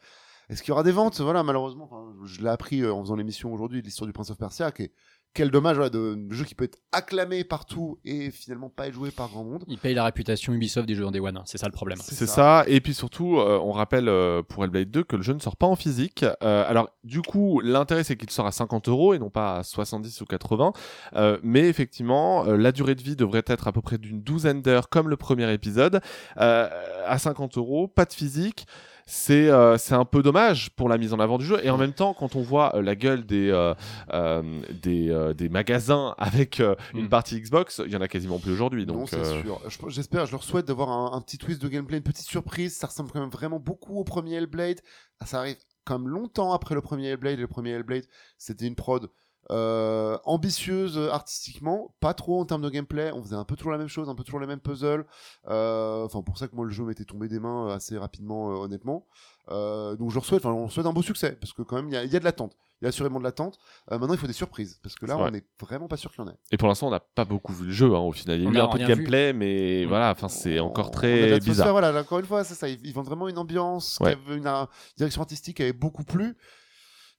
Est-ce 0.50 0.62
qu'il 0.64 0.70
y 0.70 0.72
aura 0.74 0.84
des 0.84 0.92
ventes? 0.92 1.20
Voilà, 1.22 1.44
malheureusement, 1.44 1.90
je 2.26 2.42
l'ai 2.42 2.50
appris 2.50 2.82
euh, 2.82 2.94
en 2.94 3.02
faisant 3.04 3.16
l'émission 3.16 3.54
aujourd'hui 3.54 3.82
de 3.82 3.86
l'histoire 3.86 4.08
du 4.08 4.14
Prince 4.14 4.32
of 4.32 4.38
Persia, 4.38 4.72
qui 4.72 4.84
est 4.84 4.92
quel 5.34 5.52
dommage 5.52 5.76
voilà, 5.76 5.90
de, 5.90 6.16
de 6.16 6.34
jeu 6.34 6.44
qui 6.44 6.56
peut 6.56 6.66
être 6.66 6.78
acclamé 6.92 7.44
partout 7.44 8.00
et 8.04 8.32
finalement 8.32 8.70
pas 8.70 8.88
être 8.88 8.94
joué 8.94 9.12
par 9.12 9.30
grand 9.30 9.44
monde. 9.44 9.64
Il 9.68 9.78
paye 9.78 9.94
la 9.94 10.04
réputation 10.04 10.54
Ubisoft 10.54 10.88
des 10.88 10.96
jeux 10.96 11.06
en 11.06 11.12
Day 11.12 11.20
One, 11.20 11.38
hein. 11.38 11.44
c'est 11.46 11.58
ça 11.58 11.68
le 11.68 11.72
problème. 11.72 12.00
C'est 12.02 12.26
ça. 12.26 12.28
ça. 12.28 12.64
Et 12.68 12.82
puis 12.82 12.94
surtout, 12.94 13.38
euh, 13.38 13.60
on 13.64 13.72
rappelle 13.72 14.10
euh, 14.10 14.42
pour 14.44 14.64
Hellblade 14.64 14.92
2 14.92 15.04
que 15.04 15.16
le 15.16 15.22
jeu 15.22 15.34
ne 15.34 15.40
sort 15.40 15.56
pas 15.56 15.68
en 15.68 15.76
physique. 15.76 16.26
Euh, 16.44 16.66
alors, 16.68 16.90
du 17.04 17.22
coup, 17.22 17.62
l'intérêt 17.62 18.04
c'est 18.04 18.18
qu'il 18.18 18.30
sort 18.30 18.46
à 18.46 18.52
50 18.52 18.90
euros 18.90 19.14
et 19.14 19.20
non 19.20 19.30
pas 19.30 19.58
à 19.58 19.64
70 19.64 20.22
ou 20.22 20.26
80. 20.26 20.74
Euh, 21.16 21.38
mais 21.44 21.68
effectivement, 21.68 22.46
euh, 22.46 22.58
la 22.58 22.72
durée 22.72 22.96
de 22.96 23.02
vie 23.02 23.16
devrait 23.16 23.44
être 23.48 23.68
à 23.68 23.72
peu 23.72 23.82
près 23.82 23.98
d'une 23.98 24.22
douzaine 24.22 24.62
d'heures, 24.62 24.90
comme 24.90 25.10
le 25.10 25.18
premier 25.18 25.52
épisode. 25.54 26.02
Euh, 26.38 26.70
à 27.06 27.18
50 27.18 27.58
euros, 27.58 27.88
pas 27.88 28.06
de 28.06 28.14
physique. 28.14 28.66
C'est 29.14 29.50
euh, 29.50 29.78
c'est 29.78 29.94
un 29.94 30.06
peu 30.06 30.24
dommage 30.24 30.70
pour 30.70 30.88
la 30.88 30.98
mise 30.98 31.12
en 31.14 31.20
avant 31.20 31.38
du 31.38 31.44
jeu. 31.46 31.60
Et 31.66 31.70
en 31.70 31.78
même 31.78 31.92
temps, 31.92 32.14
quand 32.14 32.38
on 32.38 32.42
voit 32.42 32.74
euh, 32.78 32.82
la 32.82 32.96
gueule 32.96 33.26
des, 33.26 33.50
euh, 33.50 33.74
euh, 34.14 34.62
des, 34.82 35.10
euh, 35.10 35.34
des 35.34 35.50
magasins 35.50 36.16
avec 36.18 36.62
euh, 36.62 36.76
une 36.94 37.08
Mm. 37.08 37.10
partie 37.10 37.42
Xbox, 37.42 37.82
il 37.86 37.92
y 37.92 37.98
en 37.98 38.02
a 38.02 38.08
quasiment 38.08 38.40
plus 38.40 38.54
aujourd'hui. 38.54 38.86
non, 38.86 38.94
Donc, 38.94 39.10
c'est 39.10 39.18
euh, 39.18 39.42
sûr. 39.42 39.60
Je- 39.68 39.90
J'espère, 39.90 40.26
je 40.28 40.32
leur 40.32 40.44
souhaite 40.44 40.66
d'avoir 40.66 40.90
un, 40.90 41.12
un 41.18 41.20
petit 41.20 41.38
twist 41.38 41.62
de 41.62 41.68
gameplay, 41.68 41.98
une 41.98 42.04
petite 42.04 42.26
surprise. 42.26 42.78
Ça 42.78 42.88
ressemble 42.88 43.12
quand 43.12 43.20
même 43.20 43.30
vraiment 43.30 43.60
beaucoup 43.60 43.98
au 44.00 44.06
premier 44.06 44.36
Hellblade. 44.36 44.80
Ça 45.26 45.40
arrive 45.40 45.58
quand 45.84 46.00
même 46.00 46.08
longtemps 46.08 46.54
après 46.54 46.74
le 46.74 46.82
premier 46.82 47.08
Hellblade. 47.10 47.38
Et 47.38 47.42
le 47.42 47.48
premier 47.48 47.72
Hellblade, 47.72 48.06
c'était 48.38 48.66
une 48.66 48.76
prod 48.76 49.10
euh, 49.50 50.18
ambitieuse 50.24 50.98
euh, 50.98 51.10
artistiquement, 51.10 51.94
pas 52.00 52.14
trop 52.14 52.40
en 52.40 52.46
termes 52.46 52.62
de 52.62 52.70
gameplay. 52.70 53.12
On 53.14 53.22
faisait 53.24 53.36
un 53.36 53.44
peu 53.44 53.56
toujours 53.56 53.72
la 53.72 53.78
même 53.78 53.88
chose, 53.88 54.08
un 54.08 54.16
peu 54.16 54.24
toujours 54.24 54.40
les 54.40 54.48
mêmes 54.48 54.60
puzzles. 54.60 55.06
Euh, 55.50 56.06
Enfin, 56.06 56.22
pour 56.22 56.38
ça 56.38 56.48
que 56.48 56.56
moi, 56.56 56.66
le 56.66 56.72
jeu 56.72 56.84
m'était 56.84 57.06
tombé 57.06 57.28
des 57.28 57.40
mains 57.40 57.70
assez 57.74 57.98
rapidement, 57.98 58.52
euh, 58.52 58.56
honnêtement. 58.66 59.08
Euh, 59.50 59.96
donc, 59.96 60.10
je 60.12 60.16
leur 60.16 60.24
souhaite, 60.26 60.46
enfin, 60.46 60.54
on 60.56 60.70
souhaite 60.70 60.86
un 60.86 60.94
beau 60.94 61.02
succès 61.02 61.38
parce 61.40 61.54
que 61.54 61.62
quand 61.64 61.76
même, 61.76 61.88
il 61.90 61.94
y, 61.94 61.98
a- 61.98 62.04
il 62.04 62.12
y 62.12 62.16
a 62.16 62.20
de 62.20 62.24
l'attente. 62.26 62.56
Il 62.82 62.86
y 62.86 62.88
a 62.88 62.90
assurément 62.90 63.20
de 63.20 63.24
l'attente. 63.24 63.58
Euh, 63.92 64.00
maintenant, 64.00 64.14
il 64.16 64.20
faut 64.20 64.26
des 64.28 64.34
surprises 64.34 64.80
parce 64.82 64.96
que 64.96 65.06
là, 65.06 65.18
on 65.18 65.28
est 65.34 65.46
vraiment 65.60 65.88
pas 65.88 65.98
sûr 65.98 66.12
qu'il 66.12 66.24
y 66.24 66.28
en 66.28 66.32
ait. 66.32 66.38
Et 66.52 66.58
pour 66.58 66.68
l'instant, 66.68 66.88
on 66.88 66.92
n'a 66.92 67.00
pas 67.00 67.26
beaucoup 67.26 67.54
vu 67.54 67.66
le 67.66 67.72
jeu 67.72 67.94
hein, 67.94 68.00
au 68.00 68.12
final. 68.12 68.40
Il 68.40 68.44
y 68.44 68.48
a 68.48 68.50
On 68.50 68.54
eu 68.54 68.58
un 68.60 68.68
peu 68.70 68.80
de 68.80 68.84
vu. 68.86 68.90
gameplay, 68.90 69.34
mais 69.34 69.86
voilà, 69.86 70.12
enfin, 70.12 70.30
c'est 70.30 70.60
On- 70.60 70.68
encore 70.68 70.88
on 70.88 70.92
très 70.92 71.22
l'atmosphère, 71.30 71.40
bizarre. 71.54 71.72
Voilà, 71.74 71.92
là, 71.92 72.02
encore 72.02 72.20
une 72.20 72.26
fois, 72.26 72.44
c'est 72.44 72.56
ça. 72.56 72.70
Ils, 72.70 72.80
ils 72.86 72.94
vendent 72.94 73.06
vraiment 73.08 73.28
une 73.28 73.38
ambiance, 73.38 73.98
Ouais. 74.02 74.16
qui 74.16 74.22
avait 74.32 74.38
une, 74.38 74.68
direction 74.98 75.22
artistique 75.22 75.58
qui 75.58 75.64
avait 75.64 75.74
beaucoup 75.74 76.04
plu. 76.04 76.30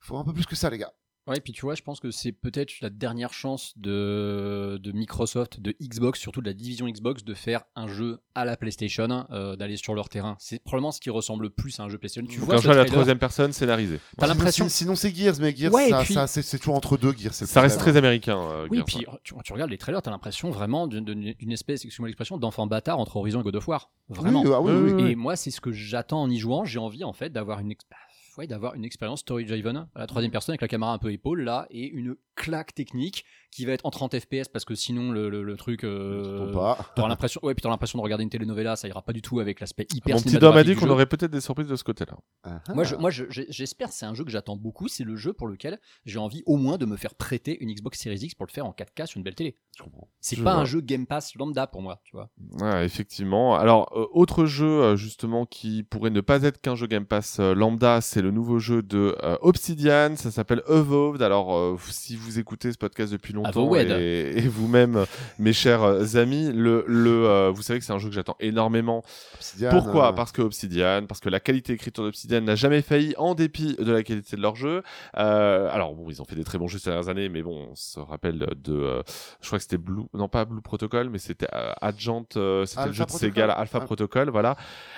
Il 0.01 0.05
faut 0.05 0.17
un 0.17 0.23
peu 0.25 0.33
plus 0.33 0.45
que 0.45 0.55
ça, 0.55 0.69
les 0.69 0.79
gars. 0.79 0.91
Ouais, 1.25 1.39
puis 1.39 1.53
tu 1.53 1.61
vois, 1.61 1.75
je 1.75 1.81
pense 1.81 1.99
que 2.01 2.11
c'est 2.11 2.33
peut-être 2.33 2.73
la 2.81 2.89
dernière 2.89 3.31
chance 3.33 3.73
de, 3.77 4.77
de 4.81 4.91
Microsoft, 4.91 5.61
de 5.61 5.73
Xbox, 5.81 6.19
surtout 6.19 6.41
de 6.41 6.47
la 6.47 6.53
division 6.53 6.85
Xbox, 6.87 7.23
de 7.23 7.33
faire 7.33 7.63
un 7.77 7.87
jeu 7.87 8.19
à 8.35 8.43
la 8.43 8.57
PlayStation, 8.57 9.25
euh, 9.31 9.55
d'aller 9.55 9.77
sur 9.77 9.95
leur 9.95 10.09
terrain. 10.09 10.35
C'est 10.39 10.61
probablement 10.61 10.91
ce 10.91 10.99
qui 10.99 11.09
ressemble 11.09 11.43
le 11.43 11.49
plus 11.49 11.79
à 11.79 11.83
un 11.83 11.89
jeu 11.89 11.97
PlayStation. 11.97 12.27
Tu 12.29 12.37
Donc 12.39 12.45
vois 12.47 12.55
un 12.55 12.61
jeu 12.61 12.71
à 12.71 12.75
la 12.75 12.85
troisième 12.85 13.19
personne 13.19 13.53
scénarisé. 13.53 13.99
T'as 14.17 14.25
Sinon, 14.25 14.37
l'impression. 14.37 14.69
Sinon, 14.69 14.95
c'est 14.95 15.15
Gears, 15.15 15.35
mais 15.39 15.55
Gears, 15.55 15.73
Ouais, 15.73 15.87
et 15.87 15.91
ça, 15.91 16.01
puis- 16.03 16.13
ça, 16.13 16.27
c'est 16.27 16.41
c'est 16.41 16.57
toujours 16.59 16.75
entre 16.75 16.97
deux 16.97 17.13
Gears. 17.13 17.33
Ça 17.33 17.61
reste 17.61 17.79
très 17.79 17.95
américain. 17.95 18.37
euh, 18.37 18.67
Oui, 18.69 18.77
Gears, 18.79 18.85
puis 18.85 19.05
hein. 19.09 19.17
tu, 19.23 19.33
tu 19.45 19.53
regardes 19.53 19.71
les 19.71 19.77
trailers, 19.77 20.01
t'as 20.01 20.11
l'impression 20.11 20.51
vraiment 20.51 20.87
d'une- 20.87 21.33
espèce, 21.51 21.85
excuse-moi 21.85 22.09
l'expression, 22.09 22.37
d'enfant 22.37 22.67
bâtard 22.67 22.99
entre 22.99 23.15
Horizon 23.17 23.39
et 23.39 23.43
God 23.43 23.55
of 23.55 23.67
War. 23.67 23.91
Vraiment. 24.09 24.41
Oui, 24.41 24.49
ah 24.53 24.59
oui, 24.61 24.71
oui, 24.73 24.91
oui. 24.91 25.11
Et 25.11 25.15
moi, 25.15 25.35
c'est 25.37 25.51
ce 25.51 25.61
que 25.61 25.71
j'attends 25.71 26.21
en 26.23 26.29
y 26.29 26.37
jouant. 26.37 26.65
J'ai 26.65 26.79
envie, 26.79 27.03
en 27.05 27.13
fait, 27.13 27.29
d'avoir 27.29 27.59
une, 27.59 27.71
ex- 27.71 27.85
bah, 27.89 27.95
ouais, 28.37 28.47
d'avoir 28.47 28.75
une 28.75 28.85
expérience 28.85 29.19
story-driven 29.21 29.87
à 29.95 29.99
la 29.99 30.07
troisième 30.07 30.31
personne 30.31 30.53
avec 30.53 30.61
la 30.61 30.67
caméra 30.67 30.93
un 30.93 30.97
peu 30.97 31.11
épaule, 31.11 31.41
là, 31.43 31.67
et 31.69 31.87
une 31.87 32.15
claque 32.35 32.73
technique 32.73 33.25
qui 33.51 33.65
va 33.65 33.73
être 33.73 33.85
en 33.85 33.91
30 33.91 34.17
FPS 34.19 34.47
parce 34.51 34.65
que 34.65 34.73
sinon, 34.73 35.11
le, 35.11 35.29
le- 35.29 35.43
le 35.43 35.55
truc. 35.57 35.83
Euh. 35.83 36.51
T'auras 36.95 37.07
l'impression, 37.09 37.39
ouais, 37.43 37.53
puis 37.53 37.61
t'auras 37.61 37.73
l'impression 37.73 37.99
de 37.99 38.03
regarder 38.03 38.23
une 38.23 38.29
telenovela, 38.29 38.75
ça 38.75 38.87
ira 38.87 39.01
pas 39.03 39.13
du 39.13 39.21
tout 39.21 39.39
avec 39.39 39.59
l'aspect 39.59 39.85
hyper 39.93 40.15
Mon 40.15 40.21
petit 40.21 40.37
Dom 40.39 40.55
a 40.57 40.63
dit 40.63 40.75
qu'on 40.75 40.89
aurait 40.89 41.05
peut-être 41.05 41.31
des 41.31 41.41
surprises 41.41 41.67
de 41.67 41.75
ce 41.75 41.83
côté-là. 41.83 42.17
Ah, 42.43 42.61
Moi, 42.69 42.79
ah. 42.79 42.83
je- 42.83 42.95
moi 42.95 43.09
je- 43.11 43.25
j'ai- 43.29 43.45
j'espère, 43.49 43.91
c'est 43.91 44.05
un 44.07 44.15
jeu 44.15 44.23
que 44.23 44.31
j'attends 44.31 44.55
beaucoup, 44.57 44.87
c'est 44.87 45.03
le 45.03 45.15
jeu 45.15 45.33
pour 45.33 45.47
lequel 45.47 45.79
j'ai 46.05 46.17
envie 46.17 46.41
au 46.47 46.57
moins 46.57 46.77
de 46.79 46.85
me 46.87 46.97
faire 46.97 47.13
prêter 47.13 47.57
une 47.61 47.71
Xbox 47.71 47.99
Series 47.99 48.17
X 48.23 48.33
pour 48.35 48.47
le 48.47 48.51
faire 48.51 48.65
en 48.65 48.71
4K 48.73 49.05
sur 49.05 49.17
une 49.17 49.23
belle 49.23 49.35
télé. 49.35 49.57
Je 49.77 49.83
comprends. 49.83 50.09
C'est 50.19 50.35
Je 50.35 50.43
pas 50.43 50.53
vois. 50.53 50.61
un 50.61 50.65
jeu 50.65 50.81
Game 50.81 51.05
Pass 51.05 51.35
lambda 51.35 51.67
pour 51.67 51.81
moi, 51.83 52.01
tu 52.03 52.15
vois. 52.15 52.29
Ouais, 52.61 52.85
effectivement. 52.85 53.55
Alors, 53.55 53.91
euh, 53.95 54.05
autre 54.13 54.45
jeu 54.45 54.65
euh, 54.65 54.95
justement 54.95 55.45
qui 55.45 55.83
pourrait 55.83 56.09
ne 56.09 56.21
pas 56.21 56.41
être 56.43 56.59
qu'un 56.59 56.75
jeu 56.75 56.87
Game 56.87 57.05
Pass 57.05 57.37
euh, 57.39 57.53
lambda, 57.53 58.01
c'est 58.01 58.22
le 58.23 58.31
nouveau 58.31 58.57
jeu 58.57 58.81
de 58.81 59.15
euh, 59.21 59.37
Obsidian. 59.41 60.15
Ça 60.15 60.31
s'appelle 60.31 60.63
Evolved. 60.67 61.21
Alors, 61.21 61.55
euh, 61.55 61.77
si 61.89 62.15
vous 62.15 62.39
écoutez 62.39 62.71
ce 62.71 62.77
podcast 62.77 63.11
depuis 63.11 63.33
longtemps 63.33 63.51
et, 63.75 64.33
et 64.37 64.47
vous-même, 64.47 65.05
mes 65.37 65.53
chers 65.53 65.83
euh, 65.83 66.15
amis, 66.15 66.51
le, 66.51 66.83
le, 66.87 67.27
euh, 67.27 67.51
vous 67.53 67.61
savez 67.61 67.79
que 67.79 67.85
c'est 67.85 67.93
un 67.93 67.99
jeu 67.99 68.09
que 68.09 68.15
j'attends 68.15 68.37
énormément. 68.39 69.03
Obsidian, 69.35 69.69
Pourquoi? 69.69 70.09
euh, 70.09 70.13
Parce 70.13 70.31
que 70.31 70.41
Obsidian, 70.41 71.05
parce 71.07 71.19
que 71.19 71.29
la 71.29 71.39
qualité 71.39 71.73
d'écriture 71.73 72.03
d'Obsidian 72.05 72.41
n'a 72.41 72.55
jamais 72.55 72.81
failli 72.81 73.13
en 73.17 73.35
dépit 73.35 73.75
de 73.75 73.91
la 73.91 74.01
qualité 74.03 74.35
de 74.37 74.41
leur 74.41 74.55
jeu. 74.55 74.81
Euh, 75.17 75.69
alors 75.71 75.93
bon, 75.93 76.09
ils 76.09 76.21
ont 76.21 76.25
fait 76.25 76.35
des 76.35 76.43
très 76.43 76.57
bons 76.57 76.67
jeux 76.67 76.79
ces 76.79 76.89
dernières 76.89 77.09
années, 77.09 77.29
mais 77.29 77.43
bon, 77.43 77.67
on 77.71 77.75
se 77.75 77.99
rappelle 77.99 78.47
de, 78.63 78.73
euh, 78.73 79.01
je 79.41 79.47
crois 79.47 79.59
que 79.59 79.63
c'était 79.63 79.77
Blue, 79.77 80.03
non 80.13 80.29
pas 80.29 80.45
Blue 80.45 80.61
Protocol, 80.61 81.09
mais 81.09 81.19
c'était 81.19 81.47
euh, 81.53 81.73
Adjant, 81.81 82.25
euh, 82.37 82.65
c'était 82.65 82.85
le 82.87 82.91
jeu 82.93 83.05
de. 83.05 83.11
Sega, 83.11 83.51
Alpha 83.51 83.79
Ah. 83.81 83.85
Protocol, 83.85 84.29
voilà, 84.29 84.55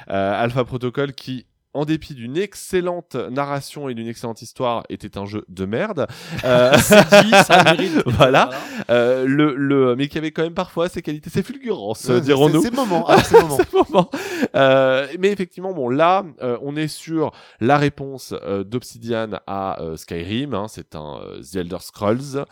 Euh, 0.10 0.44
Alpha 0.44 0.64
Protocol 0.64 1.14
qui 1.14 1.46
en 1.76 1.86
dépit 1.86 2.14
d'une 2.16 2.38
excellente 2.38 3.16
narration 3.16 3.90
et 3.90 3.94
d'une 3.94 4.08
excellente 4.08 4.42
histoire, 4.42 4.84
était 4.90 5.18
un 5.18 5.26
jeu 5.26 5.46
de 5.50 5.66
merde. 5.66 6.08
Euh, 6.44 6.74
C'est 6.78 7.24
dit, 7.24 7.32
ça 7.46 7.64
mérite. 7.64 8.02
Voilà. 8.06 8.50
euh, 8.90 9.26
le, 9.28 9.56
le, 9.56 9.96
mais 9.96 10.08
qui 10.08 10.18
avait 10.18 10.32
quand 10.32 10.44
même 10.44 10.54
parfois 10.54 10.90
ses 10.90 11.02
qualités, 11.02 11.30
ses 11.30 11.44
fulgurances, 11.44 12.10
euh, 12.10 12.20
dirons-nous. 12.20 12.62
C'est 12.62 12.74
moment. 12.74 13.06
ah, 13.08 13.22
c'est 13.24 13.36
le 13.40 13.42
moment. 13.48 13.58
moment. 13.90 14.10
Euh, 14.56 15.08
mais 15.20 15.32
effectivement, 15.32 15.74
bon, 15.74 15.90
là, 15.90 16.24
euh, 16.42 16.58
on 16.62 16.76
est 16.76 16.88
sur 16.88 17.32
la 17.60 17.78
réponse 17.78 18.34
euh, 18.44 18.64
d'Obsidian 18.64 19.30
à 19.48 19.82
euh, 19.82 19.98
Skyrim. 19.98 20.54
hein, 20.54 20.68
c'est 20.70 20.96
un 20.96 21.20
euh, 21.22 21.42
The 21.42 21.56
Elder 21.58 21.78
Scrolls 21.82 22.46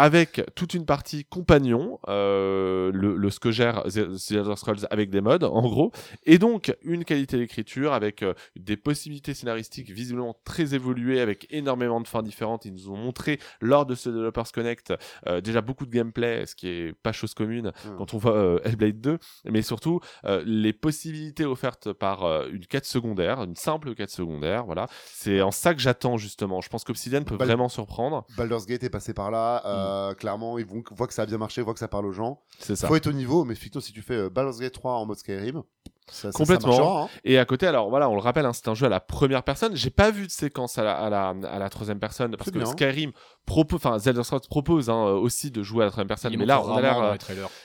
avec 0.00 0.42
toute 0.54 0.72
une 0.74 0.86
partie 0.86 1.24
compagnon, 1.26 1.98
euh, 2.08 2.90
le, 2.94 3.16
le 3.16 3.30
ce 3.30 3.38
que 3.38 3.50
gère 3.50 3.82
The 3.84 4.30
Elder 4.32 4.56
Scrolls 4.56 4.86
avec 4.90 5.10
des 5.10 5.20
modes, 5.20 5.44
en 5.44 5.60
gros, 5.62 5.92
et 6.24 6.38
donc 6.38 6.74
une 6.82 7.04
qualité 7.04 7.36
d'écriture 7.36 7.92
avec 7.92 8.22
euh, 8.22 8.32
des 8.56 8.78
possibilités 8.78 9.34
scénaristiques 9.34 9.90
visiblement 9.90 10.34
très 10.44 10.74
évoluées, 10.74 11.20
avec 11.20 11.46
énormément 11.50 12.00
de 12.00 12.06
fins 12.08 12.22
différentes. 12.22 12.64
Ils 12.64 12.72
nous 12.72 12.88
ont 12.90 12.96
montré 12.96 13.38
lors 13.60 13.84
de 13.84 13.94
ce 13.94 14.08
Developers 14.08 14.50
Connect 14.52 14.94
euh, 15.26 15.40
déjà 15.42 15.60
beaucoup 15.60 15.84
de 15.84 15.90
gameplay, 15.90 16.46
ce 16.46 16.54
qui 16.54 16.68
est 16.68 16.94
pas 17.02 17.12
chose 17.12 17.34
commune 17.34 17.72
Hmm. 17.84 17.96
quand 17.98 18.14
on 18.14 18.18
voit 18.18 18.36
euh, 18.36 18.58
Hellblade 18.64 19.00
2, 19.00 19.18
mais 19.50 19.60
surtout 19.62 20.00
euh, 20.24 20.42
les 20.46 20.72
possibilités 20.72 21.44
offertes 21.44 21.92
par 21.92 22.24
une 22.50 22.64
quête 22.66 22.86
secondaire, 22.86 23.42
une 23.42 23.54
simple 23.56 23.94
quête 23.94 24.10
secondaire, 24.10 24.64
voilà. 24.64 24.86
C'est 25.06 25.42
en 25.42 25.50
ça 25.50 25.74
que 25.74 25.80
j'attends 25.80 26.16
justement. 26.16 26.60
Je 26.62 26.68
pense 26.70 26.84
qu'Obsidian 26.84 27.22
peut 27.24 27.36
Bal- 27.36 27.48
vraiment 27.48 27.68
surprendre. 27.68 28.24
Baldur's 28.36 28.66
Gate 28.66 28.82
est 28.84 28.90
passé 28.90 29.12
par 29.12 29.30
là. 29.30 29.62
Euh, 29.90 30.14
Clairement, 30.14 30.58
ils 30.58 30.66
vont, 30.66 30.82
voient 30.92 31.06
que 31.06 31.14
ça 31.14 31.22
a 31.22 31.26
bien 31.26 31.38
marché, 31.38 31.62
voient 31.62 31.74
que 31.74 31.80
ça 31.80 31.88
parle 31.88 32.06
aux 32.06 32.12
gens. 32.12 32.40
C'est 32.58 32.76
ça. 32.76 32.88
Faut 32.88 32.96
être 32.96 33.06
au 33.08 33.12
niveau, 33.12 33.44
mais 33.44 33.52
effectivement, 33.52 33.80
si 33.82 33.92
tu 33.92 34.02
fais 34.02 34.14
euh, 34.14 34.30
Baldur's 34.30 34.58
Gate 34.60 34.72
3 34.72 34.92
en 34.92 35.06
mode 35.06 35.18
Skyrim, 35.18 35.62
ça, 36.10 36.30
Complètement. 36.32 36.72
Ça 36.72 36.78
marchera, 36.82 37.02
hein. 37.04 37.08
Et 37.24 37.38
à 37.38 37.44
côté, 37.44 37.66
alors 37.66 37.88
voilà, 37.88 38.08
on 38.08 38.14
le 38.14 38.20
rappelle, 38.20 38.44
hein, 38.44 38.52
c'est 38.52 38.66
un 38.68 38.74
jeu 38.74 38.86
à 38.86 38.88
la 38.88 39.00
première 39.00 39.44
personne. 39.44 39.76
J'ai 39.76 39.90
pas 39.90 40.10
vu 40.10 40.26
de 40.26 40.32
séquence 40.32 40.76
à 40.76 40.82
la, 40.82 40.96
à 40.96 41.10
la, 41.10 41.28
à 41.48 41.58
la 41.58 41.68
troisième 41.68 42.00
personne 42.00 42.36
parce 42.36 42.50
que 42.50 42.58
bien. 42.58 42.66
Skyrim 42.66 43.12
propose, 43.50 43.80
enfin 43.84 43.98
Zelda 43.98 44.22
Scrolls 44.22 44.40
propose 44.48 44.88
hein, 44.90 45.02
aussi 45.04 45.50
de 45.50 45.62
jouer 45.62 45.82
à 45.82 45.86
la 45.86 45.90
troisième 45.90 46.06
personne. 46.08 46.34
mais 46.36 46.46
là, 46.46 46.62
on 46.62 46.76
a 46.76 46.80
l'air, 46.80 47.02
euh, 47.02 47.16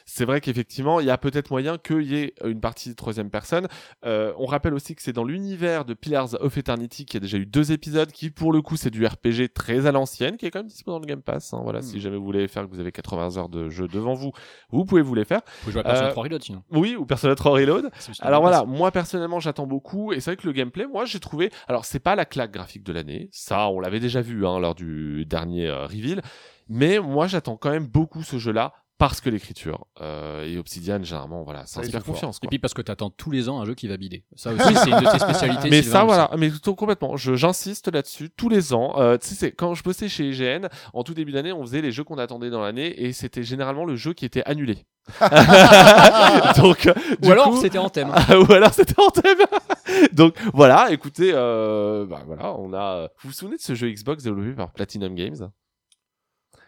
c'est 0.06 0.26
vrai 0.26 0.42
qu'effectivement, 0.42 1.00
il 1.00 1.06
y 1.06 1.12
a 1.12 1.18
peut-être 1.18 1.52
moyen 1.52 1.78
qu'il 1.78 2.02
y 2.02 2.16
ait 2.16 2.34
une 2.44 2.60
partie 2.60 2.96
troisième 2.96 3.30
personne. 3.30 3.68
Euh, 4.06 4.34
on 4.38 4.46
rappelle 4.48 4.74
aussi 4.74 4.96
que 4.96 5.02
c'est 5.04 5.14
dans 5.14 5.24
l'univers 5.24 5.86
de 5.86 5.94
Pillars 5.94 6.34
of 6.42 6.58
Eternity 6.58 7.06
qui 7.06 7.18
a 7.18 7.20
déjà 7.20 7.38
eu 7.38 7.46
deux 7.46 7.72
épisodes, 7.72 8.12
qui 8.12 8.32
pour 8.32 8.52
le 8.52 8.62
coup 8.62 8.78
c'est 8.78 8.90
du 8.90 9.06
RPG 9.06 9.50
très 9.54 9.86
à 9.86 9.92
l'ancienne, 9.92 10.38
qui 10.38 10.46
est 10.48 10.52
quand 10.52 10.60
même 10.60 10.68
disponible 10.68 11.02
dans 11.02 11.08
le 11.08 11.14
Game 11.14 11.22
Pass. 11.22 11.54
hein. 11.54 11.60
voilà, 11.64 11.80
Hmm. 11.80 11.84
si 11.84 12.02
jamais 12.02 12.18
vous 12.18 12.26
voulez 12.26 12.48
faire 12.48 12.64
que 12.66 12.72
vous 12.72 12.80
avez 12.80 12.92
80 12.92 13.38
heures 13.38 13.50
de 13.50 13.70
jeu 13.70 13.88
devant 13.88 14.14
vous, 14.16 14.32
vous 14.72 14.86
pouvez 14.86 15.02
vous 15.04 15.14
les 15.16 15.26
faire. 15.26 15.42
Faut 15.64 15.72
jouer 15.72 15.82
à 15.82 15.84
Persona 15.84 16.08
Euh, 16.08 16.12
3 16.12 16.24
Reload 16.24 16.42
sinon. 16.44 16.64
Oui, 16.72 16.96
ou 16.96 17.06
Persona 17.06 17.36
3 17.36 17.52
Reload. 17.52 17.90
Alors 18.22 18.42
voilà, 18.42 18.64
moi 18.66 18.92
personnellement 18.92 19.40
j'attends 19.40 19.68
beaucoup 19.68 20.14
et 20.14 20.20
c'est 20.20 20.32
vrai 20.32 20.38
que 20.38 20.48
le 20.48 20.54
gameplay, 20.54 20.88
moi 20.88 21.06
j'ai 21.06 21.20
trouvé, 21.20 21.52
alors 21.68 21.86
c'est 21.86 22.00
pas 22.00 22.16
la 22.16 22.26
claque 22.26 22.52
graphique 22.52 22.84
de 22.84 22.92
l'année, 22.94 23.30
ça 23.32 23.68
on 23.70 23.80
l'avait 23.80 24.00
déjà 24.00 24.22
vu 24.22 24.48
hein, 24.48 24.60
lors 24.60 24.74
du 24.76 25.26
dernier 25.26 25.68
euh, 25.68 25.75
reveal, 25.84 26.22
mais 26.70 27.00
moi 27.00 27.28
j'attends 27.28 27.58
quand 27.58 27.72
même 27.72 27.88
beaucoup 27.88 28.24
ce 28.24 28.38
jeu-là 28.38 28.74
parce 28.98 29.20
que 29.20 29.30
l'écriture 29.30 29.88
euh, 30.00 30.46
et 30.46 30.58
Obsidian 30.58 31.04
généralement 31.04 31.44
voilà, 31.44 31.66
ça 31.66 31.82
inspire 31.82 32.04
confiance. 32.04 32.38
Et 32.38 32.40
quoi. 32.42 32.50
puis 32.50 32.60
parce 32.60 32.74
que 32.74 32.82
t'attends 32.82 33.10
tous 33.10 33.30
les 33.30 33.50
ans 33.50 33.60
un 33.60 33.66
jeu 33.66 33.74
qui 33.76 33.88
va 33.88 33.98
bider. 33.98 34.24
Ça 34.36 34.54
aussi, 34.54 34.74
c'est 34.76 34.90
une 34.90 35.00
de 35.00 35.12
tes 35.12 35.20
spécialités. 35.20 35.70
Mais 35.70 35.82
Sylvain, 35.82 36.00
ça 36.00 36.04
voilà, 36.06 36.32
mais 36.38 36.50
tout 36.50 36.76
complètement. 36.76 37.18
Je 37.18 37.36
j'insiste 37.36 37.92
là-dessus 37.92 38.30
tous 38.30 38.48
les 38.48 38.74
ans. 38.74 38.94
Euh, 38.98 39.18
tu 39.18 39.36
sais, 39.36 39.52
quand 39.52 39.74
je 39.74 39.84
bossais 39.84 40.08
chez 40.08 40.30
IGN 40.30 40.68
en 40.94 41.04
tout 41.04 41.14
début 41.14 41.34
d'année, 41.34 41.52
on 41.52 41.62
faisait 41.64 41.82
les 41.82 41.92
jeux 41.92 42.06
qu'on 42.06 42.18
attendait 42.18 42.50
dans 42.50 42.62
l'année 42.62 43.04
et 43.04 43.12
c'était 43.12 43.44
généralement 43.44 43.86
le 43.86 43.98
jeu 43.98 44.14
qui 44.14 44.24
était 44.24 44.44
annulé. 44.46 44.86
Donc, 46.58 46.88
euh, 46.88 46.94
Ou 47.24 47.32
alors 47.32 47.58
c'était 47.58 47.78
en 47.78 47.90
thème. 47.90 48.10
Ou 48.10 48.54
alors 48.54 48.74
c'était 48.74 49.00
en 49.02 49.10
thème. 49.10 49.40
Donc 50.14 50.36
voilà, 50.54 50.92
écoutez, 50.92 51.32
euh, 51.34 52.06
bah, 52.06 52.24
voilà, 52.26 52.54
on 52.54 52.74
a. 52.74 53.10
Vous 53.22 53.30
vous 53.30 53.34
souvenez 53.34 53.58
de 53.58 53.62
ce 53.62 53.76
jeu 53.76 53.90
Xbox 53.90 54.24
développé 54.24 54.54
par 54.54 54.72
Platinum 54.72 55.14
Games? 55.16 55.50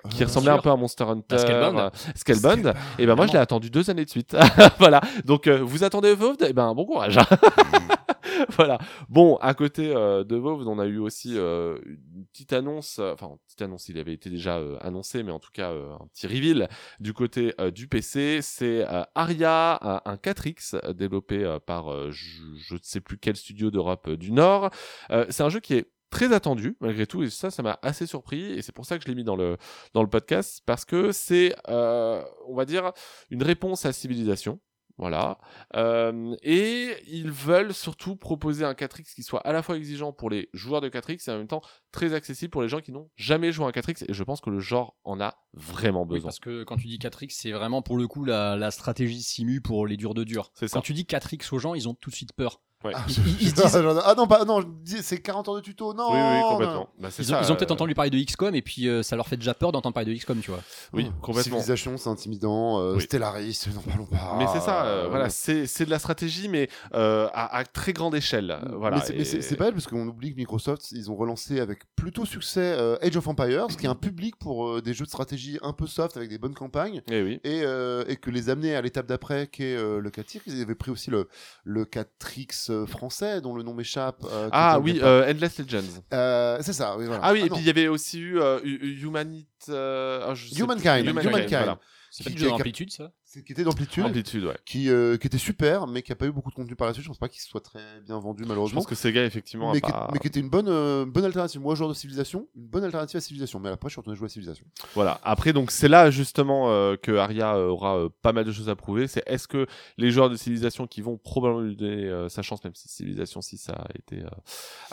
Qui 0.10 0.24
Euh, 0.24 0.26
ressemblait 0.26 0.52
un 0.52 0.60
peu 0.60 0.70
à 0.70 0.76
Monster 0.76 1.04
Hunter, 1.06 1.38
Scalebound. 1.38 1.92
Scalebound. 2.16 2.74
Et 3.00 3.06
ben 3.06 3.16
moi 3.16 3.28
je 3.28 3.34
l'ai 3.34 3.40
attendu 3.40 3.70
deux 3.70 3.90
années 3.90 4.06
de 4.06 4.10
suite. 4.10 4.36
voilà. 4.80 5.02
Donc 5.26 5.48
euh, 5.48 5.60
vous 5.62 5.84
attendez 5.84 6.10
Evolved 6.10 6.42
Et 6.44 6.54
ben 6.54 6.74
bon 6.74 6.86
courage. 6.86 7.18
voilà. 8.52 8.78
Bon, 9.10 9.36
à 9.38 9.54
côté 9.54 9.94
euh, 9.96 10.24
de 10.24 10.36
Evolved, 10.38 10.68
on 10.68 10.80
a 10.80 10.86
eu 10.86 10.98
aussi 11.00 11.34
euh, 11.38 11.78
une 11.86 12.26
petite 12.32 12.54
annonce. 12.54 13.00
Enfin, 13.00 13.28
une 13.32 13.38
petite 13.46 13.62
annonce, 13.62 13.90
il 13.90 13.98
avait 13.98 14.14
été 14.14 14.30
déjà 14.30 14.58
euh, 14.58 14.78
annoncé, 14.82 15.24
mais 15.24 15.32
en 15.32 15.40
tout 15.40 15.52
cas 15.54 15.72
euh, 15.72 15.94
un 16.00 16.08
petit 16.08 16.28
reveal 16.28 16.68
du 17.00 17.14
côté 17.14 17.54
euh, 17.60 17.72
du 17.72 17.88
PC. 17.88 18.40
C'est 18.42 18.86
euh, 18.88 19.04
Aria, 19.16 19.80
un 20.06 20.16
4X 20.16 20.80
euh, 20.84 20.94
développé 20.94 21.44
euh, 21.44 21.60
par 21.60 21.92
euh, 21.92 22.12
je, 22.12 22.42
je 22.68 22.74
ne 22.76 22.80
sais 22.82 23.02
plus 23.02 23.18
quel 23.18 23.36
studio 23.36 23.72
d'Europe 23.72 24.08
euh, 24.10 24.18
du 24.18 24.32
Nord. 24.32 24.70
Euh, 25.12 25.26
c'est 25.30 25.44
un 25.44 25.50
jeu 25.50 25.60
qui 25.60 25.74
est 25.76 25.88
très 26.10 26.34
attendu 26.34 26.78
malgré 26.80 27.06
tout 27.08 27.24
et 27.24 27.30
ça 27.30 27.52
ça 27.52 27.64
m'a 27.64 27.80
assez 27.82 28.06
surpris 28.08 28.44
et 28.54 28.62
c'est 28.62 28.72
pour 28.72 28.86
ça 28.86 28.98
que 28.98 29.04
je 29.04 29.10
l'ai 29.10 29.16
mis 29.16 29.24
dans 29.24 29.36
le 29.36 29.58
dans 29.94 30.02
le 30.04 30.10
podcast 30.10 30.62
parce 30.66 30.86
que 30.86 31.12
c'est 31.12 31.54
euh, 31.68 32.24
on 32.48 32.56
va 32.56 32.66
dire 32.66 32.92
une 33.30 33.44
réponse 33.44 33.86
à 33.86 33.92
civilisation 33.94 34.60
Voilà. 35.00 35.38
Euh, 35.76 36.36
et 36.42 36.96
ils 37.08 37.30
veulent 37.30 37.74
surtout 37.74 38.16
proposer 38.16 38.66
un 38.66 38.74
4X 38.74 39.14
qui 39.14 39.22
soit 39.22 39.42
à 39.42 39.52
la 39.54 39.62
fois 39.62 39.78
exigeant 39.78 40.12
pour 40.12 40.30
les 40.32 40.50
joueurs 40.54 40.82
de 40.82 40.90
4X 40.90 41.30
et 41.30 41.34
en 41.34 41.38
même 41.38 41.48
temps 41.48 41.62
très 41.92 42.14
accessible 42.16 42.50
pour 42.50 42.64
les 42.64 42.68
gens 42.70 42.80
qui 42.82 42.92
n'ont 42.92 43.10
jamais 43.16 43.52
joué 43.52 43.66
à 43.66 43.68
un 43.68 43.72
4X. 43.72 44.06
Et 44.10 44.14
je 44.14 44.24
pense 44.24 44.42
que 44.42 44.50
le 44.50 44.60
genre 44.60 44.96
en 45.04 45.20
a 45.22 45.36
vraiment 45.54 46.02
Oui, 46.02 46.16
besoin. 46.16 46.30
parce 46.30 46.40
que 46.40 46.64
quand 46.64 46.78
tu 46.78 46.88
dis 46.88 46.98
4X, 46.98 47.30
c'est 47.30 47.52
vraiment 47.52 47.84
pour 47.84 47.96
le 47.98 48.08
coup 48.08 48.26
la, 48.26 48.56
la 48.56 48.72
stratégie 48.72 49.22
simu 49.22 49.62
pour 49.62 49.86
les 49.86 49.98
durs 49.98 50.16
de 50.16 50.24
dur. 50.24 50.50
C'est 50.56 50.68
ça. 50.68 50.78
Quand 50.78 50.82
tu 50.82 50.94
dis 50.94 51.04
4X 51.04 51.54
aux 51.54 51.60
gens, 51.60 51.76
ils 51.76 51.88
ont 51.88 51.94
tout 51.94 52.10
de 52.10 52.16
suite 52.16 52.34
peur. 52.34 52.62
Ouais. 52.84 52.92
Ah, 52.96 53.04
Ils- 53.08 53.18
ils- 53.18 53.42
ils 53.42 53.50
se 53.50 53.56
disent- 53.56 54.02
ah 54.06 54.14
non, 54.16 54.28
pas, 54.28 54.46
non, 54.46 54.60
c'est 54.86 55.20
40 55.20 55.50
heures 55.50 55.56
de 55.56 55.62
tuto, 55.62 55.94
non. 55.96 56.10
oui, 56.12 56.42
complètement. 56.50 56.90
Bah, 57.00 57.10
c'est 57.12 57.24
Ils 57.24 57.34
ont, 57.34 57.38
ça, 57.38 57.42
ils 57.44 57.52
ont 57.52 57.56
peut-être 57.56 57.72
euh, 57.72 57.74
entendu 57.74 57.96
parler 57.96 58.12
de 58.12 58.20
XCOM 58.24 58.54
et 58.54 58.62
puis 58.62 58.88
euh, 58.88 59.02
ça 59.02 59.16
leur 59.16 59.28
fait 59.28 59.36
déjà 59.38 59.54
peur 59.56 59.72
d'entendre 59.72 59.94
parler 59.96 60.14
de 60.14 60.18
XCOM, 60.18 60.40
tu 60.40 60.52
vois. 60.52 60.62
Oui, 60.94 61.08
Oh, 61.10 61.14
complètement. 61.22 61.58
Civilisation, 61.58 61.98
c'est 61.98 62.10
intimidant. 62.10 62.80
euh, 62.80 62.96
Oui. 62.96 63.02
Stellaris, 63.02 63.66
n'en 63.74 63.82
parlons 63.82 64.06
pas. 64.06 64.36
Mais 64.38 64.46
c'est 64.54 64.60
ça, 64.62 65.08
voilà, 65.10 65.30
c'est 65.30 65.66
c'est 65.66 65.86
de 65.86 65.90
la 65.90 66.00
stratégie, 66.00 66.50
mais 66.50 66.70
euh, 66.94 67.28
à, 67.34 67.58
à 67.58 67.64
très 67.66 67.94
grande 67.94 68.14
échelle. 68.16 68.58
Voilà. 68.74 68.98
mais 68.98 69.04
c'est- 69.04 69.14
mais 69.14 69.22
Et- 69.22 69.26
c'est 69.26 69.42
c'est 69.42 69.56
pas 69.56 69.68
elle, 69.68 69.74
parce 69.74 69.88
qu'on 69.88 70.08
oublie 70.08 70.32
que 70.32 70.38
Microsoft, 70.38 70.92
ils 70.92 71.10
ont 71.10 71.16
relancé 71.16 71.60
avec 71.60 71.80
plutôt 71.96 72.26
succès 72.26 72.62
euh, 72.78 72.98
Age 73.02 73.18
of 73.18 73.28
Empires, 73.28 73.68
qui 73.68 73.86
est 73.86 73.90
un 73.90 73.96
public 73.96 74.36
pour 74.38 74.68
euh, 74.68 74.82
des 74.82 74.94
jeux 74.94 75.06
de 75.06 75.10
stratégie 75.10 75.58
un 75.64 75.74
peu 75.74 75.88
soft 75.88 76.16
avec 76.16 76.30
des 76.30 76.38
bonnes 76.38 76.54
campagnes. 76.54 77.02
Eh 77.10 77.24
oui. 77.24 77.40
Et, 77.44 77.62
euh, 77.64 78.04
et 78.08 78.18
que 78.18 78.30
les 78.30 78.50
amener 78.50 78.76
à 78.76 78.82
l'étape 78.82 79.08
d'après, 79.08 79.48
qui 79.48 79.64
est 79.64 79.76
euh, 79.78 80.00
le 80.00 80.10
4X. 80.12 80.42
Ils 80.46 80.62
avaient 80.62 80.76
pris 80.76 80.92
aussi 80.92 81.10
le, 81.10 81.28
le 81.64 81.86
4X 81.86 82.67
euh, 82.70 82.86
français, 82.86 83.42
dont 83.42 83.54
le 83.56 83.64
nom 83.64 83.74
m'échappe. 83.74 84.24
euh, 84.32 84.50
Ah 84.52 84.80
oui, 84.80 85.00
euh, 85.02 85.30
Endless 85.32 85.60
Legends. 85.60 86.02
Euh, 86.14 86.58
c'est 86.62 86.74
ça, 86.74 86.98
oui, 86.98 87.06
voilà. 87.06 87.22
Ah 87.24 87.34
oui, 87.34 87.40
et 87.40 87.50
non. 87.50 87.56
puis 87.56 87.64
il 87.64 87.68
y 87.68 87.70
avait 87.70 87.88
aussi 87.88 88.20
eu 88.20 88.40
euh, 88.40 88.60
Hu- 88.64 88.80
Hu- 88.82 89.02
Humanite. 89.06 89.48
euh, 89.70 90.26
ah. 90.30 90.34
Humankind, 90.58 91.06
Humankind. 91.08 91.48
voilà. 91.50 91.80
C'est 92.10 92.24
pas 92.24 92.30
Qui- 92.30 92.36
du 92.36 92.42
jeu 92.42 92.48
qui- 92.48 92.52
d'amplitude, 92.54 92.92
ça 92.92 93.12
qui 93.44 93.54
était 93.54 93.64
d'amplitude, 93.64 94.04
Amplitude, 94.06 94.46
ouais. 94.46 94.58
qui, 94.66 94.90
euh, 94.90 95.18
qui 95.18 95.28
était 95.28 95.38
super, 95.38 95.88
mais 95.88 96.02
qui 96.02 96.12
a 96.12 96.16
pas 96.16 96.26
eu 96.26 96.32
beaucoup 96.32 96.50
de 96.50 96.56
contenu 96.56 96.76
par 96.76 96.88
la 96.88 96.94
suite. 96.94 97.04
Je 97.04 97.10
pense 97.10 97.18
pas 97.18 97.30
qu'il 97.30 97.42
soit 97.42 97.62
très 97.62 98.02
bien 98.06 98.20
vendu, 98.20 98.44
Je 98.44 98.48
malheureusement. 98.48 98.80
pense 98.82 98.88
que 98.88 98.96
Sega, 98.96 99.24
effectivement, 99.26 99.72
mais, 99.72 99.78
a 99.78 99.82
qui, 99.82 99.92
pas... 99.92 100.10
mais 100.14 100.20
qui 100.20 100.28
était 100.28 100.40
une 100.40 100.50
bonne, 100.50 100.68
euh, 100.70 101.06
bonne 101.06 101.26
alternative. 101.26 101.62
Moi, 101.62 101.76
joueur 101.76 101.90
de 101.90 101.94
civilisation, 101.96 102.48
une 102.56 102.68
bonne 102.68 102.84
alternative 102.84 103.18
à 103.18 103.22
civilisation. 103.22 103.60
Mais 103.60 103.70
après, 103.70 103.90
je 103.90 103.94
suis 103.94 104.00
retourné 104.00 104.18
jouer 104.18 104.26
à 104.26 104.30
civilisation. 104.30 104.66
Voilà. 104.96 105.20
Après, 105.24 105.54
donc, 105.54 105.72
c'est 105.72 105.88
là, 105.88 106.10
justement, 106.12 106.70
euh, 106.72 106.96
que 106.96 107.12
Aria 107.18 107.56
euh, 107.56 107.68
aura 107.68 107.98
euh, 107.98 108.10
pas 108.22 108.34
mal 108.34 108.46
de 108.46 108.52
choses 108.52 108.70
à 108.70 108.76
prouver. 108.76 109.08
C'est 109.08 109.24
est-ce 109.28 109.48
que 109.48 109.68
les 109.98 110.12
joueurs 110.12 110.30
de 110.30 110.36
Civilization 110.36 110.88
qui 110.88 111.02
vont 111.02 111.18
probablement 111.18 111.62
lui 111.62 111.76
donner 111.76 112.06
euh, 112.06 112.30
sa 112.30 112.42
chance, 112.42 112.64
même 112.64 112.76
si 112.76 112.88
Civilization 112.88 113.42
6 113.42 113.70
a 113.70 113.86
été 113.98 114.22
euh, 114.24 114.30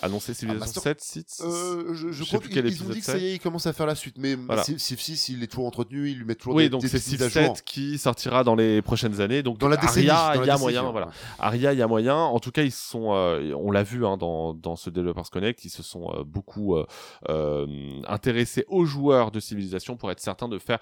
annoncé, 0.03 0.35
Civilization 0.35 0.81
Master- 0.83 0.83
7, 0.83 1.01
6 1.01 1.43
Euh, 1.45 1.95
je, 1.95 2.09
je 2.09 2.13
Je 2.13 2.23
sais 2.25 2.29
crois 2.29 2.41
plus 2.41 2.49
qu'ils 2.49 2.63
quel 2.63 2.67
ils 2.67 2.73
ont 2.73 2.87
épisode 2.87 2.93
dit 2.95 3.01
que 3.01 3.07
ça 3.07 3.19
y 3.19 3.27
est, 3.27 3.35
ils 3.35 3.39
commencent 3.41 3.67
à 3.67 3.73
faire 3.73 3.87
la 3.87 3.95
suite. 3.95 4.17
Mais 4.19 4.35
Voilà. 4.35 4.63
Civ 4.65 4.79
Civ 4.79 5.01
6, 5.01 5.29
il 5.31 5.43
est 5.43 5.47
toujours 5.47 5.67
entretenu, 5.67 6.11
ils 6.11 6.19
lui 6.19 6.25
mettent 6.25 6.39
toujours 6.39 6.55
Oui, 6.55 6.65
des, 6.65 6.69
donc 6.71 6.83
des 6.83 6.89
c'est 6.89 6.99
petites 6.99 7.11
Civ 7.19 7.23
mises 7.27 7.37
à 7.37 7.43
jour. 7.47 7.57
7 7.57 7.65
qui 7.65 7.99
sortira 8.35 8.45
dans 8.45 8.55
les 8.55 8.83
prochaines 8.83 9.21
années. 9.21 9.43
Donc 9.43 9.59
Dans 9.59 9.69
la 9.69 9.77
décennie. 9.77 10.09
Aria, 10.09 10.43
il 10.43 10.47
y 10.47 10.51
a 10.51 10.59
moyen, 10.59 10.91
voilà. 10.91 11.09
Aria, 11.39 11.73
il 11.73 11.79
y 11.79 11.83
a 11.83 11.87
moyen. 11.87 12.17
En 12.17 12.39
tout 12.41 12.51
cas, 12.51 12.63
ils 12.63 12.73
sont, 12.73 13.15
euh, 13.15 13.55
on 13.55 13.71
l'a 13.71 13.83
vu 13.83 14.05
hein, 14.07 14.17
dans, 14.17 14.55
dans 14.55 14.77
ce 14.77 14.91
Developers 14.91 15.31
Connect, 15.31 15.65
ils 15.65 15.71
se 15.71 15.83
sont 15.83 16.11
euh, 16.15 16.25
beaucoup 16.25 16.77
euh, 17.29 17.67
intéressés 18.07 18.65
aux 18.69 18.85
joueurs 18.85 19.31
de 19.31 19.41
civilisation 19.41 19.97
pour 19.97 20.11
être 20.11 20.21
certains 20.21 20.49
de 20.49 20.59
faire 20.59 20.79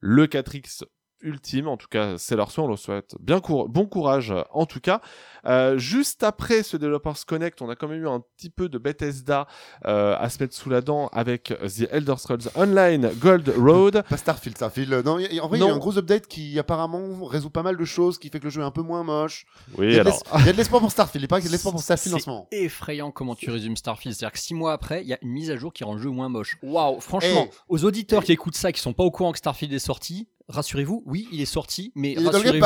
le 0.00 0.26
4X 0.26 0.84
ultime. 1.24 1.66
En 1.68 1.76
tout 1.76 1.88
cas, 1.90 2.16
c'est 2.18 2.36
leur 2.36 2.50
souhait. 2.50 2.64
On 2.64 2.68
leur 2.68 2.78
souhaite 2.78 3.14
bien 3.20 3.40
cour- 3.40 3.68
bon 3.68 3.86
courage. 3.86 4.30
euh, 4.30 4.42
En 4.52 4.66
tout 4.66 4.80
cas, 4.80 5.00
Euh, 5.46 5.76
juste 5.76 6.22
après 6.22 6.62
ce 6.62 6.78
Developers 6.78 7.26
Connect, 7.26 7.60
on 7.60 7.68
a 7.68 7.76
quand 7.76 7.86
même 7.86 8.00
eu 8.00 8.08
un 8.08 8.20
petit 8.20 8.48
peu 8.48 8.70
de 8.70 8.78
Bethesda 8.78 9.46
euh, 9.84 10.16
à 10.18 10.30
se 10.30 10.42
mettre 10.42 10.54
sous 10.54 10.70
la 10.70 10.80
dent 10.80 11.08
avec 11.08 11.52
The 11.60 11.86
Elder 11.90 12.14
Scrolls 12.16 12.48
Online 12.56 13.10
Gold 13.20 13.52
Road. 13.58 14.04
Pas 14.08 14.16
Starfield, 14.16 14.56
Starfield. 14.56 15.04
Non, 15.04 15.18
il 15.18 15.30
y 15.34 15.38
a- 15.38 15.44
en 15.44 15.48
vrai, 15.48 15.58
il 15.58 15.60
y 15.60 15.64
a 15.64 15.68
Non. 15.68 15.74
un 15.74 15.78
gros 15.78 15.98
update 15.98 16.28
qui 16.28 16.58
apparemment 16.58 17.26
résout 17.26 17.50
pas 17.50 17.62
mal 17.62 17.76
de 17.76 17.84
choses, 17.84 18.18
qui 18.18 18.30
fait 18.30 18.38
que 18.38 18.44
le 18.44 18.50
jeu 18.50 18.62
est 18.62 18.64
un 18.64 18.70
peu 18.70 18.80
moins 18.80 19.02
moche. 19.02 19.44
Il 19.74 19.80
Oui, 19.80 19.86
y 19.94 19.98
a 20.00 20.04
de 20.04 20.08
alors. 20.08 20.22
l'es- 20.32 20.40
il 20.40 20.46
y 20.46 20.48
a 20.48 20.52
de 20.52 20.56
l'espoir 20.56 20.80
pour 20.80 20.90
Starfield. 20.90 21.22
Il 21.22 21.28
paraît 21.28 21.42
qu'il 21.42 21.48
y 21.50 21.50
a 21.50 21.52
de 21.52 21.56
l'espoir 21.56 21.72
pour 21.74 21.82
Starfield 21.82 22.14
en 22.14 22.18
C'est 22.20 22.24
ce 22.24 22.30
moment. 22.30 22.48
effrayant 22.50 23.10
comment 23.10 23.34
tu 23.34 23.50
résumes 23.50 23.76
Starfield. 23.76 24.16
C'est-à-dire 24.16 24.32
que 24.32 24.38
six 24.38 24.54
mois 24.54 24.72
après, 24.72 25.02
il 25.02 25.08
y 25.08 25.12
a 25.12 25.18
une 25.20 25.30
mise 25.30 25.50
à 25.50 25.56
jour 25.56 25.74
qui 25.74 25.84
rend 25.84 25.92
le 25.94 26.00
jeu 26.00 26.08
moins 26.08 26.30
moche. 26.30 26.56
Waouh, 26.62 27.00
franchement, 27.00 27.48
Eh. 27.50 27.54
aux 27.68 27.84
auditeurs 27.84 28.24
qui 28.24 28.32
écoutent 28.32 28.56
ça, 28.56 28.72
qui 28.72 28.80
sont 28.80 28.94
pas 28.94 29.04
au 29.04 29.10
courant 29.10 29.32
que 29.32 29.38
Starfield 29.38 29.74
est 29.74 29.78
sorti, 29.78 30.26
rassurez-vous, 30.48 31.02
oui, 31.06 31.26
il 31.32 31.40
est 31.40 31.44
sorti, 31.46 31.90
mais 31.94 32.14
rassurez-vous. 32.26 32.60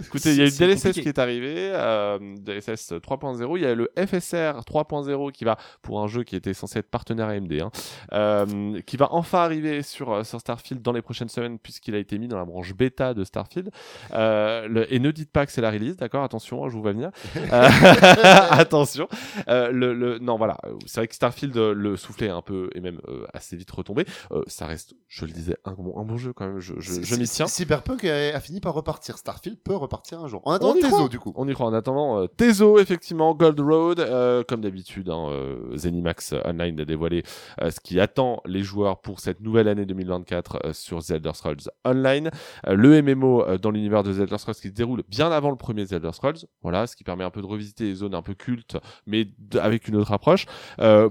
Écoutez, 0.00 0.32
il 0.32 0.38
y 0.38 0.42
a 0.42 0.46
eu 0.46 0.50
DLSS 0.50 0.82
compliqué. 0.82 1.02
qui 1.02 1.08
est 1.08 1.18
arrivé, 1.18 1.54
euh, 1.56 2.18
DLSS 2.40 2.92
3.0, 2.92 3.56
il 3.58 3.62
y 3.62 3.66
a 3.66 3.74
le 3.74 3.90
FSR 3.96 4.60
3.0 4.66 5.30
qui 5.32 5.44
va, 5.44 5.56
pour 5.82 6.00
un 6.02 6.08
jeu 6.08 6.24
qui 6.24 6.34
était 6.36 6.52
censé 6.54 6.80
être 6.80 6.90
partenaire 6.90 7.28
AMD, 7.28 7.52
hein, 7.60 7.70
euh, 8.12 8.80
qui 8.86 8.96
va 8.96 9.08
enfin 9.12 9.38
arriver 9.40 9.82
sur, 9.82 10.12
euh, 10.12 10.24
sur 10.24 10.40
Starfield 10.40 10.82
dans 10.82 10.92
les 10.92 11.02
prochaines 11.02 11.28
semaines 11.28 11.58
puisqu'il 11.58 11.94
a 11.94 11.98
été 11.98 12.18
mis 12.18 12.28
dans 12.28 12.38
la 12.38 12.44
branche 12.44 12.74
bêta 12.74 13.14
de 13.14 13.24
Starfield. 13.24 13.70
Euh, 14.12 14.66
le- 14.68 14.92
et 14.92 14.98
ne 14.98 15.10
dites 15.10 15.30
pas 15.30 15.46
que 15.46 15.52
c'est 15.52 15.60
la 15.60 15.70
release, 15.70 15.96
d'accord? 15.96 16.24
Attention, 16.24 16.64
hein, 16.64 16.68
je 16.68 16.74
vous 16.74 16.82
vois 16.82 16.92
venir. 16.92 17.10
Euh, 17.52 17.68
attention. 18.50 19.08
Euh, 19.48 19.70
le, 19.70 19.92
le- 19.94 20.18
non, 20.18 20.36
voilà, 20.38 20.56
c'est 20.86 21.00
vrai 21.00 21.08
que 21.08 21.14
Starfield, 21.14 21.54
le 21.56 21.96
soufflet 21.96 22.26
est 22.28 22.30
un 22.30 22.40
peu, 22.42 22.70
et 22.74 22.80
même 22.80 23.00
euh, 23.08 23.26
assez 23.34 23.56
vite 23.56 23.70
retombé. 23.70 24.04
Euh, 24.30 24.42
ça 24.46 24.66
reste, 24.66 24.94
je 25.08 25.24
le 25.26 25.32
disais, 25.32 25.56
un 25.64 25.72
bon, 25.72 25.98
un 25.98 26.04
bon 26.04 26.16
jeu 26.16 26.32
quand 26.32 26.46
même, 26.46 26.60
je, 26.60 26.74
je, 26.78 27.02
je 27.14 27.20
m'y 27.20 27.28
tiens. 27.28 27.46
Cyberpunk 27.46 28.04
a, 28.04 28.36
a 28.36 28.40
fini 28.40 28.60
par 28.60 28.74
repartir. 28.74 29.18
Starfield 29.18 29.58
peut 29.62 29.74
repartir 29.76 30.20
un 30.20 30.28
jour. 30.28 30.40
En 30.44 30.52
attendant 30.52 30.72
On 30.74 30.76
y 30.78 30.80
Tezo, 30.80 30.96
croit. 30.96 31.08
du 31.08 31.18
coup. 31.18 31.32
On 31.36 31.48
y 31.48 31.52
croit. 31.54 31.66
En 31.66 31.74
attendant, 31.74 32.20
euh, 32.20 32.26
Tezo, 32.26 32.78
effectivement, 32.78 33.34
Gold 33.34 33.60
Road, 33.60 34.00
euh, 34.00 34.42
comme 34.46 34.60
d'habitude, 34.60 35.08
hein, 35.10 35.28
euh, 35.30 35.76
Zenimax 35.76 36.34
Online 36.44 36.80
a 36.80 36.84
dévoilé 36.84 37.22
euh, 37.60 37.70
ce 37.70 37.80
qui 37.80 38.00
attend 38.00 38.40
les 38.46 38.62
joueurs 38.62 39.00
pour 39.00 39.20
cette 39.20 39.40
nouvelle 39.40 39.68
année 39.68 39.86
2024 39.86 40.58
euh, 40.64 40.72
sur 40.72 41.02
The 41.04 41.12
Elder 41.12 41.32
Scrolls 41.34 41.56
Online. 41.84 42.30
Le 42.66 43.02
MMO 43.02 43.56
dans 43.58 43.70
l'univers 43.70 44.02
de 44.02 44.12
The 44.12 44.20
Elder 44.20 44.38
Scrolls 44.38 44.54
qui 44.56 44.68
se 44.68 44.72
déroule 44.72 45.02
bien 45.08 45.30
avant 45.30 45.50
le 45.50 45.56
premier 45.56 45.86
The 45.86 45.92
Elder 45.92 46.12
Scrolls. 46.12 46.38
Voilà, 46.62 46.86
ce 46.86 46.96
qui 46.96 47.04
permet 47.04 47.24
un 47.24 47.30
peu 47.30 47.40
de 47.42 47.46
revisiter 47.46 47.84
les 47.84 47.94
zones 47.94 48.14
un 48.14 48.22
peu 48.22 48.34
cultes, 48.34 48.76
mais 49.06 49.26
avec 49.60 49.88
une 49.88 49.96
autre 49.96 50.12
approche. 50.12 50.46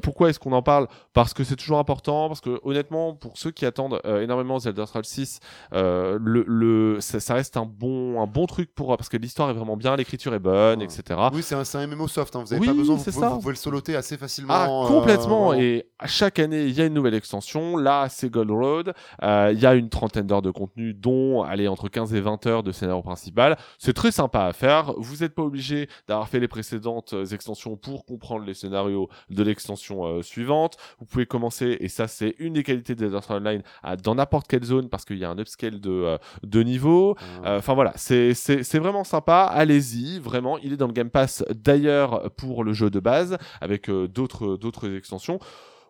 Pourquoi 0.02 0.30
est-ce 0.30 0.40
qu'on 0.40 0.52
en 0.53 0.61
parle? 0.61 0.88
Parce 1.14 1.34
que 1.34 1.44
c'est 1.44 1.56
toujours 1.56 1.80
important, 1.80 2.28
parce 2.28 2.41
que 2.41 2.60
honnêtement, 2.64 3.14
pour 3.15 3.38
ceux 3.38 3.52
qui 3.52 3.65
attendent 3.65 3.99
énormément 4.06 4.60
The 4.60 4.68
Elder 4.68 4.86
Scrolls 4.86 5.06
6, 5.06 5.40
euh, 5.73 5.90
le, 6.22 6.43
le, 6.47 6.99
ça, 7.01 7.19
ça 7.19 7.34
reste 7.34 7.57
un 7.57 7.65
bon, 7.65 8.22
un 8.22 8.27
bon 8.27 8.45
truc 8.45 8.73
pour 8.73 8.95
parce 8.97 9.09
que 9.09 9.18
l'histoire 9.18 9.49
est 9.49 9.53
vraiment 9.53 9.77
bien, 9.77 9.95
l'écriture 9.95 10.34
est 10.34 10.39
bonne, 10.39 10.80
Ouais. 10.80 10.85
etc. 10.85 11.19
Oui, 11.34 11.41
c'est 11.43 11.55
un, 11.55 11.63
c'est 11.63 11.77
un 11.77 11.88
MMO 11.88 12.07
soft. 12.07 12.35
hein. 12.35 12.43
Vous 12.45 12.53
avez 12.53 12.61
Oui, 12.61 12.68
pas 12.68 12.73
besoin. 12.73 12.95
Vous 12.95 13.03
pouvez, 13.03 13.11
ça. 13.19 13.30
vous 13.30 13.39
pouvez 13.39 13.51
le 13.53 13.57
soloter 13.57 13.95
assez 13.95 14.18
facilement. 14.18 14.53
Ah, 14.53 14.68
euh, 14.69 14.88
complètement. 14.88 15.53
Et 15.53 15.85
à 15.99 16.07
chaque 16.07 16.39
année, 16.39 16.63
il 16.65 16.72
y 16.73 16.81
a 16.81 16.85
une 16.85 16.93
nouvelle 16.93 17.13
extension. 17.15 17.77
Là, 17.77 18.07
c'est 18.09 18.30
Gold 18.30 18.51
Road. 18.51 18.93
Euh, 19.23 19.51
Il 19.53 19.59
y 19.59 19.65
a 19.65 19.73
une 19.76 19.89
trentaine 19.89 20.27
d'heures 20.27 20.41
de 20.41 20.51
contenu, 20.51 20.93
dont 20.93 21.41
allez, 21.43 21.68
entre 21.68 21.89
15 21.89 22.13
et 22.13 22.22
20 22.22 22.45
heures 22.47 22.63
de 22.63 22.72
scénario 22.72 23.01
principal. 23.01 23.57
C'est 23.80 23.93
très 23.93 24.11
sympa 24.11 24.45
à 24.45 24.53
faire. 24.53 24.93
Vous 24.97 25.18
n'êtes 25.18 25.35
pas 25.35 25.43
obligé 25.43 25.88
d'avoir 26.07 26.27
fait 26.30 26.39
les 26.39 26.47
précédentes 26.47 27.13
euh, 27.13 27.26
extensions 27.26 27.76
pour 27.77 28.05
comprendre 28.05 28.45
les 28.45 28.53
scénarios 28.53 29.09
de 29.30 29.43
l'extension 29.43 30.05
euh, 30.05 30.22
suivante. 30.22 30.77
Vous 30.99 31.05
pouvez 31.05 31.26
commencer, 31.26 31.77
et 31.80 31.88
ça, 31.89 32.07
c'est 32.07 32.35
une 32.39 32.53
des 32.53 32.63
qualités 32.63 32.95
des 32.95 33.11
Online, 33.30 33.61
à, 33.84 33.95
dans 33.97 34.15
n'importe 34.15 34.47
quelle 34.47 34.63
zone 34.63 34.89
parce 34.89 35.05
qu'il 35.05 35.18
y 35.18 35.26
a 35.26 35.30
un 35.30 35.38
upscale 35.38 35.80
de, 35.82 35.91
euh, 35.91 36.18
de 36.44 36.64
niveau. 36.64 37.16
Euh, 37.45 37.58
Enfin 37.58 37.74
voilà, 37.74 37.94
c'est 37.95 38.34
vraiment 38.80 39.03
sympa. 39.03 39.44
Allez-y, 39.52 40.20
vraiment. 40.20 40.58
Il 40.60 40.74
est 40.74 40.78
dans 40.78 40.88
le 40.88 40.94
Game 40.94 41.10
Pass 41.10 41.44
d'ailleurs 41.49 42.32
pour 42.38 42.64
le 42.64 42.74
jeu 42.74 42.90
de 42.90 42.99
base 42.99 43.38
avec 43.60 43.90
euh, 43.90 44.08
d'autres 44.08 44.58
d'autres 44.58 44.95
extensions. 44.95 45.40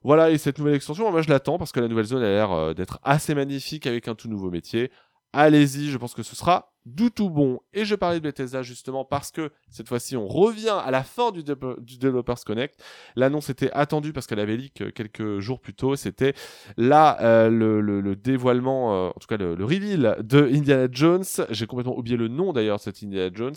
Voilà, 0.03 0.31
et 0.31 0.38
cette 0.39 0.57
nouvelle 0.57 0.73
extension, 0.73 1.11
moi 1.11 1.22
je 1.22 1.30
l'attends 1.30 1.59
parce 1.59 1.72
que 1.72 1.80
la 1.80 1.88
nouvelle 1.88 2.05
zone 2.05 2.23
a 2.23 2.30
l'air 2.30 2.73
d'être 2.73 2.99
assez 3.03 3.35
magnifique 3.35 3.85
avec 3.85 4.07
un 4.07 4.15
tout 4.15 4.27
nouveau 4.27 4.49
métier. 4.49 4.91
Allez-y, 5.31 5.89
je 5.91 5.97
pense 5.97 6.15
que 6.15 6.23
ce 6.23 6.35
sera 6.35 6.70
du 6.85 7.11
tout 7.11 7.29
bon. 7.29 7.59
Et 7.73 7.85
je 7.85 7.95
parlais 7.95 8.19
de 8.19 8.23
Bethesda 8.23 8.61
justement 8.63 9.05
parce 9.05 9.31
que 9.31 9.51
cette 9.69 9.87
fois-ci 9.87 10.17
on 10.17 10.27
revient 10.27 10.75
à 10.83 10.89
la 10.91 11.03
fin 11.03 11.31
du, 11.31 11.43
Dev- 11.43 11.79
du 11.79 11.97
Developers 11.97 12.43
Connect. 12.45 12.81
L'annonce 13.15 13.49
était 13.49 13.69
attendue 13.73 14.13
parce 14.13 14.27
qu'elle 14.27 14.39
avait 14.39 14.57
leak 14.57 14.81
euh, 14.81 14.91
quelques 14.91 15.39
jours 15.39 15.59
plus 15.59 15.73
tôt. 15.73 15.95
C'était 15.95 16.33
là 16.77 17.17
euh, 17.21 17.49
le, 17.49 17.81
le- 17.81 18.01
le 18.01 18.15
dévoilement, 18.15 18.93
euh, 18.93 19.09
en 19.09 19.19
tout 19.19 19.27
cas 19.27 19.37
le, 19.37 19.55
le 19.55 19.63
reveal 19.65 20.17
de 20.23 20.43
Indiana 20.51 20.87
Jones. 20.91 21.23
J'ai 21.49 21.67
complètement 21.67 21.97
oublié 21.97 22.17
le 22.17 22.27
nom 22.27 22.53
d'ailleurs 22.53 22.77
de 22.77 22.81
cet 22.81 23.03
Indiana 23.03 23.29
Jones. 23.33 23.55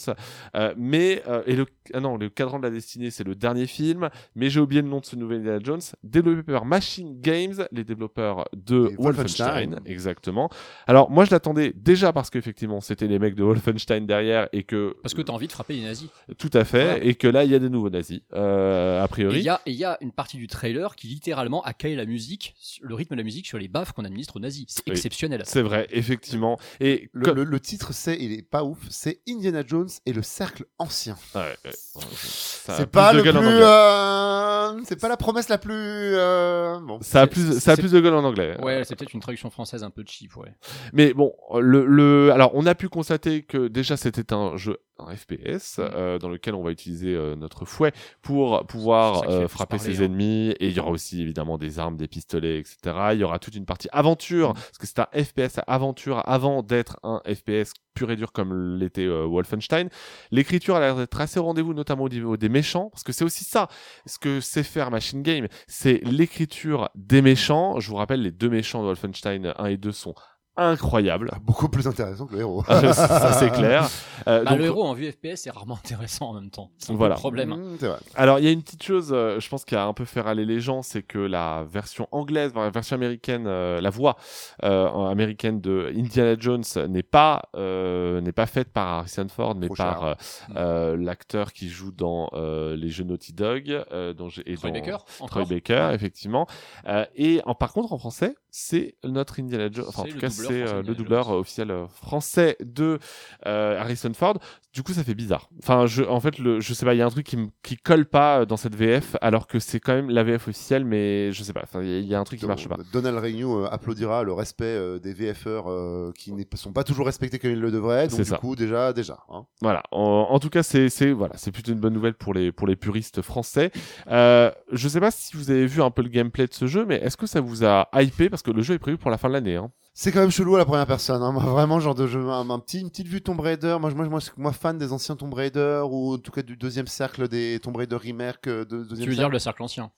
Euh, 0.57 0.75
mais 0.77 1.23
et 1.47 1.57
le 1.57 1.67
ah 1.93 2.01
non 2.01 2.17
le 2.17 2.29
cadran 2.29 2.59
de 2.59 2.65
la 2.65 2.71
destinée 2.71 3.11
c'est 3.11 3.25
le 3.25 3.35
dernier 3.35 3.67
film. 3.67 4.11
Mais 4.35 4.51
j'ai 4.51 4.61
oublié 4.61 4.83
le 4.83 4.89
nom 4.89 5.01
de 5.01 5.05
ce 5.07 5.17
nouvel 5.17 5.39
Indiana 5.39 5.61
Jones 5.63 5.81
développé 6.03 6.53
par 6.53 6.65
Machine 6.67 7.21
Games, 7.21 7.67
les 7.73 7.85
développeurs 7.85 8.45
de. 8.55 8.91
Wolfenstein. 8.99 9.81
Exactement. 9.87 10.51
Alors 10.87 11.11
moi 11.11 11.25
je 11.25 11.31
l'attendais 11.31 11.73
déjà 11.75 12.13
parce 12.13 12.31
qu'effectivement 12.31 12.81
c'était 12.81 13.09
les 13.15 13.19
mecs 13.19 13.35
de 13.35 13.43
Wolfenstein 13.43 14.07
derrière 14.07 14.49
et 14.53 14.63
que 14.65 14.97
Parce 15.03 15.15
que 15.15 15.23
t'as 15.23 15.33
envie 15.33 15.47
de 15.47 15.53
frapper 15.53 15.75
les 15.75 15.83
nazis. 15.83 16.09
tout 16.39 16.51
à 16.53 16.65
fait 16.65 16.85
Voilà. 16.85 17.05
et 17.05 17.15
que 17.15 17.27
là 17.29 17.45
il 17.45 17.51
y 17.51 17.55
a 17.55 17.59
des 17.59 17.69
nouveaux 17.71 17.91
nazis 17.91 18.21
euh, 18.35 19.03
a 19.03 19.09
priori. 19.09 19.39
il 19.39 19.45
y 19.45 19.49
a, 19.49 19.61
et 19.67 19.71
il 19.71 19.77
y 19.77 19.85
a 19.85 19.97
une 20.01 20.13
partie 20.13 20.37
du 20.37 20.47
trailer 20.47 20.95
qui 20.97 21.07
littéralement 21.09 21.63
a 21.63 21.73
calé 21.73 21.97
la 21.97 22.05
musique, 22.05 22.55
le 22.83 22.95
rythme 22.95 23.15
de 23.15 23.21
la 23.21 23.25
musique 23.25 23.47
sur 23.47 23.59
les 23.59 23.69
baffes 23.69 23.93
qu'on 23.93 24.05
administre 24.05 24.37
aux 24.37 24.41
nazis. 24.41 24.65
C'est 24.69 24.83
Oui. 24.87 24.93
exceptionnel. 24.93 25.43
C'est 25.47 25.63
vrai, 25.63 25.87
effectivement. 25.91 26.59
Et 26.81 27.09
Le, 27.13 27.25
comme- 27.25 27.37
le- 27.37 27.45
le 27.45 27.61
titre, 27.61 27.93
c'est, 27.93 28.17
il 28.21 28.33
est 28.33 28.43
pas 28.43 28.65
ouf, 28.65 28.79
c'est 28.91 29.21
Indiana 29.29 29.63
Jones 29.67 29.89
et 30.07 30.13
le 30.13 30.23
cercle 30.23 30.65
ancien. 30.79 31.17
Ouais, 31.35 31.41
ouais. 31.65 31.71
C'est 31.73 32.77
plus 32.77 32.87
pas 32.89 33.13
le 33.13 33.23
plus, 33.23 33.31
euh, 33.39 34.81
c'est 34.85 35.01
pas 35.01 35.09
la 35.09 35.17
promesse 35.17 35.49
la 35.49 35.59
plus, 35.59 35.73
euh, 35.75 36.79
bon. 36.81 36.99
Ça 37.03 37.23
a 37.23 37.27
plus, 37.27 37.61
ça 37.61 37.73
a 37.73 37.77
plus 37.77 37.93
de 37.93 38.01
gueule 38.01 38.15
en 38.15 38.25
anglais. 38.25 38.57
Ouais, 38.63 38.83
c'est 38.85 38.97
peut-être 38.97 39.13
une 39.15 39.21
traduction 39.21 39.51
française 39.51 39.83
un 39.85 39.91
peu 39.91 40.03
cheap, 40.07 40.37
ouais. 40.37 40.53
Mais 40.93 41.13
bon, 41.15 41.33
le, 41.61 41.85
le, 41.87 42.33
alors 42.33 42.51
on 42.55 42.67
a 42.67 42.75
pu 42.75 42.89
constater 42.89 43.04
constater 43.05 43.43
que 43.43 43.69
déjà 43.69 43.99
c'était 43.99 44.33
un 44.33 44.57
jeu 44.57 44.79
un 44.99 45.15
FPS 45.15 45.79
Mm. 45.79 45.83
euh, 45.83 46.19
dans 46.19 46.29
lequel 46.29 46.55
on 46.55 46.63
va 46.63 46.71
utiliser 46.71 47.15
euh, 47.15 47.35
notre 47.37 47.65
fouet 47.65 47.93
pour 48.23 48.65
pouvoir 48.67 49.29
euh, 49.29 49.49
frapper 49.49 49.77
parler, 49.77 49.95
ses 49.95 50.01
hein. 50.01 50.07
ennemis 50.07 50.55
et 50.61 50.69
il 50.69 50.73
y 50.73 50.81
aura 50.81 50.91
aussi 50.91 51.21
évidemment 51.21 51.59
des 51.59 51.79
armes, 51.81 51.97
des 51.97 52.07
pistolets, 52.07 52.59
etc. 52.61 52.79
Il 53.13 53.19
y 53.19 53.25
aura 53.25 53.39
toute 53.39 53.57
une 53.57 53.67
partie 53.67 53.89
aventure 53.93 54.51
Mm. 54.51 54.55
parce 54.55 54.79
que 54.79 54.87
c'est 54.87 55.01
un 55.01 55.09
FPS 55.13 55.59
à 55.59 55.63
aventure 55.63 56.23
avant 56.29 56.63
d'être 56.63 56.99
un 57.03 57.21
FPS 57.27 57.73
pur 57.95 58.11
et 58.11 58.17
dur 58.17 58.33
comme 58.33 58.77
l'était 58.79 59.07
Wolfenstein. 59.07 59.89
L'écriture 60.31 60.77
a 60.77 60.81
l'air 60.81 60.97
d'être 60.97 61.21
assez 61.21 61.39
au 61.39 61.45
rendez-vous, 61.45 61.75
notamment 61.75 62.05
au 62.05 62.09
niveau 62.09 62.37
des 62.37 62.49
méchants, 62.49 62.89
parce 62.91 63.03
que 63.05 63.13
c'est 63.13 63.25
aussi 63.25 63.45
ça, 63.45 63.69
ce 64.07 64.19
que 64.19 64.41
sait 64.41 64.65
faire 64.65 64.91
Machine 64.91 65.23
Game, 65.23 65.47
c'est 65.69 66.01
l'écriture 66.05 66.89
des 66.95 67.23
méchants. 67.23 67.79
Je 67.81 67.89
vous 67.91 67.97
rappelle, 67.97 68.23
les 68.23 68.33
deux 68.33 68.49
méchants 68.51 68.81
de 68.83 68.87
Wolfenstein 68.87 69.55
1 69.59 69.67
et 69.67 69.77
2 69.77 69.93
sont 69.93 70.15
incroyables. 70.57 71.31
Beaucoup 71.43 71.69
plus 71.69 71.87
intéressant 71.87 72.27
que 72.27 72.35
le 72.35 72.41
héros. 72.41 72.65
ça 72.65 73.33
c'est 73.35 73.51
clair. 73.51 73.89
Euh, 74.27 74.43
Bah, 74.43 74.51
donc, 74.53 74.61
le 74.61 74.65
héros 74.67 74.85
en 74.85 74.95
vue 74.95 75.11
FPS 75.13 75.35
c'est 75.43 75.51
rarement 75.51 75.75
intéressant 75.75 76.31
en 76.31 76.35
même 76.35 76.49
temps. 76.49 76.71
C'est 76.79 76.93
un 76.93 76.97
Voilà. 76.97 77.15
problème. 77.17 77.51
Mmh, 77.51 77.77
vrai. 77.85 77.99
Alors, 78.15 78.39
il 78.39 78.45
y 78.47 78.49
a 78.49 78.53
une 78.53 78.63
petite 78.63 78.83
chose, 78.83 79.11
euh, 79.13 79.39
je 79.39 79.47
pense, 79.51 79.67
qui 79.67 79.75
a 79.77 79.85
un 79.85 79.93
peu 79.93 80.07
fait 80.07 80.23
râler 80.23 80.47
les 80.47 80.61
gens, 80.61 80.81
c'est 80.81 81.03
que 81.03 81.19
la 81.19 81.65
version 81.71 82.09
anglaise, 82.11 82.53
la 82.55 82.71
version 82.71 82.95
américaine, 82.97 83.45
euh, 83.47 83.83
la 83.83 83.91
voix 83.91 84.17
euh, 84.63 84.89
américaine 85.11 85.61
de 85.61 85.93
Indiana 85.95 86.37
Jones 86.39 86.63
n'est 86.89 87.03
pas 87.03 87.43
euh, 87.55 88.23
n'est 88.23 88.33
pas 88.33 88.47
faite 88.47 88.73
par 88.73 88.89
Harrison 89.01 89.27
Ford, 89.29 89.55
mais 89.57 89.67
Trop 89.67 89.75
par 89.77 90.05
euh, 90.05 90.15
euh, 90.57 90.97
l'acteur 90.97 91.53
qui 91.53 91.69
joue 91.69 91.93
dans 91.93 92.31
euh, 92.33 92.77
les 92.77 92.89
jeux 92.89 93.05
Naughty 93.05 93.35
Dog, 93.35 93.69
euh, 93.93 94.15
dont 94.15 94.31
j'ai 94.31 94.51
et 94.51 94.55
Troy 94.55 94.71
dans- 94.71 94.75
Baker 94.79 94.97
Troy 95.19 95.27
encore 95.27 95.47
Baker, 95.47 95.91
effectivement. 95.93 96.47
Euh, 96.87 97.05
et 97.15 97.43
en, 97.45 97.55
par 97.55 97.73
contre, 97.75 97.93
en 97.93 97.99
français, 97.99 98.35
c'est 98.57 98.95
notre 99.03 99.41
Indiana 99.41 99.69
Jones. 99.69 99.87
Enfin, 99.89 100.03
en 100.03 100.05
tout 100.05 100.17
cas, 100.17 100.31
c'est 100.31 100.63
euh, 100.63 100.81
le 100.81 100.95
doubleur 100.95 101.29
officiel 101.31 101.73
euh, 101.73 101.89
français 101.89 102.57
de 102.61 103.01
euh, 103.47 103.81
Harrison 103.81 104.13
Ford. 104.15 104.39
Du 104.75 104.83
coup, 104.83 104.93
ça 104.93 105.05
fait 105.05 105.15
bizarre. 105.15 105.49
Enfin, 105.63 105.87
je, 105.87 106.03
en 106.03 106.19
fait, 106.19 106.37
le, 106.41 106.59
je 106.61 106.75
sais 106.75 106.85
pas, 106.85 106.95
il 106.95 106.99
y 106.99 107.03
a 107.03 107.07
un 107.07 107.11
truc 107.11 107.25
qui, 107.25 107.37
me- 107.37 107.47
qui 107.63 107.77
colle 107.77 108.07
pas 108.07 108.41
euh, 108.41 108.45
dans 108.45 108.57
cette 108.57 108.75
VF, 108.75 109.15
alors 109.21 109.47
que 109.47 109.61
c'est 109.61 109.79
quand 109.79 109.95
même 109.95 110.11
la 110.11 110.25
VF 110.25 110.49
officielle, 110.49 110.85
mais 110.85 111.31
je 111.31 111.45
sais 111.45 111.53
pas. 111.53 111.63
Il 111.81 111.89
y 111.89 111.95
a- 111.95 111.99
il 112.01 112.07
y, 112.09 112.15
a 112.15 112.19
un 112.19 112.25
truc 112.25 112.41
qui 112.41 112.47
marche 112.47 112.67
pas. 112.69 112.77
Donald 112.93 113.17
Reignou 113.19 113.61
euh, 113.61 113.69
applaudira 113.71 114.25
le 114.25 114.33
respect 114.33 114.65
euh, 114.65 114.99
des 114.99 115.15
VFR 115.15 115.69
euh, 115.69 116.11
qui 116.19 116.33
ne 116.33 116.43
sont 116.57 116.73
pas 116.73 116.83
toujours 116.83 117.07
respectés 117.07 117.39
comme 117.39 117.53
ils 117.53 117.61
le 117.61 117.71
devraient. 117.71 118.09
Donc 118.09 118.17
C'est 118.17 118.25
du 118.25 118.29
ça. 118.31 118.39
coup, 118.39 118.57
déjà, 118.57 118.93
déjà. 118.93 119.19
hein. 119.31 119.47
Voilà. 119.63 119.85
En, 119.93 120.27
en 120.31 120.39
tout 120.41 120.51
cas, 120.51 120.65
c'est 120.65 120.89
voilà, 121.13 121.35
c'est 121.37 121.53
plutôt 121.53 121.71
une 121.71 121.79
bonne 121.79 121.95
nouvelle 121.95 122.15
pour 122.15 122.35
les 122.35 122.51
pour 122.51 122.67
les 122.67 122.75
puristes 122.75 123.23
français. 123.23 123.71
Euh, 124.11 124.51
je 124.73 124.89
sais 124.89 124.99
pas 125.01 125.13
si 125.13 125.37
vous 125.37 125.53
avez 125.53 125.67
vu 125.67 125.83
un 125.83 125.91
peu 125.93 126.03
le 126.03 126.09
gameplay 126.09 126.49
de 126.49 126.53
ce 126.55 126.67
jeu, 126.67 126.85
mais 126.85 126.97
est-ce 126.97 127.17
que 127.17 127.27
ça 127.27 127.41
vous 127.41 127.65
a 127.65 127.89
hypé? 127.95 128.29
Parce 128.29 128.43
que 128.43 128.51
le 128.51 128.63
jeu 128.63 128.75
est 128.75 128.79
prévu 128.81 128.99
pour 128.99 129.13
la 129.13 129.19
fin 129.19 129.29
de 129.29 129.35
l'année. 129.35 129.55
Hein. 129.55 129.71
C'est 129.97 130.11
quand 130.11 130.21
même 130.21 130.31
chelou 130.33 130.57
à 130.57 130.59
la 130.59 130.65
première 130.65 130.87
personne. 130.87 131.23
Hein. 131.23 131.31
Moi, 131.31 131.45
vraiment, 131.45 131.79
genre 131.79 131.95
de 131.95 132.07
jeu, 132.09 132.29
un, 132.29 132.51
un 132.51 132.59
petit, 132.59 132.81
une 132.81 132.91
petite 132.91 133.07
vue 133.07 133.23
Tomb 133.23 133.39
Raider. 133.39 133.77
Moi, 133.81 133.91
je- 133.91 133.95
moi, 133.95 134.09
moi, 134.09 134.19
je- 134.19 134.31
moi, 134.37 134.53
fan 134.53 134.77
des 134.77 134.93
anciens 134.93 135.15
Tomb 135.15 135.33
Raider 135.33 135.83
ou 135.89 136.15
en 136.15 136.19
tout 136.19 136.33
cas 136.33 136.43
du 136.43 136.57
deuxième 136.57 136.89
cercle 136.89 137.29
des 137.29 137.61
Tomb 137.63 137.77
Raider 137.77 137.95
remake. 137.97 138.49
euh, 138.49 138.65
De, 138.65 138.83
deuxième 138.83 139.05
Tu 139.05 139.11
veux 139.11 139.15
dire 139.17 139.29
le 139.29 139.39
cercle 139.39 139.63
ancien? 139.63 139.93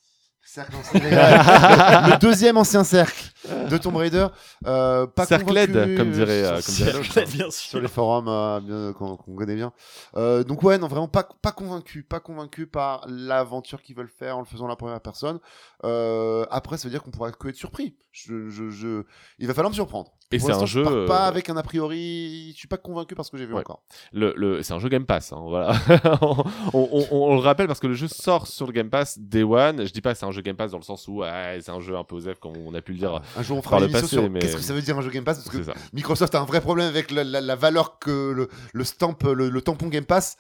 Cercle 0.47 0.77
ancien, 0.77 1.01
le, 1.01 2.11
le 2.13 2.19
deuxième 2.19 2.57
ancien 2.57 2.85
cercle 2.85 3.31
de 3.69 3.77
Tomb 3.79 3.97
Raider. 3.97 4.27
Euh, 4.67 5.07
pas 5.07 5.27
Cercled, 5.27 5.73
convaincu, 5.73 5.97
comme 5.97 6.13
dirait, 6.13 6.45
euh, 6.45 6.53
euh, 6.53 6.61
comme 6.65 6.75
dirait 6.75 6.93
l'autre. 6.93 7.33
bien 7.33 7.51
sur 7.51 7.81
les 7.81 7.89
forums 7.89 8.29
euh, 8.29 8.61
bien- 8.61 8.93
qu'on 8.93 9.17
qu'on 9.17 9.35
connaît 9.35 9.57
bien. 9.57 9.73
Euh, 10.17 10.45
donc 10.45 10.63
ouais, 10.63 10.79
non, 10.79 10.87
vraiment 10.87 11.09
pas, 11.09 11.29
pas 11.43 11.53
convaincu, 11.53 12.05
pas 12.05 12.21
convaincu 12.21 12.67
par 12.67 13.05
l'aventure 13.09 13.83
qu'ils 13.83 13.97
veulent 13.97 14.09
faire 14.09 14.37
en 14.37 14.41
le 14.41 14.47
faisant 14.47 14.67
la 14.69 14.77
première 14.77 15.01
personne. 15.01 15.41
Euh, 15.85 16.47
après, 16.51 16.79
ça 16.79 16.85
veut 16.85 16.91
dire 16.91 17.03
qu'on 17.03 17.11
pourra 17.11 17.33
que 17.33 17.49
être 17.49 17.57
surpris. 17.57 17.97
Je, 18.13 18.49
je, 18.49 18.71
je... 18.71 19.03
Il 19.39 19.47
va 19.49 19.53
falloir 19.53 19.71
me 19.71 19.75
surprendre. 19.75 20.13
Et 20.33 20.39
c'est 20.41 20.47
un 20.47 20.49
l'instant, 20.49 20.67
je 20.67 20.73
jeu, 20.81 20.83
pars 20.85 20.93
euh, 20.93 21.07
pas 21.07 21.27
avec 21.27 21.49
un 21.51 21.57
a 21.57 21.63
priori. 21.63 22.51
Je 22.53 22.59
suis 22.59 22.67
pas 22.69 22.77
convaincu 22.79 23.15
par 23.15 23.25
ce 23.25 23.31
que 23.31 23.37
j'ai 23.39 23.47
vu 23.47 23.55
Ouais. 23.55 23.61
encore. 23.61 23.83
Le, 24.13 24.33
le, 24.37 24.63
c'est 24.63 24.73
un 24.73 24.79
jeu 24.81 24.89
Game 24.89 25.07
Pass, 25.07 25.33
hein, 25.33 25.39
voilà. 25.47 25.73
on, 26.23 26.45
on, 26.73 27.07
on- 27.11 27.23
on 27.31 27.35
le 27.35 27.41
rappelle 27.41 27.67
parce 27.69 27.79
que 27.81 27.87
le 27.87 27.95
jeu 27.95 28.09
sort 28.09 28.47
sur 28.47 28.67
le 28.67 28.73
Game 28.73 28.91
Pass 28.91 29.19
Day 29.19 29.43
One. 29.45 29.87
Je 29.87 29.93
dis 29.93 30.01
pas 30.01 30.15
c'est 30.15 30.27
un 30.27 30.31
jeu 30.33 30.43
Game 30.43 30.57
Pass 30.57 30.73
dans 30.73 30.79
le 30.79 30.83
sens 30.83 31.07
où 31.09 31.23
c'est 31.61 31.71
un 31.71 31.81
jeu 31.81 31.97
un 31.97 32.05
peu 32.05 32.17
osef 32.17 32.39
comme 32.41 32.57
on 32.67 32.75
a 32.75 32.81
pu 32.83 32.93
le 32.93 32.99
dire. 32.99 33.21
Un 33.37 33.43
jour, 33.43 33.57
on 33.59 33.63
fera 33.63 33.79
une 33.81 33.93
passé, 33.93 34.07
sur 34.09 34.29
mais- 34.29 34.41
qu'est-ce 34.41 34.57
que 34.57 34.63
ça 34.63 34.75
veut 34.75 34.83
dire 34.83 34.99
un 34.99 35.03
jeu 35.03 35.11
Game 35.11 35.25
Pass 35.25 35.43
parce 35.45 35.57
que. 35.57 35.73
Microsoft 35.93 36.35
a 36.35 36.41
un 36.41 36.45
vrai 36.45 36.61
problème 36.61 36.89
avec 36.89 37.11
la, 37.11 37.23
la- 37.25 37.41
la 37.41 37.55
valeur 37.57 37.99
que 37.99 38.33
le, 38.33 38.49
le 38.73 38.85
stamp, 38.85 39.17
le, 39.25 39.49
le 39.49 39.61
tampon 39.63 39.87
Game 39.89 40.05
Pass. 40.05 40.37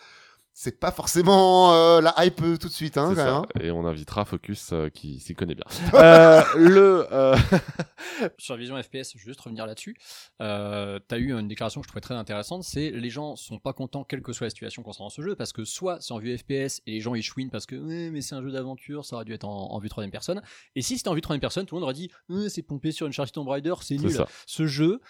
C'est 0.58 0.80
pas 0.80 0.90
forcément 0.90 1.74
euh, 1.74 2.00
la 2.00 2.14
hype 2.24 2.40
euh, 2.42 2.56
tout 2.56 2.68
de 2.68 2.72
suite, 2.72 2.96
hein, 2.96 3.10
C'est 3.10 3.16
quand 3.16 3.20
ça. 3.20 3.24
même, 3.26 3.34
hein. 3.42 3.46
Et 3.60 3.70
on 3.70 3.84
invitera 3.84 4.24
Focus 4.24 4.70
euh, 4.72 4.88
qui 4.88 5.20
s'y 5.20 5.34
connaît 5.34 5.54
bien. 5.54 5.64
Euh, 5.92 6.40
le 6.56 7.06
euh, 7.12 7.36
Sur 8.38 8.56
Vision 8.56 8.82
FPS, 8.82 9.12
je 9.12 9.18
vais 9.18 9.24
juste 9.26 9.40
revenir 9.40 9.66
là-dessus. 9.66 9.94
Euh, 10.40 10.98
T'as 11.08 11.18
eu 11.18 11.32
une 11.38 11.46
déclaration 11.46 11.82
que 11.82 11.84
je 11.86 11.88
trouvais 11.88 12.00
très 12.00 12.14
intéressante, 12.14 12.64
c'est 12.64 12.90
les 12.90 13.10
gens 13.10 13.36
sont 13.36 13.58
pas 13.58 13.74
contents 13.74 14.02
quelle 14.04 14.22
que 14.22 14.32
soit 14.32 14.46
la 14.46 14.50
situation 14.50 14.82
concernant 14.82 15.10
ce 15.10 15.20
jeu, 15.20 15.36
parce 15.36 15.52
que 15.52 15.66
soit 15.66 15.98
c'est 16.00 16.12
en 16.14 16.18
vue 16.18 16.36
FPS 16.38 16.80
et 16.86 16.92
les 16.92 17.00
gens 17.02 17.14
ils 17.14 17.22
chouinent 17.22 17.50
parce 17.50 17.66
que 17.66 17.76
ouais, 17.76 18.08
mais 18.10 18.22
c'est 18.22 18.34
un 18.34 18.42
jeu 18.42 18.50
d'aventure, 18.50 19.04
ça 19.04 19.16
aurait 19.16 19.26
dû 19.26 19.34
être 19.34 19.44
en, 19.44 19.72
en 19.74 19.78
vue 19.78 19.90
troisième 19.90 20.10
personne. 20.10 20.40
Et 20.74 20.80
si 20.80 20.96
c'était 20.96 21.08
en 21.10 21.14
vue 21.14 21.20
troisième 21.20 21.42
personne, 21.42 21.66
tout 21.66 21.74
le 21.74 21.80
monde 21.80 21.84
aurait 21.90 21.92
dit 21.92 22.10
c'est 22.48 22.62
pompé 22.62 22.92
sur 22.92 23.06
une 23.06 23.12
charge 23.12 23.30
Tomb 23.30 23.46
Raider, 23.46 23.74
c'est 23.82 23.96
nul. 23.98 24.10
ça. 24.10 24.26
Ce 24.46 24.66
jeu, 24.66 25.00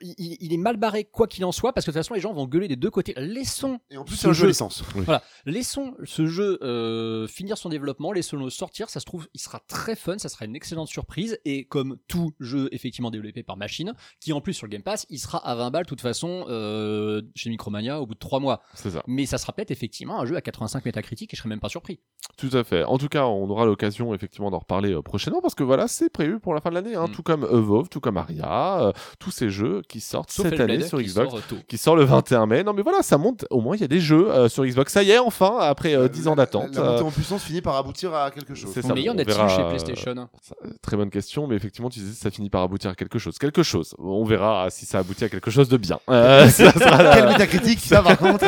il, 0.00 0.36
il 0.40 0.52
est 0.52 0.58
mal 0.58 0.76
barré 0.76 1.04
quoi 1.04 1.26
qu'il 1.26 1.44
en 1.44 1.52
soit, 1.52 1.72
parce 1.72 1.84
que 1.84 1.90
de 1.90 1.94
toute 1.94 2.02
façon 2.02 2.14
les 2.14 2.20
gens 2.20 2.32
vont 2.32 2.46
gueuler 2.46 2.68
des 2.68 2.76
deux 2.76 2.90
côtés. 2.90 3.14
Laissons 3.16 3.78
Et 3.90 3.96
en 3.96 4.04
plus, 4.04 4.16
Ce 4.16 4.22
c'est 4.22 4.28
un 4.28 4.32
jeu 4.32 4.52
voilà, 4.94 5.22
laissons 5.44 5.94
ce 6.04 6.26
jeu 6.26 6.58
euh, 6.62 7.26
finir 7.26 7.58
son 7.58 7.68
développement, 7.68 8.12
laissons-le 8.12 8.50
sortir. 8.50 8.90
Ça 8.90 9.00
se 9.00 9.04
trouve, 9.04 9.26
il 9.34 9.40
sera 9.40 9.60
très 9.66 9.96
fun, 9.96 10.18
ça 10.18 10.28
sera 10.28 10.44
une 10.44 10.56
excellente 10.56 10.88
surprise. 10.88 11.38
Et 11.44 11.64
comme 11.64 11.96
tout 12.08 12.32
jeu 12.40 12.68
effectivement 12.72 13.10
développé 13.10 13.42
par 13.42 13.56
machine, 13.56 13.94
qui 14.20 14.32
en 14.32 14.40
plus 14.40 14.54
sur 14.54 14.66
le 14.66 14.70
Game 14.70 14.82
Pass, 14.82 15.06
il 15.10 15.18
sera 15.18 15.38
à 15.38 15.54
20 15.54 15.70
balles 15.70 15.84
de 15.84 15.88
toute 15.88 16.00
façon 16.00 16.46
euh, 16.48 17.22
chez 17.34 17.50
Micromania 17.50 18.00
au 18.00 18.06
bout 18.06 18.14
de 18.14 18.18
3 18.18 18.40
mois. 18.40 18.62
C'est 18.74 18.90
ça. 18.90 19.02
Mais 19.06 19.26
ça 19.26 19.38
sera 19.38 19.52
peut-être 19.52 19.70
effectivement 19.70 20.20
un 20.20 20.26
jeu 20.26 20.36
à 20.36 20.40
85 20.40 20.84
métacritiques 20.84 21.32
et 21.32 21.36
je 21.36 21.40
serais 21.40 21.48
même 21.48 21.60
pas 21.60 21.68
surpris. 21.68 22.00
Tout 22.36 22.50
à 22.52 22.64
fait. 22.64 22.84
En 22.84 22.98
tout 22.98 23.08
cas, 23.08 23.26
on 23.26 23.48
aura 23.48 23.64
l'occasion 23.66 24.14
effectivement 24.14 24.50
d'en 24.50 24.58
reparler 24.58 24.92
euh, 24.92 25.02
prochainement 25.02 25.40
parce 25.40 25.54
que 25.54 25.64
voilà, 25.64 25.88
c'est 25.88 26.10
prévu 26.10 26.40
pour 26.40 26.54
la 26.54 26.60
fin 26.60 26.70
de 26.70 26.74
l'année. 26.74 26.94
Hein, 26.94 27.06
Mm. 27.06 27.12
Tout 27.12 27.22
comme 27.22 27.44
Evolve, 27.44 27.88
tout 27.88 28.00
comme 28.00 28.16
Aria, 28.16 28.80
euh, 28.82 28.92
tous 29.18 29.30
ces 29.30 29.50
jeux 29.50 29.75
qui 29.88 30.00
sortent 30.00 30.30
Sauf 30.30 30.44
cette 30.46 30.54
Hellblade, 30.60 30.70
année 30.80 30.86
sur 30.88 30.98
qui 30.98 31.04
Xbox. 31.06 31.30
sort, 31.30 31.38
euh, 31.38 31.42
tôt. 31.48 31.56
Qui 31.68 31.78
sort 31.78 31.96
le 31.96 32.04
21 32.04 32.46
mai. 32.46 32.62
Non 32.64 32.72
mais 32.72 32.82
voilà, 32.82 33.02
ça 33.02 33.18
monte. 33.18 33.44
Au 33.50 33.60
moins, 33.60 33.76
il 33.76 33.80
y 33.80 33.84
a 33.84 33.88
des 33.88 34.00
jeux 34.00 34.30
euh, 34.30 34.48
sur 34.48 34.64
Xbox. 34.64 34.92
Ça 34.92 35.02
y 35.02 35.10
est, 35.10 35.18
enfin, 35.18 35.56
après 35.60 35.94
euh, 35.94 36.08
10 36.08 36.28
ans 36.28 36.36
d'attente. 36.36 36.74
La, 36.74 36.82
la 36.82 36.90
montée 36.92 37.02
euh, 37.02 37.06
en 37.06 37.10
puissance 37.10 37.42
finit 37.42 37.60
par 37.62 37.76
aboutir 37.76 38.14
à 38.14 38.30
quelque 38.30 38.54
chose. 38.54 38.70
C'est 38.72 38.82
ça. 38.82 38.94
Mais 38.94 39.02
y 39.02 39.10
en 39.10 39.14
a-t-il 39.14 39.26
verra, 39.28 39.48
chez 39.48 39.64
PlayStation 39.68 40.14
Ça, 40.42 40.54
euh, 40.64 40.68
Très 40.82 40.96
bonne 40.96 41.10
question, 41.10 41.46
mais 41.46 41.56
effectivement, 41.56 41.90
tu 41.90 42.00
disais 42.00 42.14
ça 42.14 42.30
finit 42.30 42.50
par 42.50 42.62
aboutir 42.62 42.90
à 42.90 42.94
quelque 42.94 43.18
chose. 43.18 43.38
Quelque 43.38 43.62
chose. 43.62 43.94
On 43.98 44.24
verra 44.24 44.68
si 44.70 44.86
ça 44.86 44.98
aboutit 45.00 45.24
à 45.24 45.28
quelque 45.28 45.50
chose 45.50 45.68
de 45.68 45.76
bien. 45.76 45.98
Euh, 46.10 46.48
ça 46.50 46.72
sera 46.72 47.02
la- 47.02 47.14
Quel 47.16 47.28
métacritique 47.28 47.80
Ça, 47.80 48.02
par 48.02 48.16
contre. 48.18 48.44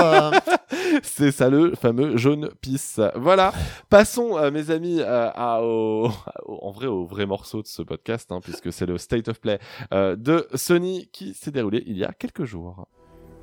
C'est 1.03 1.31
ça 1.33 1.49
le 1.49 1.75
fameux 1.75 2.17
jaune 2.17 2.51
pisse. 2.61 3.01
Voilà. 3.15 3.53
Passons, 3.91 4.37
euh, 4.39 4.51
mes 4.51 4.71
amis, 4.71 5.01
euh, 5.01 5.31
au- 5.63 6.11
en 6.47 6.71
vrai, 6.71 6.87
au 6.87 7.05
vrai 7.07 7.27
morceau 7.27 7.63
de 7.63 7.67
ce 7.67 7.83
podcast, 7.83 8.31
hein, 8.33 8.41
puisque 8.43 8.73
c'est 8.73 8.87
le 8.87 8.99
State 8.99 9.29
of 9.29 9.41
Play 9.41 9.59
euh, 9.93 10.17
de 10.17 10.47
Sony 10.55 11.09
qui 11.13 11.35
s'est 11.35 11.51
déroulé 11.51 11.83
il 11.87 11.97
y 11.97 12.05
a 12.05 12.13
quelques 12.13 12.45
jours. 12.45 12.87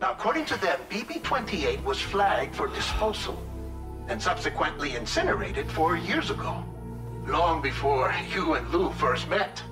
Now, 0.02 0.08
according 0.12 0.46
to 0.46 0.56
them, 0.58 0.78
BB-28 0.92 1.84
was 1.86 1.96
flagged 1.96 2.54
for 2.54 2.68
disposal 2.70 3.36
and 4.10 4.20
subsequently 4.20 4.96
incinerated 4.96 5.66
four 5.72 5.96
years 5.98 6.30
ago, 6.32 6.64
long 7.28 7.62
before 7.62 8.12
you 8.36 8.56
and 8.56 8.64
Lou 8.74 8.92
first 8.92 9.30
met. 9.30 9.64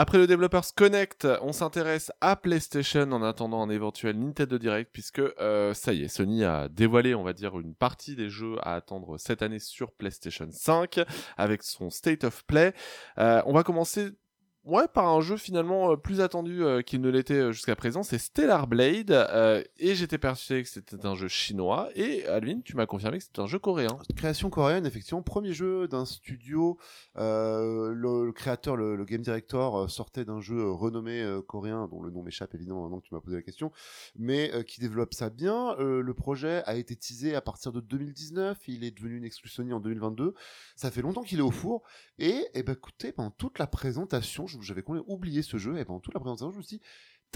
Après 0.00 0.16
le 0.16 0.28
Developers 0.28 0.76
Connect, 0.76 1.26
on 1.42 1.50
s'intéresse 1.50 2.12
à 2.20 2.36
PlayStation 2.36 3.10
en 3.10 3.20
attendant 3.20 3.64
un 3.64 3.68
éventuel 3.68 4.16
Nintendo 4.16 4.56
Direct, 4.56 4.90
puisque 4.92 5.18
euh, 5.18 5.74
ça 5.74 5.92
y 5.92 6.04
est, 6.04 6.08
Sony 6.08 6.44
a 6.44 6.68
dévoilé, 6.68 7.16
on 7.16 7.24
va 7.24 7.32
dire, 7.32 7.58
une 7.58 7.74
partie 7.74 8.14
des 8.14 8.28
jeux 8.28 8.58
à 8.62 8.76
attendre 8.76 9.18
cette 9.18 9.42
année 9.42 9.58
sur 9.58 9.90
PlayStation 9.90 10.46
5 10.52 11.00
avec 11.36 11.64
son 11.64 11.90
State 11.90 12.22
of 12.22 12.44
Play. 12.44 12.74
Euh, 13.18 13.42
on 13.44 13.52
va 13.52 13.64
commencer. 13.64 14.10
Ouais, 14.64 14.86
par 14.92 15.08
un 15.08 15.20
jeu 15.20 15.36
finalement 15.36 15.92
euh, 15.92 15.96
plus 15.96 16.20
attendu 16.20 16.62
euh, 16.62 16.82
qu'il 16.82 17.00
ne 17.00 17.08
l'était 17.08 17.34
euh, 17.34 17.52
jusqu'à 17.52 17.76
présent, 17.76 18.02
c'est 18.02 18.18
Stellar 18.18 18.66
Blade, 18.66 19.10
et 19.78 19.94
j'étais 19.94 20.18
persuadé 20.18 20.62
que 20.62 20.68
c'était 20.68 21.06
un 21.06 21.14
jeu 21.14 21.28
chinois, 21.28 21.88
et 21.94 22.26
Alvin, 22.26 22.60
tu 22.60 22.76
m'as 22.76 22.84
confirmé 22.84 23.18
que 23.18 23.24
c'était 23.24 23.40
un 23.40 23.46
jeu 23.46 23.58
coréen. 23.58 23.98
Création 24.16 24.50
coréenne, 24.50 24.84
effectivement, 24.84 25.22
premier 25.22 25.52
jeu 25.52 25.86
d'un 25.88 26.04
studio. 26.04 26.76
le, 27.14 28.30
créateur, 28.32 28.76
le, 28.76 29.02
game 29.04 29.22
director, 29.22 29.88
sortait 29.90 30.24
d'un 30.24 30.40
jeu 30.40 30.70
renommé 30.70 31.24
coréen, 31.46 31.88
dont 31.88 32.02
le 32.02 32.10
nom 32.10 32.22
m'échappe 32.22 32.54
évidemment 32.54 32.82
maintenant 32.82 33.00
que 33.00 33.06
tu 33.06 33.14
m'as 33.14 33.20
posé 33.20 33.36
la 33.36 33.42
question, 33.42 33.72
mais 34.16 34.52
qui 34.66 34.80
développe 34.80 35.14
ça 35.14 35.30
bien. 35.30 35.76
Le 35.78 36.12
projet 36.14 36.62
a 36.66 36.74
été 36.74 36.96
teasé 36.96 37.34
à 37.34 37.40
partir 37.40 37.72
de 37.72 37.80
2019, 37.80 38.58
il 38.66 38.84
est 38.84 38.90
devenu 38.90 39.16
une 39.16 39.24
exclu 39.24 39.48
Sony 39.48 39.72
en 39.72 39.80
2022. 39.80 40.34
Ça 40.76 40.90
fait 40.90 41.02
longtemps 41.02 41.22
qu'il 41.22 41.38
est 41.38 41.42
au 41.42 41.50
four, 41.50 41.82
et, 42.18 42.44
eh 42.54 42.62
ben, 42.64 42.72
écoutez, 42.72 43.12
pendant 43.12 43.30
toute 43.30 43.58
la 43.58 43.68
présentation, 43.68 44.47
j'avais 44.60 44.82
complètement 44.82 45.12
oublié 45.12 45.42
ce 45.42 45.56
jeu, 45.56 45.78
et 45.78 45.84
pendant 45.84 46.00
toute 46.00 46.14
la 46.14 46.20
présentation, 46.20 46.50
je 46.50 46.58
me 46.58 46.62
suis 46.62 46.80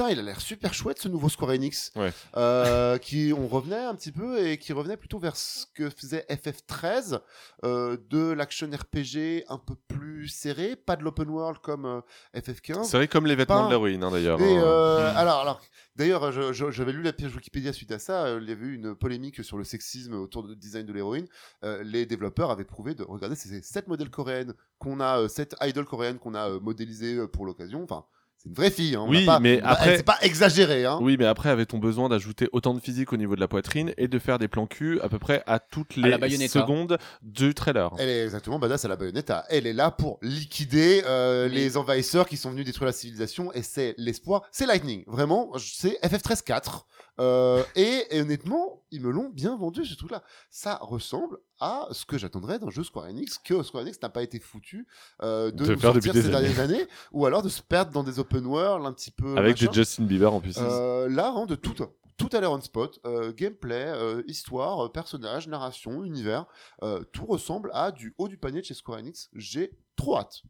il 0.01 0.19
a 0.19 0.23
l'air 0.23 0.40
super 0.40 0.73
chouette 0.73 0.98
ce 1.01 1.09
nouveau 1.09 1.28
Square 1.28 1.51
Enix. 1.51 1.93
Ouais. 1.97 2.12
Euh, 2.36 2.97
qui 2.98 3.32
on 3.36 3.47
revenait 3.47 3.85
un 3.85 3.94
petit 3.94 4.10
peu 4.12 4.47
et 4.47 4.56
qui 4.59 4.73
revenait 4.73 4.97
plutôt 4.97 5.19
vers 5.19 5.36
ce 5.36 5.66
que 5.74 5.90
faisait 5.90 6.24
FF13 6.31 7.20
euh, 7.64 7.97
de 8.09 8.32
l'action 8.32 8.69
RPG 8.70 9.44
un 9.48 9.59
peu 9.59 9.74
plus 9.89 10.28
serré, 10.28 10.77
pas 10.77 10.97
de 10.97 11.02
l'open 11.05 11.28
world 11.28 11.59
comme 11.60 11.85
euh, 11.85 12.01
FF15. 12.35 12.85
C'est 12.85 12.97
vrai 12.97 13.09
comme 13.09 13.27
les 13.27 13.35
vêtements 13.36 13.60
Pas- 13.60 13.64
de 13.66 13.70
l'héroïne, 13.70 14.02
hein, 14.02 14.10
d'ailleurs. 14.10 14.40
Et 14.40 14.56
hein. 14.56 14.62
euh, 14.64 15.12
alors, 15.14 15.40
alors, 15.40 15.60
d'ailleurs, 15.97 16.32
j'avais 16.52 16.93
lu 16.93 17.02
la 17.02 17.12
page 17.12 17.35
Wikipédia 17.35 17.73
suite 17.73 17.93
à 17.93 17.98
ça. 17.98 18.24
euh, 18.24 18.39
il 18.43 18.48
y 18.48 18.52
avait 18.52 18.64
eu 18.64 18.74
une 18.74 18.94
polémique 18.94 19.44
sur 19.44 19.59
le 19.59 19.64
sexisme 19.64 20.14
autour 20.14 20.43
du 20.44 20.56
design 20.56 20.86
de 20.86 20.93
l'héroïne. 20.93 21.27
Euh, 21.64 21.82
les 21.85 22.06
développeurs 22.06 22.51
avaient 22.51 22.64
prouvé 22.64 22.94
de 22.94 23.02
regarder 23.05 23.36
ces 23.36 23.60
sept 23.62 23.89
modèles 23.89 24.10
coréennes 24.10 24.55
qu'on 24.78 25.01
a, 25.01 25.20
euh, 25.20 25.28
sept 25.28 25.55
idoles 25.60 25.85
coréennes 25.85 26.19
qu'on 26.19 26.35
a 26.35 26.48
euh, 26.48 26.60
modélisées 26.60 27.16
euh, 27.16 27.27
pour 27.28 27.44
l'occasion. 27.44 27.82
Enfin, 27.85 28.05
c'est 28.43 28.48
une 28.48 28.55
vraie 28.55 28.70
fille. 28.70 28.97
Hein, 28.97 29.06
Oui, 29.09 29.24
pas- 29.24 29.39
mais 29.40 29.60
après- 29.62 29.97
c'est 29.98 30.02
pas 30.02 30.19
exagéré. 30.23 30.85
Hein. 30.85 30.98
Oui, 31.01 31.16
mais 31.19 31.27
après, 31.27 31.48
avait-on 31.51 31.78
besoin 31.78 32.09
d'ajouter 32.09 32.48
autant 32.52 32.74
de 32.74 32.81
physique 32.81 33.12
au 33.12 33.16
niveau 33.16 33.36
de 33.36 33.40
la 33.40 33.48
poitrine 33.48 33.93
et 33.98 34.09
de 34.09 34.19
faire 34.19 34.39
des 34.39 34.48
plans 34.48 34.66
cul 34.66 35.01
à 35.01 35.09
peu 35.09 35.19
près 35.19 35.43
à 35.47 35.59
toutes 35.60 35.97
les 35.97 36.16
Bayonetta. 36.19 36.60
secondes 36.60 36.98
du 37.23 37.55
trailer? 37.55 37.90
Elle 37.98 38.09
est 38.09 38.24
exactement 38.24 38.59
badass 38.59 38.85
à 38.85 38.89
la 38.89 38.97
baïonnette. 38.97 39.32
Elle 39.48 39.66
est 39.66 39.73
là 39.73 39.90
pour 39.90 40.19
liquider 40.23 41.02
euh, 41.06 41.48
les 41.48 41.77
envahisseurs 41.77 42.27
qui 42.27 42.36
sont 42.36 42.51
venus 42.51 42.64
détruire 42.66 42.86
la 42.86 42.93
civilisation 42.93 43.52
et 43.52 43.62
c'est 43.62 43.94
l'espoir. 43.98 44.43
C'est 44.51 44.66
Lightning, 44.66 45.05
vraiment. 45.06 45.51
C'est 45.59 45.98
FF13 46.02 46.43
4. 46.43 46.86
Euh, 47.23 47.62
et, 47.77 48.07
et 48.11 48.20
honnêtement, 48.20 48.82
ils 48.90 49.01
me 49.01 49.11
l'ont 49.11 49.28
bien 49.28 49.57
vendu 49.57 49.85
ce 49.85 49.94
truc-là. 49.94 50.23
Ça 50.51 50.78
ressemble 50.82 51.39
à 51.61 51.89
ce 51.93 52.05
que 52.05 52.19
j'attendrais 52.19 52.59
d'un 52.59 52.70
jeu 52.70 52.82
Square 52.82 53.07
Enix, 53.07 53.39
que 53.39 53.62
Square 53.62 53.85
Enix 53.85 54.01
n'a 54.03 54.09
pas 54.09 54.23
été 54.23 54.40
foutu 54.40 54.86
euh, 55.23 55.51
de, 55.51 55.65
De 55.65 55.73
nous 55.74 55.78
faire 55.78 55.93
sortir 55.93 56.12
ces 56.15 56.28
dernières 56.28 56.59
années, 56.61 56.86
ou 57.12 57.27
alors 57.27 57.43
de 57.43 57.49
se 57.49 57.62
perdre 57.62 57.93
dans 57.93 58.03
des 58.03 58.19
open 58.19 58.44
world 58.47 58.85
un 58.86 58.93
petit 58.93 59.11
peu. 59.12 59.36
avec 59.36 59.61
machin. 59.61 59.73
Justin 59.73 60.05
Bieber 60.05 60.32
en 60.32 60.40
puissance. 60.40 60.65
Euh, 60.73 61.09
là, 61.09 61.32
hein, 61.35 61.47
de 61.47 61.55
tout, 61.55 61.74
tout 62.16 62.36
a 62.36 62.40
l'air 62.40 62.53
on 62.53 62.61
spot. 62.61 63.01
Euh, 63.07 63.32
gameplay, 63.32 63.86
euh, 63.86 64.23
histoire, 64.27 64.86
euh, 64.86 64.89
personnage, 64.89 65.49
narration, 65.49 66.05
univers, 66.05 66.47
tout 67.12 67.27
ressemble 67.27 67.70
à 67.74 67.93
du 67.93 68.15
haut 68.19 68.28
du 68.28 68.36
panier 68.36 68.61
de 68.61 68.66
chez 68.66 68.74
Square 68.74 68.99
Enix. 68.99 69.28
J'ai 69.35 69.73
trop 69.97 70.19
hâte. 70.19 70.43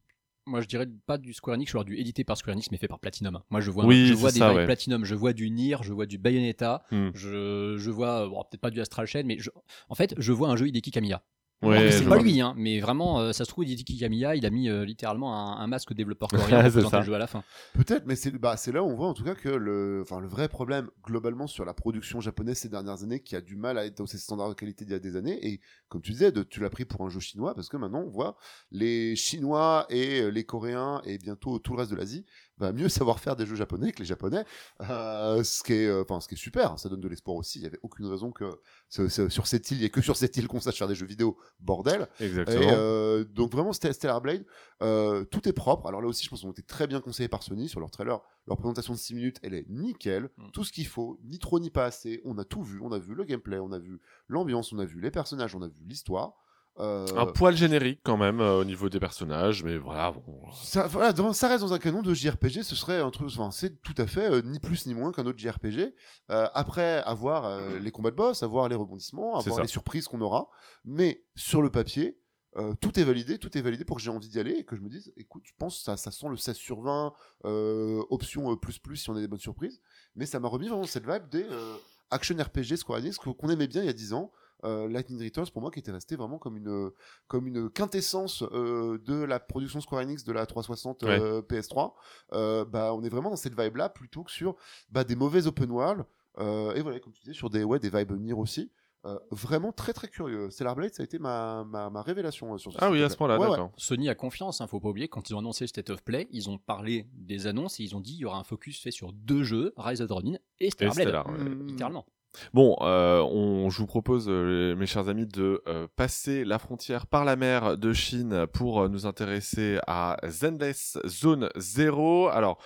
Moi, 0.44 0.60
je 0.60 0.66
dirais 0.66 0.89
pas 1.06 1.19
du 1.19 1.32
Square 1.32 1.55
Enix, 1.55 1.70
genre 1.70 1.85
du 1.85 1.97
édité 1.97 2.24
par 2.24 2.36
Square 2.36 2.55
Enix, 2.55 2.70
mais 2.73 2.77
fait 2.78 2.89
par 2.89 2.98
Platinum. 2.98 3.40
Moi, 3.51 3.60
je 3.60 3.70
vois, 3.70 3.86
Oui, 3.86 4.06
je 4.09 4.14
vois 4.14 4.32
des 4.32 4.40
ça, 4.40 4.52
ouais. 4.52 4.64
Platinum, 4.64 5.05
je 5.05 5.14
vois 5.14 5.32
du 5.32 5.48
Nier, 5.51 5.77
je 5.82 5.93
vois 5.93 6.06
du 6.06 6.19
Bayonetta, 6.19 6.82
Hmm. 6.90 7.10
je, 7.14 7.77
je 7.78 7.90
vois, 7.90 8.28
bon, 8.28 8.43
peut-être 8.51 8.60
pas 8.60 8.70
du 8.70 8.81
Astral 8.81 9.06
Chain, 9.06 9.23
mais 9.24 9.36
je- 9.39 9.51
en 9.89 9.94
fait, 9.94 10.14
je 10.19 10.32
vois 10.32 10.48
un 10.48 10.56
jeu 10.56 10.66
Hideki 10.66 10.90
Kamiya. 10.90 11.23
Ouais, 11.62 11.90
c'est 11.93 12.02
pas 12.02 12.16
vois. 12.16 12.22
lui, 12.22 12.40
hein, 12.40 12.55
mais 12.56 12.80
vraiment, 12.80 13.20
euh, 13.20 13.32
ça 13.32 13.44
se 13.44 13.51
trouve, 13.51 13.64
Hideki 13.64 13.98
Kamiya, 13.98 14.34
il 14.34 14.44
a 14.44 14.51
mis 14.51 14.68
euh, 14.68 14.84
littéralement 14.84 15.34
un, 15.34 15.62
un 15.62 15.66
masque 15.66 15.93
développeur 15.93 16.28
coréen 16.30 16.70
pour 16.70 16.90
ça. 16.90 17.01
le 17.01 17.06
jeu 17.06 17.14
à 17.14 17.18
la 17.18 17.26
fin. 17.26 17.44
Peut-être, 17.74 18.05
mais 18.06 18.16
c'est 18.16 18.32
bah, 18.32 18.56
c'est 18.56 18.72
là 18.72 18.82
où 18.82 18.86
on 18.86 18.94
voit 18.94 19.09
en 19.09 19.14
tout 19.14 19.24
cas 19.24 19.34
que 19.34 19.48
le, 19.48 20.01
enfin, 20.02 20.20
le 20.20 20.28
vrai 20.28 20.48
problème 20.48 20.90
globalement 21.05 21.47
sur 21.47 21.64
la 21.64 21.74
production 21.74 22.20
japonaise 22.20 22.59
ces 22.59 22.68
dernières 22.68 23.02
années 23.02 23.20
qui 23.20 23.36
a 23.36 23.40
du 23.40 23.56
mal 23.56 23.78
à 23.78 23.86
être 23.86 23.98
dans 23.98 24.06
ses 24.06 24.18
standards 24.18 24.48
de 24.48 24.55
qualité 24.55 24.84
d'il 24.84 24.93
y 24.93 24.97
a 24.97 24.98
des 24.98 25.16
années. 25.16 25.39
Et 25.47 25.60
comme 25.89 26.02
tu 26.02 26.12
disais, 26.12 26.32
de, 26.32 26.43
tu 26.43 26.60
l'as 26.60 26.70
pris 26.70 26.84
pour 26.84 27.02
un 27.02 27.09
jeu 27.09 27.20
chinois 27.20 27.55
parce 27.55 27.68
que 27.68 27.76
maintenant 27.76 28.02
on 28.05 28.10
voit 28.10 28.36
les 28.70 29.14
Chinois 29.16 29.86
et 29.90 30.22
euh, 30.22 30.28
les 30.30 30.44
Coréens 30.44 31.01
et 31.05 31.18
bientôt 31.18 31.59
tout 31.59 31.72
le 31.74 31.78
reste 31.78 31.90
de 31.90 31.97
l'Asie 31.97 32.24
va 32.62 32.72
mieux 32.72 32.89
savoir 32.89 33.20
faire 33.20 33.36
des 33.36 33.47
jeux 33.47 33.56
japonais 33.56 33.93
que 33.93 33.98
les 34.01 34.05
Japonais. 34.05 34.44
Euh, 34.89 35.43
ce, 35.44 35.62
qui 35.62 35.72
est, 35.74 35.86
euh, 35.86 36.02
enfin, 36.02 36.20
ce 36.20 36.28
qui 36.28 36.34
est 36.34 36.39
super, 36.39 36.78
ça 36.78 36.89
donne 36.89 37.01
de 37.01 37.09
l'espoir 37.09 37.36
aussi. 37.36 37.59
Il 37.59 37.62
n'y 37.62 37.66
avait 37.68 37.78
aucune 37.82 38.06
raison 38.06 38.32
que 38.32 38.44
ce- 38.89 39.09
ce- 39.09 39.28
sur 39.28 39.47
cette 39.47 39.70
île, 39.70 39.76
il 39.78 39.80
n'y 39.80 39.86
ait 39.86 39.90
que 39.90 40.01
sur 40.01 40.16
cette 40.16 40.36
île 40.36 40.48
qu'on 40.48 40.60
sache 40.60 40.78
faire 40.78 40.89
des 40.89 40.94
jeux 40.94 41.06
vidéo, 41.06 41.36
bordel. 41.60 42.09
Exactement. 42.20 42.60
Et 42.60 42.70
euh, 42.72 43.24
donc 43.24 43.52
vraiment 43.52 43.72
Stellar 43.72 43.94
Stellar 43.94 44.20
Blade, 44.20 44.44
euh, 44.82 45.24
tout 45.24 45.48
est 45.48 45.52
propre. 45.52 45.86
Alors 45.86 46.01
là 46.02 46.09
aussi, 46.09 46.24
je 46.24 46.30
pense 46.30 46.43
qu'on 46.43 46.51
été 46.51 46.62
très 46.62 46.86
bien 46.86 47.01
conseillés 47.01 47.28
par 47.28 47.43
Sony 47.43 47.68
sur 47.68 47.80
leur 47.80 47.90
trailer. 47.90 48.20
Leur 48.47 48.56
présentation 48.56 48.93
de 48.94 48.98
6 48.98 49.14
minutes, 49.14 49.39
elle 49.43 49.55
est 49.55 49.66
nickel. 49.68 50.30
Mm. 50.36 50.51
Tout 50.52 50.64
ce 50.64 50.72
qu'il 50.72 50.86
faut, 50.86 51.18
ni 51.24 51.39
trop 51.39 51.60
ni 51.60 51.70
pas 51.70 51.84
assez. 51.84 52.20
On 52.24 52.36
a 52.39 52.44
tout 52.44 52.62
vu. 52.62 52.80
On 52.82 52.93
a 52.93 52.98
vu 52.98 53.14
le 53.14 53.24
gameplay, 53.24 53.59
on 53.59 53.72
a 53.72 53.78
vu 53.78 54.01
l'ambiance, 54.28 54.72
on 54.72 54.78
a 54.78 54.84
vu 54.84 55.01
les 55.01 55.10
personnages, 55.10 55.55
on 55.55 55.62
a 55.62 55.68
vu 55.68 55.84
l'histoire. 55.84 56.34
Euh, 56.78 57.07
Un 57.16 57.27
poil 57.27 57.55
générique 57.55 58.01
quand 58.03 58.16
même 58.16 58.40
euh, 58.40 58.59
au 58.61 58.65
niveau 58.65 58.89
des 58.89 58.99
personnages, 58.99 59.62
mais 59.62 59.77
voilà. 59.77 60.11
Bon. 60.12 60.40
ça, 60.53 60.86
voilà, 60.86 61.12
dans- 61.12 61.35
ça 61.35 61.49
reste 61.49 61.61
dans 61.62 61.74
un 61.74 61.78
canon 61.78 62.01
de 62.01 62.15
JRPG, 62.15 62.62
ce 62.62 62.74
serait 62.74 62.99
un 63.01 63.11
truc, 63.11 63.28
enfin, 63.28 63.51
c'est 63.51 63.82
tout 63.82 63.94
à 63.99 64.07
fait 64.07 64.31
euh, 64.31 64.40
ni 64.43 64.59
plus 64.59 64.86
ni 64.86 64.94
moins 64.94 65.12
qu'un 65.12 65.27
autre 65.27 65.39
JRPG. 65.39 65.94
Euh, 66.31 66.47
après 66.55 67.03
avoir 67.03 67.44
euh, 67.44 67.78
les 67.78 67.90
combats 67.90 68.11
de 68.11 68.16
boss, 68.16 68.43
avoir 68.43 68.69
les 68.70 68.74
rebondissements, 68.77 69.36
avoir 69.36 69.57
les 69.62 69.69
surprises 69.69 70.09
qu'on 70.09 70.23
aura, 70.23 70.49
mais 70.86 71.23
sur 71.36 71.61
le 71.61 71.69
papier, 71.70 72.19
euh, 72.57 72.73
tout 72.81 72.99
est 72.99 73.05
validé, 73.05 73.39
tout 73.39 73.57
est 73.57 73.62
validé 73.62 73.85
pour 73.85 73.97
que 73.99 74.03
j'ai 74.03 74.11
envie 74.11 74.28
d'y 74.31 74.39
aller 74.40 74.53
et 74.53 74.65
que 74.65 74.74
je 74.74 74.81
me 74.81 74.89
dise, 74.89 75.12
écoute, 75.19 75.43
je 75.44 75.53
pense 75.59 75.77
que 75.78 75.85
ça, 75.85 75.99
ça 75.99 76.11
sent 76.11 76.28
le 76.31 76.36
16 76.39 76.57
sur 76.57 76.81
20, 76.81 77.12
euh, 77.44 78.03
option 78.09 78.51
euh, 78.51 78.57
plus 78.57 78.78
plus 78.78 78.97
si 78.97 79.11
on 79.11 79.16
a 79.16 79.20
des 79.20 79.28
bonnes 79.28 79.39
surprises, 79.39 79.81
mais 80.16 80.24
ça 80.24 80.40
m'a 80.40 80.49
remis 80.49 80.69
vraiment 80.69 80.85
cette 80.85 81.07
vibe 81.07 81.28
des 81.31 81.44
euh, 81.51 81.74
action 82.11 82.35
RPG 82.36 82.77
Square 82.77 82.99
Enix 83.01 83.19
qu'on 83.19 83.49
aimait 83.51 83.66
bien 83.69 83.82
il 83.82 83.86
y 83.86 83.90
a 83.90 83.94
10 83.94 84.15
ans. 84.15 84.32
Euh, 84.64 84.86
Lightning 84.89 85.20
Returns 85.22 85.51
pour 85.52 85.60
moi 85.60 85.70
qui 85.72 85.80
était 85.80 85.90
resté 85.90 86.14
vraiment 86.14 86.39
comme 86.39 86.56
une 86.56 86.90
comme 87.26 87.47
une 87.48 87.68
quintessence 87.68 88.43
euh, 88.52 88.98
de 89.05 89.14
la 89.24 89.40
production 89.40 89.80
Square 89.80 90.02
Enix 90.02 90.22
de 90.24 90.32
la 90.32 90.47
360 90.47 91.02
euh, 91.02 91.43
PS3 91.43 91.93
euh, 92.32 92.64
bah 92.64 92.94
on 92.94 93.02
est 93.02 93.09
vraiment 93.09 93.30
dans 93.30 93.36
cette 93.36 93.59
vibe 93.59 93.76
là 93.76 93.89
plutôt 93.89 94.22
que 94.22 94.30
sur 94.30 94.55
bah, 94.90 95.02
des 95.05 95.16
mauvais 95.16 95.47
open 95.48 95.70
world 95.70 96.05
euh, 96.39 96.74
et 96.74 96.80
voilà 96.82 97.01
comme 97.01 97.12
tu 97.12 97.22
disais 97.22 97.34
sur 97.34 97.51
des 97.51 97.64
ouais 97.64 97.78
des 97.80 97.90
vibes 97.90 98.12
Nier 98.12 98.34
aussi 98.34 98.70
Euh, 99.05 99.18
vraiment 99.32 99.72
très 99.72 99.93
très 99.93 100.06
curieux 100.06 100.48
Stellar 100.51 100.76
Blade 100.76 100.94
ça 100.94 101.02
a 101.02 101.05
été 101.05 101.18
ma, 101.18 101.64
ma, 101.64 101.90
ma 101.90 102.02
révélation 102.02 102.55
euh, 102.55 102.59
sur 102.59 102.70
ce 102.72 102.78
Ah 102.80 102.89
oui, 102.89 103.02
à 103.02 103.09
ce 103.09 103.16
point-là, 103.16 103.36
Ouais, 103.36 103.47
ouais. 103.47 103.51
d'accord. 103.51 103.72
Sony 103.76 104.09
a 104.09 104.14
confiance, 104.14 104.60
hein, 104.60 104.68
faut 104.68 104.78
pas 104.78 104.90
oublier, 104.90 105.09
quand 105.09 105.28
ils 105.28 105.34
ont 105.34 105.40
annoncé 105.40 105.64
le 105.64 105.68
State 105.74 105.90
of 105.90 106.05
Play, 106.05 106.28
ils 106.30 106.48
ont 106.48 106.56
parlé 106.59 107.09
des 107.14 107.48
annonces 107.48 107.80
et 107.80 107.82
ils 107.82 107.97
ont 107.97 108.01
dit 108.01 108.12
il 108.12 108.18
y 108.20 108.24
aura 108.24 108.39
un 108.39 108.44
focus 108.44 108.80
fait 108.80 108.93
sur 108.93 109.12
deux 109.12 109.43
jeux, 109.43 109.74
Rise 109.76 110.01
of 110.02 110.09
the 110.09 110.12
Ronin 110.12 110.39
et 110.60 110.66
Et 110.66 110.70
Stellar 110.70 110.94
Blade. 110.94 111.09
Stellar, 111.09 111.26
ouais. 111.30 111.39
Mm. 111.39 111.66
Littéralement. 111.66 112.06
Bon, 112.54 112.76
euh, 112.80 113.20
on, 113.20 113.70
je 113.70 113.78
vous 113.78 113.86
propose, 113.86 114.26
euh, 114.28 114.74
mes 114.76 114.86
chers 114.86 115.09
amis, 115.09 115.26
de 115.26 115.62
euh, 115.68 115.86
passer 115.96 116.44
la 116.44 116.59
frontière 116.59 117.06
par 117.06 117.24
la 117.24 117.36
mer 117.36 117.76
de 117.76 117.92
Chine 117.92 118.46
pour 118.52 118.88
nous 118.88 119.06
intéresser 119.06 119.78
à 119.86 120.16
Zenless 120.28 120.98
Zone 121.06 121.48
0. 121.56 122.28
Alors, 122.28 122.59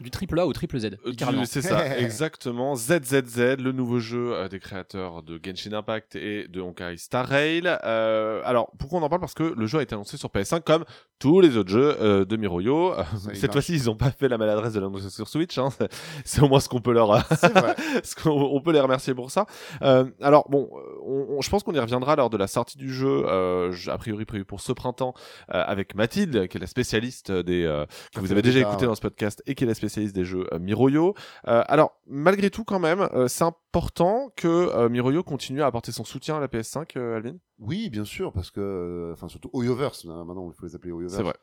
Du 0.00 0.10
triple 0.10 0.38
A 0.40 0.46
au 0.46 0.52
triple 0.52 0.78
Z, 0.78 0.96
Euh, 1.06 1.44
C'est 1.44 1.62
ça, 1.62 1.98
exactement. 1.98 2.74
ZZZ, 2.74 3.56
le 3.58 3.72
nouveau 3.72 3.98
jeu 3.98 4.32
euh, 4.32 4.48
des 4.48 4.58
créateurs 4.58 5.22
de 5.22 5.38
Genshin 5.42 5.72
Impact 5.74 6.16
et 6.16 6.48
de 6.48 6.60
Honkai 6.60 6.96
Star 6.96 7.26
Rail. 7.26 7.62
Euh, 7.84 8.40
alors, 8.44 8.70
pourquoi 8.78 8.98
on 8.98 9.02
en 9.02 9.08
parle? 9.08 9.20
Parce 9.20 9.34
que 9.34 9.42
le 9.56 9.66
jeu 9.66 9.78
a 9.78 9.82
été 9.82 9.94
annoncé 9.94 10.16
sur 10.16 10.30
PS5 10.30 10.62
comme 10.62 10.84
tous 11.18 11.40
les 11.40 11.56
autres 11.58 11.68
jeux 11.70 11.96
euh, 12.00 12.24
de 12.24 12.36
Miroyo. 12.36 12.94
Euh, 12.94 13.02
Cette 13.34 13.52
fois-ci, 13.52 13.74
ils 13.74 13.84
n'ont 13.86 13.96
pas 13.96 14.10
fait 14.10 14.28
la 14.28 14.38
maladresse 14.38 14.72
de 14.72 14.80
l'annoncer 14.80 15.10
sur 15.10 15.28
Switch. 15.28 15.58
hein. 15.58 15.68
C'est- 16.24 16.40
au 16.40 16.48
moins 16.48 16.60
ce 16.60 16.68
qu'on 16.70 16.80
peut 16.80 16.92
leur, 16.94 17.08
vrai 17.08 17.20
ce 18.02 18.14
qu'on- 18.14 18.30
on 18.30 18.60
peut 18.62 18.72
les 18.72 18.80
remercier 18.80 19.12
pour 19.14 19.30
ça. 19.30 19.44
Euh, 19.82 20.06
alors 20.22 20.48
bon, 20.48 20.70
on- 21.04 21.26
on- 21.36 21.40
je 21.42 21.50
pense 21.50 21.62
qu'on 21.62 21.74
y 21.74 21.78
reviendra 21.78 22.16
lors 22.16 22.30
de 22.30 22.38
la 22.38 22.46
sortie 22.46 22.78
du 22.78 22.90
jeu, 22.92 23.26
euh, 23.26 23.70
je- 23.72 23.90
a 23.90 23.98
priori 23.98 24.24
prévu 24.24 24.46
pour 24.46 24.60
ce 24.62 24.72
printemps, 24.72 25.12
euh, 25.54 25.62
avec 25.66 25.94
Mathilde, 25.94 26.48
qui 26.48 26.56
est 26.56 26.60
la 26.60 26.66
spécialiste 26.66 27.30
des 27.30 27.64
euh, 27.64 27.84
que 28.14 28.20
vous 28.20 28.32
avez 28.32 28.40
déjà 28.42 28.60
écouté 28.60 28.86
dans 28.86 28.94
ce 28.94 29.00
podcast 29.02 29.42
et 29.46 29.54
qui 29.54 29.64
est 29.64 29.66
la 29.66 29.74
spécialiste 29.74 29.89
des 29.98 30.24
jeux 30.24 30.46
euh, 30.52 30.58
Miroyo. 30.58 31.14
Euh, 31.48 31.62
alors 31.66 31.92
malgré 32.06 32.50
tout, 32.50 32.64
quand 32.64 32.78
même, 32.80 33.08
euh, 33.14 33.28
c'est 33.28 33.44
important 33.44 34.32
que 34.36 34.88
Miroyo 34.88 35.22
continue 35.22 35.62
à 35.62 35.66
apporter 35.66 35.92
son 35.92 36.04
soutien 36.04 36.36
à 36.36 36.40
la 36.40 36.48
PS5, 36.48 36.96
euh, 36.96 37.16
Alvin? 37.16 37.36
Oui, 37.58 37.90
bien 37.90 38.04
sûr, 38.06 38.32
parce 38.32 38.50
que, 38.50 39.10
enfin, 39.12 39.28
surtout 39.28 39.50
Oyoverse, 39.52 40.06
maintenant 40.06 40.50
il 40.50 40.54
faut 40.54 40.64
les 40.64 40.74
appeler 40.74 40.92
Oyoverse, 40.92 41.16
C'est 41.16 41.22
vrai. 41.22 41.34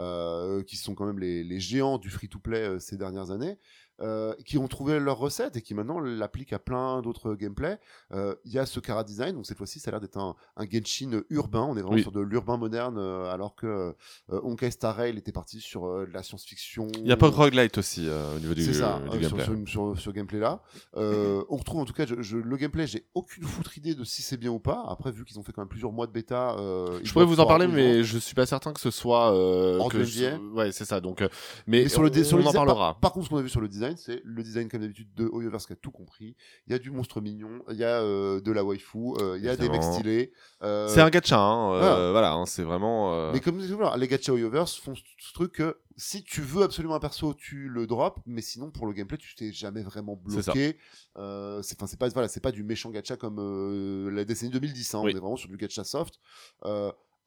euh, 0.00 0.62
qui 0.62 0.76
sont 0.76 0.94
quand 0.94 1.04
même 1.04 1.18
les, 1.18 1.44
les 1.44 1.60
géants 1.60 1.98
du 1.98 2.08
free-to-play 2.08 2.60
euh, 2.62 2.78
ces 2.78 2.96
dernières 2.96 3.30
années, 3.30 3.58
euh, 4.00 4.34
qui 4.44 4.58
ont 4.58 4.68
trouvé 4.68 4.98
leur 4.98 5.18
recette 5.18 5.56
et 5.56 5.62
qui 5.62 5.74
maintenant 5.74 5.98
l'appliquent 6.00 6.52
à 6.52 6.58
plein 6.58 7.00
d'autres 7.02 7.34
gameplays. 7.34 7.78
Euh, 8.12 8.34
Il 8.44 8.52
y 8.52 8.58
a 8.58 8.66
ce 8.66 8.80
Cara 8.80 9.04
Design, 9.04 9.34
donc 9.34 9.46
cette 9.46 9.56
fois-ci 9.58 9.80
ça 9.80 9.88
a 9.88 9.92
l'air 9.92 10.00
d'être 10.00 10.18
un, 10.18 10.34
un 10.56 10.64
Genshin 10.70 11.22
urbain, 11.30 11.60
on 11.62 11.76
est 11.76 11.80
vraiment 11.80 11.94
Oui. 11.96 12.02
sur 12.02 12.12
de 12.12 12.20
l'urbain 12.20 12.56
moderne, 12.56 12.96
euh, 12.98 13.32
alors 13.32 13.54
que 13.54 13.66
euh, 13.66 14.40
Honkai 14.42 14.70
Star 14.70 14.96
Rail 14.96 15.16
était 15.16 15.32
parti 15.32 15.60
sur 15.60 15.86
euh, 15.86 16.06
de 16.06 16.12
la 16.12 16.22
science-fiction. 16.22 16.88
Il 16.98 17.06
y 17.06 17.12
a 17.12 17.16
pas 17.16 17.30
de 17.30 17.34
roguelite 17.34 17.78
aussi 17.78 18.06
euh, 18.08 18.36
au 18.36 18.38
niveau 18.38 18.54
du, 18.54 18.62
C'est 18.64 18.74
ça, 18.74 19.00
du 19.10 19.16
euh, 19.18 19.28
sur, 19.28 19.36
gameplay. 19.36 19.44
sur, 19.66 19.68
sur- 19.68 19.98
sur 20.00 20.12
gameplay 20.12 20.38
là. 20.40 20.60
Euh, 20.96 21.42
on 21.48 21.56
retrouve 21.56 21.80
en 21.80 21.84
tout 21.84 21.92
cas 21.92 22.06
je, 22.06 22.20
je- 22.22 22.36
le 22.36 22.56
gameplay, 22.56 22.86
j'ai 22.86 23.06
aucune 23.14 23.44
foutre 23.44 23.76
idée 23.78 23.94
de 23.94 24.04
si 24.04 24.22
c'est 24.22 24.36
bien 24.36 24.50
ou 24.50 24.58
pas. 24.60 24.84
Après, 24.88 25.10
vu 25.10 25.24
qu'ils 25.24 25.38
ont 25.38 25.42
fait 25.42 25.52
quand 25.52 25.62
même 25.62 25.68
plusieurs 25.68 25.92
mois 25.92 26.06
de 26.06 26.12
bêta, 26.12 26.56
euh, 26.58 27.00
Je 27.02 27.12
pourrais 27.12 27.24
vous 27.24 27.40
en 27.40 27.46
parler, 27.46 27.66
mais 27.66 28.04
je 28.04 28.18
suis 28.18 28.34
pas 28.34 28.46
certain 28.46 28.72
que 28.72 28.80
ce 28.80 28.90
soit. 28.90 29.32
Euh, 29.34 29.78
Hors 29.78 29.88
que 29.90 29.98
NDA. 29.98 30.38
Ouais, 30.54 30.72
c'est 30.72 30.84
ça. 30.84 31.00
Donc, 31.00 31.22
euh, 31.22 31.28
mais, 31.66 31.82
Mais 31.84 31.88
sur 31.88 32.02
le, 32.02 32.10
on, 32.10 32.24
sur 32.24 32.36
le 32.36 32.42
on 32.42 32.46
en 32.46 32.50
design, 32.50 32.66
parlera. 32.66 32.92
Par, 32.94 33.00
par 33.00 33.12
contre, 33.12 33.26
ce 33.26 33.30
qu'on 33.30 33.38
a 33.38 33.42
vu 33.42 33.48
sur 33.48 33.60
le 33.60 33.68
design, 33.68 33.85
c'est 33.96 34.20
le 34.24 34.42
design 34.42 34.68
comme 34.68 34.80
d'habitude 34.80 35.12
de 35.14 35.26
Oyoverse 35.26 35.66
qui 35.66 35.72
a 35.72 35.76
tout 35.76 35.90
compris. 35.90 36.36
Il 36.66 36.72
y 36.72 36.74
a 36.74 36.78
du 36.78 36.90
monstre 36.90 37.20
mignon, 37.20 37.62
il 37.70 37.76
y 37.76 37.84
a 37.84 38.00
euh, 38.00 38.40
de 38.40 38.52
la 38.52 38.64
waifu, 38.64 39.14
euh, 39.20 39.36
il 39.38 39.44
y 39.44 39.48
a 39.48 39.56
des 39.56 39.68
mecs 39.68 39.82
stylés. 39.82 40.32
euh, 40.62 40.88
C'est 40.88 41.00
un 41.00 41.10
gacha, 41.10 41.38
hein, 41.38 41.78
voilà. 41.78 42.10
voilà, 42.10 42.32
hein, 42.34 42.46
c'est 42.46 42.62
vraiment. 42.62 43.32
Mais 43.32 43.40
comme 43.40 43.60
les 43.60 44.08
gacha 44.08 44.32
Oyoverse 44.32 44.76
font 44.76 44.94
ce, 44.94 45.32
truc 45.34 45.52
que 45.52 45.76
si 45.96 46.22
tu 46.24 46.40
veux 46.42 46.62
absolument 46.62 46.94
un 46.94 47.00
perso, 47.00 47.34
tu 47.34 47.68
le 47.68 47.86
drops, 47.86 48.20
mais 48.26 48.42
sinon 48.42 48.70
pour 48.70 48.86
le 48.86 48.92
gameplay, 48.92 49.18
tu 49.18 49.34
t'es 49.34 49.52
jamais 49.52 49.82
vraiment 49.82 50.16
bloqué. 50.16 50.78
C'est 51.16 51.76
c'est 51.86 51.98
pas 51.98 52.08
voilà, 52.08 52.28
c'est 52.28 52.40
pas 52.40 52.52
du 52.52 52.64
méchant 52.64 52.90
gacha 52.90 53.16
comme 53.16 54.10
la 54.10 54.24
décennie 54.24 54.50
2010. 54.50 54.94
Hein, 54.94 55.00
Oui. 55.04 55.12
On 55.12 55.16
est 55.16 55.20
vraiment 55.20 55.36
sur 55.36 55.48
du 55.48 55.56
gacha 55.56 55.84
soft. 55.84 56.18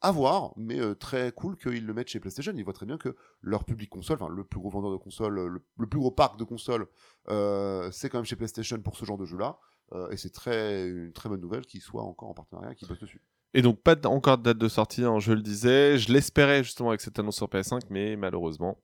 À 0.02 0.12
voir, 0.12 0.52
mais 0.56 0.80
euh, 0.80 0.94
très 0.94 1.30
cool 1.32 1.58
qu'ils 1.58 1.84
le 1.84 1.92
mettent 1.92 2.08
chez 2.08 2.20
PlayStation. 2.20 2.52
Ils 2.56 2.64
voient 2.64 2.72
très 2.72 2.86
bien 2.86 2.96
que 2.96 3.14
leur 3.42 3.64
public 3.64 3.90
console, 3.90 4.18
le 4.30 4.44
plus 4.44 4.58
gros 4.58 4.70
vendeur 4.70 4.92
de 4.92 4.96
consoles, 4.96 5.34
le, 5.34 5.86
plus 5.86 5.98
gros 5.98 6.10
parc 6.10 6.38
de 6.38 6.44
consoles, 6.44 6.86
euh, 7.28 7.90
c'est 7.92 8.08
quand 8.08 8.16
même 8.16 8.24
chez 8.24 8.36
PlayStation 8.36 8.80
pour 8.80 8.96
ce 8.96 9.04
genre 9.04 9.18
de 9.18 9.26
jeu-là. 9.26 9.58
Euh, 9.92 10.08
et 10.10 10.16
c'est 10.16 10.30
très, 10.30 10.88
une 10.88 11.12
très 11.12 11.28
bonne 11.28 11.40
nouvelle 11.40 11.66
qu'ils 11.66 11.82
soient 11.82 12.02
encore 12.02 12.30
en 12.30 12.34
partenariat, 12.34 12.74
qu'ils 12.74 12.88
bossent 12.88 13.00
dessus. 13.00 13.20
Et 13.52 13.60
donc, 13.60 13.82
pas 13.82 13.96
encore 14.06 14.38
de 14.38 14.44
date 14.44 14.58
de 14.58 14.68
sortie, 14.68 15.04
hein, 15.04 15.18
je 15.18 15.32
le 15.32 15.42
disais. 15.42 15.98
Je 15.98 16.12
l'espérais 16.12 16.62
justement 16.62 16.90
avec 16.90 17.02
cette 17.02 17.18
annonce 17.18 17.36
sur 17.36 17.48
PS5, 17.48 17.80
mais 17.90 18.16
malheureusement, 18.16 18.78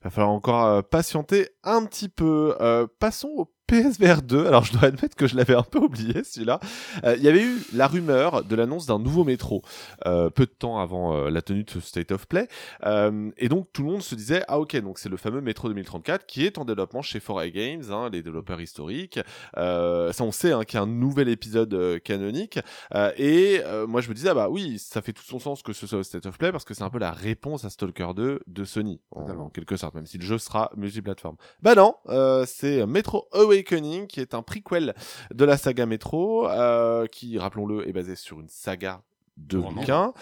il 0.00 0.04
va 0.04 0.10
falloir 0.10 0.32
encore 0.32 0.84
patienter 0.88 1.48
un 1.62 1.86
petit 1.86 2.08
peu. 2.08 2.54
Passons 2.98 3.28
au 3.28 3.54
PSVR 3.72 4.20
2. 4.20 4.46
Alors, 4.46 4.64
je 4.64 4.72
dois 4.72 4.84
admettre 4.84 5.16
que 5.16 5.26
je 5.26 5.34
l'avais 5.34 5.54
un 5.54 5.62
peu 5.62 5.78
oublié, 5.78 6.24
celui-là. 6.24 6.60
Euh, 7.04 7.16
Il 7.16 7.22
y 7.22 7.28
avait 7.28 7.42
eu 7.42 7.56
la 7.72 7.86
rumeur 7.86 8.44
de 8.44 8.54
l'annonce 8.54 8.84
d'un 8.84 8.98
nouveau 8.98 9.24
métro, 9.24 9.62
euh, 10.04 10.28
peu 10.28 10.44
de 10.44 10.50
temps 10.50 10.78
avant 10.78 11.16
euh, 11.16 11.30
la 11.30 11.40
tenue 11.40 11.64
de 11.64 11.70
ce 11.70 11.80
State 11.80 12.12
of 12.12 12.28
Play. 12.28 12.48
Euh, 12.84 13.30
et 13.38 13.48
donc, 13.48 13.68
tout 13.72 13.82
le 13.82 13.88
monde 13.88 14.02
se 14.02 14.14
disait, 14.14 14.44
ah 14.46 14.60
ok, 14.60 14.76
donc 14.82 14.98
c'est 14.98 15.08
le 15.08 15.16
fameux 15.16 15.40
métro 15.40 15.68
2034 15.68 16.26
qui 16.26 16.44
est 16.44 16.58
en 16.58 16.66
développement 16.66 17.00
chez 17.00 17.18
4A 17.18 17.50
Games, 17.50 17.82
hein, 17.90 18.10
les 18.12 18.22
développeurs 18.22 18.60
historiques. 18.60 19.18
Euh, 19.56 20.12
ça, 20.12 20.22
on 20.24 20.32
sait 20.32 20.52
hein, 20.52 20.64
qu'il 20.64 20.76
y 20.76 20.80
a 20.80 20.82
un 20.82 20.86
nouvel 20.86 21.30
épisode 21.30 21.98
canonique. 22.04 22.58
Euh, 22.94 23.10
et 23.16 23.62
euh, 23.64 23.86
moi, 23.86 24.00
je 24.00 24.08
me 24.10 24.14
disais, 24.14 24.28
ah 24.28 24.34
bah 24.34 24.48
oui, 24.50 24.78
ça 24.78 25.00
fait 25.00 25.12
tout 25.12 25.22
son 25.22 25.38
sens 25.38 25.62
que 25.62 25.72
ce 25.72 25.86
soit 25.86 26.00
au 26.00 26.02
State 26.02 26.26
of 26.26 26.36
Play 26.36 26.52
parce 26.52 26.64
que 26.64 26.74
c'est 26.74 26.82
un 26.82 26.90
peu 26.90 26.98
la 26.98 27.12
réponse 27.12 27.64
à 27.64 27.70
Stalker 27.70 28.10
2 28.14 28.40
de 28.46 28.64
Sony, 28.64 29.00
en, 29.12 29.48
quelque 29.48 29.76
sorte, 29.76 29.94
même 29.94 30.06
si 30.06 30.18
le 30.18 30.24
jeu 30.24 30.38
sera 30.38 30.70
multiplateforme. 30.76 31.36
Bah 31.62 31.74
non, 31.74 31.94
euh, 32.08 32.44
c'est 32.46 32.86
Metro 32.86 33.28
Awakening 33.62 34.06
qui 34.06 34.20
est 34.20 34.34
un 34.34 34.42
prequel 34.42 34.94
de 35.32 35.44
la 35.44 35.56
saga 35.56 35.86
Metro, 35.86 36.48
euh, 36.48 37.06
qui, 37.06 37.38
rappelons-le, 37.38 37.88
est 37.88 37.92
basé 37.92 38.16
sur 38.16 38.40
une 38.40 38.48
saga 38.48 39.02
de 39.36 39.58
bouquins. 39.58 40.12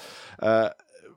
Euh, 0.42 0.68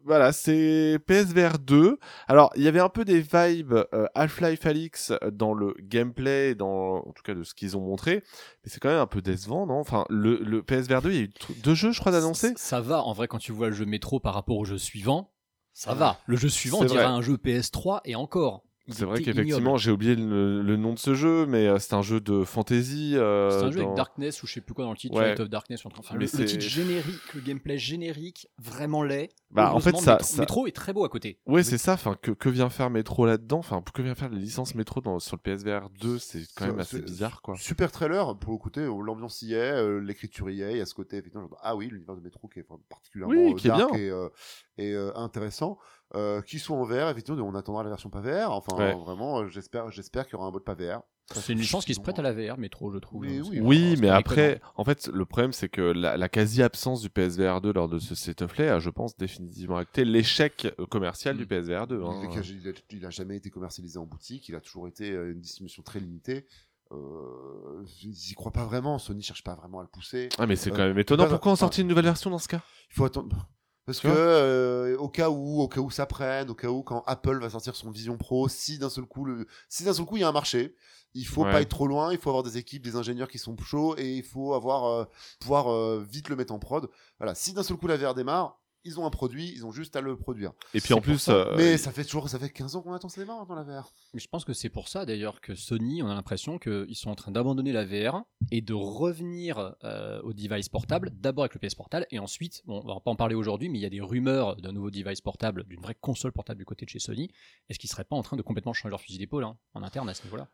voilà, 0.05 0.33
c'est 0.33 0.99
PSVR 1.05 1.59
2. 1.59 1.97
Alors, 2.27 2.51
il 2.57 2.63
y 2.63 2.67
avait 2.67 2.81
un 2.81 2.89
peu 2.89 3.05
des 3.05 3.21
vibes 3.21 3.73
euh, 3.93 4.05
Half-Life 4.15 4.65
Alyx 4.65 5.13
dans 5.31 5.53
le 5.53 5.75
gameplay, 5.79 6.55
dans 6.55 6.97
en 6.97 7.11
tout 7.13 7.23
cas 7.23 7.33
de 7.33 7.43
ce 7.43 7.53
qu'ils 7.53 7.77
ont 7.77 7.81
montré, 7.81 8.15
mais 8.63 8.69
c'est 8.69 8.81
quand 8.81 8.89
même 8.89 8.99
un 8.99 9.07
peu 9.07 9.21
décevant, 9.21 9.65
non? 9.65 9.79
Enfin, 9.79 10.05
le, 10.09 10.35
le 10.43 10.61
PSVR 10.61 11.01
2, 11.01 11.11
il 11.11 11.15
y 11.15 11.19
a 11.19 11.23
eu 11.23 11.31
deux 11.63 11.75
jeux, 11.75 11.93
je 11.93 11.99
crois, 12.01 12.11
d'annoncer. 12.11 12.53
Ça 12.57 12.81
va, 12.81 13.01
en 13.01 13.13
vrai, 13.13 13.29
quand 13.29 13.37
tu 13.37 13.53
vois 13.53 13.69
le 13.69 13.75
jeu 13.75 13.85
métro 13.85 14.19
par 14.19 14.33
rapport 14.33 14.57
au 14.57 14.65
jeu 14.65 14.77
suivant, 14.77 15.31
ça 15.73 15.93
va. 15.93 16.19
Le 16.27 16.35
jeu 16.35 16.49
suivant, 16.49 16.79
on 16.81 16.85
dirait 16.85 17.03
un 17.03 17.21
jeu 17.21 17.35
PS3 17.35 18.01
et 18.05 18.15
encore. 18.15 18.63
C'est 18.89 19.05
vrai 19.05 19.21
qu'effectivement, 19.21 19.77
j'ai 19.77 19.91
oublié 19.91 20.15
le, 20.15 20.61
le 20.61 20.75
nom 20.77 20.93
de 20.93 20.99
ce 20.99 21.13
jeu, 21.13 21.45
mais 21.45 21.67
euh, 21.67 21.79
c'est 21.79 21.93
un 21.93 22.01
jeu 22.01 22.19
de 22.19 22.43
fantasy. 22.43 23.13
euh, 23.15 23.49
C'est 23.49 23.65
un 23.65 23.71
jeu 23.71 23.79
dans- 23.79 23.85
avec 23.85 23.95
Darkness 23.97 24.43
ou 24.43 24.47
je 24.47 24.53
sais 24.53 24.61
plus 24.61 24.73
quoi 24.73 24.83
dans 24.83 24.91
le 24.91 24.97
titre, 24.97 25.15
Ouais. 25.15 25.29
Light 25.29 25.39
of 25.39 25.49
Darkness. 25.49 25.85
Enfin, 25.85 26.01
Mais 26.15 26.19
le, 26.21 26.27
c'est- 26.27 26.39
le 26.39 26.45
titre 26.45 26.65
générique, 26.65 27.33
le 27.33 27.41
gameplay 27.41 27.77
générique, 27.77 28.47
vraiment 28.57 29.01
laid. 29.03 29.29
Bah, 29.53 29.73
en 29.73 29.79
fait, 29.79 29.95
ça- 29.97 30.13
Metro, 30.13 30.25
ça- 30.25 30.41
Metro 30.41 30.67
est 30.67 30.71
très 30.75 30.93
beau 30.93 31.05
à 31.05 31.09
côté. 31.09 31.39
Ouais, 31.45 31.63
c'est 31.63 31.77
ça. 31.77 31.93
Enfin, 31.93 32.15
que, 32.21 32.31
que 32.31 32.49
vient 32.49 32.69
faire 32.69 32.89
Metro 32.89 33.25
là-dedans 33.25 33.59
Enfin, 33.59 33.81
que 33.93 34.01
vient 34.01 34.15
faire 34.15 34.29
la 34.29 34.37
licence 34.37 34.75
Metro 34.75 34.99
dans, 35.01 35.19
sur 35.19 35.35
le 35.37 35.41
PSVR 35.41 35.89
2 36.01 36.17
C'est 36.19 36.43
quand 36.55 36.65
même 36.67 36.79
assez 36.79 37.01
bizarre, 37.01 37.41
quoi. 37.41 37.55
Super 37.57 37.91
trailer, 37.91 38.37
pour 38.39 38.53
le 38.53 38.57
côté, 38.57 38.85
l'ambiance 38.85 39.41
y 39.43 39.53
est, 39.53 39.57
euh, 39.73 39.99
l'écriture 39.99 40.49
y 40.49 40.61
est, 40.61 40.71
il 40.73 40.77
y 40.77 40.81
a 40.81 40.85
ce 40.85 40.93
côté, 40.95 41.17
effectivement, 41.17 41.47
genre, 41.47 41.59
ah 41.61 41.75
oui, 41.75 41.87
l'univers 41.89 42.15
de 42.15 42.21
Metro 42.21 42.47
qui 42.47 42.59
est 42.59 42.65
enfin, 42.69 42.81
particulièrement 42.89 43.33
Oui, 43.33 43.51
euh, 43.53 43.55
qui 43.55 43.67
est 43.67 43.69
dark 43.69 43.91
bien. 43.91 43.99
et, 43.99 44.09
euh, 44.09 44.29
et 44.77 44.91
euh, 44.93 45.11
intéressant. 45.15 45.77
Euh, 46.15 46.41
qui 46.41 46.59
sont 46.59 46.75
en 46.75 46.83
VR, 46.83 47.09
effectivement, 47.09 47.43
on 47.43 47.55
attendra 47.55 47.81
la 47.83 47.89
version 47.89 48.09
pas 48.11 48.21
VR. 48.21 48.51
Enfin, 48.51 48.75
Ouais. 48.77 48.93
vraiment, 48.93 49.47
j'espère, 49.47 49.89
j'espère 49.89 50.25
qu'il 50.25 50.33
y 50.33 50.35
aura 50.35 50.47
un 50.47 50.51
mode 50.51 50.63
pas 50.63 50.75
VR. 50.75 51.01
C'est 51.31 51.53
une 51.53 51.59
licence 51.59 51.85
qui 51.85 51.93
se 51.95 52.01
prête 52.01 52.19
à 52.19 52.21
la 52.21 52.33
VR, 52.33 52.57
Métro, 52.57 52.91
je 52.91 52.97
trouve. 52.99 53.25
Oui, 53.61 53.95
mais 53.99 54.09
après, 54.09 54.59
en 54.75 54.83
fait, 54.83 55.07
le 55.07 55.25
problème, 55.25 55.53
c'est 55.53 55.69
que 55.69 55.81
la, 55.81 56.17
la 56.17 56.29
quasi-absence 56.29 57.01
du 57.01 57.09
PSVR 57.09 57.61
2 57.61 57.71
lors 57.73 57.87
de 57.89 57.97
ce 57.99 58.13
State 58.13 58.41
of 58.41 58.53
Play 58.53 58.67
a, 58.67 58.79
je 58.79 58.89
pense, 58.89 59.15
définitivement 59.17 59.77
acté 59.77 60.03
l'échec 60.05 60.67
euh, 60.79 60.85
commercial 60.85 61.37
du 61.37 61.43
Mm. 61.43 61.47
PSVR 61.47 61.87
2. 61.87 61.97
Il, 61.99 62.03
hein. 62.05 62.41
il 62.43 62.67
a, 62.67 62.71
il 62.91 63.05
a 63.05 63.09
jamais 63.09 63.37
été 63.37 63.49
commercialisé 63.49 63.97
en 63.99 64.05
boutique, 64.05 64.49
il 64.49 64.55
a 64.55 64.59
toujours 64.61 64.87
été 64.87 65.11
euh, 65.11 65.31
une 65.31 65.39
distribution 65.39 65.81
très 65.81 65.99
limitée. 65.99 66.45
Euh, 66.91 67.83
ils 68.03 68.31
y 68.31 68.33
croient 68.35 68.51
pas 68.51 68.65
vraiment, 68.65 68.99
Sony 68.99 69.23
cherche 69.23 69.43
pas 69.43 69.55
vraiment 69.55 69.79
à 69.79 69.83
le 69.83 69.89
pousser. 69.89 70.29
Ah, 70.37 70.45
mais 70.45 70.55
c'est 70.55 70.71
Euh, 70.71 70.75
quand 70.75 70.83
même 70.85 70.99
étonnant. 70.99 71.27
Pourquoi 71.27 71.53
on 71.53 71.55
sortit 71.55 71.81
une 71.81 71.87
nouvelle 71.87 72.05
version 72.05 72.29
dans 72.29 72.37
ce 72.37 72.47
cas? 72.47 72.61
Il 72.91 72.95
faut 72.95 73.05
attendre. 73.05 73.47
Parce 73.85 73.99
que 73.99 74.07
euh, 74.07 74.97
au 74.97 75.09
cas 75.09 75.29
où, 75.29 75.61
au 75.61 75.67
cas 75.67 75.81
où 75.81 75.89
ça 75.91 76.05
prenne, 76.05 76.49
au 76.49 76.55
cas 76.55 76.69
où 76.69 76.83
quand 76.83 77.03
Apple 77.05 77.39
va 77.39 77.49
sortir 77.49 77.75
son 77.75 77.91
Vision 77.91 78.17
Pro, 78.17 78.47
si 78.47 78.77
d'un 78.77 78.89
seul 78.89 79.05
coup, 79.05 79.25
le, 79.25 79.45
si 79.67 79.83
d'un 79.83 79.93
seul 79.93 80.05
coup 80.05 80.15
il 80.17 80.21
y 80.21 80.23
a 80.23 80.29
un 80.29 80.31
marché, 80.31 80.73
il 81.13 81.25
faut 81.27 81.43
Ouais. 81.43 81.51
pas 81.51 81.61
être 81.61 81.69
trop 81.69 81.85
loin, 81.87 82.11
il 82.13 82.17
faut 82.17 82.29
avoir 82.29 82.43
des 82.43 82.57
équipes, 82.57 82.81
des 82.81 82.95
ingénieurs 82.95 83.27
qui 83.27 83.37
sont 83.39 83.57
chauds 83.57 83.95
et 83.97 84.09
il 84.13 84.23
faut 84.23 84.53
avoir 84.53 84.85
euh, 84.85 85.05
pouvoir 85.41 85.67
euh, 85.71 86.03
vite 86.09 86.29
le 86.29 86.35
mettre 86.37 86.53
en 86.53 86.59
prod. 86.59 86.89
Voilà, 87.19 87.35
si 87.35 87.51
d'un 87.53 87.61
seul 87.63 87.75
coup 87.77 87.87
la 87.87 87.97
VR 87.97 88.13
démarre, 88.15 88.57
ils 88.85 88.99
ont 88.99 89.05
un 89.05 89.09
produit, 89.09 89.51
ils 89.55 89.65
ont 89.65 89.71
juste 89.71 89.95
à 89.95 90.01
le 90.01 90.17
produire. 90.17 90.51
Et 90.73 90.81
puis 90.81 90.93
en 90.93 91.01
plus, 91.01 91.17
ça. 91.17 91.33
euh, 91.33 91.53
Mais 91.57 91.77
ça 91.77 91.91
fait 91.91 92.03
toujours, 92.03 92.29
ça 92.29 92.39
fait 92.39 92.49
15 92.49 92.75
ans 92.75 92.81
qu'on 92.81 92.93
attend 92.93 93.07
démarre 93.15 93.45
dans 93.45 93.55
la 93.55 93.63
VR. 93.63 93.93
Mais 94.13 94.19
je 94.19 94.27
pense 94.27 94.45
que 94.45 94.53
c'est 94.53 94.69
pour 94.69 94.87
ça 94.87 95.05
d'ailleurs 95.05 95.41
que 95.41 95.55
Sony, 95.55 96.03
on 96.03 96.09
a 96.09 96.13
l'impression 96.13 96.59
qu'ils 96.59 96.95
sont 96.95 97.09
en 97.09 97.15
train 97.15 97.31
d'abandonner 97.31 97.71
la 97.71 97.85
VR 97.85 98.23
et 98.51 98.61
de 98.61 98.73
revenir 98.73 99.75
euh, 99.83 100.21
au 100.23 100.33
device 100.33 100.69
portable, 100.69 101.11
d'abord 101.13 101.43
avec 101.43 101.53
le 101.53 101.59
PS 101.59 101.75
Portal 101.75 102.05
et 102.11 102.19
ensuite, 102.19 102.61
bon, 102.65 102.81
on 102.83 102.93
va 102.93 102.99
pas 102.99 103.11
en 103.11 103.15
parler 103.15 103.35
aujourd'hui, 103.35 103.69
mais 103.69 103.79
il 103.79 103.81
y 103.81 103.85
a 103.85 103.89
des 103.89 104.01
rumeurs 104.01 104.55
d'un 104.57 104.71
nouveau 104.71 104.91
device 104.91 105.21
portable, 105.21 105.63
d'une 105.65 105.81
vraie 105.81 105.95
console 105.99 106.31
portable 106.31 106.59
du 106.59 106.65
côté 106.65 106.85
de 106.85 106.89
chez 106.89 106.99
Sony. 106.99 107.29
Est-ce 107.69 107.79
qu'ils 107.79 107.89
seraient 107.89 108.03
pas 108.03 108.15
en 108.15 108.23
train 108.23 108.37
de 108.37 108.41
complètement 108.41 108.73
changer 108.73 108.89
leur 108.91 109.01
fusil 109.01 109.19
d'épaule 109.19 109.43
hein, 109.43 109.57
en 109.73 109.83
interne 109.83 110.09
à 110.09 110.13
ce 110.13 110.23
niveau-là? 110.23 110.47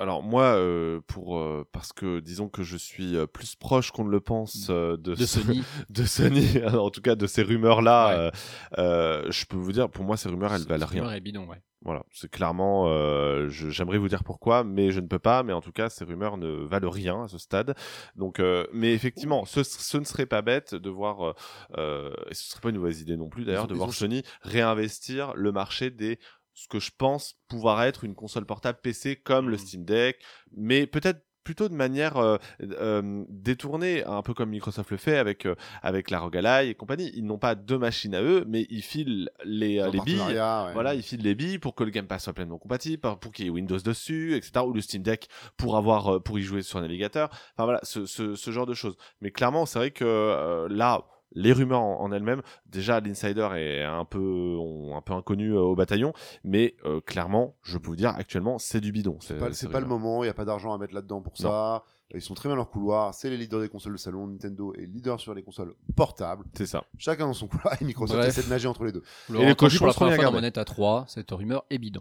Alors 0.00 0.22
moi, 0.22 0.44
euh, 0.56 1.00
pour 1.06 1.38
euh, 1.38 1.66
parce 1.72 1.92
que 1.92 2.20
disons 2.20 2.48
que 2.48 2.62
je 2.62 2.76
suis 2.76 3.16
plus 3.32 3.56
proche 3.56 3.90
qu'on 3.90 4.04
ne 4.04 4.10
le 4.10 4.20
pense 4.20 4.68
euh, 4.70 4.96
de, 4.96 5.14
Sony 5.14 5.62
de 5.90 6.04
Sony, 6.04 6.64
en 6.66 6.90
tout 6.90 7.00
cas 7.00 7.14
de 7.14 7.26
ces 7.26 7.42
rumeurs-là, 7.74 8.08
Ouais. 8.08 8.14
euh, 8.16 8.30
euh, 8.78 9.30
je 9.30 9.44
peux 9.46 9.56
vous 9.56 9.72
dire, 9.72 9.88
pour 9.90 10.04
moi, 10.04 10.16
ces 10.16 10.28
rumeurs, 10.28 10.52
elles 10.54 10.66
valent 10.66 10.86
rien. 10.86 11.02
rumeur 11.02 11.14
est 11.16 11.20
bidon, 11.20 11.46
ouais. 11.46 11.60
Voilà, 11.82 12.02
c'est 12.12 12.30
clairement, 12.30 12.86
euh, 12.88 13.50
j'aimerais 13.50 13.98
vous 13.98 14.08
dire 14.08 14.24
pourquoi, 14.24 14.64
mais 14.64 14.90
je 14.90 15.00
ne 15.00 15.06
peux 15.06 15.18
pas. 15.18 15.42
Mais 15.42 15.52
en 15.52 15.60
tout 15.60 15.70
cas, 15.72 15.90
ces 15.90 16.04
rumeurs 16.06 16.38
ne 16.38 16.64
valent 16.64 16.88
rien 16.88 17.24
à 17.24 17.28
ce 17.28 17.36
stade. 17.36 17.74
Donc, 18.16 18.40
euh, 18.40 18.66
mais 18.72 18.94
effectivement, 18.94 19.44
ce, 19.44 19.62
ce 19.62 19.98
ne 19.98 20.04
serait 20.04 20.24
pas 20.24 20.40
bête 20.40 20.74
de 20.74 20.88
voir, 20.88 21.34
euh, 21.76 22.10
et 22.30 22.34
ce 22.34 22.44
serait 22.48 22.62
pas 22.62 22.70
une 22.70 22.78
mauvaise 22.78 23.02
idée 23.02 23.18
non 23.18 23.28
plus 23.28 23.44
d'ailleurs, 23.44 23.66
de 23.66 23.74
voir 23.74 23.88
ont- 23.90 23.92
Sony 23.92 24.22
réinvestir 24.40 25.34
le 25.34 25.52
marché 25.52 25.90
des 25.90 26.18
ce 26.54 26.68
que 26.68 26.78
je 26.78 26.92
pense 26.96 27.34
pouvoir 27.48 27.82
être 27.82 28.04
une 28.04 28.14
console 28.14 28.46
portable 28.46 28.78
PC 28.80 29.16
comme 29.16 29.50
le 29.50 29.56
Mhm. 29.56 29.58
Steam 29.58 29.84
Deck, 29.84 30.22
mais 30.56 30.86
peut-être 30.86 31.20
plutôt 31.44 31.68
de 31.68 31.74
manière 31.74 32.16
euh, 32.16 32.38
euh, 32.62 33.24
détournée, 33.28 34.04
un 34.04 34.22
peu 34.22 34.34
comme 34.34 34.50
Microsoft 34.50 34.90
le 34.90 34.96
fait 34.96 35.18
avec 35.18 35.46
euh, 35.46 35.54
avec 35.82 36.10
la 36.10 36.18
ROG 36.18 36.36
Ally 36.38 36.70
et 36.70 36.74
compagnie. 36.74 37.12
Ils 37.14 37.24
n'ont 37.24 37.38
pas 37.38 37.54
deux 37.54 37.78
machines 37.78 38.14
à 38.14 38.22
eux, 38.22 38.44
mais 38.48 38.66
ils 38.70 38.82
filent 38.82 39.30
les, 39.44 39.78
euh, 39.78 39.90
les 39.90 40.00
billes 40.00 40.20
ouais. 40.20 40.72
voilà, 40.72 40.94
ils 40.94 41.02
filent 41.02 41.22
les 41.22 41.34
billes 41.34 41.58
pour 41.58 41.74
que 41.74 41.84
le 41.84 41.90
Game 41.90 42.06
Pass 42.06 42.24
soit 42.24 42.32
pleinement 42.32 42.58
compatible, 42.58 43.00
pour- 43.20 43.32
qu'il 43.32 43.44
y 43.44 43.48
ait 43.48 43.50
Windows 43.50 43.78
dessus, 43.78 44.34
etc. 44.36 44.64
Ou 44.66 44.72
le 44.72 44.80
Steam 44.80 45.02
Deck 45.02 45.28
pour 45.56 45.76
avoir, 45.76 46.14
euh, 46.16 46.20
pour 46.20 46.38
y 46.38 46.42
jouer 46.42 46.62
sur 46.62 46.78
un 46.78 46.82
navigateur. 46.82 47.28
Enfin 47.54 47.64
voilà, 47.64 47.80
ce, 47.82 48.06
ce, 48.06 48.34
ce 48.34 48.50
genre 48.50 48.66
de 48.66 48.74
choses. 48.74 48.96
Mais 49.20 49.30
clairement, 49.30 49.66
c'est 49.66 49.78
vrai 49.78 49.90
que 49.90 50.04
euh, 50.04 50.68
là, 50.70 51.02
les 51.34 51.52
rumeurs 51.52 51.80
en, 51.82 52.00
en 52.00 52.12
elles-mêmes, 52.12 52.42
déjà 52.66 53.00
l'insider 53.00 53.48
est 53.56 53.82
un 53.82 54.04
peu, 54.04 54.56
on- 54.58 54.96
un 54.96 55.00
peu 55.02 55.12
inconnu 55.12 55.50
euh, 55.52 55.60
au 55.60 55.74
bataillon, 55.74 56.12
mais 56.44 56.74
euh, 56.84 57.00
clairement, 57.00 57.54
je 57.62 57.78
peux 57.78 57.88
vous 57.88 57.96
dire, 57.96 58.10
actuellement, 58.10 58.58
c'est 58.58 58.80
du 58.80 58.92
bidon. 58.92 59.18
C'est 59.20 59.38
pas, 59.38 59.50
pas 59.70 59.80
le 59.80 59.86
moment, 59.86 60.22
il 60.22 60.26
n'y 60.26 60.30
a 60.30 60.34
pas 60.34 60.44
d'argent 60.44 60.72
à 60.72 60.78
mettre 60.78 60.94
là-dedans 60.94 61.20
pour 61.20 61.34
Non. 61.40 61.48
ça. 61.50 61.84
Ils 62.12 62.20
sont 62.20 62.34
très 62.34 62.48
bien 62.48 62.54
dans 62.54 62.56
leur 62.62 62.70
couloir. 62.70 63.12
C'est 63.14 63.30
les 63.30 63.36
leaders 63.36 63.60
des 63.60 63.68
consoles 63.68 63.92
de 63.94 63.98
salon. 63.98 64.26
Nintendo 64.26 64.72
est 64.74 64.86
leader 64.86 65.18
sur 65.18 65.34
les 65.34 65.42
consoles 65.42 65.74
portables. 65.96 66.44
C'est 66.56 66.66
ça. 66.66 66.84
Chacun 66.98 67.26
dans 67.26 67.32
son 67.32 67.48
couloir 67.48 67.74
et 67.80 67.84
Microsoft 67.84 68.18
Bref. 68.18 68.28
essaie 68.28 68.42
de 68.46 68.50
nager 68.50 68.68
entre 68.68 68.84
les 68.84 68.92
deux. 68.92 69.02
Et 69.34 69.44
les 69.46 69.54
cochons 69.54 69.78
pour 69.78 69.86
la 69.88 69.92
première 69.94 70.16
fois 70.30 70.40
dans 70.40 70.46
à 70.60 70.64
3, 70.64 71.04
cette 71.08 71.30
rumeur 71.30 71.64
est 71.70 71.78
bidon. 71.78 72.00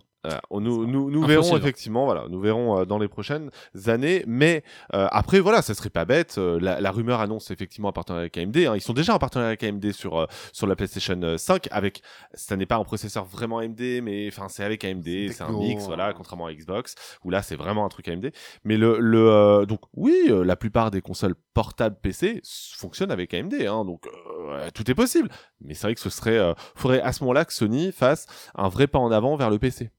On- 0.50 0.62
nous, 0.62 0.86
nous, 0.88 1.12
nous 1.12 1.26
verrons 1.26 1.58
effectivement, 1.58 2.06
voilà, 2.06 2.28
nous 2.30 2.40
verrons 2.40 2.80
euh, 2.80 2.86
dans 2.86 2.98
les 2.98 3.10
prochaines 3.10 3.50
années. 3.88 4.24
Mais 4.26 4.64
euh, 4.94 5.08
après, 5.12 5.42
voilà, 5.42 5.62
ça 5.62 5.74
serait 5.74 5.90
pas 5.90 6.06
bête. 6.06 6.36
euh, 6.38 6.60
la, 6.62 6.80
la 6.80 6.92
rumeur 6.92 7.20
annonce 7.20 7.52
effectivement 7.52 7.90
un 7.90 7.92
partenariat 7.92 8.22
avec 8.24 8.38
AMD. 8.38 8.56
hein. 8.56 8.74
Ils 8.76 8.82
sont 8.82 8.94
déjà 8.94 9.14
en 9.16 9.20
partenariat 9.20 9.50
avec 9.50 9.64
AMD 9.64 9.92
sur 9.92 10.18
euh, 10.18 10.26
sur 10.54 10.66
la 10.66 10.78
PlayStation 10.78 11.20
euh, 11.24 11.38
5. 11.38 11.68
Avec, 11.72 12.02
ça 12.36 12.56
n'est 12.56 12.66
pas 12.66 12.78
un 12.78 12.84
processeur 12.86 13.26
vraiment 13.26 13.58
AMD, 13.60 13.82
mais 14.02 14.28
enfin 14.30 14.48
c'est 14.48 14.64
avec 14.64 14.86
AMD, 14.86 15.04
C'est 15.32 15.42
un 15.42 15.52
mix, 15.52 15.86
voilà, 15.88 16.08
hein. 16.10 16.14
contrairement 16.16 16.46
à 16.46 16.54
Xbox 16.54 16.96
où 17.26 17.30
là 17.30 17.42
c'est 17.42 17.58
vraiment 17.58 17.86
un 17.86 17.90
truc 17.90 18.08
AMD. 18.08 18.32
Mais 18.64 18.78
le, 18.78 19.00
le 19.00 19.30
euh, 19.30 19.66
donc 19.66 19.82
oui, 19.96 20.26
euh, 20.30 20.44
la 20.44 20.56
plupart 20.56 20.90
des 20.90 21.02
consoles 21.02 21.36
portables 21.54 21.96
PC 22.02 22.42
fonctionnent 22.76 23.12
avec 23.12 23.34
AMD, 23.34 23.54
hein, 23.54 23.86
donc 23.86 24.08
euh, 24.08 24.70
tout 24.74 24.90
est 24.90 24.96
possible. 24.96 25.30
Mais 25.62 25.76
c'est 25.76 25.88
vrai 25.88 25.94
que 25.94 26.02
ce 26.02 26.10
serait, 26.10 26.38
euh, 26.38 26.54
faudrait 26.76 27.02
à 27.02 27.14
ce 27.14 27.24
moment-là 27.24 27.46
que 27.46 27.54
Sony 27.54 27.92
fasse 27.92 28.26
un 28.56 28.70
vrai 28.70 28.88
pas 28.88 29.00
en 29.00 29.12
avant 29.12 29.36
vers 29.36 29.52
le 29.52 29.60
PC. 29.60 29.92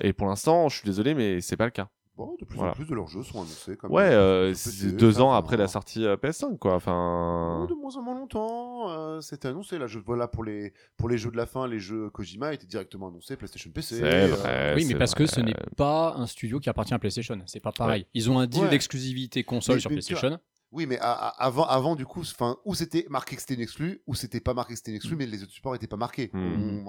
Et 0.00 0.12
pour 0.14 0.26
l'instant, 0.26 0.68
je 0.68 0.78
suis 0.78 0.86
désolé, 0.86 1.14
mais 1.14 1.42
c'est 1.42 1.58
pas 1.58 1.66
le 1.66 1.70
cas. 1.70 1.88
Bon, 2.16 2.36
de 2.38 2.44
plus 2.44 2.56
Voilà. 2.58 2.70
en 2.70 2.74
plus 2.74 2.84
de 2.84 2.94
leurs 2.94 3.08
jeux 3.08 3.24
sont 3.24 3.38
annoncés. 3.38 3.76
Comme 3.76 3.90
Ouais, 3.90 4.08
euh, 4.08 4.54
deux 4.92 5.20
ans 5.20 5.32
après 5.32 5.56
la 5.56 5.66
sortie 5.66 6.04
euh, 6.06 6.16
PS5, 6.16 6.58
quoi. 6.58 6.74
Enfin, 6.76 7.62
Oh, 7.64 7.66
de 7.66 7.74
moins 7.74 7.96
en 7.96 8.02
moins 8.02 8.14
longtemps, 8.14 8.88
euh, 8.90 9.20
c'était 9.20 9.48
annoncé. 9.48 9.78
Là, 9.78 9.88
je 9.88 9.98
voilà 9.98 10.28
pour 10.28 10.44
les 10.44 10.72
pour 10.96 11.08
les 11.08 11.18
jeux 11.18 11.32
de 11.32 11.36
la 11.36 11.46
fin, 11.46 11.66
les 11.66 11.80
jeux 11.80 12.10
Kojima 12.10 12.54
étaient 12.54 12.66
directement 12.68 13.08
annoncés 13.08 13.36
PlayStation 13.36 13.70
PC. 13.72 13.96
c'est 13.96 14.04
euh, 14.04 14.26
vrai. 14.28 14.74
oui, 14.76 14.84
mais 14.86 14.94
parce 14.94 15.14
que 15.14 15.26
ce 15.26 15.40
n'est 15.40 15.54
pas 15.76 16.14
un 16.16 16.26
studio 16.26 16.60
qui 16.60 16.68
appartient 16.70 16.94
à 16.94 16.98
PlayStation. 17.00 17.36
C'est 17.46 17.58
pas 17.60 17.72
pareil. 17.72 18.06
Ils 18.14 18.30
ont 18.30 18.38
un 18.38 18.46
deal 18.46 18.62
Ouais. 18.62 18.70
d'exclusivité 18.70 19.42
console 19.42 19.76
Mais- 19.76 19.80
sur 19.80 19.90
mais 19.90 19.96
PlayStation. 19.96 20.38
Oui, 20.70 20.86
mais 20.86 20.98
à- 21.00 21.12
à- 21.12 21.44
avant, 21.44 21.64
avant 21.66 21.94
du 21.96 22.04
coup, 22.06 22.20
enfin, 22.20 22.56
où 22.64 22.74
c'était 22.74 23.06
marqué 23.08 23.34
que 23.36 23.40
c'était 23.40 23.54
une 23.54 23.60
exclu, 23.60 24.02
ou 24.08 24.14
c'était 24.14 24.40
pas 24.40 24.54
marqué 24.54 24.72
que 24.74 24.78
c'était 24.78 24.90
une 24.90 24.96
exclu, 24.96 25.14
mais 25.16 25.26
les 25.26 25.42
autres 25.42 25.52
supports 25.52 25.72
n'étaient 25.72 25.86
pas 25.88 25.96
marqués. 25.96 26.30
Mm. 26.32 26.84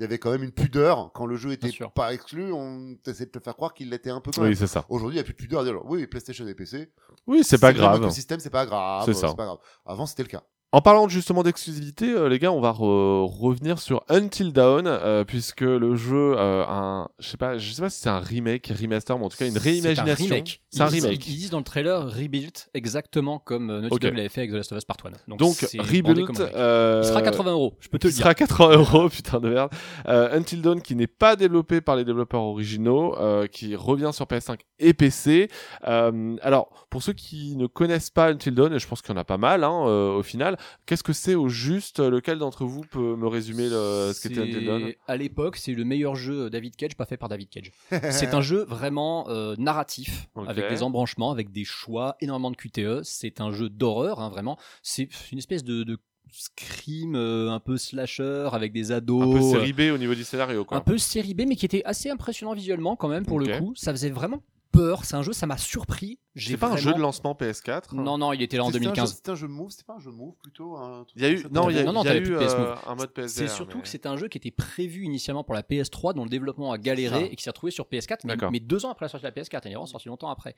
Il 0.00 0.04
y 0.04 0.06
avait 0.06 0.18
quand 0.18 0.30
même 0.30 0.42
une 0.42 0.50
pudeur 0.50 1.12
quand 1.12 1.26
le 1.26 1.36
jeu 1.36 1.52
était 1.52 1.70
pas 1.94 2.14
exclu. 2.14 2.54
On 2.54 2.96
essayait 3.06 3.26
de 3.26 3.30
te 3.30 3.38
faire 3.38 3.54
croire 3.54 3.74
qu'il 3.74 3.90
l'était 3.90 4.08
un 4.08 4.22
peu 4.22 4.30
quand. 4.30 4.40
Oui, 4.40 4.56
c'est 4.56 4.66
ça. 4.66 4.86
Aujourd'hui, 4.88 5.16
il 5.16 5.18
n'y 5.18 5.20
a 5.20 5.24
plus 5.24 5.34
de 5.34 5.38
pudeur. 5.38 5.60
à 5.60 5.64
dire, 5.64 5.78
oui, 5.84 6.06
PlayStation 6.06 6.46
et 6.46 6.54
PC. 6.54 6.90
Oui, 7.26 7.44
c'est 7.44 7.58
pas 7.58 7.70
le 7.70 7.76
grave. 7.76 7.98
écosystème, 7.98 8.40
c'est 8.40 8.48
pas 8.48 8.64
grave. 8.64 9.04
C'est 9.04 9.12
ça. 9.12 9.34
pas 9.34 9.44
grave. 9.44 9.58
Avant, 9.84 10.06
c'était 10.06 10.22
le 10.22 10.30
cas. 10.30 10.42
En 10.72 10.82
parlant 10.82 11.08
justement 11.08 11.42
d'exclusivité, 11.42 12.12
euh, 12.12 12.28
les 12.28 12.38
gars, 12.38 12.52
on 12.52 12.60
va 12.60 12.70
re- 12.70 13.26
revenir 13.28 13.80
sur 13.80 14.04
Until 14.08 14.52
Dawn, 14.52 14.86
euh, 14.86 15.24
puisque 15.24 15.62
le 15.62 15.96
jeu, 15.96 16.36
euh, 16.38 16.64
un, 16.68 17.08
je 17.18 17.26
sais 17.28 17.36
pas, 17.36 17.58
je 17.58 17.72
sais 17.72 17.82
pas 17.82 17.90
si 17.90 18.00
c'est 18.02 18.08
un 18.08 18.20
remake, 18.20 18.72
remaster, 18.80 19.18
mais 19.18 19.24
en 19.24 19.28
tout 19.30 19.36
cas 19.36 19.48
une 19.48 19.58
réimagination. 19.58 20.14
C'est 20.16 20.22
un 20.22 20.34
remake. 20.34 20.60
C'est 20.70 20.80
un 20.82 20.86
remake. 20.86 21.26
Ils 21.26 21.36
disent 21.36 21.50
dans 21.50 21.58
le 21.58 21.64
trailer 21.64 22.06
Rebuilt 22.08 22.70
exactement 22.72 23.40
comme 23.40 23.70
euh, 23.70 23.80
Naughty 23.80 23.94
Ok. 23.96 24.00
Dog 24.02 24.14
l'avait 24.14 24.28
fait 24.28 24.42
avec 24.42 24.52
The 24.52 24.54
Last 24.54 24.70
of 24.70 24.78
Us 24.78 24.84
Part 24.84 24.98
1. 25.04 25.10
Donc, 25.26 25.38
Donc 25.40 25.56
Rebuild, 25.76 26.24
comme 26.26 26.36
euh, 26.38 27.00
Il 27.02 27.08
sera 27.08 27.22
80 27.22 27.50
euros, 27.50 27.74
je 27.80 27.88
peux 27.88 27.98
te 27.98 28.06
le 28.06 28.12
il 28.12 28.14
dire. 28.14 28.22
sera 28.22 28.34
80 28.34 28.76
euros, 28.76 29.08
putain 29.10 29.40
de 29.40 29.48
merde. 29.48 29.72
Euh, 30.06 30.38
Until 30.38 30.62
Dawn 30.62 30.80
qui 30.82 30.94
n'est 30.94 31.08
pas 31.08 31.34
développé 31.34 31.80
par 31.80 31.96
les 31.96 32.04
développeurs 32.04 32.42
originaux, 32.42 33.18
euh, 33.18 33.48
qui 33.48 33.74
revient 33.74 34.10
sur 34.12 34.26
PS5 34.26 34.60
et 34.78 34.94
PC. 34.94 35.48
Euh, 35.88 36.36
alors, 36.42 36.86
pour 36.90 37.02
ceux 37.02 37.12
qui 37.12 37.56
ne 37.56 37.66
connaissent 37.66 38.10
pas 38.10 38.28
Until 38.30 38.54
Dawn, 38.54 38.72
et 38.72 38.78
je 38.78 38.86
pense 38.86 39.02
qu'il 39.02 39.12
y 39.12 39.18
en 39.18 39.20
a 39.20 39.24
pas 39.24 39.36
mal 39.36 39.64
hein, 39.64 39.84
euh, 39.88 40.12
au 40.16 40.22
final, 40.22 40.58
qu'est-ce 40.86 41.02
que 41.02 41.12
c'est 41.12 41.34
au 41.34 41.48
juste? 41.48 42.00
Lequel 42.00 42.38
d'entre 42.38 42.64
vous 42.64 42.82
peut 42.82 43.16
me 43.16 43.26
résumer 43.26 43.68
le, 43.68 44.12
ce 44.14 44.20
qu'était 44.20 44.40
Until 44.40 44.64
Dawn 44.64 44.92
À 45.06 45.16
l'époque, 45.16 45.56
c'est 45.56 45.72
le 45.72 45.84
meilleur 45.84 46.14
jeu 46.16 46.50
David 46.50 46.76
Cage, 46.76 46.94
pas 46.96 47.06
fait 47.06 47.16
par 47.16 47.28
David 47.28 47.48
Cage. 47.48 47.72
C'est 48.10 48.34
un 48.34 48.40
jeu 48.40 48.64
vraiment 48.64 49.28
euh, 49.28 49.54
narratif, 49.58 50.28
avec 50.46 50.68
des 50.68 50.82
embranchements, 50.82 51.30
avec 51.30 51.52
des 51.52 51.64
choix, 51.64 52.16
énormément 52.20 52.50
de 52.50 52.56
QTE. 52.56 53.02
C'est 53.02 53.40
un 53.40 53.52
jeu 53.52 53.68
d'horreur, 53.68 54.20
hein, 54.20 54.28
vraiment. 54.28 54.58
C'est 54.82 55.08
une 55.32 55.38
espèce 55.38 55.64
de, 55.64 55.84
de 55.84 55.98
scream 56.32 57.14
euh, 57.16 57.50
un 57.50 57.60
peu 57.60 57.76
slasher 57.76 58.48
avec 58.52 58.72
des 58.72 58.92
ados. 58.92 59.22
Un 59.22 59.38
peu 59.38 59.44
euh, 59.44 59.50
série 59.50 59.72
B 59.72 59.92
au 59.92 59.98
niveau 59.98 60.14
du 60.14 60.24
scénario, 60.24 60.64
quoi. 60.64 60.76
un 60.76 60.80
peu 60.80 60.98
série 60.98 61.34
B, 61.34 61.42
mais 61.46 61.56
qui 61.56 61.66
était 61.66 61.82
assez 61.84 62.10
impressionnant 62.10 62.54
visuellement 62.54 62.96
quand 62.96 63.08
même 63.08 63.26
pour 63.26 63.38
le 63.38 63.58
coup. 63.58 63.74
Ça 63.76 63.92
faisait 63.92 64.10
vraiment 64.10 64.42
peur. 64.82 65.04
C'est 65.04 65.16
un 65.16 65.22
jeu, 65.22 65.32
ça 65.32 65.46
m'a 65.46 65.56
surpris. 65.58 66.18
C'est 66.36 66.56
pas 66.56 66.70
un 66.72 66.76
jeu 66.76 66.92
de 66.94 66.98
lancement 67.00 67.34
PS4 67.34 67.94
Non, 67.94 68.16
non, 68.18 68.32
il 68.32 68.40
était 68.42 68.56
là 68.56 68.64
en 68.64 68.66
C'était 68.66 68.78
un 68.78 68.80
jeu- 68.80 68.84
2015. 68.90 69.14
C'était 69.16 69.30
un 69.30 69.34
jeu 69.34 69.48
move, 69.48 69.70
c'était 69.70 69.84
pas 69.84 69.94
un 69.94 69.98
jeu 70.00 70.10
move 70.10 70.34
plutôt 70.42 70.76
un 70.76 71.04
truc 71.04 71.12
Il 71.16 71.22
y 71.22 71.26
a 71.26 71.30
eu, 71.30 71.44
non, 71.50 71.68
il 71.70 71.76
y 71.76 71.78
a, 71.80 71.84
Non, 71.84 71.92
non, 71.92 72.02
il 72.02 72.06
y 72.06 72.10
a 72.10 72.16
eu 72.16 72.22
plus 72.22 72.34
de 72.34 72.38
PS 72.38 72.54
euh, 72.54 72.74
un 72.86 72.94
mode 72.94 73.12
PS 73.12 73.26
C'est 73.32 73.48
surtout 73.48 73.78
mais- 73.78 73.82
que 73.82 73.88
c'était 73.88 74.08
un 74.08 74.16
jeu 74.16 74.28
qui 74.28 74.38
était 74.38 74.50
prévu 74.50 75.04
initialement 75.04 75.44
pour 75.44 75.54
la 75.54 75.62
PS3, 75.62 76.14
dont 76.14 76.24
le 76.24 76.30
développement 76.30 76.72
a 76.72 76.78
galéré 76.78 77.24
et 77.26 77.36
qui 77.36 77.42
s'est 77.42 77.50
retrouvé 77.50 77.70
sur 77.72 77.86
PS4, 77.86 78.50
mais, 78.50 78.60
deux 78.60 78.84
ans 78.86 78.90
après 78.90 79.04
la 79.04 79.08
sortie 79.08 79.22
de 79.24 79.28
la 79.28 79.32
PS4, 79.32 79.62
il 79.64 79.68
est 79.68 79.74
vraiment 79.74 79.86
sorti 79.86 80.08
longtemps 80.08 80.30
après. 80.30 80.54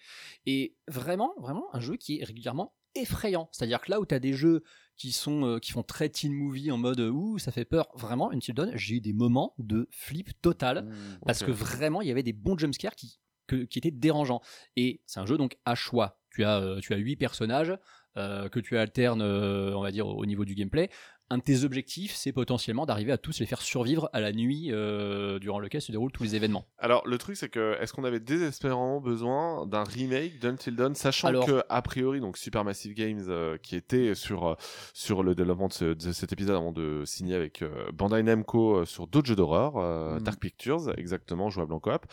Et 0.47 0.77
vraiment, 0.89 1.33
vraiment 1.41 1.67
un 1.75 1.81
jeu 1.81 1.97
qui 1.97 2.21
est 2.21 2.25
régulièrement 2.25 2.75
effrayant. 2.95 3.49
C'est-à-dire 3.53 3.81
que 3.81 3.91
là 3.91 4.01
où 4.01 4.05
tu 4.07 4.15
as 4.15 4.19
des 4.21 4.35
jeux 4.35 4.63
qui 4.99 5.13
sont 5.13 5.47
euh, 5.47 5.59
qui 5.59 5.73
font 5.73 5.83
très 5.83 6.11
teen 6.11 6.31
movie 6.35 6.71
en 6.71 6.77
mode 6.77 7.01
euh, 7.01 7.09
ouh 7.11 7.39
ça 7.39 7.51
fait 7.51 7.65
peur, 7.65 7.89
vraiment 7.95 8.31
Until 8.31 8.53
Dawn, 8.53 8.71
j'ai 8.75 8.97
eu 8.97 9.01
des 9.01 9.15
moments 9.15 9.55
de 9.59 9.89
flip 9.91 10.31
total 10.43 10.85
Mm. 10.85 11.19
parce 11.25 11.43
que 11.43 11.51
vraiment 11.51 12.03
il 12.03 12.09
y 12.09 12.11
avait 12.11 12.23
des 12.23 12.35
bons 12.35 12.59
jumpscares 12.59 12.95
qui 12.95 13.19
que- 13.57 13.65
qui 13.65 13.79
étaient 13.79 13.91
dérangeants. 13.91 14.41
Et 14.77 15.01
c'est 15.07 15.21
un 15.21 15.27
jeu 15.27 15.37
donc 15.37 15.57
à 15.65 15.75
choix. 15.75 16.19
Tu 16.31 16.45
as 16.45 16.59
euh, 16.61 16.81
tu 16.81 16.95
as 16.95 16.97
huit 16.97 17.17
personnages 17.17 17.77
euh, 18.17 18.49
que 18.49 18.61
tu 18.61 18.77
alternes, 18.79 19.23
euh, 19.23 19.75
on 19.75 19.83
va 19.83 19.91
dire, 19.91 20.07
au 20.07 20.25
niveau 20.27 20.45
du 20.45 20.55
gameplay. 20.55 20.91
Un 21.31 21.39
de 21.39 21.43
tes 21.43 21.65
objectifs, 21.65 22.13
c'est 22.15 22.33
potentiellement 22.33 22.85
d'arriver 22.85 23.11
à 23.11 23.17
tous 23.17 23.41
les 23.41 23.47
faire 23.47 23.63
survivre 23.63 24.11
à 24.13 24.21
la 24.21 24.33
nuit 24.33 24.69
euh, 24.71 25.39
durant 25.39 25.61
lequel 25.61 25.81
se 25.81 25.91
déroulent 25.91 26.13
tous 26.13 26.25
les 26.25 26.35
événements. 26.35 26.67
Alors, 26.77 27.07
le 27.09 27.17
truc, 27.17 27.37
c'est 27.39 27.49
que 27.49 27.75
est-ce 27.81 27.95
qu'on 27.95 28.05
avait 28.05 28.21
désespérément 28.21 29.01
besoin 29.01 29.67
d'un 29.67 29.83
remake 29.83 30.39
d'Until 30.41 30.73
Dawn, 30.73 30.95
sachant 30.95 31.29
Alors- 31.29 31.47
que, 31.47 31.63
a 31.71 31.81
priori, 31.81 32.21
donc 32.21 32.37
Supermassive 32.37 32.93
Games, 32.93 33.25
euh, 33.29 33.57
qui 33.57 33.77
était 33.77 34.15
sur, 34.15 34.59
sur 34.93 35.23
le 35.23 35.35
développement 35.35 35.69
de, 35.69 35.73
ce- 35.73 35.95
de 35.95 36.13
cet 36.13 36.35
épisode 36.35 36.57
avant 36.57 36.73
de 36.73 37.05
signer 37.07 37.35
avec 37.35 37.65
Bandai 37.95 38.23
Namco 38.23 38.85
sur 38.85 39.07
d'autres 39.07 39.29
jeux 39.29 39.37
d'horreur, 39.37 39.79
euh, 39.79 40.19
Mm. 40.19 40.23
Dark 40.25 40.39
Pictures, 40.39 40.93
exactement, 40.99 41.49
jouable 41.49 41.73
en 41.73 41.81
coop, 41.81 42.05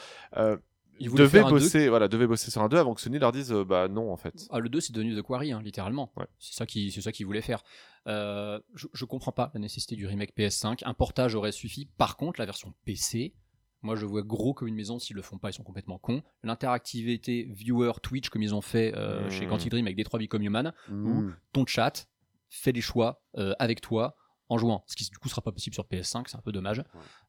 Ils 0.99 1.09
deux 1.11 1.27
bosser, 1.49 1.89
voilà, 1.89 2.07
devait 2.07 2.27
bosser 2.27 2.51
sur 2.51 2.61
un 2.61 2.69
2 2.69 2.77
avant 2.77 2.93
que 2.93 3.01
Sony 3.01 3.19
leur 3.19 3.31
dise, 3.31 3.51
euh, 3.51 3.63
bah 3.63 3.87
non, 3.87 4.11
en 4.11 4.17
fait. 4.17 4.47
Ah, 4.49 4.59
le 4.59 4.69
2, 4.69 4.79
c'est 4.81 4.93
devenu 4.93 5.15
The 5.15 5.21
Quarry, 5.21 5.51
hein, 5.51 5.61
littéralement. 5.63 6.11
Ouais. 6.17 6.27
C'est 6.39 6.55
ça 6.55 6.65
qu'ils 6.65 6.91
c'est 6.91 7.01
ça 7.01 7.11
qu'ils 7.11 7.25
voulaient 7.25 7.41
faire. 7.41 7.63
Euh, 8.07 8.59
je, 8.75 8.87
je 8.93 9.05
comprends 9.05 9.31
pas 9.31 9.51
la 9.53 9.59
nécessité 9.59 9.95
du 9.95 10.05
remake 10.07 10.35
PS5. 10.37 10.79
Un 10.85 10.93
portage 10.93 11.35
aurait 11.35 11.51
suffi. 11.51 11.89
Par 11.97 12.17
contre, 12.17 12.39
la 12.39 12.45
version 12.45 12.73
PC, 12.85 13.33
moi 13.81 13.95
je 13.95 14.05
vois 14.05 14.21
gros 14.23 14.53
comme 14.53 14.67
une 14.67 14.75
maison. 14.75 14.99
S'ils 14.99 15.15
le 15.15 15.21
font 15.21 15.37
pas, 15.37 15.49
ils 15.49 15.53
sont 15.53 15.63
complètement 15.63 15.97
cons. 15.99 16.21
L'interactivité 16.43 17.47
viewer 17.51 17.93
Twitch, 18.01 18.29
comme 18.29 18.41
ils 18.43 18.53
ont 18.55 18.61
fait 18.61 18.93
euh, 18.95 19.27
Mm. 19.27 19.29
chez 19.31 19.47
Quantic 19.47 19.69
Dream 19.71 19.85
avec 19.85 19.97
Detroit 19.97 20.19
Become 20.19 20.41
Human, 20.43 20.73
Mm. 20.89 21.31
ton 21.53 21.65
chat 21.65 22.07
fait 22.49 22.73
des 22.73 22.81
choix 22.81 23.21
avec 23.59 23.79
toi 23.81 24.15
en 24.51 24.57
jouant. 24.57 24.83
Ce 24.87 24.95
qui 24.95 25.07
du 25.07 25.17
coup 25.19 25.29
sera 25.29 25.41
pas 25.43 25.51
possible 25.51 25.75
sur 25.75 25.85
PS5, 25.85 26.23
c'est 26.27 26.35
un 26.35 26.41
peu 26.41 26.51
dommage. 26.51 26.83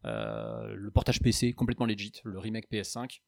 Euh, 0.06 0.74
le 0.74 0.90
portage 0.90 1.20
PC 1.20 1.52
complètement 1.52 1.84
legit, 1.86 2.12
le 2.24 2.38
remake 2.38 2.70
PS5. 2.70 3.20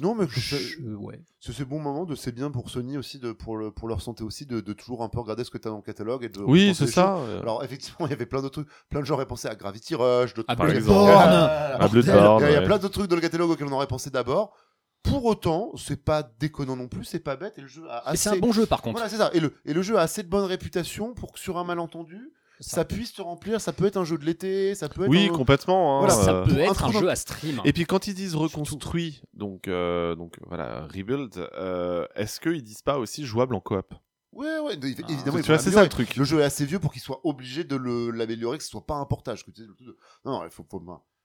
Non, 0.00 0.14
mais 0.14 0.26
c'est 0.34 0.78
ouais. 0.86 1.20
ce 1.40 1.62
bon 1.62 1.78
moment 1.78 2.04
de 2.06 2.14
c'est 2.14 2.32
bien 2.32 2.50
pour 2.50 2.70
Sony 2.70 2.96
aussi 2.96 3.18
de 3.18 3.32
pour 3.32 3.56
le 3.56 3.70
pour 3.70 3.88
leur 3.88 4.00
santé 4.00 4.24
aussi 4.24 4.46
de, 4.46 4.60
de 4.60 4.72
toujours 4.72 5.02
un 5.02 5.08
peu 5.08 5.20
regarder 5.20 5.44
ce 5.44 5.50
que 5.50 5.58
tu 5.58 5.68
as 5.68 5.70
dans 5.70 5.76
le 5.76 5.82
catalogue 5.82 6.24
et 6.24 6.28
de 6.28 6.40
Oui, 6.40 6.74
c'est 6.74 6.86
ça. 6.86 7.16
euh, 7.18 7.40
Alors 7.42 7.62
effectivement, 7.62 7.98
il 8.06 8.10
y 8.10 8.14
avait 8.14 8.26
plein 8.26 8.40
d'autres 8.40 8.62
trucs, 8.62 8.68
plein 8.88 9.00
de 9.00 9.04
gens 9.04 9.14
auraient 9.14 9.26
pensé 9.26 9.48
à 9.48 9.54
Gravity 9.54 9.94
Rush, 9.94 10.34
d'autres 10.34 10.52
trucs-. 10.54 10.86
Ah, 10.88 11.74
À 11.78 11.88
Bloodborne, 11.88 12.44
Il 12.48 12.52
y 12.52 12.56
a 12.56 12.62
plein 12.62 12.78
d'autres 12.78 12.94
trucs 12.94 13.08
dans 13.10 13.16
le 13.16 13.22
catalogue 13.22 13.50
auxquels 13.50 13.68
on 13.68 13.72
aurait 13.72 13.86
pensé 13.86 14.10
d'abord. 14.10 14.56
Pour 15.02 15.24
autant, 15.24 15.72
c'est 15.76 16.02
pas 16.04 16.22
déconnant 16.38 16.76
non 16.76 16.86
plus, 16.88 17.04
c'est 17.04 17.18
pas 17.20 17.34
bête 17.36 17.58
et 17.58 17.60
le 17.60 17.66
jeu 17.66 17.82
a 17.90 18.02
Mais 18.06 18.12
assez 18.12 18.28
c'est 18.30 18.36
un 18.36 18.38
bon 18.38 18.52
jeu 18.52 18.66
par 18.66 18.82
contre. 18.82 18.94
Voilà, 18.98 19.08
c'est 19.10 19.16
ça. 19.18 19.30
Et 19.34 19.40
le, 19.40 19.52
et 19.64 19.72
le 19.74 19.82
jeu 19.82 19.98
a 19.98 20.02
assez 20.02 20.22
de 20.22 20.28
bonne 20.28 20.44
réputation 20.44 21.12
pour 21.12 21.32
que 21.32 21.40
sur 21.40 21.58
un 21.58 21.64
malentendu, 21.64 22.32
Ça. 22.62 22.84
puisse 22.84 23.12
se 23.12 23.22
remplir. 23.22 23.60
Ça 23.60 23.72
peut 23.72 23.84
être 23.86 23.96
un 23.96 24.04
jeu 24.04 24.16
de 24.18 24.24
l'été, 24.24 24.74
ça 24.74 24.88
peut 24.88 25.02
être 25.04 25.10
Oui, 25.10 25.28
un- 25.30 25.32
complètement. 25.36 25.98
hein, 25.98 26.06
Voilà, 26.06 26.14
ça 26.14 26.34
euh, 26.36 26.44
peut 26.44 26.52
un 26.52 26.70
être 26.70 26.84
un 26.84 26.92
jeu 26.92 27.08
à 27.08 27.16
stream. 27.16 27.60
Et 27.64 27.72
puis 27.72 27.84
quand 27.84 28.06
ils 28.06 28.14
disent 28.14 28.34
reconstruit, 28.34 29.22
donc 29.34 29.68
euh, 29.68 30.14
donc 30.14 30.36
voilà, 30.46 30.86
rebuild, 30.86 31.36
euh, 31.54 32.06
est-ce 32.14 32.40
qu'ils 32.40 32.62
disent 32.62 32.82
pas 32.82 32.98
aussi 32.98 33.24
jouable 33.26 33.54
en 33.54 33.60
coop? 33.60 33.92
Ouais, 34.32 34.58
ouais, 34.60 34.72
Ah. 34.82 34.86
évidemment. 34.86 35.40
Tu 35.40 35.46
vois, 35.48 35.58
c'est 35.58 35.70
ça 35.72 35.82
le 35.82 35.90
truc. 35.90 36.16
Le 36.16 36.24
jeu 36.24 36.40
est 36.40 36.44
assez 36.44 36.64
vieux 36.64 36.78
pour 36.78 36.92
qu'il 36.92 37.02
soit 37.02 37.20
obligé 37.24 37.64
de 37.64 37.76
le- 37.76 38.10
l'améliorer, 38.10 38.56
que 38.56 38.64
ce 38.64 38.70
soit 38.70 38.86
pas 38.86 38.94
un 38.94 39.04
portage. 39.04 39.44
que 39.44 39.50
tu 39.50 39.60
sais, 39.60 39.68
le 39.68 39.74
truc 39.74 39.88
de- 39.88 39.96
Non, 40.24 40.38
non, 40.38 40.44
il 40.46 40.50
faut, 40.50 40.64
faut... 40.70 40.80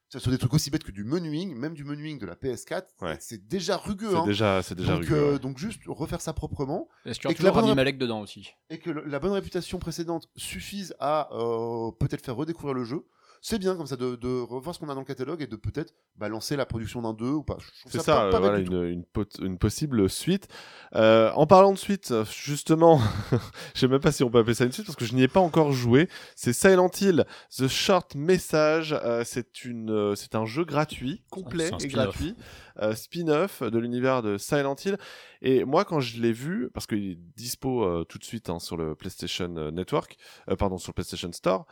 ça, 0.09 0.19
Sur 0.19 0.31
des 0.31 0.37
trucs 0.37 0.53
aussi 0.53 0.69
bêtes 0.69 0.83
que 0.83 0.91
du 0.91 1.03
menuing, 1.03 1.53
même 1.55 1.73
du 1.73 1.83
menuing 1.83 2.17
de 2.17 2.25
la 2.25 2.35
PS4, 2.35 2.83
Ouais. 3.01 3.17
c'est 3.19 3.47
déjà 3.47 3.75
rugueux. 3.77 4.09
C'est 4.11 4.15
hein. 4.15 4.25
déjà, 4.25 4.61
c'est 4.63 4.75
déjà 4.75 4.93
donc, 4.93 5.03
rugueux, 5.03 5.15
euh, 5.15 5.33
ouais. 5.33 5.39
donc 5.39 5.57
juste 5.57 5.81
refaire 5.87 6.21
ça 6.21 6.33
proprement 6.33 6.87
et 7.05 7.11
que 7.33 7.43
la 7.43 7.51
bonne 7.51 7.73
Malek 7.75 7.97
dedans 7.97 8.21
aussi 8.21 8.49
et 8.69 8.79
que 8.79 8.89
le- 8.89 9.03
la 9.05 9.19
bonne 9.19 9.33
réputation 9.33 9.79
précédente 9.79 10.29
suffise 10.35 10.95
à 10.99 11.29
euh, 11.33 11.91
peut-être 11.99 12.23
faire 12.25 12.35
redécouvrir 12.35 12.73
le 12.73 12.83
jeu. 12.85 13.05
C'est 13.49 13.59
bien 13.59 13.77
comme 13.77 13.87
ça 13.87 13.95
de, 13.95 14.17
de 14.17 14.41
revoir 14.41 14.75
ce 14.75 14.79
qu'on 14.81 14.89
a 14.89 14.93
dans 14.93 14.99
le 14.99 15.05
catalogue 15.05 15.41
et 15.41 15.47
de 15.47 15.55
peut-être 15.55 15.93
bah, 16.17 16.27
lancer 16.27 16.57
la 16.57 16.65
production 16.65 17.01
d'un 17.01 17.13
2 17.13 17.25
ou 17.29 17.43
pas. 17.43 17.55
C'est 17.85 18.01
ça, 18.01 18.29
pas 18.29 18.35
euh, 18.35 18.39
voilà, 18.39 18.59
une, 18.59 18.83
une, 18.83 19.05
pot- 19.05 19.39
une 19.41 19.57
possible 19.57 20.09
suite. 20.09 20.49
Euh, 20.95 21.31
en 21.31 21.47
parlant 21.47 21.71
de 21.71 21.77
suite, 21.77 22.13
justement, 22.29 22.99
je 23.73 23.79
sais 23.79 23.87
même 23.87 24.01
pas 24.01 24.11
si 24.11 24.21
on 24.25 24.29
peut 24.29 24.39
appeler 24.39 24.53
ça 24.53 24.65
une 24.65 24.73
suite 24.73 24.85
parce 24.85 24.97
que 24.97 25.05
je 25.05 25.13
n'y 25.15 25.23
ai 25.23 25.29
pas 25.29 25.39
encore 25.39 25.71
joué. 25.71 26.09
C'est 26.35 26.51
Silent 26.51 26.91
Hill, 26.99 27.25
The 27.57 27.69
Short 27.69 28.15
Message. 28.15 28.93
Euh, 29.01 29.23
c'est 29.25 29.63
une, 29.63 30.13
c'est 30.17 30.35
un 30.35 30.45
jeu 30.45 30.65
gratuit, 30.65 31.23
complet 31.29 31.67
C'est 31.67 31.73
un 31.75 31.77
et 31.77 31.87
gratuit, 31.87 32.35
euh, 32.81 32.95
spin-off 32.95 33.63
de 33.63 33.77
l'univers 33.79 34.21
de 34.21 34.37
Silent 34.37 34.75
Hill. 34.83 34.97
Et 35.41 35.65
moi, 35.65 35.85
quand 35.85 35.99
je 35.99 36.19
l'ai 36.21 36.31
vu, 36.31 36.69
parce 36.73 36.87
qu'il 36.87 37.11
est 37.11 37.19
dispo 37.35 37.83
euh, 37.83 38.03
tout 38.03 38.17
de 38.17 38.23
suite 38.23 38.49
hein, 38.49 38.57
sur 38.59 38.75
le 38.75 38.95
PlayStation 38.95 39.53
euh, 39.57 39.69
Network, 39.71 40.17
euh, 40.49 40.55
pardon, 40.55 40.77
sur 40.79 40.89
le 40.91 40.95
PlayStation 40.95 41.31
Store, 41.31 41.65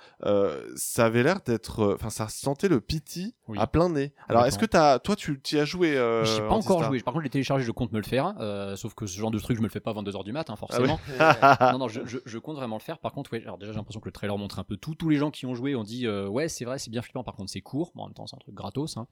ça 0.76 1.06
avait 1.06 1.24
l'air 1.24 1.40
d'être, 1.46 1.94
enfin, 1.96 2.10
ça 2.10 2.28
sentait 2.30 2.68
le 2.68 2.82
pity 2.82 3.36
Oui. 3.48 3.58
à 3.60 3.68
plein 3.68 3.90
nez. 3.90 4.14
Alors, 4.30 4.46
est-ce 4.46 4.58
que 4.60 4.66
t'as, 4.66 5.00
toi, 5.00 5.16
tu 5.16 5.40
y 5.52 5.58
as 5.60 5.66
joué 5.66 5.98
euh, 5.98 6.24
J'ai 6.26 6.42
pas 6.42 6.54
encore 6.54 6.84
joué. 6.84 7.00
Par 7.02 7.14
contre, 7.14 7.22
je 7.22 7.26
l'ai 7.26 7.30
téléchargé, 7.32 7.64
je 7.66 7.72
compte 7.72 7.92
me 7.92 7.98
le 8.00 8.06
faire. 8.06 8.36
euh, 8.40 8.76
sauf 8.76 8.94
que 8.94 9.06
ce 9.08 9.18
genre 9.18 9.32
de 9.32 9.40
truc, 9.40 9.58
je 9.58 9.62
me 9.62 9.68
le 9.68 9.72
fais 9.72 9.80
pas 9.80 9.92
à 9.92 9.94
22h 9.94 10.24
du 10.24 10.32
matin, 10.32 10.56
forcément. 10.56 11.00
non, 11.72 11.80
non, 11.80 11.88
je, 11.88 12.02
je- 12.06 12.20
je 12.26 12.38
compte 12.38 12.56
vraiment 12.58 12.78
le 12.78 12.82
faire. 12.82 13.00
Par 13.00 13.12
contre, 13.14 13.34
ouais, 13.34 13.42
alors 13.44 13.58
déjà, 13.58 13.72
j'ai 13.72 13.78
l'impression 13.78 14.00
que 14.00 14.08
le 14.08 14.12
trailer 14.14 14.38
montre 14.38 14.60
un 14.60 14.64
peu 14.64 14.78
tout. 14.78 14.96
Tous 14.96 15.10
les 15.10 15.18
gens 15.18 15.32
qui 15.32 15.46
ont 15.46 15.56
joué 15.56 15.76
ont 15.76 15.84
dit 15.84 16.08
Ouais, 16.08 16.48
c'est 16.48 16.66
vrai, 16.66 16.78
c'est 16.80 16.90
bien 16.92 17.02
flippant. 17.02 17.24
Par 17.24 17.36
contre, 17.36 17.50
c'est 17.52 17.62
court. 17.62 17.92
Bon, 17.96 18.04
en 18.04 18.08
même 18.08 18.14
temps, 18.14 18.28
c'est 18.28 18.36
un 18.36 18.40
truc 18.40 18.54
gratos. 18.56 18.98
hein. 18.98 19.08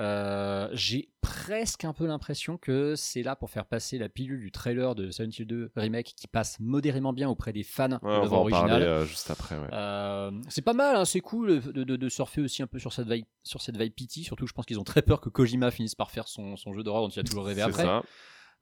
Euh, 0.00 0.68
j'ai 0.72 1.10
presque 1.20 1.84
un 1.84 1.92
peu 1.92 2.06
l'impression 2.06 2.56
que 2.56 2.94
c'est 2.96 3.22
là 3.22 3.36
pour 3.36 3.50
faire 3.50 3.66
passer 3.66 3.98
la 3.98 4.08
pilule 4.08 4.40
du 4.40 4.50
trailer 4.50 4.94
de 4.94 5.10
Silent 5.10 5.28
Hill 5.38 5.46
2 5.46 5.72
Remake 5.76 6.14
qui 6.16 6.26
passe 6.28 6.58
modérément 6.60 7.12
bien 7.12 7.28
auprès 7.28 7.52
des 7.52 7.62
fans 7.62 7.90
Ouais, 7.90 7.98
de 8.00 8.00
on 8.20 8.26
va 8.26 8.36
en 8.38 8.48
parler 8.48 8.84
euh, 8.84 9.04
juste 9.04 9.30
après. 9.30 9.56
Ouais. 9.58 9.68
Euh, 9.72 10.30
c'est 10.48 10.62
pas 10.62 10.72
mal, 10.72 10.96
hein, 10.96 11.04
c'est 11.04 11.20
cool 11.20 11.60
de, 11.60 11.84
de- 11.84 11.96
de 11.96 12.08
surfer 12.08 12.40
aussi 12.40 12.62
un 12.62 12.66
peu 12.66 12.78
sur 12.78 12.92
cette 12.92 13.08
vibe, 13.08 13.26
sur 13.42 13.60
cette 13.60 13.76
vibe 13.76 13.92
pity. 13.92 14.24
Surtout, 14.24 14.46
je 14.46 14.52
pense 14.54 14.64
qu'ils 14.66 14.80
ont 14.80 14.84
très 14.84 15.02
peur 15.02 15.20
que 15.20 15.28
Kojima 15.28 15.70
finisse 15.70 15.94
par 15.94 16.10
faire 16.10 16.26
son, 16.26 16.56
son 16.56 16.72
jeu 16.72 16.82
d'horreur 16.82 17.02
dont 17.02 17.08
il 17.10 17.20
a 17.20 17.24
toujours 17.24 17.44
rêvé 17.44 17.60
après. 17.62 17.82
ça. 17.84 18.02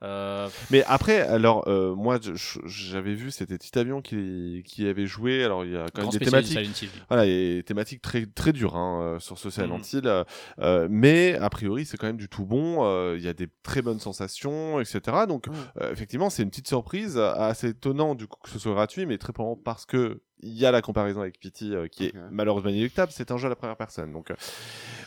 Euh, 0.02 0.48
Mais 0.70 0.82
après, 0.84 1.20
alors, 1.20 1.68
euh, 1.68 1.94
moi, 1.94 2.18
j'avais 2.64 3.14
vu, 3.14 3.30
c'était 3.30 3.58
Titavion 3.58 4.00
qui, 4.00 4.62
qui 4.66 4.86
avait 4.86 5.06
joué. 5.06 5.44
Alors, 5.44 5.64
il 5.64 5.72
y 5.72 5.76
a 5.76 5.86
quand 5.92 6.02
même 6.02 6.10
des 6.10 6.18
thématiques. 6.18 6.88
Voilà, 7.08 7.24
des 7.24 7.62
thématiques 7.66 8.00
très, 8.00 8.24
très 8.26 8.52
dures 8.52 8.76
hein, 8.76 9.02
euh, 9.02 9.18
sur 9.18 9.38
ce 9.38 9.50
Silent. 9.50 9.78
Hill. 9.92 10.24
euh, 10.60 10.88
mais 10.90 11.34
a 11.36 11.50
priori, 11.50 11.84
c'est 11.84 11.96
quand 11.96 12.06
même 12.06 12.16
du 12.16 12.28
tout 12.28 12.46
bon. 12.46 12.84
euh, 12.84 13.16
Il 13.18 13.24
y 13.24 13.28
a 13.28 13.34
des 13.34 13.48
très 13.62 13.82
bonnes 13.82 14.00
sensations, 14.00 14.80
etc. 14.80 15.00
Donc, 15.28 15.46
euh, 15.80 15.92
effectivement, 15.92 16.30
c'est 16.30 16.42
une 16.42 16.50
petite 16.50 16.68
surprise, 16.68 17.18
assez 17.18 17.68
étonnant 17.68 18.14
du 18.14 18.26
coup 18.26 18.38
que 18.42 18.48
ce 18.50 18.58
soit 18.58 18.72
gratuit, 18.72 19.04
mais 19.06 19.18
très 19.18 19.32
probablement 19.32 19.60
parce 19.62 19.84
que 19.86 20.22
il 20.42 20.56
y 20.58 20.64
a 20.66 20.70
la 20.70 20.82
comparaison 20.82 21.20
avec 21.20 21.38
Pity 21.38 21.74
euh, 21.74 21.86
qui 21.88 22.06
est 22.06 22.14
malheureusement 22.30 22.70
inéluctable. 22.70 23.12
C'est 23.14 23.30
un 23.30 23.36
jeu 23.36 23.46
à 23.46 23.50
la 23.50 23.56
première 23.56 23.76
personne, 23.76 24.12
donc 24.12 24.30
euh, 24.30 24.34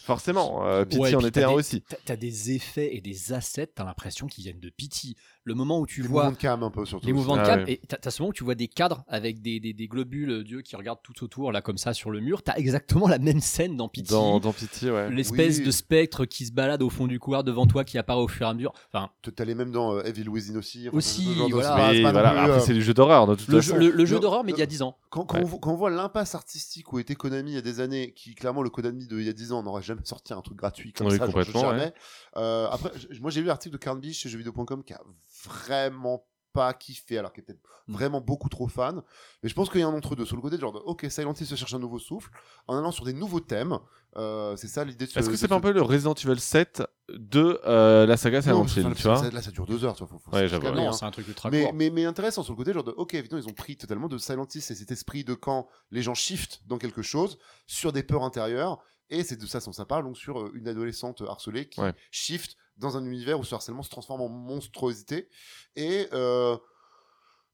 forcément, 0.02 0.66
euh, 0.68 0.86
Pity 0.86 1.00
Ouais, 1.02 1.16
en 1.16 1.20
était 1.26 1.44
un 1.44 1.50
des- 1.50 1.54
aussi. 1.56 1.84
T'as 2.06 2.16
des 2.16 2.52
effets 2.52 2.96
et 2.96 3.02
des 3.02 3.34
assets, 3.34 3.68
t'as 3.68 3.84
l'impression 3.84 4.28
qu'ils 4.28 4.44
viennent 4.44 4.60
de 4.60 4.70
Pity. 4.70 5.16
Le 5.46 5.56
moment 5.56 5.80
où 5.80 5.86
tu 5.86 6.02
Les 6.02 6.08
vois 6.08 6.24
mouvements 6.24 6.36
de 6.36 6.42
cam 6.42 6.64
un 6.64 6.70
peu 6.72 6.86
surtout. 6.86 7.06
les 7.06 7.12
mouvements 7.12 7.36
de 7.36 7.42
Ah 7.42 7.46
cam, 7.46 7.64
ouais. 7.66 7.74
et 7.74 7.82
t'as 7.86 7.98
t'as 7.98 8.12
ce 8.12 8.22
moment 8.22 8.30
où 8.30 8.34
tu 8.34 8.46
vois 8.46 8.56
des 8.56 8.70
cadres 8.70 9.04
avec 9.10 9.42
des, 9.42 9.60
des, 9.60 9.74
des 9.74 9.88
globules 9.88 10.30
euh, 10.32 10.44
d'yeux 10.44 10.62
qui 10.62 10.76
regardent 10.78 11.02
tout 11.04 11.22
autour, 11.24 11.52
là, 11.52 11.62
comme 11.62 11.78
ça, 11.78 11.94
sur 11.94 12.12
le 12.12 12.22
mur. 12.22 12.44
T'as 12.44 12.56
exactement 12.56 13.08
la 13.10 13.20
même 13.20 13.42
scène 13.42 13.76
dans 13.76 13.90
Pity. 13.90 14.12
Dans, 14.12 14.40
dans 14.40 14.54
Pity, 14.54 14.90
ouais. 14.90 15.10
L'espèce 15.12 15.58
Oui. 15.60 15.66
de 15.66 15.72
spectre 15.72 16.26
qui 16.26 16.46
se 16.46 16.54
balade 16.54 16.82
au 16.82 16.90
fond 16.90 17.08
du 17.08 17.20
couloir 17.20 17.44
devant 17.44 17.68
toi, 17.68 17.84
qui 17.84 17.98
apparaît 17.98 18.22
au 18.22 18.28
fur 18.30 18.48
et 18.48 18.50
à 18.50 18.54
mesure. 18.54 18.72
Enfin, 18.94 19.10
T'allais 19.36 19.56
même 19.56 19.72
dans 19.72 19.96
euh, 19.96 20.04
Evil 20.04 20.30
Within 20.30 20.56
aussi. 20.58 20.88
enfin, 20.88 20.98
Aussi, 20.98 21.26
voilà. 21.50 21.76
non 21.76 22.12
voilà. 22.12 22.30
plus, 22.30 22.40
Après, 22.40 22.52
euh, 22.52 22.60
c'est 22.62 22.74
du 22.74 22.82
jeu 22.82 22.94
d'horreur, 22.94 23.28
de 23.28 23.36
toute 23.36 23.50
le, 23.50 23.60
façon. 23.62 23.74
jeu, 23.76 23.80
le, 23.80 23.90
le 23.98 24.06
jeu 24.06 24.16
le- 24.16 24.22
d'horreur, 24.22 24.44
mais 24.46 24.54
il 24.54 24.58
y 24.60 24.62
a 24.62 24.66
10 24.66 24.82
ans. 24.82 24.98
Quand, 25.10 25.26
quand 25.26 25.38
Ouais. 25.38 25.44
on, 25.44 25.48
voit- 25.48 25.60
quand 25.62 25.74
on 25.74 25.76
voit 25.76 25.90
l'impasse 25.90 26.36
artistique 26.36 26.94
où 26.94 27.00
était 27.00 27.16
Konami 27.16 27.52
il 27.52 27.56
y 27.56 27.58
a 27.58 27.62
des 27.62 27.82
années, 27.82 28.14
qui 28.16 28.34
clairement 28.34 28.62
le 28.64 28.70
Konami 28.70 29.08
de 29.08 29.20
il 29.20 29.26
y 29.26 29.30
a 29.30 29.34
10 29.34 29.52
ans 29.52 29.62
n'aurait 29.62 29.84
jamais 29.84 30.06
sorti 30.06 30.34
un 30.34 30.42
truc 30.42 30.58
gratuit 30.58 30.94
comme 30.94 31.08
Oui, 31.08 31.14
ça, 31.14 31.18
genre, 31.26 31.28
complètement, 31.28 31.62
jamais. 31.62 31.94
Euh, 32.38 32.68
après, 32.72 32.92
moi 33.22 33.30
j'ai 33.30 33.42
lu 33.42 33.48
l'article 33.48 33.74
de 33.74 33.78
Carnby 33.78 34.14
chez 34.14 34.30
jeuxvideo.com 34.30 34.84
qui 34.84 34.94
a 34.94 35.02
vraiment 35.44 36.26
pas 36.54 36.72
kiffé, 36.74 37.18
alors 37.18 37.34
qu'il 37.34 37.42
était 37.42 37.58
Mm. 37.88 37.94
vraiment 37.94 38.22
beaucoup 38.22 38.48
trop 38.48 38.68
fan. 38.68 39.02
Mais 39.42 39.50
je 39.50 39.56
pense 39.56 39.70
qu'il 39.72 39.82
y 39.82 39.84
a 39.84 39.88
un 39.88 39.94
entre 39.94 40.16
deux. 40.16 40.24
Sur 40.24 40.36
le 40.36 40.42
côté 40.44 40.56
de 40.56 40.62
genre, 40.62 40.72
de, 40.72 40.78
ok, 40.80 41.08
Silent 41.10 41.34
Hill 41.34 41.48
se 41.48 41.56
cherche 41.56 41.74
un 41.74 41.80
nouveau 41.80 41.98
souffle 42.00 42.30
en 42.68 42.78
allant 42.78 42.92
sur 42.92 43.04
des 43.06 43.12
nouveaux 43.14 43.40
thèmes. 43.40 43.78
Euh, 44.16 44.56
c'est 44.56 44.68
ça 44.68 44.86
l'idée 44.86 45.06
de 45.08 45.10
ce 45.12 45.18
Est-ce 45.20 45.30
que 45.30 45.36
c'est 45.36 45.46
ce- 45.46 45.50
pas 45.50 45.56
un 45.56 45.60
peu 45.60 45.72
le 45.72 45.82
Resident 45.82 46.14
Evil 46.14 46.40
7 46.40 46.84
de 47.10 47.60
euh, 47.66 48.06
la 48.06 48.16
saga 48.16 48.42
Silent 48.44 48.66
Hill, 48.68 48.94
tu 48.96 49.02
vois 49.04 49.18
ça- 49.18 49.32
Là 49.32 49.42
ça 49.42 49.50
dure 49.52 49.66
deux 49.66 49.84
heures, 49.84 49.96
tu 49.96 50.04
vois. 50.06 50.08
Faut, 50.08 50.20
faut 50.20 50.32
Ouais, 50.38 50.48
j'avoue, 50.48 50.68
hein. 50.68 50.92
C'est 50.94 51.06
un 51.06 51.12
truc 51.12 51.28
ultra 51.28 51.50
mais, 51.50 51.64
court. 51.64 51.74
mais, 51.74 51.90
mais 51.90 52.06
intéressant 52.06 52.44
sur 52.44 52.54
le 52.54 52.58
côté, 52.58 52.72
genre 52.72 52.84
de, 52.84 52.92
ok, 52.92 53.16
évidemment, 53.16 53.42
ils 53.42 53.50
ont 53.50 53.54
pris 53.54 53.76
totalement 53.76 54.08
de 54.08 54.20
Silent 54.20 54.46
Hill, 54.54 54.62
c'est 54.62 54.76
cet 54.76 54.92
esprit 54.92 55.24
de 55.24 55.34
quand 55.34 55.68
les 55.90 56.04
gens 56.04 56.14
shiftent 56.14 56.62
dans 56.68 56.78
quelque 56.78 57.02
chose, 57.02 57.40
sur 57.66 57.92
des 57.92 58.04
peurs 58.04 58.24
intérieures, 58.24 58.78
et 59.10 59.24
c'est 59.24 59.36
de 59.36 59.46
ça 59.46 59.60
dont 59.60 59.72
ça 59.72 59.86
parle, 59.86 60.04
donc 60.04 60.18
sur 60.18 60.40
euh, 60.40 60.52
une 60.54 60.68
adolescente 60.68 61.22
harcelée 61.22 61.68
qui 61.70 61.80
Ouais. 61.82 61.94
shift 62.12 62.56
dans 62.78 62.98
un 62.98 63.06
univers 63.06 63.40
où 63.40 63.44
ce 63.44 63.54
harcèlement 63.54 63.84
se 63.84 63.90
transforme 63.90 64.22
en 64.22 64.30
monstruosité, 64.30 65.30
et 65.76 66.08
euh, 66.14 66.58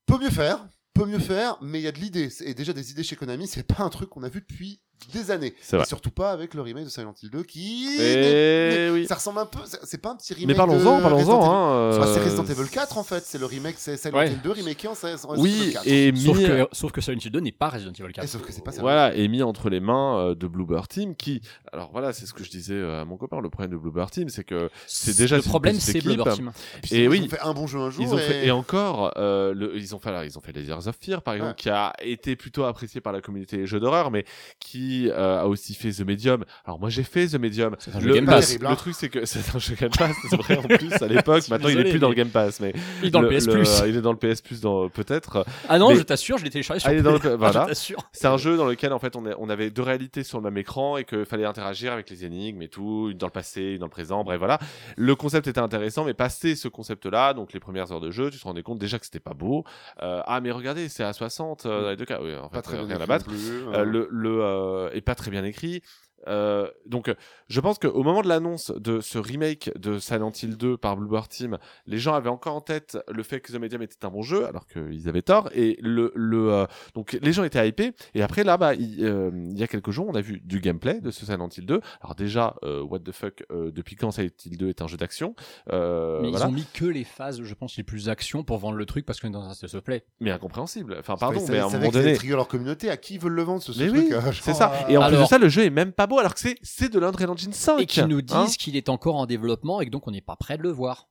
peut 0.05 0.17
mieux 0.19 0.29
faire, 0.29 0.67
peut 0.93 1.05
mieux 1.05 1.19
faire, 1.19 1.57
mais 1.61 1.79
il 1.79 1.83
y 1.83 1.87
a 1.87 1.91
de 1.91 1.99
l'idée, 1.99 2.29
et 2.43 2.53
déjà 2.53 2.73
des 2.73 2.91
idées 2.91 3.03
chez 3.03 3.15
Konami, 3.15 3.47
c'est 3.47 3.63
pas 3.63 3.83
un 3.83 3.89
truc 3.89 4.09
qu'on 4.09 4.23
a 4.23 4.29
vu 4.29 4.41
depuis 4.41 4.81
des 5.13 5.31
années, 5.31 5.53
C'est 5.61 5.75
vrai. 5.77 5.85
et 5.85 5.87
surtout 5.87 6.11
pas 6.11 6.31
avec 6.31 6.53
le 6.53 6.61
remake 6.61 6.85
de 6.85 6.89
Silent 6.89 7.13
Hill 7.21 7.29
2, 7.29 7.43
qui... 7.43 7.97
Eh 7.99 8.89
oui. 8.91 9.05
Ça 9.07 9.15
ressemble 9.15 9.39
un 9.39 9.45
peu, 9.45 9.59
c'est 9.65 9.79
c'est 9.83 9.97
pas 10.01 10.11
un 10.11 10.15
petit 10.15 10.33
remake 10.33 10.47
Mais 10.49 10.53
parlons-en, 10.55 11.01
parlons-en. 11.01 11.19
Evil. 11.19 11.31
Hein, 11.31 11.99
Bah, 11.99 12.07
c'est 12.13 12.19
euh, 12.19 12.23
Resident 12.23 12.45
Evil 12.45 12.69
4 12.69 12.97
en 12.97 13.03
fait, 13.03 13.23
c'est 13.25 13.37
le 13.37 13.45
remake, 13.45 13.75
c'est 13.77 13.97
Silent 13.97 14.17
Ouais. 14.17 14.31
Hill 14.31 14.41
2 14.41 14.51
remaké 14.51 14.87
en, 14.87 14.91
en 14.91 14.93
Resident 14.93 15.33
Evil 15.35 15.41
Oui, 15.41 15.69
4. 15.73 15.87
et 15.87 16.13
Sauf 16.15 16.37
mis, 16.37 16.43
que, 16.45 16.67
sauf 16.71 16.91
que 16.91 17.01
Silent 17.01 17.17
Hill 17.23 17.31
2 17.31 17.39
n'est 17.39 17.51
pas 17.51 17.69
Resident 17.69 17.91
Evil 17.93 18.11
4. 18.13 18.23
Et 18.23 18.27
sauf 18.27 18.41
que 18.41 18.51
c'est 18.51 18.63
pas 18.63 18.71
ça. 18.71 18.81
voilà, 18.81 19.13
et 19.15 19.27
mis 19.27 19.41
entre 19.43 19.69
les 19.69 19.79
mains 19.79 20.19
euh, 20.19 20.35
de 20.35 20.47
Bluebird 20.47 20.87
Team 20.87 21.15
qui, 21.15 21.41
alors 21.73 21.89
voilà, 21.91 22.13
c'est 22.13 22.25
ce 22.25 22.33
que 22.33 22.43
je 22.43 22.49
disais 22.49 22.73
euh, 22.75 23.01
à 23.01 23.05
mon 23.05 23.17
copain, 23.17 23.39
le 23.41 23.49
problème 23.49 23.71
de 23.71 23.77
Bluebird 23.77 24.11
Team, 24.11 24.29
c'est 24.29 24.43
que 24.43 24.69
c'est 24.87 25.17
déjà 25.17 25.35
le 25.37 25.41
problème, 25.43 25.79
c'est. 25.79 25.99
Bloober 25.99 26.31
Team. 26.33 26.51
Puis 26.81 26.95
et 26.95 27.03
ils 27.03 27.09
oui. 27.09 27.21
ont 27.25 27.29
fait 27.29 27.41
un 27.41 27.53
bon 27.53 27.67
jeu 27.67 27.79
un 27.79 27.89
jour. 27.89 28.03
Ils 28.05 28.13
ont 28.13 28.17
fait, 28.17 28.43
et... 28.45 28.47
et 28.47 28.51
encore, 28.51 29.11
euh, 29.17 29.53
le, 29.53 29.75
ils 29.77 29.93
ont 29.95 29.99
fait, 29.99 30.09
alors, 30.09 30.23
ils 30.23 30.37
ont 30.37 30.41
fait 30.41 30.51
les 30.53 30.63
Years 30.63 30.87
of 30.87 30.95
Fear, 31.01 31.21
par 31.21 31.33
exemple, 31.33 31.49
Ouais. 31.51 31.55
qui 31.57 31.69
a 31.69 31.93
été 32.01 32.35
plutôt 32.35 32.63
apprécié 32.65 33.01
par 33.01 33.11
la 33.13 33.21
communauté 33.21 33.57
des 33.57 33.65
jeux 33.67 33.79
d'horreur, 33.79 34.11
mais 34.11 34.25
qui 34.59 34.88
euh, 35.09 35.41
a 35.41 35.47
aussi 35.47 35.73
fait 35.73 35.91
The 35.91 36.01
Medium. 36.01 36.43
Alors 36.65 36.79
moi 36.79 36.89
j'ai 36.89 37.03
fait 37.03 37.27
The 37.27 37.35
Medium. 37.35 37.75
C'est 37.79 37.95
un 37.95 37.99
jeu 37.99 38.07
Le, 38.07 38.13
Game 38.15 38.25
le- 38.25 38.31
Pass. 38.31 38.59
Le 38.59 38.75
truc 38.75 38.95
c'est 38.95 39.09
que 39.09 39.25
c'est 39.25 39.55
un 39.55 39.59
jeu 39.59 39.75
Game 39.75 39.91
Pass, 39.97 40.15
c'est 40.29 40.35
vrai 40.35 40.57
en 40.57 40.61
plus 40.63 40.93
à 41.01 41.07
l'époque. 41.07 41.47
Maintenant 41.49 41.69
il 41.69 41.79
est 41.79 41.89
plus 41.89 41.99
dans 41.99 42.09
le 42.09 42.15
Game 42.15 42.29
Pass, 42.29 42.59
mais 42.59 42.73
Il 43.01 43.07
est 43.07 43.11
dans 43.11 43.21
le, 43.21 43.29
PS 43.29 43.47
Plus. 43.47 43.81
il 43.87 43.95
est 43.95 44.01
dans 44.01 44.11
le 44.13 44.17
PS 44.17 44.41
Plus 44.41 44.61
dans 44.61 44.89
peut-être. 44.89 45.45
Ah 45.67 45.77
non, 45.79 45.89
mais- 45.89 45.95
je 45.97 46.01
t'assure, 46.03 46.37
je 46.37 46.43
l'ai 46.43 46.49
téléchargé 46.49 46.79
sur 46.79 46.89
Ah, 46.89 46.93
il 46.93 46.99
est 46.99 47.03
dans 47.03 47.13
le- 47.13 47.35
voilà. 47.35 47.67
C'est 48.11 48.27
un 48.27 48.37
jeu 48.37 48.57
dans 48.57 48.65
lequel 48.65 48.93
en 48.93 48.99
fait 48.99 49.15
on, 49.15 49.49
avait 49.49 49.69
deux 49.69 49.81
réalités 49.81 50.23
sur 50.23 50.37
le 50.39 50.43
même 50.43 50.57
écran 50.57 50.97
et 50.97 51.03
qu'il 51.03 51.25
fallait 51.25 51.45
interagir 51.45 51.91
avec 51.93 52.09
les 52.09 52.25
énigmes 52.25 52.61
et 52.61 52.67
tout, 52.67 53.09
une 53.11 53.17
dans 53.17 53.27
le 53.27 53.31
passé, 53.31 53.61
une 53.61 53.77
dans 53.79 53.85
le 53.85 53.91
présent, 53.91 54.23
bref 54.23 54.37
voilà. 54.39 54.59
Le 54.95 55.15
concept 55.15 55.47
était 55.47 55.59
intéressant, 55.59 56.05
mais 56.05 56.13
passé 56.13 56.55
ce 56.55 56.67
concept-là, 56.67 57.33
donc 57.33 57.53
les 57.53 57.59
premières 57.59 57.91
heures 57.91 57.99
de 57.99 58.11
jeu, 58.11 58.29
tu 58.29 58.37
te 58.39 58.43
rendais 58.43 58.63
compte 58.63 58.79
déjà 58.79 58.99
que 58.99 59.05
c'était 59.05 59.19
pas 59.19 59.33
beau. 59.33 59.63
Euh, 60.01 60.21
ah 60.25 60.39
mais 60.41 60.51
regardez, 60.51 60.89
c'est 60.89 61.03
à 61.03 61.13
60 61.13 61.65
euh, 61.65 61.83
dans 61.83 61.89
les 61.89 61.95
deux 61.95 62.05
cas, 62.05 62.19
oui, 62.21 62.35
en 62.35 62.49
fait, 62.49 62.55
pas 62.55 62.61
très 62.61 62.77
bien 62.77 62.87
rien 62.87 63.01
à 63.01 63.05
battre. 63.05 63.25
plus, 63.25 63.61
le 63.85 64.07
le 64.11 64.41
euh, 64.79 64.91
est 64.91 65.01
pas 65.01 65.15
très 65.15 65.31
bien 65.31 65.43
écrit. 65.43 65.81
Euh, 66.29 66.67
donc, 66.85 67.07
euh, 67.09 67.15
je 67.47 67.59
pense 67.59 67.79
qu'au 67.79 68.03
moment 68.03 68.21
de 68.21 68.27
l'annonce 68.27 68.71
de 68.71 69.01
ce 69.01 69.17
remake 69.17 69.71
de 69.77 69.99
Silent 69.99 70.31
Hill 70.31 70.57
2 70.57 70.77
par 70.77 70.95
Bluebird 70.97 71.27
Team, 71.29 71.57
les 71.87 71.97
gens 71.97 72.13
avaient 72.13 72.29
encore 72.29 72.55
en 72.55 72.61
tête 72.61 72.97
le 73.11 73.23
fait 73.23 73.39
que 73.39 73.51
The 73.51 73.59
Medium 73.59 73.81
était 73.81 74.05
un 74.05 74.09
bon 74.09 74.21
jeu, 74.21 74.45
alors 74.45 74.67
qu'ils 74.67 75.09
avaient 75.09 75.21
tort. 75.21 75.49
Et 75.53 75.77
le, 75.81 76.11
le 76.15 76.53
euh, 76.53 76.65
donc 76.93 77.17
les 77.21 77.33
gens 77.33 77.43
étaient 77.43 77.67
hypés. 77.67 77.93
Et 78.13 78.21
après 78.21 78.43
là, 78.43 78.57
bah, 78.57 78.73
il, 78.75 79.03
euh, 79.03 79.31
il 79.51 79.57
y 79.57 79.63
a 79.63 79.67
quelques 79.67 79.91
jours, 79.91 80.07
on 80.09 80.15
a 80.15 80.21
vu 80.21 80.41
du 80.43 80.59
gameplay 80.59 80.99
de 81.01 81.11
ce 81.11 81.25
Silent 81.25 81.49
Hill 81.49 81.65
2. 81.65 81.81
Alors 82.01 82.15
déjà, 82.15 82.55
euh, 82.63 82.81
what 82.81 82.99
the 82.99 83.11
fuck, 83.11 83.43
euh, 83.51 83.71
depuis 83.71 83.95
quand 83.95 84.11
Silent 84.11 84.29
Hill 84.45 84.57
2 84.57 84.69
est 84.69 84.81
un 84.81 84.87
jeu 84.87 84.97
d'action? 84.97 85.35
Euh, 85.71 86.19
Mais 86.21 86.29
voilà. 86.29 86.45
ils 86.45 86.49
ont 86.49 86.51
mis 86.51 86.65
que 86.73 86.85
les 86.85 87.03
phases, 87.03 87.41
je 87.41 87.53
pense, 87.53 87.77
les 87.77 87.83
plus 87.83 88.09
actions 88.09 88.43
pour 88.43 88.57
vendre 88.57 88.75
le 88.77 88.85
truc 88.85 89.05
parce 89.05 89.19
qu'on 89.19 89.29
est 89.29 89.31
dans 89.31 89.47
un 89.47 89.53
se 89.53 89.77
plaît. 89.77 90.03
Mais 90.19 90.31
incompréhensible. 90.31 90.95
Enfin, 90.99 91.15
pardon, 91.15 91.43
mais 91.49 91.59
à 91.59 91.65
un 91.65 91.69
moment 91.69 91.89
que 91.89 91.93
donné. 91.93 92.17
leur 92.29 92.47
communauté. 92.47 92.89
À 92.89 92.97
qui 92.97 93.15
ils 93.15 93.19
veulent 93.19 93.33
le 93.33 93.43
vendre 93.43 93.61
ce, 93.61 93.73
ce 93.73 93.83
Mais 93.83 93.87
truc 93.89 94.07
oui, 94.11 94.33
c'est 94.41 94.53
ça. 94.53 94.71
Et 94.89 94.97
en 94.97 95.07
plus 95.07 95.17
de 95.17 95.25
ça, 95.25 95.37
le 95.37 95.49
jeu 95.49 95.63
est 95.63 95.69
même 95.69 95.91
pas 95.91 96.07
beau, 96.07 96.18
alors 96.19 96.35
que 96.35 96.41
c'est 96.61 96.89
de 96.89 96.99
l'Unreal 96.99 97.29
Engine 97.29 97.53
5. 97.53 97.79
Et 97.79 97.85
qui 97.85 98.03
nous 98.03 98.21
disent 98.21 98.35
hein. 98.35 98.47
qu'il 98.57 98.75
est 98.75 98.89
encore 98.89 99.15
en 99.15 99.25
développement 99.25 99.81
et 99.81 99.85
que 99.85 99.91
donc 99.91 100.07
on 100.07 100.11
n'est 100.11 100.21
pas 100.21 100.35
prêt 100.35 100.57
de 100.57 100.63
le 100.63 100.71
voir. 100.71 101.09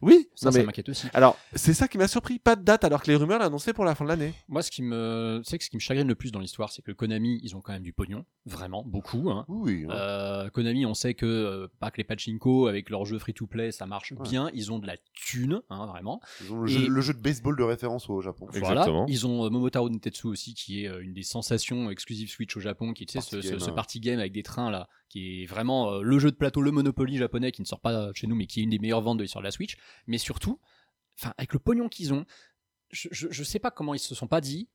Oui, 0.00 0.28
Ça, 0.34 0.46
non, 0.46 0.52
ça 0.52 0.58
mais 0.58 0.64
m'inquiète 0.66 0.88
aussi. 0.88 1.06
Alors, 1.14 1.36
c'est 1.54 1.74
ça 1.74 1.88
qui 1.88 1.98
m'a 1.98 2.08
surpris, 2.08 2.38
pas 2.38 2.56
de 2.56 2.62
date, 2.62 2.84
alors 2.84 3.02
que 3.02 3.10
les 3.10 3.16
rumeurs 3.16 3.38
l'annonçaient 3.38 3.72
pour 3.74 3.84
la 3.84 3.94
fin 3.94 4.04
de 4.04 4.08
l'année. 4.08 4.32
Moi, 4.48 4.62
ce 4.62 4.70
qui 4.70 4.82
me, 4.82 5.42
c'est 5.44 5.58
que 5.58 5.64
ce 5.64 5.70
qui 5.70 5.76
me 5.76 5.80
chagrine 5.80 6.08
le 6.08 6.14
plus 6.14 6.32
dans 6.32 6.40
l'histoire, 6.40 6.70
c'est 6.72 6.82
que 6.82 6.92
Konami, 6.92 7.40
ils 7.42 7.54
ont 7.56 7.60
quand 7.60 7.72
même 7.72 7.82
du 7.82 7.92
pognon, 7.92 8.24
vraiment 8.46 8.82
beaucoup. 8.84 9.30
hein. 9.30 9.44
Oui. 9.48 9.86
Euh, 9.90 10.48
Konami, 10.50 10.86
on 10.86 10.94
sait 10.94 11.14
que 11.14 11.26
euh, 11.26 11.68
pas 11.80 11.90
que 11.90 11.98
les 11.98 12.04
pachinko 12.04 12.66
avec 12.68 12.88
leurs 12.90 13.04
jeux 13.04 13.18
free-to-play, 13.18 13.72
ça 13.72 13.86
marche 13.86 14.12
Ouais. 14.12 14.28
bien. 14.28 14.50
Ils 14.54 14.72
ont 14.72 14.78
de 14.78 14.86
la 14.86 14.96
thune, 15.14 15.60
hein, 15.70 15.86
vraiment. 15.86 16.20
Ils 16.44 16.52
ont 16.52 16.60
le, 16.62 16.68
et- 16.70 16.72
jeu, 16.72 16.88
le 16.88 17.00
jeu 17.00 17.12
de 17.14 17.20
baseball 17.20 17.56
de 17.56 17.62
référence 17.62 18.08
au 18.08 18.20
Japon. 18.20 18.46
Voilà. 18.50 18.80
Exactement. 18.82 19.06
Ils 19.08 19.26
ont 19.26 19.44
euh, 19.44 19.50
Momotaro 19.50 19.88
Netetsu 19.90 20.26
aussi, 20.26 20.54
qui 20.54 20.84
est 20.84 21.00
une 21.00 21.12
des 21.12 21.22
sensations 21.22 21.90
exclusives 21.90 22.30
Switch 22.30 22.56
au 22.56 22.60
Japon, 22.60 22.92
qui 22.92 23.04
est 23.04 23.06
tu 23.06 23.12
sais, 23.12 23.18
Party 23.18 23.30
ce, 23.36 23.40
ce- 23.42 23.48
game, 23.50 23.60
ce 23.60 23.70
hein. 23.70 23.72
party 23.74 24.00
game 24.00 24.18
avec 24.18 24.32
des 24.32 24.42
trains 24.42 24.70
là, 24.70 24.88
qui 25.12 25.42
est 25.42 25.46
vraiment 25.46 25.92
euh, 25.92 26.02
le 26.02 26.18
jeu 26.18 26.30
de 26.30 26.36
plateau, 26.36 26.62
le 26.62 26.70
Monopoly 26.70 27.18
japonais 27.18 27.52
qui 27.52 27.60
ne 27.60 27.66
sort 27.66 27.80
pas 27.80 28.10
chez 28.14 28.26
nous, 28.26 28.34
mais 28.34 28.46
qui 28.46 28.60
est 28.60 28.62
une 28.62 28.70
des 28.70 28.78
meilleures 28.78 29.02
ventes 29.02 29.18
de 29.18 29.22
l'histoire 29.22 29.42
de 29.42 29.46
la 29.46 29.50
Switch. 29.50 29.76
Mais 30.06 30.16
surtout, 30.16 30.58
avec 31.36 31.52
le 31.52 31.58
pognon 31.58 31.90
qu'ils 31.90 32.14
ont, 32.14 32.24
je, 32.90 33.08
je, 33.10 33.44
sais 33.44 33.58
pas 33.58 33.70
comment 33.70 33.92
ils 33.92 33.98
se 33.98 34.14
sont 34.14 34.26
pas 34.26 34.40
dit. 34.40 34.70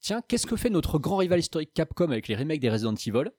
Tiens, 0.00 0.22
qu'est-ce 0.26 0.46
que 0.46 0.56
fait 0.56 0.70
notre 0.70 0.98
grand 0.98 1.18
rival 1.18 1.38
historique 1.38 1.72
Capcom 1.72 2.10
avec 2.10 2.26
les 2.26 2.34
remakes 2.34 2.58
des 2.58 2.68
Resident 2.68 2.94
Evil? 2.94 3.30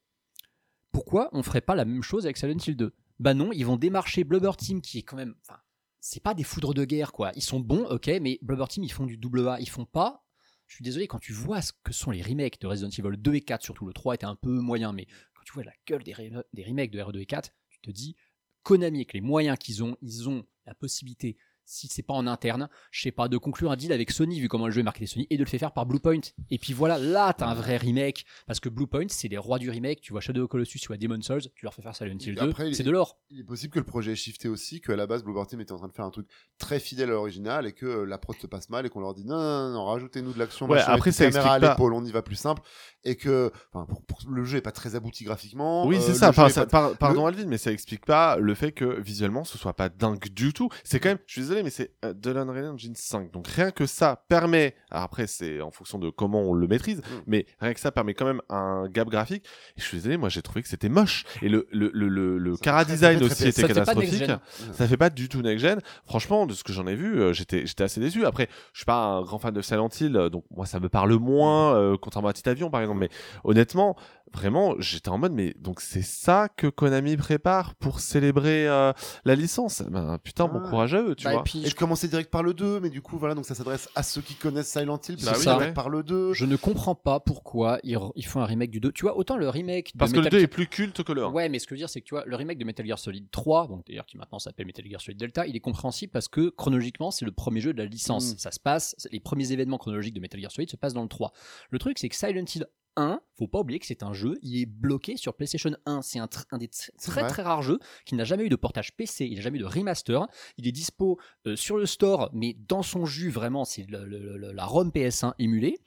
Pourquoi 0.93 1.29
on 1.33 1.43
ferait 1.43 1.59
pas 1.59 1.75
la 1.75 1.83
même 1.83 2.01
chose 2.01 2.25
avec 2.25 2.37
Silent 2.37 2.57
Hill 2.65 2.77
2 2.77 2.95
Bah 3.19 3.33
non, 3.33 3.51
ils 3.51 3.65
vont 3.65 3.75
démarcher 3.75 4.23
Blubber 4.23 4.51
Team 4.57 4.81
qui 4.81 4.99
est 4.99 5.03
quand 5.03 5.17
même. 5.17 5.35
Enfin, 5.41 5.59
c'est 5.99 6.23
pas 6.23 6.33
des 6.33 6.43
foudres 6.43 6.73
de 6.73 6.85
guerre 6.85 7.11
quoi. 7.11 7.33
Ils 7.35 7.43
sont 7.43 7.59
bons, 7.59 7.83
ok, 7.87 8.07
mais 8.21 8.39
Blubber 8.41 8.67
Team 8.69 8.85
ils 8.85 8.91
font 8.91 9.05
du 9.05 9.17
double 9.17 9.49
A. 9.49 9.59
Ils 9.59 9.69
font 9.69 9.85
pas. 9.85 10.23
Je 10.65 10.75
suis 10.75 10.83
désolé, 10.83 11.07
quand 11.07 11.19
tu 11.19 11.33
vois 11.33 11.61
ce 11.61 11.73
que 11.83 11.91
sont 11.91 12.11
les 12.11 12.21
remakes 12.21 12.59
de 12.61 12.67
Resident 12.67 12.89
Evil 12.89 13.17
2 13.17 13.33
et 13.35 13.41
4, 13.41 13.63
surtout 13.63 13.85
le 13.85 13.93
3 13.93 14.15
était 14.15 14.25
un 14.25 14.35
peu 14.35 14.59
moyen, 14.59 14.93
mais 14.93 15.07
tu 15.47 15.53
vois 15.53 15.63
la 15.63 15.73
gueule 15.87 16.03
des, 16.03 16.13
des 16.51 16.63
remakes 16.65 16.91
de 16.91 16.99
R2 16.99 17.21
et 17.21 17.25
4, 17.25 17.53
tu 17.69 17.79
te 17.79 17.89
dis, 17.89 18.17
Konami, 18.63 18.97
avec 18.97 19.13
les 19.13 19.21
moyens 19.21 19.57
qu'ils 19.57 19.81
ont, 19.81 19.95
ils 20.01 20.27
ont 20.27 20.45
la 20.65 20.75
possibilité, 20.75 21.37
si 21.69 21.87
c'est 21.89 22.01
pas 22.01 22.13
en 22.13 22.25
interne, 22.27 22.69
je 22.91 23.01
sais 23.01 23.11
pas, 23.11 23.27
de 23.27 23.37
conclure 23.37 23.71
un 23.71 23.75
deal 23.75 23.91
avec 23.91 24.09
Sony, 24.09 24.39
vu 24.39 24.47
comment 24.47 24.67
le 24.67 24.71
jeu 24.71 24.79
est 24.79 24.83
marketé 24.83 25.05
Sony, 25.05 25.27
et 25.29 25.35
de 25.37 25.43
le 25.43 25.49
faire 25.49 25.59
faire 25.59 25.73
par 25.73 25.85
Bluepoint. 25.85 26.21
Et 26.49 26.57
puis 26.59 26.71
voilà, 26.71 26.97
là, 26.97 27.33
t'as 27.33 27.47
un 27.47 27.53
vrai 27.55 27.75
remake, 27.77 28.25
parce 28.45 28.59
que 28.61 28.69
Bluepoint, 28.69 29.07
c'est 29.09 29.27
les 29.27 29.37
rois 29.37 29.59
du 29.59 29.69
remake. 29.69 29.99
Tu 30.01 30.13
vois 30.13 30.21
Shadow 30.21 30.43
of 30.43 30.49
Colossus, 30.49 30.79
tu 30.79 30.87
vois 30.87 30.97
Demon 30.97 31.21
Souls, 31.21 31.41
tu 31.55 31.65
leur 31.65 31.73
fais 31.73 31.81
faire 31.81 31.95
Silent 31.95 32.17
Hill 32.19 32.35
2, 32.35 32.41
Après, 32.41 32.69
il- 32.69 32.75
c'est 32.75 32.83
de 32.83 32.91
l'or. 32.91 33.17
Il 33.31 33.39
est 33.41 33.43
possible 33.43 33.73
que 33.73 33.79
le 33.79 33.85
projet 33.85 34.13
ait 34.13 34.15
shifté 34.15 34.47
aussi, 34.47 34.79
qu'à 34.81 34.95
la 34.95 35.07
base, 35.07 35.23
Bluebird 35.23 35.47
Team 35.49 35.59
était 35.59 35.73
en 35.73 35.77
train 35.77 35.87
de 35.89 35.93
faire 35.93 36.05
un 36.05 36.11
truc 36.11 36.27
très 36.57 36.79
fidèle 36.79 37.09
à 37.09 37.13
l'original 37.13 37.67
et 37.67 37.73
que 37.73 37.85
euh, 37.85 38.05
la 38.05 38.17
prod 38.17 38.37
se 38.37 38.47
passe 38.47 38.69
mal 38.69 38.85
et 38.85 38.89
qu'on 38.89 39.01
leur 39.01 39.13
dit 39.13 39.25
non, 39.25 39.35
non, 39.37 39.69
non, 39.73 39.85
rajoutez-nous 39.85 40.31
de 40.33 40.39
l'action, 40.39 40.67
Ouais, 40.67 40.75
machin, 40.77 40.93
après, 40.93 41.09
avec 41.09 41.13
ça 41.15 41.25
caméra 41.25 41.53
à 41.55 41.59
l'épaule, 41.59 41.93
on 41.93 42.05
y 42.05 42.11
va 42.11 42.21
plus 42.21 42.35
simple. 42.35 42.61
Et 43.03 43.15
que 43.15 43.51
enfin, 43.73 43.85
pour- 43.85 44.03
pour- 44.05 44.19
le 44.29 44.43
jeu 44.45 44.57
est 44.57 44.61
pas 44.61 44.71
très 44.71 44.95
abouti 44.95 45.23
graphiquement. 45.23 45.85
Oui, 45.85 45.97
euh, 45.97 45.99
c'est 45.99 46.07
le 46.09 46.49
ça. 46.49 46.65
par- 46.65 46.97
pardon, 46.97 47.25
Alvin, 47.25 47.45
mais 47.47 47.57
ça 47.57 47.71
explique 47.71 48.05
pas 48.05 48.37
le 48.37 48.53
fait 48.55 48.71
que 48.71 48.99
visuellement 49.01 49.43
ce 49.43 49.57
soit 49.57 49.73
pas 49.73 49.89
dingue 49.89 50.27
du 50.29 50.53
tout. 50.53 50.69
C'est 50.83 50.99
quand 50.99 51.09
même, 51.09 51.19
je 51.25 51.33
suis 51.33 51.41
désolé, 51.41 51.56
désolé, 51.57 51.63
mais 51.63 51.69
c'est 51.69 51.91
euh, 52.05 52.13
de 52.13 52.31
l'Unreal 52.31 52.65
Engine 52.73 52.95
5. 52.95 53.31
Donc 53.31 53.47
rien 53.47 53.71
que 53.71 53.85
ça 53.85 54.23
permet, 54.27 54.75
après 54.91 55.27
c'est 55.27 55.61
en 55.61 55.71
fonction 55.71 55.99
de 55.99 56.09
comment 56.09 56.41
on 56.41 56.53
le 56.53 56.67
maîtrise, 56.67 57.01
mais 57.25 57.45
rien 57.59 57.73
que 57.73 57.79
ça 57.79 57.91
permet 57.91 58.13
quand 58.13 58.25
même 58.25 58.41
un 58.49 58.87
gap 58.89 59.09
graphique. 59.09 59.45
Et 59.77 59.81
je 59.81 59.85
suis 59.85 59.97
désolé, 59.97 60.17
moi 60.17 60.29
j'ai 60.29 60.41
trouvé 60.41 60.61
que 60.61 60.67
c'était 60.69 60.89
moche. 60.89 61.23
Et 61.41 61.49
le, 61.49 61.67
le, 61.71 61.89
le, 61.93 62.07
le, 62.07 62.37
le 62.37 62.57
cara 62.57 62.85
design 62.85 63.21
aussi 63.23 63.47
était 63.47 63.61
Ça 63.61 63.67
catastrophique. 63.67 64.11
next-gen. 64.13 64.39
Ça 64.73 64.87
fait 64.87 64.97
pas 64.97 65.09
du 65.09 65.29
tout 65.29 65.41
next 65.41 65.59
gen. 65.65 65.79
Franchement, 66.05 66.45
de 66.45 66.53
ce 66.53 66.63
que 66.63 66.73
j'en 66.73 66.87
ai 66.87 66.95
vu, 66.95 67.19
euh, 67.19 67.33
j'étais 67.33 67.65
j'étais 67.65 67.83
assez 67.83 67.99
déçu. 67.99 68.25
Après, 68.25 68.47
je 68.73 68.79
suis 68.79 68.85
pas 68.85 68.97
un 69.03 69.21
grand 69.21 69.39
fan 69.39 69.53
de 69.53 69.61
Silent 69.61 69.89
Hill, 69.99 70.15
euh, 70.15 70.29
donc 70.29 70.45
moi 70.51 70.65
ça 70.65 70.79
me 70.79 70.89
parle 70.89 71.13
moins, 71.17 71.75
euh, 71.75 71.97
contrairement 71.99 72.29
à 72.29 72.33
Titavion 72.33 72.69
par 72.69 72.81
exemple. 72.81 72.99
Mais 72.99 73.09
honnêtement, 73.43 73.95
vraiment, 74.33 74.75
j'étais 74.79 75.09
en 75.09 75.17
mode, 75.17 75.33
mais 75.33 75.53
donc 75.59 75.81
c'est 75.81 76.01
ça 76.03 76.49
que 76.55 76.67
Konami 76.67 77.15
prépare 77.17 77.75
pour 77.75 77.99
célébrer 77.99 78.67
euh, 78.67 78.91
la 79.25 79.35
licence? 79.35 79.81
Ben 79.89 80.17
putain, 80.23 80.47
bon 80.47 80.57
Ouais. 80.57 80.69
courage 80.69 80.93
à 80.95 81.01
eux, 81.01 81.15
tu 81.15 81.25
Bah, 81.25 81.31
vois. 81.33 81.43
Puis, 81.47 81.65
Et 81.65 81.69
je 81.69 81.75
commençais 81.75 82.09
direct 82.09 82.29
par 82.29 82.43
le 82.43 82.53
2, 82.53 82.81
mais 82.81 82.89
du 82.89 83.01
coup, 83.01 83.17
voilà, 83.17 83.33
donc 83.33 83.45
ça 83.45 83.55
s'adresse 83.55 83.89
à 83.95 84.03
ceux 84.03 84.21
qui 84.21 84.35
connaissent 84.35 84.69
Silent 84.69 84.99
Hill, 85.07 85.15
Bah 85.15 85.31
parce 85.31 85.37
que 85.37 85.43
oui, 85.43 85.47
ouais. 85.47 85.57
direct 85.57 85.75
par 85.75 85.89
le 85.89 86.03
2. 86.03 86.33
je 86.33 86.45
ne 86.45 86.57
comprends 86.57 86.95
pas 86.95 87.21
pourquoi 87.21 87.79
ils, 87.83 87.97
font 88.25 88.41
un 88.41 88.45
remake 88.45 88.69
du 88.69 88.81
2. 88.81 88.91
Tu 88.91 89.03
vois, 89.03 89.17
autant 89.17 89.37
le 89.37 89.47
remake 89.49 89.93
de 89.93 89.97
Parce 89.97 90.11
que 90.11 90.17
le 90.17 90.23
Metal 90.23 90.39
2 90.39 90.43
est 90.43 90.47
plus 90.47 90.67
culte 90.67 91.03
que 91.03 91.13
le 91.13 91.23
1. 91.23 91.31
Ouais, 91.31 91.47
mais 91.47 91.59
ce 91.59 91.65
que 91.65 91.69
je 91.69 91.75
veux 91.75 91.79
dire, 91.79 91.89
c'est 91.89 92.01
que 92.01 92.05
tu 92.05 92.15
vois, 92.15 92.25
le 92.25 92.35
remake 92.35 92.57
de 92.57 92.65
Metal 92.65 92.85
Gear 92.85 92.99
Solid 92.99 93.31
3, 93.31 93.67
donc 93.67 93.85
d'ailleurs 93.87 94.05
qui 94.05 94.17
maintenant 94.17 94.39
s'appelle 94.39 94.65
Metal 94.65 94.85
Gear 94.85 94.99
Solid 94.99 95.17
Delta, 95.17 95.47
il 95.47 95.55
est 95.55 95.61
compréhensible 95.61 96.11
parce 96.11 96.27
que 96.27 96.49
chronologiquement, 96.49 97.11
c'est 97.11 97.25
le 97.25 97.31
premier 97.31 97.61
jeu 97.61 97.71
de 97.71 97.77
la 97.77 97.85
licence. 97.85 98.33
Mm. 98.33 98.37
Ça 98.39 98.51
se 98.51 98.59
passe, 98.59 98.95
les 99.11 99.21
premiers 99.21 99.51
événements 99.53 99.77
chronologiques 99.77 100.15
de 100.15 100.19
Metal 100.19 100.41
Gear 100.41 100.51
Solid 100.51 100.69
se 100.69 100.75
passent 100.75 100.93
dans 100.93 101.03
le 101.03 101.09
3. 101.09 101.31
Le 101.69 101.79
truc, 101.79 101.97
c'est 101.97 102.09
que 102.09 102.15
Silent 102.15 102.45
Hill 102.53 102.67
1, 102.97 103.21
faut 103.37 103.47
pas 103.47 103.59
oublier 103.59 103.79
que 103.79 103.85
c'est 103.85 104.03
un 104.03 104.11
jeu, 104.11 104.37
il 104.41 104.59
est 104.61 104.65
bloqué 104.65 105.15
sur 105.15 105.33
PlayStation 105.35 105.71
1. 105.85 106.01
C'est 106.01 106.19
un, 106.19 106.27
des 106.57 106.69
très 106.99 107.27
très 107.27 107.41
rares 107.43 107.61
jeux 107.61 107.79
qui 108.05 108.15
n'a 108.15 108.25
jamais 108.25 108.43
eu 108.43 108.49
de 108.49 108.55
portage 108.57 108.93
PC, 108.97 109.25
il 109.25 109.35
n'a 109.35 109.41
jamais 109.41 109.57
eu 109.57 109.61
de 109.61 109.65
remaster. 109.65 110.27
Il 110.57 110.67
est 110.67 110.71
dispo 110.73 111.17
euh, 111.45 111.55
sur 111.55 111.77
le 111.77 111.85
store, 111.85 112.29
mais 112.33 112.53
dans 112.67 112.81
son 112.83 113.05
jus, 113.05 113.29
vraiment, 113.29 113.63
c'est 113.63 113.85
la 113.89 114.65
ROM 114.65 114.89
PS1 114.89 115.33
émulée. 115.39 115.77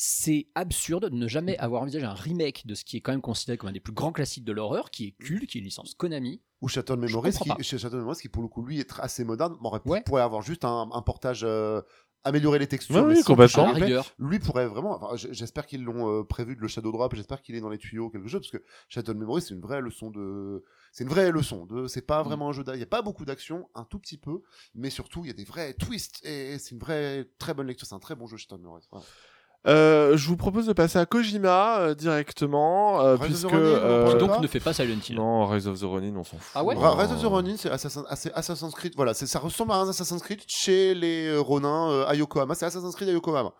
C'est 0.00 0.46
absurde 0.54 1.10
de 1.10 1.14
ne 1.16 1.26
jamais 1.26 1.58
avoir 1.58 1.82
envisagé 1.82 2.06
un 2.06 2.14
remake 2.14 2.64
de 2.66 2.74
ce 2.76 2.84
qui 2.84 2.96
est 2.96 3.00
quand 3.00 3.10
même 3.10 3.20
considéré 3.20 3.58
comme 3.58 3.70
un 3.70 3.72
des 3.72 3.80
plus 3.80 3.92
grands 3.92 4.12
classiques 4.12 4.44
de 4.44 4.52
l'horreur, 4.52 4.90
qui 4.92 5.06
est 5.08 5.12
culte, 5.12 5.50
qui 5.50 5.58
est 5.58 5.60
une 5.60 5.64
licence 5.64 5.94
Konami. 5.94 6.40
Ou 6.60 6.68
Shadow 6.68 6.96
Memories, 6.96 7.32
qui, 7.32 7.64
chez 7.64 7.78
Shadow 7.78 7.96
Memories, 7.98 8.18
qui 8.22 8.28
pour 8.28 8.42
le 8.42 8.48
coup, 8.48 8.62
lui, 8.64 8.78
est 8.78 8.92
assez 9.00 9.24
moderne, 9.24 9.56
m'aurait- 9.60 9.80
Ouais. 9.86 10.02
pourrait 10.02 10.22
avoir 10.22 10.42
juste 10.42 10.64
un, 10.64 10.88
un 10.92 11.02
portage, 11.02 11.40
euh, 11.42 11.82
améliorer 12.24 12.58
les 12.58 12.66
textures. 12.66 12.96
Ouais, 12.96 13.02
mais 13.02 13.16
oui, 13.16 13.22
complètement. 13.22 13.72
Lui 14.18 14.38
pourrait 14.38 14.66
vraiment, 14.66 15.02
enfin, 15.02 15.16
j'espère 15.30 15.66
qu'ils 15.66 15.82
l'ont 15.84 16.20
euh, 16.20 16.24
prévu 16.24 16.56
de 16.56 16.60
le 16.60 16.68
Shadow 16.68 16.92
Drop, 16.92 17.14
j'espère 17.14 17.40
qu'il 17.42 17.54
est 17.54 17.60
dans 17.60 17.68
les 17.70 17.78
tuyaux 17.78 18.10
quelque 18.10 18.28
chose, 18.28 18.40
parce 18.40 18.50
que 18.50 18.62
Shadow 18.88 19.14
Memory 19.14 19.40
c'est 19.42 19.54
une 19.54 19.60
vraie 19.60 19.80
leçon 19.80 20.10
de, 20.10 20.64
c'est 20.92 21.04
une 21.04 21.10
vraie 21.10 21.30
leçon 21.30 21.64
de, 21.66 21.86
c'est 21.86 22.02
pas 22.02 22.22
Mm. 22.22 22.26
vraiment 22.26 22.48
un 22.48 22.52
jeu 22.52 22.64
d'action, 22.64 22.76
il 22.76 22.80
y 22.80 22.82
a 22.82 22.86
pas 22.86 23.02
beaucoup 23.02 23.24
d'action, 23.24 23.68
un 23.74 23.84
tout 23.84 23.98
petit 23.98 24.18
peu, 24.18 24.42
mais 24.74 24.90
surtout 24.90 25.24
il 25.24 25.28
y 25.28 25.30
a 25.30 25.34
des 25.34 25.44
vrais 25.44 25.74
twists 25.74 26.24
et 26.24 26.58
c'est 26.58 26.72
une 26.72 26.80
vraie 26.80 27.30
très 27.38 27.54
bonne 27.54 27.66
lecture, 27.66 27.86
c'est 27.86 27.94
un 27.94 28.00
très 28.00 28.14
bon 28.16 28.26
jeu 28.26 28.36
Shadow 28.36 28.58
Memory. 28.60 28.82
Voilà. 28.90 29.06
Euh, 29.66 30.16
je 30.16 30.28
vous 30.28 30.36
propose 30.36 30.66
de 30.66 30.72
passer 30.72 30.98
à 30.98 31.04
Kojima 31.04 31.78
euh, 31.80 31.94
directement, 31.94 33.00
euh, 33.00 33.16
Rise 33.16 33.44
of 33.44 33.50
the 33.50 33.54
puisque 33.54 33.54
Ronin, 33.54 33.64
on 33.64 33.66
en 33.66 33.84
euh, 34.14 34.14
Donc 34.18 34.30
pas 34.30 34.38
ne 34.38 34.46
fait 34.46 34.60
pas 34.60 34.72
Silent 34.72 34.98
Hill. 35.06 35.16
non, 35.16 35.46
Rise 35.46 35.66
of 35.66 35.78
the 35.80 35.84
Ronin, 35.84 36.14
on 36.16 36.24
s'en 36.24 36.38
fout. 36.38 36.52
Ah 36.54 36.62
ouais 36.64 36.76
Ra- 36.76 36.94
Rise 36.94 37.12
of 37.12 37.20
the 37.20 37.26
Ronin, 37.26 37.54
c'est 37.58 37.70
Assassin- 37.70 38.04
assez- 38.08 38.30
Assassin's 38.34 38.72
Creed. 38.74 38.92
Voilà, 38.96 39.14
c'est- 39.14 39.26
ça 39.26 39.40
ressemble 39.40 39.72
à 39.72 39.76
un 39.76 39.88
Assassin's 39.88 40.22
Creed 40.22 40.40
chez 40.46 40.94
les 40.94 41.26
euh, 41.26 41.40
Ronin 41.40 41.90
euh, 41.90 42.06
à 42.06 42.14
Yokohama. 42.14 42.54
C'est 42.54 42.66
Assassin's 42.66 42.94
Creed 42.94 43.08
à 43.08 43.12
Yokohama. 43.12 43.52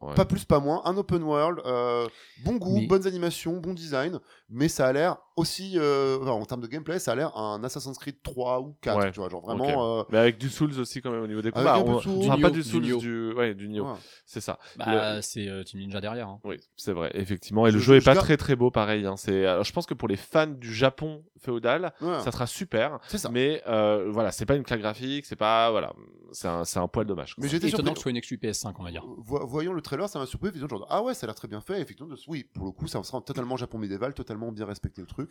Ouais. 0.00 0.14
Pas 0.14 0.24
plus, 0.26 0.44
pas 0.44 0.60
moins. 0.60 0.82
Un 0.84 0.96
open 0.96 1.22
world, 1.24 1.60
euh, 1.66 2.06
bon 2.44 2.52
goût, 2.56 2.76
Mais- 2.80 2.86
bonnes 2.86 3.06
animations, 3.08 3.56
bon 3.56 3.72
design. 3.74 4.20
Mais 4.50 4.68
ça 4.68 4.86
a 4.86 4.92
l'air 4.92 5.16
aussi, 5.38 5.74
euh, 5.76 6.18
enfin, 6.20 6.30
en 6.32 6.44
termes 6.44 6.60
de 6.60 6.66
gameplay, 6.66 6.98
ça 6.98 7.12
a 7.12 7.14
l'air 7.14 7.36
un 7.36 7.62
Assassin's 7.64 7.96
Creed 7.98 8.16
3 8.22 8.60
ou 8.60 8.76
4. 8.80 8.98
Ouais. 8.98 9.10
Tu 9.12 9.20
vois, 9.20 9.28
genre 9.28 9.40
vraiment. 9.42 9.98
euh, 10.00 10.02
Mais 10.10 10.18
avec 10.18 10.38
du 10.38 10.48
Souls 10.48 10.78
aussi 10.78 11.00
quand 11.00 11.10
même 11.10 11.22
au 11.22 11.26
niveau 11.26 11.42
des 11.42 11.50
combats. 11.50 11.78
On- 11.78 11.98
Du 11.98 12.40
pas 12.42 12.50
du 12.50 12.58
du 12.58 12.62
Souls, 12.62 12.82
Nioh. 12.82 12.98
du 12.98 13.32
ouais, 13.34 13.54
du 13.54 13.68
Nioh. 13.68 13.84
ouais. 13.86 13.94
C'est 14.26 14.40
ça. 14.40 14.58
Bah, 14.76 15.22
c'est 15.22 15.48
euh, 15.48 15.62
Team 15.64 15.80
Ninja 15.80 16.00
derrière. 16.00 16.28
hein. 16.28 16.40
Oui, 16.44 16.56
c'est 16.76 16.92
vrai, 16.92 17.10
effectivement. 17.14 17.66
Et 17.66 17.70
le 17.70 17.78
Je- 17.78 17.84
jeu 17.84 17.96
est 17.96 18.00
je 18.00 18.04
pas 18.04 18.14
très 18.14 18.36
très 18.36 18.56
beau, 18.56 18.70
pareil. 18.70 19.06
hein. 19.06 19.16
C'est, 19.16 19.46
alors, 19.46 19.64
je 19.64 19.72
pense 19.72 19.86
que 19.86 19.94
pour 19.94 20.08
les 20.08 20.16
fans 20.16 20.46
du 20.46 20.72
Japon 20.74 21.24
féodal, 21.40 21.92
Ouais. 22.00 22.20
ça 22.20 22.32
sera 22.32 22.46
super. 22.46 22.98
C'est 23.08 23.18
ça. 23.18 23.28
Mais 23.30 23.62
euh, 23.68 24.08
voilà, 24.10 24.32
c'est 24.32 24.46
pas 24.46 24.56
une 24.56 24.64
claque 24.64 24.80
graphique, 24.80 25.24
c'est 25.26 25.36
pas 25.36 25.70
voilà, 25.70 25.92
c'est 26.32 26.48
un, 26.48 26.64
c'est 26.64 26.78
un 26.78 26.88
poil 26.88 27.06
dommage. 27.06 27.34
quoi. 27.34 27.42
Mais 27.44 27.48
j'étais 27.48 27.68
Étonnant 27.68 27.76
surpris. 27.86 27.92
que 27.94 27.98
ce 27.98 28.02
soit 28.02 28.10
une 28.10 28.16
exclu 28.16 28.36
PS5, 28.38 28.74
on 28.78 28.82
va 28.84 28.90
dire. 28.90 29.04
Vo- 29.18 29.46
voyant 29.46 29.72
le 29.72 29.80
trailer, 29.80 30.08
ça 30.08 30.18
m'a 30.18 30.26
surpris. 30.26 30.48
Effectivement, 30.48 30.78
genre, 30.78 30.86
ah 30.90 31.02
ouais, 31.02 31.14
ça 31.14 31.24
a 31.24 31.28
l'air 31.28 31.34
très 31.34 31.48
bien 31.48 31.60
fait. 31.60 31.80
Effectivement, 31.80 32.14
oui, 32.28 32.44
pour 32.54 32.64
le 32.66 32.72
coup, 32.72 32.86
ça 32.86 33.02
sera 33.02 33.20
totalement 33.20 33.56
Japon 33.56 33.78
médiéval, 33.78 34.14
totalement 34.14 34.50
bien 34.52 34.66
respecté 34.66 35.00
le 35.00 35.06
truc. 35.06 35.27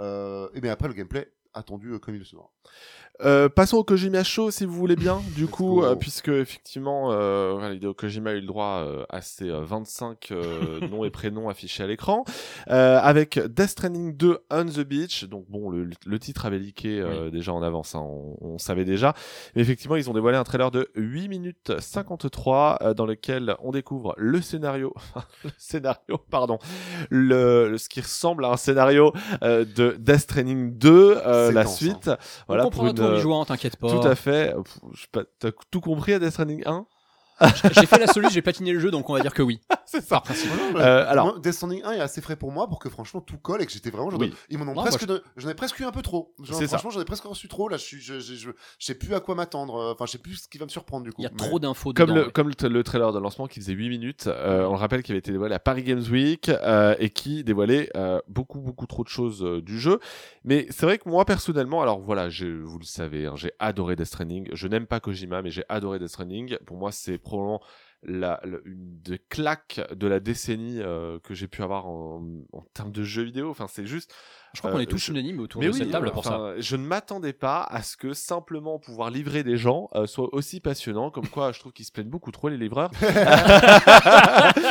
Euh, 0.00 0.48
et 0.54 0.60
bien 0.60 0.72
après, 0.72 0.88
le 0.88 0.94
gameplay 0.94 1.32
attendu 1.58 1.92
euh, 1.92 1.98
comme 1.98 2.14
il 2.14 2.18
le 2.18 2.24
sera. 2.24 2.50
Euh, 3.24 3.48
passons 3.48 3.78
au 3.78 3.82
Kojima 3.84 4.22
Show 4.22 4.52
si 4.52 4.64
vous 4.64 4.74
voulez 4.74 4.94
bien. 4.94 5.20
Du 5.34 5.46
coup, 5.48 5.82
euh, 5.82 5.96
puisque 5.96 6.28
effectivement, 6.28 7.10
euh, 7.10 7.74
Hideo 7.74 7.92
Kojima 7.92 8.30
a 8.30 8.34
eu 8.34 8.40
le 8.40 8.46
droit 8.46 8.82
euh, 8.84 9.04
à 9.08 9.22
ses 9.22 9.50
euh, 9.50 9.62
25 9.64 10.28
euh, 10.30 10.80
noms 10.88 11.04
et 11.04 11.10
prénoms 11.10 11.48
affichés 11.48 11.82
à 11.82 11.88
l'écran, 11.88 12.24
euh, 12.70 12.98
avec 13.02 13.38
Death 13.40 13.70
Stranding 13.70 14.16
2 14.16 14.38
On 14.50 14.64
the 14.66 14.80
Beach. 14.80 15.24
Donc 15.24 15.46
bon, 15.48 15.68
le, 15.70 15.90
le 16.06 16.18
titre 16.20 16.46
avait 16.46 16.60
leaké 16.60 17.00
euh, 17.00 17.30
déjà 17.30 17.52
en 17.52 17.62
avance, 17.62 17.96
hein, 17.96 18.02
on, 18.04 18.36
on 18.40 18.58
savait 18.58 18.84
déjà. 18.84 19.14
Mais 19.56 19.62
effectivement, 19.62 19.96
ils 19.96 20.08
ont 20.08 20.12
dévoilé 20.14 20.36
un 20.38 20.44
trailer 20.44 20.70
de 20.70 20.88
8 20.94 21.28
minutes 21.28 21.72
53 21.80 22.78
euh, 22.82 22.94
dans 22.94 23.06
lequel 23.06 23.56
on 23.64 23.72
découvre 23.72 24.14
le 24.16 24.40
scénario, 24.40 24.94
le 25.44 25.50
scénario, 25.58 26.18
pardon, 26.30 26.58
le, 27.10 27.68
le- 27.70 27.78
ce 27.78 27.88
qui 27.88 28.00
ressemble 28.00 28.44
à 28.44 28.50
un 28.50 28.56
scénario 28.56 29.12
euh, 29.42 29.64
de 29.64 29.96
Death 29.98 30.20
Stranding 30.20 30.78
2, 30.78 31.16
euh, 31.48 31.52
la 31.52 31.64
dense, 31.64 31.76
suite. 31.76 32.08
on 32.08 32.16
Voilà 32.48 32.64
comprend 32.64 32.92
pour 32.92 33.04
à 33.04 33.08
une, 33.14 33.16
joueurs, 33.18 33.46
t'inquiète 33.46 33.76
pas. 33.76 33.88
tout 33.90 34.06
à 34.06 34.14
fait. 34.14 34.54
Pas, 35.12 35.22
T'as 35.38 35.50
tout 35.70 35.80
compris 35.80 36.12
à 36.14 36.18
Death 36.18 36.30
Stranding 36.30 36.62
1 36.66 36.86
J'ai 37.72 37.86
fait 37.86 37.98
la 37.98 38.06
solution, 38.06 38.30
j'ai 38.32 38.42
platiné 38.42 38.72
le 38.72 38.80
jeu, 38.80 38.90
donc 38.90 39.08
on 39.10 39.14
va 39.14 39.20
dire 39.20 39.34
que 39.34 39.42
oui. 39.42 39.60
C'est 39.86 40.00
ça. 40.02 40.16
Par 40.16 40.22
principe. 40.24 40.50
Euh, 40.76 41.04
alors, 41.08 41.26
Moi, 41.26 41.38
Death 41.40 41.52
Stranding 41.54 41.82
1 41.82 41.92
est 41.92 42.00
assez 42.00 42.20
frais 42.20 42.36
pour 42.36 42.52
moi 42.52 42.68
pour 42.68 42.78
que 42.78 42.88
franchement 42.90 43.20
tout 43.20 43.38
colle 43.38 43.62
et 43.62 43.66
que 43.66 43.72
j'étais 43.72 43.90
vraiment 43.90 44.10
genre 44.10 44.20
Oui. 44.20 44.30
de- 44.30 44.34
ils 44.50 44.58
m'en 44.58 44.70
ont 44.70 44.74
Non, 44.74 44.82
presque 44.82 45.06
moi, 45.08 45.16
de- 45.16 45.22
j'en 45.38 45.48
ai 45.48 45.54
presque 45.54 45.78
eu 45.80 45.84
un 45.84 45.90
peu 45.92 46.02
trop 46.02 46.34
Genre, 46.42 46.58
C'est 46.58 46.66
ça. 46.66 46.76
franchement 46.76 46.90
j'en 46.90 47.00
ai 47.00 47.04
presque 47.06 47.24
reçu 47.24 47.48
trop 47.48 47.68
là 47.70 47.78
je 47.78 47.84
suis 47.84 48.00
je, 48.00 48.20
je, 48.20 48.34
je, 48.34 48.50
je 48.50 48.84
sais 48.86 48.94
plus 48.94 49.14
à 49.14 49.20
quoi 49.20 49.34
m'attendre 49.34 49.92
enfin 49.94 50.04
je 50.04 50.12
sais 50.12 50.18
plus 50.18 50.34
ce 50.34 50.48
qui 50.48 50.58
va 50.58 50.66
me 50.66 50.70
surprendre 50.70 51.04
du 51.04 51.10
coup 51.12 51.22
Il 51.22 51.24
y 51.24 51.26
a 51.26 51.30
Mais- 51.30 51.36
trop 51.36 51.58
d'infos 51.58 51.94
comme, 51.94 52.10
dedans. 52.10 52.24
le, 52.26 52.30
comme 52.30 52.48
le, 52.50 52.68
le 52.68 52.82
trailer 52.84 53.12
de 53.14 53.18
lancement 53.18 53.46
qui 53.46 53.60
faisait 53.60 53.72
8 53.72 53.88
minutes, 53.88 54.26
euh, 54.26 54.66
on 54.66 54.72
le 54.72 54.76
rappelle 54.78 55.02
qu'il 55.02 55.12
avait 55.14 55.20
été 55.20 55.32
dévoilé 55.32 55.54
à 55.54 55.58
Paris 55.58 55.84
Games 55.84 56.04
Week 56.10 56.50
euh, 56.50 56.94
et 56.98 57.08
qui 57.08 57.42
dévoilait 57.44 57.88
euh, 57.96 58.20
beaucoup 58.28 58.60
beaucoup 58.60 58.86
trop 58.86 59.04
de 59.04 59.08
choses 59.08 59.42
euh, 59.42 59.62
du 59.62 59.78
jeu. 59.80 60.00
Mais 60.44 60.66
c'est 60.70 60.84
vrai 60.84 60.98
que 60.98 61.08
moi 61.08 61.24
personnellement, 61.24 61.80
alors 61.80 61.98
voilà, 62.00 62.28
je, 62.28 62.46
vous 62.46 62.78
le 62.78 62.84
savez, 62.84 63.26
hein, 63.26 63.34
j'ai 63.36 63.52
adoré 63.58 63.96
Death 63.96 64.06
Stranding. 64.08 64.48
Je 64.52 64.68
n'aime 64.68 64.86
pas 64.86 65.00
Kojima, 65.00 65.40
mais 65.40 65.50
j'ai 65.50 65.64
adoré 65.70 65.98
Death 65.98 66.08
Stranding. 66.08 66.56
Pour 66.66 66.76
moi, 66.76 66.92
c'est 66.92 67.16
probablement 67.28 67.60
la, 68.04 68.40
la- 68.44 68.58
une 68.64 69.00
des 69.02 69.18
claques 69.18 69.80
de 69.92 70.06
la 70.06 70.20
décennie 70.20 70.80
euh, 70.80 71.18
que 71.18 71.34
j'ai 71.34 71.48
pu 71.48 71.62
avoir 71.64 71.86
en, 71.88 72.22
en 72.52 72.60
termes 72.72 72.92
de 72.92 73.02
jeux 73.02 73.24
vidéo. 73.24 73.50
Enfin, 73.50 73.66
c'est 73.68 73.86
juste 73.86 74.14
Je 74.54 74.60
crois 74.60 74.70
qu'on 74.70 74.78
euh, 74.78 74.82
est 74.82 74.86
tous 74.86 74.98
je- 75.06 75.10
unanimes 75.10 75.40
autour 75.40 75.60
Mais 75.60 75.66
de 75.66 75.72
oui, 75.72 75.78
cette 75.78 75.90
table 75.90 76.06
euh, 76.06 76.10
pour 76.12 76.24
ça. 76.24 76.54
Je 76.58 76.76
ne 76.76 76.84
m'attendais 76.86 77.32
pas 77.32 77.62
à 77.64 77.82
ce 77.82 77.96
que 77.96 78.12
simplement 78.14 78.78
pouvoir 78.78 79.10
livrer 79.10 79.42
des 79.42 79.56
gens 79.56 79.88
euh, 79.96 80.06
soit 80.06 80.32
aussi 80.32 80.60
passionnant. 80.60 81.10
Comme 81.10 81.26
quoi, 81.26 81.50
je 81.50 81.58
trouve 81.58 81.72
qu'ils 81.72 81.86
se 81.86 81.90
plaignent 81.92 82.08
beaucoup 82.08 82.30
trop, 82.30 82.48
les 82.48 82.56
livreurs. 82.56 82.92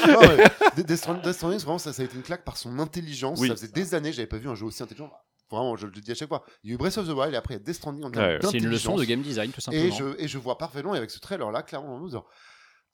Non, 0.07 0.19
ouais. 0.21 0.45
Death 0.77 0.95
Stranding, 0.95 1.23
Death 1.23 1.33
Stranding, 1.33 1.59
vraiment, 1.59 1.77
ça, 1.77 1.91
ça 1.93 2.01
a 2.01 2.05
été 2.05 2.15
une 2.15 2.23
claque 2.23 2.43
par 2.45 2.57
son 2.57 2.79
intelligence. 2.79 3.39
Oui. 3.39 3.47
Ça 3.49 3.55
faisait 3.55 3.67
des 3.71 3.93
années, 3.95 4.13
j'avais 4.13 4.27
pas 4.27 4.37
vu 4.37 4.47
un 4.47 4.55
jeu 4.55 4.65
aussi 4.65 4.81
intelligent. 4.83 5.11
Vraiment, 5.49 5.75
je 5.77 5.85
le 5.85 5.91
dis 5.93 6.11
à 6.11 6.15
chaque 6.15 6.27
fois. 6.27 6.43
Il 6.63 6.69
y 6.69 6.73
a 6.73 6.75
eu 6.75 6.77
Breath 6.77 6.97
of 6.97 7.07
the 7.07 7.11
Wild 7.11 7.33
et 7.33 7.37
après 7.37 7.53
il 7.55 7.57
y 7.57 7.61
a 7.61 7.63
Death 7.63 7.75
Stranding 7.75 8.03
en 8.03 8.11
termes 8.11 8.25
Ouais. 8.25 8.39
C'est 8.51 8.57
une 8.57 8.67
leçon 8.67 8.95
de 8.95 9.03
game 9.05 9.21
design, 9.21 9.51
tout 9.51 9.59
Et 9.71 9.89
simplement. 9.89 9.95
je, 9.95 10.21
et 10.23 10.27
je 10.27 10.37
vois 10.37 10.57
parfaitement, 10.57 10.93
et 10.93 10.97
avec 10.97 11.09
ce 11.09 11.19
trailer 11.19 11.51
là, 11.51 11.63
clairement, 11.63 11.95
on 11.95 11.99
nous 11.99 12.09
dit, 12.09 12.15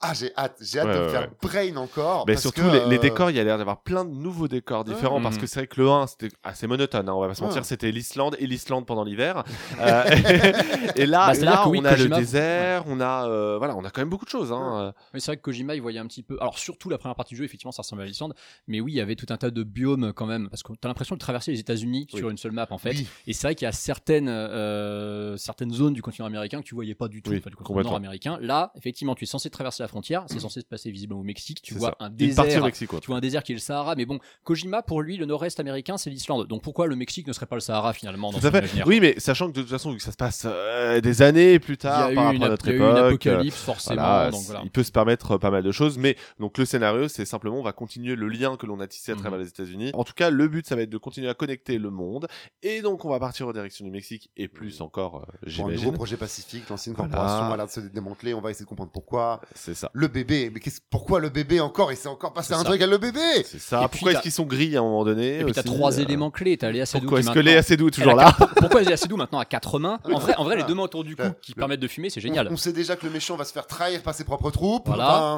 Ah, 0.02 0.14
j'ai 0.14 0.34
hâte, 0.36 0.58
j'ai 0.60 0.80
hâte 0.80 0.88
Ouais, 0.88 0.94
de 0.96 1.00
ouais, 1.06 1.10
faire 1.10 1.22
ouais. 1.22 1.30
brain 1.42 1.76
encore. 1.78 2.26
Mais 2.28 2.34
parce 2.34 2.42
surtout, 2.42 2.62
que, 2.64 2.68
les, 2.68 2.86
les 2.88 2.98
euh, 2.98 3.00
décors, 3.00 3.30
il 3.30 3.38
y 3.38 3.40
a 3.40 3.44
l'air 3.46 3.58
d'avoir 3.58 3.84
plein 3.84 4.04
de 4.04 4.10
nouveaux 4.12 4.50
décors 4.50 4.84
différents 4.84 5.16
Ouais. 5.18 5.24
parce 5.24 5.36
Mhm. 5.36 5.42
que 5.42 5.48
c'est 5.48 5.60
vrai 5.62 5.68
que 5.68 5.80
le 5.80 5.90
1, 5.90 6.08
c'était 6.08 6.28
assez 6.44 6.68
monotone, 6.68 7.08
hein, 7.08 7.14
on 7.14 7.22
va 7.22 7.30
pas 7.30 7.36
se 7.36 7.42
mentir, 7.42 7.60
Ouais. 7.62 7.64
c'était 7.64 7.90
l'Islande 7.90 8.36
et 8.38 8.46
l'Islande 8.46 8.86
pendant 8.86 9.06
l'hiver. 9.06 9.44
Euh, 9.80 10.04
et 10.98 11.06
là, 11.06 11.28
Bah, 11.28 11.34
c'est-à-dire 11.34 11.52
là 11.52 11.64
que 11.64 11.70
oui, 11.70 11.80
on 11.82 11.86
a 11.86 11.94
Kojima- 11.96 12.10
le 12.10 12.16
désert, 12.18 12.84
on 12.88 13.00
a, 13.00 13.28
euh, 13.30 13.58
voilà, 13.58 13.76
on 13.78 13.86
a 13.86 13.90
quand 13.92 14.02
même 14.02 14.10
beaucoup 14.10 14.26
de 14.26 14.30
choses. 14.30 14.52
Hein. 14.52 14.94
Mais 15.14 15.20
c'est 15.22 15.28
vrai 15.32 15.38
que 15.38 15.42
Kojima, 15.42 15.74
il 15.76 15.82
voyait 15.82 16.00
un 16.00 16.08
petit 16.08 16.22
peu. 16.24 16.38
Alors, 16.42 16.58
surtout 16.60 16.90
la 16.90 16.98
première 16.98 17.16
partie 17.16 17.34
du 17.34 17.38
jeu, 17.40 17.46
effectivement, 17.46 17.72
ça 17.72 17.82
ressemble 17.82 18.02
à 18.02 18.06
l'Islande. 18.06 18.34
Mais 18.68 18.82
oui, 18.82 18.92
il 18.94 18.96
y 18.96 19.02
avait 19.02 19.16
tout 19.16 19.26
un 19.30 19.38
tas 19.38 19.52
de 19.52 19.64
biomes 19.64 20.12
quand 20.14 20.26
même. 20.26 20.50
Parce 20.50 20.64
que 20.64 20.74
t'as 20.80 20.90
l'impression 20.90 21.16
de 21.16 21.20
traverser 21.20 21.52
les 21.52 21.60
États-Unis 21.62 22.08
Oui. 22.14 22.20
sur 22.20 22.30
une 22.30 22.38
seule 22.38 22.52
map, 22.52 22.68
en 22.72 22.78
fait. 22.78 22.92
Oui. 22.92 23.08
Et 23.28 23.34
c'est 23.34 23.48
vrai 23.48 23.56
qu'il 23.56 23.66
y 23.66 23.70
a 23.70 23.72
certaines, 23.72 24.28
euh, 24.30 25.38
certaines 25.38 25.72
zones 25.72 25.94
du 25.94 26.02
continent 26.02 26.26
américain 26.28 26.60
que 26.60 26.66
tu 26.66 26.76
voyais 26.76 26.96
pas 26.96 27.08
du 27.08 27.22
tout, 27.22 27.32
Oui, 27.32 27.38
enfin, 27.40 27.50
du 27.50 27.56
continent 27.56 27.84
nord-américain. 27.84 28.38
Là, 28.42 28.72
effectivement, 28.76 29.16
tu 29.16 29.24
es 29.24 29.28
censé 29.28 29.50
traverser 29.50 29.82
la 29.84 29.88
frontière. 29.94 30.26
C'est 30.28 30.40
censé 30.40 30.60
se 30.62 30.66
passer 30.66 30.92
visiblement 30.92 31.22
au 31.22 31.24
Mexique. 31.24 31.62
Tu 31.62 31.74
vois 31.76 31.90
ça. 31.90 31.96
un 32.00 32.10
Une 32.10 32.16
désert. 32.16 32.64
Mexique. 32.66 32.90
Tu 33.02 33.08
vois 33.08 33.18
un 33.18 33.22
désert 33.22 33.44
qui 33.44 33.52
est 33.54 33.56
le 33.56 33.62
Sahara, 33.62 33.96
mais 33.96 34.06
bon, 34.06 34.20
Kojima 34.44 34.82
pour 34.82 35.02
lui 35.02 35.18
le 35.18 35.26
nord-est 35.26 35.60
américain 35.60 35.98
c'est 35.98 36.10
l'Islande. 36.10 36.48
Donc 36.48 36.62
pourquoi 36.64 36.88
le 36.88 36.96
Mexique 36.96 37.28
ne 37.28 37.34
serait 37.34 37.46
pas 37.46 37.56
le 37.56 37.62
Sahara 37.62 37.94
finalement 37.94 38.32
dans 38.32 38.40
Tout 38.40 38.46
à 38.48 38.50
son 38.50 38.52
fait. 38.52 38.60
imaginaire 38.60 38.88
Oui, 38.88 39.00
mais 39.00 39.16
sachant 39.20 39.48
que 39.48 39.54
de 39.54 39.62
toute 39.62 39.70
façon, 39.70 39.92
vu 39.92 39.98
que 39.98 40.04
ça 40.04 40.12
se 40.12 40.18
passe 40.18 40.44
euh, 40.46 41.00
des 41.02 41.22
années 41.22 41.60
plus 41.60 41.74
Il 41.74 41.76
y 41.76 41.78
tard 41.78 42.00
par 42.02 42.10
une, 42.12 42.18
rapport 42.20 42.44
à 42.46 42.50
notre 42.50 42.68
il 42.68 42.70
y 42.70 42.74
a 42.74 42.76
eu 42.76 42.78
époque, 42.80 42.92
une 42.92 42.98
euh, 42.98 43.08
apocalypse 43.08 43.56
forcément. 43.58 44.02
voilà, 44.02 44.32
donc 44.32 44.40
c- 44.42 44.46
voilà. 44.48 44.62
il 44.64 44.72
peut 44.72 44.84
se 44.84 44.92
permettre 44.92 45.32
euh, 45.34 45.38
pas 45.38 45.52
mal 45.52 45.64
de 45.64 45.72
choses, 45.72 45.98
mais 45.98 46.16
donc 46.40 46.58
le 46.58 46.66
scénario, 46.66 47.08
c'est 47.08 47.26
simplement 47.26 47.58
on 47.60 47.64
va 47.64 47.74
continuer 47.74 48.16
le 48.16 48.28
lien 48.28 48.58
que 48.58 48.66
l'on 48.66 48.80
a 48.80 48.88
tissé 48.88 49.12
à 49.12 49.16
travers 49.16 49.38
Mhm. 49.40 49.44
les 49.46 49.50
États-Unis. 49.50 49.92
En 49.94 50.04
tout 50.04 50.14
cas, 50.14 50.30
le 50.30 50.48
but, 50.48 50.66
ça 50.66 50.76
va 50.76 50.82
être 50.82 50.90
de 50.90 50.98
continuer 50.98 51.30
à 51.30 51.34
connecter 51.34 51.78
le 51.78 51.90
monde, 51.92 52.28
et 52.64 52.82
donc 52.82 53.06
on 53.06 53.10
va 53.10 53.20
partir 53.20 53.48
en 53.48 53.52
direction 53.54 53.86
du 53.86 53.92
Mexique 53.92 54.30
et 54.38 54.48
plus 54.48 54.82
encore, 54.82 55.16
euh, 55.18 55.20
Pour 55.20 55.36
un 55.48 55.50
j'imagine. 55.50 55.76
nouveau 55.86 55.92
projet 55.92 56.18
pacifique, 56.18 56.70
l'ancienne 56.70 56.96
Voilà. 56.96 57.12
corporation 57.12 57.54
a 57.54 57.58
l'air 57.58 57.66
de 57.68 57.72
se 57.72 57.80
démanteler, 57.82 58.34
on 58.34 58.42
va 58.42 58.52
essayer 58.52 58.66
de 58.66 58.70
comprendre 58.70 58.92
pourquoi. 58.92 59.42
C'est 59.56 59.73
ça. 59.76 59.90
Le 59.94 60.08
bébé, 60.08 60.52
mais 60.54 60.60
qu'est-ce- 60.60 60.80
pourquoi 60.90 61.20
le 61.20 61.30
bébé 61.30 61.60
encore? 61.60 61.92
Il 61.92 61.98
s'est 61.98 62.08
encore 62.10 62.34
passé 62.34 62.50
C'est 62.50 62.54
un 62.56 62.60
ça. 62.60 62.64
truc 62.66 62.82
à 62.82 62.88
le 62.88 62.98
bébé 62.98 63.20
C'est 63.46 63.60
ça. 63.60 63.84
Et 63.84 63.88
Pourquoi 63.88 64.12
est-ce 64.14 64.22
qu'ils 64.22 64.32
sont 64.32 64.46
gris 64.46 64.76
à 64.76 64.80
un 64.80 64.84
moment 64.84 65.04
donné 65.06 65.40
Et 65.40 65.44
puis 65.44 65.54
t'as 65.54 65.64
trois 65.64 66.00
euh, 66.00 66.04
éléments 66.04 66.32
clés. 66.32 66.58
T'as 66.58 66.72
Léa 66.72 66.86
Seydoux 66.86 67.06
Pourquoi 67.06 67.20
est-ce 67.20 67.32
que 67.32 67.40
Léa 67.40 67.62
Seydoux 67.64 67.86
est 67.88 67.98
Elle 67.98 68.04
toujours 68.04 68.16
là? 68.16 68.36
Pourquoi 68.58 68.82
Léa 68.82 68.98
Seydoux 68.98 69.18
maintenant 69.18 69.40
à 69.40 69.46
quatre 69.46 69.80
mains? 69.80 70.00
En 70.06 70.20
vrai, 70.20 70.36
en 70.36 70.44
vrai, 70.44 70.56
les 70.58 70.64
deux 70.64 70.76
mains 70.76 70.84
autour 70.84 71.04
du 71.04 71.16
cou 71.16 71.24
Le- 71.24 71.34
qui 71.42 71.54
permettent 71.54 71.80
de 71.80 71.88
fumer, 71.88 72.10
c'est 72.10 72.20
on, 72.20 72.24
génial. 72.24 72.48
on 72.52 72.58
sait 72.58 72.74
déjà 72.74 72.96
que 72.96 73.06
le 73.06 73.12
méchant 73.12 73.36
va 73.36 73.46
se 73.46 73.54
faire 73.54 73.68
trahir 73.68 74.02
par 74.02 74.14
ses 74.14 74.24
propres 74.24 74.52
troupes. 74.52 74.88
Voilà. 74.88 75.38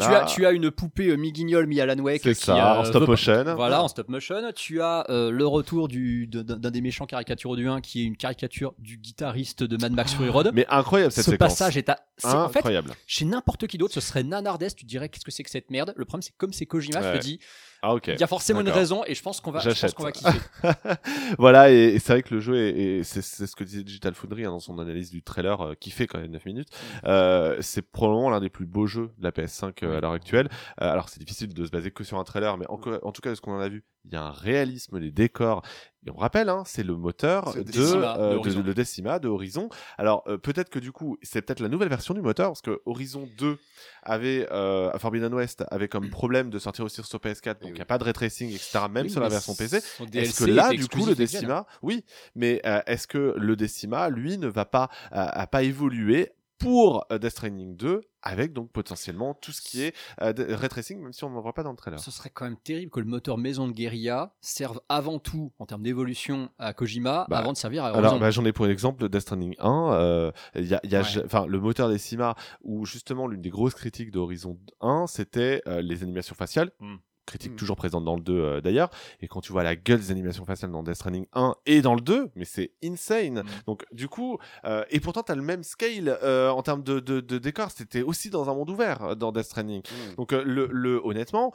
Tu 0.00 0.04
as, 0.06 0.24
tu 0.24 0.46
as 0.46 0.50
une 0.52 0.70
poupée 0.70 1.08
euh, 1.08 1.16
mi-guignol, 1.16 1.66
mi-Alan 1.66 1.98
Wake. 1.98 2.20
C'est 2.24 2.34
qui, 2.34 2.44
ça, 2.44 2.76
euh, 2.76 2.80
en 2.80 2.84
stop 2.84 3.06
motion. 3.08 3.44
Voilà, 3.56 3.82
en 3.82 3.88
stop 3.88 4.08
motion. 4.08 4.36
Tu 4.54 4.80
as 4.82 5.04
euh, 5.10 5.30
le 5.30 5.46
retour 5.46 5.88
d'un 5.88 6.70
des 6.70 6.80
méchants 6.80 7.06
caricaturaux 7.06 7.56
du 7.56 7.68
1 7.68 7.80
qui 7.80 8.02
est 8.02 8.04
une 8.04 8.16
caricature 8.16 8.74
du 8.78 8.96
guitariste 8.96 9.62
de 9.62 9.76
Mad 9.76 9.92
Max 9.92 10.14
Fury 10.14 10.28
Road. 10.30 10.50
Mais 10.54 10.66
incroyable 10.68 11.12
cette 11.12 11.24
ce 11.24 11.30
séquence. 11.32 11.48
passage 11.48 11.76
est 11.76 11.90
Incroyable. 12.24 12.92
chez 13.06 13.24
n'importe 13.24 13.66
qui 13.66 13.75
d'autre, 13.78 13.94
ce 13.94 14.00
serait 14.00 14.22
nanardesque. 14.22 14.78
Tu 14.78 14.84
te 14.84 14.88
dirais 14.88 15.08
qu'est-ce 15.08 15.24
que 15.24 15.30
c'est 15.30 15.42
que 15.42 15.50
cette 15.50 15.70
merde? 15.70 15.92
Le 15.96 16.04
problème, 16.04 16.22
c'est 16.22 16.36
comme 16.36 16.52
c'est 16.52 16.66
Kojima, 16.66 17.00
je 17.02 17.06
Ouais. 17.06 17.18
te 17.18 17.22
dis, 17.24 17.38
Ah 17.82 17.94
il 18.06 18.18
y 18.20 18.22
a 18.22 18.26
forcément 18.26 18.60
une 18.60 18.68
raison 18.70 19.02
et 19.06 19.14
je 19.14 19.22
pense 19.22 19.40
qu'on 19.40 19.50
va, 19.50 19.60
je 19.60 19.68
pense 19.68 19.78
J'achète. 19.78 19.94
qu'on 19.94 20.02
va 20.04 20.12
kiffer. 20.12 20.38
voilà, 21.38 21.70
et, 21.70 21.94
et 21.94 21.98
c'est 21.98 22.12
vrai 22.12 22.22
que 22.22 22.34
le 22.34 22.40
jeu, 22.40 22.56
est, 22.56 22.70
est- 23.00 23.02
c'est 23.04 23.22
ce 23.46 23.54
que 23.56 23.64
disait 23.64 23.82
Digital 23.84 24.14
Foundry 24.14 24.44
hein, 24.44 24.50
dans 24.50 24.60
son 24.60 24.78
analyse 24.78 25.10
du 25.10 25.22
trailer, 25.22 25.60
euh, 25.60 25.74
qui 25.74 25.90
fait 25.90 26.06
quand 26.06 26.18
même 26.18 26.30
9 26.30 26.44
minutes. 26.46 26.68
Euh, 27.04 27.56
c'est 27.60 27.82
probablement 27.82 28.30
l'un 28.30 28.40
des 28.40 28.50
plus 28.50 28.66
beaux 28.66 28.86
jeux 28.86 29.10
de 29.18 29.24
la 29.24 29.30
PS5 29.32 29.72
euh, 29.82 29.98
à 29.98 30.00
l'heure 30.00 30.12
actuelle. 30.12 30.48
Euh, 30.80 30.90
alors 30.90 31.08
c'est 31.08 31.20
difficile 31.20 31.52
de 31.52 31.64
se 31.64 31.70
baser 31.70 31.90
que 31.90 32.04
sur 32.04 32.18
un 32.18 32.24
trailer, 32.24 32.56
mais 32.56 32.66
en, 32.68 32.76
co- 32.76 32.98
en 33.02 33.12
tout 33.12 33.20
cas 33.22 33.30
de 33.30 33.34
ce 33.34 33.40
qu'on 33.40 33.52
en 33.56 33.60
a 33.60 33.68
vu, 33.68 33.84
il 34.06 34.12
y 34.12 34.16
a 34.16 34.22
un 34.22 34.30
réalisme, 34.30 34.98
les 34.98 35.10
décors. 35.10 35.62
Et 36.06 36.10
on 36.10 36.16
rappelle, 36.16 36.48
hein, 36.48 36.62
c'est 36.64 36.84
le 36.84 36.94
moteur 36.94 37.52
de, 37.54 37.62
Decima, 37.62 38.16
euh, 38.18 38.32
de- 38.34 38.36
Horizon. 38.36 38.62
le 38.64 38.74
Decima 38.74 39.18
de 39.18 39.26
Horizon. 39.26 39.68
Alors 39.98 40.22
euh, 40.28 40.38
peut-être 40.38 40.70
que 40.70 40.78
du 40.78 40.92
coup, 40.92 41.18
c'est 41.22 41.42
peut-être 41.42 41.58
la 41.58 41.68
nouvelle 41.68 41.88
version 41.88 42.14
du 42.14 42.20
moteur, 42.22 42.50
parce 42.50 42.62
que 42.62 42.80
Horizon 42.86 43.28
2 43.38 43.58
avait, 44.04 44.46
euh, 44.52 44.90
à 44.92 45.00
Forbidden 45.00 45.34
West 45.34 45.64
avait 45.72 45.88
comme 45.88 46.08
problème 46.10 46.48
de 46.50 46.60
sortir 46.60 46.84
aussi 46.84 47.02
sur 47.02 47.18
PS4, 47.18 47.54
donc 47.54 47.56
il 47.62 47.66
oui. 47.66 47.72
n'y 47.72 47.80
a 47.80 47.86
pas 47.86 47.98
de 47.98 48.04
ray 48.04 48.12
tracing, 48.12 48.48
etc. 48.50 48.78
Même 48.88 49.06
Oui, 49.06 49.10
sur 49.10 49.20
la 49.20 49.28
version 49.28 49.54
PC. 49.56 49.78
Est-ce 50.14 50.44
que 50.44 50.48
là, 50.50 50.70
du 50.70 50.86
coup, 50.86 51.04
le. 51.06 51.16
Decima, 51.16 51.66
oui, 51.82 52.04
mais 52.36 52.60
euh, 52.66 52.80
est-ce 52.86 53.08
que 53.08 53.34
le 53.36 53.56
Decima, 53.56 54.08
lui, 54.08 54.38
ne 54.38 54.46
va 54.46 54.64
pas, 54.64 54.88
a 55.10 55.46
pas 55.48 55.64
évolué 55.64 56.30
pour 56.58 57.04
euh, 57.12 57.18
Death 57.18 57.30
Stranding 57.32 57.76
2 57.76 58.00
avec 58.22 58.52
donc 58.52 58.72
potentiellement 58.72 59.34
tout 59.34 59.52
ce 59.52 59.60
qui 59.60 59.82
est 59.82 59.94
euh, 60.20 60.32
ray 60.36 60.68
tracing, 60.68 61.00
même 61.00 61.12
si 61.12 61.22
on 61.24 61.30
n'en 61.30 61.40
voit 61.40 61.52
pas 61.52 61.62
dans 61.62 61.70
le 61.70 61.76
trailer. 61.76 62.00
Ce 62.00 62.10
serait 62.10 62.30
quand 62.30 62.44
même 62.44 62.56
terrible 62.56 62.90
que 62.90 62.98
le 63.00 63.06
moteur 63.06 63.38
maison 63.38 63.68
de 63.68 63.72
guérilla 63.72 64.34
serve 64.40 64.80
avant 64.88 65.18
tout 65.18 65.52
en 65.58 65.66
termes 65.66 65.82
d'évolution 65.82 66.48
à 66.58 66.72
Kojima 66.72 67.26
Bah, 67.28 67.38
avant 67.38 67.52
de 67.52 67.56
servir 67.56 67.84
à 67.84 67.88
Alors, 67.88 68.12
Horizon. 68.12 68.18
bah, 68.18 68.30
j'en 68.30 68.44
ai 68.44 68.52
pour 68.52 68.66
exemple 68.66 69.08
Death 69.08 69.20
Stranding 69.20 69.54
1. 69.58 69.92
euh, 69.92 70.32
Il 70.56 70.66
y 70.66 70.74
a, 70.74 70.80
il 70.82 70.90
y 70.90 70.96
a 70.96 71.00
Ouais. 71.00 71.04
ja- 71.08 71.22
enfin, 71.24 71.46
le 71.46 71.60
moteur 71.60 71.88
Decima, 71.88 72.34
où 72.62 72.84
justement 72.86 73.26
l'une 73.28 73.42
des 73.42 73.50
grosses 73.50 73.74
critiques 73.74 74.10
de 74.10 74.18
Horizon 74.18 74.58
1, 74.80 75.06
c'était 75.06 75.62
euh, 75.68 75.80
les 75.82 76.02
animations 76.02 76.34
faciales. 76.34 76.72
Mm. 76.80 76.96
Critique 77.26 77.52
Mm. 77.52 77.56
toujours 77.56 77.76
présente 77.76 78.04
dans 78.04 78.14
le 78.16 78.22
2 78.22 78.32
euh, 78.32 78.60
d'ailleurs. 78.60 78.88
Et 79.20 79.28
quand 79.28 79.40
tu 79.40 79.52
vois 79.52 79.62
la 79.64 79.76
gueule 79.76 79.98
des 79.98 80.10
animations 80.10 80.44
faciales 80.44 80.70
dans 80.70 80.82
Death 80.82 80.94
Stranding 80.94 81.26
1 81.32 81.54
et 81.66 81.82
dans 81.82 81.94
le 81.94 82.00
2, 82.00 82.30
mais 82.36 82.44
c'est 82.44 82.72
insane. 82.84 83.40
Mm. 83.42 83.46
Donc, 83.66 83.84
du 83.92 84.08
coup, 84.08 84.38
euh, 84.64 84.84
et 84.90 85.00
pourtant, 85.00 85.22
tu 85.22 85.32
as 85.32 85.34
le 85.34 85.42
même 85.42 85.62
scale 85.64 86.18
euh, 86.22 86.50
en 86.50 86.62
termes 86.62 86.82
de, 86.82 87.00
de, 87.00 87.20
de 87.20 87.38
décor. 87.38 87.70
C'était 87.72 88.02
aussi 88.02 88.30
dans 88.30 88.48
un 88.48 88.54
monde 88.54 88.70
ouvert 88.70 89.16
dans 89.16 89.32
Death 89.32 89.44
Stranding. 89.44 89.82
hmm. 89.82 90.14
Donc, 90.16 90.32
le, 90.32 90.68
le, 90.70 91.00
honnêtement, 91.04 91.52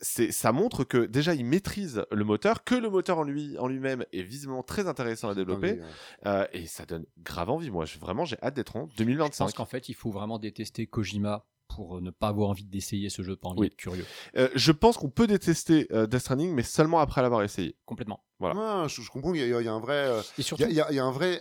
c'est, 0.00 0.30
ça 0.30 0.52
montre 0.52 0.84
que 0.84 1.06
déjà 1.06 1.32
il 1.32 1.46
maîtrise 1.46 2.04
le 2.12 2.22
moteur, 2.24 2.64
que 2.64 2.74
le 2.74 2.90
moteur 2.90 3.18
en 3.18 3.22
lui 3.22 3.56
en 3.56 3.66
lui-même 3.66 4.04
est 4.12 4.22
visiblement 4.22 4.62
très 4.62 4.86
intéressant 4.88 5.30
à 5.30 5.34
développer, 5.34 5.80
euh, 6.26 6.46
et 6.52 6.66
ça 6.66 6.84
donne 6.84 7.06
grave 7.22 7.48
envie. 7.48 7.70
Moi, 7.70 7.86
je- 7.86 7.98
vraiment, 7.98 8.26
j'ai 8.26 8.36
hâte 8.42 8.52
d'être 8.54 8.76
en 8.76 8.88
Je 8.90 8.96
2025. 8.98 9.44
pense 9.46 9.54
qu'en 9.54 9.64
fait, 9.64 9.88
il 9.88 9.94
faut 9.94 10.10
vraiment 10.10 10.38
détester 10.38 10.86
Kojima 10.86 11.46
pour 11.76 11.98
euh, 11.98 12.00
ne 12.00 12.10
pas 12.10 12.28
avoir 12.28 12.48
envie 12.48 12.64
d'essayer 12.64 13.08
ce 13.10 13.22
jeu, 13.22 13.36
pas 13.36 13.48
envie 13.48 13.60
Oui. 13.60 13.68
d'être 13.68 13.76
curieux. 13.76 14.04
Euh, 14.36 14.48
je 14.54 14.72
pense 14.72 14.96
qu'on 14.96 15.10
peut 15.10 15.26
détester 15.26 15.86
euh, 15.92 16.06
Death 16.06 16.20
Stranding, 16.20 16.52
mais 16.52 16.62
seulement 16.62 16.98
après 17.00 17.22
l'avoir 17.22 17.42
essayé. 17.42 17.76
Complètement. 17.84 18.24
Voilà. 18.40 18.82
Ouais, 18.82 18.88
je, 18.88 19.02
je 19.02 19.10
comprends 19.10 19.32
qu'il 19.32 19.40
y, 19.46 19.52
a- 19.54 19.60
il 19.60 19.64
y 19.64 19.68
a 19.68 19.72
un 19.72 19.80
vrai. 19.80 19.94
euh, 20.08 20.20
Et 20.22 20.24
Il 20.38 20.44
surtout, 20.44 20.62
y, 20.62 20.66
a- 20.66 20.68
il 20.70 20.74
y 20.74 20.80
a- 20.80 20.90
il 20.90 20.96
y 20.96 20.98
a 20.98 21.04
un 21.04 21.12
vrai 21.12 21.40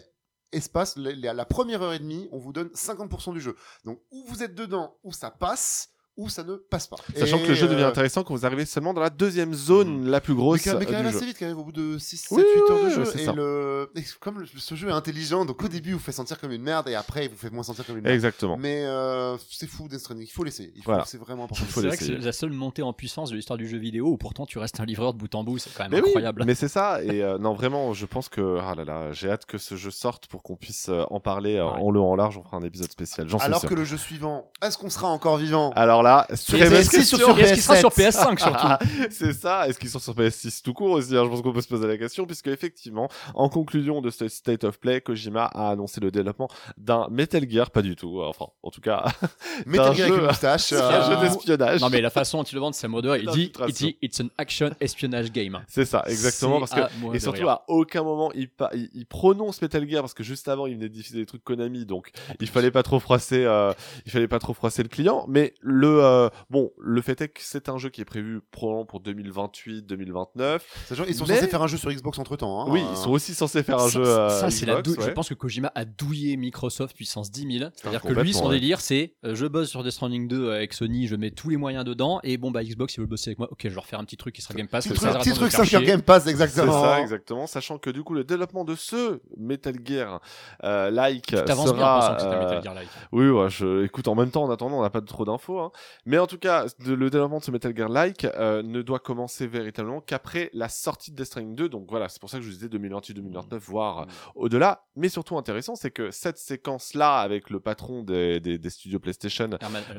espace. 0.51 0.97
La, 0.97 1.11
la- 1.13 1.33
la 1.33 1.45
première 1.45 1.81
heure 1.81 1.93
et 1.93 1.99
demie, 1.99 2.27
on 2.31 2.37
vous 2.37 2.53
donne 2.53 2.69
50% 2.73 3.33
du 3.33 3.41
jeu. 3.41 3.55
Donc, 3.85 3.99
ou 4.11 4.23
vous 4.27 4.43
êtes 4.43 4.55
dedans, 4.55 4.97
ou 5.03 5.11
ça 5.13 5.31
passe, 5.31 5.89
ou 6.17 6.29
ça 6.29 6.43
ne 6.43 6.55
passe 6.55 6.87
pas. 6.87 6.95
Sachant 7.15 7.37
Et, 7.39 7.43
que 7.43 7.47
le 7.49 7.53
jeu 7.55 7.67
devient 7.67 7.83
euh, 7.83 7.89
intéressant 7.89 8.23
quand 8.23 8.33
vous 8.33 8.45
arrivez 8.45 8.65
seulement 8.65 8.93
dans 8.93 9.01
la 9.01 9.09
deuxième 9.09 9.53
zone 9.53 10.07
la 10.07 10.21
plus 10.21 10.33
Mais 10.33 10.39
grosse 10.39 10.65
mais 10.65 10.71
euh, 10.73 10.79
quand 10.85 10.91
même 10.91 11.01
du 11.03 11.07
assez 11.09 11.19
jeu. 11.19 11.25
vite, 11.25 11.37
quand 11.39 11.45
même, 11.47 11.57
au 11.59 11.63
bout 11.63 11.71
de 11.71 11.97
6, 11.97 12.17
7, 12.17 12.31
Oui, 12.37 12.43
8 12.55 12.71
heures 12.71 12.79
de 12.79 12.85
oui, 12.87 12.91
jeu. 12.93 13.01
et, 13.19 13.25
ça. 13.25 13.33
le... 13.33 13.91
et 13.95 14.03
comme 14.19 14.39
le- 14.39 14.45
ce 14.45 14.75
jeu 14.75 14.87
est 14.89 14.91
intelligent, 14.93 15.45
donc 15.45 15.61
au 15.63 15.67
début, 15.67 15.89
il 15.89 15.93
vous 15.95 15.99
fait 15.99 16.11
sentir 16.11 16.39
comme 16.39 16.51
une 16.51 16.61
merde, 16.61 16.87
et 16.87 16.95
après, 16.95 17.25
il 17.25 17.31
vous 17.31 17.37
fait 17.37 17.49
moins 17.49 17.63
sentir 17.63 17.85
comme 17.85 17.97
une 17.97 18.03
merde. 18.03 18.13
Exactement. 18.15 18.57
Mais 18.57 18.83
euh, 18.85 19.35
c'est 19.49 19.67
fou, 19.67 19.87
Death 19.87 19.99
Stranding. 19.99 20.25
Il 20.27 20.31
faut 20.31 20.43
l'essayer. 20.43 20.71
Il 20.75 20.83
faut- 20.83 20.91
Voilà. 20.91 21.05
C'est 21.05 21.17
vraiment 21.17 21.43
important. 21.45 21.63
Il 21.67 21.71
faut 21.71 21.81
c'est 21.81 21.87
vrai 21.87 21.97
que 21.97 22.03
c'est 22.03 22.17
la 22.17 22.31
seule 22.31 22.51
montée 22.51 22.81
en 22.81 22.93
puissance 22.93 23.29
de 23.31 23.35
l'histoire 23.35 23.57
du 23.57 23.67
jeu 23.67 23.77
vidéo 23.77 24.07
où 24.07 24.17
pourtant 24.17 24.45
tu 24.45 24.57
restes 24.57 24.79
un 24.79 24.85
livreur 24.85 25.13
de 25.13 25.19
bout 25.19 25.33
en 25.35 25.43
bout. 25.43 25.57
C'est 25.57 25.73
quand 25.73 25.83
même 25.83 25.91
Mais 25.91 26.01
oui, 26.01 26.07
incroyable. 26.09 26.43
mais 26.45 26.55
c'est 26.55 26.67
ça. 26.69 27.03
Et 27.03 27.21
euh, 27.23 27.37
non, 27.37 27.53
vraiment, 27.53 27.93
je 27.93 28.05
pense 28.05 28.29
que 28.29 28.57
ah 28.61 28.73
là 28.75 28.85
là, 28.85 29.11
j'ai 29.11 29.29
hâte 29.29 29.45
que 29.45 29.57
ce 29.57 29.75
jeu 29.75 29.91
sorte 29.91 30.27
pour 30.27 30.43
qu'on 30.43 30.55
puisse 30.55 30.87
euh, 30.89 31.03
en 31.09 31.19
parler 31.19 31.55
euh, 31.57 31.65
Ouais. 31.65 31.81
en 31.81 31.91
long 31.91 32.11
en 32.11 32.15
large. 32.15 32.37
On 32.37 32.43
fera 32.43 32.57
un 32.57 32.63
épisode 32.63 32.91
spécial. 32.91 33.27
Alors 33.41 33.61
que 33.65 33.73
le 33.73 33.83
jeu 33.83 33.97
suivant, 33.97 34.51
est-ce 34.63 34.77
qu'on 34.77 34.89
sera 34.89 35.07
encore 35.09 35.37
vivant? 35.37 35.71
Alors 35.75 36.03
là, 36.05 36.27
sur 36.35 36.61
Est-ce 36.61 36.89
qu'il 36.89 36.99
question. 36.99 37.17
sur 37.17 37.37
Et 37.37 37.41
est-ce 37.41 37.53
qu'il 37.53 37.61
sera 37.61 37.75
PS7? 37.75 37.79
sur 37.79 37.89
PS5 37.89 38.39
surtout 38.39 38.85
c'est 39.11 39.33
ça. 39.33 39.67
Est-ce 39.67 39.77
qu'ils 39.79 39.89
sont 39.89 39.99
sur 39.99 40.13
PS6 40.13 40.61
tout 40.63 40.73
court 40.73 40.91
aussi 40.91 41.15
hein 41.15 41.23
Je 41.25 41.29
pense 41.29 41.41
qu'on 41.41 41.51
peut 41.53 41.61
se 41.61 41.67
poser 41.67 41.87
la 41.87 41.97
question, 41.97 42.25
puisque 42.25 42.47
effectivement, 42.47 43.09
en 43.33 43.49
conclusion 43.49 44.01
de 44.01 44.09
ce 44.09 44.27
State 44.27 44.63
of 44.63 44.79
Play, 44.79 45.01
Kojima 45.01 45.45
a 45.45 45.69
annoncé 45.71 45.99
le 46.01 46.11
développement 46.11 46.47
d'un 46.77 47.07
Metal 47.09 47.45
Gear, 47.49 47.71
pas 47.71 47.81
du 47.81 47.95
tout. 47.95 48.21
Enfin, 48.21 48.45
en 48.63 48.69
tout 48.71 48.81
cas, 48.81 49.05
Metal 49.65 49.87
un 49.87 49.93
Gear 49.93 50.07
avec 50.09 50.21
jeu- 50.21 50.27
moustache. 50.27 50.71
euh, 50.73 50.89
un 50.89 51.09
jeu 51.09 51.27
d'espionnage. 51.27 51.81
Non 51.81 51.89
mais 51.89 52.01
la 52.01 52.09
façon 52.09 52.37
dont 52.39 52.43
il 52.43 52.55
le 52.55 52.61
vend, 52.61 52.71
c'est 52.71 52.87
modeur. 52.87 53.17
Il 53.17 53.29
dit, 53.29 53.51
il 53.67 53.73
dit, 53.73 53.97
it's 54.01 54.19
an 54.21 54.27
action 54.37 54.71
espionnage 54.79 55.31
game. 55.31 55.61
C'est 55.67 55.85
ça, 55.85 56.03
exactement, 56.07 56.59
parce 56.59 56.71
que 56.71 57.15
Et 57.15 57.19
surtout, 57.19 57.39
rire. 57.41 57.49
à 57.49 57.63
aucun 57.67 58.03
moment, 58.03 58.31
il, 58.33 58.49
pa- 58.49 58.69
il, 58.73 58.89
il 58.93 59.05
prononce 59.05 59.61
Metal 59.61 59.87
Gear 59.89 60.01
parce 60.01 60.13
que 60.13 60.23
juste 60.23 60.47
avant, 60.47 60.65
il 60.67 60.75
venait 60.75 60.89
de 60.89 60.93
diffuser 60.93 61.19
des 61.19 61.25
trucs 61.25 61.43
Konami, 61.43 61.85
donc 61.85 62.11
il 62.39 62.47
fallait 62.47 62.71
pas 62.71 62.83
trop 62.83 62.99
froisser, 62.99 63.43
euh, 63.45 63.71
il 64.05 64.11
fallait 64.11 64.27
pas 64.27 64.39
trop 64.39 64.53
froisser 64.53 64.83
le 64.83 64.89
client. 64.89 65.25
Mais 65.27 65.53
le, 65.61 65.94
euh, 66.01 66.29
bon, 66.49 66.71
le 66.79 67.01
fait 67.01 67.19
est 67.21 67.29
que 67.29 67.41
c'est 67.41 67.69
un 67.69 67.77
jeu 67.77 67.89
qui 67.89 68.01
est 68.01 68.05
prévu 68.05 68.41
probablement 68.51 68.85
pour 68.85 68.99
2028, 68.99 69.83
2029. 69.83 70.85
Sachant, 70.87 71.03
ils 71.07 71.15
sont 71.15 71.25
Mais- 71.27 71.35
censés 71.35 71.47
faire 71.47 71.61
un 71.61 71.67
jeu 71.67 71.77
sur 71.77 71.91
Xbox 71.91 72.19
entre 72.19 72.35
temps. 72.35 72.69
oui, 72.69 72.81
ils 72.91 72.97
sont 72.97 73.11
aussi 73.11 73.33
censés 73.33 73.63
faire 73.63 73.75
un 73.77 73.87
ça, 73.87 73.89
jeu. 73.89 74.05
euh, 74.05 74.29
ça, 74.29 74.49
c'est 74.51 74.65
la 74.65 74.81
Je 74.83 75.09
pense 75.11 75.29
que 75.29 75.33
Kojima 75.33 75.71
a 75.75 75.85
douillé 75.85 76.37
Microsoft 76.37 76.95
puissance 76.95 77.31
10 77.31 77.59
000. 77.59 77.71
C'est-à-dire 77.75 78.01
que 78.01 78.13
lui, 78.13 78.33
son 78.33 78.47
ouais. 78.47 78.55
délire, 78.59 78.81
c'est 78.81 79.13
euh, 79.25 79.35
je 79.35 79.45
bosse 79.45 79.69
sur 79.69 79.83
Death 79.83 79.91
Stranding 79.93 80.27
2 80.27 80.51
avec 80.51 80.73
Sony, 80.73 81.07
je 81.07 81.15
mets 81.15 81.31
tous 81.31 81.49
les 81.49 81.57
moyens 81.57 81.83
dedans, 81.85 82.19
et 82.23 82.37
bon, 82.37 82.51
bah 82.51 82.63
Xbox, 82.63 82.95
ils 82.95 82.99
veulent 82.99 83.07
bosser 83.09 83.29
avec 83.31 83.39
moi. 83.39 83.47
Ok, 83.51 83.59
je 83.63 83.69
vais 83.69 83.75
leur 83.75 83.85
faire 83.85 83.99
un 83.99 84.03
petit 84.05 84.17
truc 84.17 84.35
qui 84.35 84.41
sera 84.41 84.53
Game 84.53 84.67
Pass. 84.67 84.87
Petit 84.87 84.95
truc, 84.95 85.11
petit 85.19 85.31
truc 85.33 85.51
faire 85.51 85.65
sur. 85.65 85.81
Game 85.81 86.01
Pass, 86.01 86.23
C'est 86.23 86.29
exactement. 86.31 86.81
ça, 86.83 87.01
exactement. 87.01 87.47
Sachant 87.47 87.77
que 87.77 87.89
du 87.89 88.03
coup, 88.03 88.13
le 88.13 88.23
développement 88.23 88.63
de 88.65 88.75
ce 88.75 89.19
Metal 89.37 89.75
Gear 89.83 90.21
euh, 90.63 90.89
like 90.89 91.25
Tu 91.27 91.35
t'avances 91.35 91.73
bien 91.73 91.73
en 91.73 91.77
sera. 91.77 91.99
pensant 91.99 92.15
que 92.15 92.21
c'est 92.21 92.27
un 92.27 92.39
Metal 92.39 92.63
Gear 92.63 92.73
Like. 92.73 92.89
Oui, 93.11 93.29
ouais, 93.29 93.49
je... 93.49 93.83
écoute, 93.85 94.07
en 94.07 94.15
même 94.15 94.31
temps, 94.31 94.43
en 94.43 94.51
attendant, 94.51 94.79
on 94.79 94.81
n'a 94.81 94.89
pas 94.89 95.01
trop 95.01 95.25
d'infos. 95.25 95.59
hein. 95.59 95.71
Mais 96.05 96.17
en 96.17 96.27
tout 96.27 96.37
cas, 96.37 96.65
de- 96.85 96.93
le 96.93 97.09
développement 97.09 97.39
de 97.39 97.43
ce 97.43 97.51
Metal 97.51 97.75
Gear 97.75 97.89
Like 97.89 98.25
euh, 98.25 98.61
ne 98.63 98.81
doit 98.81 98.99
commencer 98.99 99.47
véritablement 99.47 100.01
qu'après 100.01 100.49
la 100.53 100.69
sortie 100.69 101.11
de 101.11 101.15
Death 101.15 101.25
Stranding 101.27 101.55
2. 101.55 101.69
Donc 101.69 101.87
voilà, 101.89 102.09
c'est 102.09 102.19
pour 102.19 102.29
ça 102.29 102.37
que 102.37 102.43
je 102.43 102.49
vous 102.49 102.53
disais 102.55 102.67
2028-2029, 102.69 103.57
voire 103.59 103.99
euh, 104.01 104.05
Mm. 104.05 104.09
au-delà. 104.35 104.85
Mais 104.95 105.09
surtout 105.09 105.37
intéressant, 105.37 105.75
c'est 105.75 105.91
que 105.91 106.11
cette 106.11 106.37
séquence-là, 106.37 107.19
avec 107.19 107.49
le 107.49 107.59
patron 107.59 108.03
des, 108.03 108.39
des- 108.39 108.57
des 108.57 108.69
studios 108.69 108.99
PlayStation, 108.99 109.49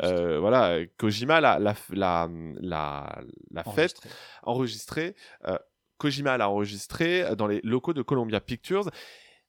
euh, 0.05 0.39
voilà, 0.39 0.85
Kojima 0.99 1.41
l'a 1.41 1.59
la, 1.59 1.75
la, 1.91 2.29
la, 2.61 3.23
la 3.51 3.65
fête 3.65 3.97
enregistré. 4.03 4.11
enregistré. 4.45 5.15
euh, 5.49 5.59
Kojima 5.99 6.37
l'a 6.37 6.51
enregistré 6.51 7.35
dans 7.37 7.47
les 7.47 7.61
locaux 7.63 7.95
de 7.95 8.03
Columbia 8.03 8.41
Pictures. 8.41 8.91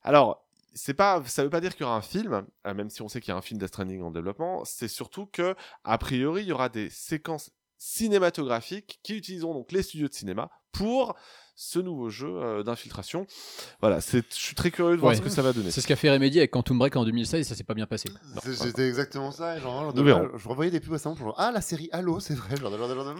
Alors, 0.01 0.46
c'est 0.73 0.93
pas, 0.93 1.23
ça 1.25 1.43
veut 1.43 1.49
pas 1.49 1.61
dire 1.61 1.73
qu'il 1.73 1.81
y 1.81 1.85
aura 1.85 1.95
un 1.95 2.01
film, 2.01 2.45
euh, 2.65 2.73
même 2.73 2.89
si 2.89 3.01
on 3.01 3.07
sait 3.07 3.19
qu'il 3.19 3.31
y 3.31 3.33
a 3.33 3.37
un 3.37 3.41
film 3.41 3.59
Death 3.59 3.69
Stranding 3.69 4.01
en 4.01 4.11
développement. 4.11 4.63
C'est 4.65 4.87
surtout 4.87 5.25
que, 5.25 5.55
a 5.83 5.97
priori, 5.97 6.43
il 6.43 6.47
y 6.47 6.51
aura 6.51 6.69
des 6.69 6.89
séquences 6.89 7.51
cinématographiques 7.77 8.99
qui 9.03 9.15
utiliseront 9.15 9.53
donc 9.53 9.71
les 9.71 9.83
studios 9.83 10.07
de 10.07 10.13
cinéma 10.13 10.49
pour 10.71 11.15
ce 11.59 11.79
nouveau 11.79 12.09
jeu 12.11 12.27
euh, 12.29 12.61
d'infiltration. 12.61 13.25
Voilà, 13.81 13.97
je 13.99 14.21
suis 14.29 14.53
très 14.53 14.69
curieux 14.69 14.95
de 14.95 15.01
voir 15.01 15.09
Ouais. 15.09 15.17
ce 15.17 15.23
que 15.23 15.29
ça 15.29 15.41
va 15.41 15.53
donner. 15.53 15.71
C'est 15.71 15.81
ce 15.81 15.87
qu'a 15.87 15.95
fait 15.95 16.11
Remedy 16.11 16.37
avec 16.37 16.51
Quantum 16.51 16.77
Break 16.77 16.95
en 16.95 17.03
2016 17.03 17.39
et 17.41 17.43
ça 17.43 17.55
s'est 17.55 17.63
pas 17.63 17.73
bien 17.73 17.87
passé. 17.87 18.09
C'était 18.53 18.87
exactement 18.87 19.31
ça. 19.31 19.57
Genre, 19.59 19.91
je 19.95 20.47
revoyais 20.47 20.69
des 20.69 20.79
pubs 20.79 20.91
récemment 20.93 21.15
pour 21.15 21.25
genre, 21.25 21.35
ah 21.39 21.51
la 21.51 21.61
série 21.61 21.89
Halo, 21.91 22.19
c'est 22.19 22.35
vrai. 22.35 22.55
Genre, 22.57 22.69
genre, 22.69 22.87
genre, 22.87 23.03
genre, 23.03 23.15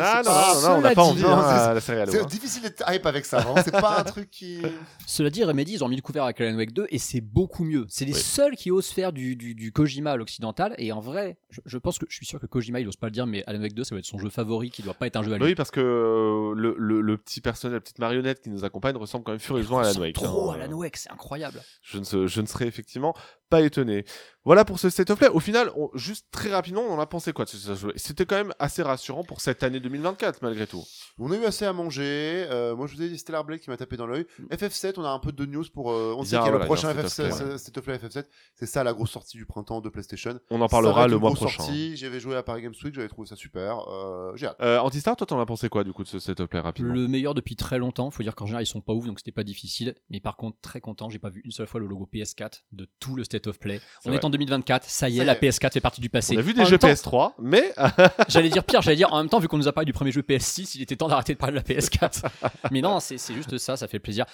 Ah 0.00 0.22
non, 0.24 0.30
non, 0.32 0.68
non, 0.68 0.78
on 0.78 0.80
n'a 0.80 0.94
pas 0.94 1.02
envie 1.02 1.22
hein, 1.24 1.42
c'est- 1.42 1.54
à 1.70 1.74
la 1.74 1.80
série 1.80 2.00
Halo. 2.00 2.10
C'est 2.12 2.22
hein. 2.22 2.26
difficile 2.26 2.62
d'être 2.62 2.82
hype 2.92 3.06
avec 3.06 3.24
ça. 3.24 3.38
vraiment, 3.38 3.62
C'est 3.64 3.70
pas 3.70 4.00
un 4.00 4.04
truc 4.04 4.30
qui. 4.30 4.60
Cela 5.06 5.30
dit, 5.30 5.44
Remedy, 5.44 5.74
ils 5.74 5.84
ont 5.84 5.88
mis 5.88 5.96
le 5.96 6.02
couvert 6.02 6.24
avec 6.24 6.40
Alan 6.40 6.56
Wake 6.56 6.72
2 6.72 6.86
et 6.90 6.98
c'est 6.98 7.20
beaucoup 7.20 7.62
mieux. 7.62 7.86
C'est 7.88 8.04
les 8.04 8.14
Oui. 8.14 8.18
seuls 8.20 8.56
qui 8.56 8.72
osent 8.72 8.88
faire 8.88 9.12
du, 9.12 9.36
du, 9.36 9.54
du 9.54 9.70
Kojima 9.70 10.10
à 10.12 10.16
l'occidental. 10.16 10.74
Et 10.78 10.90
en 10.90 11.00
vrai, 11.00 11.38
je, 11.50 11.60
je 11.66 11.78
pense 11.78 11.98
que 12.00 12.06
je 12.08 12.16
suis 12.16 12.26
sûr 12.26 12.40
que 12.40 12.46
Kojima, 12.46 12.80
il 12.80 12.88
ose 12.88 12.96
pas 12.96 13.06
le 13.06 13.12
dire, 13.12 13.28
mais 13.28 13.44
Alan 13.46 13.60
Wake 13.60 13.74
2, 13.74 13.84
ça 13.84 13.94
va 13.94 14.00
être 14.00 14.04
son 14.06 14.18
jeu 14.18 14.28
favori 14.28 14.70
qui 14.70 14.82
doit 14.82 14.94
pas 14.94 15.06
être 15.06 15.14
un 15.16 15.22
jeu 15.22 15.32
à 15.32 15.38
lui. 15.38 15.44
Oui, 15.44 15.54
parce 15.54 15.70
que 15.70 15.80
euh, 15.80 16.54
le, 16.56 16.74
le, 16.76 17.00
le 17.00 17.16
petit 17.16 17.40
personnage, 17.40 17.59
la 17.68 17.80
petite 17.80 17.98
marionnette 17.98 18.40
qui 18.40 18.50
nous 18.50 18.64
accompagne 18.64 18.96
ressemble 18.96 19.24
quand 19.24 19.32
même 19.32 19.40
furieusement 19.40 19.78
à 19.80 19.86
Alan 19.88 20.00
Wake. 20.00 20.14
Trop 20.14 20.50
hein. 20.50 20.56
à 20.60 20.64
Alan 20.64 20.72
Wake, 20.76 20.96
c'est 20.96 21.10
incroyable. 21.10 21.60
je 21.82 21.98
ne, 21.98 22.04
se- 22.04 22.26
je 22.26 22.40
ne 22.40 22.46
serais 22.46 22.66
effectivement 22.66 23.14
pas 23.50 23.60
étonné. 23.62 24.04
Voilà 24.44 24.64
pour 24.64 24.78
ce 24.78 24.88
State 24.90 25.10
of 25.10 25.18
Play. 25.18 25.28
Au 25.28 25.40
final, 25.40 25.70
on- 25.76 25.90
juste 25.94 26.26
très 26.30 26.50
rapidement, 26.50 26.82
on 26.82 26.92
en 26.94 27.00
a 27.00 27.06
pensé 27.06 27.32
quoi 27.32 27.44
de 27.44 27.50
ce 27.50 27.74
jeu 27.74 27.92
C'était 27.96 28.24
quand 28.24 28.36
même 28.36 28.54
assez 28.58 28.82
rassurant 28.82 29.24
pour 29.24 29.40
cette 29.40 29.62
année 29.64 29.80
2024, 29.80 30.40
malgré 30.42 30.66
tout. 30.66 30.82
On 31.18 31.30
a 31.32 31.36
eu 31.36 31.44
assez 31.44 31.64
à 31.66 31.72
manger. 31.72 32.46
Euh, 32.50 32.74
moi, 32.76 32.86
je 32.86 32.94
vous 32.94 33.02
ai 33.02 33.08
dit 33.08 33.18
Stellar 33.18 33.44
Blade 33.44 33.58
qui 33.60 33.68
m'a 33.68 33.76
tapé 33.76 33.96
dans 33.96 34.06
l'œil. 34.06 34.24
FF7, 34.50 34.94
on 34.98 35.04
a 35.04 35.10
un 35.10 35.18
peu 35.18 35.32
de 35.32 35.44
news 35.46 35.64
pour. 35.74 35.90
euh, 35.90 36.14
on 36.16 36.22
sait 36.22 36.30
qu'il 36.30 36.34
y 36.36 36.38
a 36.38 36.42
voilà, 36.42 36.58
le 36.60 36.64
prochain 36.64 36.92
il 36.92 36.96
y 36.96 37.00
a 37.00 37.04
un 37.04 37.08
State 37.08 37.26
of 37.26 37.38
FF7, 37.40 37.44
Play, 37.48 37.58
State 37.58 37.78
of 37.78 37.84
Play 37.84 37.96
FF7. 37.98 38.24
C'est 38.54 38.66
ça 38.66 38.84
la 38.84 38.92
grosse 38.92 39.10
sortie 39.10 39.36
du 39.36 39.46
printemps 39.46 39.80
de 39.80 39.88
PlayStation. 39.88 40.38
On 40.50 40.60
en 40.60 40.68
parlera 40.68 41.08
le 41.08 41.18
mois 41.18 41.30
grosse 41.30 41.40
prochain. 41.40 41.58
sortie. 41.64 41.96
J'avais 41.96 42.20
joué 42.20 42.36
à 42.36 42.42
Paris 42.42 42.62
Games 42.62 42.74
Week, 42.84 42.94
j'avais 42.94 43.08
trouvé 43.08 43.26
ça 43.28 43.36
super. 43.36 43.80
Euh, 43.88 44.32
J'ai 44.36 44.46
hâte. 44.46 44.56
Euh, 44.62 44.78
Antistar, 44.78 45.16
toi, 45.16 45.26
t'en 45.26 45.40
as 45.40 45.46
pensé 45.46 45.68
quoi 45.68 45.82
du 45.84 45.92
coup 45.92 46.04
de 46.04 46.08
ce 46.08 46.18
State 46.20 46.40
of 46.40 46.48
Play 46.48 46.60
rapidement? 46.60 46.94
Le 46.94 47.08
meilleur 47.08 47.34
depuis 47.34 47.49
très 47.56 47.78
longtemps. 47.78 48.10
Faut 48.10 48.22
dire 48.22 48.34
qu'en 48.34 48.46
général, 48.46 48.62
ils 48.62 48.66
sont 48.66 48.80
pas 48.80 48.92
ouf, 48.92 49.06
donc 49.06 49.18
c'était 49.18 49.32
pas 49.32 49.44
difficile. 49.44 49.94
Mais 50.08 50.20
par 50.20 50.36
contre, 50.36 50.58
très 50.60 50.80
content. 50.80 51.10
J'ai 51.10 51.18
pas 51.18 51.30
vu 51.30 51.42
une 51.44 51.50
seule 51.50 51.66
fois 51.66 51.80
le 51.80 51.86
logo 51.86 52.08
PS4 52.12 52.62
de 52.72 52.88
tout 53.00 53.16
le 53.16 53.24
State 53.24 53.46
of 53.46 53.58
Play. 53.58 53.80
On 54.04 54.10
vrai. 54.10 54.18
est 54.18 54.24
en 54.24 54.30
2024. 54.30 54.84
Ça 54.84 55.08
y 55.08 55.16
est, 55.16 55.18
Ça 55.18 55.24
la 55.24 55.36
est. 55.36 55.40
PS4 55.40 55.72
fait 55.72 55.80
partie 55.80 56.00
du 56.00 56.08
passé. 56.08 56.36
On 56.36 56.38
a 56.38 56.42
vu 56.42 56.54
des 56.54 56.64
jeux 56.64 56.78
temps, 56.78 56.88
PS3, 56.88 57.32
mais 57.38 57.72
J'allais 58.28 58.50
dire 58.50 58.64
pire, 58.64 58.82
j'allais 58.82 58.96
dire 58.96 59.12
en 59.12 59.18
même 59.18 59.28
temps, 59.28 59.38
vu 59.38 59.48
qu'on 59.48 59.58
nous 59.58 59.68
a 59.68 59.72
parlé 59.72 59.86
du 59.86 59.92
premier 59.92 60.12
jeu 60.12 60.22
PS6, 60.22 60.72
il 60.76 60.82
était 60.82 60.96
temps 60.96 61.08
d'arrêter 61.08 61.34
de 61.34 61.38
parler 61.38 61.60
de 61.60 61.64
la 61.66 61.80
PS4. 61.80 62.24
Mais 62.70 62.80
non, 62.80 63.00
c'est 63.00 63.18
juste 63.34 63.58
ça, 63.58 63.76
ça 63.76 63.88
fait 63.88 63.98
plaisir. 63.98 64.26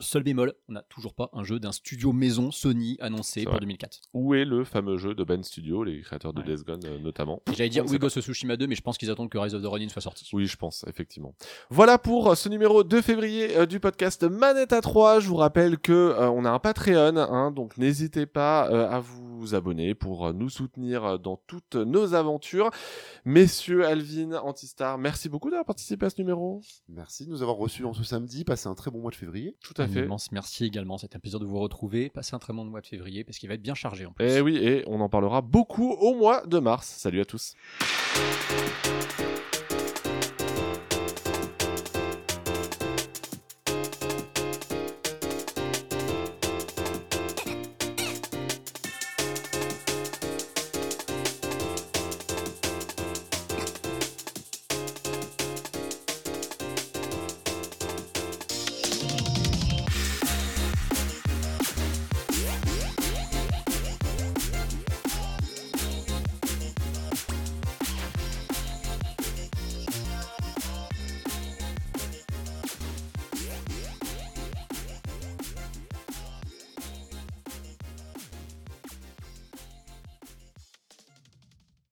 Seul 0.00 0.22
bémol, 0.22 0.54
on 0.68 0.74
n'a 0.74 0.82
toujours 0.82 1.12
pas 1.14 1.28
un 1.32 1.42
jeu 1.42 1.58
d'un 1.58 1.72
studio 1.72 2.12
maison 2.12 2.50
Sony 2.52 2.96
annoncé 3.00 3.42
pour 3.42 3.52
vrai. 3.54 3.60
2004. 3.60 4.00
où 4.14 4.34
est 4.34 4.44
le 4.44 4.62
fameux 4.64 4.96
jeu 4.96 5.14
de 5.14 5.24
Ben 5.24 5.42
Studio, 5.42 5.82
les 5.82 6.00
créateurs 6.02 6.32
de 6.32 6.40
Ouais. 6.40 6.54
Death 6.54 6.64
Gone 6.64 6.80
euh, 6.84 6.98
notamment 7.00 7.42
J'allais 7.52 7.68
dire 7.68 7.84
oui. 7.88 7.98
Ghost 7.98 8.16
of 8.16 8.24
Tsushima 8.24 8.56
2, 8.56 8.68
mais 8.68 8.76
je 8.76 8.80
pense 8.82 8.96
qu'ils 8.96 9.10
attendent 9.10 9.28
que 9.28 9.38
Rise 9.38 9.54
of 9.56 9.62
the 9.62 9.66
Ronin 9.66 9.88
soit 9.88 10.00
sorti. 10.02 10.28
Oui, 10.32 10.46
je 10.46 10.56
pense, 10.56 10.84
effectivement. 10.88 11.34
Voilà 11.70 11.98
pour 11.98 12.30
euh, 12.30 12.34
ce 12.36 12.48
numéro 12.48 12.84
2 12.84 13.02
février 13.02 13.56
euh, 13.56 13.66
du 13.66 13.80
podcast 13.80 14.22
Manette 14.22 14.72
à 14.72 14.80
3. 14.80 15.18
Je 15.18 15.28
vous 15.28 15.34
rappelle 15.36 15.78
que 15.78 15.92
euh, 15.92 16.30
on 16.30 16.44
a 16.44 16.50
un 16.50 16.60
Patreon, 16.60 17.16
hein, 17.16 17.50
donc 17.50 17.76
n'hésitez 17.76 18.26
pas 18.26 18.70
euh, 18.70 18.88
à 18.88 19.00
vous 19.00 19.54
abonner 19.56 19.94
pour 19.96 20.26
euh, 20.28 20.32
nous 20.32 20.48
soutenir 20.48 21.04
euh, 21.04 21.18
dans 21.18 21.40
toutes 21.48 21.74
nos 21.74 22.14
aventures. 22.14 22.70
Messieurs, 23.24 23.84
Alvin, 23.84 24.32
Antistar, 24.34 24.96
merci 24.98 25.28
beaucoup 25.28 25.50
d'avoir 25.50 25.64
participé 25.66 26.06
à 26.06 26.10
ce 26.10 26.20
numéro. 26.20 26.60
Merci 26.88 27.26
de 27.26 27.30
nous 27.30 27.42
avoir 27.42 27.56
reçus 27.56 27.84
en 27.84 27.92
ce 27.94 28.04
samedi. 28.04 28.44
Passez 28.44 28.68
un 28.68 28.74
très 28.76 28.90
bon 28.92 29.00
mois 29.00 29.10
de 29.10 29.16
février. 29.16 29.56
Tout 29.60 29.74
à 29.76 29.87
Un 29.88 29.92
fait. 29.92 30.04
immense 30.04 30.32
merci 30.32 30.64
également, 30.64 30.98
c'était 30.98 31.16
un 31.16 31.20
plaisir 31.20 31.40
de 31.40 31.46
vous 31.46 31.58
retrouver. 31.58 32.10
Passez 32.10 32.34
un 32.34 32.38
très 32.38 32.52
bon 32.52 32.64
mois 32.64 32.80
de 32.80 32.86
février 32.86 33.24
parce 33.24 33.38
qu'il 33.38 33.48
va 33.48 33.54
être 33.54 33.62
bien 33.62 33.74
chargé 33.74 34.06
en 34.06 34.12
plus. 34.12 34.24
Et 34.24 34.40
oui, 34.40 34.56
et 34.56 34.84
on 34.86 35.00
en 35.00 35.08
parlera 35.08 35.40
beaucoup 35.40 35.92
au 35.92 36.14
mois 36.14 36.46
de 36.46 36.58
mars. 36.58 36.86
Salut 36.86 37.20
à 37.20 37.24
tous. 37.24 37.54